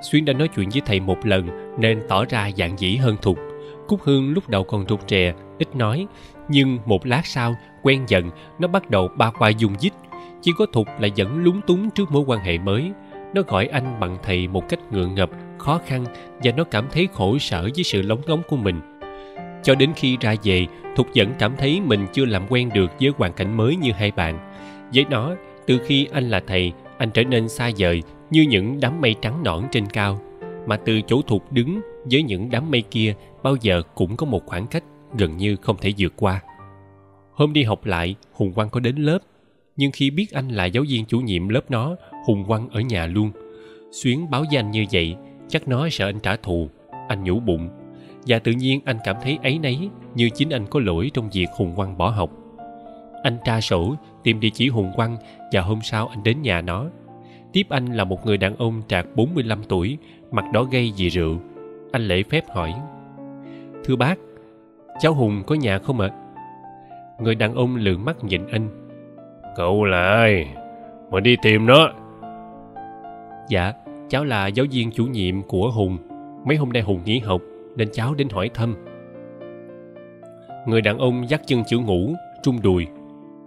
xuyến 0.06 0.26
đã 0.26 0.34
nói 0.34 0.48
chuyện 0.48 0.69
với 0.69 0.82
thầy 0.86 0.99
một 0.99 1.26
lần, 1.26 1.48
nên 1.80 2.02
tỏ 2.07 2.26
ra 2.26 2.49
dạng 2.57 2.80
dĩ 2.80 2.95
hơn 2.95 3.18
thục. 3.22 3.40
Cúc 3.88 4.02
hương 4.03 4.34
lúc 4.34 4.49
đầu 4.49 4.64
còn 4.64 4.86
rụt 4.90 4.99
rè, 5.07 5.34
ít 5.57 5.76
nói, 5.76 6.07
nhưng 6.49 6.80
một 6.86 7.06
lát 7.06 7.26
sau, 7.26 7.56
quen 7.84 8.03
dần, 8.07 8.30
nó 8.60 8.68
bắt 8.68 8.90
đầu 8.90 9.07
ba 9.07 9.32
qua 9.32 9.49
dung 9.49 9.76
dích. 9.80 9.94
Chỉ 10.41 10.52
có 10.57 10.65
thục 10.73 10.88
là 10.99 11.07
vẫn 11.18 11.44
lúng 11.44 11.61
túng 11.61 11.90
trước 11.90 12.11
mối 12.11 12.23
quan 12.27 12.40
hệ 12.40 12.57
mới. 12.57 12.91
Nó 13.34 13.41
gọi 13.48 13.68
anh 13.68 13.99
bằng 13.99 14.18
thầy 14.23 14.48
một 14.48 14.69
cách 14.69 14.80
ngượng 14.91 15.15
ngập, 15.15 15.30
khó 15.57 15.80
khăn, 15.88 16.06
và 16.44 16.52
nó 16.57 16.64
cảm 16.64 16.88
thấy 16.91 17.07
khổ 17.14 17.38
sở 17.38 17.61
với 17.76 17.84
sự 17.84 18.02
lóng 18.02 18.22
ngóng 18.26 18.41
của 18.48 18.57
mình. 18.57 18.82
Cho 19.64 19.76
đến 19.76 19.91
khi 19.95 20.18
ra 20.22 20.36
về, 20.44 20.65
thục 20.95 21.07
vẫn 21.15 21.34
cảm 21.40 21.56
thấy 21.57 21.82
mình 21.82 22.07
chưa 22.14 22.26
làm 22.26 22.44
quen 22.49 22.69
được 22.73 22.91
với 23.02 23.11
hoàn 23.18 23.34
cảnh 23.34 23.57
mới 23.57 23.76
như 23.76 23.91
hai 23.91 24.11
bạn. 24.11 24.52
Với 24.94 25.06
nó, 25.10 25.32
từ 25.68 25.80
khi 25.86 26.07
anh 26.11 26.30
là 26.30 26.41
thầy, 26.48 26.73
anh 26.98 27.11
trở 27.11 27.23
nên 27.23 27.49
xa 27.49 27.72
vời 27.77 28.03
như 28.30 28.41
những 28.41 28.80
đám 28.80 29.02
mây 29.02 29.15
trắng 29.22 29.43
nõn 29.43 29.64
trên 29.72 29.85
cao, 29.85 30.19
mà 30.68 30.77
từ 30.77 31.02
chỗ 31.02 31.22
thụt 31.22 31.41
đứng 31.52 31.81
với 32.11 32.23
những 32.23 32.49
đám 32.49 32.72
mây 32.72 32.81
kia 32.81 33.14
bao 33.43 33.56
giờ 33.61 33.81
cũng 33.95 34.18
có 34.18 34.26
một 34.26 34.45
khoảng 34.45 34.68
cách 34.68 34.84
gần 35.18 35.38
như 35.38 35.56
không 35.56 35.77
thể 35.81 35.93
vượt 35.97 36.14
qua. 36.15 36.41
Hôm 37.34 37.53
đi 37.53 37.64
học 37.64 37.85
lại, 37.85 38.15
hùng 38.34 38.53
quang 38.53 38.69
có 38.69 38.80
đến 38.80 38.95
lớp, 38.95 39.19
nhưng 39.76 39.91
khi 39.91 40.10
biết 40.10 40.31
anh 40.31 40.47
là 40.47 40.65
giáo 40.65 40.84
viên 40.89 41.06
chủ 41.06 41.19
nhiệm 41.19 41.49
lớp 41.49 41.72
nó, 41.72 41.95
hùng 42.26 42.45
quang 42.47 42.69
ở 42.69 42.80
nhà 42.80 43.06
luôn. 43.06 43.31
Xuyến 43.91 44.30
báo 44.30 44.43
với 44.49 44.60
anh 44.60 44.72
như 44.72 44.85
vậy, 44.91 45.15
chắc 45.47 45.68
nó 45.68 45.89
sợ 45.89 46.06
anh 46.06 46.19
trả 46.19 46.35
thù, 46.35 46.69
anh 47.07 47.23
nhủ 47.23 47.39
bụng. 47.39 47.69
Và 48.27 48.39
tự 48.39 48.52
nhiên 48.52 48.80
anh 48.85 48.97
cảm 49.03 49.15
thấy 49.23 49.38
ấy 49.43 49.60
nấy 49.60 49.89
như 50.15 50.30
chính 50.30 50.49
anh 50.49 50.65
có 50.68 50.80
lỗi 50.80 51.11
trong 51.14 51.30
việc 51.34 51.47
hùng 51.57 51.73
quang 51.76 51.97
bỏ 51.97 52.10
học. 52.10 52.31
Anh 53.23 53.38
tra 53.45 53.61
sổ, 53.61 53.95
tìm 54.23 54.39
địa 54.39 54.49
chỉ 54.53 54.69
hùng 54.69 54.91
quang 54.95 55.18
và 55.52 55.61
hôm 55.61 55.80
sau 55.84 56.07
anh 56.07 56.23
đến 56.23 56.41
nhà 56.41 56.61
nó. 56.61 56.85
Tiếp 57.56 57.65
anh 57.69 57.86
là 57.86 58.03
một 58.03 58.26
người 58.26 58.38
đàn 58.38 58.56
ông 58.56 58.82
trạc 58.88 59.06
45 59.15 59.64
tuổi, 59.69 59.98
mặt 60.32 60.45
đỏ 60.53 60.64
gay 60.64 60.94
vì 60.98 61.10
rượu. 61.10 61.38
Anh 61.91 62.07
lễ 62.07 62.23
phép 62.23 62.44
hỏi. 62.49 62.73
Thưa 63.84 63.95
bác, 63.95 64.15
cháu 64.99 65.14
Hùng 65.14 65.44
có 65.48 65.56
nhà 65.56 65.80
không 65.80 65.99
ạ? 65.99 66.10
Người 67.19 67.36
đàn 67.36 67.56
ông 67.56 67.76
lườm 67.76 68.06
mắt 68.06 68.23
nhìn 68.23 68.48
anh. 68.48 68.69
Cậu 69.56 69.86
là 69.86 70.03
ai? 70.03 70.48
Mà 71.11 71.19
đi 71.19 71.38
tìm 71.44 71.65
nó. 71.65 71.90
Dạ, 73.49 73.73
cháu 74.10 74.23
là 74.23 74.48
giáo 74.48 74.65
viên 74.72 74.91
chủ 74.91 75.06
nhiệm 75.06 75.41
của 75.41 75.72
Hùng. 75.72 75.98
Mấy 76.45 76.57
hôm 76.57 76.73
nay 76.73 76.82
Hùng 76.82 77.02
nghỉ 77.06 77.19
học 77.19 77.41
nên 77.76 77.88
cháu 77.94 78.14
đến 78.14 78.30
hỏi 78.30 78.49
thăm. 78.53 78.76
Người 80.68 80.82
đàn 80.82 80.98
ông 80.98 81.30
dắt 81.30 81.41
chân 81.48 81.64
chữ 81.68 81.77
ngủ, 81.77 82.15
trung 82.44 82.61
đùi. 82.61 82.88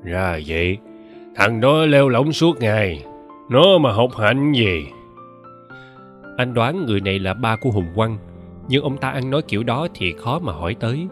Ra 0.02 0.38
vậy, 0.46 0.78
thằng 1.34 1.60
đó 1.60 1.86
leo 1.86 2.08
lỏng 2.08 2.32
suốt 2.32 2.60
ngày. 2.60 3.04
Nó 3.48 3.78
mà 3.78 3.92
học 3.92 4.10
hạnh 4.16 4.52
gì? 4.52 4.86
Anh 6.36 6.54
đoán 6.54 6.86
người 6.86 7.00
này 7.00 7.18
là 7.18 7.34
ba 7.34 7.56
của 7.56 7.70
Hùng 7.70 7.86
Quang, 7.94 8.18
nhưng 8.68 8.82
ông 8.82 8.96
ta 8.96 9.10
ăn 9.10 9.30
nói 9.30 9.42
kiểu 9.42 9.62
đó 9.62 9.88
thì 9.94 10.12
khó 10.12 10.38
mà 10.38 10.52
hỏi 10.52 10.76
tới. 10.80 11.06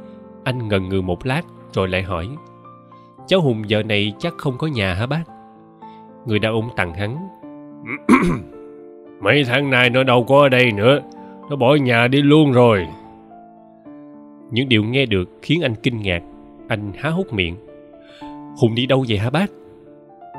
Anh 0.45 0.69
ngần 0.69 0.89
ngừ 0.89 1.01
một 1.01 1.27
lát 1.27 1.43
rồi 1.73 1.89
lại 1.89 2.03
hỏi. 2.03 2.29
Cháu 3.27 3.41
Hùng 3.41 3.69
giờ 3.69 3.83
này 3.83 4.15
chắc 4.19 4.35
không 4.39 4.59
có 4.59 4.67
nhà 4.67 4.95
hả 4.95 5.07
bác? 5.07 5.23
Người 6.27 6.39
đàn 6.39 6.53
ông 6.53 6.71
tặng 6.77 6.95
hắn. 6.95 7.29
Mấy 9.21 9.45
tháng 9.45 9.71
nay 9.71 9.91
nó 9.91 10.03
đâu 10.03 10.25
có 10.29 10.41
ở 10.41 10.49
đây 10.49 10.73
nữa. 10.73 11.01
Nó 11.51 11.57
bỏ 11.57 11.75
nhà 11.75 12.09
đi 12.09 12.23
luôn 12.23 12.53
rồi. 12.53 12.87
Những 14.51 14.69
điều 14.69 14.85
nghe 14.85 15.07
được 15.07 15.29
khiến 15.43 15.63
anh 15.63 15.75
kinh 15.83 16.03
ngạc. 16.03 16.23
Anh 16.69 16.93
há 16.97 17.11
hốc 17.11 17.33
miệng. 17.33 17.57
Hùng 18.61 18.75
đi 18.75 18.87
đâu 18.87 19.05
vậy 19.09 19.19
hả 19.19 19.31
bác? 19.31 19.51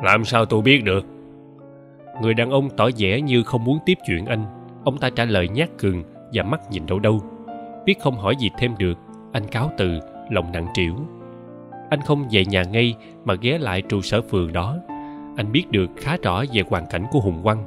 Làm 0.04 0.26
sao 0.26 0.46
tôi 0.46 0.62
biết 0.62 0.84
được? 0.84 1.06
Người 2.22 2.34
đàn 2.34 2.50
ông 2.50 2.70
tỏ 2.70 2.90
vẻ 2.98 3.22
như 3.22 3.44
không 3.44 3.64
muốn 3.64 3.80
tiếp 3.86 3.98
chuyện 4.08 4.26
anh. 4.26 4.46
Ông 4.84 4.98
ta 4.98 5.10
trả 5.10 5.26
lời 5.26 5.50
nhát 5.50 5.70
cường 5.78 6.04
và 6.34 6.44
mắt 6.44 6.72
nhìn 6.72 6.86
đâu 6.86 7.00
đâu. 7.00 7.22
Biết 7.86 8.00
không 8.00 8.18
hỏi 8.18 8.36
gì 8.40 8.50
thêm 8.58 8.76
được, 8.78 9.00
anh 9.32 9.48
cáo 9.48 9.72
từ, 9.78 10.00
lòng 10.30 10.52
nặng 10.52 10.68
trĩu. 10.74 10.94
Anh 11.90 12.02
không 12.02 12.28
về 12.32 12.46
nhà 12.46 12.64
ngay 12.64 12.96
mà 13.26 13.34
ghé 13.42 13.58
lại 13.58 13.82
trụ 13.82 14.02
sở 14.02 14.22
phường 14.22 14.54
đó. 14.54 14.78
Anh 15.38 15.52
biết 15.52 15.72
được 15.72 15.90
khá 15.98 16.18
rõ 16.24 16.44
về 16.54 16.64
hoàn 16.70 16.86
cảnh 16.90 17.06
của 17.12 17.20
Hùng 17.20 17.40
Quang. 17.44 17.64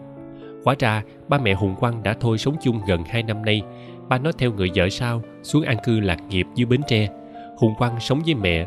Hóa 0.64 0.74
ra, 0.78 1.02
ba 1.28 1.38
mẹ 1.38 1.54
Hùng 1.54 1.74
Quang 1.80 2.02
đã 2.02 2.14
thôi 2.20 2.38
sống 2.38 2.56
chung 2.62 2.80
gần 2.86 3.04
hai 3.08 3.22
năm 3.22 3.44
nay. 3.44 3.62
Ba 4.08 4.18
nó 4.18 4.32
theo 4.32 4.52
người 4.52 4.70
vợ 4.74 4.88
sau 4.88 5.22
xuống 5.42 5.62
an 5.62 5.76
cư 5.84 6.00
lạc 6.00 6.18
nghiệp 6.28 6.46
dưới 6.54 6.66
Bến 6.66 6.80
Tre. 6.86 7.08
Hùng 7.58 7.74
Quang 7.78 8.00
sống 8.00 8.20
với 8.24 8.34
mẹ. 8.34 8.66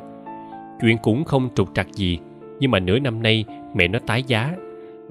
Chuyện 0.81 0.97
cũng 0.97 1.23
không 1.23 1.49
trục 1.55 1.69
trặc 1.73 1.87
gì, 1.93 2.19
nhưng 2.59 2.71
mà 2.71 2.79
nửa 2.79 2.99
năm 2.99 3.23
nay 3.23 3.45
mẹ 3.73 3.87
nó 3.87 3.99
tái 4.07 4.23
giá. 4.23 4.53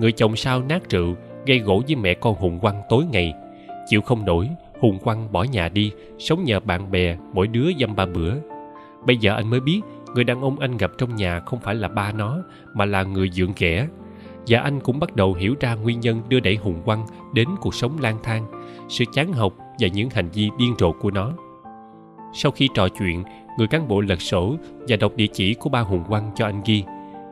Người 0.02 0.12
chồng 0.12 0.36
sao 0.36 0.62
nát 0.62 0.90
rượu, 0.90 1.14
gây 1.46 1.58
gỗ 1.58 1.82
với 1.86 1.96
mẹ 1.96 2.14
con 2.14 2.34
Hùng 2.34 2.58
Quang 2.60 2.82
tối 2.88 3.04
ngày. 3.12 3.34
Chịu 3.88 4.00
không 4.00 4.24
nổi, 4.24 4.48
Hùng 4.80 4.98
Quang 4.98 5.32
bỏ 5.32 5.42
nhà 5.42 5.68
đi, 5.68 5.92
sống 6.18 6.44
nhờ 6.44 6.60
bạn 6.60 6.90
bè, 6.90 7.16
mỗi 7.32 7.46
đứa 7.46 7.70
dăm 7.80 7.96
ba 7.96 8.06
bữa. 8.06 8.34
Bây 9.06 9.16
giờ 9.16 9.34
anh 9.34 9.50
mới 9.50 9.60
biết, 9.60 9.80
người 10.14 10.24
đàn 10.24 10.40
ông 10.40 10.58
anh 10.58 10.76
gặp 10.76 10.90
trong 10.98 11.16
nhà 11.16 11.40
không 11.40 11.60
phải 11.60 11.74
là 11.74 11.88
ba 11.88 12.12
nó, 12.12 12.38
mà 12.74 12.84
là 12.84 13.02
người 13.02 13.30
dượng 13.30 13.52
ghẻ. 13.58 13.86
Và 14.46 14.60
anh 14.60 14.80
cũng 14.80 14.98
bắt 14.98 15.16
đầu 15.16 15.34
hiểu 15.34 15.54
ra 15.60 15.74
nguyên 15.74 16.00
nhân 16.00 16.22
đưa 16.28 16.40
đẩy 16.40 16.56
Hùng 16.56 16.82
Quang 16.84 17.06
đến 17.34 17.48
cuộc 17.60 17.74
sống 17.74 17.96
lang 18.00 18.18
thang, 18.22 18.46
sự 18.88 19.04
chán 19.12 19.32
học 19.32 19.52
và 19.78 19.88
những 19.88 20.10
hành 20.10 20.28
vi 20.32 20.48
điên 20.58 20.74
rồ 20.78 20.92
của 20.92 21.10
nó. 21.10 21.32
Sau 22.34 22.52
khi 22.52 22.68
trò 22.74 22.88
chuyện, 22.88 23.24
người 23.58 23.66
cán 23.66 23.88
bộ 23.88 24.00
lật 24.00 24.20
sổ 24.20 24.56
và 24.88 24.96
đọc 24.96 25.12
địa 25.16 25.26
chỉ 25.32 25.54
của 25.54 25.70
ba 25.70 25.80
Hùng 25.80 26.04
Quang 26.08 26.30
cho 26.34 26.44
anh 26.46 26.62
ghi. 26.64 26.84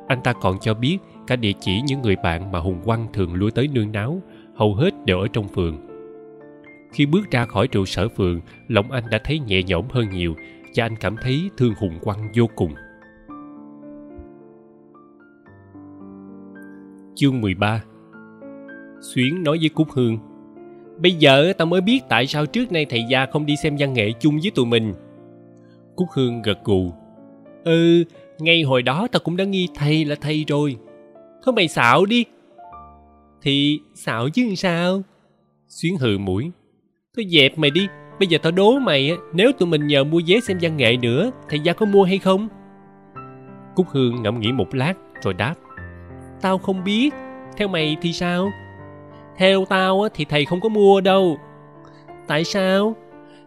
Anh 0.09 0.21
ta 0.23 0.33
còn 0.33 0.59
cho 0.61 0.75
biết 0.75 0.99
cả 1.31 1.37
địa 1.37 1.53
chỉ 1.61 1.81
những 1.87 2.03
người 2.03 2.17
bạn 2.17 2.53
mà 2.53 2.59
Hùng 2.59 2.81
Quang 2.85 3.07
thường 3.13 3.35
lui 3.35 3.51
tới 3.51 3.69
nương 3.69 3.93
náo, 3.93 4.23
hầu 4.55 4.75
hết 4.75 4.91
đều 5.05 5.19
ở 5.19 5.29
trong 5.33 5.49
phường. 5.49 5.77
Khi 6.93 7.07
bước 7.07 7.31
ra 7.31 7.47
khỏi 7.47 7.69
trụ 7.69 7.85
sở 7.85 8.09
phường, 8.09 8.41
lòng 8.69 8.91
anh 8.91 9.05
đã 9.11 9.19
thấy 9.25 9.39
nhẹ 9.39 9.63
nhõm 9.63 9.85
hơn 9.91 10.11
nhiều 10.11 10.35
và 10.77 10.85
anh 10.85 10.97
cảm 10.97 11.17
thấy 11.23 11.51
thương 11.57 11.75
Hùng 11.75 11.99
Quang 12.01 12.29
vô 12.37 12.47
cùng. 12.57 12.75
Chương 17.15 17.41
13 17.41 17.83
Xuyến 19.01 19.43
nói 19.43 19.59
với 19.61 19.69
Cúc 19.69 19.89
Hương 19.93 20.19
Bây 20.99 21.13
giờ 21.13 21.53
tao 21.59 21.67
mới 21.67 21.81
biết 21.81 22.01
tại 22.09 22.27
sao 22.27 22.47
trước 22.47 22.73
nay 22.73 22.87
thầy 22.91 23.05
gia 23.09 23.27
không 23.27 23.47
đi 23.47 23.57
xem 23.57 23.77
văn 23.79 23.93
nghệ 23.93 24.13
chung 24.21 24.39
với 24.43 24.51
tụi 24.51 24.67
mình. 24.67 24.95
Cúc 25.97 26.09
Hương 26.15 26.43
gật 26.43 26.65
gù. 26.65 26.93
Ừ, 27.65 28.05
ngay 28.39 28.63
hồi 28.63 28.83
đó 28.83 29.09
tao 29.13 29.21
cũng 29.25 29.37
đã 29.37 29.45
nghi 29.45 29.69
thầy 29.75 30.05
là 30.05 30.15
thầy 30.21 30.45
rồi. 30.49 30.77
Thôi 31.43 31.53
mày 31.57 31.69
xạo 31.69 32.05
đi. 32.05 32.25
Thì 33.43 33.81
xạo 33.95 34.29
chứ 34.29 34.55
sao? 34.57 35.03
Xuyến 35.69 35.97
hừ 35.97 36.19
mũi. 36.19 36.51
Thôi 37.17 37.27
dẹp 37.29 37.59
mày 37.59 37.71
đi, 37.71 37.89
bây 38.19 38.27
giờ 38.27 38.39
tao 38.43 38.53
đố 38.53 38.79
mày 38.79 39.13
nếu 39.33 39.53
tụi 39.53 39.69
mình 39.69 39.87
nhờ 39.87 40.05
mua 40.05 40.21
vé 40.27 40.41
xem 40.41 40.59
văn 40.61 40.77
nghệ 40.77 40.97
nữa, 40.97 41.31
thầy 41.49 41.61
gia 41.61 41.73
có 41.73 41.87
mua 41.87 42.05
hay 42.05 42.19
không? 42.19 42.49
Cúc 43.75 43.87
Hương 43.89 44.23
ngẫm 44.23 44.41
nghĩ 44.41 44.53
một 44.53 44.75
lát 44.75 44.95
rồi 45.23 45.35
đáp. 45.35 45.55
Tao 46.41 46.59
không 46.59 46.85
biết, 46.85 47.15
theo 47.57 47.69
mày 47.69 47.97
thì 48.03 48.13
sao? 48.13 48.51
Theo 49.37 49.65
tao 49.69 50.09
thì 50.15 50.25
thầy 50.25 50.45
không 50.45 50.61
có 50.61 50.69
mua 50.69 51.01
đâu. 51.01 51.39
Tại 52.27 52.45
sao? 52.45 52.97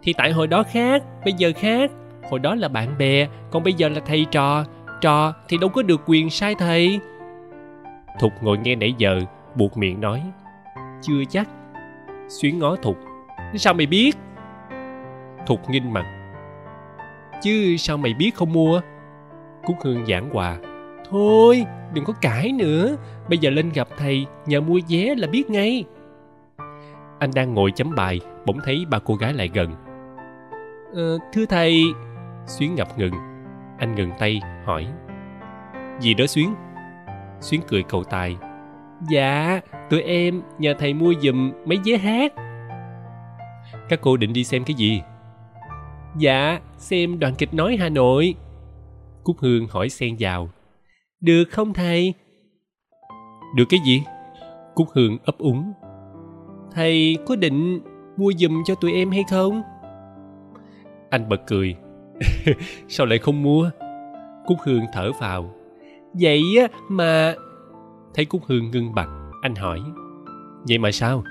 Thì 0.03 0.13
tại 0.13 0.31
hồi 0.31 0.47
đó 0.47 0.63
khác, 0.63 1.03
bây 1.23 1.33
giờ 1.33 1.51
khác. 1.55 1.91
Hồi 2.30 2.39
đó 2.39 2.55
là 2.55 2.67
bạn 2.67 2.97
bè, 2.97 3.27
còn 3.51 3.63
bây 3.63 3.73
giờ 3.73 3.89
là 3.89 3.99
thầy 4.05 4.25
trò. 4.31 4.65
Trò 5.01 5.33
thì 5.47 5.57
đâu 5.57 5.69
có 5.69 5.81
được 5.81 6.01
quyền 6.05 6.30
sai 6.30 6.55
thầy. 6.55 6.99
Thục 8.19 8.43
ngồi 8.43 8.58
nghe 8.58 8.75
nãy 8.75 8.93
giờ, 8.98 9.19
buộc 9.56 9.77
miệng 9.77 10.01
nói. 10.01 10.24
Chưa 11.01 11.24
chắc. 11.30 11.50
Xuyến 12.27 12.59
ngó 12.59 12.75
Thục. 12.75 12.98
Sao 13.56 13.74
mày 13.74 13.85
biết? 13.85 14.17
Thục 15.48 15.69
nghinh 15.69 15.93
mặt. 15.93 16.06
Chứ 17.42 17.75
sao 17.77 17.98
mày 17.98 18.14
biết 18.14 18.35
không 18.35 18.53
mua? 18.53 18.82
Cúc 19.66 19.75
Hương 19.83 20.06
giảng 20.06 20.30
hòa. 20.30 20.58
Thôi, 21.09 21.66
đừng 21.93 22.06
có 22.06 22.14
cãi 22.22 22.51
nữa. 22.51 22.95
Bây 23.30 23.38
giờ 23.38 23.50
lên 23.50 23.69
gặp 23.74 23.88
thầy, 23.98 24.25
nhờ 24.45 24.61
mua 24.61 24.80
vé 24.90 25.16
là 25.17 25.27
biết 25.27 25.50
ngay. 25.50 25.83
Anh 27.19 27.32
đang 27.35 27.53
ngồi 27.53 27.72
chấm 27.72 27.95
bài, 27.95 28.19
bỗng 28.45 28.59
thấy 28.66 28.85
ba 28.90 29.00
cô 29.00 29.16
gái 29.16 29.33
lại 29.33 29.50
gần. 29.53 29.75
Ờ, 30.93 31.17
thưa 31.33 31.45
thầy... 31.45 31.83
Xuyến 32.45 32.75
ngập 32.75 33.00
ngừng. 33.00 33.14
Anh 33.77 33.95
ngừng 33.95 34.11
tay, 34.19 34.42
hỏi. 34.66 34.88
Gì 36.00 36.14
đó 36.14 36.25
Xuyến? 36.25 36.56
Xuyến 37.43 37.61
cười 37.67 37.83
cầu 37.83 38.03
tài. 38.03 38.38
Dạ, 39.11 39.61
tụi 39.89 40.01
em 40.01 40.41
nhờ 40.59 40.73
thầy 40.80 40.93
mua 40.93 41.13
giùm 41.22 41.51
mấy 41.65 41.80
vé 41.85 41.97
hát. 41.97 42.33
Các 43.89 43.99
cô 44.01 44.17
định 44.17 44.33
đi 44.33 44.43
xem 44.43 44.63
cái 44.63 44.73
gì? 44.73 45.01
Dạ, 46.17 46.59
xem 46.77 47.19
đoàn 47.19 47.35
kịch 47.35 47.53
nói 47.53 47.77
Hà 47.80 47.89
Nội. 47.89 48.35
Cúc 49.23 49.35
Hương 49.39 49.67
hỏi 49.67 49.89
xen 49.89 50.15
vào. 50.19 50.49
Được 51.22 51.43
không 51.51 51.73
thầy? 51.73 52.13
Được 53.55 53.65
cái 53.69 53.80
gì? 53.85 54.03
Cúc 54.75 54.88
Hương 54.93 55.17
ấp 55.23 55.38
úng. 55.38 55.73
Thầy 56.72 57.17
có 57.25 57.35
định 57.35 57.80
mua 58.17 58.31
giùm 58.38 58.63
cho 58.65 58.75
tụi 58.75 58.93
em 58.93 59.11
hay 59.11 59.23
không? 59.30 59.61
Anh 61.09 61.30
bật 61.30 61.41
cười. 61.47 61.75
Sao 62.88 63.05
lại 63.05 63.19
không 63.19 63.43
mua? 63.43 63.69
Cúc 64.45 64.57
Hương 64.65 64.81
thở 64.93 65.11
vào. 65.19 65.62
Vậy 66.14 66.42
á 66.61 66.67
mà... 66.90 67.35
Thấy 68.14 68.25
Cúc 68.25 68.42
Hương 68.48 68.72
ngưng 68.72 68.95
bặt, 68.95 69.09
anh 69.42 69.56
hỏi. 69.56 69.80
Vậy 70.67 70.77
mà 70.77 70.92
sao? 70.92 71.24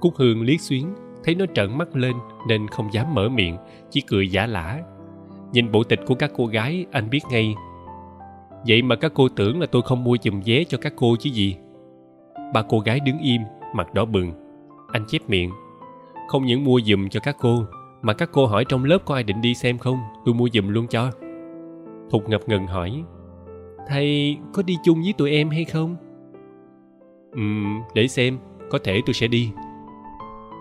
Cúc 0.00 0.14
Hương 0.16 0.42
liếc 0.42 0.60
xuyến, 0.60 0.94
thấy 1.24 1.34
nó 1.34 1.44
trợn 1.54 1.78
mắt 1.78 1.96
lên 1.96 2.16
nên 2.48 2.68
không 2.68 2.92
dám 2.92 3.14
mở 3.14 3.28
miệng, 3.28 3.56
chỉ 3.90 4.00
cười 4.00 4.30
giả 4.30 4.46
lả. 4.46 4.78
Nhìn 5.52 5.72
bộ 5.72 5.84
tịch 5.84 6.00
của 6.06 6.14
các 6.14 6.30
cô 6.36 6.46
gái, 6.46 6.86
anh 6.90 7.10
biết 7.10 7.20
ngay. 7.30 7.54
Vậy 8.66 8.82
mà 8.82 8.96
các 8.96 9.12
cô 9.14 9.28
tưởng 9.28 9.60
là 9.60 9.66
tôi 9.66 9.82
không 9.82 10.04
mua 10.04 10.16
chùm 10.16 10.40
vé 10.46 10.64
cho 10.64 10.78
các 10.78 10.92
cô 10.96 11.16
chứ 11.20 11.30
gì? 11.30 11.56
Ba 12.54 12.62
cô 12.68 12.80
gái 12.80 13.00
đứng 13.00 13.18
im, 13.18 13.42
mặt 13.74 13.94
đỏ 13.94 14.04
bừng. 14.04 14.32
Anh 14.92 15.04
chép 15.08 15.28
miệng. 15.28 15.50
Không 16.28 16.46
những 16.46 16.64
mua 16.64 16.80
giùm 16.80 17.08
cho 17.08 17.20
các 17.20 17.36
cô, 17.40 17.64
mà 18.02 18.12
các 18.12 18.30
cô 18.32 18.46
hỏi 18.46 18.64
trong 18.68 18.84
lớp 18.84 18.98
có 19.04 19.14
ai 19.14 19.22
định 19.22 19.40
đi 19.40 19.54
xem 19.54 19.78
không, 19.78 19.98
tôi 20.24 20.34
mua 20.34 20.48
giùm 20.52 20.68
luôn 20.68 20.86
cho. 20.86 21.10
Thục 22.10 22.28
ngập 22.28 22.48
ngừng 22.48 22.66
hỏi. 22.66 23.04
Thầy 23.90 24.38
có 24.52 24.62
đi 24.62 24.76
chung 24.84 25.02
với 25.02 25.12
tụi 25.12 25.30
em 25.30 25.50
hay 25.50 25.64
không? 25.64 25.96
Ừm, 27.32 27.82
để 27.94 28.08
xem, 28.08 28.38
có 28.70 28.78
thể 28.84 29.00
tôi 29.06 29.14
sẽ 29.14 29.26
đi. 29.26 29.50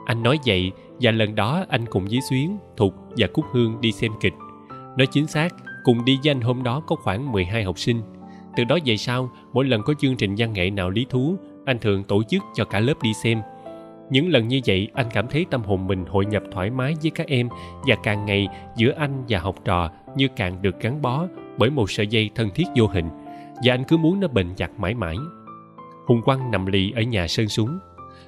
Anh 0.05 0.23
nói 0.23 0.39
vậy 0.45 0.71
và 1.01 1.11
lần 1.11 1.35
đó 1.35 1.65
anh 1.69 1.85
cùng 1.85 2.05
với 2.05 2.19
Xuyến, 2.29 2.57
Thục 2.77 2.93
và 3.17 3.27
Cúc 3.33 3.45
Hương 3.51 3.81
đi 3.81 3.91
xem 3.91 4.11
kịch. 4.21 4.33
Nói 4.69 5.07
chính 5.11 5.27
xác, 5.27 5.55
cùng 5.83 6.05
đi 6.05 6.19
với 6.23 6.31
anh 6.31 6.41
hôm 6.41 6.63
đó 6.63 6.79
có 6.87 6.95
khoảng 6.95 7.31
12 7.31 7.63
học 7.63 7.79
sinh. 7.79 8.01
Từ 8.55 8.63
đó 8.63 8.77
về 8.85 8.97
sau, 8.97 9.31
mỗi 9.53 9.65
lần 9.65 9.81
có 9.81 9.93
chương 9.99 10.15
trình 10.15 10.35
văn 10.37 10.53
nghệ 10.53 10.69
nào 10.69 10.89
lý 10.89 11.05
thú, 11.09 11.35
anh 11.65 11.79
thường 11.79 12.03
tổ 12.03 12.23
chức 12.23 12.43
cho 12.55 12.65
cả 12.65 12.79
lớp 12.79 13.03
đi 13.03 13.13
xem. 13.13 13.41
Những 14.09 14.29
lần 14.29 14.47
như 14.47 14.61
vậy, 14.65 14.87
anh 14.93 15.05
cảm 15.13 15.27
thấy 15.27 15.45
tâm 15.51 15.63
hồn 15.63 15.87
mình 15.87 16.05
hội 16.05 16.25
nhập 16.25 16.43
thoải 16.51 16.69
mái 16.69 16.95
với 17.01 17.11
các 17.11 17.27
em 17.27 17.49
và 17.87 17.95
càng 18.03 18.25
ngày 18.25 18.47
giữa 18.77 18.91
anh 18.97 19.23
và 19.29 19.39
học 19.39 19.55
trò 19.65 19.89
như 20.15 20.27
càng 20.35 20.61
được 20.61 20.81
gắn 20.81 21.01
bó 21.01 21.27
bởi 21.57 21.69
một 21.69 21.91
sợi 21.91 22.07
dây 22.07 22.29
thân 22.35 22.49
thiết 22.55 22.65
vô 22.75 22.87
hình 22.87 23.09
và 23.63 23.73
anh 23.73 23.83
cứ 23.83 23.97
muốn 23.97 24.19
nó 24.19 24.27
bệnh 24.27 24.55
chặt 24.55 24.79
mãi 24.79 24.93
mãi. 24.93 25.15
hùng 26.05 26.21
quang 26.21 26.51
nằm 26.51 26.65
lì 26.65 26.91
ở 26.95 27.01
nhà 27.01 27.27
sơn 27.27 27.47
súng. 27.47 27.79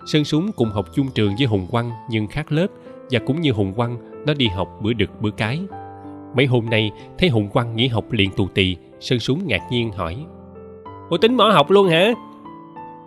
Sơn 0.06 0.24
súng 0.24 0.52
cùng 0.52 0.70
học 0.70 0.86
chung 0.96 1.08
trường 1.16 1.36
với 1.38 1.48
hùng 1.48 1.68
quang 1.72 1.92
nhưng 2.10 2.28
khác 2.28 2.52
lớp 2.52 2.68
và 3.12 3.20
cũng 3.26 3.42
như 3.42 3.52
hùng 3.52 3.74
quang, 3.74 3.98
nó 4.26 4.34
đi 4.34 4.48
học 4.48 4.70
bữa 4.82 4.94
đực 4.94 5.22
bữa 5.22 5.32
cái. 5.32 5.62
Mấy 6.36 6.46
hôm 6.46 6.66
nay, 6.66 6.92
thấy 7.18 7.30
hùng 7.30 7.50
quang 7.50 7.76
nghỉ 7.76 7.88
học 7.88 8.12
liền 8.12 8.32
tù 8.32 8.48
tì, 8.48 8.76
sơn 9.00 9.20
súng 9.20 9.48
ngạc 9.48 9.62
nhiên 9.72 9.92
hỏi, 9.92 10.26
ủa 11.10 11.18
tính 11.18 11.38
bỏ 11.38 11.50
học 11.50 11.72
luôn 11.72 11.88
hả? 11.90 12.14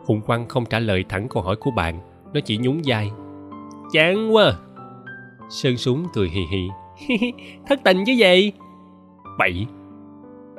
Hùng 0.04 0.20
quang 0.20 0.48
không 0.48 0.64
trả 0.66 0.78
lời 0.78 1.04
thẳng 1.08 1.28
câu 1.30 1.42
hỏi 1.42 1.56
của 1.56 1.70
bạn, 1.70 2.00
nó 2.32 2.40
chỉ 2.40 2.56
nhún 2.56 2.80
vai, 2.84 3.10
chán 3.92 4.34
quá 4.34 4.44
à. 4.44 4.52
sơn 5.50 5.76
súng 5.76 6.06
cười 6.14 6.28
hì 6.28 6.40
hì, 6.50 6.68
thất 7.66 7.80
tình 7.84 8.04
chứ 8.06 8.12
gì? 8.12 8.52
Bậy 9.38 9.66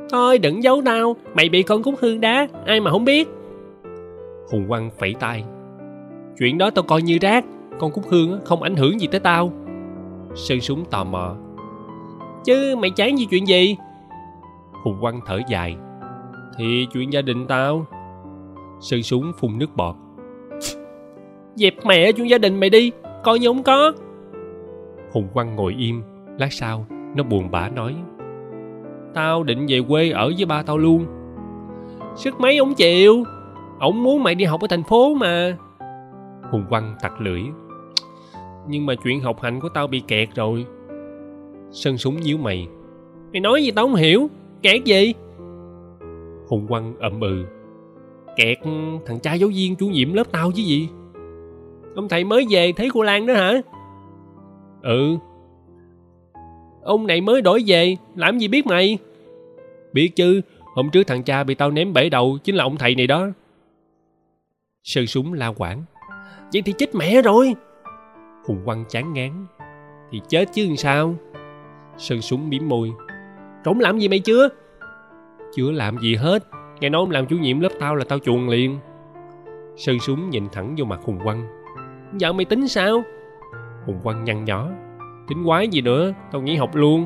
thôi 0.10 0.38
đừng 0.38 0.64
giấu 0.64 0.82
tao. 0.86 1.16
Mày 1.34 1.50
bị 1.50 1.64
con 1.64 1.84
cúc 1.84 1.96
hương 2.00 2.22
đá 2.22 2.48
ai 2.66 2.80
mà 2.80 2.92
không 2.92 3.06
biết. 3.06 3.28
Hùng 4.52 4.66
quang 4.68 4.90
phẩy 5.00 5.16
tay. 5.20 5.44
Chuyện 6.40 6.58
đó 6.58 6.70
tao 6.70 6.84
coi 6.84 7.02
như 7.02 7.18
rác. 7.22 7.46
Con 7.80 7.92
cúc 7.92 8.04
hương 8.10 8.40
không 8.46 8.62
ảnh 8.62 8.76
hưởng 8.76 9.02
gì 9.02 9.08
tới 9.08 9.20
tao. 9.20 9.52
Sơn 10.36 10.62
súng 10.62 10.86
tò 10.86 11.04
mò. 11.04 11.36
Chứ 12.44 12.76
mày 12.76 12.90
chán 12.90 13.20
gì 13.20 13.26
chuyện 13.30 13.48
gì? 13.48 13.78
Hùng 14.84 14.98
quang 15.02 15.20
thở 15.26 15.40
dài. 15.50 15.76
Thì 16.58 16.88
chuyện 16.94 17.14
gia 17.14 17.22
đình 17.22 17.48
tao. 17.48 17.86
Sơn 18.80 19.04
súng 19.04 19.32
phun 19.40 19.58
nước 19.58 19.76
bọt. 19.76 19.96
Dẹp 21.56 21.74
mẹ 21.86 22.12
chuyện 22.12 22.30
gia 22.30 22.38
đình 22.38 22.60
mày 22.60 22.70
đi. 22.70 22.92
Coi 23.24 23.40
như 23.40 23.48
không 23.48 23.64
có. 23.64 23.92
Hùng 25.12 25.28
quang 25.34 25.56
ngồi 25.56 25.76
im. 25.78 26.02
Lát 26.40 26.54
sau 26.54 26.86
nó 27.16 27.24
buồn 27.24 27.52
bã 27.52 27.70
nói 27.70 27.96
tao 29.16 29.44
định 29.44 29.66
về 29.70 29.82
quê 29.88 30.10
ở 30.10 30.32
với 30.38 30.46
ba 30.46 30.64
tao 30.64 30.78
luôn. 30.78 31.06
Sức 32.16 32.40
mấy 32.40 32.58
ông 32.58 32.74
chịu? 32.74 33.24
Ổng 33.80 34.04
muốn 34.04 34.24
mày 34.24 34.36
đi 34.36 34.46
học 34.46 34.62
ở 34.62 34.68
thành 34.70 34.84
phố 34.84 35.14
mà. 35.14 35.58
Hùng 36.52 36.66
quang 36.70 36.96
tặc 37.02 37.22
lưỡi. 37.22 37.42
Nhưng 38.68 38.86
mà 38.86 38.96
chuyện 39.04 39.22
học 39.22 39.42
hành 39.42 39.60
của 39.60 39.70
tao 39.70 39.88
bị 39.88 40.00
kẹt 40.08 40.30
rồi. 40.36 40.66
Sơn 41.72 41.98
súng 41.98 42.20
nhíu 42.20 42.38
mày. 42.38 42.68
Mày 43.34 43.40
nói 43.40 43.64
gì 43.64 43.72
tao 43.72 43.86
không 43.86 43.96
hiểu? 43.96 44.28
Kẹt 44.62 44.84
gì? 44.84 45.14
Hùng 46.48 46.68
quang 46.68 46.94
ậm 47.00 47.22
ừ. 47.22 47.46
Kẹt 48.36 48.58
thằng 49.06 49.20
cha 49.20 49.34
giáo 49.34 49.50
viên 49.54 49.76
chủ 49.76 49.88
nhiệm 49.88 50.14
lớp 50.14 50.32
tao 50.32 50.52
chứ 50.52 50.62
gì? 50.62 50.90
Ông 51.96 52.10
thầy 52.10 52.24
mới 52.24 52.46
về 52.50 52.72
thấy 52.72 52.90
cô 52.94 53.02
lan 53.02 53.26
đó 53.26 53.34
hả? 53.34 53.62
Ừ 54.82 55.18
ông 56.86 57.08
này 57.08 57.22
mới 57.22 57.42
đổi 57.42 57.64
về 57.68 57.96
làm 58.16 58.38
gì 58.38 58.48
biết 58.48 58.66
mày? 58.66 58.98
Biết 59.94 60.16
chứ 60.16 60.42
hôm 60.76 60.90
trước 60.90 61.04
thằng 61.08 61.24
cha 61.24 61.44
bị 61.44 61.56
tao 61.56 61.72
ném 61.72 61.94
bể 61.94 62.10
đầu 62.10 62.38
chính 62.44 62.56
là 62.56 62.64
ông 62.64 62.78
thầy 62.78 62.96
này 62.96 63.08
đó. 63.08 63.28
Sơn 64.84 65.08
súng 65.08 65.34
la 65.34 65.48
quảng. 65.48 65.84
Vậy 66.54 66.62
thì 66.62 66.74
chết 66.78 66.96
mẹ 66.96 67.22
rồi. 67.22 67.56
Hùng 68.46 68.62
quang 68.66 68.86
chán 68.90 69.14
ngán. 69.14 69.46
Thì 70.12 70.22
chết 70.30 70.50
chứ 70.54 70.68
làm 70.68 70.78
sao? 70.78 71.16
Sơn 71.98 72.22
súng 72.22 72.50
miếm 72.50 72.70
môi. 72.70 72.92
Trống 73.64 73.80
làm 73.80 74.00
gì 74.00 74.08
mày 74.08 74.20
chưa? 74.20 74.50
Chưa 75.56 75.72
làm 75.72 75.98
gì 76.02 76.16
hết. 76.16 76.44
Nghe 76.80 76.90
nói 76.90 77.00
ông 77.00 77.12
làm 77.12 77.28
chủ 77.28 77.38
nhiệm 77.38 77.60
lớp 77.60 77.72
tao 77.80 77.96
là 77.96 78.06
tao 78.10 78.20
chuồn 78.20 78.50
liền. 78.50 78.80
Sơn 79.78 80.00
súng 80.00 80.30
nhìn 80.30 80.50
thẳng 80.52 80.76
vô 80.78 80.86
mặt 80.86 81.00
hùng 81.04 81.20
quang 81.24 81.48
giờ 82.18 82.34
mày 82.34 82.46
tính 82.46 82.68
sao? 82.68 83.04
Hùng 83.86 84.00
quang 84.04 84.24
nhăn 84.24 84.46
nhó 84.46 84.70
tính 85.28 85.46
quái 85.46 85.68
gì 85.68 85.82
nữa 85.82 86.14
tao 86.32 86.42
nghỉ 86.42 86.56
học 86.56 86.76
luôn. 86.76 87.06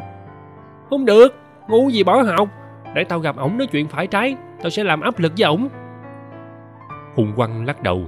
Không 0.90 1.06
được 1.06 1.36
ngu 1.68 1.90
gì 1.90 2.04
bỏ 2.04 2.22
học. 2.22 2.50
Để 2.96 3.04
tao 3.04 3.20
gặp 3.20 3.38
ổng 3.38 3.58
nói 3.58 3.68
chuyện 3.68 3.88
phải 3.88 4.08
trái 4.08 4.36
tao 4.62 4.70
sẽ 4.70 4.84
làm 4.84 5.02
áp 5.02 5.20
lực 5.20 5.34
với 5.38 5.46
ổng. 5.46 5.70
Hùng 7.16 7.34
quang 7.36 7.66
lắc 7.66 7.84
đầu. 7.84 8.04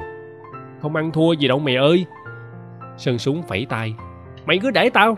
Không 0.82 0.96
ăn 0.96 1.12
thua 1.12 1.34
gì 1.34 1.48
đâu 1.48 1.60
mày 1.60 1.76
ơi. 1.76 2.06
Sơn 2.98 3.18
súng 3.18 3.44
phẩy 3.44 3.66
tay. 3.70 3.96
Mày 4.46 4.60
cứ 4.62 4.72
để 4.72 4.90
tao. 4.90 5.18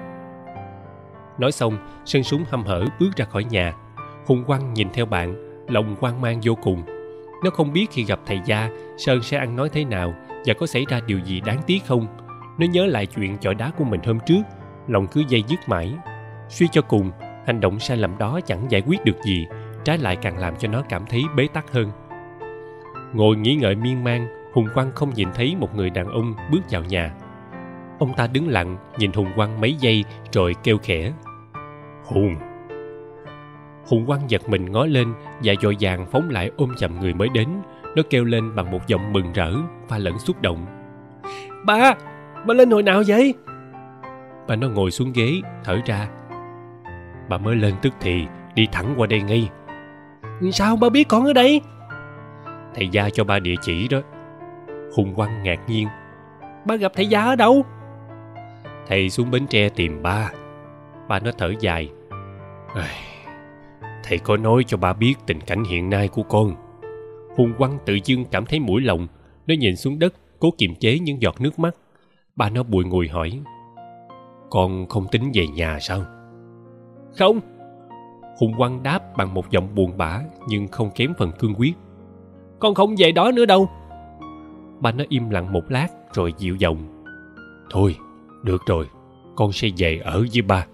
Nói 1.38 1.52
xong 1.52 1.78
sơn 2.06 2.24
súng 2.24 2.44
hăm 2.52 2.64
hở 2.64 2.86
bước 3.00 3.10
ra 3.16 3.26
khỏi 3.26 3.44
nhà. 3.44 3.74
Hùng 4.26 4.44
quang 4.44 4.74
nhìn 4.74 4.88
theo 4.94 5.06
bạn 5.06 5.36
lòng 5.68 5.96
hoang 6.00 6.22
mang 6.22 6.40
vô 6.44 6.56
cùng. 6.64 6.84
Nó 7.44 7.50
không 7.50 7.74
biết 7.74 7.88
khi 7.92 8.04
gặp 8.04 8.20
thầy 8.26 8.40
gia 8.46 8.70
sơn 8.98 9.22
sẽ 9.22 9.38
ăn 9.38 9.56
nói 9.56 9.70
thế 9.70 9.86
nào 9.86 10.14
và 10.46 10.54
có 10.54 10.66
xảy 10.66 10.86
ra 10.90 11.00
điều 11.08 11.20
gì 11.20 11.42
đáng 11.42 11.62
tiếc 11.68 11.86
không. 11.86 12.08
Nó 12.58 12.66
nhớ 12.66 12.86
lại 12.86 13.06
chuyện 13.06 13.38
chọi 13.38 13.56
đá 13.56 13.72
của 13.78 13.84
mình 13.84 14.02
hôm 14.06 14.20
trước 14.26 14.42
lòng 14.88 15.08
cứ 15.08 15.24
dây 15.28 15.44
dứt 15.48 15.60
mãi. 15.68 15.94
Suy 16.50 16.68
cho 16.72 16.82
cùng, 16.82 17.12
hành 17.45 17.60
động 17.60 17.80
sai 17.80 17.98
lầm 17.98 18.18
đó 18.18 18.40
chẳng 18.45 18.66
giải 18.70 18.82
quyết 18.88 19.06
được 19.06 19.22
gì, 19.26 19.48
trái 19.84 19.98
lại 19.98 20.16
càng 20.16 20.38
làm 20.38 20.56
cho 20.56 20.68
nó 20.68 20.84
cảm 20.90 21.06
thấy 21.10 21.24
bế 21.36 21.48
tắc 21.53 21.72
hơn. 21.72 21.92
Ngồi 23.14 23.38
nghĩ 23.38 23.56
ngợi 23.56 23.76
miên 23.76 24.03
man, 24.03 24.28
hùng 24.53 24.68
quang 24.74 24.92
không 24.95 25.14
nhìn 25.14 25.30
thấy 25.34 25.56
một 25.56 25.76
người 25.76 25.90
đàn 25.90 26.08
ông 26.08 26.36
bước 26.52 26.62
vào 26.72 26.84
nhà. 26.84 27.14
Ông 28.00 28.14
ta 28.18 28.28
đứng 28.28 28.48
lặng, 28.48 28.78
nhìn 28.98 29.12
hùng 29.14 29.30
quang 29.36 29.62
mấy 29.62 29.76
giây 29.80 30.03
rồi 30.32 30.56
kêu 30.64 30.78
khẽ. 30.84 31.14
Hùng! 32.03 32.36
Hùng 33.88 34.06
quang 34.06 34.22
giật 34.28 34.50
mình 34.50 34.72
ngó 34.72 34.86
lên 34.86 35.14
và 35.44 35.53
dội 35.62 35.78
vàng 35.80 36.06
phóng 36.12 36.30
lại 36.30 36.52
ôm 36.58 36.70
chầm 36.78 37.00
người 37.00 37.14
mới 37.14 37.30
đến. 37.30 37.48
Nó 37.95 38.03
kêu 38.10 38.24
lên 38.24 38.56
bằng 38.56 38.72
một 38.72 38.88
giọng 38.88 39.14
mừng 39.14 39.34
rỡ 39.34 39.53
và 39.88 39.98
lẫn 39.98 40.20
xúc 40.20 40.42
động. 40.42 40.66
Ba 41.66 41.94
ba 42.45 42.53
lên 42.53 42.72
hồi 42.72 42.84
nào 42.84 43.03
vậy? 43.08 43.34
Bà 44.48 44.56
nó 44.56 44.70
ngồi 44.70 44.92
xuống 44.92 45.12
ghế 45.14 45.42
thở 45.64 45.80
ra. 45.86 46.10
Bà 47.30 47.38
mới 47.38 47.56
lên 47.56 47.74
tức 47.82 47.94
thì 48.02 48.26
đi 48.56 48.68
thẳng 48.72 48.94
qua 48.98 49.08
đây 49.08 49.22
ngay. 49.22 49.50
Sao 50.52 50.76
ba 50.76 50.90
biết 50.90 51.08
con 51.08 51.26
ở 51.26 51.34
đây? 51.34 51.62
Thầy 52.76 52.88
gia 52.88 53.10
cho 53.10 53.24
ba 53.24 53.40
địa 53.40 53.56
chỉ 53.62 53.88
đó. 53.88 54.00
Hùng 54.96 55.14
quang 55.16 55.44
ngạc 55.44 55.60
nhiên. 55.68 55.88
Ba 56.66 56.76
gặp 56.76 56.92
thầy 56.96 57.06
gia 57.06 57.26
ở 57.26 57.36
đâu? 57.36 57.66
Thầy 58.88 59.10
xuống 59.10 59.32
bến 59.32 59.48
tre 59.48 59.70
tìm 59.70 60.02
ba. 60.02 60.32
Ba 61.08 61.20
nó 61.20 61.32
thở 61.38 61.54
dài. 61.60 61.90
Thầy 64.04 64.18
có 64.18 64.38
nói 64.38 64.64
cho 64.68 64.78
ba 64.78 64.94
biết 64.94 65.16
tình 65.26 65.42
cảnh 65.42 65.64
hiện 65.64 65.90
nay 65.90 66.08
của 66.08 66.24
con. 66.24 66.56
Hùng 67.38 67.54
quang 67.58 67.78
tự 67.86 67.98
dưng 68.06 68.26
cảm 68.26 68.46
thấy 68.46 68.60
mũi 68.60 68.82
lòng 68.82 69.08
nó 69.48 69.56
nhìn 69.60 69.76
xuống 69.76 70.00
đất 70.00 70.14
cố 70.40 70.52
kiềm 70.58 70.76
chế 70.76 71.00
những 71.00 71.22
giọt 71.22 71.42
nước 71.42 71.60
mắt. 71.60 71.76
Ba 72.36 72.50
nó 72.50 72.64
bùi 72.64 72.86
ngùi 72.86 73.08
hỏi 73.08 73.42
con 74.53 74.88
không 74.88 75.07
tính 75.11 75.32
về 75.33 75.48
nhà 75.48 75.80
sao? 75.82 76.06
Không. 77.17 77.40
Hùng 78.40 78.53
quang 78.57 78.83
đáp 78.83 79.17
bằng 79.17 79.33
một 79.33 79.51
giọng 79.51 79.75
buồn 79.75 79.98
bã 79.98 80.19
nhưng 80.48 80.67
không 80.67 80.91
kém 80.95 81.14
phần 81.17 81.32
cương 81.40 81.56
quyết 81.57 81.73
con 82.64 82.75
không 82.75 82.95
về 82.98 83.11
đó 83.11 83.32
nữa 83.32 83.45
đâu. 83.45 83.69
Ba 84.80 84.91
nó 84.91 85.03
im 85.09 85.30
lặng 85.30 85.53
một 85.53 85.64
lát 85.69 85.88
rồi 86.14 86.33
dịu 86.38 86.56
giọng. 86.56 86.77
Thôi, 87.69 87.95
được 88.43 88.61
rồi, 88.67 88.85
con 89.35 89.51
sẽ 89.51 89.67
về 89.77 90.01
ở 90.03 90.25
với 90.33 90.41
ba. 90.41 90.65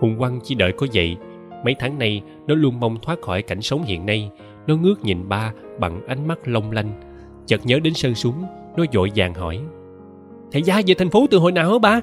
Hùng 0.00 0.18
quang 0.18 0.40
chỉ 0.42 0.54
đợi 0.54 0.72
có 0.72 0.86
vậy. 0.94 1.16
Mấy 1.64 1.74
tháng 1.78 1.98
nay, 1.98 2.22
nó 2.46 2.54
luôn 2.54 2.80
mong 2.80 2.96
thoát 3.02 3.20
khỏi 3.22 3.42
cảnh 3.42 3.62
sống 3.62 3.82
hiện 3.82 4.06
nay. 4.06 4.30
Nó 4.66 4.76
ngước 4.76 5.04
nhìn 5.04 5.28
ba 5.28 5.52
bằng 5.80 6.06
ánh 6.06 6.28
mắt 6.28 6.38
long 6.48 6.70
lanh. 6.70 7.00
Chợt 7.46 7.66
nhớ 7.66 7.78
đến 7.78 7.94
sơn 7.94 8.14
súng, 8.14 8.44
nó 8.76 8.84
vội 8.92 9.10
vàng 9.14 9.34
hỏi. 9.34 9.60
Thầy 10.52 10.62
gia 10.62 10.80
về 10.86 10.94
thành 10.98 11.10
phố 11.10 11.26
từ 11.30 11.38
hồi 11.38 11.52
nào 11.52 11.72
hả 11.72 11.78
ba? 11.78 12.00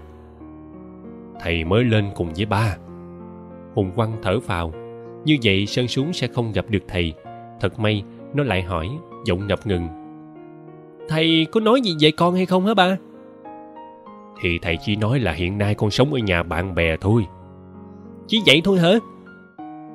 Thầy 1.42 1.64
mới 1.64 1.84
lên 1.84 2.10
cùng 2.16 2.34
với 2.36 2.45
ba. 2.45 2.78
Hùng 3.74 3.92
quang 3.95 4.18
thở 4.22 4.40
phào 4.40 4.74
như 5.26 5.38
vậy 5.44 5.66
sơn 5.66 5.88
xuống 5.88 6.14
sẽ 6.14 6.28
không 6.28 6.52
gặp 6.52 6.66
được 6.70 6.84
thầy. 6.88 7.14
Thật 7.60 7.80
may, 7.80 8.03
nó 8.34 8.44
lại 8.44 8.61
hỏi, 8.61 8.90
giọng 9.26 9.48
ngập 9.48 9.68
ngừng. 9.68 9.88
Thầy 11.08 11.48
có 11.52 11.60
nói 11.60 11.82
gì 11.82 11.95
về 12.00 12.11
con 12.11 12.36
hay 12.36 12.45
không 12.45 12.66
hả 12.66 12.74
ba? 12.74 12.98
Thì 14.42 14.60
thầy 14.61 14.78
chỉ 14.82 14.95
nói 14.95 15.20
là 15.20 15.32
hiện 15.32 15.58
nay 15.58 15.76
con 15.76 15.90
sống 15.90 16.14
ở 16.14 16.20
nhà 16.20 16.44
bạn 16.44 16.76
bè 16.76 16.98
thôi. 17.02 17.26
Chỉ 18.28 18.42
vậy 18.45 18.61
thôi 18.64 18.80
hả? 18.80 18.92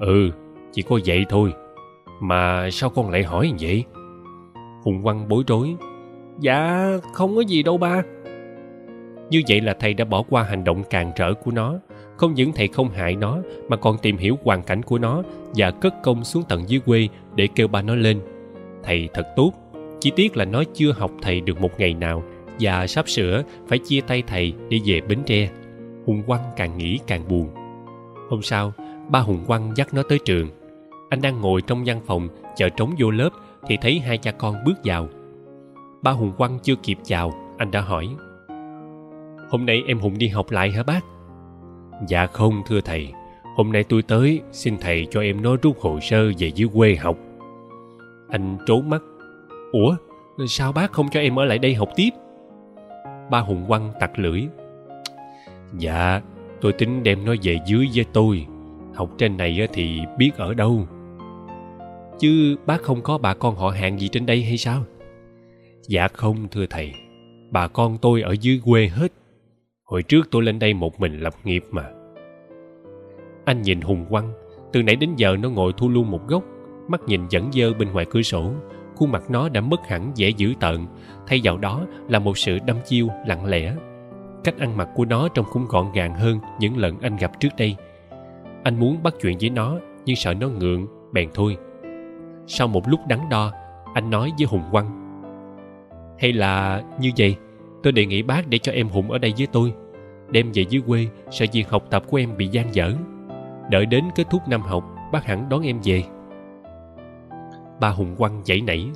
Ừ 0.00 0.31
chỉ 0.76 0.83
có 0.83 0.99
vậy 1.07 1.25
thôi. 1.28 1.52
Mà 2.20 2.68
sao 2.73 2.91
con 2.91 3.10
lại 3.10 3.23
hỏi 3.23 3.52
vậy? 3.60 3.84
Hùng 4.83 5.02
quang 5.02 5.28
bối 5.28 5.44
rối. 5.47 5.76
Dạ 6.39 6.86
không 7.12 7.36
có 7.36 7.41
gì 7.41 7.62
đâu 7.62 7.78
ba 7.78 8.02
như 9.30 9.42
vậy 9.48 9.60
là 9.60 9.74
thầy 9.80 9.94
đã 9.94 10.05
bỏ 10.05 10.22
qua 10.22 10.42
hành 10.42 10.64
động 10.64 10.84
càn 10.90 11.12
trở 11.16 11.34
của 11.34 11.50
nó. 11.50 11.74
Không 12.16 12.34
những 12.34 12.52
thầy 12.52 12.68
không 12.68 12.90
hại 12.90 13.16
nó, 13.16 13.38
mà 13.68 13.76
còn 13.76 13.98
tìm 13.98 14.16
hiểu 14.16 14.38
hoàn 14.44 14.62
cảnh 14.62 14.82
của 14.82 14.98
nó 14.98 15.22
và 15.55 15.70
cất 15.70 15.94
công 16.02 16.24
xuống 16.24 16.42
tận 16.48 16.68
dưới 16.68 16.80
quê 16.80 17.08
để 17.34 17.48
kêu 17.55 17.68
ba 17.68 17.82
nó 17.82 17.94
lên. 17.94 18.20
Thầy 18.82 19.08
thật 19.14 19.26
tốt. 19.36 19.52
Chỉ 20.00 20.12
tiếc 20.16 20.36
là 20.36 20.44
nó 20.44 20.62
chưa 20.74 20.92
học 20.92 21.10
thầy 21.22 21.40
được 21.40 21.60
một 21.60 21.80
ngày 21.80 21.94
nào 21.94 22.22
và 22.60 22.86
sắp 22.86 23.08
sửa 23.08 23.42
phải 23.68 23.78
chia 23.78 24.00
tay 24.00 24.22
thầy 24.26 24.55
để 24.68 24.78
về 24.84 25.00
bến 25.00 25.18
tre. 25.26 25.50
Hùng 26.06 26.22
quang 26.26 26.44
càng 26.56 26.78
nghĩ 26.78 26.98
càng 27.06 27.28
buồn. 27.28 27.48
Hôm 28.30 28.42
sau, 28.42 28.72
ba 29.08 29.20
hùng 29.20 29.44
quang 29.46 29.72
dắt 29.76 29.94
nó 29.94 30.02
tới 30.08 30.18
trường. 30.24 30.50
Anh 31.08 31.20
đang 31.22 31.40
ngồi 31.40 31.62
trong 31.62 31.84
văn 31.86 32.00
phòng 32.06 32.28
chờ 32.56 32.68
trống 32.68 32.94
vô 32.98 33.10
lớp 33.10 33.30
thì 33.66 33.76
thấy 33.82 33.98
hai 33.98 34.18
cha 34.18 34.32
con 34.32 34.64
bước 34.64 34.74
vào. 34.84 35.08
Ba 36.02 36.10
hùng 36.10 36.32
quang 36.36 36.58
chưa 36.62 36.74
kịp 36.82 36.98
chào, 37.05 37.32
anh 37.58 37.70
đã 37.70 37.80
hỏi 37.80 38.08
hôm 39.50 39.66
nay 39.66 39.83
em 39.86 39.99
hùng 39.99 40.18
đi 40.18 40.28
học 40.28 40.50
lại 40.50 40.70
hả 40.70 40.83
bác? 40.83 41.05
Dạ 42.08 42.26
không, 42.26 42.62
thưa 42.66 42.81
thầy. 42.81 43.12
Hôm 43.57 43.73
nay 43.73 43.84
tôi 43.84 44.02
tới, 44.02 44.41
xin 44.52 44.76
thầy 44.81 45.07
cho 45.10 45.20
em 45.20 45.42
nó 45.42 45.57
rút 45.62 45.81
hồ 45.81 46.00
sơ 46.00 46.33
về 46.39 46.50
dưới 46.55 46.68
quê 46.75 46.97
học. 46.97 47.18
Anh 48.28 48.58
trốn 48.66 48.91
mắt. 48.91 49.02
Ủa, 49.73 49.97
sao 50.49 50.73
bác 50.73 50.92
không 50.92 51.08
cho 51.10 51.20
em 51.20 51.39
ở 51.39 51.44
lại 51.44 51.58
đây 51.58 51.75
học 51.75 51.89
tiếp? 51.97 52.10
Ba 53.31 53.41
hùng 53.41 53.65
quăng 53.68 53.92
tặc 54.00 54.18
lưỡi. 54.18 54.42
Dạ 55.78 56.20
tôi 56.60 56.73
tính 56.73 57.02
đem 57.02 57.25
nó 57.25 57.34
về 57.42 57.58
dưới 57.66 57.89
với 57.94 58.05
tôi. 58.12 58.47
Học 58.94 59.10
trên 59.18 59.36
này 59.36 59.68
thì 59.73 60.00
biết 60.18 60.31
ở 60.36 60.55
đâu. 60.55 60.86
Chứ 62.18 62.57
bác 62.66 62.83
không 62.83 63.02
có 63.02 63.18
bà 63.18 63.34
con 63.34 63.57
họ 63.57 63.68
hàng 63.68 64.00
gì 64.00 64.08
trên 64.08 64.26
đây 64.26 64.42
hay 64.42 64.57
sao? 64.57 64.84
Dạ 65.89 66.08
không, 66.08 66.49
thưa 66.50 66.66
thầy. 66.70 66.92
Bà 67.50 67.68
con 67.68 67.99
tôi 68.02 68.23
ở 68.23 68.34
dưới 68.41 68.60
quê 68.65 68.89
hết 68.89 69.12
hồi 69.86 70.02
trước 70.02 70.28
tôi 70.31 70.42
lên 70.42 70.58
đây 70.58 70.74
một 70.74 71.00
mình 71.00 71.20
lập 71.20 71.34
nghiệp 71.44 71.65
mà. 71.70 71.84
Anh 73.44 73.62
nhìn 73.62 73.81
hùng 73.81 74.06
quăng 74.10 74.32
từ 74.73 74.82
nãy 74.82 74.97
đến 74.97 75.10
giờ 75.16 75.36
nó 75.40 75.50
ngồi 75.50 75.73
thu 75.76 75.89
luôn 75.89 76.10
một 76.10 76.28
góc, 76.28 76.44
mắt 76.89 77.00
nhìn 77.06 77.20
dẫn 77.31 77.52
dơ 77.52 77.73
bên 77.73 77.92
ngoài 77.92 78.06
cửa 78.10 78.23
sổ, 78.23 78.52
khuôn 78.97 79.12
mặt 79.12 79.31
nó 79.31 79.48
đã 79.48 79.60
mất 79.60 79.81
hẳn 79.86 80.12
vẻ 80.16 80.28
dữ 80.28 80.55
tợn, 80.60 80.86
thay 81.26 81.40
vào 81.44 81.58
đó 81.58 81.86
là 82.08 82.18
một 82.18 82.39
sự 82.39 82.58
đăm 82.66 82.76
chiêu, 82.84 83.08
lặng 83.26 83.44
lẽ. 83.44 83.74
Cách 84.44 84.58
ăn 84.58 84.76
mặc 84.76 84.89
của 84.94 85.05
nó 85.05 85.28
trông 85.28 85.47
cũng 85.52 85.66
gọn 85.68 85.92
gàng 85.92 86.15
hơn 86.15 86.39
những 86.60 86.76
lần 86.76 87.00
anh 87.00 87.16
gặp 87.16 87.40
trước 87.40 87.56
đây. 87.58 87.76
Anh 88.62 88.81
muốn 88.81 89.02
bắt 89.02 89.15
chuyện 89.20 89.36
với 89.40 89.50
nó, 89.50 89.78
nhưng 90.05 90.16
sợ 90.16 90.34
nó 90.34 90.48
ngượng, 90.48 90.86
bèn 91.12 91.28
thôi. 91.34 91.56
Sau 92.47 92.68
một 92.68 92.89
lúc 92.89 93.00
đắn 93.08 93.20
đo, 93.31 93.52
anh 93.94 94.10
nói 94.10 94.32
với 94.39 94.47
hùng 94.47 94.62
quăng 94.70 95.02
hay 96.18 96.32
là 96.32 96.82
như 97.00 97.10
vậy 97.18 97.36
tôi 97.86 97.92
đề 97.92 98.06
nghị 98.06 98.23
bác 98.23 98.48
để 98.48 98.58
cho 98.58 98.73
em 98.73 98.89
hùng 98.89 99.10
ở 99.10 99.18
đây 99.18 99.34
với 99.39 99.47
tôi. 99.47 99.73
Đem 100.31 100.52
về 100.55 100.65
dưới 100.68 100.82
quê, 100.86 101.08
sợ 101.31 101.47
việc 101.52 101.68
học 101.68 101.84
tập 101.90 102.02
của 102.08 102.16
em 102.16 102.36
bị 102.36 102.47
gian 102.47 102.74
dở. 102.74 102.92
Đợi 103.70 103.86
đến 103.86 104.05
kết 104.15 104.26
thúc 104.31 104.42
năm 104.48 104.62
học, 104.62 104.84
bác 105.12 105.24
hẳn 105.24 105.48
đón 105.48 105.62
em 105.62 105.81
về. 105.84 106.05
Ba 107.81 107.89
hùng 107.89 108.16
quăng 108.16 108.42
dãy 108.44 108.60
nảy. 108.60 108.90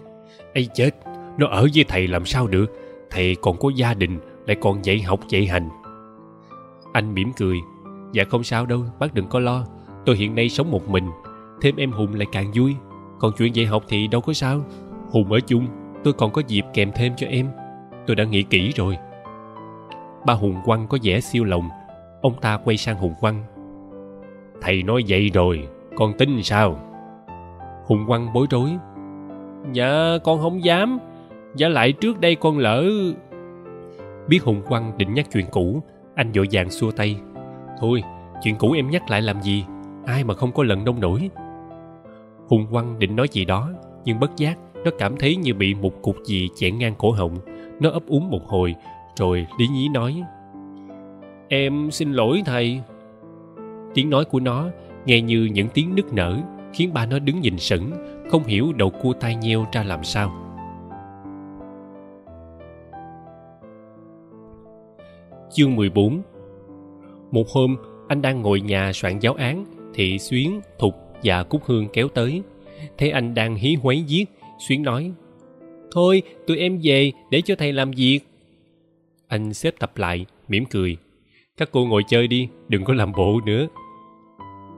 Ây 0.55 0.69
chết, 0.75 0.91
nó 1.39 1.47
ở 1.47 1.67
với 1.75 1.85
thầy 1.89 2.07
làm 2.07 2.25
sao 2.25 2.47
được? 2.47 2.67
Thầy 3.11 3.37
còn 3.43 3.57
có 3.59 3.71
gia 3.77 3.95
đình, 3.95 4.19
lại 4.47 4.57
còn 4.61 4.85
dạy 4.85 5.01
học, 5.01 5.21
dạy 5.29 5.47
hành. 5.47 5.69
Anh 6.93 7.15
mỉm 7.15 7.33
cười. 7.37 7.57
Dạ 8.13 8.25
không 8.25 8.45
sao 8.45 8.67
đâu, 8.67 8.85
bác 8.99 9.15
đừng 9.15 9.27
có 9.27 9.39
lo. 9.39 9.67
Tôi 10.07 10.17
hiện 10.17 10.35
nay 10.35 10.49
sống 10.49 10.71
một 10.71 10.89
mình, 10.89 11.07
thêm 11.61 11.77
em 11.77 11.93
hùng 11.93 12.15
lại 12.15 12.27
càng 12.33 12.53
vui. 12.55 12.77
Còn 13.19 13.33
chuyện 13.39 13.57
dạy 13.57 13.67
học 13.67 13.85
thì 13.89 14.09
đâu 14.09 14.21
có 14.21 14.33
sao. 14.33 14.65
Hùng 15.11 15.33
ở 15.33 15.41
chung, 15.41 15.67
tôi 16.05 16.13
còn 16.13 16.33
có 16.33 16.43
dịp 16.47 16.65
kèm 16.75 16.91
thêm 16.95 17.13
cho 17.17 17.27
em 17.27 17.47
tôi 18.07 18.17
đã 18.17 18.25
nghĩ 18.25 18.43
kỹ 18.43 18.73
rồi. 18.77 18.99
Ba 20.27 20.35
hùng 20.35 20.57
quăng 20.65 20.87
có 20.87 20.99
vẻ 21.03 21.21
siêu 21.21 21.45
lòng. 21.45 21.69
Ông 22.23 22.35
ta 22.41 22.59
quay 22.65 22.77
sang 22.77 22.97
hùng 22.97 23.15
quăng 23.21 23.45
thầy 24.61 24.83
nói 24.83 25.03
vậy 25.09 25.31
rồi, 25.35 25.69
con 25.97 26.13
tin 26.19 26.43
sao? 26.43 26.79
Hùng 27.87 28.05
quăng 28.07 28.33
bối 28.33 28.47
rối. 28.51 28.71
Dạ 29.73 30.19
con 30.25 30.39
không 30.39 30.65
dám. 30.65 30.99
Giả 31.57 31.69
lại 31.69 31.93
trước 31.93 32.21
đây 32.21 32.35
con 32.35 32.59
lỡ. 32.59 32.85
Biết 34.29 34.43
hùng 34.43 34.63
quăng 34.69 34.99
định 34.99 35.15
nhắc 35.15 35.27
chuyện 35.33 35.47
cũ, 35.51 35.83
anh 36.15 36.33
vội 36.33 36.47
vàng 36.53 36.71
xua 36.71 36.91
tay. 36.91 37.17
Thôi, 37.81 38.03
chuyện 38.43 38.57
cũ 38.59 38.73
em 38.73 38.91
nhắc 38.91 39.11
lại 39.11 39.23
làm 39.23 39.43
gì? 39.43 39.65
Ai 40.07 40.25
mà 40.25 40.35
không 40.35 40.53
có 40.53 40.63
lần 40.63 40.85
nông 40.85 41.01
nổi? 41.01 41.31
Hùng 42.49 42.67
quăng 42.71 42.99
định 42.99 43.17
nói 43.17 43.29
gì 43.31 43.45
đó, 43.45 43.71
nhưng 44.05 44.21
bất 44.21 44.37
giác 44.37 44.59
nó 44.85 44.91
cảm 44.99 45.17
thấy 45.17 45.37
như 45.37 45.55
bị 45.55 45.75
một 45.75 46.03
cục 46.03 46.17
gì 46.25 46.49
chẹn 46.55 46.79
ngang 46.79 46.95
cổ 46.99 47.11
họng 47.11 47.35
nó 47.81 47.91
ấp 47.91 48.07
úng 48.07 48.31
một 48.31 48.47
hồi 48.47 48.75
rồi 49.17 49.47
lý 49.59 49.69
nhí 49.69 49.89
nói 49.89 50.23
em 51.53 51.91
xin 51.91 52.13
lỗi 52.13 52.43
thầy. 52.47 52.81
Tiếng 53.95 54.11
nói 54.11 54.25
của 54.25 54.41
nó 54.41 54.71
nghe 55.05 55.21
như 55.21 55.49
những 55.53 55.69
tiếng 55.75 55.95
nức 55.95 56.13
nở 56.13 56.39
khiến 56.73 56.93
ba 56.93 57.07
nó 57.07 57.19
đứng 57.19 57.41
nhìn 57.41 57.59
sững 57.59 57.91
không 58.31 58.45
hiểu 58.45 58.73
đầu 58.73 58.91
cua 58.91 59.13
tai 59.13 59.37
nheo 59.37 59.67
ra 59.73 59.83
làm 59.83 60.05
sao. 60.05 60.33
Chương 65.53 65.77
14 65.77 66.23
một 67.31 67.49
hôm 67.49 67.77
anh 68.09 68.23
đang 68.23 68.43
ngồi 68.43 68.61
nhà 68.61 68.93
soạn 68.95 69.19
giáo 69.19 69.35
án 69.35 69.65
thì 69.95 70.19
xuyến 70.19 70.61
thục 70.79 70.95
và 71.25 71.43
cúc 71.43 71.65
hương 71.65 71.89
kéo 71.93 72.09
tới. 72.09 72.43
Thấy 72.99 73.11
anh 73.11 73.35
đang 73.35 73.57
hí 73.57 73.75
hoáy 73.75 74.05
viết 74.09 74.25
xuyến 74.59 74.83
nói 74.83 75.13
thôi 75.93 76.23
tụi 76.47 76.59
em 76.59 76.81
về 76.83 77.13
để 77.31 77.41
cho 77.41 77.55
thầy 77.59 77.73
làm 77.73 77.91
việc. 77.91 78.21
Anh 79.29 79.55
xếp 79.55 79.75
tập 79.79 79.93
lại 79.97 80.27
mỉm 80.49 80.65
cười. 80.65 80.97
Các 81.57 81.69
cô 81.73 81.87
ngồi 81.87 82.03
chơi 82.09 82.27
đi 82.27 82.49
đừng 82.69 82.85
có 82.85 82.95
làm 82.95 83.13
bộ 83.13 83.41
nữa. 83.47 83.67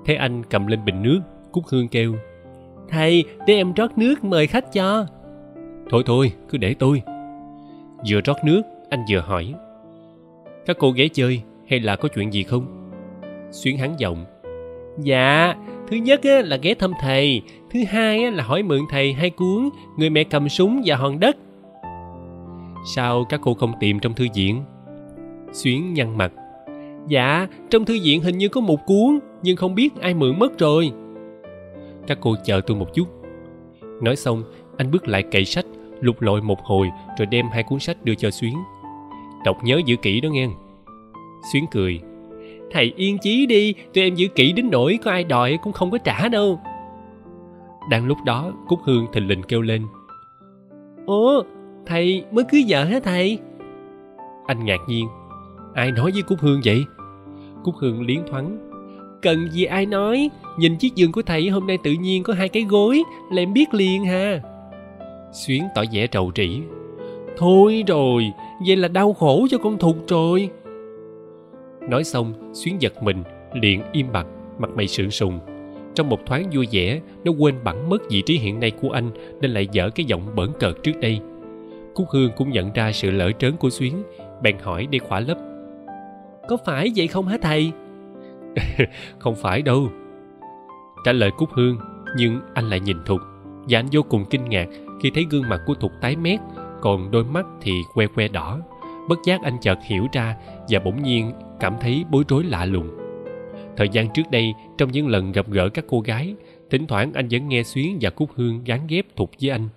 Thấy 0.04 0.16
anh 0.16 0.42
cầm 0.50 0.66
lên 0.66 0.84
bình 0.84 1.02
nước 1.02 1.20
cúc 1.52 1.64
hương 1.66 1.88
kêu. 1.88 2.14
Thầy 2.88 3.24
để 3.46 3.54
em 3.54 3.72
rót 3.72 3.98
nước 3.98 4.24
mời 4.24 4.46
khách 4.46 4.72
cho. 4.72 5.06
Thôi 5.90 6.02
thôi 6.06 6.32
cứ 6.48 6.58
để 6.58 6.74
tôi. 6.74 7.02
Vừa 8.08 8.20
rót 8.24 8.36
nước 8.44 8.62
anh 8.90 9.04
vừa 9.10 9.20
hỏi. 9.20 9.54
Các 10.66 10.76
cô 10.78 10.90
ghé 10.90 11.08
chơi 11.08 11.42
hay 11.68 11.80
là 11.80 11.96
có 11.96 12.08
chuyện 12.08 12.32
gì 12.32 12.42
không? 12.42 12.90
Xuyến 13.50 13.78
hắn 13.78 13.94
giọng. 13.98 14.24
Dạ 14.98 15.54
thứ 15.88 15.96
nhất 15.96 16.20
là 16.24 16.56
ghé 16.56 16.74
thăm 16.74 16.92
thầy 17.00 17.42
thứ 17.72 17.80
hai 17.88 18.30
là 18.30 18.44
hỏi 18.44 18.62
mượn 18.62 18.80
thầy 18.90 19.12
hai 19.12 19.30
cuốn 19.30 19.68
người 19.96 20.10
mẹ 20.10 20.24
cầm 20.24 20.48
súng 20.48 20.82
và 20.84 20.96
hòn 20.96 21.20
đất. 21.20 21.36
Sao 22.94 23.24
các 23.24 23.40
cô 23.42 23.54
không 23.54 23.72
tìm 23.80 23.98
trong 23.98 24.14
thư 24.14 24.26
viện? 24.34 24.62
Xuyến 25.52 25.94
nhăn 25.94 26.18
mặt. 26.18 26.32
Dạ 27.08 27.46
trong 27.70 27.84
thư 27.84 27.98
viện 28.04 28.20
hình 28.22 28.38
như 28.38 28.48
có 28.48 28.60
một 28.60 28.86
cuốn, 28.86 29.18
nhưng 29.42 29.56
không 29.56 29.74
biết 29.74 30.00
ai 30.00 30.14
mượn 30.14 30.38
mất 30.38 30.58
rồi. 30.58 30.92
Các 32.06 32.18
cô 32.20 32.34
chờ 32.44 32.60
tôi 32.66 32.76
một 32.76 32.94
chút. 32.94 33.04
Nói 34.02 34.16
xong, 34.16 34.42
anh 34.76 34.90
bước 34.90 35.08
lại 35.08 35.22
cậy 35.22 35.44
sách, 35.44 35.66
lục 36.00 36.22
lội 36.22 36.42
một 36.42 36.60
hồi, 36.60 36.90
rồi 37.18 37.26
đem 37.26 37.46
hai 37.52 37.62
cuốn 37.62 37.78
sách 37.78 38.04
đưa 38.04 38.14
cho 38.14 38.30
xuyến. 38.30 38.54
Đọc 39.44 39.56
nhớ 39.64 39.80
giữ 39.86 39.96
kỹ 39.96 40.20
đó 40.20 40.28
nghe. 40.28 40.48
Xuyến 41.52 41.64
cười. 41.70 42.00
Thầy 42.70 42.92
yên 42.96 43.18
chí 43.18 43.46
đi, 43.46 43.74
tụi 43.94 44.04
em 44.04 44.14
giữ 44.14 44.28
kỹ 44.28 44.52
đến 44.52 44.70
nỗi 44.70 44.98
có 45.04 45.10
ai 45.10 45.24
đòi 45.24 45.58
cũng 45.62 45.72
không 45.72 45.90
có 45.90 45.98
trả 45.98 46.28
đâu 46.28 46.60
đang 47.90 48.06
lúc 48.06 48.18
đó 48.24 48.52
cúc 48.68 48.80
hương 48.84 49.06
thình 49.12 49.28
lình 49.28 49.42
kêu 49.42 49.62
lên. 49.62 49.82
Ủa 51.06 51.42
thầy 51.86 52.24
mới 52.32 52.44
cưới 52.52 52.64
vợ 52.68 52.84
hả 52.84 53.00
thầy? 53.04 53.38
Anh 54.46 54.64
ngạc 54.64 54.80
nhiên. 54.88 55.08
Ai 55.74 55.92
nói 55.92 56.10
với 56.10 56.22
cúc 56.22 56.38
hương 56.40 56.60
vậy? 56.64 56.84
Cúc 57.64 57.74
hương 57.78 58.06
liến 58.06 58.20
thoáng. 58.30 58.58
Cần 59.22 59.50
gì 59.50 59.64
ai 59.64 59.86
nói? 59.86 60.30
Nhìn 60.58 60.76
chiếc 60.76 60.94
giường 60.94 61.12
của 61.12 61.22
thầy 61.22 61.48
hôm 61.48 61.66
nay 61.66 61.78
tự 61.84 61.92
nhiên 61.92 62.22
có 62.22 62.34
hai 62.34 62.48
cái 62.48 62.62
gối 62.62 63.02
là 63.32 63.42
em 63.42 63.52
biết 63.52 63.74
liền 63.74 64.04
ha 64.04 64.42
xuyến 65.32 65.64
tỏ 65.74 65.82
vẻ 65.92 66.06
trầu 66.06 66.32
trĩ. 66.34 66.62
Thôi 67.36 67.84
rồi 67.86 68.32
vậy 68.66 68.76
là 68.76 68.88
đau 68.88 69.12
khổ 69.12 69.46
cho 69.50 69.58
con 69.58 69.78
thục 69.78 69.96
rồi. 70.08 70.50
Nói 71.88 72.04
xong 72.04 72.52
xuyến 72.54 72.82
giật 72.82 73.02
mình 73.02 73.22
liền 73.54 73.82
im 73.92 74.06
bặt 74.12 74.26
mặt 74.58 74.70
mày 74.74 74.86
sượng 74.86 75.10
sùng 75.10 75.38
trong 75.94 76.08
một 76.08 76.26
thoáng 76.26 76.50
vui 76.52 76.68
vẻ 76.72 77.00
nó 77.24 77.32
quên 77.32 77.54
bẵng 77.64 77.88
mất 77.88 78.02
vị 78.10 78.22
trí 78.26 78.38
hiện 78.38 78.60
nay 78.60 78.70
của 78.70 78.90
anh 78.90 79.10
nên 79.40 79.50
lại 79.50 79.68
dở 79.72 79.90
cái 79.90 80.06
giọng 80.06 80.34
bỡn 80.34 80.50
cợt 80.60 80.74
trước 80.82 81.00
đây. 81.00 81.20
Cúc 81.94 82.06
hương 82.10 82.30
cũng 82.36 82.50
nhận 82.50 82.72
ra 82.72 82.92
sự 82.92 83.10
lỡ 83.10 83.32
trớn 83.38 83.56
của 83.56 83.70
xuyến. 83.70 84.02
Bèn 84.42 84.56
hỏi 84.58 84.86
để 84.90 84.98
khỏa 84.98 85.20
lấp 85.20 85.38
có 86.48 86.56
phải 86.56 86.92
vậy 86.96 87.06
không 87.06 87.26
hả 87.26 87.36
thầy? 87.42 87.72
Không 89.18 89.34
phải 89.34 89.62
đâu. 89.62 89.88
Trả 91.04 91.12
lời 91.12 91.30
cúc 91.38 91.50
hương 91.52 91.78
nhưng 92.16 92.40
anh 92.54 92.70
lại 92.70 92.80
nhìn 92.80 92.96
thục. 93.06 93.20
Và 93.68 93.78
anh 93.78 93.86
vô 93.92 94.02
cùng 94.02 94.24
kinh 94.30 94.44
ngạc 94.44 94.66
khi 95.02 95.10
thấy 95.14 95.26
gương 95.30 95.48
mặt 95.48 95.60
của 95.66 95.74
thục 95.74 95.92
tái 96.00 96.16
mét 96.16 96.40
còn 96.80 97.10
đôi 97.10 97.24
mắt 97.24 97.46
thì 97.60 97.72
que 97.94 98.06
que 98.06 98.28
đỏ. 98.28 98.58
Bất 99.08 99.18
giác 99.24 99.42
anh 99.42 99.56
chợt 99.60 99.78
hiểu 99.84 100.06
ra 100.12 100.36
và 100.68 100.78
bỗng 100.78 101.02
nhiên 101.02 101.32
cảm 101.60 101.74
thấy 101.80 102.04
bối 102.10 102.24
rối 102.28 102.44
lạ 102.44 102.64
lùng 102.64 103.01
thời 103.76 103.88
gian 103.88 104.08
trước 104.14 104.30
đây, 104.30 104.52
trong 104.78 104.92
những 104.92 105.08
lần 105.08 105.32
gặp 105.32 105.46
gỡ 105.50 105.68
các 105.68 105.84
cô 105.88 106.00
gái, 106.00 106.34
thỉnh 106.70 106.86
thoảng 106.86 107.12
anh 107.12 107.28
vẫn 107.30 107.48
nghe 107.48 107.62
xuyến 107.62 107.98
và 108.00 108.10
cúc 108.10 108.30
hương 108.34 108.64
gán 108.64 108.80
ghép 108.88 109.16
thục 109.16 109.30
với 109.40 109.50
anh. 109.50 109.68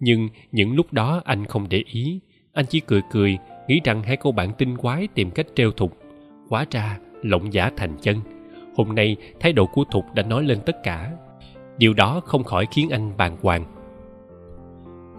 Nhưng 0.00 0.28
những 0.52 0.74
lúc 0.74 0.92
đó 0.92 1.22
anh 1.24 1.44
không 1.44 1.66
để 1.68 1.82
ý. 1.86 2.20
Anh 2.52 2.66
chỉ 2.68 2.80
cười 2.80 3.02
cười, 3.10 3.38
nghĩ 3.68 3.80
rằng 3.84 4.02
hai 4.02 4.16
cô 4.16 4.32
bạn 4.32 4.52
tinh 4.58 4.76
quái 4.76 5.08
tìm 5.14 5.30
cách 5.30 5.46
treo 5.54 5.70
thục. 5.70 5.98
Hóa 6.48 6.66
ra, 6.70 6.98
lộng 7.22 7.52
giả 7.52 7.70
thành 7.76 7.96
chân. 8.02 8.20
Hôm 8.76 8.94
nay, 8.94 9.16
thái 9.40 9.52
độ 9.52 9.66
của 9.66 9.84
thục 9.84 10.14
đã 10.14 10.22
nói 10.22 10.44
lên 10.44 10.58
tất 10.66 10.82
cả. 10.82 11.12
Điều 11.78 11.94
đó 11.94 12.20
không 12.24 12.44
khỏi 12.44 12.66
khiến 12.70 12.90
anh 12.90 13.12
bàng 13.16 13.36
hoàng. 13.42 13.64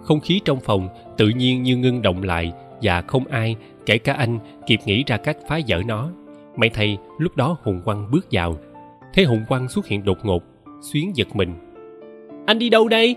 Không 0.03 0.19
khí 0.19 0.41
trong 0.45 0.59
phòng 0.59 0.89
tự 1.17 1.29
nhiên 1.29 1.63
như 1.63 1.77
ngưng 1.77 2.01
động 2.01 2.23
lại 2.23 2.51
và 2.81 3.01
không 3.01 3.27
ai, 3.27 3.55
kể 3.85 3.97
cả 3.97 4.13
anh, 4.13 4.39
kịp 4.67 4.79
nghĩ 4.85 5.03
ra 5.07 5.17
cách 5.17 5.37
phá 5.47 5.59
vỡ 5.67 5.81
nó 5.85 6.11
may 6.59 6.69
thay 6.69 6.97
lúc 7.17 7.35
đó 7.35 7.57
hùng 7.63 7.81
quang 7.85 8.11
bước 8.11 8.27
vào. 8.31 8.57
Thấy 9.13 9.25
hùng 9.25 9.45
quang 9.47 9.69
xuất 9.69 9.87
hiện 9.87 10.03
đột 10.03 10.17
ngột 10.23 10.43
xuyến 10.81 11.11
giật 11.15 11.27
mình. 11.35 11.53
Anh 12.45 12.59
đi 12.59 12.69
đâu 12.69 12.87
đây? 12.87 13.15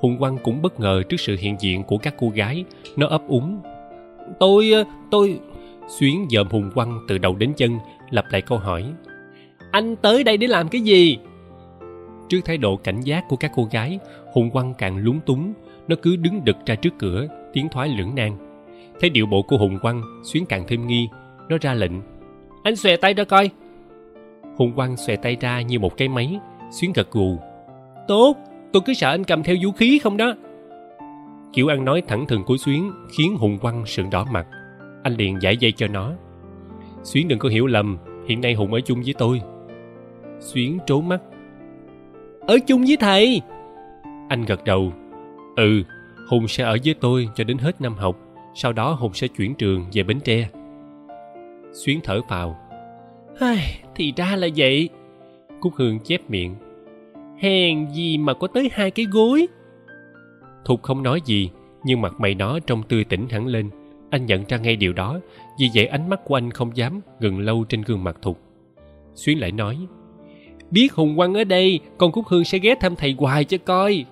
Hùng 0.00 0.16
quang 0.18 0.38
cũng 0.38 0.62
bất 0.62 0.80
ngờ 0.80 1.02
trước 1.08 1.16
sự 1.20 1.36
hiện 1.38 1.56
diện 1.60 1.82
của 1.82 1.98
các 1.98 2.14
cô 2.18 2.28
gái. 2.28 2.64
Nó 2.96 3.06
ấp 3.06 3.22
úng. 3.28 3.60
Tôi 4.40 4.70
ờ, 4.70 4.84
tôi 5.10 5.40
xuyến 5.88 6.26
dòm 6.30 6.48
hùng 6.48 6.70
quang 6.74 7.00
từ 7.08 7.18
đầu 7.18 7.36
đến 7.36 7.52
chân 7.56 7.78
lặp 8.10 8.24
lại 8.30 8.42
câu 8.42 8.58
hỏi. 8.58 8.84
Anh 9.70 9.96
tới 9.96 10.24
đây 10.24 10.36
để 10.36 10.46
làm 10.46 10.68
cái 10.68 10.80
gì? 10.80 11.18
Trước 12.28 12.40
thái 12.44 12.58
độ 12.58 12.76
cảnh 12.76 13.00
giác 13.00 13.24
của 13.28 13.36
các 13.36 13.52
cô 13.54 13.68
gái 13.70 13.98
hùng 14.32 14.50
quang 14.50 14.74
càng 14.78 14.96
lúng 14.96 15.20
túng. 15.20 15.52
Nó 15.88 15.96
cứ 16.02 16.16
đứng 16.16 16.44
đực 16.44 16.56
ra 16.66 16.74
trước 16.74 16.94
cửa 16.98 17.26
tiến 17.52 17.68
thoái 17.72 17.88
lưỡng 17.88 18.14
nan. 18.14 18.32
Thấy 19.00 19.10
điệu 19.10 19.26
bộ 19.26 19.42
của 19.42 19.56
hùng 19.56 19.78
quang, 19.82 20.02
xuyến 20.24 20.44
càng 20.48 20.64
thêm 20.68 20.86
nghi. 20.86 21.08
Nó 21.48 21.56
ra 21.60 21.74
lệnh 21.74 21.92
anh 22.62 22.76
xòe 22.76 22.96
tay 22.96 23.14
ra 23.14 23.24
coi. 23.24 23.50
Hùng 24.56 24.72
quăng 24.72 24.96
xòe 24.96 25.16
tay 25.16 25.36
ra 25.40 25.60
như 25.60 25.78
một 25.78 25.96
cái 25.96 26.08
máy 26.08 26.38
xuyến 26.70 26.92
gật 26.94 27.10
gù. 27.10 27.38
Tốt 28.08 28.36
tôi 28.72 28.82
cứ 28.86 28.94
sợ 28.94 29.10
anh 29.10 29.24
cầm 29.24 29.42
theo 29.42 29.56
vũ 29.62 29.72
khí 29.72 29.98
không 29.98 30.16
đó. 30.16 30.34
Kiểu 31.52 31.68
ăn 31.68 31.84
nói 31.84 32.02
thẳng 32.08 32.26
thừng 32.26 32.44
của 32.44 32.56
xuyến 32.56 32.92
khiến 33.16 33.36
hùng 33.36 33.58
quăng 33.58 33.86
sượng 33.86 34.10
đỏ 34.10 34.26
mặt. 34.32 34.46
Anh 35.02 35.14
liền 35.14 35.42
giải 35.42 35.56
dây 35.56 35.72
cho 35.72 35.86
nó. 35.86 36.12
Xuyến 37.02 37.28
đừng 37.28 37.38
có 37.38 37.48
hiểu 37.48 37.66
lầm 37.66 37.98
hiện 38.26 38.40
nay 38.40 38.54
hùng 38.54 38.72
ở 38.72 38.80
chung 38.80 39.02
với 39.04 39.14
tôi. 39.18 39.42
Xuyến 40.40 40.78
trốn 40.86 41.08
mắt. 41.08 41.20
Ở 42.40 42.58
chung 42.66 42.84
với 42.86 42.96
thầy. 43.00 43.40
Anh 44.28 44.44
gật 44.44 44.64
đầu. 44.64 44.92
Ừ 45.56 45.82
hùng 46.28 46.48
sẽ 46.48 46.64
ở 46.64 46.76
với 46.84 46.94
tôi 46.94 47.28
cho 47.34 47.44
đến 47.44 47.58
hết 47.58 47.80
năm 47.80 47.94
học 47.94 48.16
sau 48.54 48.72
đó 48.72 48.92
hùng 48.92 49.14
sẽ 49.14 49.28
chuyển 49.28 49.54
trường 49.54 49.86
về 49.92 50.02
bến 50.02 50.20
tre 50.20 50.48
xuyến 51.72 52.00
thở 52.04 52.20
phào. 52.28 52.58
Ai, 53.40 53.80
thì 53.94 54.12
ra 54.16 54.36
là 54.36 54.48
vậy. 54.56 54.88
Cúc 55.60 55.72
hương 55.76 55.98
chép 55.98 56.30
miệng. 56.30 56.54
Hèn 57.38 57.90
gì 57.90 58.18
mà 58.18 58.34
có 58.34 58.46
tới 58.46 58.70
hai 58.72 58.90
cái 58.90 59.06
gối. 59.10 59.46
Thục 60.64 60.82
không 60.82 61.02
nói 61.02 61.20
gì 61.24 61.50
nhưng 61.84 62.00
mặt 62.00 62.14
mày 62.18 62.34
nó 62.34 62.58
trông 62.58 62.82
tươi 62.82 63.04
tỉnh 63.04 63.28
hẳn 63.28 63.46
lên. 63.46 63.70
Anh 64.10 64.26
nhận 64.26 64.44
ra 64.48 64.56
ngay 64.56 64.76
điều 64.76 64.92
đó 64.92 65.20
vì 65.60 65.70
vậy 65.74 65.86
ánh 65.86 66.08
mắt 66.08 66.20
của 66.24 66.34
anh 66.34 66.50
không 66.50 66.76
dám 66.76 67.00
ngừng 67.20 67.38
lâu 67.38 67.64
trên 67.68 67.82
gương 67.82 68.04
mặt 68.04 68.16
thục. 68.22 68.40
Xuyến 69.14 69.40
lại 69.40 69.52
nói 69.52 69.78
biết 70.70 70.92
hùng 70.92 71.16
quăng 71.16 71.34
ở 71.34 71.44
đây 71.44 71.80
con 71.98 72.12
cúc 72.12 72.26
hương 72.28 72.44
sẽ 72.44 72.58
ghé 72.58 72.74
thăm 72.80 72.96
thầy 72.96 73.14
hoài 73.18 73.44
cho 73.44 73.58
coi. 73.64 74.04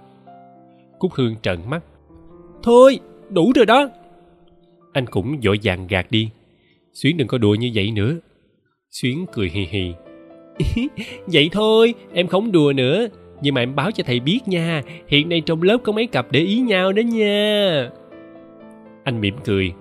Cúc 0.99 1.13
hương 1.13 1.37
trợn 1.43 1.59
mắt. 1.69 1.85
Thôi 2.63 2.99
đủ 3.31 3.53
rồi 3.55 3.67
đó. 3.67 3.89
Anh 4.93 5.07
cũng 5.07 5.37
vội 5.45 5.59
vàng 5.63 5.87
gạt 5.87 6.07
đi 6.11 6.31
xuyến 7.03 7.17
đừng 7.17 7.29
có 7.29 7.39
đùa 7.39 7.55
như 7.55 7.71
vậy 7.75 7.91
nữa. 7.91 8.17
Xuyến 8.91 9.27
cười 9.33 9.49
hì 9.49 9.67
hì. 9.71 9.93
Vậy 11.27 11.49
thôi, 11.53 11.95
em 12.13 12.27
không 12.27 12.53
đùa 12.53 12.73
nữa. 12.77 13.07
Nhưng 13.43 13.55
mà 13.55 13.63
em 13.63 13.75
báo 13.77 13.91
cho 13.91 14.05
thầy 14.07 14.21
biết 14.21 14.41
nha, 14.47 14.83
hiện 15.09 15.29
nay 15.29 15.41
trong 15.41 15.63
lớp 15.63 15.79
có 15.85 15.93
mấy 15.93 16.07
cặp 16.07 16.27
để 16.33 16.41
ý 16.41 16.61
nhau 16.61 16.93
đó 16.93 17.01
nha. 17.01 17.91
Anh 19.05 19.21
mỉm 19.21 19.35
cười. 19.45 19.73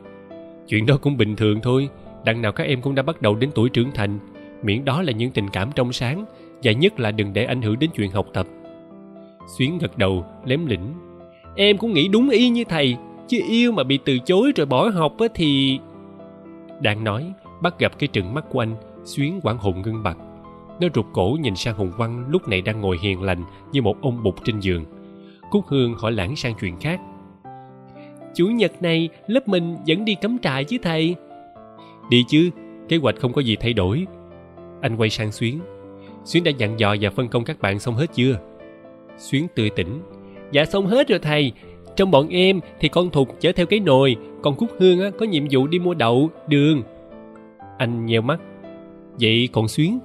Chuyện 0.68 0.86
đó 0.86 0.98
cũng 1.02 1.18
bình 1.18 1.36
thường 1.36 1.60
thôi, 1.64 1.90
đằng 2.26 2.42
nào 2.42 2.52
các 2.52 2.64
em 2.64 2.82
cũng 2.82 2.96
đã 2.96 3.04
bắt 3.04 3.22
đầu 3.22 3.36
đến 3.36 3.50
tuổi 3.56 3.70
trưởng 3.70 3.92
thành. 3.92 4.20
Miễn 4.64 4.86
đó 4.86 5.02
là 5.02 5.12
những 5.12 5.32
tình 5.32 5.50
cảm 5.50 5.70
trong 5.76 5.94
sáng, 5.94 6.26
và 6.64 6.72
nhất 6.72 7.00
là 7.00 7.12
đừng 7.12 7.34
để 7.34 7.46
ảnh 7.46 7.62
hưởng 7.62 7.80
đến 7.80 7.90
chuyện 7.96 8.12
học 8.12 8.28
tập. 8.34 8.48
Xuyến 9.58 9.78
gật 9.78 9.98
đầu, 9.98 10.26
lém 10.46 10.66
lĩnh 10.66 10.94
em 11.56 11.78
cũng 11.78 11.94
nghĩ 11.94 12.08
đúng 12.08 12.30
y 12.30 12.50
như 12.50 12.64
thầy, 12.64 12.96
chứ 13.28 13.40
yêu 13.50 13.72
mà 13.72 13.84
bị 13.84 14.00
từ 14.06 14.18
chối 14.20 14.52
rồi 14.56 14.66
bỏ 14.66 14.90
học 14.90 15.16
thì 15.36 15.80
đang 16.82 17.04
nói 17.04 17.34
bắt 17.62 17.80
gặp 17.80 18.00
cái 18.00 18.08
trừng 18.08 18.34
mắt 18.34 18.46
của 18.50 18.60
anh, 18.60 18.76
xuyến 19.04 19.40
quảng 19.44 19.58
hùng 19.58 19.82
ngưng 19.82 20.04
bặt 20.04 20.18
nó 20.80 20.88
rụt 20.96 21.06
cổ 21.14 21.38
nhìn 21.42 21.56
sang 21.56 21.76
hùng 21.76 21.92
văn 21.98 22.26
lúc 22.30 22.48
này 22.48 22.62
đang 22.62 22.82
ngồi 22.82 22.98
hiền 23.02 23.22
lành 23.22 23.44
như 23.72 23.82
một 23.82 24.02
ông 24.02 24.24
bụt 24.24 24.36
trên 24.44 24.60
giường. 24.60 24.86
Cúc 25.52 25.66
hương 25.68 25.94
hỏi 25.94 26.12
lãng 26.12 26.36
sang 26.36 26.54
chuyện 26.60 26.80
khác. 26.80 27.02
Chủ 28.36 28.48
nhật 28.48 28.82
này, 28.82 29.10
lớp 29.28 29.48
mình 29.48 29.78
vẫn 29.88 30.06
đi 30.06 30.16
cắm 30.16 30.40
trại 30.40 30.64
chứ 30.64 30.78
thầy? 30.84 31.16
Đi 32.10 32.26
chứ, 32.28 32.50
kế 32.90 32.98
hoạch 32.98 33.16
không 33.20 33.34
có 33.34 33.42
gì 33.42 33.56
thay 33.56 33.74
đổi. 33.74 34.06
Anh 34.82 34.96
quay 34.98 35.10
sang 35.10 35.32
xuyến. 35.32 35.60
Xuyến 36.24 36.44
đã 36.44 36.52
dặn 36.58 36.80
dò 36.80 36.96
và 37.02 37.10
phân 37.10 37.28
công 37.28 37.44
các 37.44 37.60
bạn 37.60 37.80
xong 37.80 37.96
hết 37.96 38.14
chưa? 38.14 38.40
Xuyến 39.18 39.48
tươi 39.56 39.70
tỉnh. 39.70 40.02
Dạ 40.52 40.66
xong 40.66 40.88
hết 40.88 41.08
rồi 41.08 41.20
thầy 41.20 41.52
trong 41.96 42.12
bọn 42.12 42.30
em 42.30 42.60
thì 42.80 42.90
con 42.90 43.10
thục 43.10 43.42
chở 43.42 43.52
theo 43.52 43.66
cái 43.66 43.80
nồi 43.80 44.16
còn 44.42 44.56
cúc 44.56 44.70
hương 44.80 45.02
á, 45.02 45.10
có 45.20 45.26
nhiệm 45.26 45.44
vụ 45.52 45.68
đi 45.68 45.80
mua 45.80 45.94
đậu 45.94 46.30
đường. 46.48 46.84
Anh 47.78 48.06
nheo 48.06 48.22
mắt. 48.22 48.40
Vậy 49.20 49.50
còn 49.52 49.68
xuyến? 49.68 50.00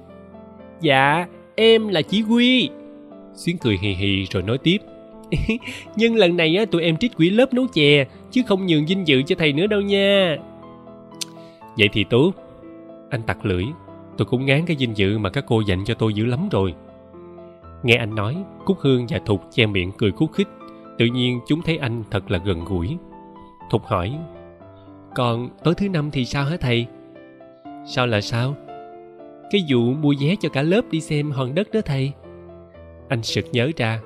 Dạ 0.81 1.27
em 1.55 1.87
là 1.87 2.01
chỉ 2.01 2.21
huy 2.21 2.69
xuyến 3.33 3.57
cười 3.57 3.77
hì 3.81 3.93
hì 3.93 4.25
rồi 4.25 4.43
nói 4.43 4.57
tiếp. 4.57 4.77
Nhưng 5.95 6.15
lần 6.15 6.37
này 6.37 6.57
á 6.57 6.65
tụi 6.65 6.83
em 6.83 6.97
trích 6.97 7.15
quỹ 7.15 7.29
lớp 7.29 7.53
nấu 7.53 7.67
chè 7.73 8.05
chứ 8.31 8.41
không 8.47 8.65
nhường 8.65 8.87
dinh 8.87 9.07
dự 9.07 9.21
cho 9.21 9.35
thầy 9.39 9.53
nữa 9.53 9.67
đâu 9.67 9.81
nha. 9.81 10.37
Vậy 11.77 11.89
thì 11.93 12.03
tốt. 12.09 12.31
Anh 13.09 13.21
tặc 13.23 13.45
lưỡi. 13.45 13.63
Tôi 14.17 14.25
cũng 14.25 14.45
ngán 14.45 14.65
cái 14.65 14.77
dinh 14.79 14.97
dự 14.97 15.17
mà 15.17 15.29
các 15.29 15.45
cô 15.47 15.61
dành 15.67 15.83
cho 15.85 15.93
tôi 15.93 16.13
dữ 16.13 16.25
lắm 16.25 16.49
rồi. 16.51 16.73
Nghe 17.83 17.95
anh 17.95 18.15
nói 18.15 18.35
cúc 18.65 18.77
hương 18.79 19.05
và 19.09 19.19
thục 19.25 19.41
che 19.51 19.65
miệng 19.65 19.91
cười 19.97 20.11
khúc 20.11 20.31
khích 20.31 20.47
tự 20.97 21.05
nhiên 21.05 21.39
chúng 21.47 21.61
thấy 21.61 21.77
anh 21.77 22.03
thật 22.11 22.31
là 22.31 22.39
gần 22.45 22.65
gũi. 22.65 22.97
Thục 23.69 23.85
hỏi, 23.85 24.17
còn 25.15 25.49
tối 25.63 25.73
thứ 25.75 25.89
năm 25.89 26.11
thì 26.11 26.25
sao 26.25 26.45
hả 26.45 26.57
thầy? 26.57 26.85
Sao 27.85 28.07
là 28.07 28.21
sao? 28.21 28.55
Cái 29.51 29.65
vụ 29.69 29.79
mua 29.79 30.13
vé 30.19 30.35
cho 30.39 30.49
cả 30.49 30.61
lớp 30.61 30.81
đi 30.91 31.01
xem 31.01 31.31
hòn 31.31 31.55
đất 31.55 31.67
đó 31.73 31.81
thầy. 31.85 32.11
Anh 33.09 33.23
sực 33.23 33.45
nhớ 33.51 33.71
ra 33.77 34.01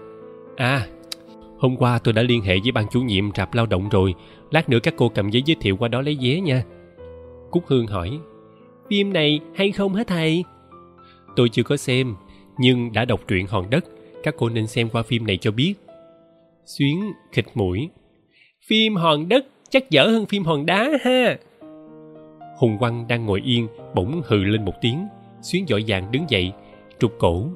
à 0.56 0.88
hôm 1.58 1.78
qua 1.78 2.00
tôi 2.00 2.14
đã 2.14 2.22
liên 2.22 2.42
hệ 2.42 2.60
với 2.64 2.72
ban 2.72 2.86
chủ 2.92 3.02
nhiệm 3.02 3.32
rạp 3.36 3.54
lao 3.54 3.66
động 3.66 3.90
rồi, 3.90 4.14
lát 4.52 4.70
nữa 4.70 4.80
các 4.84 4.94
cô 4.98 5.10
cầm 5.10 5.30
giấy 5.30 5.44
giới 5.46 5.56
thiệu 5.62 5.78
qua 5.78 5.88
đó 5.88 6.02
lấy 6.02 6.18
vé 6.22 6.40
nha. 6.40 6.64
Cúc 7.52 7.64
hương 7.68 7.88
hỏi, 7.88 8.20
phim 8.90 9.14
này 9.14 9.40
hay 9.56 9.72
không 9.72 9.94
hả 9.94 10.04
thầy? 10.08 10.44
Tôi 11.36 11.50
chưa 11.50 11.64
có 11.64 11.78
xem, 11.78 12.16
nhưng 12.58 12.94
đã 12.94 13.06
đọc 13.06 13.22
truyện 13.28 13.48
hòn 13.48 13.70
đất, 13.70 13.86
các 14.24 14.36
cô 14.38 14.50
nên 14.50 14.68
xem 14.68 14.90
qua 14.90 15.04
phim 15.04 15.28
này 15.28 15.38
cho 15.38 15.52
biết 15.52 15.74
xuyến 16.66 17.12
khịt 17.32 17.46
mũi. 17.54 17.90
Phim 18.68 18.96
hòn 18.96 19.30
đất 19.30 19.46
chắc 19.70 19.90
dở 19.90 20.08
hơn 20.08 20.26
phim 20.26 20.44
hòn 20.44 20.66
đá 20.66 20.90
ha. 21.02 21.38
Hùng 22.58 22.78
quăng 22.78 23.08
đang 23.08 23.26
ngồi 23.26 23.42
yên, 23.46 23.68
bỗng 23.96 24.22
hừ 24.26 24.38
lên 24.38 24.66
một 24.66 24.74
tiếng. 24.82 25.08
Xuyến 25.42 25.66
dội 25.68 25.84
vàng 25.88 26.12
đứng 26.12 26.26
dậy, 26.30 26.52
trục 27.00 27.12
cổ. 27.20 27.48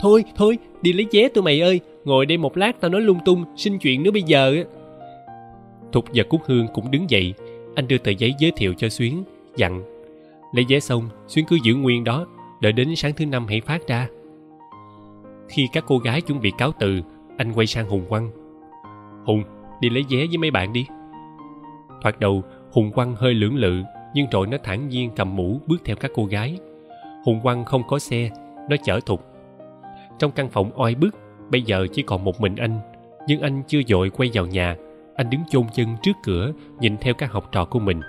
Thôi 0.00 0.24
thôi, 0.36 0.58
đi 0.82 0.92
lấy 0.92 1.06
vé 1.12 1.28
tụi 1.28 1.44
mày 1.44 1.60
ơi, 1.60 1.80
ngồi 2.04 2.26
đây 2.26 2.38
một 2.38 2.56
lát 2.56 2.80
tao 2.80 2.90
nói 2.90 3.00
lung 3.00 3.18
tung, 3.24 3.44
xin 3.56 3.78
chuyện 3.78 4.02
nữa 4.02 4.10
bây 4.10 4.22
giờ 4.22 4.64
thục 5.92 6.04
và 6.14 6.24
cúc 6.28 6.40
hương 6.46 6.66
cũng 6.74 6.90
đứng 6.90 7.10
dậy. 7.10 7.34
Anh 7.74 7.88
đưa 7.88 7.98
tờ 7.98 8.10
giấy 8.10 8.34
giới 8.38 8.52
thiệu 8.56 8.74
cho 8.78 8.88
xuyến, 8.88 9.24
dặn, 9.56 9.82
lấy 10.52 10.64
vé 10.68 10.80
xong, 10.80 11.08
xuyến 11.26 11.44
cứ 11.48 11.58
giữ 11.62 11.74
nguyên 11.74 12.04
đó, 12.04 12.26
đợi 12.60 12.72
đến 12.72 12.96
sáng 12.96 13.12
thứ 13.16 13.26
năm 13.26 13.46
hãy 13.46 13.60
phát 13.60 13.88
ra. 13.88 14.08
Khi 15.48 15.68
các 15.72 15.84
cô 15.86 15.98
gái 15.98 16.20
chuẩn 16.20 16.40
bị 16.40 16.52
cáo 16.58 16.72
từ, 16.78 17.00
anh 17.36 17.52
quay 17.52 17.66
sang 17.66 17.88
hùng 17.88 18.04
quăng 18.08 18.30
hùng, 19.24 19.42
đi 19.80 19.90
lấy 19.90 20.04
vé 20.10 20.26
với 20.26 20.38
mấy 20.38 20.50
bạn 20.50 20.72
đi. 20.72 20.86
Thoạt 22.02 22.20
đầu, 22.20 22.42
hùng 22.72 22.90
quăng 22.90 23.14
hơi 23.16 23.34
lưỡng 23.34 23.56
lự, 23.56 23.82
nhưng 24.14 24.26
rồi 24.30 24.46
nó 24.46 24.56
thản 24.64 24.88
nhiên 24.88 25.10
cầm 25.16 25.36
mũ 25.36 25.60
bước 25.66 25.82
theo 25.84 25.96
các 25.96 26.10
cô 26.14 26.24
gái. 26.24 26.58
Hùng 27.24 27.40
quăng 27.42 27.64
không 27.64 27.82
có 27.88 27.98
xe, 27.98 28.30
nó 28.70 28.76
chở 28.84 29.00
thục. 29.06 29.24
Trong 30.18 30.30
căn 30.30 30.48
phòng 30.48 30.72
oi 30.72 30.94
bức, 30.94 31.14
bây 31.50 31.62
giờ 31.62 31.86
chỉ 31.92 32.02
còn 32.02 32.24
một 32.24 32.40
mình 32.40 32.56
anh, 32.56 32.80
nhưng 33.26 33.40
anh 33.40 33.62
chưa 33.66 33.80
dội 33.88 34.10
quay 34.10 34.30
vào 34.34 34.46
nhà. 34.46 34.76
Anh 35.16 35.30
đứng 35.30 35.40
chôn 35.50 35.64
chân 35.74 35.96
trước 36.02 36.12
cửa, 36.24 36.52
nhìn 36.80 36.96
theo 36.96 37.14
các 37.14 37.32
học 37.32 37.48
trò 37.52 37.64
của 37.64 37.78
mình. 37.78 38.00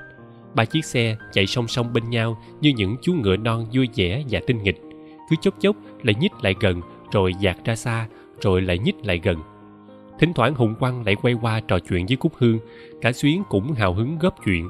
Ba 0.55 0.65
chiếc 0.65 0.85
xe 0.85 1.15
chạy 1.31 1.47
song 1.47 1.67
song 1.67 1.93
bên 1.93 2.09
nhau 2.09 2.37
như 2.61 2.73
những 2.75 2.95
chú 3.01 3.13
ngựa 3.13 3.37
non 3.37 3.65
vui 3.73 3.89
vẻ 3.95 4.23
và 4.29 4.39
tinh 4.47 4.63
nghịch. 4.63 4.81
Cứ 5.29 5.35
chốc 5.41 5.53
chốc 5.59 5.75
lại 6.03 6.15
nhích 6.19 6.31
lại 6.41 6.55
gần, 6.59 6.81
rồi 7.11 7.33
dạt 7.39 7.57
ra 7.65 7.75
xa, 7.75 8.07
rồi 8.41 8.61
lại 8.61 8.79
nhích 8.79 9.05
lại 9.05 9.19
gần 9.23 9.37
thỉnh 10.23 10.33
thoảng 10.33 10.55
hùng 10.55 10.75
quăng 10.79 11.05
lại 11.05 11.15
quay 11.15 11.33
qua 11.33 11.59
trò 11.59 11.79
chuyện 11.79 12.05
với 12.05 12.17
cúc 12.17 12.33
hương. 12.37 12.59
Cả 13.01 13.11
xuyến 13.11 13.43
cũng 13.49 13.71
hào 13.71 13.93
hứng 13.93 14.17
góp 14.19 14.35
chuyện. 14.45 14.69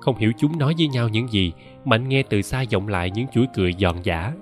Không 0.00 0.16
hiểu 0.16 0.32
chúng 0.38 0.58
nói 0.58 0.74
với 0.78 0.88
nhau 0.88 1.08
những 1.08 1.28
gì, 1.28 1.52
mà 1.84 1.96
anh 1.96 2.08
nghe 2.08 2.22
từ 2.22 2.42
xa 2.42 2.64
vọng 2.72 2.88
lại 2.88 3.10
những 3.10 3.26
chuỗi 3.34 3.46
cười 3.54 3.74
giòn 3.78 3.96
giả 4.02 4.32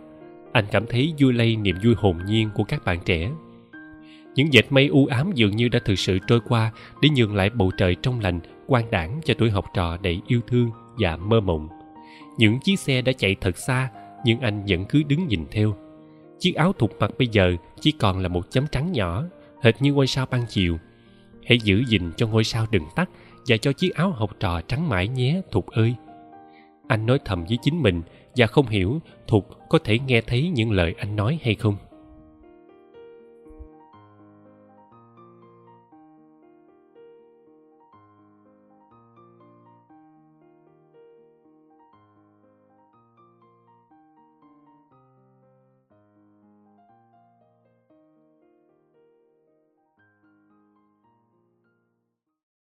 anh 0.53 0.65
cảm 0.71 0.87
thấy 0.87 1.15
vui 1.19 1.33
lây 1.33 1.57
niềm 1.57 1.77
vui 1.85 1.95
hồn 1.99 2.17
nhiên 2.27 2.51
của 2.55 2.65
các 2.65 2.85
bạn 2.85 2.99
trẻ. 3.05 3.31
Những 4.35 4.53
dệt 4.53 4.73
mây 4.73 4.87
u 4.87 5.07
ám 5.07 5.33
dường 5.35 5.57
như 5.57 5.69
đã 5.69 5.79
thực 5.85 5.99
sự 5.99 6.19
trôi 6.27 6.41
qua 6.49 6.73
để 7.03 7.09
nhường 7.17 7.37
lại 7.37 7.51
bầu 7.51 7.71
trời 7.77 7.97
trong 8.03 8.21
lành 8.21 8.41
quan 8.67 8.91
đảng 8.91 9.21
cho 9.25 9.35
tuổi 9.39 9.51
học 9.51 9.65
trò 9.75 9.97
đầy 10.03 10.21
yêu 10.27 10.41
thương 10.47 10.71
và 10.99 11.17
mơ 11.17 11.41
mộng. 11.41 11.69
Những 12.39 12.59
chiếc 12.61 12.79
xe 12.79 13.03
đã 13.03 13.13
chạy 13.13 13.37
thật 13.41 13.57
xa, 13.57 13.89
nhưng 14.25 14.41
anh 14.41 14.65
vẫn 14.69 14.85
cứ 14.85 15.03
đứng 15.09 15.29
nhìn 15.29 15.45
theo. 15.51 15.75
Chiếc 16.39 16.55
áo 16.55 16.73
thục 16.73 17.01
mặt 17.01 17.11
bây 17.19 17.29
giờ 17.29 17.57
chỉ 17.81 17.93
còn 17.93 18.19
là 18.19 18.29
một 18.29 18.51
chấm 18.51 18.67
trắng 18.73 18.93
nhỏ 18.93 19.25
hệt 19.63 19.83
như 19.83 19.93
ngôi 19.93 20.07
sao 20.07 20.27
ban 20.31 20.45
chiều. 20.49 20.79
Hãy 21.47 21.59
giữ 21.59 21.85
gìn 21.89 22.03
cho 22.17 22.27
ngôi 22.27 22.45
sao 22.45 22.67
đừng 22.71 22.85
tắt 22.97 23.11
và 23.47 23.57
cho 23.57 23.73
chiếc 23.73 23.95
áo 23.95 24.11
học 24.11 24.31
trò 24.41 24.61
trắng 24.61 24.89
mãi 24.89 25.09
nhé, 25.09 25.41
thục 25.51 25.67
ơi. 25.67 25.95
Anh 26.89 27.07
nói 27.07 27.19
thầm 27.25 27.45
với 27.45 27.59
chính 27.63 27.83
mình 27.83 28.03
và 28.37 28.47
không 28.47 28.67
hiểu 28.67 29.01
thục 29.27 29.49
có 29.69 29.79
thể 29.85 29.99
nghe 29.99 30.21
thấy 30.21 30.49
những 30.49 30.73
lời 30.73 30.95
anh 30.99 31.17
nói 31.17 31.39
hay 31.43 31.55
không. 31.55 31.77